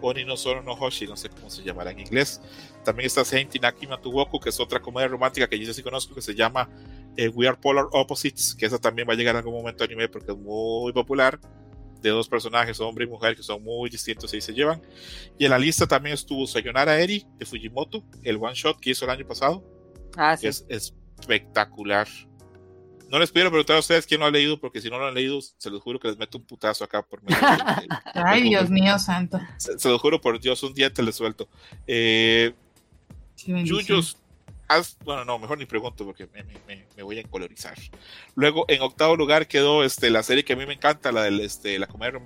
Oni 0.01 0.25
no 0.25 0.37
Soro 0.37 0.61
no 0.63 0.73
Hoshi, 0.73 1.07
no 1.07 1.17
sé 1.17 1.29
cómo 1.29 1.49
se 1.49 1.63
llamará 1.63 1.91
en 1.91 1.99
inglés. 1.99 2.41
También 2.83 3.07
está 3.07 3.25
Saint 3.25 3.53
Inaki 3.53 3.87
Matuwoku, 3.87 4.39
que 4.39 4.49
es 4.49 4.59
otra 4.59 4.79
comedia 4.79 5.07
romántica 5.07 5.47
que 5.47 5.59
yo 5.59 5.73
sí 5.73 5.83
conozco, 5.83 6.15
que 6.15 6.21
se 6.21 6.35
llama 6.35 6.69
eh, 7.17 7.29
We 7.29 7.47
Are 7.47 7.57
Polar 7.57 7.85
Opposites, 7.91 8.55
que 8.55 8.65
esa 8.65 8.77
también 8.77 9.07
va 9.07 9.13
a 9.13 9.15
llegar 9.15 9.35
en 9.35 9.39
algún 9.39 9.55
momento 9.55 9.83
anime 9.83 10.07
porque 10.07 10.31
es 10.31 10.37
muy 10.37 10.93
popular 10.93 11.39
de 12.01 12.09
dos 12.09 12.27
personajes, 12.27 12.79
hombre 12.79 13.05
y 13.05 13.07
mujer, 13.07 13.35
que 13.35 13.43
son 13.43 13.63
muy 13.63 13.89
distintos 13.89 14.33
y 14.33 14.41
se 14.41 14.53
llevan. 14.53 14.81
Y 15.37 15.45
en 15.45 15.51
la 15.51 15.59
lista 15.59 15.87
también 15.87 16.13
estuvo 16.13 16.45
Sayonara 16.47 16.99
Eri 16.99 17.25
de 17.37 17.45
Fujimoto, 17.45 18.03
el 18.23 18.37
one 18.37 18.53
shot 18.53 18.79
que 18.79 18.91
hizo 18.91 19.05
el 19.05 19.11
año 19.11 19.27
pasado. 19.27 19.63
Ah, 20.15 20.35
es 20.41 20.65
espectacular. 20.69 22.07
No 23.09 23.19
les 23.19 23.31
pido 23.31 23.49
preguntar 23.49 23.77
a 23.77 23.79
ustedes 23.79 24.05
quién 24.05 24.19
lo 24.19 24.25
ha 24.25 24.31
leído, 24.31 24.59
porque 24.59 24.81
si 24.81 24.89
no 24.89 24.99
lo 24.99 25.07
han 25.07 25.13
leído, 25.13 25.39
se 25.41 25.69
los 25.69 25.81
juro 25.81 25.97
que 25.99 26.09
les 26.09 26.17
meto 26.17 26.37
un 26.37 26.45
putazo 26.45 26.83
acá 26.83 27.01
por 27.01 27.23
medio. 27.23 27.37
Ay, 28.13 28.43
Dios 28.43 28.69
mío, 28.69 28.99
santo. 28.99 29.39
Se, 29.57 29.79
se, 29.79 29.89
lo 29.89 29.97
juro 29.97 30.19
por 30.19 30.39
Dios, 30.39 30.61
un 30.63 30.73
día 30.73 30.91
te 30.91 31.01
le 31.03 31.13
suelto. 31.13 31.47
Eh, 31.85 32.53
Yuyos, 33.45 34.17
bueno, 35.03 35.23
no, 35.25 35.39
mejor 35.39 35.57
ni 35.57 35.65
pregunto 35.65 36.05
porque 36.05 36.27
me, 36.27 37.03
voy 37.03 37.17
a 37.17 37.21
encolorizar. 37.21 37.77
Luego, 38.35 38.65
en 38.67 38.81
octavo 38.81 39.15
lugar 39.15 39.47
quedó 39.47 39.83
este, 39.83 40.09
la 40.09 40.23
serie 40.23 40.43
que 40.43 40.53
a 40.53 40.55
mí 40.55 40.65
me 40.65 40.73
encanta, 40.73 41.11
la, 41.11 41.23
del, 41.23 41.39
este, 41.39 41.79
la 41.79 41.87
comedia 41.87 42.19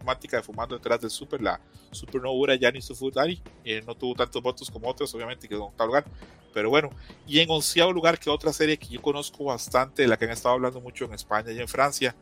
romántica 0.00 0.36
de 0.36 0.42
Fumando 0.42 0.76
detrás 0.76 1.00
del 1.00 1.10
Super, 1.10 1.40
la 1.40 1.60
Super 1.92 2.20
Novura 2.20 2.56
Yanni 2.56 2.82
Sufudari. 2.82 3.40
Eh, 3.64 3.82
no 3.86 3.94
tuvo 3.94 4.14
tantos 4.14 4.42
votos 4.42 4.70
como 4.70 4.88
otros, 4.88 5.14
obviamente, 5.14 5.48
quedó 5.48 5.60
en 5.60 5.68
octavo 5.68 5.88
lugar. 5.88 6.04
Pero 6.52 6.70
bueno, 6.70 6.90
y 7.26 7.40
en 7.40 7.50
onceavo 7.50 7.92
lugar 7.92 8.18
quedó 8.18 8.34
otra 8.34 8.52
serie 8.52 8.76
que 8.76 8.88
yo 8.88 9.02
conozco 9.02 9.44
bastante, 9.44 10.02
de 10.02 10.08
la 10.08 10.16
que 10.16 10.24
han 10.24 10.30
estado 10.30 10.54
hablando 10.54 10.80
mucho 10.80 11.04
en 11.04 11.14
España 11.14 11.50
y 11.52 11.60
en 11.60 11.68
Francia, 11.68 12.14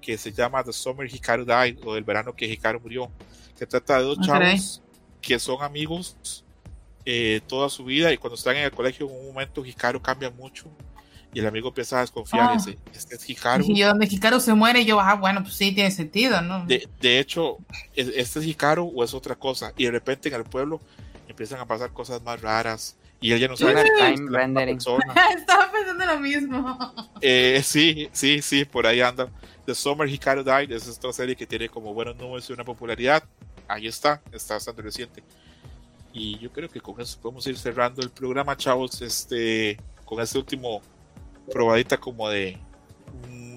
que 0.00 0.18
se 0.18 0.32
llama 0.32 0.62
The 0.62 0.72
Summer 0.72 1.12
Hikaru 1.12 1.44
Died, 1.44 1.78
o 1.84 1.96
El 1.96 2.04
verano 2.04 2.34
que 2.34 2.46
Hikaru 2.46 2.80
murió, 2.80 3.10
que 3.56 3.66
trata 3.66 3.98
de 3.98 4.04
dos 4.04 4.18
chavos 4.20 4.82
que 5.20 5.38
son 5.40 5.62
amigos 5.62 6.44
eh, 7.06 7.40
toda 7.46 7.70
su 7.70 7.84
vida 7.84 8.12
y 8.12 8.18
cuando 8.18 8.34
están 8.34 8.56
en 8.56 8.64
el 8.64 8.70
colegio 8.70 9.08
en 9.08 9.16
un 9.16 9.26
momento 9.28 9.64
Hikaru 9.64 10.02
cambia 10.02 10.30
mucho 10.30 10.66
y 11.32 11.38
el 11.38 11.46
amigo 11.46 11.68
empieza 11.68 11.98
a 11.98 12.00
desconfiar 12.00 12.50
ah. 12.50 12.56
este 12.92 13.14
es 13.14 13.30
Hikaru 13.30 13.64
y 13.66 13.80
donde 13.82 14.06
Hikaru 14.06 14.40
se 14.40 14.54
muere 14.54 14.84
yo 14.84 15.00
ah 15.00 15.14
bueno 15.14 15.42
pues 15.42 15.54
sí 15.54 15.72
tiene 15.72 15.90
sentido 15.90 16.42
¿no? 16.42 16.66
de, 16.66 16.88
de 17.00 17.18
hecho 17.18 17.58
este 17.94 18.40
es 18.40 18.46
Hikaru 18.46 18.92
o 18.94 19.04
es 19.04 19.14
otra 19.14 19.36
cosa 19.36 19.72
y 19.76 19.84
de 19.84 19.92
repente 19.92 20.28
en 20.28 20.34
el 20.34 20.44
pueblo 20.44 20.80
empiezan 21.28 21.60
a 21.60 21.66
pasar 21.66 21.92
cosas 21.92 22.22
más 22.22 22.40
raras 22.40 22.96
y 23.20 23.32
él 23.32 23.40
ya 23.40 23.48
no 23.48 23.56
sabe 23.56 23.72
Estaba 25.36 25.72
pensando 25.72 26.06
lo 26.06 26.20
mismo. 26.20 26.94
Eh, 27.22 27.62
sí, 27.64 28.10
sí, 28.12 28.42
sí, 28.42 28.66
por 28.66 28.86
ahí 28.86 29.00
anda. 29.00 29.28
The 29.64 29.74
Summer 29.74 30.06
Hikaru 30.06 30.44
Died 30.44 30.70
es 30.70 30.86
esta 30.86 31.10
serie 31.12 31.34
que 31.34 31.46
tiene 31.46 31.68
como 31.68 31.94
buenos 31.94 32.14
números 32.16 32.48
y 32.48 32.52
una 32.52 32.62
popularidad. 32.62 33.24
Ahí 33.66 33.86
está, 33.86 34.20
está 34.32 34.54
bastante 34.54 34.82
reciente. 34.82 35.24
Y 36.18 36.38
yo 36.38 36.50
creo 36.50 36.70
que 36.70 36.80
con 36.80 36.98
eso 36.98 37.20
podemos 37.20 37.46
ir 37.46 37.58
cerrando 37.58 38.00
el 38.00 38.08
programa, 38.08 38.56
chavos, 38.56 39.02
este, 39.02 39.76
con 40.06 40.18
este 40.18 40.38
último 40.38 40.80
probadita 41.52 41.98
como 41.98 42.30
de 42.30 42.58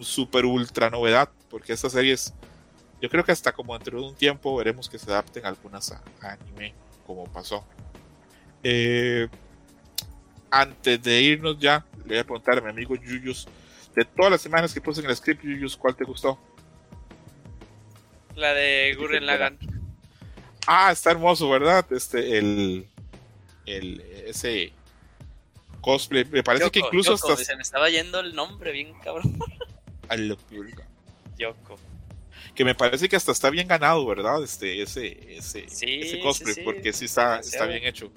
super 0.01 0.45
ultra 0.45 0.89
novedad, 0.89 1.29
porque 1.49 1.71
estas 1.71 1.93
series 1.93 2.33
Yo 3.01 3.09
creo 3.09 3.23
que 3.23 3.31
hasta 3.31 3.53
como 3.53 3.77
dentro 3.77 4.01
de 4.01 4.07
un 4.07 4.13
tiempo 4.13 4.57
veremos 4.57 4.89
que 4.89 4.99
se 4.99 5.09
adapten 5.09 5.45
algunas 5.45 5.93
a, 5.93 6.03
anime, 6.21 6.73
como 7.07 7.23
pasó. 7.31 7.65
Eh, 8.61 9.29
antes 10.51 11.01
de 11.01 11.21
irnos 11.21 11.57
ya, 11.59 11.85
le 11.99 12.07
voy 12.07 12.17
a 12.17 12.23
preguntar 12.25 12.57
a 12.57 12.61
mi 12.61 12.71
amigo 12.71 12.93
Yuyus, 12.93 13.47
de 13.95 14.03
todas 14.03 14.33
las 14.33 14.45
imágenes 14.45 14.73
que 14.73 14.81
puse 14.81 14.99
en 14.99 15.09
el 15.09 15.15
script, 15.15 15.45
Yuyus, 15.45 15.77
¿cuál 15.77 15.95
te 15.95 16.03
gustó? 16.03 16.37
La 18.35 18.53
de 18.53 18.95
Gurren 18.99 19.25
Lagan. 19.25 19.57
Ah, 20.71 20.91
está 20.91 21.09
hermoso, 21.09 21.49
¿verdad? 21.49 21.83
Este, 21.91 22.37
el, 22.37 22.87
el 23.65 24.01
ese 24.27 24.71
cosplay, 25.81 26.25
me 26.25 26.43
parece 26.43 26.69
que 26.69 26.77
incluso 26.77 27.13
hasta... 27.13 27.35
Se 27.37 27.55
me 27.55 27.63
estaba 27.63 27.89
yendo 27.89 28.19
el 28.19 28.35
nombre 28.35 28.71
bien 28.71 28.93
cabrón. 29.03 29.39
Al 30.09 30.37
Yoko 31.39 31.79
que 32.53 32.63
me 32.63 32.75
parece 32.75 33.09
que 33.09 33.15
hasta 33.15 33.31
está 33.31 33.49
bien 33.49 33.67
ganado, 33.67 34.05
¿verdad? 34.05 34.43
Este, 34.43 34.81
ese, 34.81 35.37
ese, 35.37 35.65
ese 35.65 36.19
cosplay, 36.19 36.63
porque 36.63 36.93
sí 36.93 37.05
está, 37.05 37.39
está 37.39 37.65
bien 37.65 37.85
hecho. 37.85 38.11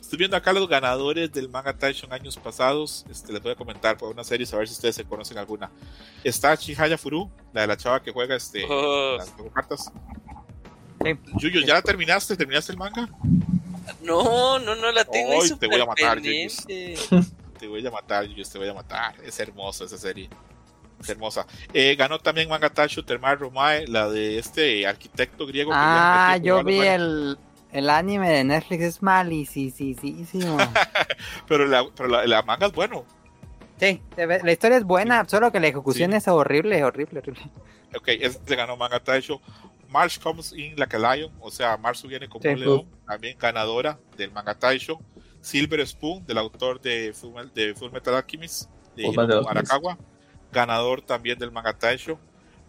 Estoy 0.00 0.18
viendo 0.18 0.36
acá 0.36 0.52
los 0.52 0.68
ganadores 0.68 1.32
del 1.32 1.48
Manga 1.48 1.76
Taishon 1.76 2.12
años 2.12 2.36
pasados. 2.36 3.06
Este, 3.10 3.32
les 3.32 3.42
voy 3.42 3.52
a 3.52 3.56
comentar 3.56 3.96
por 3.96 4.10
una 4.10 4.22
serie, 4.22 4.46
a 4.52 4.56
ver 4.56 4.68
si 4.68 4.74
ustedes 4.74 4.94
se 4.94 5.04
conocen 5.04 5.38
alguna. 5.38 5.70
Está 6.22 6.56
Chihaya 6.56 6.96
Furu, 6.96 7.28
la 7.52 7.62
de 7.62 7.66
la 7.66 7.76
chava 7.76 8.02
que 8.02 8.12
juega 8.12 8.36
este, 8.36 8.64
oh. 8.68 9.16
las 9.16 9.34
cartas. 9.52 9.90
Yuyo, 11.38 11.60
¿ya 11.60 11.74
la 11.74 11.82
terminaste? 11.82 12.36
¿Terminaste 12.36 12.72
el 12.72 12.78
manga? 12.78 13.08
No, 14.02 14.58
no, 14.58 14.74
no 14.74 14.92
la 14.92 15.04
tengo. 15.04 15.38
Hoy 15.38 15.50
te 15.58 15.66
voy 15.66 15.80
a 15.80 15.86
matar, 15.86 16.20
Yuyo. 16.20 16.48
Te 17.58 17.66
voy 17.66 17.86
a 17.86 17.90
matar, 17.90 18.24
Yuyo, 18.26 18.44
te 18.44 18.58
voy 18.58 18.68
a 18.68 18.74
matar. 18.74 19.14
Es 19.24 19.38
hermosa 19.40 19.84
esa 19.84 19.98
serie 19.98 20.28
hermosa. 21.06 21.46
Eh, 21.72 21.94
ganó 21.96 22.18
también 22.18 22.48
Manga 22.48 22.70
Tacho 22.70 23.04
Termar 23.04 23.38
Romae, 23.38 23.86
la 23.86 24.08
de 24.08 24.38
este 24.38 24.86
arquitecto 24.86 25.46
griego. 25.46 25.70
Ah, 25.74 26.38
yo 26.42 26.64
vi 26.64 26.80
el, 26.80 27.38
el, 27.72 27.90
anime 27.90 28.30
de 28.30 28.44
Netflix, 28.44 28.82
es 28.82 29.02
malísimo. 29.02 30.58
pero 31.48 31.66
la, 31.66 31.86
pero 31.94 32.08
la, 32.26 32.42
manga 32.42 32.66
es 32.66 32.72
bueno. 32.72 33.04
Sí, 33.78 34.00
la 34.16 34.50
historia 34.50 34.78
es 34.78 34.84
buena, 34.84 35.24
solo 35.28 35.52
que 35.52 35.60
la 35.60 35.68
ejecución 35.68 36.12
es 36.12 36.26
horrible, 36.26 36.82
horrible, 36.82 37.20
horrible. 37.20 37.42
Ok, 37.96 38.08
este 38.08 38.56
ganó 38.56 38.76
Manga 38.76 38.98
Tacho. 39.00 39.40
Marsh 39.88 40.18
comes 40.18 40.52
in 40.52 40.76
like 40.76 40.94
a 40.94 40.98
lion, 40.98 41.32
o 41.40 41.50
sea, 41.50 41.76
Marsh 41.76 42.02
viene 42.06 42.28
como 42.28 42.50
un 42.50 42.60
león, 42.60 42.86
también 43.06 43.36
ganadora 43.38 43.98
del 44.16 44.30
Manga 44.30 44.54
Taisho. 44.54 44.98
Silver 45.40 45.86
Spoon, 45.86 46.26
del 46.26 46.36
autor 46.38 46.80
de 46.80 47.12
Full, 47.14 47.32
de 47.54 47.74
Full 47.74 47.92
Metal 47.92 48.14
Alchemist, 48.14 48.68
de 48.96 49.06
Arakawa 49.48 49.96
ganador 50.52 51.02
también 51.02 51.38
del 51.38 51.52
Manga 51.52 51.72
Taisho. 51.72 52.18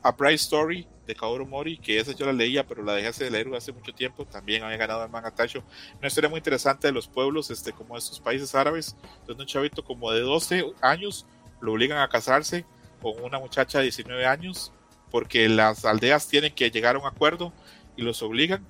A 0.02 0.12
Bright 0.12 0.40
Story 0.40 0.88
de 1.06 1.14
Kaoru 1.14 1.46
Mori, 1.46 1.78
que 1.78 2.00
esa 2.00 2.14
yo 2.14 2.26
la 2.26 2.32
leía, 2.32 2.66
pero 2.66 2.84
la 2.84 2.94
dejé 2.94 3.26
de 3.26 3.32
leer 3.32 3.54
hace 3.56 3.74
mucho 3.74 3.94
tiempo, 3.94 4.26
también 4.26 4.64
había 4.64 4.78
ganado 4.78 5.04
el 5.04 5.10
Manga 5.10 5.32
Taisho. 5.32 5.64
Una 5.98 6.08
historia 6.08 6.30
muy 6.30 6.38
interesante 6.38 6.88
de 6.88 6.94
los 6.94 7.08
pueblos, 7.08 7.50
este, 7.50 7.74
como 7.74 7.98
estos 7.98 8.20
países 8.20 8.56
árabes, 8.56 8.96
donde 9.28 9.44
un 9.44 9.48
chavito 9.48 9.84
como 9.84 10.12
de 10.12 10.22
12 10.22 10.74
años 10.82 11.26
lo 11.60 11.74
obligan 11.74 11.98
a 11.98 12.08
casarse 12.08 12.66
con 13.02 13.22
una 13.24 13.40
muchacha 13.40 13.80
de 13.80 13.86
19 13.86 14.26
años, 14.26 14.72
porque 15.12 15.50
las 15.50 15.86
aldeas 15.86 16.28
tienen 16.28 16.54
que 16.54 16.72
llegar 16.72 16.96
a 16.96 17.00
un 17.00 17.06
acuerdo 17.06 17.54
y 17.96 18.02
los 18.02 18.22
obligan, 18.22 18.66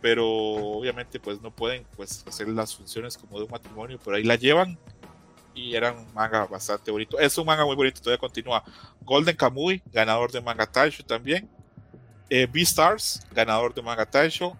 pero 0.00 0.26
obviamente 0.26 1.20
pues 1.20 1.40
no 1.40 1.50
pueden 1.50 1.84
pues 1.96 2.24
hacer 2.26 2.48
las 2.48 2.74
funciones 2.74 3.16
como 3.18 3.38
de 3.38 3.44
un 3.44 3.50
matrimonio, 3.50 3.98
pero 4.02 4.16
ahí 4.16 4.24
la 4.24 4.36
llevan 4.36 4.78
y 5.54 5.74
era 5.74 5.92
un 5.92 6.06
manga 6.14 6.46
bastante 6.46 6.90
bonito. 6.90 7.18
Es 7.18 7.36
un 7.36 7.46
manga 7.46 7.64
muy 7.64 7.76
bonito, 7.76 8.00
todavía 8.00 8.18
continúa. 8.18 8.64
Golden 9.02 9.36
Kamui, 9.36 9.82
ganador 9.92 10.30
de 10.30 10.40
Manga 10.40 10.66
Taisho 10.66 11.04
también. 11.04 11.48
Eh, 12.28 12.46
Beastars, 12.50 13.20
ganador 13.32 13.74
de 13.74 13.82
Manga 13.82 14.06
Taisho. 14.06 14.56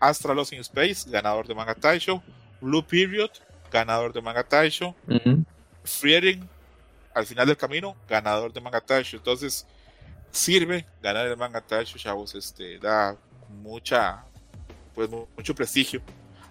Astra 0.00 0.34
Lost 0.34 0.52
in 0.52 0.60
Space, 0.60 1.08
ganador 1.08 1.46
de 1.46 1.54
Manga 1.54 1.74
Taisho. 1.74 2.22
Blue 2.60 2.82
Period, 2.82 3.30
ganador 3.70 4.12
de 4.12 4.20
Manga 4.20 4.42
Taisho. 4.42 4.94
Friering, 5.84 6.48
al 7.14 7.26
final 7.26 7.46
del 7.46 7.56
camino, 7.56 7.96
ganador 8.08 8.52
de 8.52 8.60
Manga 8.60 8.80
Taisho. 8.80 9.16
Entonces, 9.18 9.66
sirve 10.32 10.84
ganar 11.00 11.26
el 11.26 11.36
Manga 11.36 11.60
Taisho, 11.60 11.96
chavos. 11.96 12.34
Este, 12.34 12.78
da 12.80 13.16
mucha, 13.62 14.24
pues 14.94 15.08
mucho 15.08 15.54
prestigio. 15.54 16.02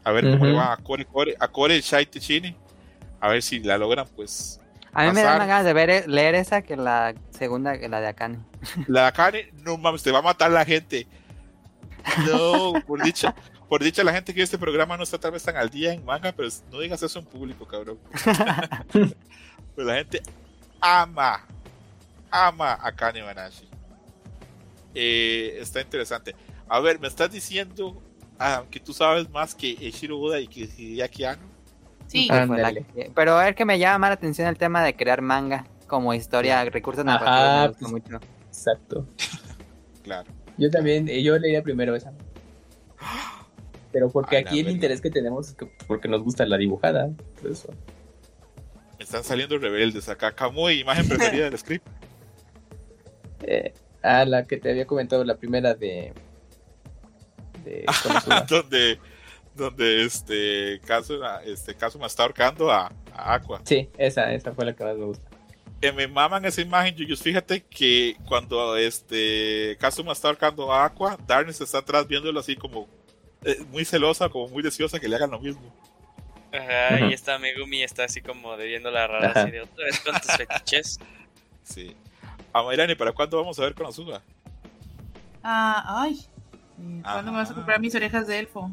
A 0.04 0.12
ver 0.12 0.24
cómo 0.32 0.46
le 0.46 0.54
va 0.54 0.74
a 0.74 0.78
Core, 0.78 1.06
Core, 1.06 1.36
a 1.38 1.48
Core 1.48 1.82
Shai 1.82 2.06
Tichini 2.06 2.56
a 3.22 3.30
ver 3.30 3.42
si 3.44 3.60
la 3.60 3.78
logran, 3.78 4.08
pues. 4.16 4.60
A 4.94 5.06
mí 5.06 5.12
me 5.14 5.22
dan 5.22 5.38
ganas 5.40 5.64
de 5.64 5.72
ver, 5.74 5.90
eh, 5.90 6.04
leer 6.08 6.36
esa 6.36 6.64
que 6.64 6.76
la 6.76 7.14
segunda, 7.30 7.80
que 7.80 7.88
la 7.88 8.02
de 8.02 8.08
Akane. 8.08 8.40
La 8.88 9.02
de 9.02 9.08
Akane, 9.08 9.52
no 9.64 9.78
mames, 9.78 10.04
te 10.04 10.12
va 10.12 10.20
a 10.20 10.24
matar 10.24 10.52
la 10.52 10.66
gente. 10.66 11.08
No, 12.28 12.74
por 12.88 13.02
dicha, 13.02 13.34
por 13.70 13.82
dicha 13.82 14.04
la 14.04 14.12
gente 14.12 14.34
que 14.34 14.42
este 14.42 14.58
programa 14.58 14.98
no 14.98 15.04
está 15.04 15.20
tal 15.20 15.32
vez 15.32 15.44
tan 15.44 15.56
al 15.56 15.70
día 15.70 15.94
en 15.94 16.04
manga, 16.04 16.32
pero 16.32 16.50
no 16.72 16.80
digas 16.80 17.02
eso 17.04 17.20
en 17.20 17.26
público, 17.26 17.66
cabrón. 17.66 18.00
pues 18.92 19.88
la 19.88 19.96
gente 19.96 20.22
ama, 20.82 21.46
ama 22.32 22.74
a 22.74 22.88
Akane 22.88 23.22
Banashi. 23.22 23.70
Eh, 24.94 25.58
está 25.60 25.82
interesante. 25.82 26.36
A 26.68 26.80
ver, 26.80 27.00
me 27.00 27.08
estás 27.08 27.32
diciendo 27.32 28.02
ah, 28.40 28.64
que 28.70 28.80
tú 28.80 28.94
sabes 28.94 29.30
más 29.30 29.56
que 29.56 29.78
Eshiro 29.80 30.20
Oda 30.20 30.40
y 30.40 30.48
que 30.48 30.62
Hideaki 30.62 31.24
Anno. 31.26 31.50
Sí, 32.08 32.30
pero 33.16 33.42
es 33.42 33.56
que 33.56 33.64
me 33.64 33.80
llama 33.80 34.00
más 34.00 34.10
la 34.10 34.14
atención 34.16 34.48
el 34.48 34.58
tema 34.58 34.84
de 34.84 34.96
crear 34.96 35.22
manga 35.22 35.66
como 35.88 36.14
historia, 36.14 36.64
recursos 36.66 37.06
narrativos. 37.06 37.78
Pues, 37.80 37.92
mucho. 37.92 38.20
Exacto. 38.48 39.08
claro. 40.04 40.30
Yo 40.58 40.70
también, 40.70 41.08
eh, 41.08 41.24
yo 41.24 41.38
leía 41.38 41.64
primero 41.64 41.96
esa. 41.96 42.14
Pero 43.92 44.10
porque 44.10 44.38
aquí 44.38 44.60
el 44.60 44.70
interés 44.70 45.02
que 45.02 45.10
tenemos 45.10 45.50
es 45.50 45.56
que 45.56 45.66
porque 45.88 46.08
nos 46.08 46.24
gusta 46.24 46.46
la 46.46 46.58
dibujada. 46.58 47.10
Por 47.42 47.52
eso. 47.52 47.74
Están 49.00 49.24
saliendo 49.24 49.58
rebeldes 49.58 50.08
acá. 50.08 50.32
Camuy, 50.34 50.80
imagen 50.80 51.08
preferida 51.08 51.46
del 51.50 51.58
script. 51.58 51.88
Eh, 53.44 53.74
ah, 54.04 54.26
la 54.26 54.46
que 54.46 54.58
te 54.58 54.72
había 54.72 54.86
comentado, 54.86 55.24
la 55.24 55.38
primera 55.38 55.74
de. 55.74 56.14
de 57.64 57.86
donde 58.50 59.00
donde 59.56 60.06
este 60.06 60.80
Kazuma, 60.86 61.42
este 61.46 61.76
Kazuma 61.76 62.08
está 62.08 62.24
ahorcando 62.24 62.72
a, 62.72 62.92
Aqua. 63.14 63.62
Sí, 63.66 63.90
esa, 63.98 64.34
esa 64.34 64.54
fue 64.54 64.66
la 64.66 64.74
que 64.74 64.84
más 64.84 64.96
me 64.96 65.06
gusta. 65.06 65.30
Que 65.82 65.92
me 65.92 66.08
maman 66.08 66.46
esa 66.46 66.62
imagen, 66.62 66.96
Yuyus. 66.96 67.22
Fíjate 67.22 67.62
que 67.62 68.16
cuando 68.28 68.78
este 68.78 69.78
Kazuma 69.80 70.14
está 70.14 70.30
ahorcando 70.30 70.72
a 70.72 70.86
Aqua, 70.86 71.18
Darkness 71.28 71.62
está 71.62 71.80
atrás 71.80 72.08
viéndolo 72.08 72.40
así 72.40 72.56
como 72.56 72.88
eh, 73.44 73.58
muy 73.72 73.84
celosa, 73.84 74.30
como 74.30 74.48
muy 74.48 74.64
deseosa 74.64 75.00
que 75.00 75.08
le 75.08 75.16
hagan 75.16 75.32
lo 75.32 75.40
mismo. 75.40 75.74
Ajá, 76.54 77.08
y 77.10 77.14
esta 77.14 77.40
Megumi 77.40 77.82
está 77.82 78.04
así 78.04 78.22
como 78.22 78.58
de 78.58 78.68
viendo 78.68 78.92
la 78.92 79.08
rara 79.08 79.32
así 79.34 79.52
de 79.52 79.62
otra 79.62 79.86
vez 79.86 80.00
con 80.02 80.14
tus 80.20 80.32
fetiches. 80.38 81.00
Sí. 81.64 81.96
Amairani, 82.54 82.96
¿para 82.96 83.12
cuándo 83.12 83.38
vamos 83.38 83.58
a 83.60 83.64
ver 83.64 83.74
con 83.74 83.88
Azuma? 83.88 84.22
Ah, 85.44 86.04
ay. 86.04 86.20
¿Cuándo 87.04 87.32
me 87.32 87.38
vas 87.38 87.52
a 87.52 87.54
comprar 87.54 87.80
mis 87.80 87.94
orejas 87.96 88.28
de 88.28 88.40
elfo? 88.40 88.72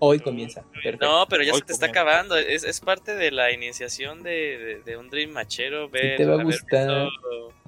Hoy 0.00 0.20
comienza. 0.20 0.62
No, 1.00 1.26
pero 1.28 1.42
ya 1.42 1.54
se 1.54 1.62
te 1.62 1.72
está 1.72 1.86
acabando. 1.86 2.36
Es, 2.36 2.62
es, 2.62 2.80
parte 2.80 3.16
de 3.16 3.32
la 3.32 3.50
iniciación 3.52 4.22
de, 4.22 4.80
de, 4.84 4.96
un 4.96 5.10
Dream 5.10 5.32
Machero. 5.32 5.88
Ver, 5.88 6.16
te 6.16 6.24
va 6.24 6.40
a 6.40 6.44
gustar. 6.44 7.08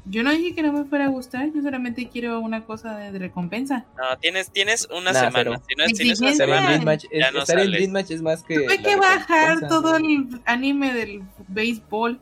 Yo 0.04 0.22
no 0.22 0.30
dije 0.30 0.54
que 0.54 0.62
no 0.62 0.72
me 0.72 0.84
fuera 0.84 1.06
a 1.06 1.08
gustar. 1.08 1.52
Yo 1.52 1.60
solamente 1.60 2.08
quiero 2.08 2.38
una 2.38 2.64
cosa 2.64 2.96
de, 2.98 3.18
recompensa. 3.18 3.84
No, 3.98 4.16
tienes, 4.18 4.52
tienes 4.52 4.88
una 4.96 5.12
semana. 5.12 5.60
Si 5.68 5.74
no 5.74 5.84
es, 5.84 5.92
tienes 5.92 6.20
una 6.20 6.34
semana, 6.34 6.80
Match, 6.82 7.06
es, 7.10 7.32
no 7.32 7.40
estar 7.40 7.58
en 7.58 7.72
Dream 7.72 7.90
Match 7.90 8.10
es 8.12 8.22
más 8.22 8.44
que. 8.44 8.60
Tuve 8.60 8.80
que 8.80 8.96
bajar 8.96 9.68
todo 9.68 9.96
el 9.96 10.40
anime 10.44 10.94
del 10.94 11.22
béisbol. 11.48 12.20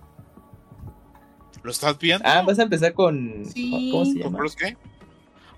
¿Lo 1.62 1.70
estás 1.70 1.98
viendo? 1.98 2.26
Ah, 2.26 2.42
vas 2.46 2.58
a 2.58 2.62
empezar 2.62 2.92
con. 2.92 3.44
Sí. 3.46 3.90
¿Cómo 3.92 4.04
se 4.04 4.14
llama? 4.14 4.36
¿Con 4.38 4.42
los 4.44 4.56
qué? 4.56 4.76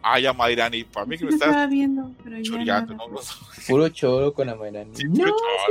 Ay, 0.02 0.26
Amairani, 0.26 0.84
para 0.84 1.04
mí 1.04 1.18
que 1.18 1.26
me 1.26 1.30
estás 1.30 1.68
viendo, 1.68 2.10
pero 2.24 2.42
choreando, 2.42 2.94
¿no? 2.94 3.06
Puro 3.68 3.88
choro 3.90 4.32
con 4.32 4.48
Amairani. 4.48 4.96
Sí, 4.96 5.04
no, 5.04 5.26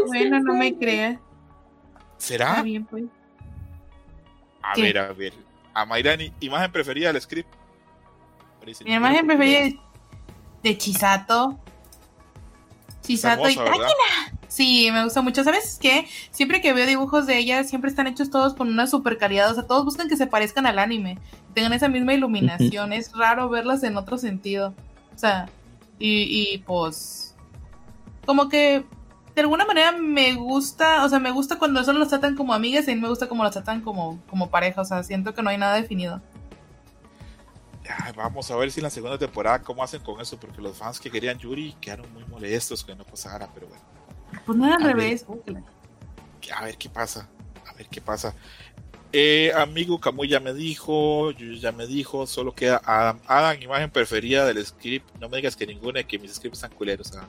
bueno, 0.06 0.40
no 0.40 0.54
me 0.54 0.78
creas. 0.78 1.20
¿Será? 2.18 2.50
Está 2.50 2.62
bien, 2.64 2.86
pues. 2.86 3.06
A 4.62 4.76
ver, 4.76 4.98
a 5.00 5.14
ver. 5.14 5.34
Amairani, 5.74 6.32
imagen 6.42 6.72
preferida 6.72 7.12
del 7.12 7.22
script. 7.22 7.52
Mi 8.86 8.94
imagen 8.94 9.26
preferida 9.26 9.60
es 9.60 9.76
de 10.62 10.78
Chisato. 10.78 11.60
Chisato 13.10 13.50
y. 13.50 13.58
Sí, 14.48 14.90
me 14.92 15.04
gusta 15.04 15.24
mucho. 15.24 15.44
¿Sabes 15.44 15.80
qué? 15.82 16.08
Siempre 16.30 16.62
que 16.62 16.74
veo 16.74 16.86
dibujos 16.86 17.26
de 17.26 17.40
ella, 17.40 17.64
siempre 17.64 17.90
están 17.90 18.06
hechos 18.06 18.30
todos 18.30 18.54
con 18.54 18.68
una 18.68 18.86
super 18.86 19.18
calidad. 19.18 19.50
O 19.50 19.56
sea, 19.56 19.64
todos 19.64 19.84
buscan 19.84 20.08
que 20.08 20.16
se 20.16 20.28
parezcan 20.28 20.68
al 20.68 20.78
anime. 20.78 21.18
Tengan 21.56 21.74
esa 21.74 21.88
misma 21.88 22.14
iluminación. 22.14 22.94
es 22.94 23.12
raro 23.18 23.50
verlas 23.50 23.82
en 23.82 23.98
otro 23.98 24.20
sentido. 24.20 24.76
O 25.16 25.18
sea, 25.18 25.50
y, 25.98 26.54
y 26.54 26.60
pues. 26.60 27.36
Como 28.28 28.48
que 28.48 28.86
de 29.34 29.42
alguna 29.42 29.66
manera 29.66 29.92
me 29.92 30.36
gusta, 30.36 31.04
o 31.04 31.10
sea, 31.10 31.18
me 31.18 31.32
gusta 31.32 31.58
cuando 31.58 31.84
solo 31.84 31.98
los 31.98 32.10
tratan 32.10 32.36
como 32.36 32.54
amigas 32.54 32.88
y 32.88 32.92
a 32.92 32.96
mí 32.96 33.02
me 33.02 33.10
gusta 33.10 33.28
como 33.28 33.44
los 33.44 33.54
tratan 33.54 33.82
como, 33.82 34.20
como 34.30 34.52
pareja, 34.52 34.82
o 34.82 34.86
sea, 34.86 35.02
siento 35.02 35.34
que 35.34 35.42
no 35.42 35.50
hay 35.50 35.58
nada 35.58 35.76
definido. 35.76 36.22
Vamos 38.16 38.50
a 38.52 38.56
ver 38.56 38.72
si 38.72 38.80
en 38.80 38.86
la 38.86 38.90
segunda 38.90 39.18
temporada 39.18 39.62
cómo 39.62 39.84
hacen 39.84 40.02
con 40.02 40.20
eso, 40.22 40.40
porque 40.40 40.62
los 40.62 40.78
fans 40.78 41.00
que 41.00 41.10
querían 41.10 41.38
Yuri 41.38 41.76
quedaron 41.80 42.12
muy 42.14 42.24
molestos 42.26 42.84
que 42.84 42.96
no 42.96 43.04
pasara, 43.04 43.50
pero 43.54 43.68
bueno. 43.68 43.84
Pues 44.46 44.58
no 44.58 44.74
al 44.74 44.82
revés. 44.82 45.26
a 46.54 46.66
ver 46.66 46.78
qué 46.78 46.90
pasa, 46.90 47.28
a 47.68 47.74
ver 47.74 47.88
qué 47.88 48.02
pasa. 48.02 48.34
Eh, 49.12 49.52
amigo 49.56 50.00
Camuy 50.00 50.28
ya 50.28 50.40
me 50.40 50.54
dijo, 50.54 51.32
Yuri 51.32 51.60
ya 51.60 51.72
me 51.72 51.88
dijo, 51.88 52.28
solo 52.28 52.54
queda 52.54 52.82
Adam. 52.86 53.20
Adam, 53.26 53.62
imagen 53.62 53.90
preferida 53.90 54.46
del 54.46 54.64
script. 54.64 55.10
No 55.20 55.30
me 55.30 55.38
digas 55.38 55.56
que 55.56 55.66
ninguna, 55.66 56.04
que 56.04 56.20
mis 56.20 56.36
scripts 56.36 56.60
están 56.60 56.78
culeros. 56.78 57.16
¿ah? 57.18 57.28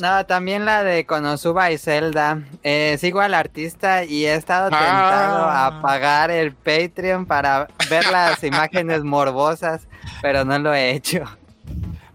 No, 0.00 0.26
también 0.26 0.64
la 0.64 0.82
de 0.84 1.06
Konosuba 1.06 1.70
y 1.70 1.78
Zelda. 1.78 2.42
Eh, 2.62 2.96
sigo 3.00 3.20
al 3.20 3.34
artista 3.34 4.04
y 4.04 4.26
he 4.26 4.34
estado 4.34 4.70
tentado 4.70 5.44
a 5.44 5.66
ah. 5.66 5.82
pagar 5.82 6.30
el 6.30 6.52
Patreon 6.52 7.26
para 7.26 7.68
ver 7.88 8.06
las 8.10 8.42
imágenes 8.44 9.02
morbosas, 9.04 9.87
pero 10.22 10.44
no 10.44 10.58
lo 10.58 10.74
he 10.74 10.90
hecho. 10.90 11.24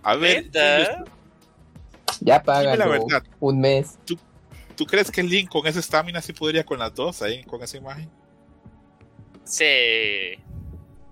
A 0.04 0.16
ver, 0.16 0.50
ya 2.20 2.44
paga 2.44 2.76
un 3.40 3.60
mes. 3.60 3.98
¿Tú, 4.76 4.86
crees 4.86 5.12
que 5.12 5.24
Link 5.24 5.50
con 5.50 5.66
esa 5.68 5.80
estamina 5.80 6.22
sí 6.22 6.34
podría 6.34 6.66
con 6.66 6.80
las 6.80 6.94
dos 6.94 7.22
ahí, 7.22 7.44
con 7.44 7.62
esa 7.62 7.78
imagen? 7.78 8.10
Sí, 9.44 9.66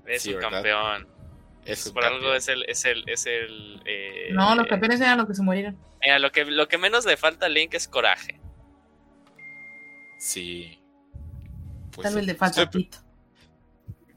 es 0.06 0.26
un 0.28 0.40
campeón. 0.40 1.08
por 1.94 2.04
algo 2.04 2.34
es 2.34 2.48
el, 2.48 2.64
es 2.68 2.86
el, 2.86 3.04
es 3.08 3.26
el 3.26 3.82
eh, 3.86 4.30
No, 4.32 4.56
los 4.56 4.68
campeones 4.68 5.00
eran 5.00 5.18
los 5.18 5.28
que 5.28 5.36
se 5.36 5.42
murieron. 5.42 5.78
Mira, 6.02 6.20
lo 6.20 6.32
que, 6.32 6.46
lo 6.46 6.68
que 6.68 6.78
menos 6.78 7.06
le 7.06 7.18
falta 7.18 7.46
a 7.46 7.50
Link 7.50 7.74
es 7.74 7.88
coraje. 7.88 8.40
Sí. 10.18 10.82
Pues 11.92 12.06
Tal 12.06 12.16
vez 12.16 12.26
le 12.26 12.36
falta 12.36 12.70
pito. 12.70 12.98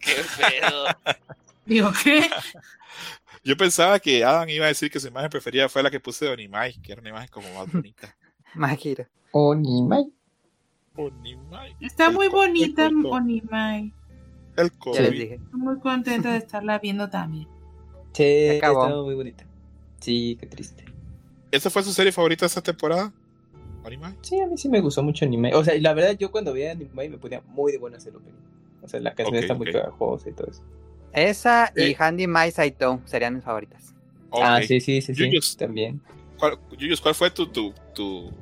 Qué 0.01 0.17
pedo. 0.37 0.87
Digo, 1.67 1.91
¿qué? 2.03 2.23
Yo 3.45 3.57
pensaba 3.57 3.99
que 3.99 4.25
Adam 4.25 4.49
iba 4.49 4.65
a 4.65 4.69
decir 4.69 4.91
que 4.91 5.01
su 5.01 5.09
imagen 5.09 5.29
preferida 5.31 5.69
fue 5.69 5.83
la 5.83 5.91
que 5.91 6.01
puse 6.01 6.25
de 6.25 6.33
Onimai, 6.33 6.81
que 6.81 6.93
era 6.93 7.01
una 7.01 7.11
imagen 7.11 7.29
como 7.31 7.53
más 7.53 7.71
bonita. 7.71 8.17
Majira. 8.55 9.09
Onimai. 9.33 10.11
Onimai. 10.97 11.77
Está 11.81 12.11
muy 12.11 12.29
bonita 12.29 12.89
Onimai. 12.89 13.93
El 14.57 14.73
COVID. 14.73 15.01
Estoy 15.01 15.41
muy 15.53 15.79
contenta 15.81 16.33
de 16.33 16.39
estarla 16.39 16.79
viendo 16.79 17.11
también. 17.11 17.49
Sí, 18.13 18.23
está 18.23 18.73
muy 18.73 19.15
bonita. 19.15 19.45
Sí, 20.01 20.39
qué 20.41 20.47
triste. 20.47 20.85
¿Esa 21.51 21.69
fue 21.71 21.83
su 21.83 21.93
serie 21.93 22.13
favorita 22.13 22.47
esta 22.47 22.63
temporada? 22.63 23.13
¿Anime? 23.85 24.15
Sí, 24.23 24.41
a 24.41 24.47
mí 24.47 24.57
sí 24.57 24.69
me 24.69 24.81
gustó 24.81 25.03
mucho 25.03 25.25
Anime. 25.25 25.55
O 25.55 25.65
sea, 25.65 25.75
y 25.75 25.81
la 25.81 25.93
verdad, 25.93 26.17
yo 26.17 26.31
cuando 26.31 26.53
veía 26.53 26.73
Anime 26.73 27.09
me 27.09 27.19
ponía 27.19 27.43
muy 27.47 27.73
de 27.73 27.79
buenas 27.79 28.07
el 28.07 28.17
opening. 28.17 28.39
O 28.83 28.89
sea, 28.89 29.01
la 29.01 29.15
canción 29.15 29.37
está 29.37 29.55
muy 29.55 29.67
pegajosa 29.67 30.31
y 30.31 30.33
todo 30.33 30.47
eso. 30.49 30.63
Esa 31.15 31.73
y 31.77 31.93
eh. 31.93 31.97
Handy 31.99 32.27
Mai 32.27 32.51
Saito 32.51 33.01
serían 33.05 33.35
mis 33.35 33.45
favoritas. 33.45 33.95
Ah, 34.33 34.61
sí, 34.67 34.81
sí, 34.81 35.01
sí, 35.01 35.15
sí. 35.15 35.57
también. 35.57 36.01
¿Cuál, 36.39 36.59
¿cuál 37.01 37.15
fue 37.15 37.31
tu, 37.31 37.47
tu, 37.47 37.73
tu, 37.95 38.33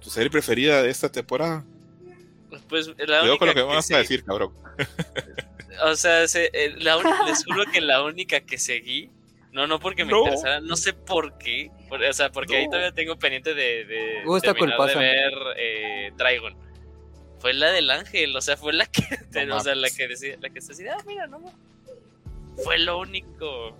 serie 0.00 0.28
preferida 0.28 0.82
de 0.82 0.90
esta 0.90 1.10
temporada? 1.10 1.64
Pues 2.68 2.88
la 2.98 3.22
única 3.22 3.38
con 3.38 3.48
lo 3.48 3.54
que, 3.54 3.62
vamos 3.62 3.90
a 3.92 3.98
decir, 3.98 4.24
cabrón. 4.24 4.52
O 5.84 5.94
sea, 5.94 6.24
eh, 6.24 6.74
les 6.76 7.44
juro 7.46 7.64
que 7.72 7.80
la 7.80 8.02
única 8.02 8.40
que 8.40 8.58
seguí 8.58 9.08
no, 9.52 9.66
no 9.66 9.80
porque 9.80 10.04
me 10.04 10.16
interesara, 10.16 10.60
no 10.60 10.76
sé 10.76 10.92
por 10.92 11.36
qué. 11.38 11.70
o 11.90 12.12
sea, 12.12 12.30
porque 12.30 12.56
ahí 12.56 12.66
todavía 12.66 12.92
tengo 12.92 13.18
pendiente 13.18 13.54
de, 13.54 13.84
de, 13.84 14.22
Gusto 14.24 14.52
de 14.52 14.94
ver 14.94 15.32
eh, 15.56 16.12
Dragon. 16.16 16.56
Fue 17.40 17.54
la 17.54 17.70
del 17.70 17.90
ángel, 17.90 18.36
o 18.36 18.40
sea, 18.40 18.56
fue 18.56 18.72
la 18.72 18.86
que, 18.86 19.02
o 19.52 19.60
sea, 19.60 19.74
la 19.74 19.90
que 19.90 20.08
decía, 20.08 20.36
la 20.40 20.50
que 20.50 20.60
se 20.60 20.68
decía, 20.68 20.96
ah, 20.98 21.02
mira, 21.06 21.26
no, 21.26 21.40
fue 22.64 22.78
lo 22.78 23.00
único. 23.00 23.76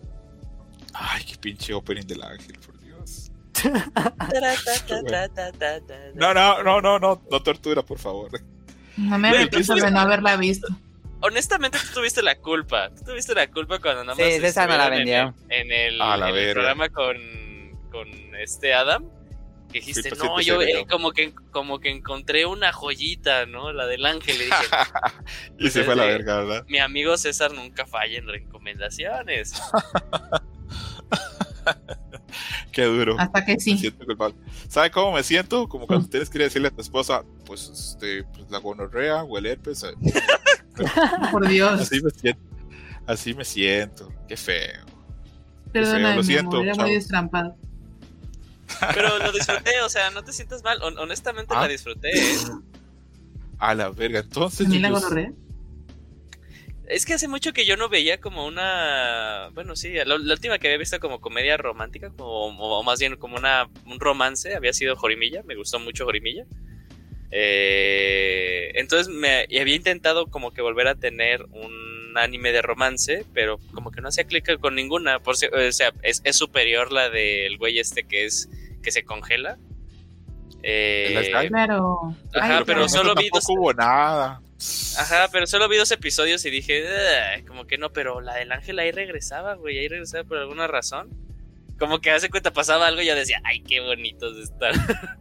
Ay, 0.92 1.24
qué 1.24 1.36
pinche 1.36 1.72
opening 1.72 2.06
del 2.06 2.22
ángel, 2.22 2.58
por 2.58 2.78
Dios. 2.80 3.30
no, 6.14 6.34
no, 6.34 6.62
no, 6.62 6.80
no, 6.80 6.98
no, 6.98 7.22
no 7.30 7.42
tortura, 7.42 7.82
por 7.82 7.98
favor. 7.98 8.30
No 8.96 9.18
me 9.18 9.28
arrepiento 9.28 9.74
de 9.74 9.90
no 9.90 10.00
haberla 10.00 10.36
visto 10.36 10.68
honestamente 11.20 11.78
tú 11.78 12.00
tuviste 12.00 12.22
la 12.22 12.36
culpa. 12.36 12.90
Tú 12.90 13.04
tuviste 13.04 13.34
la 13.34 13.46
culpa 13.48 13.78
cuando 13.78 14.04
nada 14.04 14.16
más. 14.16 14.26
Sí, 14.26 14.44
esa 14.44 14.66
no 14.66 14.76
la 14.76 14.88
vendió. 14.88 15.34
En 15.48 15.70
el, 15.70 16.00
en 16.00 16.36
el, 16.36 16.52
programa 16.52 16.88
con, 16.88 17.16
con 17.90 18.08
este 18.36 18.74
Adam. 18.74 19.04
Que 19.72 19.80
dijiste, 19.80 20.10
no, 20.16 20.40
yo 20.40 20.60
eh, 20.62 20.86
como, 20.88 21.12
que, 21.12 21.32
como 21.52 21.78
que 21.78 21.90
encontré 21.90 22.44
una 22.46 22.72
joyita, 22.72 23.46
¿no? 23.46 23.72
La 23.72 23.86
del 23.86 24.04
ángel. 24.04 24.36
Y, 24.36 24.44
dije, 24.44 24.56
y 25.58 25.70
se 25.70 25.84
fue 25.84 25.92
a 25.94 25.96
la 25.96 26.04
verga, 26.06 26.38
¿verdad? 26.38 26.64
Mi 26.68 26.78
amigo 26.78 27.16
César 27.16 27.52
nunca 27.52 27.86
falla 27.86 28.18
en 28.18 28.26
recomendaciones. 28.26 29.54
Qué 32.72 32.84
duro. 32.84 33.16
Hasta 33.18 33.44
que 33.44 33.58
sí. 33.58 33.92
¿Sabes 34.68 34.90
cómo 34.90 35.12
me 35.12 35.22
siento? 35.22 35.68
Como 35.68 35.86
cuando 35.86 36.06
mm. 36.06 36.10
tienes 36.10 36.30
que 36.30 36.38
decirle 36.38 36.68
a 36.68 36.70
tu 36.70 36.80
esposa, 36.80 37.24
pues, 37.44 37.68
este, 37.68 38.24
pues 38.24 38.50
la 38.50 38.58
gonorrea 38.58 39.24
o 39.24 39.38
el 39.38 39.46
herpes. 39.46 39.84
Eh, 39.84 39.94
Por 41.32 41.48
Dios. 41.48 41.80
Así 41.80 42.00
me 42.02 42.10
siento. 42.10 42.42
Así 43.06 43.34
me 43.34 43.44
siento. 43.44 44.12
Qué 44.28 44.36
feo. 44.36 44.84
Perdóname, 45.72 46.16
lo 46.16 46.22
siento. 46.22 46.62
Era 46.62 46.74
muy 46.74 46.94
destrampado. 46.94 47.56
Pero 48.94 49.18
lo 49.18 49.32
disfruté, 49.32 49.80
o 49.82 49.88
sea, 49.88 50.10
no 50.10 50.22
te 50.22 50.32
sientas 50.32 50.62
mal. 50.62 50.80
honestamente 50.82 51.54
la 51.54 51.62
ah. 51.62 51.68
disfruté. 51.68 52.10
¿eh? 52.10 52.36
A 53.58 53.74
la 53.74 53.90
verga, 53.90 54.20
entonces. 54.20 54.60
¿También 54.60 54.82
la 54.82 54.90
gonorrea? 54.90 55.32
Es 56.90 57.06
que 57.06 57.14
hace 57.14 57.28
mucho 57.28 57.52
que 57.52 57.64
yo 57.64 57.76
no 57.76 57.88
veía 57.88 58.20
como 58.20 58.46
una. 58.46 59.50
Bueno, 59.54 59.76
sí, 59.76 59.92
la, 60.04 60.16
última 60.16 60.58
que 60.58 60.66
había 60.66 60.78
visto 60.78 60.98
como 60.98 61.20
comedia 61.20 61.56
romántica, 61.56 62.10
como, 62.10 62.48
o 62.58 62.82
más 62.82 62.98
bien 62.98 63.16
como 63.16 63.36
una, 63.36 63.68
un 63.86 64.00
romance, 64.00 64.56
había 64.56 64.72
sido 64.72 64.96
Jorimilla. 64.96 65.42
Me 65.44 65.54
gustó 65.54 65.78
mucho 65.78 66.04
Jorimilla. 66.04 66.46
Eh, 67.30 68.72
entonces 68.74 69.06
me 69.08 69.42
había 69.60 69.76
intentado 69.76 70.26
como 70.26 70.52
que 70.52 70.62
volver 70.62 70.88
a 70.88 70.96
tener 70.96 71.44
un 71.52 72.16
anime 72.16 72.50
de 72.50 72.60
romance, 72.60 73.24
pero 73.32 73.60
como 73.72 73.92
que 73.92 74.00
no 74.00 74.08
hacía 74.08 74.24
clic 74.24 74.58
con 74.58 74.74
ninguna. 74.74 75.20
Por, 75.20 75.34
o 75.34 75.72
sea, 75.72 75.92
es, 76.02 76.22
superior 76.36 76.92
la 76.92 77.08
del 77.08 77.56
güey 77.56 77.78
este 77.78 78.02
que 78.02 78.24
es 78.24 78.48
que 78.82 78.92
se 78.92 79.04
congela. 79.04 79.58
Eh, 80.62 81.30
claro. 81.48 82.14
Ajá, 82.34 82.62
pero, 82.66 82.88
solo 82.88 83.14
vi 83.14 83.28
dos. 83.32 83.44
hubo 83.48 83.72
nada. 83.72 84.42
Ajá, 84.98 85.28
pero 85.32 85.46
solo 85.46 85.68
vi 85.68 85.76
dos 85.76 85.90
episodios 85.90 86.44
y 86.44 86.50
dije, 86.50 86.84
como 87.46 87.66
que 87.66 87.78
no, 87.78 87.92
pero 87.92 88.20
la 88.20 88.34
del 88.34 88.52
ángel 88.52 88.78
ahí 88.78 88.90
regresaba, 88.90 89.54
güey, 89.54 89.78
ahí 89.78 89.88
regresaba 89.88 90.24
por 90.24 90.38
alguna 90.38 90.66
razón. 90.66 91.08
Como 91.78 92.00
que 92.00 92.10
hace 92.10 92.28
cuenta 92.28 92.52
pasaba 92.52 92.86
algo 92.86 93.00
y 93.00 93.06
yo 93.06 93.14
decía, 93.14 93.40
ay, 93.44 93.60
qué 93.60 93.80
bonitos 93.80 94.36
están. 94.36 94.74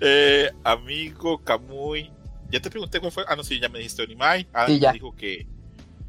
Eh, 0.00 0.50
amigo 0.64 1.42
Kamui, 1.44 2.10
ya 2.50 2.60
te 2.60 2.70
pregunté 2.70 3.00
cuál 3.00 3.12
fue. 3.12 3.24
Ah, 3.28 3.36
no, 3.36 3.42
sí, 3.42 3.58
ya 3.58 3.68
me 3.68 3.78
dijiste 3.78 4.02
Onimai. 4.02 4.46
Adam 4.52 4.78
me 4.78 4.92
dijo 4.92 5.16
que. 5.16 5.46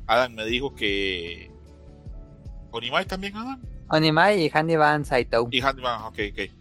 Adam 0.07 0.33
me 0.33 0.45
dijo 0.45 0.75
que. 0.75 1.49
¿Onimai 2.71 3.05
también, 3.05 3.35
Adam? 3.35 3.61
Onimai 3.89 4.45
y 4.45 4.51
Handiban 4.53 5.05
Saito. 5.05 5.47
Y 5.51 5.61
Handiban, 5.61 6.03
ok, 6.03 6.19
ok. 6.31 6.51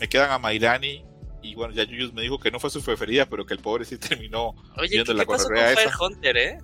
Me 0.00 0.08
quedan 0.08 0.30
a 0.30 0.38
Mairani. 0.38 1.04
Y 1.42 1.54
bueno, 1.54 1.72
ya 1.72 1.84
Yuyus 1.84 2.12
me 2.12 2.22
dijo 2.22 2.38
que 2.38 2.50
no 2.50 2.60
fue 2.60 2.70
su 2.70 2.82
preferida, 2.82 3.26
pero 3.26 3.46
que 3.46 3.54
el 3.54 3.60
pobre 3.60 3.84
sí 3.84 3.96
terminó 3.96 4.54
Oye, 4.76 4.88
viendo 4.90 5.12
¿qué, 5.12 5.14
la 5.14 5.24
¿qué 5.24 5.30
pasó 5.30 5.48
con 5.48 5.56
Fire 5.56 5.90
Hunter, 5.98 6.36
eh? 6.36 6.58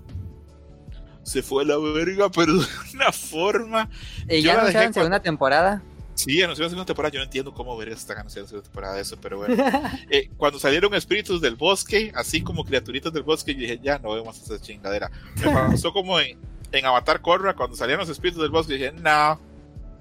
Se 1.22 1.42
fue 1.42 1.64
a 1.64 1.66
la 1.66 1.78
verga, 1.78 2.30
pero 2.34 2.54
de 2.54 2.66
una 2.94 3.12
forma. 3.12 3.88
¿Y 4.28 4.42
ya 4.42 4.62
no 4.62 4.68
en 4.68 4.92
segunda 4.92 5.20
temporada? 5.20 5.82
Sí, 6.16 6.42
anunció 6.42 6.64
la 6.64 6.70
segunda 6.70 6.86
temporada. 6.86 7.12
Yo 7.12 7.18
no 7.20 7.24
entiendo 7.24 7.52
cómo 7.52 7.76
ver 7.76 7.90
esta 7.90 8.14
anunciando 8.14 8.48
segunda 8.48 8.64
temporada 8.64 8.94
de 8.94 9.02
eso, 9.02 9.18
pero 9.20 9.38
bueno. 9.38 9.54
Eh, 10.10 10.30
cuando 10.36 10.58
salieron 10.58 10.94
espíritus 10.94 11.40
del 11.40 11.56
bosque, 11.56 12.12
así 12.14 12.42
como 12.42 12.64
criaturitas 12.64 13.12
del 13.12 13.22
bosque, 13.22 13.54
yo 13.54 13.60
dije, 13.60 13.80
ya 13.82 13.98
no 13.98 14.12
vemos 14.14 14.40
esa 14.40 14.60
chingadera. 14.60 15.10
Me 15.36 15.52
pasó 15.52 15.92
como 15.92 16.18
en, 16.18 16.38
Avatar 16.84 17.20
Korra, 17.20 17.54
cuando 17.54 17.76
salieron 17.76 18.00
los 18.00 18.10
espíritus 18.10 18.42
del 18.42 18.50
bosque, 18.50 18.74
dije, 18.74 18.92
no, 18.92 19.40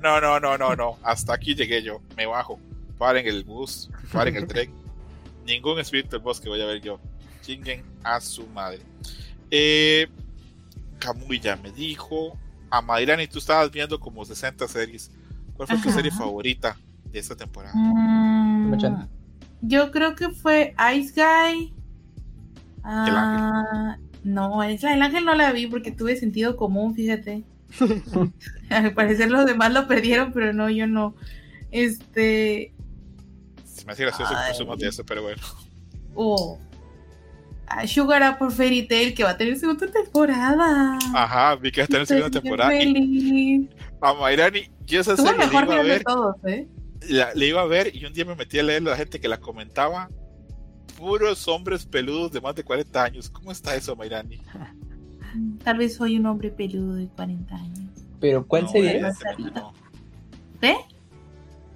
no, 0.05 0.21
no, 0.21 0.39
no, 0.39 0.57
no, 0.57 0.75
no. 0.75 0.97
Hasta 1.03 1.33
aquí 1.33 1.55
llegué 1.55 1.81
yo. 1.81 2.01
Me 2.15 2.25
bajo. 2.25 2.59
Paren 2.97 3.27
el 3.27 3.43
bus, 3.43 3.89
paren 4.11 4.35
el 4.35 4.47
tren. 4.47 4.71
Ningún 5.45 5.79
espíritu 5.79 6.11
del 6.11 6.21
bosque 6.21 6.47
voy 6.47 6.61
a 6.61 6.65
ver 6.65 6.81
yo. 6.81 6.99
Chinguen 7.41 7.83
a 8.03 8.21
su 8.21 8.47
madre. 8.47 8.81
Eh, 9.51 10.07
ya 11.41 11.55
me 11.55 11.71
dijo. 11.71 12.37
A 12.69 12.81
Mayrani, 12.81 13.27
tú 13.27 13.39
estabas 13.39 13.71
viendo 13.71 13.99
como 13.99 14.25
60 14.25 14.67
series. 14.67 15.11
¿Cuál 15.55 15.67
fue 15.67 15.77
tu 15.77 15.91
serie 15.91 16.11
favorita 16.11 16.77
de 17.11 17.19
esta 17.19 17.35
temporada? 17.35 17.73
Mm, 17.75 19.07
yo 19.61 19.91
creo 19.91 20.15
que 20.15 20.29
fue 20.29 20.75
Ice 20.95 21.13
Guy. 21.13 21.73
Ah, 22.83 23.97
no, 24.23 24.61
esa, 24.63 24.93
el 24.93 25.01
ángel 25.01 25.25
no 25.25 25.35
la 25.35 25.51
vi 25.51 25.67
porque 25.67 25.91
tuve 25.91 26.15
sentido 26.17 26.55
común, 26.55 26.93
fíjate. 26.95 27.43
Al 28.69 28.93
parecer 28.93 29.29
los 29.29 29.45
demás 29.45 29.73
lo 29.73 29.87
perdieron, 29.87 30.31
pero 30.31 30.53
no, 30.53 30.69
yo 30.69 30.87
no. 30.87 31.15
Este. 31.71 32.73
Se 33.65 33.85
me 33.85 33.93
hace 33.93 34.03
gracioso 34.03 34.33
que 34.33 34.83
de 34.83 34.89
eso, 34.89 35.05
pero 35.05 35.23
bueno. 35.23 35.41
Oh. 36.15 36.57
a 37.67 37.85
Sugar 37.85 38.23
Apple 38.23 38.49
Fairy 38.49 38.87
Tail 38.87 39.13
que 39.13 39.23
va 39.23 39.31
a 39.31 39.37
tener 39.37 39.57
segunda 39.57 39.87
temporada. 39.87 40.97
Ajá, 41.13 41.55
vi 41.55 41.71
que 41.71 41.81
va 41.81 41.85
a 41.85 41.87
tener 41.87 42.07
segunda 42.07 42.31
temporada. 42.31 42.71
a 44.01 44.13
Mayrani, 44.13 44.69
yo 44.85 45.01
esa 45.01 45.17
serie 45.17 45.37
le 45.37 45.45
iba 45.45 45.59
a 45.59 45.83
ver. 45.83 46.03
Todos, 46.03 46.35
¿eh? 46.45 46.67
le 47.35 47.47
iba 47.47 47.61
a 47.61 47.65
ver 47.65 47.95
y 47.95 48.05
un 48.05 48.13
día 48.13 48.25
me 48.25 48.35
metí 48.35 48.59
a 48.59 48.63
leer 48.63 48.83
la 48.83 48.95
gente 48.95 49.19
que 49.19 49.27
la 49.27 49.39
comentaba. 49.39 50.09
Puros 50.97 51.45
hombres 51.49 51.85
peludos 51.85 52.31
de 52.31 52.39
más 52.39 52.55
de 52.55 52.63
40 52.63 53.03
años. 53.03 53.29
¿Cómo 53.29 53.51
está 53.51 53.75
eso, 53.75 53.95
Mayrani? 53.95 54.41
Tal 55.63 55.77
vez 55.77 55.95
soy 55.95 56.17
un 56.17 56.25
hombre 56.25 56.51
peludo 56.51 56.95
de 56.95 57.07
40 57.07 57.55
años. 57.55 57.89
Pero 58.19 58.45
¿cuál 58.45 58.67
sería? 58.69 59.13
¿Eh? 60.61 60.75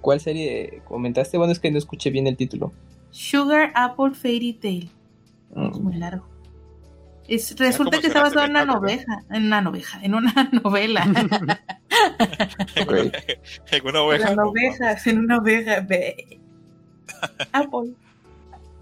¿Cuál 0.00 0.20
serie 0.20 0.82
comentaste? 0.86 1.38
Bueno, 1.38 1.52
es 1.52 1.60
que 1.60 1.70
no 1.70 1.78
escuché 1.78 2.10
bien 2.10 2.26
el 2.26 2.36
título. 2.36 2.72
Sugar 3.10 3.72
Apple 3.74 4.12
Fairy 4.14 4.54
Tale. 4.54 4.88
Mm. 5.54 5.70
Es 5.70 5.78
muy 5.78 5.94
largo. 5.94 6.26
Es, 7.28 7.54
resulta 7.56 8.00
que 8.00 8.08
está 8.08 8.22
basado 8.22 8.44
en 8.44 8.50
una 8.50 8.64
novela, 8.64 9.22
en 9.30 9.44
una 9.44 9.60
novela, 9.60 10.00
en 10.02 10.14
una 10.14 10.32
novela. 10.64 11.04
en 11.04 11.16
una 13.86 14.02
oveja. 14.02 14.30
En 14.30 14.38
una 14.38 14.46
oveja, 14.46 14.96
en 15.04 15.18
una 15.18 15.38
oveja. 15.38 15.86
Apple. 17.52 17.92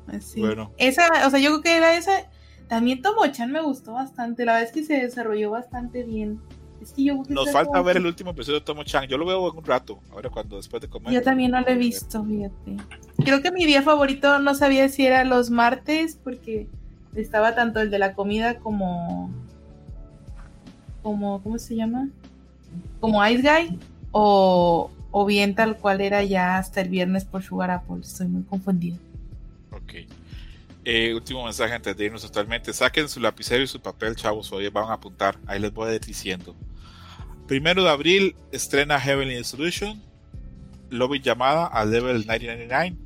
Así. 0.06 0.40
Bueno. 0.40 0.72
Esa, 0.78 1.26
o 1.26 1.30
sea, 1.30 1.38
yo 1.38 1.50
creo 1.50 1.62
que 1.62 1.76
era 1.76 1.94
esa. 1.96 2.30
También 2.68 3.02
Tomo-chan 3.02 3.50
me 3.50 3.60
gustó 3.60 3.94
bastante. 3.94 4.44
La 4.44 4.52
verdad 4.54 4.68
es 4.68 4.74
que 4.74 4.84
se 4.84 4.94
desarrolló 4.94 5.50
bastante 5.50 6.04
bien. 6.04 6.40
Nos 7.28 7.50
falta 7.50 7.82
ver 7.82 7.96
el 7.96 8.06
último 8.06 8.30
episodio 8.30 8.60
de 8.60 8.64
Tomo 8.64 8.84
Chan. 8.84 9.08
Yo 9.08 9.18
lo 9.18 9.26
veo 9.26 9.50
en 9.50 9.58
un 9.58 9.64
rato, 9.64 9.98
ahora 10.12 10.30
cuando 10.30 10.56
después 10.56 10.80
de 10.80 10.88
comer. 10.88 11.12
Yo 11.12 11.22
también 11.22 11.50
no 11.50 11.60
lo 11.60 11.66
he 11.66 11.74
visto, 11.74 12.24
fíjate. 12.24 12.76
Creo 13.24 13.42
que 13.42 13.50
mi 13.50 13.66
día 13.66 13.82
favorito 13.82 14.38
no 14.38 14.54
sabía 14.54 14.88
si 14.88 15.04
era 15.04 15.24
los 15.24 15.50
martes, 15.50 16.18
porque 16.22 16.68
estaba 17.14 17.54
tanto 17.54 17.80
el 17.80 17.90
de 17.90 17.98
la 17.98 18.14
comida 18.14 18.58
como. 18.58 19.30
como 21.02 21.42
¿Cómo 21.42 21.58
se 21.58 21.74
llama? 21.74 22.08
Como 23.00 23.26
Ice 23.26 23.42
Guy, 23.42 23.78
o, 24.12 24.90
o 25.10 25.26
bien 25.26 25.54
tal 25.56 25.76
cual 25.78 26.00
era 26.00 26.22
ya 26.22 26.58
hasta 26.58 26.80
el 26.80 26.90
viernes 26.90 27.24
por 27.24 27.42
Sugar 27.42 27.72
Apple. 27.72 28.00
Estoy 28.02 28.28
muy 28.28 28.42
confundida. 28.42 28.96
Ok. 29.72 30.06
Eh, 30.90 31.12
último 31.12 31.44
mensaje 31.44 31.74
antes 31.74 31.94
de 31.94 32.06
irnos 32.06 32.22
totalmente. 32.22 32.72
Saquen 32.72 33.10
su 33.10 33.20
lapicero 33.20 33.62
y 33.62 33.66
su 33.66 33.78
papel, 33.78 34.16
chavos. 34.16 34.50
Hoy 34.52 34.70
van 34.70 34.88
a 34.88 34.94
apuntar. 34.94 35.38
Ahí 35.46 35.60
les 35.60 35.70
voy 35.70 35.90
a 35.90 35.94
ir 35.96 36.00
diciendo. 36.00 36.56
Primero 37.46 37.82
de 37.82 37.90
abril 37.90 38.34
estrena 38.52 38.98
Heavenly 38.98 39.44
Solution, 39.44 40.02
Lobby 40.88 41.20
Llamada 41.20 41.66
a 41.66 41.84
Level 41.84 42.24
999, 42.26 42.96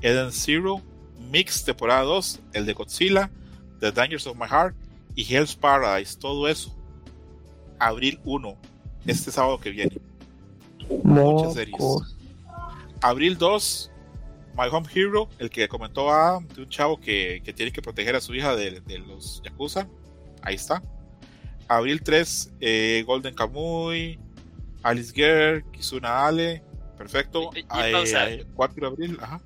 Eden 0.00 0.32
Zero, 0.32 0.82
Mix 1.30 1.64
temporada 1.64 2.02
2, 2.02 2.40
el 2.54 2.66
de 2.66 2.72
Godzilla, 2.72 3.30
The 3.78 3.92
Dangers 3.92 4.26
of 4.26 4.36
My 4.36 4.48
Heart 4.48 4.74
y 5.14 5.32
Hell's 5.32 5.54
Paradise. 5.54 6.18
Todo 6.18 6.48
eso. 6.48 6.76
Abril 7.78 8.18
1, 8.24 8.56
este 9.06 9.30
sábado 9.30 9.60
que 9.60 9.70
viene. 9.70 9.96
Muchas 11.04 11.54
series. 11.54 11.78
Abril 13.00 13.38
2, 13.38 13.92
My 14.58 14.68
Home 14.70 14.88
Hero, 14.92 15.28
el 15.38 15.48
que 15.48 15.68
comentó 15.68 16.12
Adam, 16.12 16.46
de 16.48 16.62
un 16.62 16.68
chavo 16.68 17.00
que, 17.00 17.40
tiene 17.54 17.72
que 17.72 17.80
proteger 17.80 18.16
a 18.16 18.20
su 18.20 18.34
hija 18.34 18.56
de, 18.56 18.80
de 18.80 18.98
los 18.98 19.40
Yakuza. 19.44 19.88
Ahí 20.42 20.56
está 20.56 20.82
abril 21.68 22.02
3, 22.02 22.54
eh, 22.60 23.04
Golden 23.06 23.34
Kamuy, 23.34 24.18
Alice 24.82 25.12
Girl, 25.14 25.64
Kizuna 25.70 26.26
Ale, 26.26 26.62
perfecto. 26.96 27.50
4 28.54 28.80
de 28.80 28.86
abril, 28.86 29.18
ajá. 29.20 29.40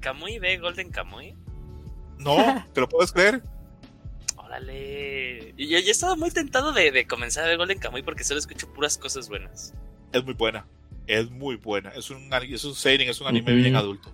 ¿Kamuy 0.00 0.38
ve 0.38 0.58
Golden 0.58 0.90
Kamuy? 0.90 1.34
No, 2.18 2.64
¿te 2.74 2.80
lo 2.80 2.88
puedes 2.88 3.12
creer? 3.12 3.42
Órale. 4.36 5.54
Y 5.56 5.68
yo, 5.68 5.78
he 5.78 5.90
estado 5.90 6.16
muy 6.16 6.30
tentado 6.30 6.72
de, 6.72 7.06
comenzar 7.06 7.44
a 7.44 7.48
ver 7.48 7.56
Golden 7.56 7.78
Kamuy 7.78 8.02
porque 8.02 8.24
solo 8.24 8.40
escucho 8.40 8.72
puras 8.72 8.98
cosas 8.98 9.28
buenas. 9.28 9.72
Es 10.12 10.24
muy 10.24 10.34
buena, 10.34 10.66
es 11.06 11.30
muy 11.30 11.56
buena. 11.56 11.90
Es 11.90 12.10
un, 12.10 12.28
es 12.32 12.64
un 12.64 12.74
es 12.90 13.20
un 13.20 13.26
anime 13.26 13.52
bien 13.54 13.76
adulto. 13.76 14.12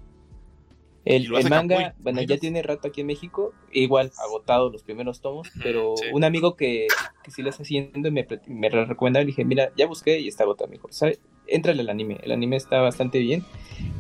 El, 1.07 1.31
manga, 1.49 1.95
bueno, 2.01 2.21
ya 2.23 2.37
tiene 2.37 2.63
rato 2.63 2.89
aquí 2.89 3.03
en 3.03 3.07
México, 3.07 3.55
igual 3.71 4.11
agotado 4.19 4.71
los 4.71 4.83
primeros 4.83 5.21
tomos, 5.21 5.49
pero 5.63 5.95
un 6.13 6.25
amigo 6.25 6.57
que, 6.57 6.89
que 7.23 7.31
sí 7.31 7.43
lo 7.43 7.51
está 7.51 7.63
haciendo 7.63 8.11
me, 8.11 8.27
me 8.49 8.69
recomienda, 8.69 9.21
le 9.21 9.27
dije, 9.27 9.45
mira, 9.45 9.71
ya 9.77 9.87
busqué 9.87 10.19
y 10.19 10.27
está 10.27 10.43
agotado, 10.43 10.69
mejor, 10.69 10.93
¿sabes? 10.93 11.21
Entrale 11.47 11.83
al 11.83 11.91
anime, 11.91 12.19
el 12.25 12.33
anime 12.33 12.57
está 12.57 12.81
bastante 12.81 13.21
bien. 13.21 13.45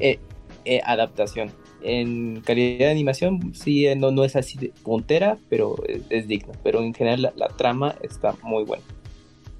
Eh, 0.00 0.18
eh, 0.64 0.80
adaptación. 0.84 1.52
En 1.80 2.40
calidad 2.40 2.86
de 2.86 2.90
animación, 2.90 3.54
sí, 3.54 3.86
eh, 3.86 3.94
no, 3.94 4.10
no 4.10 4.24
es 4.24 4.34
así 4.34 4.58
de 4.58 4.72
puntera, 4.82 5.38
pero 5.48 5.76
es, 6.10 6.26
digno. 6.26 6.54
Pero 6.64 6.82
en 6.82 6.92
general 6.92 7.32
la, 7.36 7.48
trama 7.50 7.94
está 8.02 8.34
muy 8.42 8.64
buena. 8.64 8.82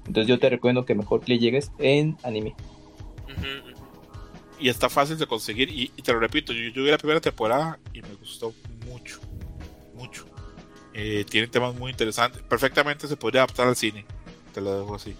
Entonces 0.05 0.27
yo 0.27 0.37
te 0.37 0.49
recomiendo 0.49 0.83
que 0.83 0.95
mejor 0.95 1.21
le 1.29 1.39
llegues 1.39 1.71
en 1.79 2.17
anime 2.23 2.55
y 4.59 4.69
está 4.69 4.89
fácil 4.89 5.17
de 5.17 5.27
conseguir. 5.27 5.69
Y, 5.69 5.89
te 6.01 6.13
lo 6.13 6.19
repito, 6.19 6.53
yo, 6.53 6.83
vi 6.83 6.89
la 6.89 6.97
primera 6.97 7.21
temporada 7.21 7.79
y 7.93 8.01
me 8.01 8.13
gustó 8.15 8.53
mucho, 8.85 9.19
mucho. 9.93 10.25
Eh, 10.93 11.25
tiene 11.29 11.47
temas 11.47 11.75
muy 11.75 11.91
interesantes. 11.91 12.41
Perfectamente 12.41 13.07
se 13.07 13.17
podría 13.17 13.41
adaptar 13.41 13.67
al 13.67 13.75
cine. 13.75 14.05
Te 14.53 14.61
lo 14.61 14.79
dejo 14.79 14.95
así. 14.95 15.15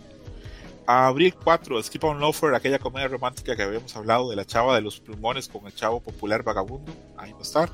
Abril 0.87 1.35
4, 1.35 1.83
Skip 1.83 2.03
on 2.05 2.19
Loafer, 2.19 2.55
aquella 2.55 2.79
comedia 2.79 3.09
romántica 3.09 3.55
que 3.55 3.61
habíamos 3.61 3.93
hablado 3.95 4.29
de 4.29 4.37
la 4.37 4.45
chava 4.45 4.73
de 4.73 4.81
los 4.81 5.01
plumones 5.01 5.49
con 5.49 5.65
el 5.65 5.75
chavo 5.75 5.99
popular 5.99 6.43
vagabundo. 6.43 6.93
Ahí 7.17 7.33
va 7.33 7.39
a 7.39 7.41
estar. 7.41 7.69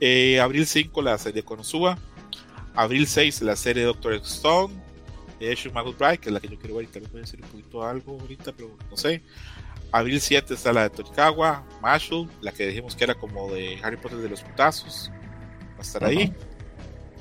Eh, 0.00 0.40
abril 0.40 0.66
5, 0.66 1.02
la 1.02 1.18
serie 1.18 1.42
Konosuba. 1.42 1.98
Abril 2.74 3.06
6, 3.06 3.42
la 3.42 3.56
serie 3.56 3.84
Doctor 3.84 4.14
Stone. 4.14 4.74
Eh, 5.40 5.56
Bright, 5.98 6.20
que 6.20 6.30
es 6.30 6.32
la 6.32 6.40
que 6.40 6.48
yo 6.48 6.58
quiero 6.58 6.76
ver 6.76 6.84
y 6.84 6.88
tal 6.88 7.02
vez 7.02 7.12
voy 7.12 7.20
a 7.20 7.24
decir 7.24 7.40
un 7.42 7.48
poquito 7.48 7.84
algo 7.84 8.18
ahorita, 8.20 8.52
pero 8.52 8.76
no 8.90 8.96
sé. 8.96 9.22
Abril 9.90 10.20
7 10.20 10.54
está 10.54 10.72
la 10.72 10.82
de 10.82 10.90
Torikawa, 10.90 11.64
Marshall, 11.80 12.28
la 12.40 12.52
que 12.52 12.66
dijimos 12.66 12.94
que 12.94 13.04
era 13.04 13.14
como 13.14 13.52
de 13.52 13.78
Harry 13.82 13.96
Potter 13.96 14.18
de 14.18 14.28
los 14.28 14.42
putazos. 14.42 15.10
Va 15.74 15.78
a 15.78 15.82
estar 15.82 16.04
ahí. 16.04 16.32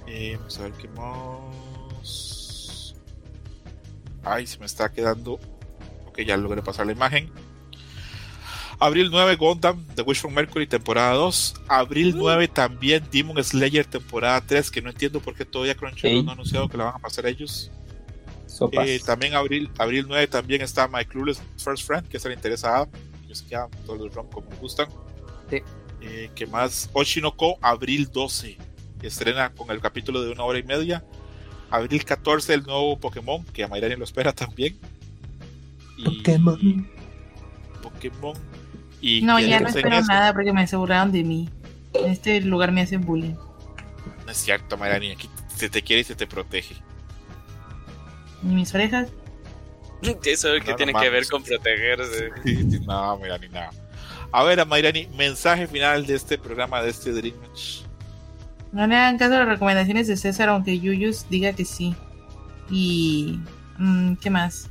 Eh, 0.06 0.36
vamos 0.38 0.60
a 0.60 0.64
ver 0.64 0.74
qué 0.74 0.88
más. 0.90 2.96
Ay, 4.24 4.48
se 4.48 4.60
me 4.60 4.66
está 4.66 4.92
quedando. 4.92 5.40
Ok, 6.08 6.22
ya 6.22 6.36
logré 6.36 6.62
pasar 6.62 6.86
la 6.86 6.92
imagen. 6.92 7.32
Abril 8.80 9.10
9, 9.12 9.38
Gundam, 9.38 9.84
The 9.96 10.04
Wish 10.04 10.20
from 10.20 10.34
Mercury, 10.34 10.68
temporada 10.68 11.14
2. 11.14 11.56
Abril 11.68 12.14
9 12.16 12.48
también 12.48 13.04
Demon 13.12 13.44
Slayer, 13.44 13.86
temporada 13.86 14.40
3, 14.42 14.70
que 14.70 14.82
no 14.82 14.92
entiendo 14.92 15.20
por 15.20 15.34
qué 15.34 15.46
todavía 15.46 15.76
Crunchyroll 15.76 16.24
no 16.24 16.32
ha 16.32 16.34
anunciado 16.34 16.70
que 16.70 16.78
la 16.78 16.86
van 16.86 16.96
a 16.96 17.00
pasar 17.00 17.26
ellos. 17.26 17.72
Eh, 18.72 19.00
también 19.06 19.36
abril, 19.36 19.70
abril 19.78 20.06
9 20.08 20.28
también 20.28 20.62
está 20.62 20.88
My 20.88 21.06
Clueless 21.06 21.42
First 21.58 21.86
Friend, 21.86 22.08
que 22.08 22.20
se 22.20 22.30
le 22.30 22.36
interesa 22.36 22.82
a 22.82 22.88
Yo 23.28 23.36
sé 23.36 23.46
que 23.46 23.56
a 23.56 23.68
todos 23.86 24.00
los 24.00 24.14
rom 24.14 24.28
como 24.30 24.50
me 24.50 24.56
gustan. 24.58 24.88
Sí. 25.50 25.62
Eh, 26.02 26.30
que 26.36 26.48
más? 26.48 26.90
Oshinoko, 26.94 27.58
abril 27.62 28.10
12. 28.12 28.58
Estrena 29.02 29.52
con 29.52 29.70
el 29.72 29.80
capítulo 29.80 30.22
de 30.22 30.32
una 30.32 30.44
hora 30.44 30.60
y 30.60 30.64
media. 30.64 31.04
Abril 31.70 32.04
14, 32.06 32.54
el 32.54 32.64
nuevo 32.64 32.98
Pokémon, 32.98 33.44
que 33.46 33.64
a 33.64 33.68
Mayrani 33.68 33.96
lo 33.96 34.06
espera 34.06 34.32
también. 34.34 34.78
Pokémon. 36.04 36.90
Pokémon. 37.82 38.36
Y 39.02 39.22
no, 39.22 39.40
ya 39.40 39.60
no 39.60 39.68
espero 39.68 40.02
nada 40.02 40.34
porque 40.34 40.54
me 40.54 40.62
aseguraron 40.62 41.12
de 41.12 41.24
mí. 41.24 41.50
En 41.94 42.12
este 42.12 42.42
lugar 42.42 42.72
me 42.72 42.82
hacen 42.82 43.02
bullying. 43.02 43.36
No 44.26 44.32
es 44.32 44.38
cierto, 44.38 44.78
Mayrani. 44.78 45.12
Aquí 45.12 45.30
se 45.56 45.70
te 45.70 45.82
quiere 45.82 46.02
y 46.02 46.06
se 46.06 46.16
te 46.16 46.26
protege 46.26 46.87
ni 48.42 48.56
mis 48.56 48.74
orejas. 48.74 49.10
Eso 50.24 50.50
que 50.64 50.74
tiene 50.76 50.94
que 50.94 51.10
ver 51.10 51.28
con 51.28 51.44
protegerse. 51.44 52.30
no, 52.86 53.18
mira, 53.18 53.38
ni 53.38 53.50
nada. 53.50 53.72
A 54.32 54.44
ver, 54.44 54.66
Mayrani, 54.66 55.08
mensaje 55.18 55.68
final 55.68 56.06
de 56.06 56.16
este 56.16 56.38
programa, 56.38 56.82
de 56.82 56.90
este 56.90 57.12
Dream 57.12 57.36
Match. 57.42 57.82
No 58.72 58.86
le 58.86 58.96
hagan 58.96 59.18
caso 59.18 59.36
a 59.36 59.40
las 59.40 59.48
recomendaciones 59.48 60.08
de 60.08 60.18
César, 60.18 60.50
aunque 60.50 60.80
Yuyus 60.80 61.28
diga 61.30 61.54
que 61.54 61.66
sí. 61.66 61.96
Y. 62.70 63.40
Mm, 63.78 64.16
¿Qué 64.16 64.30
más? 64.30 64.70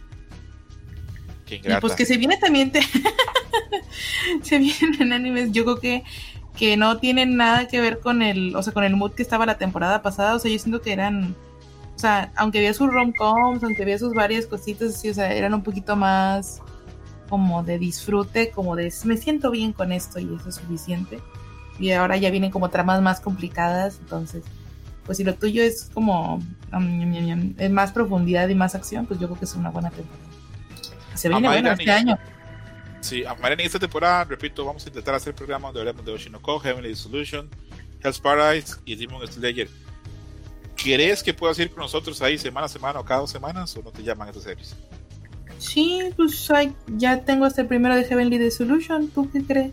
y 1.48 1.60
pues 1.80 1.94
que 1.94 2.04
se 2.04 2.16
viene 2.16 2.36
también. 2.36 2.72
se 4.42 4.58
vienen 4.58 5.12
animes, 5.12 5.52
yo 5.52 5.64
creo 5.64 5.80
que 5.80 6.04
que 6.56 6.76
no 6.76 6.96
tienen 6.98 7.36
nada 7.36 7.68
que 7.68 7.80
ver 7.80 8.00
con 8.00 8.22
el, 8.22 8.56
o 8.56 8.62
sea, 8.62 8.72
con 8.72 8.82
el 8.82 8.96
mood 8.96 9.12
que 9.12 9.22
estaba 9.22 9.46
la 9.46 9.58
temporada 9.58 10.02
pasada, 10.02 10.34
o 10.34 10.38
sea, 10.38 10.50
yo 10.50 10.58
siento 10.58 10.80
que 10.80 10.92
eran 10.92 11.36
o 11.96 11.98
sea, 11.98 12.30
aunque 12.36 12.58
había 12.58 12.74
sus 12.74 12.92
rom-coms, 12.92 13.64
aunque 13.64 13.82
había 13.82 13.98
sus 13.98 14.12
varias 14.12 14.44
cositas 14.46 14.94
así, 14.94 15.08
o 15.08 15.14
sea, 15.14 15.32
eran 15.32 15.54
un 15.54 15.62
poquito 15.62 15.96
más 15.96 16.60
como 17.30 17.62
de 17.62 17.78
disfrute, 17.78 18.50
como 18.50 18.76
de 18.76 18.92
me 19.04 19.16
siento 19.16 19.50
bien 19.50 19.72
con 19.72 19.92
esto 19.92 20.18
y 20.18 20.24
eso 20.34 20.50
es 20.50 20.56
suficiente. 20.56 21.20
Y 21.78 21.90
ahora 21.92 22.18
ya 22.18 22.30
vienen 22.30 22.50
como 22.50 22.68
tramas 22.68 23.00
más 23.00 23.20
complicadas, 23.20 23.98
entonces, 24.00 24.44
pues 25.06 25.16
si 25.16 25.24
lo 25.24 25.34
tuyo 25.36 25.62
es 25.62 25.90
como 25.94 26.36
um, 26.72 27.54
más 27.70 27.92
profundidad 27.92 28.46
y 28.48 28.54
más 28.54 28.74
acción, 28.74 29.06
pues 29.06 29.18
yo 29.18 29.28
creo 29.28 29.38
que 29.38 29.46
es 29.46 29.54
una 29.54 29.70
buena 29.70 29.90
temporada. 29.90 30.30
Se 31.14 31.30
viene 31.30 31.48
bueno 31.48 31.72
este 31.72 31.90
año. 31.90 32.18
Sí, 33.00 33.24
a 33.24 33.34
en 33.48 33.60
esta 33.60 33.78
temporada, 33.78 34.24
repito, 34.24 34.66
vamos 34.66 34.84
a 34.84 34.88
intentar 34.88 35.14
hacer 35.14 35.30
el 35.30 35.36
programa 35.36 35.68
donde 35.68 35.80
hablemos 35.80 36.04
de 36.04 36.12
Oshinoko, 36.12 36.58
Heavenly 36.58 36.94
Solution, 36.94 37.48
Hell's 38.02 38.20
Paradise 38.20 38.76
y 38.84 38.96
Demon 38.96 39.26
Slayer 39.26 39.68
¿Crees 40.76 41.22
que 41.22 41.32
puedas 41.34 41.58
ir 41.58 41.70
con 41.70 41.82
nosotros 41.82 42.20
ahí 42.22 42.38
semana 42.38 42.66
a 42.66 42.68
semana 42.68 43.00
o 43.00 43.04
cada 43.04 43.20
dos 43.20 43.30
semanas 43.30 43.76
o 43.76 43.82
no 43.82 43.90
te 43.90 44.02
llaman 44.02 44.28
esas 44.28 44.42
series? 44.44 44.76
Sí, 45.58 46.00
pues 46.16 46.48
ya 46.88 47.24
tengo 47.24 47.44
hasta 47.44 47.62
el 47.62 47.68
primero 47.68 47.94
de 47.94 48.04
Heavenly 48.04 48.50
Solution. 48.50 49.08
¿Tú 49.08 49.30
qué 49.30 49.42
crees? 49.42 49.72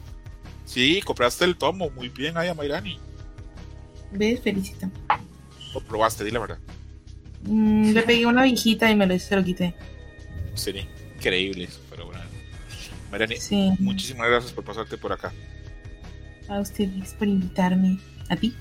Sí, 0.66 1.02
compraste 1.02 1.46
el 1.46 1.58
tomo. 1.58 1.90
Muy 1.92 2.10
bien, 2.10 2.38
ahí 2.38 2.48
a 2.48 2.54
Mayrani. 2.54 3.00
¿Ves? 4.12 4.42
Felicito. 4.42 4.90
Lo 5.74 5.82
probaste, 5.82 6.24
di 6.24 6.32
la 6.32 6.40
verdad. 6.40 6.60
Mm, 7.44 7.92
le 7.92 8.02
pegué 8.04 8.26
una 8.26 8.44
viejita 8.44 8.90
y 8.90 8.96
me 8.96 9.06
lo, 9.06 9.18
se 9.20 9.36
lo 9.36 9.44
quité. 9.44 9.76
Sería 10.54 10.88
increíble 11.16 11.66
eso, 11.66 11.80
pero 11.90 12.06
bueno. 12.06 12.22
Mayrani, 13.12 13.36
muchísimas 13.80 14.28
gracias 14.30 14.54
por 14.54 14.64
pasarte 14.64 14.98
por 14.98 15.12
acá. 15.12 15.32
A 16.48 16.60
ustedes 16.60 17.14
por 17.14 17.28
invitarme. 17.28 18.00
¿A 18.30 18.36
ti? 18.36 18.56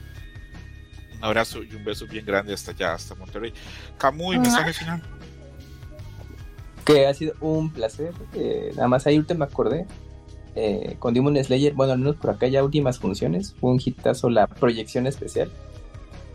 Un 1.23 1.26
abrazo 1.26 1.62
y 1.62 1.73
un 1.76 1.84
beso 1.84 2.05
bien 2.09 2.26
grande 2.26 2.52
hasta 2.52 2.73
allá, 2.73 2.94
hasta 2.94 3.15
Monterrey. 3.15 3.52
Camuy, 3.97 4.41
mensaje 4.41 4.73
final. 4.73 5.01
Que 6.84 7.07
ha 7.07 7.15
sido 7.15 7.34
un 7.41 7.73
placer. 7.73 8.12
nada 8.75 8.89
más 8.89 9.07
ahí 9.07 9.18
último 9.18 9.39
me 9.39 9.44
acordé. 9.44 9.86
Eh, 10.57 10.97
con 10.99 11.15
Demon 11.15 11.36
Slayer, 11.42 11.75
bueno, 11.75 11.92
al 11.92 12.01
menos 12.01 12.17
por 12.17 12.31
acá 12.31 12.49
ya 12.49 12.65
últimas 12.65 12.99
funciones. 12.99 13.55
Fue 13.60 13.70
un 13.70 13.81
hitazo 13.83 14.31
la 14.31 14.49
proyección 14.49 15.07
especial. 15.07 15.49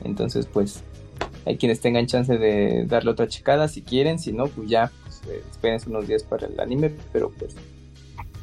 Entonces, 0.05 0.45
pues, 0.45 0.83
hay 1.45 1.57
quienes 1.57 1.81
tengan 1.81 2.07
chance 2.07 2.37
de 2.37 2.85
darle 2.85 3.11
otra 3.11 3.27
checada 3.27 3.67
si 3.67 3.81
quieren. 3.81 4.19
Si 4.19 4.31
no, 4.31 4.47
pues 4.47 4.69
ya, 4.69 4.89
pues, 5.03 5.21
eh, 5.27 5.43
esperen 5.51 5.81
unos 5.87 6.07
días 6.07 6.23
para 6.23 6.47
el 6.47 6.57
anime. 6.61 6.93
Pero 7.11 7.29
pues, 7.29 7.57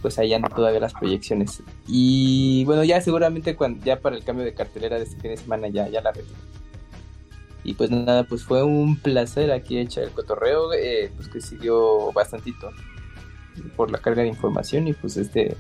pues 0.05 0.19
ahí 0.19 0.35
andan 0.35 0.53
todavía 0.53 0.81
las 0.81 0.93
proyecciones. 0.93 1.63
Y 1.89 2.63
bueno, 2.67 2.85
ya 2.85 3.01
seguramente 3.01 3.57
cuando, 3.57 3.83
ya 3.87 4.01
para 4.01 4.17
el 4.17 4.23
cambio 4.23 4.45
de 4.45 4.53
cartelera 4.53 4.99
de 4.99 5.05
este 5.05 5.19
fin 5.19 5.31
de 5.31 5.39
semana 5.39 5.69
ya, 5.69 5.89
ya 5.89 6.03
la 6.03 6.13
retiro. 6.13 6.37
Y 7.65 7.73
pues 7.73 7.91
nada, 7.91 8.25
pues 8.25 8.45
fue 8.45 8.63
un 8.63 8.99
placer 8.99 9.51
aquí 9.51 9.79
echar 9.79 10.05
el 10.05 10.11
cotorreo, 10.11 10.75
eh, 10.75 11.11
pues 11.17 11.29
que 11.29 11.41
siguió 11.41 12.13
bastantito 12.13 12.69
por 13.77 13.91
la 13.91 13.97
carga 13.97 14.21
de 14.21 14.29
información 14.29 14.89
y 14.89 14.93
pues 14.93 15.17
este 15.17 15.57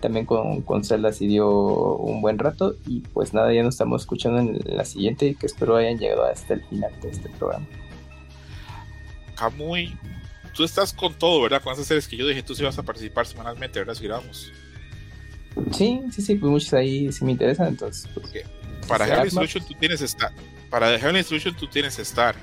también 0.00 0.26
con, 0.26 0.60
con 0.60 0.84
Zelda 0.84 1.10
sí 1.10 1.26
dio 1.26 1.48
un 1.96 2.20
buen 2.20 2.38
rato 2.38 2.74
y 2.86 3.00
pues 3.00 3.32
nada, 3.32 3.54
ya 3.54 3.62
nos 3.62 3.76
estamos 3.76 4.02
escuchando 4.02 4.40
en 4.40 4.60
la 4.66 4.84
siguiente 4.84 5.28
y 5.28 5.34
que 5.34 5.46
espero 5.46 5.76
hayan 5.76 5.96
llegado 5.96 6.26
hasta 6.26 6.52
el 6.52 6.62
final 6.66 6.92
de 7.00 7.08
este 7.08 7.30
programa. 7.30 7.66
Camuy, 9.34 9.96
tú 10.58 10.64
estás 10.64 10.92
con 10.92 11.14
todo, 11.14 11.40
¿verdad? 11.40 11.62
Con 11.62 11.72
esas 11.72 11.86
series 11.86 12.08
que 12.08 12.16
yo 12.16 12.26
dije, 12.26 12.42
tú 12.42 12.52
sí 12.52 12.64
vas 12.64 12.76
a 12.76 12.82
participar 12.82 13.24
semanalmente, 13.24 13.78
¿verdad? 13.78 13.94
Si 13.94 14.02
grabamos. 14.02 14.52
Sí, 15.70 16.02
sí, 16.10 16.20
sí, 16.20 16.34
pues 16.34 16.50
muchos 16.50 16.74
ahí 16.74 17.12
sí 17.12 17.24
me 17.24 17.30
interesan, 17.30 17.68
entonces. 17.68 18.10
Pues, 18.12 18.26
Porque 18.26 18.44
para 18.88 19.06
Heavenly 19.06 19.30
Solution 19.30 19.64
tú 19.64 19.74
tienes 19.78 20.00
Star. 20.00 20.32
Para 20.68 20.98
Heavenly 20.98 21.22
Solution 21.22 21.54
tú 21.54 21.68
tienes 21.68 21.96
Star. 22.00 22.34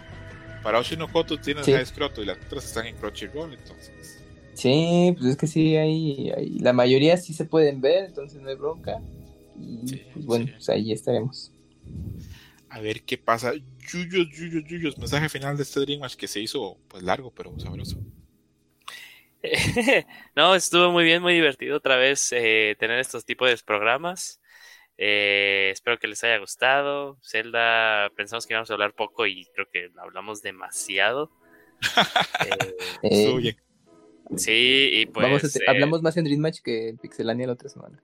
Para 0.63 0.79
Oshinoko 0.79 1.25
tú 1.25 1.37
tienes 1.37 1.65
sí. 1.65 1.73
Scroto 1.85 2.23
y 2.23 2.25
las 2.25 2.37
otras 2.37 2.63
están 2.63 2.87
en 2.87 2.95
Crunchyroll, 2.95 3.53
entonces. 3.53 4.23
Sí, 4.53 5.13
pues 5.17 5.31
es 5.31 5.35
que 5.35 5.47
sí, 5.47 5.75
hay, 5.75 6.31
hay, 6.31 6.59
la 6.59 6.71
mayoría 6.71 7.17
sí 7.17 7.33
se 7.33 7.43
pueden 7.43 7.81
ver, 7.81 8.05
entonces 8.05 8.41
no 8.41 8.47
hay 8.47 8.55
bronca. 8.55 9.01
Y 9.59 9.93
pues 10.13 10.25
bueno, 10.25 10.45
pues 10.53 10.69
ahí 10.69 10.93
estaremos. 10.93 11.51
A 12.69 12.79
ver 12.79 13.03
qué 13.03 13.17
pasa. 13.17 13.51
Yuyos, 13.91 14.29
yuyos, 14.29 14.63
yuyos. 14.65 14.97
Mensaje 14.97 15.29
final 15.29 15.57
de 15.57 15.63
este 15.63 15.79
Dream 15.81 15.99
Match 15.99 16.15
que 16.15 16.27
se 16.27 16.39
hizo 16.39 16.77
pues 16.87 17.03
largo, 17.03 17.31
pero 17.31 17.57
sabroso. 17.59 17.97
no, 20.35 20.55
estuvo 20.55 20.91
muy 20.91 21.03
bien, 21.03 21.21
muy 21.21 21.33
divertido 21.33 21.77
otra 21.77 21.97
vez 21.97 22.31
eh, 22.31 22.75
tener 22.79 22.99
estos 22.99 23.25
tipos 23.25 23.49
de 23.49 23.57
programas. 23.65 24.41
Eh, 24.97 25.69
espero 25.73 25.99
que 25.99 26.07
les 26.07 26.23
haya 26.23 26.37
gustado. 26.37 27.17
Zelda, 27.21 28.09
pensamos 28.15 28.45
que 28.45 28.53
íbamos 28.53 28.69
a 28.69 28.73
hablar 28.73 28.93
poco 28.93 29.25
y 29.27 29.45
creo 29.53 29.67
que 29.71 29.91
hablamos 29.97 30.41
demasiado. 30.41 31.31
eh, 33.03 33.55
sí, 34.37 34.89
y 34.93 35.05
pues. 35.07 35.25
Vamos 35.25 35.43
a 35.43 35.71
hablamos 35.71 36.01
más 36.01 36.17
en 36.17 36.23
Dream 36.23 36.39
Match 36.39 36.61
que 36.61 36.89
en 36.89 36.97
Pixelania 36.97 37.47
la 37.47 37.53
otra 37.53 37.69
semana. 37.69 38.01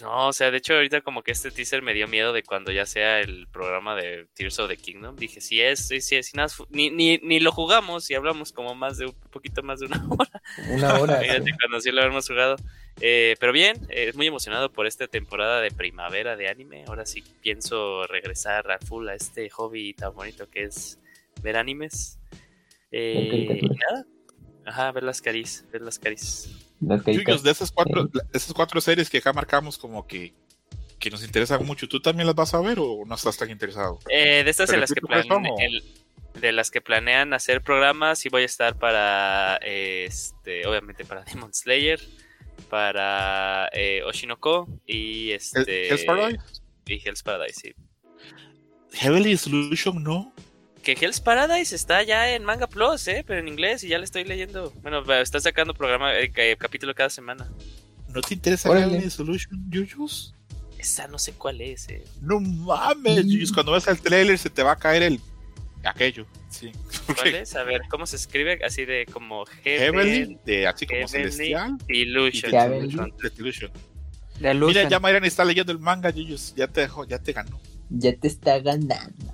No, 0.00 0.28
o 0.28 0.32
sea, 0.32 0.50
de 0.50 0.58
hecho 0.58 0.74
ahorita 0.74 1.02
como 1.02 1.22
que 1.22 1.32
este 1.32 1.50
teaser 1.50 1.82
me 1.82 1.94
dio 1.94 2.08
miedo 2.08 2.32
de 2.32 2.42
cuando 2.42 2.72
ya 2.72 2.84
sea 2.84 3.20
el 3.20 3.46
programa 3.46 3.94
de 3.94 4.26
Tears 4.34 4.58
of 4.58 4.68
the 4.68 4.76
Kingdom. 4.76 5.16
Dije, 5.16 5.40
si 5.40 5.60
es, 5.60 5.86
si 5.86 5.96
es, 5.96 6.26
si 6.26 6.36
nada, 6.36 6.48
ni, 6.70 6.90
ni, 6.90 7.18
ni 7.18 7.40
lo 7.40 7.52
jugamos 7.52 8.10
y 8.10 8.14
hablamos 8.14 8.52
como 8.52 8.74
más 8.74 8.98
de 8.98 9.06
un 9.06 9.14
poquito 9.30 9.62
más 9.62 9.80
de 9.80 9.86
una 9.86 10.04
hora. 10.10 10.42
Una 10.70 10.94
hora. 10.94 11.20
Fíjate, 11.20 11.44
sí. 11.44 11.52
cuando 11.58 11.80
sí 11.80 11.92
lo 11.92 12.02
hemos 12.02 12.26
jugado. 12.26 12.56
Eh, 13.00 13.36
pero 13.40 13.52
bien, 13.52 13.76
eh, 13.88 14.12
muy 14.14 14.26
emocionado 14.26 14.72
por 14.72 14.86
esta 14.86 15.06
temporada 15.06 15.60
de 15.60 15.70
primavera 15.70 16.36
de 16.36 16.48
anime. 16.48 16.84
Ahora 16.86 17.06
sí 17.06 17.22
pienso 17.40 18.06
regresar 18.06 18.70
a 18.70 18.78
full 18.78 19.08
a 19.08 19.14
este 19.14 19.48
hobby 19.50 19.94
tan 19.94 20.14
bonito 20.14 20.48
que 20.50 20.64
es 20.64 20.98
ver 21.42 21.56
animes. 21.56 22.18
Eh, 22.90 23.60
y 23.62 23.68
nada. 23.68 24.06
Ajá, 24.66 24.92
ver 24.92 25.02
las 25.02 25.20
caris, 25.20 25.64
ver 25.72 25.82
las 25.82 25.98
caris. 25.98 26.63
Yuyos, 26.80 27.42
de 27.42 27.50
esas 27.50 27.70
cuatro, 27.70 28.10
esas 28.32 28.52
cuatro 28.52 28.80
series 28.80 29.08
que 29.08 29.18
acá 29.18 29.32
marcamos 29.32 29.78
como 29.78 30.06
que, 30.06 30.34
que 30.98 31.10
nos 31.10 31.24
interesan 31.24 31.64
mucho, 31.64 31.88
¿tú 31.88 32.00
también 32.00 32.26
las 32.26 32.34
vas 32.34 32.54
a 32.54 32.60
ver 32.60 32.78
o 32.78 33.04
no 33.06 33.14
estás 33.14 33.36
tan 33.36 33.50
interesado? 33.50 33.98
Eh, 34.10 34.44
de 34.44 34.50
estas 34.50 34.72
en 34.72 34.80
las 34.80 34.92
que 34.92 35.00
planean, 35.00 35.42
de 36.40 36.52
las 36.52 36.70
que 36.70 36.80
planean 36.80 37.32
hacer 37.32 37.62
programas, 37.62 38.18
sí 38.18 38.28
voy 38.28 38.42
a 38.42 38.46
estar 38.46 38.78
para 38.78 39.56
este, 39.62 40.66
obviamente 40.66 41.04
para 41.04 41.22
Demon 41.32 41.52
Slayer, 41.54 42.00
para 42.68 43.68
eh, 43.72 44.02
Oshinoko 44.04 44.68
y 44.86 45.30
este 45.32 45.88
Hell's 45.88 46.04
Paradise. 46.04 46.44
Y 46.86 47.08
Hell's 47.08 47.22
Paradise, 47.22 47.60
sí. 47.60 47.74
Heavenly 48.92 49.36
Solution 49.36 50.02
no. 50.02 50.32
Que 50.84 50.92
Hell's 51.00 51.18
Paradise 51.18 51.74
está 51.74 52.02
ya 52.02 52.34
en 52.34 52.44
Manga 52.44 52.66
Plus, 52.66 53.08
¿eh? 53.08 53.24
Pero 53.26 53.40
en 53.40 53.48
inglés 53.48 53.82
y 53.84 53.88
ya 53.88 53.98
le 53.98 54.04
estoy 54.04 54.24
leyendo. 54.24 54.70
Bueno, 54.82 55.02
está 55.14 55.40
sacando 55.40 55.72
programa, 55.72 56.12
eh, 56.14 56.56
capítulo 56.58 56.94
cada 56.94 57.08
semana. 57.08 57.50
¿No 58.08 58.20
te 58.20 58.34
interesa 58.34 58.68
Heavenly 58.68 59.08
Solution, 59.08 59.64
Yuyus? 59.70 60.34
Esa 60.78 61.08
no 61.08 61.18
sé 61.18 61.32
cuál 61.32 61.62
es, 61.62 61.88
eh. 61.88 62.04
No 62.20 62.38
mames, 62.38 63.24
Yuyus. 63.24 63.50
Cuando 63.50 63.72
ves 63.72 63.88
el 63.88 63.98
trailer 63.98 64.38
se 64.38 64.50
te 64.50 64.62
va 64.62 64.72
a 64.72 64.76
caer 64.76 65.02
el. 65.04 65.20
aquello. 65.84 66.26
Sí. 66.50 66.70
¿Cuál 67.16 67.34
es? 67.34 67.56
A 67.56 67.62
ver, 67.62 67.80
¿cómo 67.88 68.04
se 68.06 68.16
escribe? 68.16 68.60
Así 68.64 68.84
de 68.84 69.06
como 69.10 69.46
Heavenly, 69.62 70.38
de 70.44 70.66
así 70.66 70.86
como 70.86 71.00
Heavenly 71.08 71.32
celestial. 71.32 71.78
Illusion. 71.88 72.52
Illusion. 73.38 73.72
Mira, 74.38 74.88
ya 74.88 75.00
Mayran 75.00 75.24
está 75.24 75.44
leyendo 75.46 75.72
el 75.72 75.78
manga, 75.78 76.10
Yuyus. 76.10 76.54
Ya 76.54 76.68
te 76.68 76.82
dejó, 76.82 77.06
ya 77.06 77.18
te 77.18 77.32
ganó. 77.32 77.58
Ya 77.88 78.14
te 78.14 78.28
está 78.28 78.58
ganando. 78.60 79.33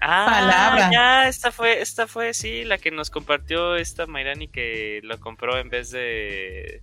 Ah, 0.00 0.26
Palabra. 0.28 0.90
ya, 0.92 1.28
esta 1.28 1.52
fue, 1.52 1.80
esta 1.80 2.06
fue, 2.06 2.34
sí, 2.34 2.64
la 2.64 2.78
que 2.78 2.90
nos 2.90 3.10
compartió 3.10 3.76
esta 3.76 4.06
Mayrani 4.06 4.48
que 4.48 5.00
lo 5.02 5.18
compró 5.20 5.58
en 5.58 5.68
vez 5.68 5.90
de, 5.90 6.82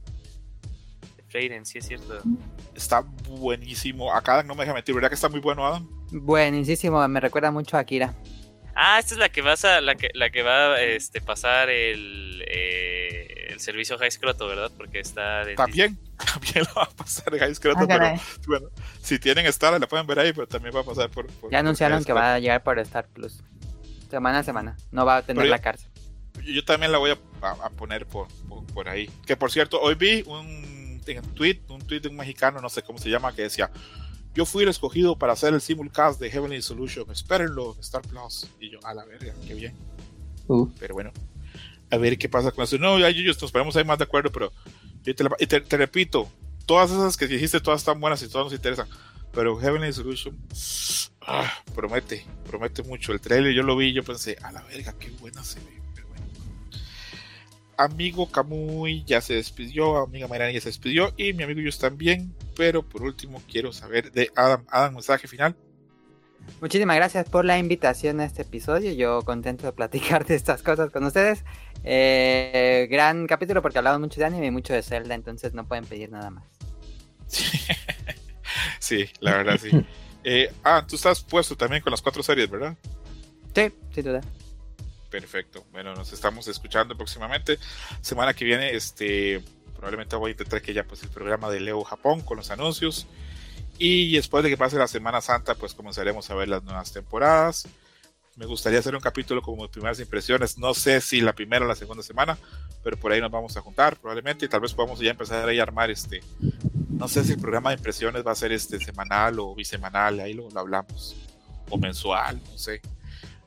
de 1.18 1.24
Freyren, 1.28 1.66
sí 1.66 1.80
es 1.80 1.88
cierto. 1.88 2.22
Está 2.76 3.02
buenísimo. 3.28 4.14
Acá 4.14 4.44
no 4.44 4.56
me 4.56 4.64
deja 4.64 4.74
mentir, 4.74 4.96
¿verdad 4.96 5.10
que 5.10 5.16
está 5.16 5.30
muy 5.30 5.40
bueno, 5.40 5.66
Adam? 5.66 5.88
Buenísimo, 6.12 7.06
me 7.08 7.20
recuerda 7.20 7.52
mucho 7.52 7.78
a 7.78 7.82
Akira. 7.82 8.14
Ah, 8.76 8.98
esta 9.00 9.16
es 9.16 9.20
la 9.20 9.30
que 9.30 9.42
vas 9.42 9.66
a, 9.66 9.82
la 9.82 9.96
que, 9.96 10.10
la 10.14 10.30
que 10.30 10.42
va 10.42 10.76
a 10.76 10.82
este, 10.82 11.20
pasar 11.20 11.70
el, 11.70 12.46
eh, 12.48 13.09
el 13.60 13.64
servicio 13.66 13.98
High 13.98 14.12
Scroto, 14.12 14.48
¿verdad? 14.48 14.72
Porque 14.76 15.00
está 15.00 15.44
de 15.46 15.56
También, 15.56 15.98
también 16.34 16.66
lo 16.68 16.74
va 16.76 16.84
a 16.84 16.90
pasar 16.90 17.38
High 17.38 17.54
Scroto, 17.56 17.80
Ah, 17.82 17.86
pero 17.88 18.20
bueno, 18.48 18.68
si 19.02 19.20
tienen 19.20 19.46
Star 19.48 19.80
la 19.80 19.88
pueden 19.88 20.08
ver 20.08 20.20
ahí, 20.20 20.34
pero 20.34 20.48
también 20.48 20.76
va 20.76 20.80
a 20.82 20.84
pasar 20.84 21.10
por. 21.10 21.28
por- 21.28 21.52
Ya 21.52 21.60
anunciaron 21.60 22.00
por 22.00 22.06
que 22.08 22.14
va 22.14 22.36
a 22.36 22.40
llegar 22.40 22.64
por 22.64 22.80
Star 22.80 23.08
Plus. 23.08 23.42
Semana 24.10 24.40
a 24.40 24.44
semana. 24.44 24.78
No 24.92 25.06
va 25.06 25.18
a 25.18 25.22
tener 25.22 25.42
Pero 25.44 25.52
la 25.52 25.60
cárcel. 25.60 25.90
Yo, 26.36 26.52
yo 26.54 26.66
también 26.66 26.92
la 26.92 26.98
voy 26.98 27.12
a, 27.12 27.18
a- 27.46 27.66
a 27.66 27.70
poner 27.70 28.06
por, 28.08 28.28
por, 28.48 28.64
por 28.68 28.90
ahí. 28.90 29.10
Que 29.28 29.36
por 29.38 29.52
cierto, 29.52 29.80
hoy 29.82 29.96
vi 29.96 30.24
un, 30.26 31.02
tweet, 31.36 31.60
un 31.70 31.82
tweet 31.86 32.00
de 32.02 32.08
un 32.10 32.16
mexicano, 32.16 32.60
no 32.62 32.70
sé 32.70 32.82
cómo 32.82 32.98
se 32.98 33.10
llama, 33.10 33.34
que 33.36 33.44
decía. 33.44 33.70
Yo 34.36 34.46
fui 34.46 34.64
el 34.64 34.70
escogido 34.70 35.18
para 35.18 35.34
hacer 35.34 35.54
el 35.54 35.60
simulcast 35.60 36.20
de 36.22 36.30
Heavenly 36.30 36.62
Solution. 36.62 37.10
Espérenlo, 37.12 37.74
en 37.74 37.80
Star 37.82 38.04
Plus. 38.04 38.48
Y 38.60 38.70
yo, 38.72 38.80
a 38.84 38.94
la 38.94 39.04
verga, 39.04 39.34
qué 39.46 39.54
bien. 39.56 39.76
Uh, 40.48 40.68
Pero 40.80 40.94
bueno, 40.94 41.12
a 41.92 41.98
ver 41.98 42.18
qué 42.18 42.30
pasa 42.30 42.52
con 42.52 42.64
eso. 42.64 42.78
No, 42.78 43.00
ya 43.00 43.10
Yuyos, 43.10 43.42
nos 43.42 43.52
ponemos 43.52 43.76
ahí 43.76 43.84
más 43.84 43.98
de 43.98 44.04
acuerdo, 44.06 44.32
pero 44.32 44.52
yo 45.04 45.16
te, 45.16 45.62
te, 45.62 45.78
repito, 45.78 46.30
todas 46.66 46.92
esas 46.92 47.18
que 47.18 47.28
dijiste, 47.28 47.60
todas 47.60 47.82
están 47.82 48.00
buenas 48.00 48.22
y 48.22 48.30
todas 48.30 48.46
nos 48.46 48.54
interesan. 48.54 48.88
Pero 49.32 49.58
Heavenly 49.58 49.94
Solution 49.94 50.38
ah, 51.22 51.52
promete, 51.76 52.26
promete 52.48 52.84
mucho. 52.84 53.12
El 53.12 53.22
trailer 53.22 53.54
yo 53.54 53.64
lo 53.64 53.76
vi 53.76 53.94
yo 53.94 54.04
pensé, 54.04 54.38
a 54.42 54.52
la 54.52 54.62
verga, 54.64 54.94
qué 55.00 55.10
buena 55.12 55.44
se 55.44 55.60
ve. 55.60 55.82
Pero 55.94 56.08
bueno. 56.08 56.26
Amigo 57.78 58.32
Camuy 58.32 59.04
ya 59.06 59.22
se 59.22 59.36
despidió, 59.36 59.98
amiga 59.98 60.28
Mayrani 60.28 60.54
ya 60.54 60.62
se 60.62 60.70
despidió 60.70 61.14
y 61.18 61.34
mi 61.34 61.44
amigo 61.44 61.62
Yus 61.62 61.78
también. 61.78 62.34
Pero 62.56 62.84
por 62.84 63.04
último 63.04 63.42
quiero 63.50 63.72
saber 63.72 64.12
de 64.12 64.32
Adam. 64.36 64.66
Adam, 64.70 64.96
mensaje 64.96 65.28
final. 65.28 65.56
Muchísimas 66.62 66.96
gracias 66.96 67.30
por 67.30 67.46
la 67.46 67.58
invitación 67.58 68.20
a 68.20 68.26
este 68.26 68.42
episodio. 68.42 68.92
Yo 68.94 69.22
contento 69.24 69.66
de 69.66 69.74
platicar 69.74 70.26
de 70.26 70.36
estas 70.36 70.62
cosas 70.62 70.92
con 70.92 71.04
ustedes. 71.04 71.44
Eh, 71.84 72.88
gran 72.90 73.28
capítulo 73.28 73.62
porque 73.62 73.78
hablamos 73.78 74.02
mucho 74.02 74.20
de 74.20 74.26
anime 74.26 74.48
y 74.48 74.52
mucho 74.52 74.74
de 74.74 74.84
Zelda, 74.84 75.16
entonces 75.16 75.54
no 75.54 75.68
pueden 75.68 75.86
pedir 75.86 76.12
nada 76.12 76.30
más. 76.30 76.46
Sí, 78.80 79.10
la 79.20 79.38
verdad 79.38 79.60
sí. 79.62 79.70
Eh, 80.24 80.52
ah, 80.64 80.86
tú 80.88 80.96
estás 80.96 81.22
puesto 81.24 81.56
también 81.56 81.82
con 81.82 81.92
las 81.92 82.02
cuatro 82.02 82.22
series, 82.24 82.50
¿verdad? 82.50 82.76
Sí, 83.56 83.72
sin 83.94 84.04
duda. 84.04 84.22
Perfecto. 85.10 85.66
Bueno, 85.72 85.96
nos 85.96 86.14
estamos 86.14 86.48
escuchando 86.48 86.96
próximamente. 86.96 87.58
Semana 88.02 88.34
que 88.34 88.46
viene, 88.46 88.72
este, 88.76 89.42
probablemente 89.76 90.16
voy 90.16 90.30
a 90.30 90.32
intentar 90.32 90.62
que 90.62 90.74
ya 90.74 90.84
pues 90.84 91.02
el 91.04 91.10
programa 91.10 91.50
de 91.50 91.62
Leo 91.62 91.84
Japón 91.84 92.22
con 92.22 92.38
los 92.38 92.52
anuncios. 92.52 93.08
Y 93.80 94.14
después 94.16 94.44
de 94.44 94.50
que 94.50 94.58
pase 94.58 94.78
la 94.78 94.88
Semana 94.88 95.22
Santa, 95.22 95.56
pues 95.56 95.74
comenzaremos 95.74 96.30
a 96.30 96.36
ver 96.36 96.50
las 96.50 96.64
nuevas 96.64 96.92
temporadas. 96.92 97.68
Me 98.36 98.46
gustaría 98.46 98.80
hacer 98.80 98.94
un 98.94 99.02
capítulo 99.02 99.42
como 99.42 99.64
de 99.64 99.70
primeras 99.70 100.00
impresiones. 100.00 100.58
No 100.58 100.74
sé 100.74 101.02
si 101.02 101.22
la 101.22 101.34
primera 101.34 101.66
o 101.66 101.68
la 101.68 101.76
segunda 101.76 102.04
semana, 102.04 102.38
pero 102.84 102.98
por 102.98 103.12
ahí 103.12 103.20
nos 103.22 103.32
vamos 103.32 103.58
a 103.58 103.62
juntar 103.62 103.98
probablemente. 103.98 104.46
Y 104.46 104.50
tal 104.50 104.62
vez 104.62 104.74
podamos 104.74 105.00
ya 105.00 105.12
empezar 105.12 105.50
a 105.50 105.64
armar 105.64 105.90
este. 105.90 106.22
No 106.90 107.08
sé 107.08 107.24
si 107.24 107.34
el 107.34 107.40
programa 107.40 107.72
de 107.72 107.78
impresiones 107.78 108.26
va 108.26 108.34
a 108.34 108.36
ser 108.36 108.52
este 108.52 108.80
semanal 108.80 109.40
o 109.40 109.56
bisemanal, 109.56 110.20
ahí 110.20 110.34
lo, 110.34 110.50
lo 110.50 110.60
hablamos. 110.60 111.16
O 111.70 111.78
mensual, 111.78 112.40
no 112.52 112.58
sé 112.58 112.82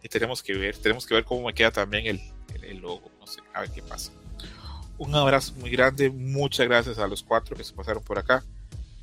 y 0.02 0.08
tenemos 0.08 0.42
que 0.42 0.54
ver, 0.54 0.76
tenemos 0.76 1.06
que 1.06 1.14
ver 1.14 1.24
cómo 1.24 1.46
me 1.46 1.54
queda 1.54 1.70
también 1.70 2.06
el, 2.06 2.20
el, 2.62 2.78
logo, 2.78 3.10
no 3.20 3.26
sé, 3.26 3.40
a 3.54 3.60
ver 3.60 3.70
qué 3.70 3.82
pasa. 3.82 4.12
Un 4.98 5.14
abrazo 5.14 5.54
muy 5.54 5.70
grande, 5.70 6.10
muchas 6.10 6.66
gracias 6.66 6.98
a 6.98 7.06
los 7.06 7.22
cuatro 7.22 7.56
que 7.56 7.64
se 7.64 7.72
pasaron 7.72 8.02
por 8.02 8.18
acá. 8.18 8.44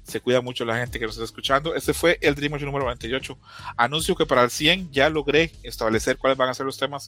Se 0.09 0.21
cuida 0.21 0.41
mucho 0.41 0.65
la 0.65 0.77
gente 0.77 0.99
que 0.99 1.05
nos 1.05 1.15
está 1.15 1.25
escuchando. 1.25 1.75
Este 1.75 1.93
fue 1.93 2.17
el 2.21 2.35
Dreamwatch 2.35 2.63
número 2.63 2.85
98. 2.85 3.37
Anuncio 3.77 4.15
que 4.15 4.25
para 4.25 4.43
el 4.43 4.49
100 4.49 4.91
ya 4.91 5.09
logré 5.09 5.51
establecer 5.63 6.17
cuáles 6.17 6.37
van 6.37 6.49
a 6.49 6.53
ser 6.53 6.65
los 6.65 6.77
temas. 6.77 7.07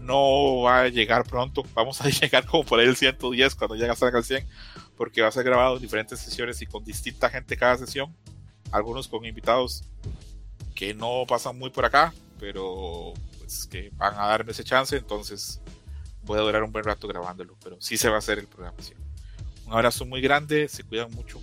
No 0.00 0.62
va 0.62 0.82
a 0.82 0.88
llegar 0.88 1.24
pronto. 1.24 1.64
Vamos 1.74 2.00
a 2.00 2.08
llegar 2.08 2.46
como 2.46 2.64
por 2.64 2.80
ahí 2.80 2.86
el 2.86 2.96
110 2.96 3.54
cuando 3.54 3.74
llegue 3.74 3.90
hasta 3.90 4.08
el 4.08 4.24
100. 4.24 4.46
Porque 4.96 5.22
va 5.22 5.28
a 5.28 5.32
ser 5.32 5.44
grabado 5.44 5.76
en 5.76 5.82
diferentes 5.82 6.18
sesiones 6.20 6.62
y 6.62 6.66
con 6.66 6.84
distinta 6.84 7.28
gente 7.28 7.56
cada 7.56 7.76
sesión. 7.76 8.14
Algunos 8.72 9.08
con 9.08 9.24
invitados 9.24 9.84
que 10.74 10.94
no 10.94 11.24
pasan 11.26 11.58
muy 11.58 11.70
por 11.70 11.84
acá 11.84 12.12
pero 12.40 13.12
pues 13.38 13.66
que 13.66 13.90
van 13.94 14.14
a 14.14 14.26
darme 14.26 14.52
ese 14.52 14.64
chance, 14.64 14.96
entonces 14.96 15.60
voy 16.22 16.38
a 16.38 16.42
durar 16.42 16.64
un 16.64 16.72
buen 16.72 16.84
rato 16.84 17.06
grabándolo, 17.06 17.56
pero 17.62 17.80
sí 17.80 17.98
se 17.98 18.08
va 18.08 18.16
a 18.16 18.18
hacer 18.18 18.38
el 18.38 18.48
programa. 18.48 18.76
Un 19.66 19.74
abrazo 19.74 20.06
muy 20.06 20.22
grande, 20.22 20.66
se 20.68 20.82
cuidan 20.82 21.10
mucho. 21.12 21.40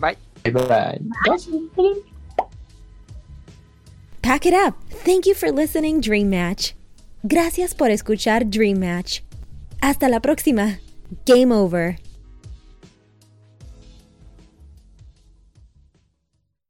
Bye. 0.00 0.16
Bye. 0.44 0.98
Bye. 1.76 1.94
Pack 4.22 4.46
it 4.46 4.54
up. 4.54 4.74
Thank 5.04 5.26
you 5.26 5.34
for 5.34 5.50
listening, 5.50 6.00
Dream 6.00 6.30
Match. 6.30 6.74
Gracias 7.26 7.74
por 7.74 7.90
escuchar 7.90 8.48
Dream 8.50 8.78
Match. 8.78 9.22
Hasta 9.82 10.08
la 10.08 10.20
próxima. 10.20 10.78
Game 11.26 11.52
over. 11.52 11.96